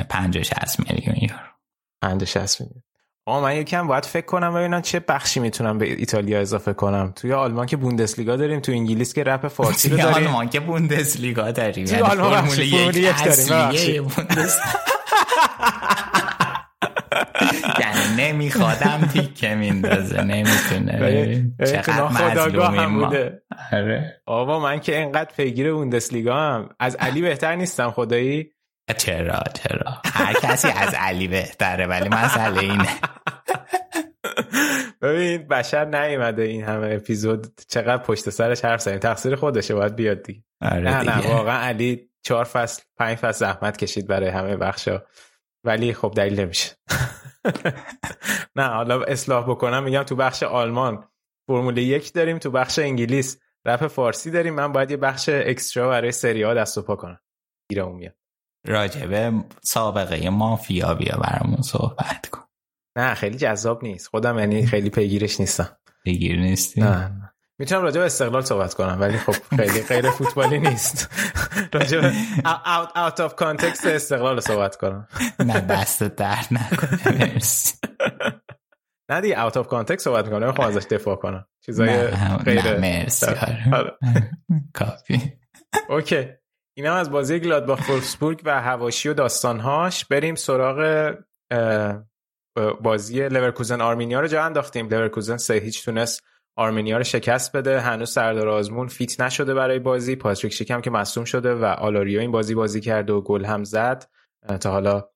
پنج 0.10 0.42
شست 0.42 0.80
میلیون 0.80 1.16
یورو. 1.22 1.50
پنج 2.02 2.24
شست 2.24 2.62
میلیون. 2.62 2.84
آقا 3.28 3.42
من 3.42 3.56
یکم 3.56 3.88
باید 3.88 4.06
فکر 4.06 4.26
کنم 4.26 4.54
ببینم 4.54 4.82
چه 4.82 5.00
بخشی 5.00 5.40
می‌تونم 5.40 5.78
به 5.78 5.86
ایتالیا 5.86 6.40
اضافه 6.40 6.74
کنم. 6.74 7.14
توی 7.16 7.34
آلمان 7.34 7.66
که 7.66 7.78
بوندسلیگا 7.78 8.36
داریم 8.36 8.60
توی 8.60 8.76
انگلیس 8.76 9.14
که 9.14 9.24
رپ 9.24 9.48
فارسی 9.48 9.90
رو 9.90 9.98
داریم. 9.98 10.16
آلمان 10.16 10.50
که 10.50 10.60
بوندسلیگا 10.60 11.52
داریم. 11.52 11.86
توی 11.86 12.00
آلمان 12.00 12.42
فرمول 12.42 12.60
یک 12.98 13.24
داریم 13.24 14.02
یعنی 17.80 18.32
نمیخوادم 18.32 19.10
تیکه 19.14 19.56
میندازه 19.56 20.22
نمی‌تونه. 20.22 21.46
چقدر 21.60 22.04
مظلومیم 22.04 22.86
ما. 22.86 23.14
آره. 23.74 24.22
آبا 24.26 24.60
من 24.60 24.80
که 24.80 25.00
اینقدر 25.00 25.32
پیگیر 25.38 25.74
بوندسلیگا 25.74 26.36
هم. 26.36 26.70
از 26.80 26.96
علی 26.96 27.22
بهتر 27.22 27.56
نیستم 27.56 27.92
خدایی. 27.92 28.55
چرا 28.94 29.44
چرا؟ 29.54 30.02
هر 30.06 30.34
کسی 30.34 30.68
از 30.68 30.94
علی 30.94 31.28
بهتره 31.28 31.88
ولی 31.88 32.10
مسئله 32.10 32.60
اینه. 32.60 32.90
ببین 35.02 35.48
بشر 35.48 35.86
نیومده 35.86 36.42
این 36.42 36.64
همه 36.64 36.96
اپیزود 36.96 37.48
چقدر 37.68 38.04
پشت 38.04 38.30
سرش 38.30 38.66
حرف 38.66 38.82
زنیم 38.82 39.00
تقصیر 39.00 39.36
خودشه 39.36 39.76
باید 39.76 39.96
بیاد 39.96 40.24
دیگه. 40.24 40.44
آره 40.62 40.82
نه 40.82 41.04
نه 41.04 41.28
واقعا 41.28 41.60
علی 41.60 42.10
چهار 42.24 42.44
فصل 42.44 42.84
پنج 42.98 43.18
فصل 43.18 43.40
زحمت 43.40 43.78
کشید 43.78 44.08
برای 44.08 44.30
همه 44.30 44.58
بخشا. 44.58 45.02
ولی 45.64 45.94
خب 45.94 46.14
دلیل 46.16 46.40
نمیشه. 46.40 46.76
نه 48.56 48.64
حالا 48.64 49.04
اصلاح 49.04 49.50
بکنم 49.50 49.84
میگم 49.84 50.04
تو 50.04 50.16
بخش 50.16 50.44
آلمان 50.44 51.08
فرمول 51.48 51.78
یک 51.78 52.14
داریم 52.14 52.38
تو 52.38 52.52
بخش 52.52 52.80
انگلیس 52.80 53.40
رپ 53.66 53.88
فارسی 53.88 54.32
داریم. 54.32 54.54
من 54.54 54.72
باید 54.72 54.92
یه 54.92 54.98
بخش 54.98 55.30
اکسترا 55.30 55.90
برای 55.90 56.12
سری 56.12 56.44
ها 56.44 56.54
دست 56.54 56.78
و 56.78 56.82
پا 56.82 56.96
کنم. 56.96 57.20
گیرمون 57.70 57.96
میاد. 57.96 58.16
راجبه 58.68 59.32
سابقه 59.64 60.30
مافیا 60.30 60.94
بیا 60.94 61.18
برامون 61.18 61.62
صحبت 61.62 62.28
کن. 62.32 62.42
نه 62.98 63.14
خیلی 63.14 63.38
جذاب 63.38 63.84
نیست. 63.84 64.08
خودم 64.08 64.40
یعنی 64.40 64.66
خیلی 64.66 64.90
پیگیرش 64.90 65.40
نیستم. 65.40 65.78
پیگیر 66.04 66.40
نیستی؟ 66.40 66.82
نه 66.82 67.12
می‌تونم 67.60 67.82
راجع 67.82 68.00
به 68.00 68.06
استقلال 68.06 68.42
صحبت 68.42 68.74
کنم 68.74 68.98
ولی 69.02 69.18
خب 69.18 69.56
خیلی 69.56 69.82
غیر 69.82 70.10
فوتبالی 70.12 70.60
نیست. 70.60 71.10
راجع 71.74 72.02
به 72.02 72.14
out 72.96 73.20
of 73.20 73.36
context 73.36 73.86
استقلال 73.86 74.40
صحبت 74.40 74.76
کنم. 74.76 75.08
نه 75.40 75.60
دست 75.62 76.04
درد 76.04 76.48
نکنه. 76.52 77.00
مرسی. 77.20 77.74
نه 79.10 79.22
دیگه 79.22 79.44
out 79.44 79.58
of 79.58 79.68
context 79.68 80.06
صحبت 80.06 80.26
می‌کنم 80.26 80.44
نمی‌خوام 80.44 80.68
ازش 80.68 80.86
دفاع 80.90 81.16
کنم. 81.16 81.48
چیزای 81.66 82.08
غیر 82.46 82.78
مرسی 82.78 83.26
آره. 83.26 83.98
کافی. 84.74 85.34
okay. 85.90 86.28
این 86.78 86.86
هم 86.86 86.94
از 86.94 87.12
بازی 87.12 87.40
گلادباخ 87.40 87.90
وولفسبورگ 87.90 88.42
و 88.46 88.62
حواشی 88.62 89.10
و 89.10 89.14
داستانهاش. 89.14 90.06
بریم 90.06 90.36
سراغ 90.36 91.12
بازی 92.82 93.30
لورکوزن 93.30 93.82
آرمینیا 93.82 94.20
رو 94.20 94.28
جا 94.28 94.44
انداختیم. 94.44 94.88
لورکوزن 94.88 95.38
سه 95.38 95.54
هیچ 95.54 95.86
تونست 95.86 96.24
آرمینیا 96.56 96.98
رو 96.98 97.04
شکست 97.04 97.56
بده. 97.56 97.80
هنوز 97.80 98.10
سردار 98.10 98.48
آزمون 98.48 98.88
fit 98.88 99.22
نشده 99.22 99.54
برای 99.54 99.80
بازی. 99.80 100.16
پاتریک 100.16 100.54
شیکم 100.54 100.82
که 100.82 100.90
مصدوم 100.90 101.26
شده 101.26 101.54
و 101.54 101.66
آلاریو 101.66 102.20
این 102.20 102.32
بازی 102.32 102.56
بازی 102.56 102.82
کرد 102.82 103.10
و 103.10 103.22
گل 103.22 103.46
هم 103.46 103.64
زد. 103.64 104.06
تا 104.62 104.72
حالا 104.72 105.10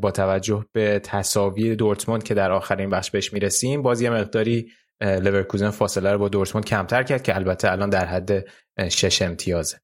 با 0.00 0.10
توجه 0.10 0.64
به 0.72 0.98
تساوی 0.98 1.76
دورتموند 1.76 2.22
که 2.22 2.34
در 2.34 2.52
آخرین 2.52 2.90
بخش 2.90 3.10
بهش 3.10 3.32
می‌رسیم 3.32 3.82
بازی 3.82 4.08
مقداری 4.08 4.70
لورکوزن 5.00 5.70
فاصله 5.70 6.12
رو 6.12 6.18
با 6.18 6.28
دورتموند 6.28 6.64
کمتر 6.64 7.02
کرد 7.02 7.22
که 7.22 7.36
البته 7.36 7.72
الان 7.72 7.90
در 7.90 8.04
حد 8.04 8.44
شش 8.88 9.22
امتیازه. 9.22 9.80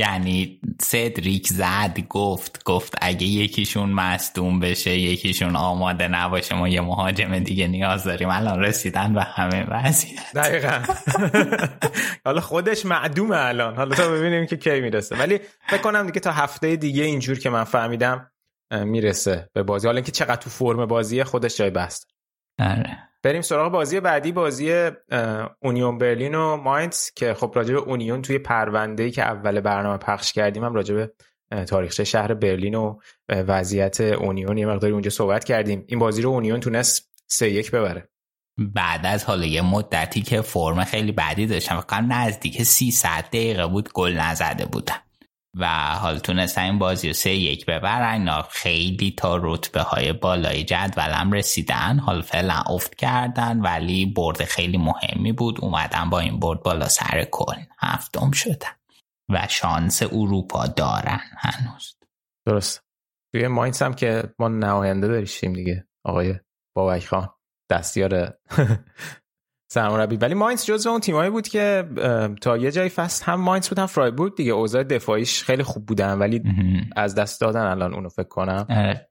یعنی 0.00 0.60
سدریک 0.80 1.46
زد 1.48 1.98
گفت 2.08 2.64
گفت 2.64 2.94
اگه 3.00 3.26
یکیشون 3.26 3.90
مصدوم 3.90 4.60
بشه 4.60 4.98
یکیشون 4.98 5.56
آماده 5.56 6.08
نباشه 6.08 6.54
ما 6.54 6.68
یه 6.68 6.80
مهاجم 6.80 7.38
دیگه 7.38 7.66
نیاز 7.66 8.04
داریم. 8.04 8.28
الان 8.30 8.60
رسیدن 8.60 9.14
به 9.14 9.22
همه 9.22 9.66
وضعیت. 9.68 10.32
دقیقا. 10.34 10.82
حالا 12.24 12.40
خودش 12.40 12.86
معدومه 12.86 13.36
الان. 13.36 13.76
حالا 13.76 13.94
تا 13.94 14.08
ببینیم 14.08 14.46
که 14.46 14.56
کی 14.56 14.80
می‌رسه. 14.80 15.16
ولی 15.16 15.40
فکر 15.68 15.82
کنم 15.82 16.06
دیگه 16.06 16.20
تا 16.20 16.32
هفته 16.32 16.76
دیگه 16.76 17.04
اینجور 17.04 17.38
که 17.38 17.50
من 17.50 17.64
فهمیدم 17.64 18.30
می‌رسه 18.70 19.50
به 19.52 19.62
بازی. 19.62 19.86
حالا 19.86 19.96
اینکه 19.96 20.12
چقدر 20.12 20.36
تو 20.36 20.50
فرم 20.50 20.86
بازیه 20.86 21.24
خودش 21.24 21.56
جای 21.56 21.70
بست 21.70 22.10
آره. 22.58 23.09
بریم 23.22 23.42
سراغ 23.42 23.72
بازی 23.72 24.00
بعدی 24.00 24.32
بازی 24.32 24.90
اونیون 25.62 25.98
برلین 25.98 26.34
و 26.34 26.56
ماینز 26.56 27.10
که 27.10 27.34
خب 27.34 27.52
راجع 27.54 27.74
به 27.74 27.80
اونیون 27.80 28.22
توی 28.22 28.38
پرونده 28.38 29.10
که 29.10 29.22
اول 29.22 29.60
برنامه 29.60 29.98
پخش 29.98 30.32
کردیم 30.32 30.64
هم 30.64 30.74
راجع 30.74 30.94
به 30.94 31.12
تاریخچه 31.64 32.04
شهر 32.04 32.34
برلین 32.34 32.74
و 32.74 32.98
وضعیت 33.28 34.00
اونیون 34.00 34.58
یه 34.58 34.66
مقداری 34.66 34.92
اونجا 34.92 35.10
صحبت 35.10 35.44
کردیم. 35.44 35.84
این 35.88 35.98
بازی 35.98 36.22
رو 36.22 36.30
اونیون 36.30 36.60
تونست 36.60 37.10
سه 37.26 37.50
یک 37.50 37.70
ببره. 37.70 38.08
بعد 38.58 39.06
از 39.06 39.24
حالا 39.24 39.46
یه 39.46 39.62
مدتی 39.62 40.22
که 40.22 40.40
فرم 40.40 40.84
خیلی 40.84 41.12
بدی 41.12 41.46
داشتم 41.46 41.80
فکر 41.80 42.00
نزدیک 42.00 42.62
300 42.62 43.24
دقیقه 43.28 43.66
بود 43.66 43.92
گل 43.92 44.12
نزده 44.12 44.66
بودن. 44.66 44.96
و 45.56 45.66
حالا 45.94 46.18
تونستن 46.18 46.62
این 46.62 46.78
بازی 46.78 47.08
رو 47.08 47.14
سه 47.14 47.30
یک 47.30 47.66
ببرن. 47.66 48.42
خیلی 48.42 49.14
تا 49.16 49.36
رتبه 49.42 49.80
های 49.80 50.12
بالای 50.12 50.64
جدولم 50.64 51.32
رسیدن. 51.32 51.98
حالا 51.98 52.22
فعلا 52.22 52.54
افت 52.54 52.94
کردن 52.94 53.60
ولی 53.60 54.06
برد 54.06 54.44
خیلی 54.44 54.78
مهمی 54.78 55.32
بود. 55.32 55.60
اومدن 55.60 56.10
با 56.10 56.18
این 56.18 56.40
برد 56.40 56.62
بالا 56.62 56.88
سر 56.88 57.26
کل. 57.30 57.62
هفتم 57.78 58.30
شدن. 58.30 58.76
و 59.32 59.46
شانس 59.48 60.02
اروپا 60.02 60.66
دارن 60.66 61.20
هنوز. 61.38 61.96
درست. 62.46 62.84
توی 63.34 63.48
ماینس 63.48 63.82
هم 63.82 63.94
که 63.94 64.34
ما 64.38 64.48
نماینده 64.48 65.08
داشتیم 65.08 65.52
دیگه. 65.52 65.86
آقای 66.06 66.34
بابک 66.76 67.06
خان. 67.06 67.28
دستیار 67.70 68.38
سرمربی. 69.72 70.16
ولی 70.16 70.34
ماینز 70.34 70.64
جزو 70.64 70.90
اون 70.90 71.00
تیمایی 71.00 71.30
بود 71.30 71.48
که 71.48 71.84
تا 72.40 72.56
یه 72.56 72.70
جای 72.70 72.88
فصل 72.88 73.24
هم 73.24 73.40
ماینز 73.40 73.68
بود 73.68 73.78
هم 73.78 73.86
فرایبورگ 73.86 74.36
دیگه. 74.36 74.52
اوضاع 74.52 74.82
دفاعیش 74.82 75.42
خیلی 75.42 75.62
خوب 75.62 75.86
بودن 75.86 76.18
ولی 76.18 76.42
از 76.96 77.14
دست 77.14 77.40
دادن 77.40 77.60
الان 77.60 77.94
اونو 77.94 78.08
فکر 78.08 78.28
کنم. 78.28 78.66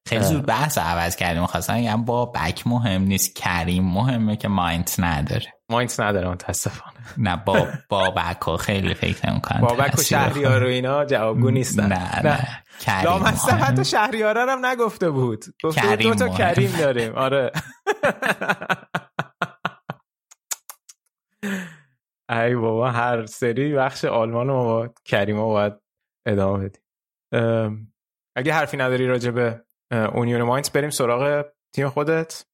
خیلی 0.08 0.24
زود 0.24 0.46
بحث 0.46 0.78
عوض 0.78 1.16
کردیم. 1.16 1.46
خواستم 1.46 1.78
بگم 1.78 2.06
با 2.06 2.26
بک 2.26 2.68
مهم 2.68 3.02
نیست 3.02 3.36
کریم 3.36 3.84
مهمه 3.84 4.36
که 4.36 4.48
ماینز 4.48 5.00
نداره. 5.00 5.54
ماینز 5.70 6.00
نداره 6.00 6.30
متاسفانه. 6.30 6.98
نه 7.18 7.44
با 7.46 7.68
با 7.90 8.10
بک 8.10 8.42
ها 8.42 8.58
خیلی 8.58 8.94
فکر 8.94 9.30
نمی‌کنم. 9.30 9.62
با 9.62 9.74
بک 9.74 10.00
و 10.00 10.02
شهریار 10.02 10.64
و 10.64 10.68
اینا 10.68 11.06
جوابگو 11.06 11.52
نیستن. 11.52 11.86
نه 11.86 12.22
نه. 12.24 12.48
کریم 12.82 13.24
حتی 13.62 13.86
شهریارا 13.86 14.46
هم 14.52 14.66
نگفته 14.66 15.10
بود. 15.10 15.46
گفته 15.64 15.96
دو 15.96 16.16
تا 16.16 16.30
کریم 16.30 16.72
داریم. 16.72 17.16
آره. 17.16 17.52
ای 22.30 22.56
بابا 22.56 22.92
هر 22.92 23.26
سری 23.26 23.74
بخش 23.74 24.06
آلمان 24.06 24.48
رو 24.48 24.54
با 24.54 24.94
کریما 25.06 25.46
باید 25.46 25.74
ادامه 26.28 26.70
بدیم. 26.70 26.82
اگه 28.36 28.54
حرفی 28.54 28.78
نداری 28.78 29.08
راجع 29.08 29.32
به 29.32 29.62
اونیون 29.92 30.42
ماینز 30.42 30.70
بریم 30.70 30.90
سراغ 30.90 31.46
تیم 31.76 31.90
خودت 31.90 32.46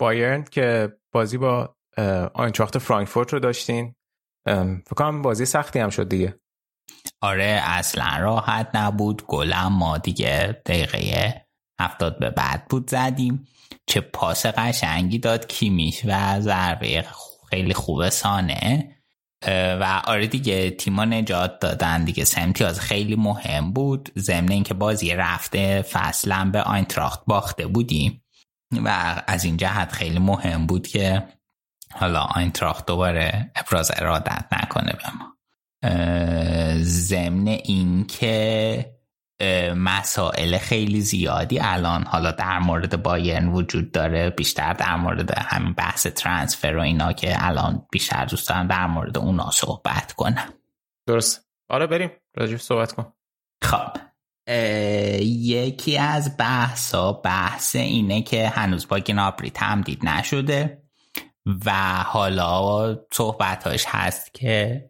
بایرن 0.00 0.44
که 0.44 0.96
بازی 1.12 1.38
با 1.38 1.76
آینتراخت 2.34 2.78
فرانکفورت 2.78 3.32
رو 3.32 3.38
داشتین. 3.38 3.94
فکر 4.46 4.94
کنم 4.96 5.22
بازی 5.22 5.44
سختی 5.44 5.78
هم 5.78 5.90
شد 5.90 6.08
دیگه. 6.08 6.40
آره 7.20 7.60
اصلا 7.64 8.18
راحت 8.20 8.70
نبود. 8.74 9.26
گلم 9.26 9.72
ما 9.72 9.98
دیگه 9.98 10.62
دقیقه 10.66 11.34
هفتاد 11.80 12.18
به 12.18 12.30
بعد 12.30 12.66
بود 12.70 12.90
زدیم. 12.90 13.46
چه 13.86 14.00
پاس 14.00 14.46
قشنگی 14.46 15.18
داد 15.18 15.46
کیمیش 15.46 16.02
و 16.04 16.40
ضربه 16.40 17.04
خیلی 17.50 17.74
خوبه 17.74 18.10
سانه. 18.10 18.96
و 19.46 20.02
آره 20.04 20.26
دیگه 20.26 20.70
تیما 20.70 21.04
نجات 21.04 21.58
دادن 21.60 22.04
دیگه. 22.04 22.24
سه 22.24 22.40
امتیاز 22.40 22.80
خیلی 22.80 23.16
مهم 23.16 23.72
بود. 23.72 24.12
ضمن 24.18 24.50
اینکه 24.50 24.74
بازی 24.74 25.14
رفته 25.14 25.82
فصلا 25.82 26.50
به 26.52 26.62
آینتراخت 26.62 27.22
باخته 27.26 27.66
بودیم. 27.66 28.22
و 28.84 29.22
از 29.26 29.44
این 29.44 29.56
جهت 29.56 29.92
خیلی 29.92 30.18
مهم 30.18 30.66
بود 30.66 30.86
که 30.86 31.28
حالا 31.92 32.20
آینتراخت 32.20 32.86
دوباره 32.86 33.50
ابراز 33.56 33.90
ارادت 33.96 34.44
نکنه 34.52 34.92
به 34.92 35.04
ما. 35.18 35.36
ضمن 36.82 37.48
اینکه 37.48 38.99
مسائل 39.76 40.58
خیلی 40.58 41.00
زیادی 41.00 41.60
الان. 41.60 42.04
حالا 42.04 42.30
در 42.30 42.58
مورد 42.58 43.02
بایرن 43.02 43.48
وجود 43.48 43.92
داره 43.92 44.30
بیشتر 44.30 44.72
در 44.72 44.96
مورد 44.96 45.38
همین 45.38 45.72
بحث 45.72 46.06
ترانسفر 46.06 46.76
و 46.76 46.80
اینا 46.80 47.12
که 47.12 47.46
الان 47.46 47.86
بیشتر 47.92 48.24
دوست 48.24 48.48
دارم 48.48 48.66
در 48.66 48.86
مورد 48.86 49.18
اونا 49.18 49.50
صحبت 49.50 50.12
کنم. 50.12 50.48
درست. 51.06 51.48
آره 51.68 51.86
بریم. 51.86 52.10
راجب 52.36 52.56
صحبت 52.56 52.92
کن. 52.92 53.12
خب. 53.64 53.96
یکی 55.22 55.98
از 55.98 56.36
بحثا 56.36 57.12
بحث 57.12 57.76
اینه 57.76 58.22
که 58.22 58.48
هنوز 58.48 58.88
با 58.88 58.98
گنابری 58.98 59.50
تمدید 59.50 60.06
نشده 60.06 60.82
و 61.66 61.72
حالا 62.06 62.96
صحبتاش 63.12 63.84
هست 63.88 64.34
که 64.34 64.89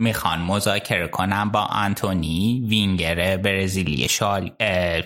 می‌خوان 0.00 0.40
مذاکره 0.40 1.08
کنم 1.08 1.50
با 1.50 1.60
آنتونی 1.60 2.66
وینگر 2.68 3.36
برزیلی 3.36 4.08
شال 4.08 4.42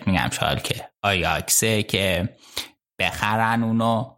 میگم 0.06 0.30
شال 0.32 0.58
که 0.58 0.90
آیاکسه 1.02 1.82
که 1.82 2.36
بخرن 3.00 3.62
اونو 3.62 4.14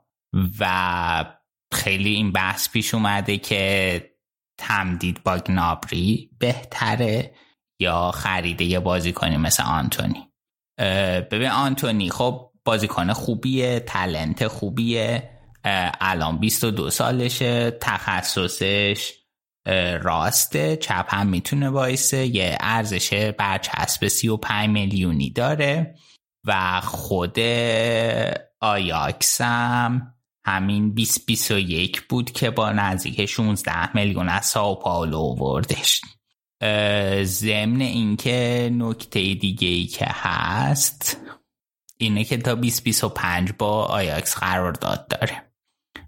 و 0.60 1.24
خیلی 1.72 2.14
این 2.14 2.32
بحث 2.32 2.70
پیش 2.70 2.94
اومده 2.94 3.38
که 3.38 4.12
تمدید 4.58 5.22
با 5.22 5.38
گنابری 5.38 6.30
بهتره 6.38 7.34
یا 7.80 8.10
خریده 8.10 8.64
یه 8.64 8.80
بازیکنی 8.80 9.36
مثل 9.36 9.62
آنتونی. 9.62 10.28
ببین 11.30 11.48
آنتونی 11.48 12.10
خب 12.10 12.50
بازیکن 12.64 13.12
خوبیه 13.12 13.80
تلنت 13.80 14.46
خوبیه 14.46 15.30
الان 16.00 16.38
22 16.38 16.90
سالشه 16.90 17.70
تخصصش 17.70 19.21
راسته 20.02 20.76
چپ 20.76 21.06
هم 21.08 21.26
می‌تونه 21.26 21.70
بایسته 21.70 22.26
یه 22.26 22.56
ارزش 22.60 23.14
برچسب 23.38 24.08
35 24.08 24.70
میلیونی 24.70 25.30
داره 25.30 25.94
و 26.46 26.80
خود 26.80 27.38
آیاکس 28.60 29.40
هم 29.40 30.14
همین 30.44 30.94
2021 30.94 32.02
بود 32.08 32.30
که 32.30 32.50
با 32.50 32.72
نزدیک 32.72 33.26
16 33.26 33.96
میلیون 33.96 34.28
از 34.28 34.46
ساو 34.46 34.78
پاولو 34.78 35.34
وردش 35.34 36.00
ضمن 37.22 37.80
اینکه 37.80 38.70
نکته 38.72 39.34
دیگه 39.34 39.68
ای 39.68 39.86
که 39.86 40.06
هست 40.08 41.16
اینه 41.98 42.24
که 42.24 42.36
تا 42.36 42.54
2025 42.54 43.52
با 43.52 43.84
آیاکس 43.84 44.38
قرار 44.38 44.72
داد 44.72 45.08
داره. 45.08 45.51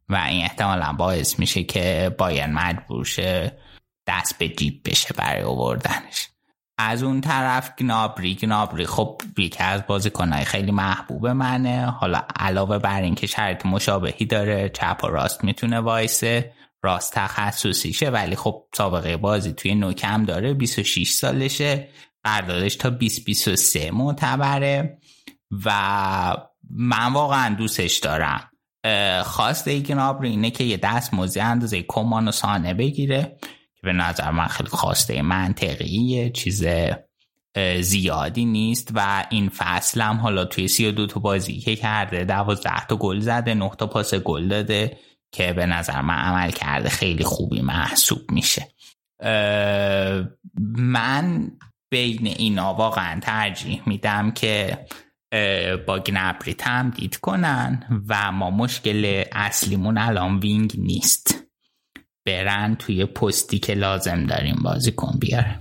و 0.09 0.15
این 0.15 0.45
احتمالا 0.45 0.93
باعث 0.93 1.39
میشه 1.39 1.65
که 1.65 2.15
باین 2.19 2.53
مجبور 2.53 3.05
شه 3.05 3.59
دست 4.07 4.39
به 4.39 4.49
جیب 4.49 4.81
بشه 4.85 5.15
برای 5.17 5.43
آوردنش. 5.43 6.29
از 6.79 7.03
اون 7.03 7.21
طرف 7.21 7.77
گنابری 7.79 8.35
گنابری 8.35 8.87
خب 8.87 9.23
یکی 9.39 9.63
از 9.63 9.87
بازیکنهای 9.87 10.45
خیلی 10.45 10.71
محبوب 10.71 11.27
منه. 11.27 11.87
حالا 11.87 12.23
علاوه 12.37 12.79
بر 12.79 13.03
اینکه 13.03 13.27
شرط 13.27 13.67
مشابهی 13.67 14.27
داره 14.27 14.69
چپ 14.69 15.01
و 15.05 15.07
راست 15.07 15.45
می‌تونه 15.45 15.81
وایسه 15.81 16.53
راست 16.83 17.15
تخصصیشه 17.15 18.11
ولی 18.11 18.37
خب 18.37 18.65
سابقه 18.75 19.17
بازی 19.17 19.53
توی 19.53 19.75
نوکم 19.75 20.25
داره 20.25 20.55
26 20.55 21.11
سالشه. 21.13 21.89
قراردادش 22.25 22.77
تا 22.77 22.91
2023 22.91 23.91
معتبره. 23.91 24.99
و 25.65 26.37
من 26.71 27.13
واقعا 27.13 27.55
دوستش 27.55 27.99
دارم. 27.99 28.51
خواست 29.25 29.69
گنابری 29.69 30.31
اینه 30.31 30.51
که 30.51 30.65
یه 30.65 30.77
دست 30.77 31.15
موزی 31.15 31.41
اندازه 31.41 31.83
کمان 31.83 32.29
و 32.29 32.33
سانه 32.33 32.75
بگیره 32.75 33.37
به 33.83 33.93
نظر 33.93 34.31
من 34.31 34.47
خیلی 34.47 34.69
خواسته 34.69 35.23
منطقیه 35.23 36.31
چیز 36.31 36.67
زیادی 37.81 38.45
نیست 38.45 38.91
و 38.95 39.25
این 39.31 39.49
فصل 39.49 40.01
هم 40.01 40.17
حالا 40.17 40.45
توی 40.45 40.69
سی 40.69 40.87
و 40.87 40.93
دو 40.93 41.07
تا 41.07 41.21
بازی 41.21 41.59
که 41.59 41.77
کرده 41.77 42.25
دوازده 42.25 42.87
تا 42.87 42.97
گل 42.97 43.21
زده 43.21 43.55
نه 43.55 43.71
تا 43.79 43.87
پاس 43.87 44.15
گل 44.15 44.49
داده 44.49 44.99
که 45.33 45.53
به 45.53 45.67
نظر 45.67 46.01
من 46.01 46.15
عمل 46.15 46.51
کرده 46.51 46.89
خیلی 46.89 47.25
خوبی 47.25 47.61
محسوب 47.61 48.31
میشه. 48.31 48.69
من 50.77 51.51
بین 51.91 52.27
اینا 52.27 52.75
واقعا 52.75 53.21
ترجیح 53.21 53.83
میدم 53.87 54.31
که 54.31 54.87
با 55.87 55.99
گنبری 55.99 56.55
تمدید 56.55 57.17
کنن 57.17 58.03
و 58.09 58.33
ما 58.33 58.51
مشکل 58.51 59.25
اصلیمون 59.33 59.99
الان 59.99 60.39
وینگ 60.39 60.75
نیست. 60.79 61.45
برن 62.27 62.75
توی 62.75 63.05
پستی 63.05 63.59
که 63.59 63.75
لازم 63.75 64.27
داریم 64.27 64.57
بازی 64.63 64.93
کن 64.93 65.19
بیار. 65.19 65.61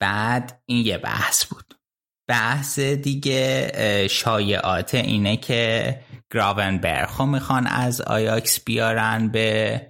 بعد 0.00 0.62
این 0.66 0.86
یه 0.86 0.98
بحث 0.98 1.44
بود. 1.44 1.74
بحث 2.28 2.78
دیگه 2.78 3.72
شایعات 4.10 4.94
اینه 4.94 5.36
که 5.36 6.00
گراونبرخو 6.32 7.26
می‌خوان 7.26 7.66
از 7.66 8.00
آیاکس 8.00 8.64
بیارن 8.64 9.28
به 9.28 9.80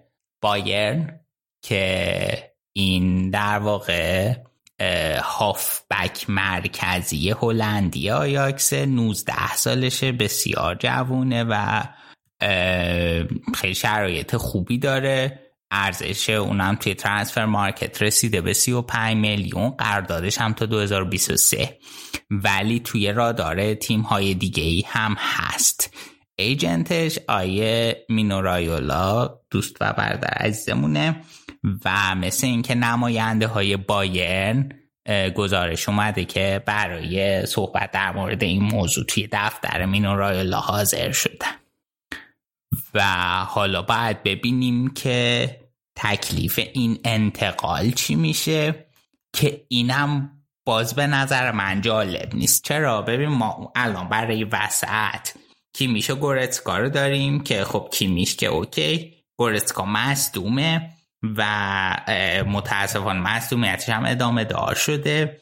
بایرن 0.42 1.20
که 1.62 2.54
این 2.72 3.30
در 3.30 3.58
واقع 3.58 4.34
هافبک 5.22 6.24
مرکزی 6.30 7.30
هلندی 7.30 8.10
آیاکس 8.10 8.72
19 8.72 9.54
سالشه 9.54 10.12
بسیار 10.12 10.74
جوونه 10.74 11.44
و 11.44 11.82
خیلی 13.54 13.74
شرایط 13.74 14.36
خوبی 14.36 14.78
داره. 14.78 15.40
ارزش 15.70 16.30
اونم 16.30 16.74
توی 16.74 16.94
Transfermarkt 16.94 18.02
رسیده 18.02 18.40
به 18.40 18.52
35 18.52 19.16
میلیون 19.16 19.70
قراردادش 19.70 20.38
هم 20.38 20.52
تا 20.52 20.66
2023 20.66 21.78
ولی 22.30 22.80
توی 22.80 23.12
رادار 23.12 23.74
تیم 23.74 24.00
های 24.00 24.34
دیگه 24.34 24.62
ای 24.62 24.84
هم 24.86 25.16
هست. 25.18 25.94
ایجنتش 26.38 27.18
آیه 27.28 28.04
مینورایولا 28.08 29.38
دوست 29.50 29.76
و 29.80 29.92
برادر 29.92 30.28
عزیزمونه. 30.28 31.22
و 31.84 32.14
مثل 32.14 32.46
اینکه 32.46 32.74
نماینده 32.74 33.46
های 33.46 33.76
بایرن 33.76 34.72
گزارش 35.34 35.88
اومده 35.88 36.24
که 36.24 36.62
برای 36.66 37.46
صحبت 37.46 37.90
در 37.90 38.12
مورد 38.12 38.42
این 38.42 38.62
موضوع 38.62 39.04
توی 39.04 39.28
دفتر 39.32 39.84
مینورایولا 39.84 40.60
حاضر 40.60 41.12
شدن. 41.12 41.56
و 42.94 43.04
حالا 43.44 43.82
باید 43.82 44.22
ببینیم 44.22 44.88
که 44.94 45.50
تکلیف 45.96 46.60
این 46.72 46.98
انتقال 47.04 47.90
چی 47.90 48.14
میشه 48.14 48.86
که 49.32 49.64
اینم 49.68 50.30
باز 50.64 50.94
به 50.94 51.06
نظر 51.06 51.50
من 51.50 51.80
جالب 51.80 52.34
نیست. 52.34 52.64
چرا؟ 52.64 53.02
ببین 53.02 53.28
ما 53.28 53.72
الان 53.76 54.08
برای 54.08 54.44
وسط 54.44 55.28
کیمیش 55.72 56.10
و 56.10 56.14
گورتسکا 56.14 56.78
رو 56.78 56.88
داریم 56.88 57.40
که 57.40 57.64
خب 57.64 57.88
کیمیش 57.92 58.36
که 58.36 58.46
اوکی. 58.46 59.14
گورتسکا 59.36 59.84
مصدومه. 59.84 60.95
و 61.36 61.44
متاسفانه 62.46 63.20
مصدومیتش 63.20 63.88
هم 63.88 64.04
ادامه 64.06 64.44
دار 64.44 64.74
شده. 64.74 65.40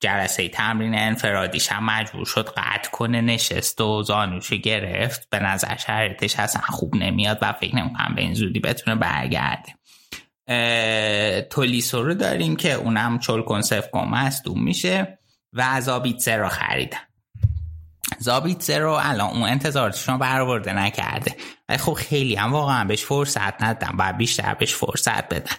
جلسه 0.00 0.48
تمرین 0.48 0.98
انفرادیش 0.98 1.72
هم 1.72 1.84
مجبور 1.84 2.26
شد 2.26 2.48
قطع 2.48 2.90
کنه 2.90 3.20
نشست 3.20 3.80
و 3.80 4.02
زانوشو 4.02 4.56
گرفت. 4.56 5.30
به 5.30 5.38
نظر 5.38 5.76
شرطش 5.76 6.36
اصلا 6.38 6.62
خوب 6.62 6.96
نمیاد 6.96 7.38
و 7.42 7.52
فکر 7.52 7.76
نمی‌کنم 7.76 8.14
به 8.14 8.22
این 8.22 8.34
زودی 8.34 8.60
بتونه 8.60 8.96
برگرده. 8.96 9.74
تولیسو 11.42 12.02
رو 12.02 12.14
داریم 12.14 12.56
که 12.56 12.72
اونم 12.72 13.18
چل 13.18 13.42
کنسف 13.42 13.94
مصدوم 13.94 14.64
میشه 14.64 15.18
و 15.52 15.60
از 15.60 15.88
رو 16.28 16.48
خریدن. 16.48 16.98
زابیتسه 18.18 18.78
رو 18.78 18.90
الان 18.90 19.30
اون 19.30 19.42
انتظاراتشون 19.42 20.18
برآورده 20.18 20.72
نکرده. 20.72 21.36
ولی 21.68 21.78
خب 21.78 21.92
خیلی 21.92 22.34
هم 22.34 22.52
واقعا 22.52 22.84
بهش 22.84 23.04
فرصت 23.04 23.62
ندن 23.62 23.90
و 23.98 24.12
بیشتر 24.12 24.54
بهش 24.54 24.74
فرصت 24.74 25.28
بدن 25.28 25.56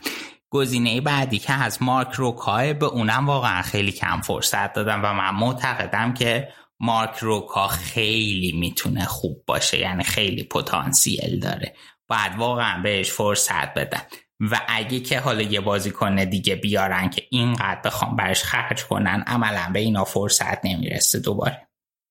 گزینه 0.49 1.01
بعدی 1.01 1.39
که 1.39 1.53
از 1.53 1.81
مارک 1.83 2.11
روکای 2.11 2.73
به 2.73 2.85
اونم 2.85 3.27
واقعا 3.27 3.61
خیلی 3.61 3.91
کم 3.91 4.21
فرصت 4.21 4.73
دادم 4.73 5.01
و 5.03 5.13
من 5.13 5.29
معتقدم 5.29 6.13
که 6.13 6.49
مارک 6.79 7.17
روکا 7.17 7.67
خیلی 7.67 8.51
می‌تونه 8.51 9.05
خوب 9.05 9.43
باشه 9.47 9.79
یعنی 9.79 10.03
خیلی 10.03 10.43
پتانسیل 10.43 11.39
داره. 11.39 11.75
باید 12.07 12.35
واقعا 12.37 12.81
بهش 12.81 13.11
فرصت 13.11 13.73
بدن 13.73 14.01
و 14.39 14.61
اگه 14.67 14.99
که 14.99 15.19
حالا 15.19 15.41
یه 15.41 15.61
بازیکن 15.61 16.15
دیگه 16.15 16.55
بیارن 16.55 17.09
که 17.09 17.23
اینقدر 17.29 17.81
بخوام 17.85 18.15
برش 18.15 18.43
خرج 18.43 18.85
کنن 18.85 19.23
عملا 19.27 19.69
به 19.73 19.79
اینا 19.79 20.03
فرصت 20.03 20.65
نمی‌رسه 20.65 21.19
دوباره. 21.19 21.67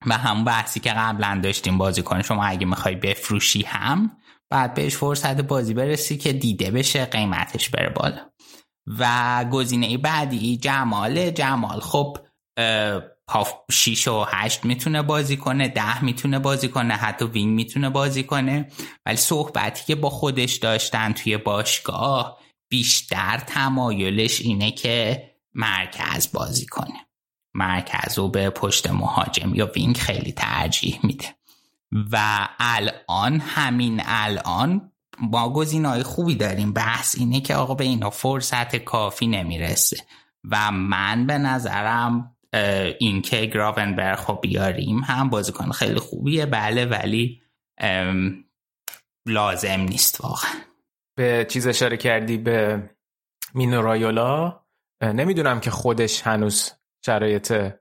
و 0.07 0.19
همون 0.19 0.45
بحثی 0.45 0.81
که 0.81 0.91
قبلا 0.91 1.41
داشتیم 1.43 1.79
بازیکن 1.79 2.23
شما 2.23 2.45
اگه 2.45 2.67
می‌خوای 2.67 2.97
بفروشی 2.97 3.63
هم 3.63 4.17
بعد 4.51 4.75
بهش 4.75 4.97
فرصت 4.97 5.41
بازی 5.41 5.75
برسی 5.75 6.17
که 6.17 6.33
دیده 6.33 6.71
بشه 6.71 7.05
قیمتش 7.05 7.69
بره 7.69 7.89
بالا. 7.89 8.31
و 8.99 9.45
گزینه 9.53 9.99
بعدی 9.99 10.57
جمال 10.57 11.31
جمال 11.31 11.81
خب 11.81 12.19
6 13.71 14.09
و 14.09 14.25
8 14.29 14.65
می‌تونه 14.65 15.03
بازی 15.03 15.37
کنه 15.37 15.69
10 15.69 16.05
می‌تونه 16.05 16.39
بازی 16.39 16.69
کنه 16.69 16.95
حتی 16.95 17.25
وینگ 17.25 17.55
می‌تونه 17.55 17.91
بازی 17.91 18.23
کنه. 18.23 18.69
ولی 19.07 19.17
صحبتی 19.17 19.85
که 19.87 19.95
با 19.95 20.11
خودش 20.11 20.57
داشتن 20.57 21.13
توی 21.13 21.37
باشگاه 21.37 22.39
بیشتر 22.71 23.39
تمایلش 23.39 24.41
اینه 24.41 24.71
که 24.71 25.31
مرکز 25.55 26.33
بازی 26.33 26.67
کنه. 26.67 27.07
مرکز 27.55 28.19
رو 28.19 28.29
به 28.29 28.51
پشت 28.51 28.91
مهاجم 28.91 29.55
یا 29.55 29.67
وینگ 29.77 29.97
خیلی 29.97 30.33
ترجیح 30.33 31.01
میده. 31.03 31.27
و 32.13 32.49
الان 32.59 33.41
همین 33.41 34.03
الان 34.05 34.93
ما 35.21 35.53
گزینه‌های 35.53 36.03
خوبی 36.03 36.35
داریم. 36.35 36.73
بحث 36.73 37.17
اینه 37.19 37.41
که 37.41 37.55
آقا 37.55 37.75
به 37.75 37.85
اینا 37.85 38.11
فرصت 38.11 38.77
کافی 38.77 39.27
نمی‌رسه. 39.27 39.97
و 40.51 40.71
من 40.71 41.27
به 41.27 41.39
نظرم 41.39 42.37
این 42.99 43.23
که 43.23 43.47
گراونبرگ 43.47 44.19
خب 44.19 44.39
بیاریم 44.43 44.99
هم 44.99 45.31
بازیکن 45.31 45.71
خیلی 45.71 45.99
خوبیه 45.99 46.47
بله 46.47 46.85
ولی 46.85 47.43
لازم 49.27 49.81
نیست 49.81 50.25
واقعا. 50.25 50.51
به 51.17 51.47
چیز 51.51 51.67
اشاره 51.67 51.97
کردی 51.97 52.37
به 52.37 52.91
مینو 53.55 53.83
رایولا. 53.83 54.61
نمی‌دونم 55.03 55.61
که 55.61 55.71
خودش 55.71 56.23
هنوز 56.23 56.73
شرایط 57.07 57.73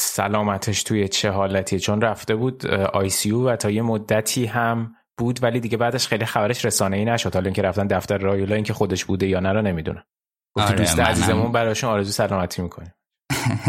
سلامتش 0.00 0.82
توی 0.82 1.08
چه 1.08 1.30
حالتیه؟ 1.30 1.78
چون 1.78 2.00
رفته 2.00 2.34
بود 2.34 2.66
آی 2.66 3.08
سی 3.08 3.30
و 3.30 3.56
تا 3.56 3.70
یه 3.70 3.82
مدتی 3.82 4.46
هم 4.46 4.94
بود 5.18 5.42
ولی 5.42 5.60
دیگه 5.60 5.76
بعدش 5.76 6.06
خیلی 6.08 6.24
خبرش 6.24 6.64
رسانه 6.64 6.96
ای 6.96 7.04
نشد. 7.04 7.34
حالا 7.34 7.44
اینکه 7.44 7.62
رفتن 7.62 7.86
دفتر 7.86 8.18
رایولا 8.18 8.54
اینکه 8.54 8.72
خودش 8.72 9.04
بوده 9.04 9.26
یا 9.26 9.40
نه 9.40 9.52
رو 9.52 9.62
نمی‌دونم. 9.62 10.04
آره 10.56 10.76
دوست 10.76 11.00
عزیزمون 11.00 11.52
براشون 11.52 11.90
آرزو 11.90 12.12
سلامتی 12.12 12.62
می‌کنیم. 12.62 12.94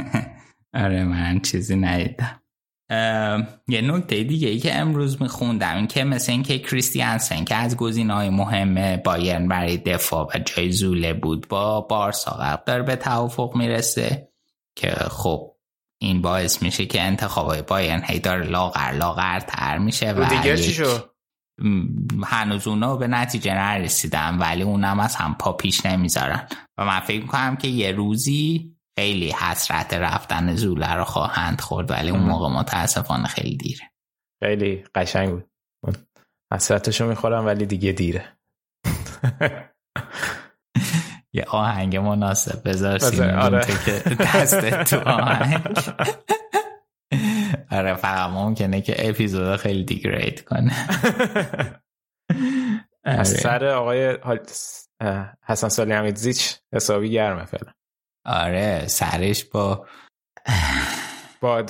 آره 0.83 1.03
من 1.03 1.39
چیزی 1.39 1.75
ندیدم. 1.75 2.42
یه 3.67 3.81
نکته 3.81 4.23
دیگه 4.23 4.47
ای 4.47 4.59
که 4.59 4.75
امروز 4.75 5.21
میخوندم 5.21 5.75
این 5.75 5.87
که 5.87 6.03
مثل 6.03 6.31
اینکه 6.31 6.59
کریستیانسن 6.59 7.43
که 7.43 7.55
از 7.55 7.75
های 8.09 8.29
مهم 8.29 8.95
بایرن 8.95 9.47
برای 9.47 9.77
دفاع 9.77 10.25
و 10.25 10.39
جای 10.39 10.71
زوله 10.71 11.13
بود 11.13 11.47
با 11.47 11.81
بارسا 11.81 12.61
داره 12.65 12.83
به 12.83 12.95
توافق 12.95 13.55
می‌رسه 13.55 14.29
که 14.75 14.89
خب 14.91 15.53
این 16.01 16.21
باعث 16.21 16.61
میشه 16.61 16.85
که 16.85 17.01
انتخاب 17.01 17.61
بایرن 17.61 18.03
هی 18.05 18.19
داره 18.19 18.45
لاغر 18.45 18.91
لاغر 18.91 19.39
تر 19.39 19.77
میشه 19.77 20.11
و 20.11 20.25
دیگه 20.25 20.57
چی 20.57 20.73
شد؟ 20.73 21.09
هنوز 22.23 22.67
اونا 22.67 22.95
به 22.95 23.07
نتیجه 23.07 23.53
نرسیدن 23.53 24.37
ولی 24.37 24.63
اونم 24.63 24.99
از 24.99 25.15
هم 25.15 25.35
پا 25.39 25.53
پیش 25.53 25.85
نمی‌ذارن 25.85 26.47
و 26.77 26.85
من 26.85 26.99
فکر 26.99 27.21
می‌کنم 27.21 27.55
که 27.55 27.67
یه 27.67 27.91
روزی 27.91 28.72
خیلی 28.99 29.31
حسرت 29.31 29.93
رفتن 29.93 30.55
زوله 30.55 30.93
رو 30.93 31.03
خواهند 31.03 31.61
خورد 31.61 31.91
ولی 31.91 32.09
اون 32.09 32.19
موقع 32.19 32.49
متاسفانه 32.49 33.27
خیلی 33.27 33.57
دیره. 33.57 33.91
خیلی 34.43 34.83
قشنگ 34.95 35.29
بود. 35.29 35.97
حسرتشو 36.53 37.07
می‌خورم 37.07 37.45
ولی 37.45 37.65
دیگه 37.65 37.91
دیره. 37.91 38.37
یه 41.35 41.43
آهنگ 41.43 41.97
مناسب 41.97 42.69
بذار 42.69 42.97
سیمون 42.97 43.29
آره. 43.29 43.61
تو 43.61 43.73
که 43.85 44.15
دستت 44.15 44.83
تو 44.89 44.99
آهنگ. 45.09 45.77
آره 47.71 47.95
فقط 47.95 48.29
ممکنه 48.29 48.81
که 48.81 49.09
اپیزود 49.09 49.55
خیلی 49.55 49.83
دیگرید 49.83 50.43
کنه. 50.43 50.73
از 53.03 53.31
آره. 53.31 53.41
سر 53.41 53.65
آقای 53.65 54.17
حسن 55.47 55.69
سالی 55.69 55.91
حمید 55.91 56.15
زیچ 56.15 56.59
حسابی 56.73 57.11
گرمه 57.11 57.45
فعلا. 57.45 57.71
آره 58.25 58.87
سرش 58.87 59.43
با 59.43 59.85
با 61.41 61.63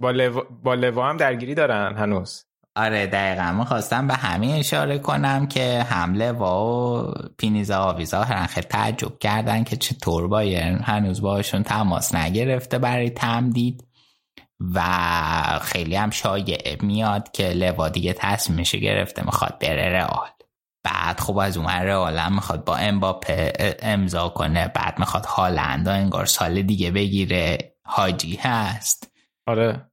با 0.00 0.10
لوا, 0.10 0.42
با 0.62 0.74
لوا 0.74 1.08
هم 1.08 1.16
درگیری 1.16 1.54
دارن 1.54 1.96
هنوز. 1.96 2.44
آره 2.76 3.06
دقیقا. 3.06 3.52
می‌خواستم 3.52 4.06
به 4.06 4.14
همین 4.14 4.56
اشاره 4.56 4.98
کنم 4.98 5.46
که 5.46 5.82
حمله 5.82 6.32
و 6.32 7.12
پینیزا 7.38 7.78
آویزا 7.78 8.22
هرن 8.22 8.46
خیلی 8.46 8.66
تعجب 8.66 9.18
کردن 9.18 9.64
که 9.64 9.76
چطور 9.76 10.28
بایرن 10.28 10.78
هنوز 10.78 11.20
باشون 11.20 11.62
تماس 11.62 12.14
نگرفته 12.14 12.78
برای 12.78 13.10
تمدید 13.10 13.84
و 14.74 14.82
خیلی 15.62 15.96
هم 15.96 16.10
شایع 16.10 16.82
میاد 16.82 17.30
که 17.32 17.48
لوا 17.48 17.88
دیگه 17.88 18.12
تصمیمش 18.12 18.74
گرفته 18.74 19.24
می‌خواد 19.24 19.58
بره 19.60 19.88
رئال. 19.88 20.28
بعد 20.84 21.20
خب 21.20 21.38
از 21.38 21.56
اون 21.56 21.66
رئال 21.68 22.18
هم 22.18 22.34
می‌خواد 22.34 22.64
با 22.64 22.76
امباپه 22.76 23.52
امضا 23.82 24.28
کنه 24.28 24.68
بعد 24.68 24.98
می‌خواد 24.98 25.26
هالند 25.26 25.86
و 25.86 25.90
انگار 25.90 26.26
سال 26.26 26.62
دیگه 26.62 26.90
بگیره. 26.90 27.74
حاجی 27.84 28.36
هست. 28.36 29.12
آره. 29.46 29.86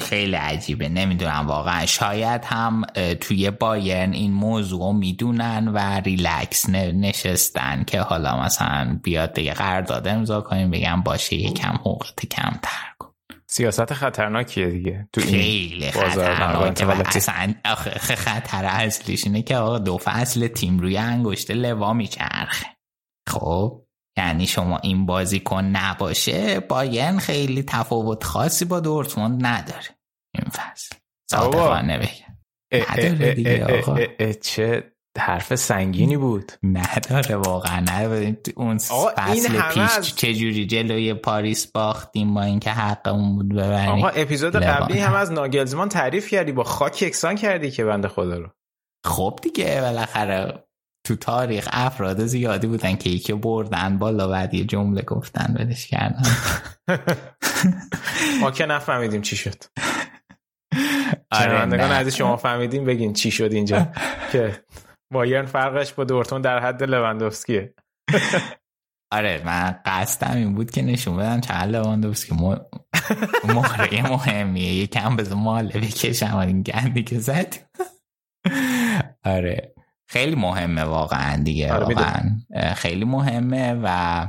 خیلی 0.00 0.36
عجیبه. 0.36 0.88
نمی‌دونم 0.88 1.46
واقعا. 1.46 1.86
شاید 1.86 2.44
هم 2.44 2.82
توی 3.20 3.50
بایرن 3.50 4.12
این 4.12 4.32
موضوع 4.32 4.94
می‌دونن 4.94 5.68
و 5.68 5.78
ریلکس 5.78 6.68
نشستن 6.70 7.84
که 7.84 8.00
حالا 8.00 8.40
مثلا 8.40 9.00
بیاد 9.02 9.32
دیگه 9.32 9.52
قرارداد 9.52 10.08
امضا 10.08 10.40
کنیم 10.40 10.70
بگم 10.70 11.02
باشه 11.02 11.36
یکم 11.36 11.74
حقوقت 11.74 12.26
کمتر 12.26 12.94
کن. 12.98 13.07
سیاست 13.50 13.92
خطرناکیه 13.92 14.70
دیگه 14.70 15.08
تو 15.12 15.20
این 15.20 15.30
خیلی 15.30 15.90
خطرناکه 15.90 16.86
و. 16.86 16.90
اصلا 16.90 17.54
خطر 18.14 18.64
اصلیش 18.64 19.26
اینه 19.26 19.42
که 19.42 19.56
آقا 19.56 19.78
دو 19.78 19.98
فصل 19.98 20.48
تیم 20.48 20.78
روی 20.78 20.96
انگشت 20.96 21.50
لوا 21.50 21.92
میچرخه 21.92 22.66
خب 23.28 23.84
یعنی 24.18 24.46
شما 24.46 24.78
این 24.78 25.06
بازیکن 25.06 25.64
نباشه 25.64 26.60
بایرن 26.60 27.18
خیلی 27.18 27.62
تفاوت 27.62 28.24
خاصی 28.24 28.64
با 28.64 28.80
دورتموند 28.80 29.46
نداره 29.46 29.88
این 30.34 30.50
فصل 30.52 30.96
صادقانه 31.30 31.98
بگم 31.98 32.38
نداره 32.72 33.34
دیگه 33.34 33.64
آقا. 33.64 33.98
چه 34.42 34.92
حرف 35.18 35.54
سنگینی 35.54 36.16
بود. 36.16 36.52
نداره 36.62 37.36
واقعا 37.36 37.80
نداره 37.80 38.36
اون 38.56 38.78
فصل 38.78 39.60
پیش 39.68 39.78
از- 39.98 40.16
چجوری 40.16 40.66
جلوی 40.66 41.14
پاریس 41.14 41.66
باختیم 41.66 42.34
با 42.34 42.42
اینکه 42.42 42.70
حقمون 42.70 43.36
بود 43.36 43.48
ببریم؟ 43.54 43.88
آقا 43.90 44.08
اپیزود. 44.08 44.56
قبلی 44.56 44.98
هم 44.98 45.14
از 45.14 45.32
ناگلزمان 45.32 45.88
تعریف 45.88 46.28
کردی 46.30 46.52
با 46.52 46.64
خاک 46.64 47.02
یکسان 47.02 47.34
کردی 47.34 47.70
که 47.70 47.84
بنده 47.84 48.08
خدا 48.08 48.38
رو. 48.38 48.48
خب 49.06 49.38
دیگه 49.42 49.80
بالاخره 49.80 50.64
تو 51.06 51.16
تاریخ 51.16 51.68
افراد 51.72 52.26
زیادی 52.26 52.66
بودن 52.66 52.96
که 52.96 53.10
یکی 53.10 53.32
بردن 53.32 53.98
بالا 53.98 54.28
بعد 54.28 54.54
یه 54.54 54.64
جمله 54.64 55.02
گفتن 55.02 55.54
ولش 55.58 55.86
کردن. 55.86 56.22
ما 58.40 58.50
که 58.50 58.66
نفهمیدیم 58.66 59.22
چی 59.22 59.36
شد. 59.36 59.54
آره، 61.30 61.64
نه. 61.64 61.82
عزیز 61.82 62.14
شما 62.14 62.36
فهمیدیم 62.36 62.84
بگین 62.84 63.12
چی 63.12 63.30
شد 63.30 63.52
اینجا. 63.52 63.88
که 64.32 64.60
بایرن 65.12 65.46
فرقش 65.46 65.92
با 65.92 66.04
دورتون 66.04 66.40
در 66.40 66.58
حد 66.58 66.82
لوندوفسکیه 66.82 67.74
آره 69.10 69.42
من 69.44 69.80
قصدم 69.84 70.36
این 70.36 70.54
بود 70.54 70.70
که 70.70 70.82
نشون 70.82 71.16
بدم 71.16 71.40
چقدر 71.40 71.66
لواندوفسکی. 71.66 72.34
م... 72.34 72.60
مهره 73.44 74.10
مهمیه 74.10 74.74
یکم 74.74 75.16
بذار 75.16 75.38
ماله 75.38 75.80
بکشم 75.80 76.36
این 76.36 76.62
گندی 76.62 77.02
که 77.02 77.18
زد. 77.18 77.54
آره 79.24 79.74
خیلی 80.08 80.36
مهمه 80.36 80.82
واقعا 80.82 81.42
دیگه. 81.42 81.72
آره، 81.72 81.94
واقعا 81.94 82.22
خیلی 82.74 83.04
مهمه 83.04 83.80
و 83.82 84.26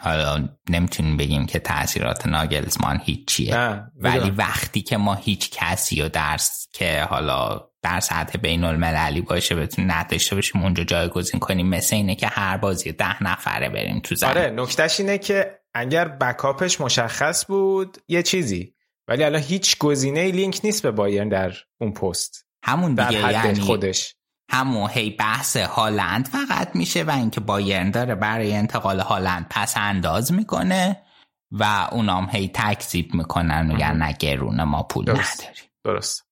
حالا 0.00 0.48
نمی‌تونیم 0.70 1.16
بگیم 1.16 1.46
که 1.46 1.58
تاثیرات 1.58 2.26
ناگلزمان 2.26 3.00
هیچیه. 3.04 3.56
نه 3.56 3.92
ولی. 3.96 4.30
وقتی 4.30 4.82
که 4.82 4.96
ما 4.96 5.14
هیچ 5.14 5.50
کسی 5.50 6.02
و 6.02 6.08
درس 6.08 6.68
که 6.72 7.02
حالا 7.02 7.71
در 7.82 8.00
سطح 8.00 8.38
بین 8.38 8.64
المللی 8.64 9.20
باشه 9.20 9.54
بتونیم 9.54 9.92
نداشته 9.92 10.34
باشیم 10.34 10.62
اونجا 10.62 10.84
جایگزین 10.84 11.40
کنیم. 11.40 11.68
مثل 11.68 11.96
اینه 11.96 12.14
که 12.14 12.26
هر 12.26 12.56
بازی 12.56 12.92
ده 12.92 13.22
نفره 13.22 13.68
بریم 13.68 14.00
تو 14.00 14.14
زمین. 14.14 14.30
آره 14.30 14.50
نکتهش 14.50 15.00
اینه 15.00 15.18
که 15.18 15.58
اگر 15.74 16.08
بکاپش 16.08 16.80
مشخص 16.80 17.46
بود 17.46 17.98
یه 18.08 18.22
چیزی. 18.22 18.74
ولی 19.08 19.24
الان 19.24 19.42
هیچ 19.42 19.78
گزینه 19.78 20.30
لینک 20.30 20.60
نیست 20.64 20.82
به 20.82 20.90
بایرن 20.90 21.28
در 21.28 21.52
اون 21.80 21.92
پست. 21.92 22.46
همون 22.64 22.94
در 22.94 23.08
دیگه 23.08 23.22
حد 23.22 23.44
یعنی 23.44 23.60
خودش. 23.60 24.14
همون 24.50 24.90
هی 24.90 25.10
بحث 25.10 25.56
هالند 25.56 26.28
فقط 26.28 26.76
میشه 26.76 27.02
و 27.02 27.10
اینکه 27.10 27.40
بایرن 27.40 27.90
داره 27.90 28.14
برای 28.14 28.54
انتقال 28.54 29.00
هالند 29.00 29.46
پس 29.50 29.76
انداز 29.76 30.32
می‌کنه 30.32 31.02
و 31.50 31.88
اونام 31.92 32.28
هی 32.32 32.50
تکذیب 32.54 33.14
می‌کنن 33.14 33.66
میگن 33.66 33.96
نه 33.96 34.12
گرونه 34.12 34.64
ما 34.64 34.82
پول 34.82 35.04
درست. 35.04 35.40
نداریم. 35.40 35.64
درست. 35.84 36.26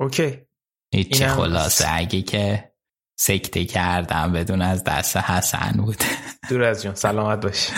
اوکی. 0.00 0.45
اینم 0.96 1.34
خلاصه 1.34 1.84
اگه 1.88 2.22
که 2.22 2.72
سکته 3.18 3.64
کردم 3.64 4.32
بدون 4.32 4.62
از 4.62 4.84
دست 4.84 5.16
حسن 5.16 5.72
بود. 5.76 5.96
دور 6.50 6.62
از 6.62 6.82
جون 6.82 6.94
سلامت 6.94 7.40
باش. 7.40 7.70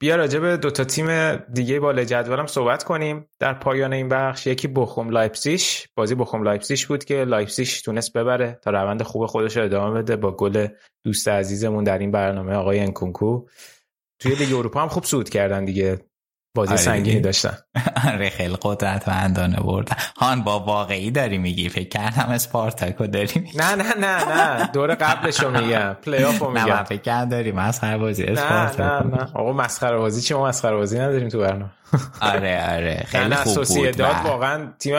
بیا 0.00 0.16
راجع 0.16 0.38
به 0.38 0.56
دوتا 0.56 0.84
تیم 0.84 1.36
دیگه 1.36 1.80
بالا 1.80 2.04
جدولم 2.04 2.46
صحبت 2.46 2.84
کنیم. 2.84 3.28
در 3.38 3.54
پایان 3.54 3.92
این 3.92 4.08
بخش 4.08 4.46
یکی 4.46 4.68
بخوم 4.68 5.10
لایپسیش 5.10 5.88
بازی 5.96 6.14
بخوم 6.14 6.42
لایپسیش 6.42 6.86
بود 6.86 7.04
که 7.04 7.24
لایپسیش 7.24 7.82
تونست 7.82 8.12
ببره 8.12 8.58
تا 8.62 8.70
روند 8.70 9.02
خوب 9.02 9.26
خودش 9.26 9.56
رو 9.56 9.64
ادامه 9.64 10.02
بده 10.02 10.16
با 10.16 10.36
گل 10.36 10.68
دوست 11.04 11.28
عزیزمون 11.28 11.84
در 11.84 11.98
این 11.98 12.10
برنامه 12.10 12.54
آقای 12.54 12.80
انکونکو 12.80 13.46
توی 14.20 14.34
لیگ 14.34 14.54
اروپا 14.54 14.82
هم 14.82 14.88
خوب 14.88 15.04
صعود 15.04 15.28
کردن 15.28 15.64
دیگه. 15.64 15.98
بازی 16.54 16.72
آره. 16.72 16.80
سنگینی. 16.80 17.20
داشتن. 17.20 17.58
آره 18.08 18.30
خیلی 18.30 18.56
قدرتمندانه 18.62 19.56
بردن 19.60 19.96
هان 20.16 20.42
با 20.42 20.60
واقعی 20.60 21.10
داری 21.10 21.38
میگی؟ 21.38 21.68
فکر 21.68 21.88
کردم 21.88 22.28
اسپارتاکو 22.32 23.06
داری 23.06 23.40
میگی. 23.40 23.58
نه 23.58 23.74
نه 23.74 23.94
نه 23.94 24.24
نه. 24.24 24.66
دور 24.72 24.94
قبلش 24.94 25.40
رو 25.40 25.50
میگم. 25.50 25.96
پلی 26.02 26.24
آف 26.24 26.38
رو 26.38 26.52
نه 26.52 26.64
میگم. 26.64 26.84
فکر 26.84 27.02
کردم 27.02 27.28
داری 27.30 27.52
مسخره 27.52 27.98
بازی 27.98 28.22
نه 28.24 28.32
نه 28.32 28.40
اسپارتاکو. 28.40 29.16
نه. 29.16 29.28
آقا 29.34 29.52
مسخره 29.52 29.96
بازی 29.98 30.34
ما 30.34 30.46
مسخره 30.46 30.76
بازی 30.76 30.98
نداریم 30.98 31.28
تو 31.28 31.38
برنامه. 31.38 31.70
آره 32.20 32.74
آره. 32.76 32.94
نه 32.94 33.04
خیلی 33.06 33.28
نه 33.28 33.36
خوب 33.36 33.64
بود 33.64 34.00
و 34.00 34.04
واقعا 34.04 34.72
تیم 34.78 34.96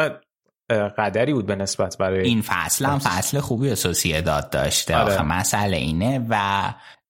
قدری 0.98 1.34
بود 1.34 1.46
به 1.46 1.56
نسبت 1.56 1.98
برای 1.98 2.22
این 2.22 2.42
فصل 2.42 2.86
هم 2.86 3.00
فصل 3.00 3.40
خوبی 3.40 3.76
سوسییداد 3.76 4.50
داشته. 4.50 4.98
آره. 4.98 5.14
آخه 5.14 5.24
مسئله 5.24 5.78
اینه 5.78 6.26
و 6.30 6.64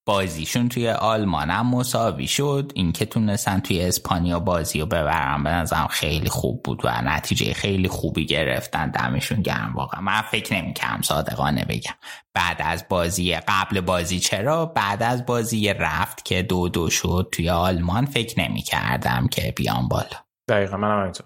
بازیشون 0.10 0.70
توی 0.70 0.90
آلمان. 0.90 1.50
هم 1.50 1.68
مساوی 1.68 2.28
شد. 2.28 2.72
اینکه 2.76 3.06
تونستن 3.06 3.60
توی 3.60 3.82
اسپانیا 3.82 4.40
بازی 4.40 4.80
رو 4.80 4.86
ببرن 4.86 5.44
به 5.44 5.50
نظرم 5.50 5.88
خیلی 5.88 6.30
خوب 6.30 6.64
بود 6.64 6.82
و 6.84 7.02
نتیجه 7.02 7.54
خیلی 7.54 7.88
خوبی 7.88 8.26
گرفتن. 8.26 8.92
دمشون 8.92 9.42
گرم. 9.42 9.74
واقعا 9.76 10.02
من 10.02 10.22
فکر 10.22 10.54
نمی‌کنم 10.54 11.02
صادقانه 11.02 11.66
بگم. 11.66 11.94
بعد 12.34 12.58
از 12.60 12.86
بازی 12.90 13.36
قبل 13.36 13.82
بازی 13.82 14.20
چرا؟ 14.20 14.66
بعد 14.66 15.04
از 15.04 15.26
بازی 15.26 15.74
رفت 15.74 16.26
که 16.26 16.42
دو 16.42 16.70
دو 16.70 16.90
شد 16.90 17.30
توی 17.32 17.50
آلمان. 17.50 18.06
فکر 18.06 18.40
نمی‌کردم 18.40 19.28
که 19.28 19.54
بیام 19.56 19.88
بالا. 19.88 20.18
دقیقا 20.48 20.78
من 20.78 21.02
همینطور. 21.02 21.26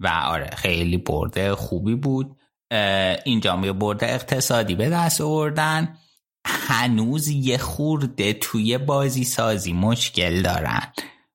و 0.00 0.08
آره 0.08 0.50
خیلی 0.56 0.96
برده 0.96 1.54
خوبی 1.54 1.94
بود. 1.94 2.36
اینجا 3.24 3.60
یه 3.64 3.72
برده 3.72 4.06
اقتصادی 4.06 4.74
به 4.74 4.88
دست 4.88 5.20
آوردن. 5.20 5.96
هنوز 6.46 7.28
یه 7.28 7.58
خورده 7.58 8.32
توی 8.32 8.78
بازی 8.78 9.24
سازی 9.24 9.72
مشکل 9.72 10.42
دارن. 10.42 10.92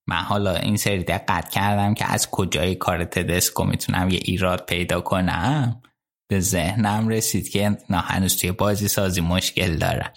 من 0.07 0.17
حالا 0.17 0.55
این 0.55 0.77
سری 0.77 1.03
دقت 1.03 1.49
کردم 1.49 1.93
که 1.93 2.13
از 2.13 2.29
کجای 2.31 2.75
کار 2.75 3.03
تدسکو 3.03 3.63
می‌تونم 3.63 4.09
یه 4.09 4.19
ایراد 4.23 4.65
پیدا 4.65 5.01
کنم. 5.01 5.81
به 6.29 6.39
ذهنم 6.39 7.07
رسید 7.07 7.49
که 7.49 7.77
نه 7.89 7.97
هنوز 7.97 8.37
توی 8.37 8.51
بازی 8.51 8.87
سازی 8.87 9.21
مشکل 9.21 9.77
دارن 9.77 10.09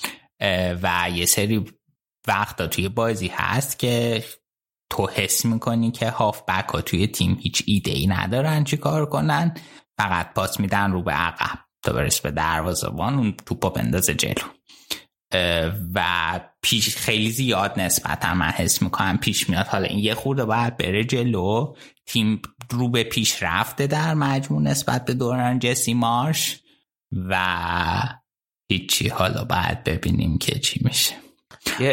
و 0.82 1.10
یه 1.14 1.26
سری 1.26 1.64
وقتا 2.28 2.66
توی 2.66 2.88
بازی 2.88 3.30
هست 3.34 3.78
که 3.78 4.24
تو 4.92 5.08
حس 5.14 5.44
می‌کنی 5.44 5.90
که 5.90 6.10
هاف 6.10 6.42
بک 6.48 6.68
ها 6.68 6.80
توی 6.80 7.06
تیم 7.06 7.38
هیچ 7.40 7.62
ایده 7.66 7.90
ای 7.90 8.06
ندارن 8.06 8.64
چی 8.64 8.76
کار 8.76 9.06
کنن. 9.06 9.54
فقط 9.98 10.34
پاس 10.34 10.60
میدن 10.60 10.92
رو 10.92 11.02
به 11.02 11.12
عقب. 11.12 11.58
تا 11.82 11.92
برس 11.92 12.20
به 12.20 12.30
دروازه‌بان 12.30 13.14
اون 13.14 13.34
توپا 13.46 13.70
بندازه 13.70 14.14
جلو. 14.14 14.59
و 15.94 16.40
پیش 16.62 16.96
خیلی 16.96 17.30
زیاد 17.30 17.80
نسبتا 17.80 18.34
من 18.34 18.50
حس 18.50 18.82
می‌کنم 18.82 19.18
پیش 19.18 19.50
میاد. 19.50 19.66
حالا 19.66 19.84
این 19.84 19.98
یه 19.98 20.14
خورده 20.14 20.44
باید 20.44 20.76
بره 20.76 21.04
جلو. 21.04 21.74
تیم 22.06 22.42
رو 22.70 22.88
به 22.88 23.04
پیش 23.04 23.42
رفته 23.42 23.86
در 23.86 24.14
مجموع 24.14 24.62
نسبت 24.62 25.04
به 25.04 25.14
دوران 25.14 25.58
جسی 25.58 25.94
مارش 25.94 26.60
و 27.12 27.38
هیچی. 28.70 29.08
حالا 29.08 29.44
باید 29.44 29.84
ببینیم 29.84 30.38
که 30.38 30.58
چی 30.58 30.80
میشه. 30.84 31.14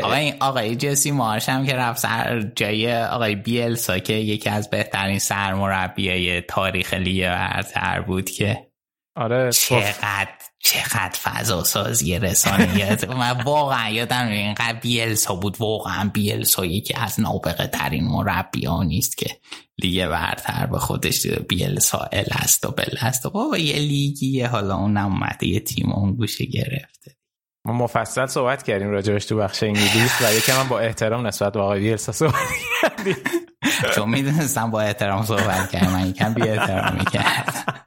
آقای 0.03 0.33
آقای 0.39 0.75
جسی 0.75 1.11
مارش 1.11 1.49
هم 1.49 1.65
که 1.65 1.73
رفت 1.73 1.99
سر 1.99 2.41
جای 2.55 3.03
آقای 3.03 3.35
بیلسا 3.35 3.99
که 3.99 4.13
یکی 4.13 4.49
از 4.49 4.69
بهترین 4.69 5.19
سرمربیای 5.19 6.41
تاریخ 6.41 6.93
لیگ 6.93 7.29
برتر 7.29 8.01
بود 8.01 8.29
که 8.29 8.67
آره 9.15 9.51
چقدر 9.51 10.29
چقدر 10.67 11.19
فضا 11.23 11.63
سازی 11.63 12.19
رسانه 12.19 12.97
من 13.17 13.43
واقعا 13.43 13.89
یادم 13.89 14.27
اینقدر 14.27 14.79
بیلسا 14.79 15.35
بود. 15.35 15.57
واقعا 15.59 16.09
بیلسا 16.13 16.65
یکی 16.65 16.93
از 16.93 17.19
نابغه 17.19 17.67
ترین 17.67 18.03
مربیان 18.03 18.85
نیست 18.85 19.17
که 19.17 19.29
لیگ 19.77 20.07
برتر 20.07 20.65
به 20.65 20.79
خودش 20.79 21.27
بیلسا 21.27 22.09
ال 22.11 22.25
است 22.31 22.65
و 22.65 22.71
بل 22.71 22.97
است 23.01 23.25
و 23.25 23.29
بابا 23.29 23.57
یه 23.57 23.75
لیگیه. 23.75 24.47
حالا 24.47 24.75
اون 24.75 24.97
اومده 24.97 25.47
یه 25.47 25.59
تیم 25.59 25.91
اون 25.91 26.15
گوشه 26.15 26.45
گرفته. 26.45 27.17
ما 27.65 27.73
مفصل 27.73 28.25
صحبت 28.25 28.63
کردیم 28.63 28.89
راجبش 28.89 29.25
تو 29.25 29.37
بخش 29.37 29.63
انگلیس 29.63 30.21
و 30.21 30.33
یکم 30.33 30.59
هم 30.59 30.67
با 30.67 30.79
احترام 30.79 31.27
نسبت 31.27 31.53
به 31.53 31.59
آقای 31.59 31.79
بیلسا 31.79 32.11
صحبت 32.11 32.33
کردیم. 32.81 33.15
چون 33.95 34.09
می‌دونستم 34.09 34.71
با 34.71 34.81
احترام 34.81 35.25
صحبت 35.25 35.71
کردم. 35.71 35.91
من 35.91 36.09
یکم 36.09 36.33
بی 36.33 36.41
احترامی 36.41 37.05
کردم. 37.05 37.86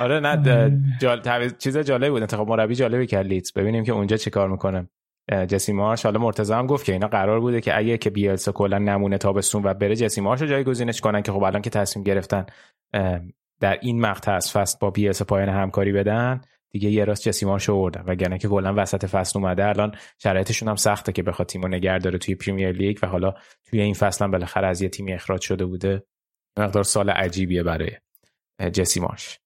آره 0.00 0.20
نه 0.20 0.82
جال... 1.00 1.50
چیز 1.58 1.78
جالبی 1.78 2.10
بود 2.10 2.22
انتخاب 2.22 2.48
مربی 2.48 2.74
جالبی 2.74 3.06
کرد 3.06 3.26
لیتز 3.26 3.52
ببینیم 3.52 3.84
که 3.84 3.92
اونجا 3.92 4.16
چه 4.16 4.30
کار 4.30 4.48
می‌کنه. 4.48 4.88
جسی 5.48 5.72
مارش 5.72 6.02
حالا 6.02 6.18
مرتضی 6.18 6.52
هم 6.52 6.66
گفت 6.66 6.84
که 6.84 6.92
اینا 6.92 7.08
قرار 7.08 7.40
بوده 7.40 7.60
که 7.60 7.78
اگه 7.78 7.98
که 7.98 8.10
بیلسا 8.10 8.52
کلا 8.52 8.78
نمونه 8.78 9.18
تابستون 9.18 9.62
و 9.62 9.74
بره 9.74 9.96
جسی 9.96 10.20
مارش 10.20 10.40
رو 10.40 10.46
جایگزینش 10.46 11.00
کنن 11.00 11.22
که 11.22 11.32
خب 11.32 11.42
الان 11.42 11.62
که 11.62 11.70
تصمیم 11.70 12.04
گرفتن 12.04 12.46
در 13.60 13.78
این 13.80 14.00
مقطع 14.00 14.32
از 14.32 14.52
فصل 14.52 14.78
با 14.80 14.90
بیلسا 14.90 15.24
پایان 15.24 15.48
همکاری 15.48 15.92
بدن 15.92 16.40
دیگه 16.70 16.90
یه 16.90 17.04
راست 17.04 17.22
جسی 17.22 17.46
مارش 17.46 17.70
آوردن. 17.70 18.04
وگرنه 18.06 18.38
که 18.38 18.48
کلا 18.48 18.74
وسط 18.76 19.06
فصل 19.06 19.38
اومده 19.38 19.66
الان 19.66 19.94
شرایطشون 20.18 20.68
هم 20.68 20.76
سخته 20.76 21.12
که 21.12 21.22
بخواد 21.22 21.48
تیمو 21.48 21.68
نگه 21.68 21.98
داره 21.98 22.18
توی 22.18 22.34
پریمیر 22.34 22.72
لیگ 22.72 22.98
و 23.02 23.06
حالا 23.06 23.34
توی 23.64 23.80
این 23.80 23.94
فصل 23.94 24.24
هم 24.24 24.30
بالاخره 24.30 24.66
از 24.66 24.82
یه 24.82 24.88
تیمی 24.88 25.12
اخراج 25.12 25.40
شده 25.40 25.64
بوده. 25.64 26.02
مقدار 26.58 26.84
سال 26.84 27.10
عجیبیه 27.10 27.62
برای 27.62 27.90
جسی 28.72 29.00
مارش. 29.00 29.40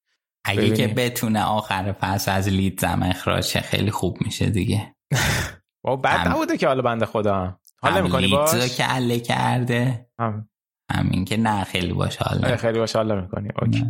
اگه 0.44 0.70
که 0.70 0.88
بتونه 0.88 1.42
آخر 1.42 1.92
فصل 1.92 2.30
از 2.30 2.48
لید 2.48 2.80
زم 2.80 3.02
اخراج 3.02 3.58
خیلی 3.58 3.90
خوب 3.90 4.18
میشه 4.20 4.50
دیگه. 4.50 4.94
با 5.84 5.96
بعد 5.96 6.28
نبوده 6.28 6.56
که 6.56 6.66
حالا 6.66 6.82
بنده 6.82 7.06
خدا. 7.06 7.58
حالا 7.82 8.02
می‌کنی 8.02 8.28
باش؟ 8.28 8.76
که 8.76 8.84
عله 8.84 9.20
کرده. 9.20 10.06
هم. 10.18 10.48
همین 10.92 11.24
که 11.24 11.36
نه 11.36 11.64
خیلی 11.64 11.92
باشه 11.92 12.24
حالا 12.24 12.56
خیلی 12.56 12.78
باشه 12.78 12.98
حالا 12.98 13.20
می‌کنی 13.20 13.48
اوکی. 13.62 13.88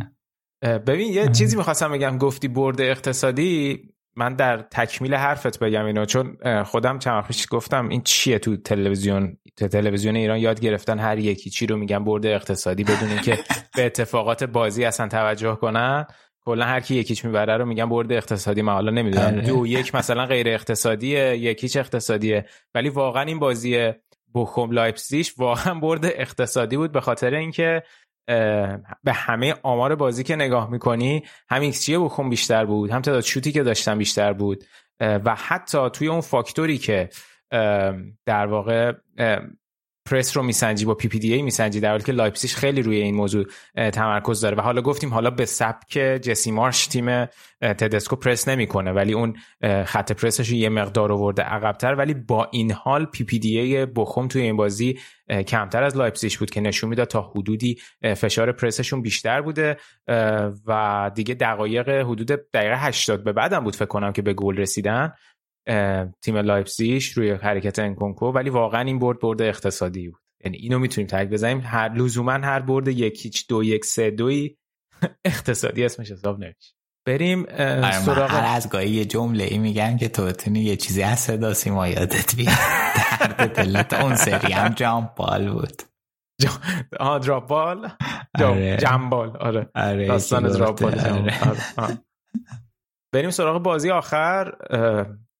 ببین 0.61 1.13
یه 1.13 1.27
چیزی 1.27 1.57
می‌خواستم 1.57 1.91
بگم. 1.91 2.17
گفتی 2.17 2.47
برد 2.47 2.81
اقتصادی. 2.81 3.79
من 4.17 4.33
در 4.33 4.57
تکمیل 4.57 5.15
حرفت 5.15 5.59
بگم 5.59 5.85
اینو 5.85 6.05
چون 6.05 6.37
خودم 6.63 6.99
چند 6.99 7.13
وقت 7.13 7.49
گفتم 7.49 7.89
این 7.89 8.01
چیه 8.01 8.39
تو 8.39 8.57
تلویزیون؟ 8.57 9.37
تو 9.57 9.67
تلویزیون 9.67 10.15
ایران 10.15 10.39
یاد 10.39 10.59
گرفتن 10.59 10.99
هر 10.99 11.17
یکی 11.17 11.49
چی 11.49 11.65
رو 11.65 11.77
میگن 11.77 12.03
برد 12.03 12.25
اقتصادی 12.25 12.83
بدون 12.83 13.09
اینکه 13.09 13.39
به 13.75 13.85
اتفاقات 13.85 14.43
بازی 14.43 14.85
اصلا 14.85 15.07
توجه 15.07 15.55
کنن. 15.55 16.05
کلا 16.45 16.65
هر 16.65 16.79
کی 16.79 16.95
یک 16.95 17.08
هیچ 17.08 17.25
می‌بره 17.25 17.57
رو 17.57 17.65
میگن 17.65 17.89
برد 17.89 18.11
اقتصادی. 18.11 18.61
من 18.61 18.73
حالا 18.73 18.91
نمی‌دونم. 18.91 19.41
دو 19.41 19.67
یک 19.67 19.95
مثلا 19.95 20.25
غیر 20.25 20.47
اقتصادیه 20.49 21.37
یک 21.37 21.54
هیچ 21.54 21.77
اقتصادیه. 21.77 22.45
ولی 22.75 22.89
واقعا 22.89 23.23
این 23.23 23.39
بازی 23.39 23.91
بوخوم 24.33 24.71
لایپزیش 24.71 25.33
واقعا 25.37 25.73
برد 25.73 26.05
اقتصادی 26.05 26.77
بود 26.77 26.91
به 26.91 27.01
خاطر 27.01 27.33
اینکه 27.33 27.83
به 29.03 29.13
همه 29.13 29.55
آمار 29.63 29.95
بازی 29.95 30.23
که 30.23 30.35
نگاه 30.35 30.71
می‌کنی 30.71 31.23
هم 31.49 31.61
ایکس 31.61 31.85
جی 31.85 31.97
بخون 31.97 32.29
بیشتر 32.29 32.65
بود. 32.65 32.91
هم 32.91 33.01
تعداد 33.01 33.23
شوتی 33.23 33.51
که 33.51 33.63
داشتن 33.63 33.97
بیشتر 33.97 34.33
بود. 34.33 34.63
و 34.99 35.35
حتی 35.35 35.89
توی 35.89 36.07
اون 36.07 36.21
فاکتوری 36.21 36.77
که 36.77 37.09
در 38.25 38.45
واقع 38.45 38.93
پرس 40.05 40.37
رو 40.37 40.43
میسنجی 40.43 40.85
با 40.85 40.93
PPDA 40.93 41.41
میسنجی 41.41 41.79
در 41.79 41.89
حالی 41.89 42.03
که 42.03 42.11
لایپسیش 42.11 42.55
خیلی 42.55 42.81
روی 42.81 42.97
این 42.97 43.15
موضوع 43.15 43.45
تمرکز 43.75 44.41
داره. 44.41 44.57
و 44.57 44.61
حالا 44.61 44.81
گفتیم 44.81 45.13
حالا 45.13 45.29
به 45.29 45.45
سبک 45.45 45.91
جسی 46.21 46.51
مارش 46.51 46.87
تیم 46.87 47.25
تدسکو 47.61 48.15
پرس 48.15 48.47
نمی‌کنه 48.47 48.91
ولی 48.91 49.13
اون 49.13 49.35
خط 49.85 50.11
پرسش 50.11 50.51
یه 50.51 50.69
مقدار 50.69 51.11
آورده 51.11 51.41
عقبتر. 51.41 51.95
ولی 51.95 52.13
با 52.13 52.47
این 52.51 52.71
حال 52.71 53.05
پی 53.05 53.23
پی 53.23 53.39
دی 53.39 53.59
ای 53.59 53.85
بخوم 53.85 54.27
توی 54.27 54.41
این 54.41 54.57
بازی 54.57 54.99
کمتر 55.47 55.83
از 55.83 55.97
لایپسیش 55.97 56.37
بود 56.37 56.49
که 56.49 56.61
نشون 56.61 56.89
می‌داد 56.89 57.07
تا 57.07 57.21
حدودی 57.21 57.77
فشار 58.15 58.51
پرسشون 58.51 59.01
بیشتر 59.01 59.41
بوده 59.41 59.77
و 60.67 61.11
دیگه 61.15 61.33
دقایق 61.33 61.89
حدود 61.89 62.27
دقیقه 62.27 62.77
80 62.79 63.23
به 63.23 63.33
بعدم 63.33 63.59
بود 63.59 63.75
فکر 63.75 63.85
کنم 63.85 64.11
که 64.11 64.21
به 64.21 64.33
گل 64.33 64.57
رسیدن. 64.57 65.13
تیم 66.21 66.37
لایپزیش 66.37 67.11
روی 67.11 67.31
حرکت 67.31 67.79
انکونکو 67.79 68.31
ولی 68.31 68.49
واقعا 68.49 68.81
این 68.81 68.99
برد 68.99 69.19
برد 69.19 69.41
اقتصادی 69.41 70.09
بود. 70.09 70.21
یعنی 70.45 70.57
اینو 70.57 70.79
می‌تونیم 70.79 71.07
tag 71.07 71.29
بزنیم. 71.29 71.61
هر 71.65 71.93
لزوما 71.93 72.31
هر 72.31 72.59
برد 72.59 72.87
یک 72.87 73.25
هیچ 73.25 73.47
دو 73.47 73.63
یک 73.63 73.85
سه 73.85 74.11
دوی 74.11 74.57
اقتصادی 75.25 75.85
اسمش 75.85 76.11
حساب 76.11 76.39
نمیشه. 76.39 76.75
بریم 77.07 77.45
سراغ 77.91 78.31
هر 78.31 78.55
از 78.55 78.69
گاهی 78.69 78.89
یه 78.89 79.05
جمله 79.05 79.43
ای 79.43 79.57
میگن 79.57 79.97
که 79.97 80.07
تو 80.07 80.25
بتونی 80.25 80.59
یه 80.59 80.75
چیزی 80.75 81.03
از 81.03 81.19
صدا 81.19 81.53
سیما 81.53 81.87
یادت 81.87 82.35
بیاد. 82.35 82.55
درد 83.37 83.55
دلت. 83.55 83.93
اون 83.93 84.15
سری 84.15 84.53
هم 84.53 84.73
جامپ 84.73 85.15
بال 85.15 85.51
بود. 85.51 85.81
آه 86.99 87.19
دراپ 87.19 87.47
بال؟ 87.47 87.89
جمبال 88.77 89.37
آره, 89.37 89.69
آره. 89.75 90.07
داستان 90.07 90.43
دراپ 90.43 90.81
بال 90.81 90.99
آره. 90.99 91.99
بریم 93.13 93.29
سراغ 93.29 93.63
بازی 93.63 93.89
آخر. 93.91 94.51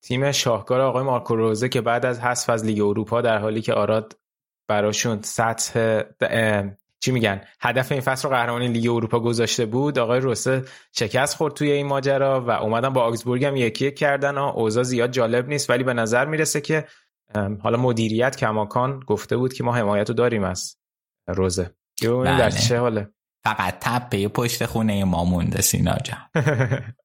تیم 0.06 0.32
شاهکار 0.32 0.82
آقای 0.82 1.04
مارکو 1.04 1.36
روزه 1.36 1.70
که 1.70 1.82
بعد 1.82 2.06
از 2.06 2.20
حذف 2.20 2.50
از 2.50 2.66
لیگ 2.66 2.82
اروپا 2.82 3.22
در 3.22 3.38
حالی 3.38 3.62
که 3.62 3.74
آراد 3.74 4.18
براشون 4.68 5.22
سطح 5.22 6.02
چی 7.00 7.12
میگن؟ 7.12 7.42
هدف 7.60 7.92
این 7.92 8.02
فصل 8.02 8.28
رو 8.28 8.36
قهرمانی 8.36 8.68
لیگ 8.68 8.92
اروپا 8.92 9.20
گذاشته 9.20 9.66
بود 9.66 10.00
آقای 10.00 10.20
روسه 10.20 10.64
شکست 10.92 11.36
خورد 11.36 11.54
توی 11.54 11.72
این 11.72 11.88
ماجرا 11.88 12.42
و 12.42 12.52
اومدن 12.52 12.90
با 12.90 13.02
آگزبورگ 13.02 13.46
هم 13.46 13.56
یکی 13.56 13.86
یک 13.86 13.96
کردن 13.96 14.38
اوضاع 14.38 14.84
زیاد 14.84 15.12
جالب 15.12 15.48
نیست 15.48 15.70
ولی 15.70 15.84
به 15.84 15.94
نظر 15.94 16.26
می‌رسه 16.26 16.62
که 16.62 16.86
حالا 17.60 17.78
مدیریت 17.78 18.36
کماکان 18.36 19.00
گفته 19.00 19.38
بود 19.38 19.54
که 19.54 19.64
ما 19.64 19.74
حمایت 19.74 20.10
رو 20.10 20.16
داریم 20.16 20.44
از 20.44 20.78
روزه. 21.28 21.72
بله. 22.02 22.38
در 22.38 22.50
چه 22.50 22.80
حاله. 22.80 23.10
فقط 23.44 23.78
تپه 23.80 24.28
پشت 24.28 24.66
خونه 24.66 25.04
ما 25.04 25.26
مونده 25.26 25.62
سینا 25.62 25.98
جان. 26.04 26.20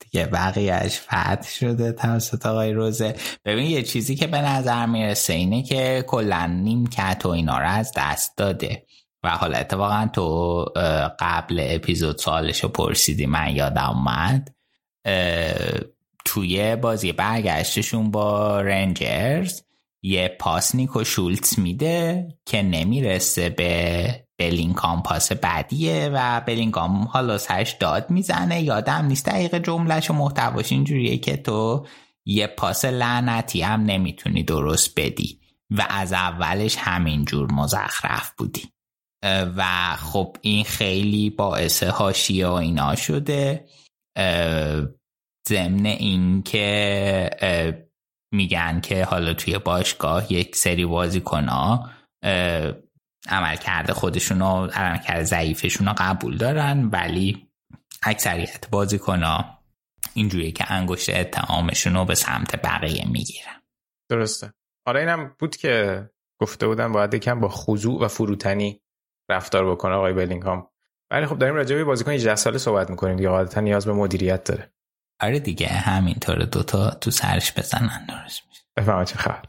دیگه 0.00 0.26
بقیهش 0.26 1.00
فتح 1.00 1.48
شده 1.48 1.92
توسط 1.92 2.46
آقای 2.46 2.72
روزه. 2.72 3.14
ببین 3.44 3.70
یه 3.70 3.82
چیزی 3.82 4.16
که 4.16 4.26
به 4.26 4.40
نظر 4.40 4.86
می‌رسه 4.86 5.32
اینه 5.32 5.62
که 5.62 6.04
کلا 6.06 6.46
نیمکت 6.46 7.22
و 7.24 7.28
اینا 7.28 7.58
رو 7.58 7.68
از 7.68 7.92
دست 7.96 8.36
داده. 8.36 8.86
و 9.22 9.30
حالا 9.30 9.58
اتفاقا 9.58 10.08
تو 10.12 10.64
قبل 11.18 11.66
اپیزود 11.70 12.18
سالشو 12.18 12.68
پرسیدی 12.68 13.26
من 13.26 13.56
یادم 13.56 13.90
اومد. 13.90 14.54
توی 16.24 16.76
بازی 16.76 17.12
برگشتشون 17.12 18.10
با 18.10 18.60
رنجرز 18.60 19.62
یه 20.02 20.28
پاس 20.28 20.74
نیکو 20.74 21.04
شولتز 21.04 21.58
میده 21.58 22.28
که 22.46 22.62
نمی‌رسه 22.62 23.48
به 23.48 24.24
بلینگام 24.40 25.02
پاس 25.02 25.32
بعدیه 25.32 26.10
و 26.14 26.40
بلینگام 26.40 27.02
حالا 27.02 27.38
سرش 27.38 27.72
داد 27.72 28.10
می‌زنه. 28.10 28.62
یادم 28.62 29.04
نیست. 29.04 29.26
دقیقه 29.26 29.60
جملهش 29.60 30.10
و 30.10 30.14
محتواش 30.14 30.72
اینجوریه 30.72 31.18
که 31.18 31.36
تو 31.36 31.86
یه 32.26 32.46
پاس 32.46 32.84
لعنتی 32.84 33.62
هم 33.62 33.82
نمی‌تونی 33.82 34.42
درست 34.42 35.00
بدی 35.00 35.40
و 35.70 35.86
از 35.90 36.12
اولش 36.12 36.76
همینجور 36.78 37.52
مزخرف 37.52 38.32
بودی. 38.38 38.68
و 39.56 39.96
خب 39.96 40.36
این 40.40 40.64
خیلی 40.64 41.30
باعث 41.30 41.82
هاشیه 41.82 42.46
و 42.46 42.52
اینا 42.52 42.94
شده. 42.94 43.64
ضمن 45.48 45.86
این 45.86 46.42
که 46.42 47.30
میگن 48.34 48.80
که 48.80 49.04
حالا 49.04 49.34
توی 49.34 49.58
باشگاه 49.58 50.32
یک 50.32 50.56
سری 50.56 50.86
بازیکن 50.86 51.48
ها 53.28 53.36
عمل 53.36 53.56
کرده 53.56 53.92
خودشون 53.92 54.42
و 54.42 54.66
عمل 54.66 54.98
کرده 54.98 55.24
ضعیفشون 55.24 55.86
رو 55.86 55.94
قبول 55.98 56.36
دارن 56.36 56.88
ولی 56.92 57.48
اکثریت 58.02 58.70
بازیکن 58.70 59.22
ها 59.22 59.58
اینجوریه 60.14 60.52
که 60.52 60.72
انگشت 60.72 61.10
اتهامشون 61.10 61.94
رو 61.94 62.04
به 62.04 62.14
سمت 62.14 62.66
بقیه 62.66 63.08
می‌گیرن. 63.08 63.62
درسته. 64.08 64.52
آره 64.86 65.00
اینم 65.00 65.34
بود 65.38 65.56
که 65.56 66.04
گفته 66.40 66.66
بودن 66.66 66.92
باید 66.92 67.14
یکم 67.14 67.40
با 67.40 67.48
خضوع 67.48 68.04
و 68.04 68.08
فروتنی 68.08 68.80
رفتار 69.30 69.70
بکنه 69.70 69.94
آقای 69.94 70.12
بلینگهام. 70.12 70.68
ولی 71.10 71.26
خب 71.26 71.38
داریم 71.38 71.54
راجع 71.54 71.76
به 71.76 71.84
بازیکن 71.84 72.10
18 72.10 72.36
ساله 72.36 72.58
صحبت 72.58 72.90
می‌کنیم 72.90 73.16
دیگه 73.16 73.28
غالبا 73.28 73.60
نیاز 73.60 73.86
به 73.86 73.92
مدیریت 73.92 74.44
داره. 74.44 74.72
آره 75.20 75.40
دیگه 75.40 75.66
همینطوره. 75.66 76.46
دوتا 76.46 76.90
تو 76.90 77.10
سرش 77.10 77.52
بزنن 77.52 78.06
درست 78.08 78.42
میشه. 78.48 78.62
بفهمم 78.76 79.04
چه 79.04 79.16
خبر 79.16 79.44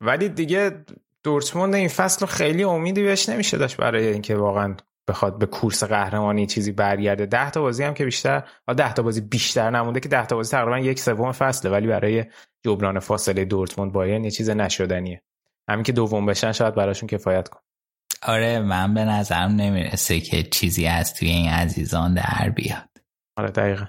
ولی 0.00 0.28
دیگه 0.28 0.84
دورتموند 1.26 1.74
این 1.74 1.88
فصل 1.88 2.20
رو 2.20 2.26
خیلی 2.26 2.64
امیدی 2.64 3.02
بهش 3.02 3.28
نمیشه 3.28 3.58
داشت 3.58 3.76
برای 3.76 4.06
اینکه 4.06 4.36
واقعا 4.36 4.76
بخواد 5.08 5.38
به 5.38 5.46
کورس 5.46 5.84
قهرمانی 5.84 6.46
چیزی 6.46 6.72
برگرده. 6.72 7.26
ده 7.26 7.50
تا 7.50 7.60
بازی 7.60 7.84
هم 7.84 7.94
که 7.94 8.04
بیشتر 8.04 8.42
ده 8.76 8.92
تا 8.92 9.02
بازی 9.02 9.20
بیشتر 9.20 9.70
نمونده 9.70 10.00
که 10.00 10.08
ده 10.08 10.26
تا 10.26 10.36
بازی 10.36 10.50
تقریبا 10.50 10.78
یک 10.78 11.00
سوم 11.00 11.32
فصله 11.32 11.70
ولی 11.70 11.86
برای 11.86 12.24
جبران 12.64 12.98
فاصله 12.98 13.44
دورتموند 13.44 13.92
بایرن 13.92 14.24
یه 14.24 14.30
چیز 14.30 14.50
نشدنیه. 14.50 15.22
همین 15.68 15.82
که 15.82 15.92
دوم 15.92 16.26
بشن 16.26 16.52
شاید 16.52 16.74
براشون 16.74 17.08
کفایت 17.08 17.48
کن 17.48 17.60
آره 18.22 18.60
من 18.60 18.94
به 18.94 19.04
نظرم 19.04 19.50
نمی‌رسه 19.50 20.20
که 20.20 20.42
چیزی 20.42 20.86
از 20.86 21.14
توی 21.14 21.28
این 21.28 21.50
عزیزان 21.50 22.14
در 22.14 22.52
بیاد. 22.56 22.88
آره 23.36 23.50
دقیقا. 23.50 23.86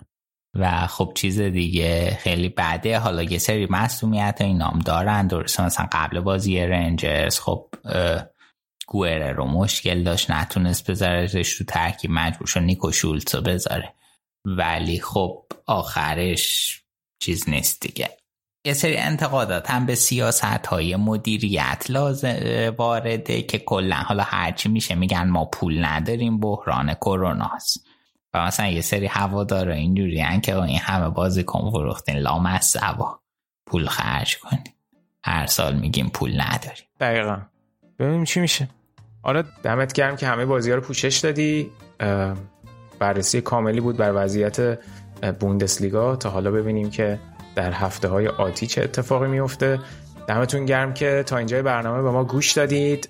و 0.58 0.88
خب 0.88 1.11
چیز 1.16 1.42
دیگه 1.42 2.18
خیلی 2.22 2.50
بعده 2.50 3.00
حالا 3.00 3.24
یه 3.24 3.38
سری 3.38 3.68
مسئولیت 3.69 4.38
اینام 4.42 4.80
دارن. 4.80 5.27
درسته 5.27 5.66
مثلا 5.66 5.88
قبل 5.92 6.19
بازی 6.19 6.60
رنجرز 6.60 7.40
خب 7.40 7.69
اه، 7.86 8.26
گوئره 8.88 9.32
رو 9.32 9.45
مشکل 9.45 10.03
داشت 10.03 10.32
نتونست 10.32 10.92
بذارهش 10.92 11.53
رو 11.53 11.66
ترکیب 11.66 12.11
مجبور 12.11 12.48
شد 12.48 12.60
نیکو 12.60 12.92
شولتز 12.92 13.36
رو 13.36 13.42
بذاره. 13.42 13.94
ولی 14.45 15.00
خب 15.00 15.45
آخرش 15.66 16.82
چیز 17.19 17.50
نیست 17.50 17.82
دیگه. 17.82 18.10
یه 18.66 18.74
سری 18.74 18.98
انتقادات 18.98 19.72
هم 19.72 19.86
به 19.86 19.95
سیاست 19.95 20.68
های 20.68 20.95
مدیریت 20.95 21.86
لازم 21.90 22.36
وارده 22.77 23.42
که 23.42 23.60
کلا 23.60 23.95
حالا 23.95 24.24
هرچی 24.24 24.69
میشه 24.69 24.95
میگن 24.95 25.27
ما 25.27 25.45
پول 25.45 25.86
نداریم 25.86 26.40
بحران 26.40 26.94
کروناست 26.94 27.86
مثلا 28.45 28.67
یه 28.67 28.82
سری 28.82 29.06
هوادارا 29.06 29.74
اینجوری 29.74 30.19
هن 30.19 30.41
که 30.41 30.57
این 30.57 30.80
همه 30.80 31.09
بازیکن 31.09 31.72
فروختین 31.72 32.16
لامصبا 32.17 33.19
پول 33.67 33.88
خرج 33.88 34.38
کنیم 34.38 34.64
هر 35.24 35.45
سال 35.45 35.75
میگیم 35.75 36.09
پول 36.14 36.41
نداریم 36.41 36.85
دقیقا. 36.99 37.38
ببینیم 37.99 38.24
چی 38.24 38.40
میشه. 38.40 38.67
آره 39.24 39.43
دمت 39.64 39.93
گرم 39.93 40.16
که 40.16 40.27
همه 40.27 40.45
بازی 40.45 40.69
ها 40.69 40.75
رو 40.75 40.82
پوشش 40.82 41.17
دادی. 41.17 41.72
بررسی 42.99 43.41
کاملی 43.41 43.82
بود 43.82 43.98
بر 43.98 44.11
وضعیت 44.16 44.80
بوندسلیگا. 45.40 46.16
تا 46.16 46.30
حالا 46.30 46.51
ببینیم 46.51 46.90
که 46.90 47.19
در 47.56 47.72
هفته 47.72 48.07
های 48.07 48.27
آتی 48.27 48.67
چه 48.67 48.83
اتفاقی 48.83 49.27
میفته 49.27 49.80
دمتون 50.27 50.66
گرم 50.66 50.93
که 50.93 51.24
تا 51.25 51.38
اینجای 51.38 51.61
برنامه 51.61 52.01
به 52.03 52.11
ما 52.11 52.24
گوش 52.24 52.51
دادید. 52.51 53.09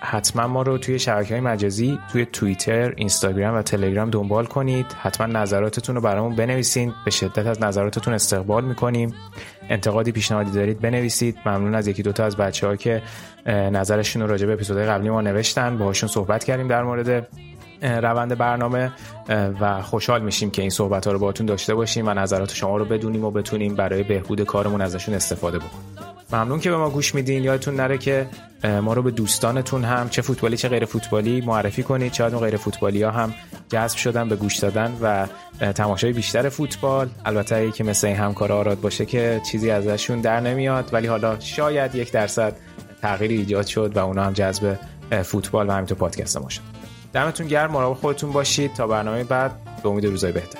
حتما 0.00 0.46
ما 0.46 0.62
رو 0.62 0.78
توی 0.78 0.98
شبکه 0.98 1.34
های 1.34 1.40
مجازی 1.40 1.98
توی 2.12 2.26
توییتر، 2.26 2.92
اینستاگرام 2.96 3.56
و 3.56 3.62
تلگرام 3.62 4.10
دنبال 4.10 4.46
کنید. 4.46 4.86
حتما 5.00 5.26
نظراتتون 5.26 5.94
رو 5.94 6.00
برامون 6.00 6.36
بنویسید 6.36 6.92
به 7.04 7.10
شدت 7.10 7.46
از 7.46 7.62
نظراتتون 7.62 8.14
استقبال 8.14 8.64
می‌کنیم. 8.64 9.14
انتقادی 9.68 10.12
پیشنهادی 10.12 10.50
دارید 10.50 10.80
بنویسید. 10.80 11.38
ممنون 11.46 11.74
از 11.74 11.88
یکی 11.88 12.02
دوتا 12.02 12.24
از 12.24 12.36
بچه 12.36 12.66
ها 12.66 12.76
که 12.76 13.02
نظرشون 13.46 14.22
رو 14.22 14.28
راجع 14.28 14.46
به 14.46 14.52
اپیزودهای 14.52 14.86
قبلی 14.86 15.10
ما 15.10 15.20
نوشتن. 15.20 15.78
باهاشون 15.78 16.08
صحبت 16.08 16.44
کردیم 16.44 16.68
در 16.68 16.82
مورد 16.82 17.28
روند 17.82 18.38
برنامه 18.38 18.92
و 19.60 19.82
خوشحال 19.82 20.22
میشیم 20.22 20.50
که 20.50 20.62
این 20.62 20.70
صحبت 20.70 21.06
ها 21.06 21.12
رو 21.12 21.18
باهاتون 21.18 21.46
داشته 21.46 21.74
باشیم 21.74 22.08
و 22.08 22.14
نظرات 22.14 22.54
شما 22.54 22.76
رو 22.76 22.84
بدونیم 22.84 23.24
و 23.24 23.30
بتونیم 23.30 23.74
برای 23.74 24.02
بهبود 24.02 24.44
کارمون 24.44 24.80
ازشون 24.80 25.14
استفاده 25.14 25.58
بکنیم. 25.58 26.15
ممنون 26.32 26.60
که 26.60 26.70
به 26.70 26.76
ما 26.76 26.90
گوش 26.90 27.14
میدین. 27.14 27.44
یادتون 27.44 27.74
نره 27.74 27.98
که 27.98 28.26
ما 28.64 28.92
رو 28.92 29.02
به 29.02 29.10
دوستانتون 29.10 29.84
هم 29.84 30.08
چه 30.08 30.22
فوتبالی 30.22 30.56
چه 30.56 30.68
غیر 30.68 30.84
فوتبالی 30.84 31.40
معرفی 31.40 31.82
کنید. 31.82 32.12
شاید 32.12 32.34
اون 32.34 32.42
غیر 32.42 32.56
فوتبالی 32.56 33.02
ها 33.02 33.10
هم 33.10 33.34
جذب 33.68 33.96
شدن 33.96 34.28
به 34.28 34.36
گوش 34.36 34.56
دادن 34.56 34.96
و 35.02 35.26
تماشای 35.72 36.12
بیشتر 36.12 36.48
فوتبال. 36.48 37.10
البته 37.24 37.70
که 37.70 37.84
مثل 37.84 38.06
این 38.06 38.16
همکار 38.16 38.52
آراد 38.52 38.80
باشه 38.80 39.06
که 39.06 39.40
چیزی 39.50 39.70
ازشون 39.70 40.20
در 40.20 40.40
نمیاد 40.40 40.90
ولی 40.92 41.06
حالا 41.06 41.40
شاید 41.40 41.94
یک 41.94 42.12
درصد 42.12 42.56
تغییری 43.02 43.36
ایجاد 43.36 43.66
شد 43.66 43.92
و 43.96 43.98
اونا 44.06 44.24
هم 44.24 44.32
جذب 44.32 44.76
فوتبال 45.22 45.68
و 45.68 45.72
همینطور 45.72 45.98
پادکست 45.98 46.36
ما 46.36 46.48
شد. 46.48 46.60
دمتون 47.12 47.46
گرم 47.46 47.70
مراقب 47.70 48.00
خودتون 48.00 48.32
باشید. 48.32 48.74
تا 48.74 48.86
برنامه 48.86 49.24
بعد 49.24 49.52
به 49.82 49.88
امید 49.88 50.04
روزای 50.06 50.32
بهتر. 50.32 50.58